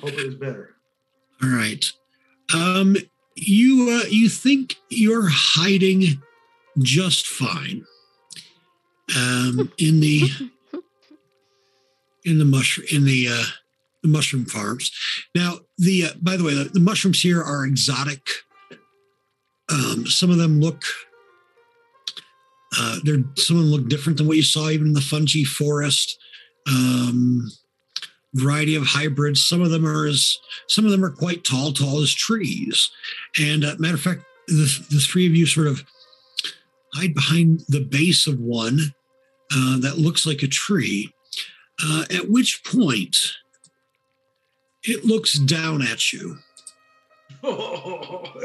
Hope 0.00 0.12
it 0.12 0.26
was 0.26 0.34
better. 0.36 0.76
All 1.42 1.48
right. 1.50 1.92
Um, 2.54 2.96
you 3.34 4.00
uh, 4.02 4.06
you 4.08 4.28
think 4.28 4.76
you're 4.88 5.28
hiding 5.28 6.22
just 6.78 7.26
fine. 7.26 7.84
Um, 9.16 9.72
in 9.78 10.00
the 10.00 10.22
in 12.24 12.38
the 12.38 12.44
mushroom 12.44 12.86
in 12.92 13.04
the 13.04 13.28
uh, 13.28 13.44
the 14.02 14.08
mushroom 14.08 14.46
farms. 14.46 14.90
Now, 15.34 15.58
the 15.78 16.04
uh, 16.06 16.08
by 16.20 16.36
the 16.36 16.44
way, 16.44 16.54
the, 16.54 16.64
the 16.64 16.80
mushrooms 16.80 17.20
here 17.20 17.42
are 17.42 17.64
exotic. 17.64 18.26
Um, 19.70 20.06
some 20.06 20.30
of 20.30 20.38
them 20.38 20.60
look. 20.60 20.84
Uh, 22.78 22.98
they're 23.04 23.24
some 23.36 23.56
of 23.56 23.64
them 23.64 23.72
look 23.72 23.88
different 23.88 24.18
than 24.18 24.26
what 24.26 24.36
you 24.36 24.42
saw 24.42 24.68
even 24.68 24.88
in 24.88 24.92
the 24.92 25.00
fungi 25.00 25.44
forest. 25.44 26.18
Um, 26.68 27.50
variety 28.34 28.76
of 28.76 28.84
hybrids. 28.84 29.42
Some 29.42 29.62
of 29.62 29.70
them 29.70 29.86
are 29.86 30.06
as 30.06 30.38
some 30.68 30.84
of 30.84 30.90
them 30.90 31.04
are 31.04 31.10
quite 31.10 31.44
tall, 31.44 31.72
tall 31.72 32.00
as 32.00 32.14
trees. 32.14 32.90
And 33.40 33.64
uh, 33.64 33.74
matter 33.78 33.94
of 33.94 34.00
fact, 34.00 34.24
the, 34.46 34.86
the 34.90 35.00
three 35.00 35.26
of 35.26 35.34
you 35.34 35.46
sort 35.46 35.66
of 35.66 35.84
hide 36.94 37.14
behind 37.14 37.62
the 37.68 37.80
base 37.80 38.26
of 38.26 38.38
one 38.38 38.94
uh, 39.52 39.78
that 39.80 39.98
looks 39.98 40.26
like 40.26 40.42
a 40.42 40.48
tree. 40.48 41.12
Uh, 41.82 42.04
at 42.10 42.28
which 42.28 42.62
point, 42.64 43.16
it 44.84 45.04
looks 45.04 45.34
down 45.38 45.82
at 45.82 46.12
you. 46.12 46.38
Oh, 47.42 48.22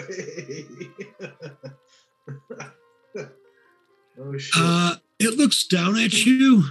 oh 4.20 4.38
shit. 4.38 4.54
Uh, 4.56 4.96
it 5.20 5.38
looks 5.38 5.66
down 5.68 5.98
at 5.98 6.26
you, 6.26 6.64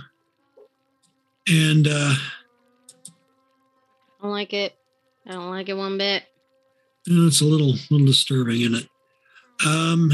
and 1.49 1.87
uh, 1.87 2.15
I 2.15 2.19
don't 4.23 4.31
like 4.31 4.53
it. 4.53 4.75
I 5.27 5.33
don't 5.33 5.51
like 5.51 5.69
it 5.69 5.75
one 5.75 5.99
bit. 5.99 6.25
you 7.07 7.21
know, 7.21 7.27
it's 7.27 7.41
a 7.41 7.45
little, 7.45 7.75
little 7.91 8.07
disturbing, 8.07 8.61
isn't 8.63 8.75
it? 8.77 8.89
Um, 9.67 10.11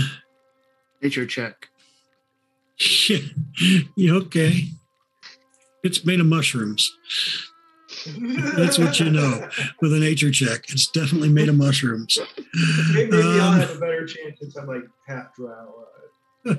Nature 1.02 1.26
check. 1.26 1.68
yeah, 3.08 3.18
yeah, 3.96 4.12
okay. 4.12 4.64
It's 5.82 6.04
made 6.04 6.20
of 6.20 6.26
mushrooms. 6.26 6.90
That's 8.56 8.78
what 8.78 8.98
you 9.00 9.10
know 9.10 9.48
with 9.80 9.92
a 9.92 9.98
nature 9.98 10.30
check. 10.30 10.64
It's 10.70 10.86
definitely 10.88 11.28
made 11.28 11.48
of 11.48 11.56
mushrooms. 11.56 12.18
Maybe, 12.94 13.10
maybe 13.10 13.22
I'll 13.22 13.52
Um, 13.54 13.60
have 13.60 13.76
a 13.76 13.80
better 13.80 14.06
chance 14.06 14.38
since 14.40 14.56
I'm 14.56 14.66
like 14.66 14.84
half 15.06 15.34
drow. 15.34 15.84
Uh, 16.46 16.54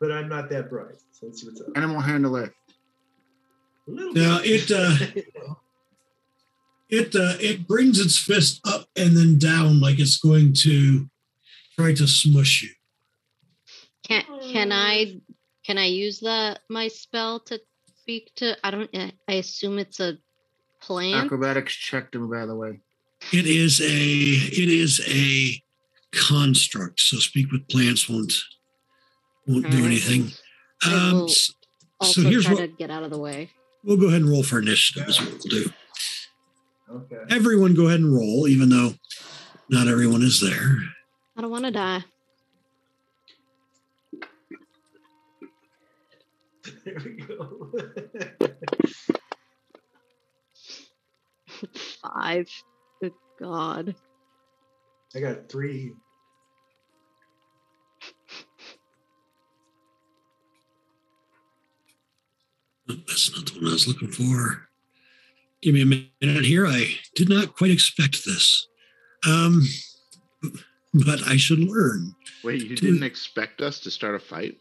but 0.00 0.10
I'm 0.12 0.28
not 0.28 0.48
that 0.50 0.68
bright. 0.68 0.96
So 1.12 1.26
let's 1.26 1.40
see 1.40 1.48
what's 1.48 1.60
up. 1.60 1.68
Animal 1.76 2.00
handle 2.00 2.36
it. 2.36 2.52
A 3.88 3.90
Now, 3.90 4.40
bit. 4.42 4.70
it, 4.70 4.70
uh, 4.70 5.22
It 6.90 7.14
uh, 7.16 7.36
it 7.40 7.66
brings 7.66 7.98
its 7.98 8.18
fist 8.18 8.60
up 8.66 8.86
and 8.96 9.16
then 9.16 9.38
down 9.38 9.80
like 9.80 9.98
it's 9.98 10.18
going 10.18 10.52
to 10.64 11.08
try 11.74 11.94
to 11.94 12.06
smush 12.06 12.62
you. 12.64 12.68
Can 14.06 14.22
can 14.52 14.72
I 14.72 15.18
can 15.64 15.78
I 15.78 15.86
use 15.86 16.20
the 16.20 16.58
my 16.68 16.88
spell 16.88 17.40
to 17.46 17.58
speak 18.02 18.32
to? 18.36 18.56
I 18.64 18.70
don't. 18.70 18.90
I 18.94 19.12
I 19.28 19.34
assume 19.34 19.78
it's 19.78 20.00
a 20.00 20.18
plant. 20.80 21.24
Acrobatics 21.26 21.74
checked 21.74 22.14
him, 22.14 22.28
by 22.28 22.46
the 22.46 22.54
way. 22.54 22.80
It 23.32 23.46
is 23.46 23.80
a 23.80 23.84
it 23.86 24.68
is 24.68 25.00
a 25.08 25.62
construct. 26.12 27.00
So 27.00 27.18
speak 27.18 27.50
with 27.52 27.66
plants 27.68 28.08
won't 28.08 28.32
won't 29.46 29.70
do 29.70 29.76
Alright. 29.78 29.84
anything. 29.92 30.30
Um, 30.84 31.22
Also, 31.22 31.52
so 32.02 32.22
here's 32.22 32.44
try 32.44 32.54
what 32.54 32.60
to 32.60 32.66
get 32.68 32.90
out 32.90 33.04
of 33.04 33.10
the 33.10 33.18
way. 33.18 33.50
we'll 33.84 33.96
go 33.96 34.08
ahead 34.08 34.22
and 34.22 34.30
roll 34.30 34.42
for 34.42 34.58
initiative. 34.58 35.08
Is 35.08 35.20
what 35.20 35.30
we'll 35.30 35.62
do. 35.62 35.70
Okay. 36.90 37.16
Everyone, 37.34 37.74
go 37.74 37.86
ahead 37.86 38.00
and 38.00 38.12
roll, 38.12 38.46
even 38.48 38.68
though 38.68 38.92
not 39.70 39.86
everyone 39.88 40.22
is 40.22 40.40
there. 40.40 40.78
I 41.36 41.40
don't 41.40 41.50
want 41.50 41.64
to 41.64 41.70
die. 41.70 42.04
There 46.84 46.96
we 47.04 47.16
go. 47.16 47.72
Five. 52.02 52.48
Good 53.00 53.14
God. 53.40 53.94
I 55.14 55.20
got 55.20 55.48
three. 55.48 55.92
That's 62.88 63.34
not 63.36 63.46
the 63.46 63.52
one 63.60 63.68
I 63.68 63.72
was 63.72 63.86
looking 63.88 64.10
for. 64.10 64.68
Give 65.62 65.74
me 65.74 65.82
a 65.82 65.86
minute 66.26 66.44
here. 66.44 66.66
I 66.66 66.96
did 67.14 67.28
not 67.28 67.56
quite 67.56 67.70
expect 67.70 68.24
this. 68.24 68.66
Um, 69.26 69.62
but 70.92 71.20
I 71.28 71.36
should 71.36 71.60
learn. 71.60 72.14
Wait, 72.42 72.62
you 72.62 72.76
Two- 72.76 72.86
didn't 72.92 73.04
expect 73.04 73.60
us 73.62 73.78
to 73.80 73.90
start 73.90 74.14
a 74.16 74.18
fight? 74.18 74.58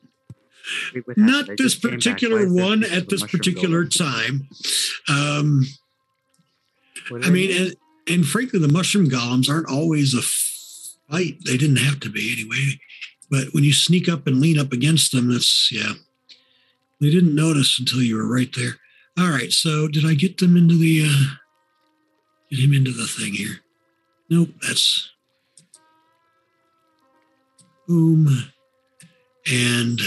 We 0.93 1.01
would 1.01 1.17
have- 1.17 1.27
Not 1.27 1.47
this 1.47 1.57
just 1.57 1.81
came 1.81 1.91
back. 1.91 2.05
Why 2.05 2.11
particular 2.13 2.53
one 2.53 2.83
at 2.83 3.09
this 3.09 3.23
particular 3.23 3.85
time. 3.85 4.47
Um, 5.09 5.65
I 7.23 7.29
mean, 7.29 7.51
and, 7.51 7.75
and 8.07 8.25
frankly, 8.25 8.59
the 8.59 8.67
mushroom 8.67 9.09
golems 9.09 9.49
aren't 9.49 9.69
always 9.69 10.13
a 10.13 10.21
fight. 10.21 11.37
They 11.45 11.57
didn't 11.57 11.77
have 11.77 11.99
to 12.01 12.09
be 12.09 12.31
anyway. 12.31 12.79
But 13.29 13.53
when 13.53 13.63
you 13.63 13.73
sneak 13.73 14.07
up 14.09 14.27
and 14.27 14.39
lean 14.41 14.59
up 14.59 14.71
against 14.73 15.11
them, 15.11 15.31
that's, 15.31 15.69
yeah. 15.71 15.93
They 16.99 17.09
didn't 17.09 17.33
notice 17.33 17.79
until 17.79 18.01
you 18.01 18.17
were 18.17 18.27
right 18.27 18.53
there. 18.55 18.77
All 19.17 19.29
right. 19.29 19.51
So 19.51 19.87
did 19.87 20.05
I 20.05 20.13
get 20.13 20.37
them 20.37 20.55
into 20.55 20.75
the, 20.77 21.05
uh, 21.07 21.35
get 22.49 22.59
him 22.59 22.73
into 22.73 22.91
the 22.91 23.07
thing 23.07 23.33
here? 23.33 23.61
Nope. 24.29 24.49
That's 24.61 25.09
boom. 27.87 28.27
And 29.51 29.99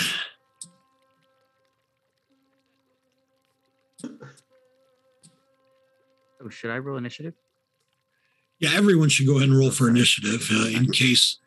oh, 6.44 6.48
should 6.48 6.70
I 6.70 6.78
roll 6.78 6.96
initiative? 6.96 7.34
Yeah, 8.58 8.70
everyone 8.74 9.08
should 9.08 9.26
go 9.26 9.36
ahead 9.36 9.48
and 9.48 9.58
roll 9.58 9.70
for 9.70 9.88
initiative 9.88 10.48
uh, 10.52 10.68
in 10.68 10.90
case 10.90 11.38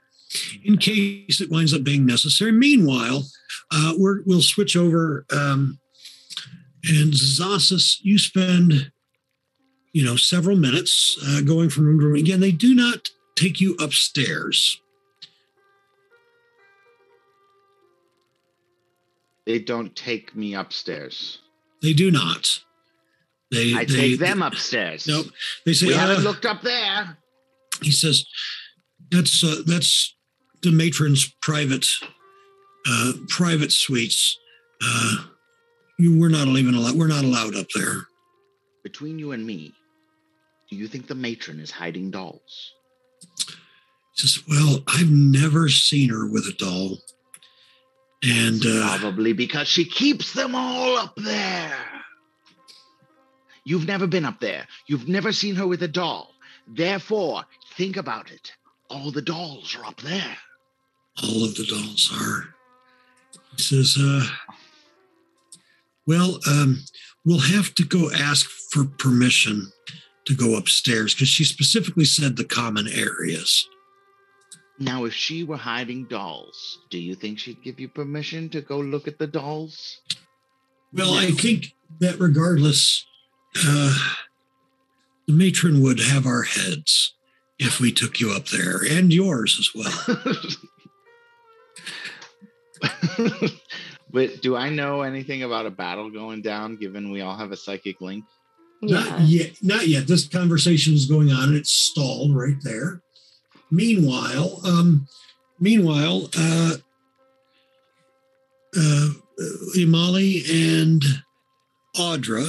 in 0.64 0.78
case 0.78 1.40
it 1.40 1.50
winds 1.50 1.74
up 1.74 1.84
being 1.84 2.06
necessary. 2.06 2.52
Meanwhile, 2.52 3.24
uh, 3.72 3.94
we're, 3.98 4.22
we'll 4.26 4.42
switch 4.42 4.76
over. 4.76 5.26
Um, 5.32 5.80
and 6.84 7.14
Zasis, 7.14 8.00
you 8.02 8.18
spend, 8.18 8.92
you 9.94 10.04
know, 10.04 10.16
several 10.16 10.58
minutes 10.58 11.18
uh, 11.26 11.42
going 11.42 11.70
from 11.70 11.86
room 11.86 12.00
to 12.00 12.06
room. 12.08 12.16
Again, 12.16 12.40
they 12.40 12.52
do 12.52 12.76
not 12.76 13.10
take 13.36 13.62
you 13.62 13.76
upstairs. 13.80 14.82
They 19.46 19.60
don't 19.60 19.96
take 19.96 20.36
me 20.36 20.56
upstairs. 20.56 21.40
They 21.82 21.94
do 21.94 22.12
not. 22.12 22.64
They, 23.52 23.74
I 23.74 23.86
they, 23.86 23.96
take 23.96 24.20
them 24.20 24.42
upstairs. 24.42 25.08
Nope. 25.08 25.28
They 25.66 25.74
say, 25.74 25.88
We 25.88 25.94
uh, 25.94 26.00
haven't 26.00 26.24
looked 26.24 26.46
up 26.46 26.62
there. 26.62 27.18
he 27.82 27.92
says, 27.92 28.26
"That's 29.10 29.44
uh, 29.44 29.62
that's 29.66 30.16
the 30.62 30.72
matron's 30.72 31.34
private 31.42 31.86
uh, 32.90 33.14
private 33.30 33.72
suites. 33.72 34.38
Uh, 34.84 35.16
you 35.98 36.20
we're 36.20 36.30
not 36.30 36.48
even 36.48 36.76
allowed. 36.76 36.96
We're 36.96 37.08
not 37.08 37.24
allowed 37.24 37.56
up 37.56 37.68
there." 37.74 38.08
Between 38.84 39.18
you 39.20 39.32
and 39.32 39.46
me, 39.46 39.74
do 40.70 40.76
you 40.76 40.88
think 40.88 41.08
the 41.08 41.16
matron 41.16 41.60
is 41.60 41.72
hiding 41.72 42.12
dolls? 42.12 42.74
He 44.16 44.28
says, 44.28 44.44
"Well, 44.48 44.84
I've 44.88 45.10
never 45.10 45.70
seen 45.70 46.10
her 46.10 46.28
with 46.28 46.46
a 46.48 46.54
doll, 46.54 46.98
and 48.24 48.62
uh, 48.66 48.98
Probably 48.98 49.32
because 49.32 49.70
she 49.70 49.86
keeps 49.86 50.34
them 50.34 50.54
all 50.54 50.98
up 50.98 51.16
there. 51.16 51.97
You've 53.68 53.86
never 53.86 54.08
been 54.08 54.24
up 54.24 54.40
there. 54.40 54.66
You've 54.86 55.10
never 55.10 55.34
seen 55.34 55.56
her 55.56 55.68
with 55.68 55.84
a 55.84 55.90
doll. 55.90 56.34
Therefore, 56.70 57.44
think 57.76 57.98
about 57.98 58.32
it. 58.32 58.54
All 58.90 59.12
the 59.12 59.22
dolls 59.22 59.76
are 59.76 59.84
up 59.86 60.00
there. 60.00 60.38
all 61.22 61.44
of 61.44 61.56
the 61.56 61.66
dolls 61.66 62.10
are." 62.14 62.56
He 63.58 63.62
says, 63.64 63.98
uh, 64.00 64.26
"Well, 66.06 66.40
um, 66.48 66.86
we'll 67.26 67.40
have 67.40 67.76
to 67.76 67.84
go 67.84 68.10
ask 68.10 68.46
for 68.72 68.86
permission 68.86 69.74
to 70.26 70.34
go 70.34 70.56
upstairs 70.56 71.14
because 71.14 71.28
she 71.28 71.44
specifically 71.44 72.06
said 72.06 72.38
the 72.38 72.46
common 72.46 72.88
areas." 72.88 73.68
Now, 74.80 75.04
if 75.04 75.14
she 75.14 75.44
were 75.44 75.58
hiding 75.58 76.06
dolls, 76.06 76.80
do 76.90 77.00
you 77.00 77.16
think 77.16 77.40
she'd 77.40 77.64
give 77.64 77.82
you 77.82 77.90
permission 77.90 78.48
to 78.52 78.62
go 78.62 78.80
look 78.80 79.10
at 79.10 79.18
the 79.20 79.28
dolls? 79.28 80.00
Well, 80.94 81.16
I 81.16 81.32
think 81.32 81.76
that 82.00 82.18
regardless, 82.18 83.06
uh, 83.56 83.98
the 85.28 85.34
matron 85.34 85.82
would 85.82 86.00
have 86.00 86.26
our 86.26 86.44
heads 86.44 87.14
if 87.60 87.80
we 87.80 87.92
took 87.92 88.20
you 88.20 88.32
up 88.32 88.48
there, 88.48 88.82
and 88.90 89.12
yours 89.12 89.58
as 89.60 89.72
well. 89.74 90.18
but 94.12 94.42
do 94.42 94.56
I 94.56 94.70
know 94.70 95.02
anything 95.02 95.44
about 95.44 95.66
a 95.66 95.72
battle 95.72 96.10
going 96.10 96.42
down 96.42 96.76
given 96.78 97.12
we 97.12 97.22
all 97.22 97.36
have 97.36 97.52
a 97.52 97.58
psychic 97.58 98.00
link? 98.02 98.26
Not 98.82 99.22
Yeah. 99.22 99.26
yet. 99.26 99.58
Not 99.64 99.88
yet. 99.88 100.08
This 100.08 100.28
conversation 100.28 100.94
is 100.94 101.06
going 101.08 101.32
on, 101.32 101.50
and 101.50 101.58
it's 101.58 101.72
stalled 101.72 102.36
right 102.36 102.58
there. 102.62 103.02
Meanwhile, 103.72 104.62
um, 104.66 105.08
meanwhile, 105.60 106.30
uh, 106.38 106.76
uh, 108.78 109.10
Amali 109.76 110.44
and 110.84 111.02
Audra, 111.96 112.48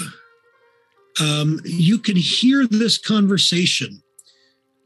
um, 1.21 1.61
you 1.65 1.99
can 1.99 2.17
hear 2.17 2.67
this 2.67 2.99
conversation 2.99 4.03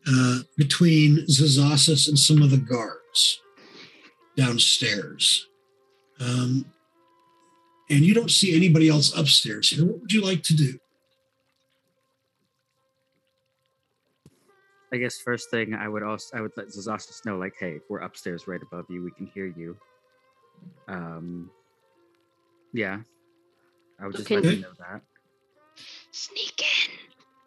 uh, 0.06 0.38
between 0.56 1.18
Zazasis 1.26 2.08
and 2.08 2.18
some 2.18 2.42
of 2.42 2.50
the 2.50 2.56
guards 2.56 3.40
downstairs. 4.36 5.46
Um, 6.20 6.64
and 7.90 8.00
you 8.00 8.14
don't 8.14 8.30
see 8.30 8.56
anybody 8.56 8.88
else 8.88 9.16
upstairs 9.16 9.68
here. 9.68 9.84
What 9.84 10.00
would 10.00 10.12
you 10.12 10.24
like 10.24 10.42
to 10.44 10.54
do? 10.54 10.78
I 14.92 14.98
guess 14.98 15.18
first 15.18 15.50
thing 15.50 15.74
I 15.74 15.88
would 15.88 16.02
also 16.02 16.36
I 16.36 16.42
would 16.42 16.52
let 16.56 16.68
Zazasis 16.68 17.24
know 17.24 17.38
like, 17.38 17.54
hey, 17.58 17.78
we're 17.88 18.00
upstairs 18.00 18.46
right 18.46 18.60
above 18.60 18.86
you. 18.90 19.02
We 19.02 19.10
can 19.10 19.26
hear 19.26 19.46
you. 19.46 19.76
Um, 20.86 21.50
yeah, 22.74 23.00
I 23.98 24.06
would 24.06 24.16
just 24.16 24.30
let 24.30 24.44
you 24.44 24.60
know 24.60 24.72
that, 24.78 25.00
Sneak 26.12 26.60
in. 26.60 26.92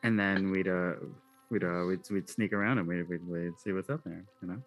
and 0.03 0.19
then 0.19 0.52
we'd 0.52 0.68
uh 0.68 0.94
we'd 1.50 1.64
uh 1.64 1.84
we'd, 1.88 2.00
we'd 2.10 2.30
sneak 2.30 2.52
around 2.53 2.80
and 2.80 2.88
we'd, 2.88 3.08
we'd 3.08 3.27
we'd 3.27 3.60
see 3.60 3.72
what's 3.72 3.90
up 3.90 4.03
there. 4.03 4.24
You 4.42 4.48
know. 4.48 4.61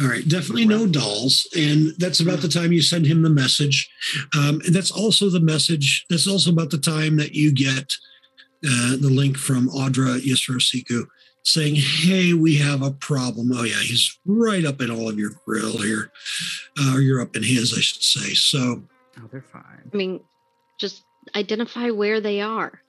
All 0.00 0.06
right, 0.06 0.28
definitely 0.28 0.64
no 0.66 0.86
dolls, 0.86 1.48
and 1.56 1.92
that's 1.98 2.20
about 2.20 2.38
the 2.40 2.48
time 2.48 2.70
you 2.72 2.82
send 2.82 3.04
him 3.06 3.22
the 3.22 3.30
message. 3.30 3.90
Um, 4.36 4.60
and 4.64 4.72
that's 4.72 4.92
also 4.92 5.28
the 5.28 5.40
message. 5.40 6.04
That's 6.08 6.28
also 6.28 6.52
about 6.52 6.70
the 6.70 6.78
time 6.78 7.16
that 7.16 7.34
you 7.34 7.52
get 7.52 7.94
uh, 8.64 8.96
the 8.96 9.10
link 9.10 9.36
from 9.36 9.68
Audra 9.70 10.20
Yisrosiku 10.20 11.04
saying, 11.42 11.76
"Hey, 11.76 12.32
we 12.32 12.56
have 12.58 12.82
a 12.82 12.92
problem." 12.92 13.50
Oh 13.52 13.64
yeah, 13.64 13.80
he's 13.80 14.18
right 14.24 14.64
up 14.64 14.80
in 14.80 14.90
all 14.90 15.08
of 15.08 15.18
your 15.18 15.30
grill 15.44 15.78
here, 15.78 16.12
uh, 16.78 16.94
or 16.94 17.00
you're 17.00 17.20
up 17.20 17.34
in 17.34 17.42
his, 17.42 17.72
I 17.76 17.80
should 17.80 18.02
say. 18.02 18.34
So 18.34 18.82
Oh, 19.20 19.28
they're 19.32 19.42
fine. 19.42 19.90
I 19.92 19.96
mean, 19.96 20.20
just 20.78 21.02
identify 21.34 21.90
where 21.90 22.20
they 22.20 22.40
are. 22.40 22.82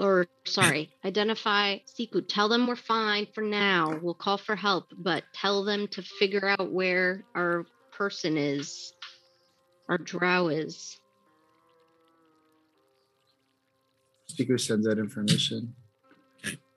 Or, 0.00 0.26
sorry, 0.46 0.90
identify 1.04 1.78
Siku. 1.86 2.22
Tell 2.26 2.48
them 2.48 2.66
we're 2.66 2.74
fine 2.76 3.26
for 3.34 3.42
now. 3.42 3.98
We'll 4.02 4.14
call 4.14 4.38
for 4.38 4.56
help, 4.56 4.86
but 4.96 5.24
tell 5.34 5.62
them 5.62 5.86
to 5.88 6.02
figure 6.02 6.48
out 6.48 6.72
where 6.72 7.24
our 7.34 7.66
person 7.92 8.36
is, 8.38 8.92
our 9.88 9.98
drow 9.98 10.48
is. 10.48 10.98
Speaker 14.28 14.58
sends 14.58 14.86
that 14.86 14.98
information. 14.98 15.74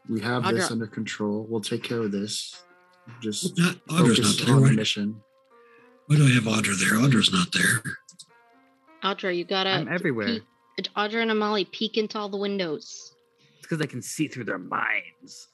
We 0.09 0.19
have 0.19 0.43
this 0.53 0.69
under 0.69 0.87
control. 0.87 1.45
We'll 1.47 1.61
take 1.61 1.81
care 1.83 1.99
of 1.99 2.11
this. 2.11 2.61
Just 3.21 3.57
not 3.57 3.75
Audra's 3.87 4.17
focus 4.17 4.39
not 4.39 4.45
there. 4.47 4.55
on 4.55 4.61
the 4.63 4.67
Why, 4.69 4.75
mission. 4.75 5.15
why 6.07 6.15
do 6.17 6.25
I 6.25 6.29
have 6.31 6.43
Audra 6.43 6.77
there? 6.79 6.99
Audra's 6.99 7.31
not 7.31 7.47
there. 7.53 7.81
Audra, 9.03 9.35
you 9.35 9.45
gotta. 9.45 9.69
I'm 9.69 9.87
everywhere. 9.87 10.27
peek- 10.77 10.89
Audra 10.97 11.21
and 11.21 11.31
Amali 11.31 11.69
peek 11.71 11.97
into 11.97 12.17
all 12.17 12.27
the 12.29 12.37
windows. 12.37 13.12
It's 13.63 13.69
because 13.69 13.81
I 13.81 13.89
can 13.89 14.01
see 14.01 14.27
through 14.27 14.43
their 14.43 14.57
minds. 14.57 15.47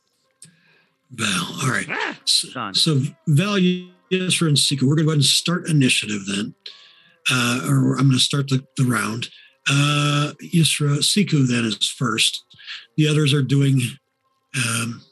Val. 1.12 1.60
All 1.62 1.70
right. 1.70 1.86
Ah! 1.88 2.18
So, 2.26 2.72
so 2.74 3.02
Val, 3.28 3.60
Yisra, 3.60 4.48
and 4.48 4.58
Siku, 4.58 4.88
we're 4.88 4.96
going 4.96 4.98
to 4.98 5.04
go 5.04 5.10
ahead 5.12 5.18
and 5.18 5.24
start 5.24 5.70
initiative 5.70 6.22
then. 6.26 6.56
Uh, 7.32 7.68
or 7.70 8.00
I'm 8.00 8.08
going 8.08 8.14
to 8.14 8.20
start 8.20 8.48
the, 8.48 8.66
the 8.78 8.86
round. 8.86 9.30
Uh, 9.70 10.32
Yisra, 10.42 10.98
Siku 11.04 11.48
then 11.48 11.66
is 11.66 11.88
first. 11.88 12.44
The 12.98 13.08
others 13.08 13.32
are 13.32 13.44
doing, 13.44 13.80
um, 14.56 15.04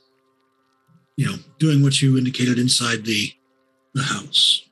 you 1.18 1.28
know, 1.28 1.36
doing 1.60 1.84
what 1.84 2.02
you 2.02 2.18
indicated 2.18 2.58
inside 2.58 3.06
the 3.06 3.32
the 3.94 4.02
house. 4.02 4.67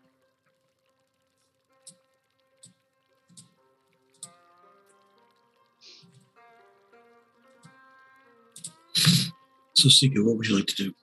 So, 9.76 9.90
Siku, 9.90 10.24
what 10.26 10.38
would 10.38 10.48
you 10.48 10.56
like 10.56 10.68
to 10.68 10.76
do? 10.76 10.94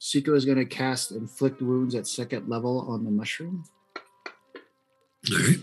Siku 0.00 0.34
is 0.36 0.44
going 0.44 0.58
to 0.58 0.64
cast 0.64 1.12
inflict 1.12 1.62
wounds 1.62 1.94
at 1.94 2.06
second 2.06 2.48
level 2.48 2.80
on 2.88 3.04
the 3.04 3.10
mushroom. 3.10 3.64
All 5.32 5.38
right. 5.38 5.56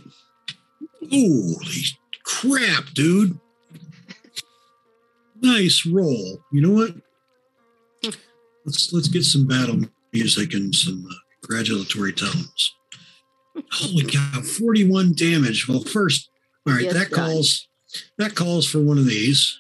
Holy 1.12 1.82
crap, 2.24 2.86
dude. 2.94 3.40
Nice 5.42 5.86
roll. 5.86 6.44
You 6.52 6.62
know 6.62 6.72
what? 6.72 6.96
Let's 8.66 8.94
let's 8.94 9.08
get 9.08 9.24
some 9.24 9.48
battle 9.48 9.80
music 10.14 10.54
and 10.54 10.74
some 10.74 11.06
uh, 11.10 11.14
congratulatory 11.42 12.14
tones. 12.14 12.76
Holy 13.72 14.06
cow, 14.06 14.42
41 14.42 15.14
damage. 15.14 15.68
Well, 15.68 15.82
first, 15.84 16.30
all 16.68 16.74
right, 16.74 16.84
Yes, 16.84 16.94
that 16.94 17.10
done. 17.10 17.20
calls 17.20 17.68
that 18.18 18.36
calls 18.36 18.68
for 18.68 18.80
one 18.80 18.98
of 18.98 19.06
these. 19.06 19.60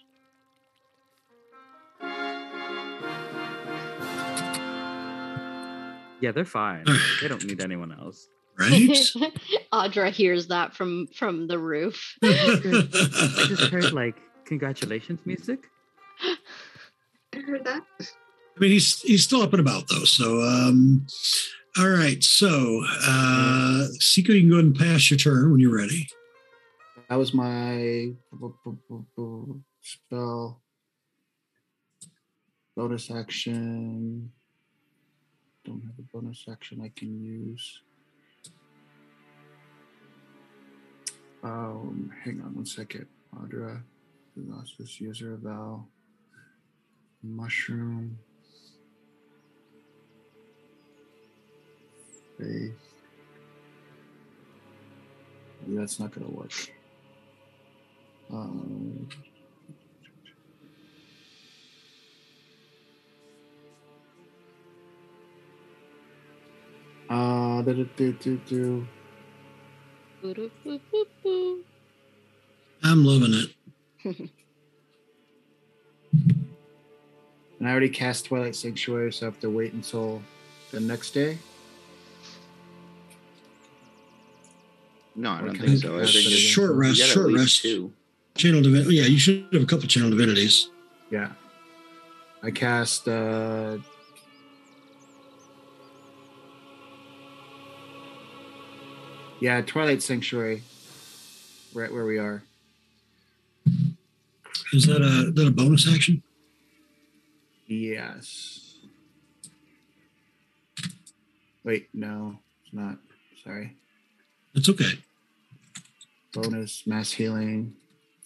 Yeah, 6.21 6.31
they're 6.31 6.45
fine. 6.45 6.85
They 7.21 7.27
don't 7.27 7.43
need 7.45 7.61
anyone 7.61 7.91
else. 7.91 8.27
Right? 8.57 8.89
Audra 9.73 10.11
hears 10.11 10.47
that 10.47 10.73
from 10.73 11.07
from 11.15 11.47
the 11.47 11.57
roof. 11.57 12.15
I 12.23 13.45
just 13.47 13.71
heard 13.71 13.91
like 13.91 14.15
congratulations 14.45 15.19
music. 15.25 15.65
I 16.21 17.39
heard 17.39 17.63
that. 17.65 17.83
I 17.99 18.59
mean, 18.59 18.71
he's 18.71 19.01
he's 19.01 19.23
still 19.23 19.41
up 19.41 19.53
and 19.53 19.59
about 19.59 19.87
though. 19.87 20.03
So, 20.03 20.41
um, 20.41 21.07
all 21.79 21.87
right. 21.89 22.23
So, 22.23 22.83
uh, 23.03 23.87
Siku, 23.99 24.29
you 24.29 24.41
can 24.41 24.49
go 24.49 24.55
ahead 24.55 24.65
and 24.65 24.75
pass 24.75 25.09
your 25.09 25.17
turn 25.17 25.51
when 25.51 25.59
you're 25.59 25.75
ready. 25.75 26.07
That 27.09 27.15
was 27.15 27.33
my 27.33 28.11
spell. 29.81 30.61
Bonus 32.75 33.11
action. 33.11 34.31
Don't 35.63 35.81
have 35.81 35.99
a 35.99 36.01
bonus 36.13 36.45
action 36.49 36.81
I 36.83 36.91
can 36.95 37.23
use. 37.23 37.81
Um, 41.43 42.11
hang 42.23 42.41
on 42.41 42.55
one 42.55 42.65
second. 42.65 43.07
Audra, 43.35 43.81
Colossus, 44.33 44.99
user 44.99 45.37
Val, 45.41 45.87
Mushroom, 47.23 48.17
Faith. 52.37 52.73
That's 55.67 55.99
not 55.99 56.11
gonna 56.11 56.29
work. 56.29 56.53
Um, 58.31 59.07
Uh, 67.11 67.61
do, 67.63 67.83
do, 67.97 68.13
do, 68.13 68.37
do. 68.47 68.87
I'm 72.83 73.03
loving 73.03 73.33
it. 73.33 73.49
And 77.59 77.67
I 77.67 77.71
already 77.71 77.89
cast 77.89 78.25
Twilight 78.27 78.55
Sanctuary, 78.55 79.11
so 79.11 79.25
I 79.25 79.29
have 79.29 79.39
to 79.41 79.49
wait 79.49 79.73
until 79.73 80.21
the 80.71 80.79
next 80.79 81.11
day. 81.11 81.37
No, 85.13 85.31
I 85.31 85.39
don't 85.41 85.49
Okay. 85.49 85.65
think 85.67 85.79
so. 85.79 85.95
I 85.95 85.99
That's 85.99 86.13
think 86.13 86.25
pretty 86.27 86.37
it's, 86.37 86.47
Short 86.47 86.71
you 86.71 86.77
rest, 86.77 86.99
got 86.99 87.03
at 87.09 87.13
short 87.13 87.27
least 87.27 87.39
rest. 87.39 87.61
Two. 87.61 87.91
Channel 88.37 88.61
divinity. 88.61 88.95
Yeah, 88.95 89.03
you 89.03 89.19
should 89.19 89.45
have 89.51 89.63
a 89.63 89.65
couple 89.65 89.85
channel 89.89 90.09
divinities. 90.09 90.69
Yeah. 91.09 91.31
I 92.41 92.51
cast 92.51 93.05
uh 93.09 93.77
Yeah, 99.41 99.61
Twilight 99.61 100.03
Sanctuary. 100.03 100.61
Right 101.73 101.91
where 101.91 102.05
we 102.05 102.19
are. 102.19 102.43
Is 104.71 104.85
that 104.85 105.01
a 105.01 105.29
is 105.29 105.33
that 105.33 105.47
a 105.47 105.51
bonus 105.51 105.91
action? 105.91 106.21
Yes. 107.65 108.75
Wait, 111.63 111.89
no, 111.91 112.37
it's 112.63 112.71
not. 112.71 112.99
Sorry. 113.43 113.75
It's 114.53 114.69
okay. 114.69 114.99
Bonus, 116.33 116.85
mass 116.85 117.11
healing, 117.11 117.73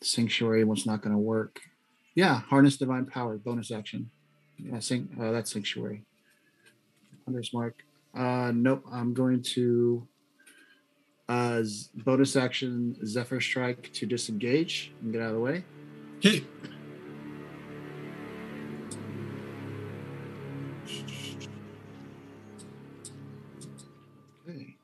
sanctuary, 0.01 0.65
what's 0.65 0.85
not 0.85 1.01
gonna 1.01 1.17
work. 1.17 1.61
Yeah, 2.13 2.41
harness 2.41 2.75
divine 2.75 3.05
power, 3.05 3.37
bonus 3.37 3.71
action. 3.71 4.09
Yeah, 4.57 4.79
sing 4.79 5.15
uh, 5.17 5.31
that's 5.31 5.53
sanctuary. 5.53 6.03
Hunter's 7.23 7.53
mark. 7.53 7.85
Uh 8.13 8.51
nope, 8.53 8.83
I'm 8.91 9.13
going 9.13 9.43
to 9.53 10.05
uh 11.27 11.63
bonus 11.95 12.35
action 12.35 12.95
Zephyr 13.05 13.41
Strike 13.41 13.91
to 13.93 14.05
disengage 14.05 14.93
and 15.01 15.11
get 15.11 15.21
out 15.21 15.29
of 15.29 15.35
the 15.35 15.39
way. 15.39 15.63
Okay. 16.17 16.43
Okay. 24.47 24.75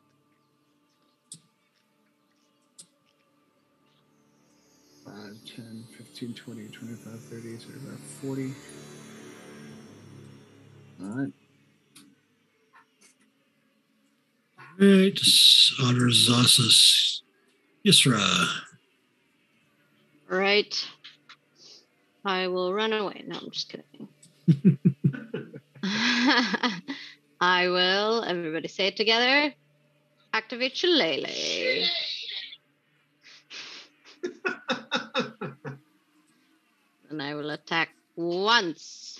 Five, 5.05 5.37
10, 5.55 5.85
15, 5.97 6.33
20, 6.33 6.67
25, 6.67 7.19
30, 7.19 7.57
35, 7.57 7.99
40. 8.21 8.53
All 11.01 11.07
right. 11.07 11.33
All 14.59 14.60
right. 14.79 15.15
Zassus. 15.15 17.21
Yisra. 17.85 18.47
Right. 20.29 20.87
I 22.23 22.47
will 22.47 22.73
run 22.73 22.93
away. 22.93 23.23
No, 23.27 23.37
I'm 23.37 23.51
just 23.51 23.69
kidding. 23.69 24.07
I 27.41 27.67
will. 27.67 28.23
Everybody 28.23 28.67
say 28.67 28.87
it 28.87 28.95
together. 28.95 29.53
Activate 30.33 30.77
Shillelagh. 30.77 31.87
and 37.09 37.21
I 37.21 37.35
will 37.35 37.49
attack 37.49 37.89
once. 38.15 39.19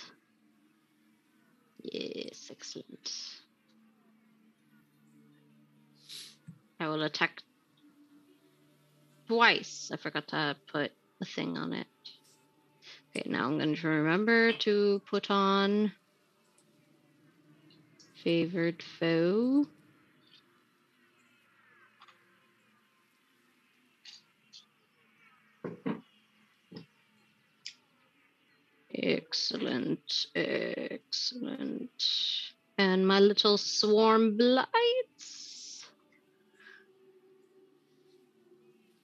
Yes, 1.82 2.48
excellent. 2.50 3.41
I 6.82 6.88
will 6.88 7.02
attack 7.02 7.42
twice. 9.28 9.90
I 9.92 9.96
forgot 9.96 10.26
to 10.28 10.56
put 10.72 10.90
a 11.20 11.24
thing 11.24 11.56
on 11.56 11.72
it. 11.72 11.86
Okay, 13.14 13.30
now 13.30 13.46
I'm 13.46 13.56
going 13.56 13.76
to 13.76 13.88
remember 13.88 14.52
to 14.52 15.00
put 15.08 15.30
on 15.30 15.92
favored 18.24 18.82
foe. 18.98 19.66
Excellent, 28.92 30.26
excellent. 30.34 31.90
And 32.76 33.06
my 33.06 33.20
little 33.20 33.56
swarm 33.56 34.36
blights. 34.36 35.41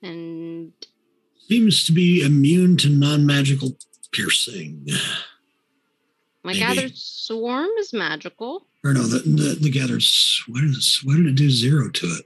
And 0.01 0.71
Seems 1.47 1.83
to 1.85 1.91
be 1.91 2.21
immune 2.23 2.77
to 2.77 2.89
non-magical 2.89 3.75
piercing. 4.11 4.85
my 6.43 6.51
Maybe. 6.53 6.59
gathered 6.59 6.95
swarm 6.97 7.69
is 7.79 7.91
magical. 7.91 8.65
Or 8.83 8.93
no, 8.93 9.01
the 9.03 9.19
the, 9.19 9.57
the 9.59 9.69
gathered. 9.69 10.01
s- 10.01 10.43
Why 10.47 10.61
did 10.61 10.69
it? 10.71 10.85
Why 11.03 11.15
did 11.17 11.25
it 11.25 11.35
do 11.35 11.49
zero 11.49 11.89
to 11.89 12.05
it? 12.07 12.25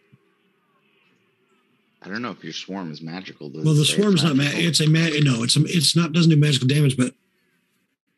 I 2.03 2.09
don't 2.09 2.21
know 2.21 2.31
if 2.31 2.43
your 2.43 2.53
swarm 2.53 2.91
is 2.91 3.01
magical. 3.01 3.49
Does 3.49 3.63
Well, 3.63 3.73
the 3.75 3.85
say 3.85 3.93
it's 3.93 4.01
swarm's 4.01 4.23
not. 4.23 4.35
Ma- 4.35 4.43
magical? 4.43 4.65
it's 4.67 4.79
a 4.81 4.87
ma- 4.89 5.31
No, 5.31 5.43
it's 5.43 5.55
a, 5.55 5.61
It's 5.65 5.95
not. 5.95 6.11
Doesn't 6.11 6.29
do 6.29 6.35
magical 6.35 6.67
damage, 6.67 6.97
but 6.97 7.13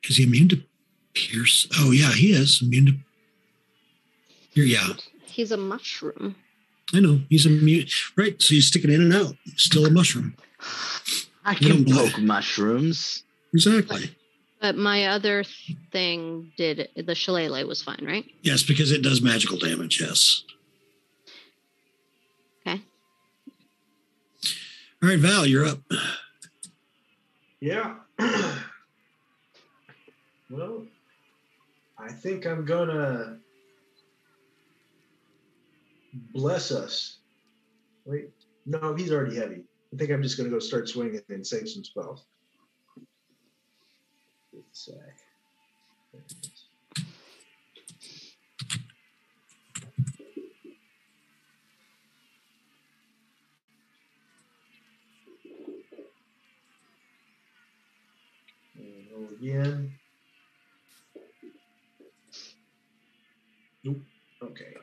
is 0.09 0.17
he 0.17 0.23
immune 0.23 0.49
to 0.49 0.61
pierce? 1.13 1.67
Oh 1.79 1.91
yeah, 1.91 2.11
he 2.11 2.31
is 2.33 2.61
immune 2.61 2.85
to. 2.87 2.93
Here, 4.49 4.65
yeah, 4.65 4.87
He's 5.27 5.51
a 5.51 5.57
mushroom. 5.57 6.35
I 6.93 6.99
know 6.99 7.21
he's 7.29 7.45
a 7.45 7.49
mute, 7.49 7.91
Right, 8.15 8.39
so 8.41 8.53
he's 8.53 8.67
sticking 8.67 8.91
in 8.91 9.01
and 9.01 9.13
out. 9.13 9.35
Still 9.55 9.85
a 9.85 9.89
mushroom. 9.89 10.35
I 11.43 11.55
can 11.55 11.85
poke 11.85 12.19
mushrooms. 12.19 13.23
Exactly. 13.53 14.15
But 14.61 14.77
my 14.77 15.07
other 15.07 15.43
thing 15.91 16.51
did 16.57 16.89
the 16.95 17.15
shillelagh 17.15 17.65
was 17.65 17.83
fine, 17.83 18.03
right? 18.03 18.25
Yes, 18.41 18.63
because 18.63 18.91
it 18.91 19.01
does 19.03 19.21
magical 19.21 19.57
damage. 19.57 20.01
Yes. 20.01 20.43
Okay. 22.65 22.81
All 25.03 25.09
right, 25.09 25.19
Val, 25.19 25.45
you're 25.45 25.65
up. 25.65 25.79
Yeah. 27.59 27.95
well, 30.49 30.85
I 31.97 32.11
think 32.11 32.45
I'm 32.47 32.65
gonna 32.65 33.37
bless 36.33 36.71
us. 36.71 37.19
Wait, 38.05 38.29
no, 38.65 38.93
he's 38.95 39.11
already 39.11 39.35
heavy. 39.35 39.63
I 39.93 39.97
think 39.97 40.11
I'm 40.11 40.23
just 40.23 40.37
gonna 40.37 40.49
go 40.49 40.59
start 40.59 40.89
swinging 40.89 41.21
and 41.29 41.45
save 41.45 41.69
some 41.69 41.83
spells. 41.83 42.25
And 58.77 59.07
roll 59.13 59.29
again. 59.39 59.91
Nope. 63.83 63.97
Okay. 64.41 64.74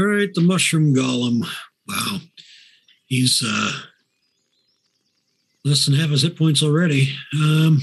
All 0.00 0.06
right, 0.06 0.32
the 0.32 0.40
mushroom 0.40 0.94
golem. 0.94 1.42
Wow, 1.86 2.20
he's 3.04 3.44
uh 3.46 3.72
less 5.62 5.84
than 5.84 5.94
half 5.94 6.08
his 6.08 6.22
hit 6.22 6.38
points 6.38 6.62
already. 6.62 7.14
Um. 7.34 7.82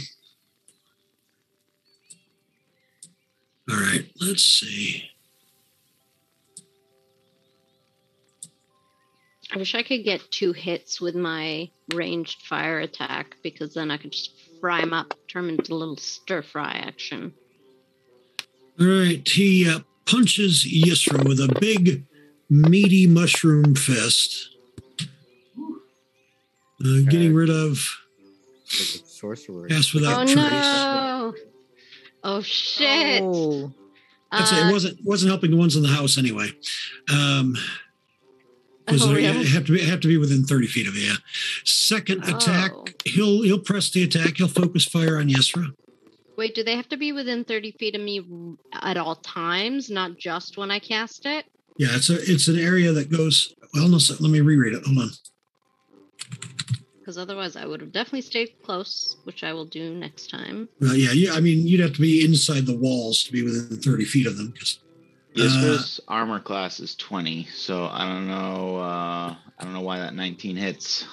All 3.69 3.77
right, 3.77 4.09
let's 4.19 4.43
see. 4.43 5.03
I 9.53 9.57
wish 9.57 9.75
I 9.75 9.83
could 9.83 10.03
get 10.03 10.31
two 10.31 10.53
hits 10.53 10.99
with 10.99 11.13
my 11.13 11.69
ranged 11.93 12.41
fire 12.47 12.79
attack 12.79 13.35
because 13.43 13.75
then 13.75 13.91
I 13.91 13.97
could 13.97 14.11
just 14.11 14.31
fry 14.59 14.79
him 14.79 14.91
up, 14.91 15.13
turn 15.27 15.43
him 15.43 15.49
into 15.51 15.73
a 15.73 15.75
little 15.75 15.97
stir 15.97 16.41
fry 16.41 16.81
action. 16.83 17.31
All 18.79 18.87
right, 18.87 19.27
he 19.27 19.69
uh, 19.69 19.81
punches 20.07 20.63
Yisra 20.65 21.27
with 21.27 21.39
a 21.39 21.55
big, 21.59 22.05
meaty 22.49 23.05
mushroom 23.07 23.75
fist, 23.75 24.49
uh, 26.85 27.01
getting 27.09 27.33
rid 27.33 27.49
of 27.49 27.79
Like 28.69 29.03
a 29.03 29.07
sorcerer. 29.07 29.67
Pass 29.67 29.93
without 29.93 30.21
oh 30.21 30.25
trace. 30.25 30.35
no! 30.35 31.33
Oh 32.23 32.41
shit! 32.41 33.21
Oh, 33.23 33.71
That's 34.31 34.51
it. 34.51 34.63
Uh, 34.63 34.69
It 34.69 34.71
wasn't 34.71 34.97
wasn't 35.05 35.29
helping 35.31 35.51
the 35.51 35.57
ones 35.57 35.75
in 35.75 35.81
the 35.83 35.87
house 35.89 36.17
anyway. 36.17 36.49
Um, 37.11 37.55
because 38.85 39.03
Oh, 39.03 39.07
they 39.07 39.15
really? 39.27 39.45
have 39.47 39.65
to 39.65 39.73
be 39.73 39.81
have 39.83 39.99
to 40.01 40.07
be 40.07 40.17
within 40.17 40.43
thirty 40.45 40.67
feet 40.67 40.87
of 40.87 40.95
you. 40.95 41.13
Second 41.65 42.23
attack, 42.23 42.71
Oh. 42.73 42.85
he'll 43.05 43.41
he'll 43.43 43.59
press 43.59 43.89
the 43.89 44.03
attack. 44.03 44.37
He'll 44.37 44.47
focus 44.47 44.85
fire 44.85 45.17
on 45.17 45.27
Yisra. 45.29 45.73
Wait, 46.37 46.53
do 46.53 46.63
they 46.63 46.75
have 46.75 46.87
to 46.89 46.97
be 46.97 47.11
within 47.11 47.43
30 47.43 47.71
feet 47.73 47.95
of 47.95 48.01
me 48.01 48.23
at 48.73 48.95
all 48.97 49.15
times, 49.15 49.89
not 49.89 50.17
just 50.17 50.57
when 50.57 50.69
I 50.69 50.79
cast 50.79 51.25
it? 51.25 51.45
Yeah, 51.77 51.89
it's 51.91 52.09
a 52.09 52.15
it's 52.19 52.47
an 52.47 52.59
area 52.59 52.91
that 52.91 53.11
goes. 53.11 53.53
Well, 53.73 53.87
no, 53.87 53.97
let 54.19 54.31
me 54.31 54.41
reread 54.41 54.73
it. 54.73 54.83
Hold 54.85 54.99
on. 54.99 55.09
Because 56.99 57.17
otherwise, 57.17 57.55
I 57.55 57.65
would 57.65 57.81
have 57.81 57.91
definitely 57.91 58.21
stayed 58.21 58.53
close, 58.63 59.17
which 59.23 59.43
I 59.43 59.53
will 59.53 59.65
do 59.65 59.93
next 59.93 60.29
time. 60.29 60.67
Well, 60.81 60.95
yeah, 60.95 61.11
yeah. 61.11 61.33
I 61.33 61.39
mean, 61.39 61.65
you'd 61.67 61.79
have 61.79 61.93
to 61.93 62.01
be 62.01 62.25
inside 62.25 62.65
the 62.65 62.77
walls 62.77 63.23
to 63.23 63.31
be 63.31 63.43
within 63.43 63.79
thirty 63.79 64.05
feet 64.05 64.27
of 64.27 64.37
them. 64.37 64.51
Because 64.51 64.79
Yisra's 65.37 65.99
armor 66.07 66.39
class 66.39 66.79
is 66.79 66.95
20, 66.95 67.45
so 67.45 67.85
I 67.85 68.07
don't 68.07 68.27
know. 68.27 68.77
Uh, 68.77 69.35
I 69.59 69.63
don't 69.63 69.73
know 69.73 69.81
why 69.81 69.99
that 69.99 70.15
19 70.15 70.55
hits. 70.55 71.05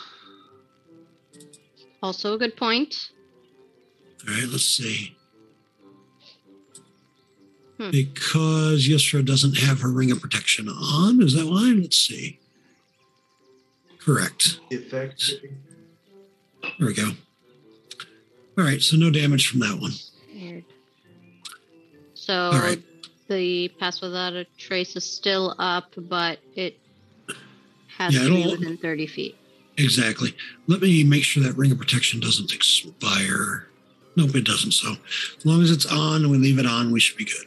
Also, 2.02 2.34
a 2.34 2.38
good 2.38 2.56
point. 2.56 3.10
all 4.26 4.34
right, 4.34 4.48
let's 4.48 4.64
see. 4.66 5.13
Hmm. 7.78 7.90
Because 7.90 8.86
Yusra 8.86 9.24
doesn't 9.24 9.58
have 9.58 9.80
her 9.80 9.90
ring 9.90 10.12
of 10.12 10.20
protection 10.20 10.68
on. 10.68 11.20
Is 11.22 11.34
that 11.34 11.46
why? 11.46 11.72
Let's 11.76 11.96
see. 11.96 12.38
Correct. 13.98 14.60
Effect. 14.70 15.32
There 16.78 16.86
we 16.88 16.94
go. 16.94 17.10
All 18.56 18.64
right, 18.64 18.80
so 18.80 18.96
no 18.96 19.10
damage 19.10 19.48
from 19.48 19.60
that 19.60 19.78
one. 19.80 19.90
Weird. 20.32 20.64
So 22.14 22.34
All 22.34 22.52
right. 22.60 22.80
the 23.28 23.68
pass 23.80 24.00
without 24.00 24.34
a 24.34 24.44
trace 24.56 24.94
is 24.94 25.04
still 25.04 25.56
up, 25.58 25.92
but 25.96 26.38
it 26.54 26.78
has 27.98 28.14
Yeah, 28.14 28.24
to 28.24 28.30
be 28.34 28.50
within 28.52 28.76
30 28.76 29.06
feet. 29.08 29.36
Exactly. 29.76 30.36
Let 30.68 30.80
me 30.80 31.02
make 31.02 31.24
sure 31.24 31.42
that 31.42 31.56
ring 31.56 31.72
of 31.72 31.78
protection 31.78 32.20
doesn't 32.20 32.52
expire. 32.52 33.66
Nope, 34.16 34.36
it 34.36 34.44
doesn't. 34.44 34.72
So 34.72 34.92
as 35.36 35.44
long 35.44 35.60
as 35.62 35.72
it's 35.72 35.86
on 35.86 36.22
and 36.22 36.30
we 36.30 36.38
leave 36.38 36.60
it 36.60 36.66
on, 36.66 36.92
we 36.92 37.00
should 37.00 37.16
be 37.16 37.24
good. 37.24 37.46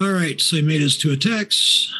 All 0.00 0.12
right, 0.12 0.40
so 0.40 0.56
he 0.56 0.62
made 0.62 0.80
his 0.80 0.96
two 0.96 1.10
attacks. 1.10 1.92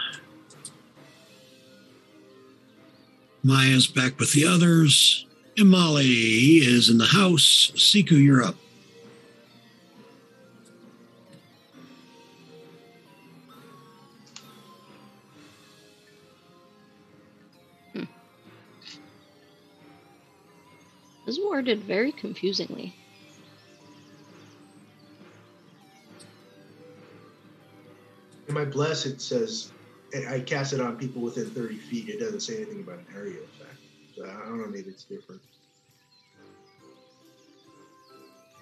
Maya's 3.43 3.89
back 3.89 4.21
with 4.21 4.33
the 4.33 4.45
others. 4.45 5.27
Amali 5.57 6.61
is 6.61 6.89
in 6.89 6.99
the 6.99 7.07
house. 7.07 7.73
Siku, 7.75 8.23
you're 8.23 8.45
up. 8.45 8.55
Hmm. 17.95 18.05
This 21.27 21.37
is 21.37 21.41
worded 21.45 21.83
very 21.83 22.13
confusingly. 22.13 22.95
In 28.49 28.55
my 28.55 28.65
bless, 28.65 29.05
it 29.07 29.21
says 29.21 29.73
I 30.15 30.37
I 30.37 30.41
cast 30.41 30.73
it 30.73 30.81
on 30.81 30.97
people 30.97 31.21
within 31.23 31.51
30 31.51 31.77
feet. 31.77 32.09
It 32.09 32.19
doesn't 32.19 32.41
say 32.41 32.57
anything 32.57 32.81
about 32.81 32.99
an 32.99 33.07
area 33.15 33.37
effect. 33.41 33.79
So 34.17 34.25
I 34.25 34.49
don't 34.49 34.59
know. 34.61 34.67
Maybe 34.67 34.89
it's 34.89 35.05
different. 35.05 35.43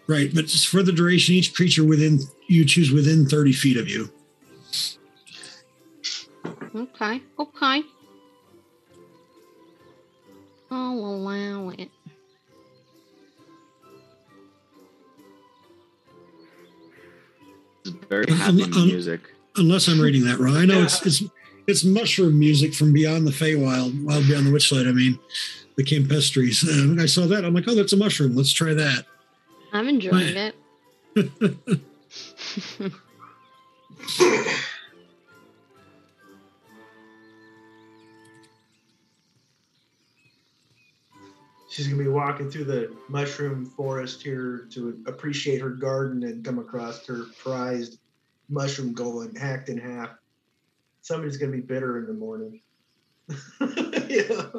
Right, 0.08 0.32
but 0.32 0.44
it's 0.44 0.64
for 0.64 0.82
the 0.84 0.92
duration, 0.92 1.34
each 1.34 1.52
creature 1.54 1.84
within 1.84 2.20
you 2.48 2.64
choose 2.64 2.92
within 2.92 3.26
30 3.26 3.52
feet 3.52 3.76
of 3.76 3.88
you. 3.88 4.08
Okay, 6.74 7.22
okay. 7.38 7.82
I'll 10.70 10.92
allow 10.98 11.70
it. 11.70 11.90
It's 17.84 17.90
very 18.08 18.26
Um, 18.30 18.36
happy 18.36 18.62
um, 18.64 18.86
music. 18.86 19.20
Unless 19.58 19.88
I'm 19.88 20.00
reading 20.00 20.24
that 20.24 20.38
wrong. 20.38 20.56
I 20.56 20.64
know 20.64 20.82
it's 20.82 21.04
it's 21.06 21.22
it's 21.66 21.84
mushroom 21.84 22.38
music 22.38 22.74
from 22.74 22.92
beyond 22.92 23.26
the 23.26 23.32
Feywild, 23.32 24.04
Wild 24.04 24.26
Beyond 24.26 24.46
the 24.46 24.50
Witchlight. 24.50 24.88
I 24.88 24.92
mean, 24.92 25.18
the 25.76 25.84
Campestris. 25.84 26.64
Uh, 26.64 26.88
when 26.88 27.00
I 27.00 27.06
saw 27.06 27.26
that, 27.26 27.44
I'm 27.44 27.54
like, 27.54 27.64
oh, 27.66 27.74
that's 27.74 27.92
a 27.92 27.96
mushroom. 27.96 28.36
Let's 28.36 28.52
try 28.52 28.74
that. 28.74 29.06
I'm 29.72 29.88
enjoying 29.88 30.36
it. 30.36 30.54
She's 41.68 41.88
gonna 41.88 42.02
be 42.02 42.08
walking 42.08 42.50
through 42.50 42.64
the 42.64 42.96
mushroom 43.08 43.66
forest 43.66 44.22
here 44.22 44.66
to 44.70 44.98
appreciate 45.06 45.60
her 45.60 45.68
garden 45.68 46.22
and 46.22 46.42
come 46.42 46.58
across 46.58 47.04
her 47.06 47.26
prized 47.38 47.98
mushroom 48.48 48.94
golem 48.94 49.36
hacked 49.36 49.68
in 49.68 49.78
half. 49.78 50.10
Somebody's 51.02 51.36
gonna 51.36 51.52
be 51.52 51.60
bitter 51.60 51.98
in 51.98 52.06
the 52.06 52.12
morning. 52.12 52.60
yeah. 54.08 54.50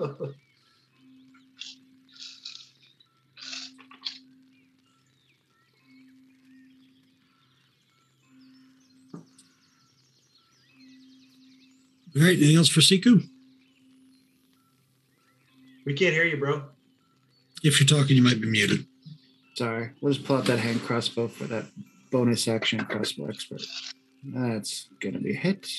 All 12.15 12.23
right, 12.23 12.35
anything 12.35 12.55
else 12.55 12.69
for 12.69 12.79
Siku? 12.79 13.27
We 15.85 15.93
can't 15.93 16.13
hear 16.13 16.25
you, 16.25 16.37
bro. 16.37 16.63
If 17.63 17.79
you're 17.79 17.87
talking, 17.87 18.15
you 18.15 18.23
might 18.23 18.41
be 18.41 18.49
muted. 18.49 18.87
Sorry. 19.55 19.91
We'll 20.01 20.13
just 20.13 20.25
pull 20.25 20.37
out 20.37 20.45
that 20.45 20.59
hand 20.59 20.81
crossbow 20.81 21.27
for 21.27 21.45
that 21.45 21.65
bonus 22.11 22.47
action 22.47 22.83
crossbow 22.85 23.27
expert. 23.27 23.61
That's 24.23 24.89
gonna 24.99 25.19
be 25.19 25.33
hit. 25.33 25.69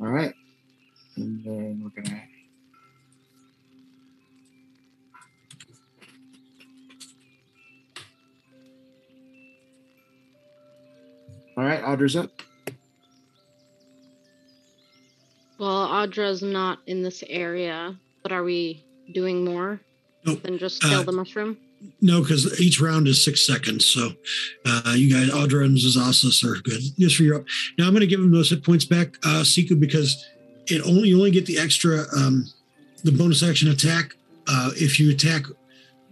All 0.00 0.08
right. 0.08 0.34
And 1.16 1.44
then 1.44 1.80
we're 1.82 2.02
gonna 2.02 2.22
All 11.56 11.66
right, 11.66 11.82
Audra's 11.82 12.16
up. 12.16 12.40
well, 15.58 15.86
Audra's 15.88 16.42
not 16.42 16.78
in 16.86 17.02
this 17.02 17.22
area, 17.28 17.94
but 18.22 18.32
are 18.32 18.42
we 18.42 18.82
doing 19.12 19.44
more 19.44 19.78
Nope. 20.24 20.42
than 20.42 20.58
just 20.58 20.82
kill 20.82 21.00
Uh, 21.00 21.02
the 21.02 21.12
mushroom? 21.12 21.56
No, 22.02 22.20
because 22.20 22.60
each 22.60 22.78
round 22.80 23.08
is 23.08 23.24
six 23.24 23.46
seconds. 23.46 23.86
So 23.86 24.10
uh, 24.66 24.92
you 24.96 25.10
guys, 25.10 25.30
Audra 25.30 25.64
and 25.64 25.76
Zazasis 25.76 26.44
are 26.44 26.60
good. 26.60 26.80
Just 26.98 27.16
for 27.16 27.22
Europe. 27.22 27.46
Now 27.78 27.86
I'm 27.86 27.92
going 27.92 28.00
to 28.02 28.06
give 28.06 28.20
him 28.20 28.30
those 28.30 28.50
hit 28.50 28.62
points 28.62 28.84
back, 28.84 29.16
uh, 29.24 29.42
Siku, 29.42 29.80
because 29.80 30.22
it 30.66 30.82
only 30.82 31.08
you 31.08 31.16
only 31.16 31.30
get 31.30 31.46
the 31.46 31.58
extra 31.58 32.04
um, 32.14 32.44
the 33.02 33.12
bonus 33.12 33.42
action 33.42 33.70
attack 33.70 34.14
uh, 34.46 34.70
if 34.76 35.00
you 35.00 35.10
attack 35.10 35.44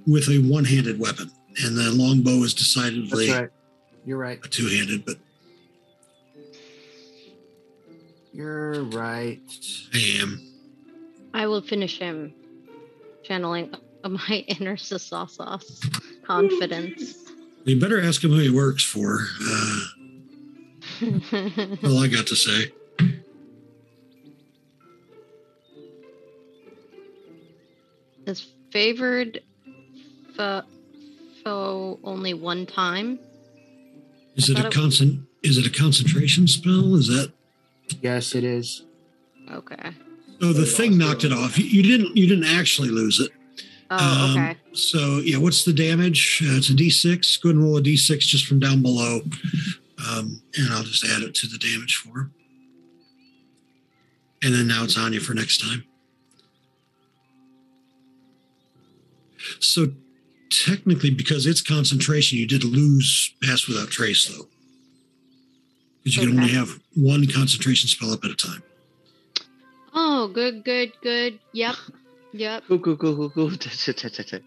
with 0.06 0.28
a 0.30 0.38
one-handed 0.38 0.98
weapon, 0.98 1.30
and 1.62 1.76
the 1.76 1.90
longbow 1.92 2.42
is 2.44 2.54
decidedly 2.54 3.26
That's 3.26 3.40
right. 3.40 3.50
You're 4.06 4.16
right. 4.16 4.38
a 4.42 4.48
two-handed. 4.48 5.04
But 5.04 5.16
You're 8.32 8.84
right. 8.84 9.40
I 9.94 10.18
am. 10.22 10.40
I 11.34 11.46
will 11.46 11.60
finish 11.60 11.98
him 11.98 12.32
channeling 13.22 13.74
my 14.08 14.44
inner 14.48 14.76
Zazasis 14.76 16.24
confidence. 16.24 17.14
You 17.64 17.78
better 17.80 18.00
ask 18.00 18.22
him 18.24 18.30
who 18.30 18.38
he 18.38 18.50
works 18.50 18.82
for. 18.84 19.20
Uh, 19.42 19.80
all 21.84 21.98
I 21.98 22.08
got 22.08 22.26
to 22.28 22.36
say. 22.36 22.72
is 28.26 28.46
favored 28.70 29.42
fo- 30.36 30.62
foe 31.44 31.98
only 32.04 32.34
one 32.34 32.66
time? 32.66 33.18
Is 34.36 34.48
I 34.48 34.52
it 34.52 34.58
a 34.58 34.62
thought 34.62 34.72
it- 34.72 34.76
constant? 34.76 35.20
Is 35.42 35.56
it 35.56 35.66
a 35.66 35.70
concentration 35.70 36.48
spell? 36.48 36.96
Is 36.96 37.06
that? 37.08 37.32
Yes, 38.02 38.34
it 38.34 38.42
is. 38.44 38.82
Okay. 39.50 39.90
Oh, 40.42 40.52
the 40.52 40.66
thing 40.66 40.98
knocked 40.98 41.22
it 41.24 41.28
it 41.28 41.32
off. 41.32 41.56
You, 41.58 41.64
you 41.64 41.82
didn't. 41.82 42.16
You 42.16 42.26
didn't 42.26 42.44
actually 42.44 42.88
lose 42.88 43.20
it. 43.20 43.30
Oh, 43.90 44.24
Um, 44.24 44.30
okay. 44.36 44.56
So 44.72 45.18
yeah, 45.24 45.38
what's 45.38 45.64
the 45.64 45.72
damage? 45.72 46.42
Uh, 46.44 46.56
it's 46.56 46.68
a 46.70 46.74
D6. 46.74 47.40
Go 47.42 47.48
ahead 47.48 47.56
and 47.56 47.64
roll 47.64 47.78
a 47.78 47.82
D6 47.82 48.18
just 48.20 48.46
from 48.46 48.58
down 48.60 48.82
below, 48.82 49.20
um, 50.08 50.40
and 50.56 50.72
I'll 50.72 50.82
just 50.82 51.04
add 51.04 51.22
it 51.22 51.34
to 51.36 51.46
the 51.46 51.58
damage 51.58 51.96
for 51.96 52.20
him. 52.20 52.34
And 54.42 54.54
then 54.54 54.68
now 54.68 54.84
it's 54.84 54.96
on 54.98 55.12
you 55.12 55.20
for 55.20 55.34
next 55.34 55.58
time. 55.60 55.84
So 59.60 59.88
technically, 60.50 61.10
because 61.10 61.46
it's 61.46 61.62
concentration, 61.62 62.38
you 62.38 62.46
did 62.46 62.64
lose 62.64 63.34
pass 63.42 63.66
without 63.66 63.88
trace 63.88 64.26
though, 64.26 64.46
because 66.02 66.16
you 66.16 66.28
can 66.28 66.38
only 66.38 66.52
have 66.52 66.78
one 66.94 67.26
concentration 67.26 67.88
spell 67.88 68.12
up 68.12 68.24
at 68.24 68.30
a 68.30 68.36
time. 68.36 68.62
Oh, 69.94 70.28
good, 70.28 70.64
good, 70.64 70.92
good. 71.02 71.38
Yep. 71.52 71.74
Yep. 72.32 72.64
Cool, 72.68 72.78
cool, 72.80 72.96
cool, 72.96 73.30
cool, 73.30 73.30
cool. 73.30 73.50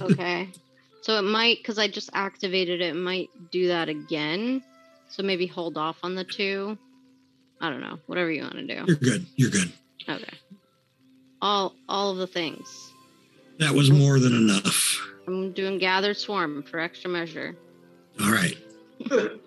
Okay. 0.00 0.48
so 1.02 1.18
it 1.18 1.22
might, 1.22 1.58
because 1.58 1.78
I 1.78 1.88
just 1.88 2.10
activated 2.14 2.80
it, 2.80 2.90
it 2.90 2.96
might 2.96 3.28
do 3.50 3.68
that 3.68 3.88
again. 3.88 4.62
So 5.08 5.22
maybe 5.22 5.46
hold 5.46 5.76
off 5.76 5.98
on 6.02 6.14
the 6.14 6.24
two. 6.24 6.78
I 7.60 7.70
don't 7.70 7.80
know. 7.80 7.98
Whatever 8.06 8.30
you 8.30 8.42
want 8.42 8.54
to 8.54 8.66
do. 8.66 8.84
You're 8.86 8.96
good. 8.96 9.26
You're 9.36 9.50
good. 9.50 9.72
Okay. 10.08 10.38
All 11.42 11.74
all 11.88 12.12
of 12.12 12.18
the 12.18 12.26
things. 12.26 12.92
That 13.58 13.72
was 13.74 13.90
more 13.90 14.18
than 14.18 14.34
enough. 14.34 15.00
I'm 15.26 15.52
doing 15.52 15.78
gather 15.78 16.14
swarm 16.14 16.62
for 16.62 16.78
extra 16.78 17.10
measure. 17.10 17.56
All 18.20 18.30
right. 18.30 18.56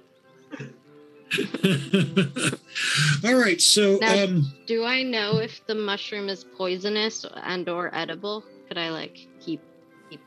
All 3.26 3.36
right. 3.36 3.62
So, 3.62 3.98
Now- 4.02 4.24
um, 4.26 4.52
Do 4.68 4.84
I 4.84 5.04
know 5.04 5.38
if 5.38 5.66
the 5.68 5.76
mushroom 5.76 6.30
is 6.30 6.44
poisonous 6.44 7.26
and 7.44 7.68
or 7.70 7.94
edible? 7.96 8.44
Could 8.68 8.78
I 8.78 8.90
like 8.90 9.28
keep 9.40 9.62
keep 10.10 10.22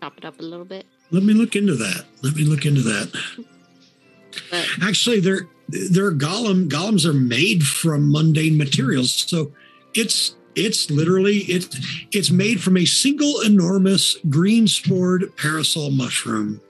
chop 0.00 0.16
it 0.18 0.24
up 0.24 0.38
a 0.40 0.42
little 0.42 0.64
bit? 0.64 0.86
let 1.10 1.22
me 1.22 1.32
look 1.32 1.56
into 1.56 1.74
that. 1.74 2.04
Let 2.22 2.34
me 2.36 2.44
look 2.44 2.66
into 2.66 2.82
that. 2.82 3.10
But 4.50 4.66
Actually, 4.82 5.20
they're 5.20 5.48
they're 5.68 6.12
golem 6.12 6.68
golems 6.68 7.04
are 7.04 7.12
made 7.14 7.62
from 7.64 8.10
mundane 8.12 8.56
materials, 8.56 9.12
so 9.12 9.52
it's 9.94 10.36
it's 10.54 10.90
literally 10.90 11.38
it's 11.48 11.68
it's 12.12 12.30
made 12.30 12.60
from 12.62 12.76
a 12.76 12.84
single 12.84 13.40
enormous 13.40 14.16
green 14.28 14.66
spored 14.68 15.34
parasol 15.36 15.90
mushroom. 15.90 16.60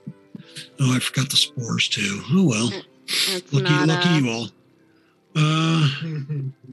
Oh, 0.79 0.95
I 0.95 0.99
forgot 0.99 1.29
the 1.29 1.37
spores 1.37 1.87
too. 1.89 2.21
Oh 2.31 2.45
well, 2.47 2.71
it's 3.09 3.51
lucky 3.53 3.63
not 3.69 3.87
lucky 3.87 4.09
uh, 4.09 4.17
you 4.19 4.29
all. 4.29 4.47
Uh, 5.35 5.89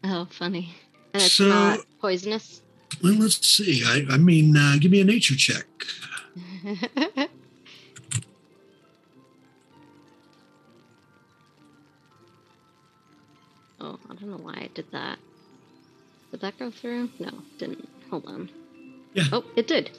oh 0.05 0.26
funny. 0.31 0.74
And 1.15 1.23
it's 1.23 1.32
So- 1.34 1.48
not 1.48 1.81
poisonous. 2.00 2.62
well, 3.02 3.15
let's 3.15 3.47
see. 3.47 3.82
I 3.84 4.05
I 4.15 4.16
mean, 4.18 4.56
uh, 4.56 4.76
give 4.81 4.90
me 4.90 5.00
a 5.00 5.05
nature 5.05 5.34
check. 5.36 5.66
oh, 13.81 13.98
I 14.08 14.15
don't 14.15 14.31
know 14.31 14.36
why 14.39 14.55
I 14.55 14.70
did 14.74 14.90
that. 14.92 15.18
Did 16.31 16.40
that 16.40 16.58
go 16.58 16.70
through? 16.70 17.10
No, 17.18 17.31
didn't. 17.58 17.89
Hold 18.10 18.26
on. 18.26 18.50
Yeah. 19.15 19.24
Oh, 19.32 19.44
it 19.56 19.66
did. 19.68 19.90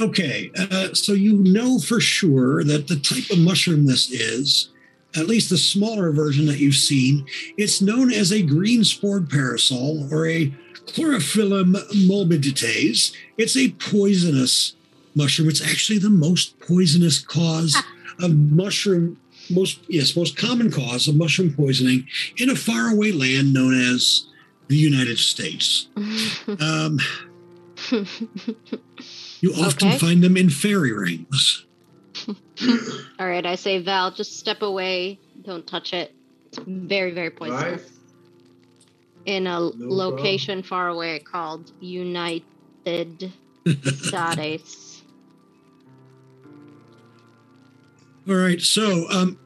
Okay, 0.00 0.50
uh, 0.56 0.94
so 0.94 1.12
you 1.12 1.34
know 1.38 1.78
for 1.80 1.98
sure 2.00 2.62
that 2.62 2.86
the 2.86 2.96
type 2.96 3.30
of 3.30 3.38
mushroom 3.40 3.86
this 3.86 4.10
is, 4.10 4.68
at 5.18 5.26
least 5.26 5.50
the 5.50 5.58
smaller 5.58 6.10
version 6.12 6.46
that 6.46 6.58
you've 6.58 6.74
seen, 6.76 7.26
it's 7.56 7.80
known 7.82 8.12
as 8.12 8.32
a 8.32 8.42
green 8.42 8.84
spored 8.84 9.28
parasol 9.28 10.08
or 10.12 10.26
a 10.26 10.52
Chlorophyllum 10.86 11.74
molybdites. 12.08 13.12
It's 13.36 13.56
a 13.56 13.70
poisonous 13.72 14.74
mushroom. 15.14 15.48
It's 15.48 15.60
actually 15.62 15.98
the 15.98 16.08
most 16.10 16.58
poisonous 16.60 17.18
cause 17.18 17.76
of 18.22 18.34
mushroom, 18.34 19.18
most 19.50 19.80
yes, 19.88 20.16
most 20.16 20.36
common 20.36 20.70
cause 20.70 21.08
of 21.08 21.16
mushroom 21.16 21.52
poisoning 21.54 22.06
in 22.38 22.48
a 22.50 22.56
faraway 22.56 23.12
land 23.12 23.52
known 23.52 23.74
as 23.74 24.26
the 24.68 24.76
United 24.76 25.18
States. 25.18 25.88
Um, 26.60 26.98
you 29.40 29.52
often 29.54 29.88
Okay. 29.88 29.98
find 29.98 30.22
them 30.22 30.36
in 30.36 30.50
fairy 30.50 30.92
rings. 30.92 31.64
All 33.18 33.26
right, 33.26 33.46
I 33.46 33.54
say 33.54 33.80
Val, 33.82 34.10
just 34.10 34.38
step 34.38 34.62
away. 34.62 35.18
Don't 35.42 35.66
touch 35.66 35.92
it. 35.92 36.12
It's 36.46 36.58
very, 36.66 37.12
very 37.12 37.30
All 37.40 37.48
right. 37.48 37.78
poisonous. 37.78 37.92
In 39.26 39.46
a 39.46 39.70
problem. 39.70 39.90
location 39.90 40.62
far 40.62 40.88
away 40.88 41.18
called 41.18 41.72
United 41.80 42.44
States. 43.84 45.02
All 48.28 48.34
right, 48.34 48.60
so 48.60 49.06
um, 49.10 49.38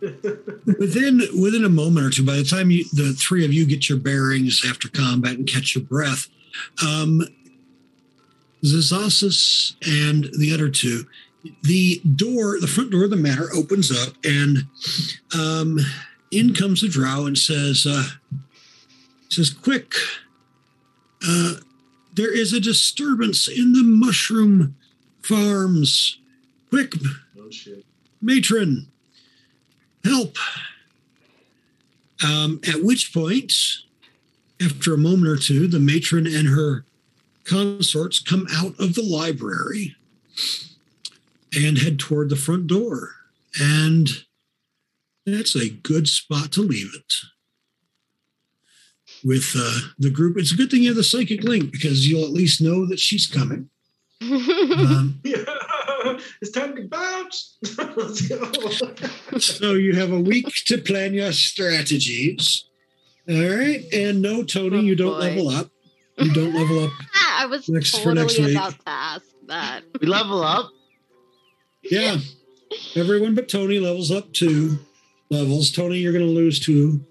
within 0.00 1.22
within 1.40 1.64
a 1.64 1.68
moment 1.68 2.06
or 2.06 2.10
two, 2.10 2.24
by 2.24 2.36
the 2.36 2.44
time 2.44 2.70
you, 2.70 2.84
the 2.92 3.12
three 3.12 3.44
of 3.44 3.52
you 3.52 3.66
get 3.66 3.88
your 3.88 3.98
bearings 3.98 4.62
after 4.68 4.88
combat 4.88 5.32
and 5.32 5.46
catch 5.46 5.74
your 5.74 5.84
breath, 5.84 6.28
um, 6.84 7.22
Zazasis 8.64 9.74
and 9.86 10.30
the 10.38 10.52
other 10.54 10.68
two, 10.68 11.04
the 11.62 12.00
door, 12.16 12.60
the 12.60 12.66
front 12.66 12.90
door 12.90 13.04
of 13.04 13.10
the 13.10 13.16
manor 13.16 13.48
opens 13.54 13.90
up, 13.90 14.14
and 14.24 14.58
um, 15.34 15.78
in 16.30 16.54
comes 16.54 16.82
the 16.82 16.88
drow 16.88 17.26
and 17.26 17.36
says, 17.36 17.86
uh, 17.88 18.04
"says 19.28 19.50
quick, 19.50 19.94
uh, 21.26 21.54
there 22.12 22.32
is 22.32 22.52
a 22.52 22.60
disturbance 22.60 23.48
in 23.48 23.72
the 23.72 23.82
mushroom 23.82 24.76
farms. 25.22 26.18
Quick, 26.68 26.94
oh 27.38 27.50
shit. 27.50 27.84
matron, 28.20 28.88
help. 30.04 30.36
Um, 32.22 32.60
at 32.68 32.84
which 32.84 33.14
point, 33.14 33.52
after 34.62 34.92
a 34.92 34.98
moment 34.98 35.26
or 35.26 35.36
two, 35.36 35.66
the 35.66 35.80
matron 35.80 36.26
and 36.26 36.48
her 36.48 36.84
consorts 37.44 38.18
come 38.18 38.46
out 38.52 38.78
of 38.78 38.94
the 38.94 39.02
library 39.02 39.96
and 41.54 41.78
head 41.78 41.98
toward 41.98 42.30
the 42.30 42.36
front 42.36 42.66
door. 42.66 43.10
And 43.60 44.08
that's 45.26 45.54
a 45.56 45.68
good 45.70 46.08
spot 46.08 46.52
to 46.52 46.60
leave 46.62 46.90
it. 46.94 47.14
With 49.24 49.52
uh, 49.56 49.80
the 49.98 50.10
group, 50.10 50.38
it's 50.38 50.52
a 50.52 50.56
good 50.56 50.70
thing 50.70 50.82
you 50.82 50.88
have 50.88 50.96
the 50.96 51.04
psychic 51.04 51.42
link 51.42 51.72
because 51.72 52.08
you'll 52.08 52.24
at 52.24 52.30
least 52.30 52.60
know 52.62 52.86
that 52.86 52.98
she's 53.00 53.26
coming. 53.26 53.68
Um, 54.22 55.20
Yeah. 55.24 55.44
it's 56.42 56.50
time 56.50 56.76
to 56.76 56.82
bounce. 56.88 57.56
Let's 57.96 58.28
go. 58.28 58.50
so 59.38 59.72
you 59.74 59.94
have 59.94 60.12
a 60.12 60.20
week 60.20 60.46
to 60.66 60.78
plan 60.78 61.12
your 61.14 61.32
strategies. 61.32 62.64
All 63.28 63.34
right. 63.36 63.84
And 63.92 64.20
no, 64.22 64.42
Tony, 64.42 64.78
Oh, 64.78 64.80
you 64.82 64.94
don't 64.96 65.12
boy. 65.12 65.18
level 65.20 65.48
up. 65.48 65.70
You 66.18 66.32
don't 66.32 66.54
level 66.54 66.84
up. 66.84 66.90
I 67.14 67.46
was 67.46 67.68
Next- 67.68 67.96
for 67.98 68.14
totally 68.14 68.20
next 68.22 68.38
week. 68.38 68.50
about 68.56 68.72
to 68.72 68.88
ask 68.88 69.24
that. 69.48 69.80
we 70.00 70.06
level 70.06 70.42
up. 70.42 70.70
Yeah. 71.82 72.16
Everyone 72.94 73.34
but 73.34 73.48
Tony 73.48 73.78
levels 73.78 74.10
up 74.10 74.32
two 74.32 74.78
levels. 75.30 75.70
Tony, 75.72 75.98
you're 75.98 76.12
going 76.12 76.24
to 76.26 76.30
lose 76.30 76.60
two 76.60 77.04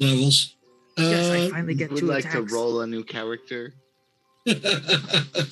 levels. 0.00 0.54
Yes, 0.96 1.30
I 1.30 1.38
Uh, 1.46 1.48
finally 1.50 1.74
get 1.74 1.90
Would 1.90 2.00
two 2.00 2.06
like 2.06 2.30
to 2.32 2.42
roll 2.42 2.80
a 2.80 2.86
new 2.86 3.04
character. 3.04 3.74
Wait, 4.46 4.56
All 4.64 4.70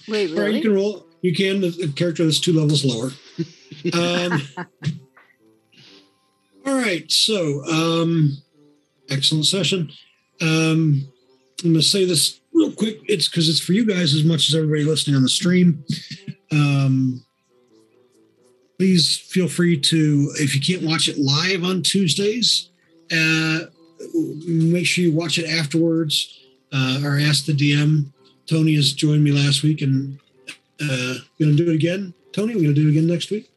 right, 0.09 0.31
really? 0.31 0.57
you 0.57 0.63
can 0.63 0.75
roll. 0.75 1.07
You 1.23 1.35
can 1.35 1.61
the, 1.61 1.71
the 1.71 1.89
character 1.95 2.25
that's 2.25 2.41
two 2.41 2.53
levels 2.53 2.85
lower. 2.85 3.11
Um, 3.93 4.43
all 6.67 6.75
right, 6.75 7.11
so 7.11 7.65
um, 7.67 8.37
excellent 9.11 9.47
session. 9.47 9.91
Um, 10.41 11.09
I'm 11.65 11.73
going 11.73 11.75
to 11.75 11.83
say 11.83 12.05
this 12.05 12.41
real 12.53 12.73
quick. 12.73 13.01
It's 13.07 13.29
because 13.29 13.49
it's 13.49 13.61
for 13.61 13.73
you 13.73 13.87
guys 13.87 14.15
as 14.15 14.25
much 14.25 14.49
as 14.49 14.55
everybody 14.55 14.85
listening 14.85 15.17
on 15.17 15.23
the 15.23 15.29
stream. 15.29 15.85
Um, 16.53 17.25
please 18.79 19.17
feel 19.17 19.49
free 19.49 19.79
to, 19.79 20.33
if 20.37 20.55
you 20.55 20.61
can't 20.61 20.89
watch 20.89 21.09
it 21.09 21.19
live 21.19 21.65
on 21.65 21.83
Tuesdays, 21.83 22.71
uh, 23.13 23.61
make 24.47 24.87
sure 24.87 25.05
you 25.05 25.13
watch 25.13 25.39
it 25.39 25.47
afterwards 25.49 26.45
uh, 26.73 27.01
or 27.05 27.19
ask 27.19 27.47
the 27.47 27.53
DM. 27.53 28.07
Tony 28.47 28.75
has 28.77 28.93
joined 28.93 29.25
me 29.25 29.33
last 29.33 29.63
week 29.63 29.83
and 29.83 30.19
uh, 30.81 31.15
going 31.39 31.57
to 31.57 31.65
do 31.65 31.71
it 31.71 31.75
again. 31.75 32.13
Tony, 32.33 32.55
we're 32.55 32.63
going 32.63 32.75
to 32.75 32.81
do 32.83 32.89
it 32.89 32.91
again 32.91 33.07
next 33.07 33.31
week. 33.31 33.51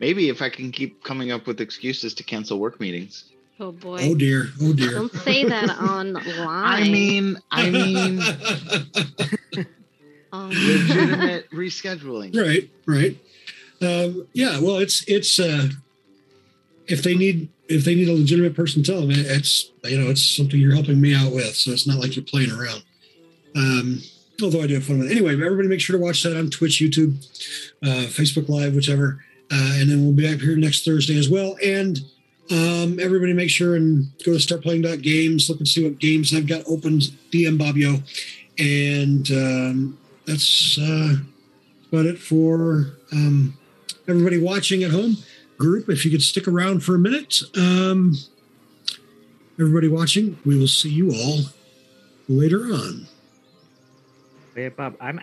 Maybe 0.00 0.28
if 0.28 0.40
I 0.40 0.48
can 0.48 0.70
keep 0.72 1.02
coming 1.04 1.32
up 1.32 1.46
with 1.46 1.60
excuses 1.60 2.14
to 2.14 2.22
cancel 2.22 2.58
work 2.58 2.80
meetings. 2.80 3.24
Oh 3.60 3.72
boy. 3.72 3.98
Oh 4.02 4.14
dear. 4.14 4.46
Oh 4.62 4.72
dear. 4.72 4.92
Don't 4.92 5.12
say 5.12 5.44
that 5.44 5.68
online. 5.70 6.38
I 6.38 6.84
mean, 6.84 7.36
I 7.50 7.70
mean, 7.70 9.66
Um, 10.30 10.50
legitimate 10.50 11.50
rescheduling. 11.50 12.36
right, 12.36 12.68
right. 12.86 13.16
Um, 13.80 14.26
yeah. 14.32 14.60
Well, 14.60 14.78
it's 14.78 15.04
it's 15.06 15.38
uh, 15.38 15.68
if 16.86 17.02
they 17.02 17.14
need 17.14 17.48
if 17.68 17.84
they 17.84 17.94
need 17.94 18.08
a 18.08 18.14
legitimate 18.14 18.56
person, 18.56 18.82
to 18.82 18.92
tell 18.92 19.00
them 19.02 19.10
it's 19.12 19.70
you 19.84 20.00
know 20.00 20.10
it's 20.10 20.22
something 20.22 20.58
you're 20.58 20.74
helping 20.74 21.00
me 21.00 21.14
out 21.14 21.32
with, 21.32 21.54
so 21.54 21.70
it's 21.70 21.86
not 21.86 21.98
like 21.98 22.16
you're 22.16 22.24
playing 22.24 22.50
around. 22.50 22.82
Um, 23.54 24.02
although 24.42 24.62
I 24.62 24.66
do 24.66 24.74
have 24.74 24.84
fun 24.84 24.98
with 24.98 25.10
it. 25.10 25.12
Anyway, 25.12 25.32
everybody 25.32 25.68
make 25.68 25.80
sure 25.80 25.96
to 25.96 26.02
watch 26.02 26.22
that 26.22 26.36
on 26.36 26.50
Twitch, 26.50 26.80
YouTube, 26.80 27.16
uh, 27.82 28.06
Facebook 28.08 28.48
Live, 28.48 28.74
whichever, 28.74 29.24
uh, 29.50 29.72
and 29.74 29.90
then 29.90 30.04
we'll 30.04 30.14
be 30.14 30.26
back 30.28 30.40
here 30.40 30.56
next 30.56 30.84
Thursday 30.84 31.18
as 31.18 31.28
well. 31.28 31.56
And 31.64 32.00
um, 32.50 32.98
everybody 33.00 33.32
make 33.32 33.50
sure 33.50 33.76
and 33.76 34.10
go 34.24 34.36
to 34.36 34.38
startplaying.games, 34.38 35.48
look 35.48 35.58
and 35.58 35.68
see 35.68 35.84
what 35.84 35.98
games 35.98 36.34
I've 36.34 36.46
got 36.46 36.62
open. 36.66 37.00
DM 37.30 37.58
Bob 37.58 37.76
Yo, 37.76 37.96
and 38.58 39.30
um, 39.30 39.98
that's 40.26 40.78
uh, 40.78 41.16
about 41.92 42.06
it 42.06 42.18
for 42.18 42.96
um, 43.12 43.56
everybody 44.08 44.38
watching 44.38 44.82
at 44.82 44.90
home. 44.90 45.18
Group, 45.58 45.88
if 45.88 46.04
you 46.04 46.10
could 46.10 46.22
stick 46.22 46.48
around 46.48 46.84
for 46.84 46.94
a 46.94 46.98
minute. 46.98 47.42
Um, 47.56 48.16
everybody 49.58 49.88
watching, 49.88 50.38
we 50.46 50.58
will 50.58 50.68
see 50.68 50.90
you 50.90 51.12
all 51.12 51.40
later 52.28 52.64
on. 52.72 53.08
Wait, 54.54 54.76
Bob, 54.76 54.96
I'm 55.00 55.20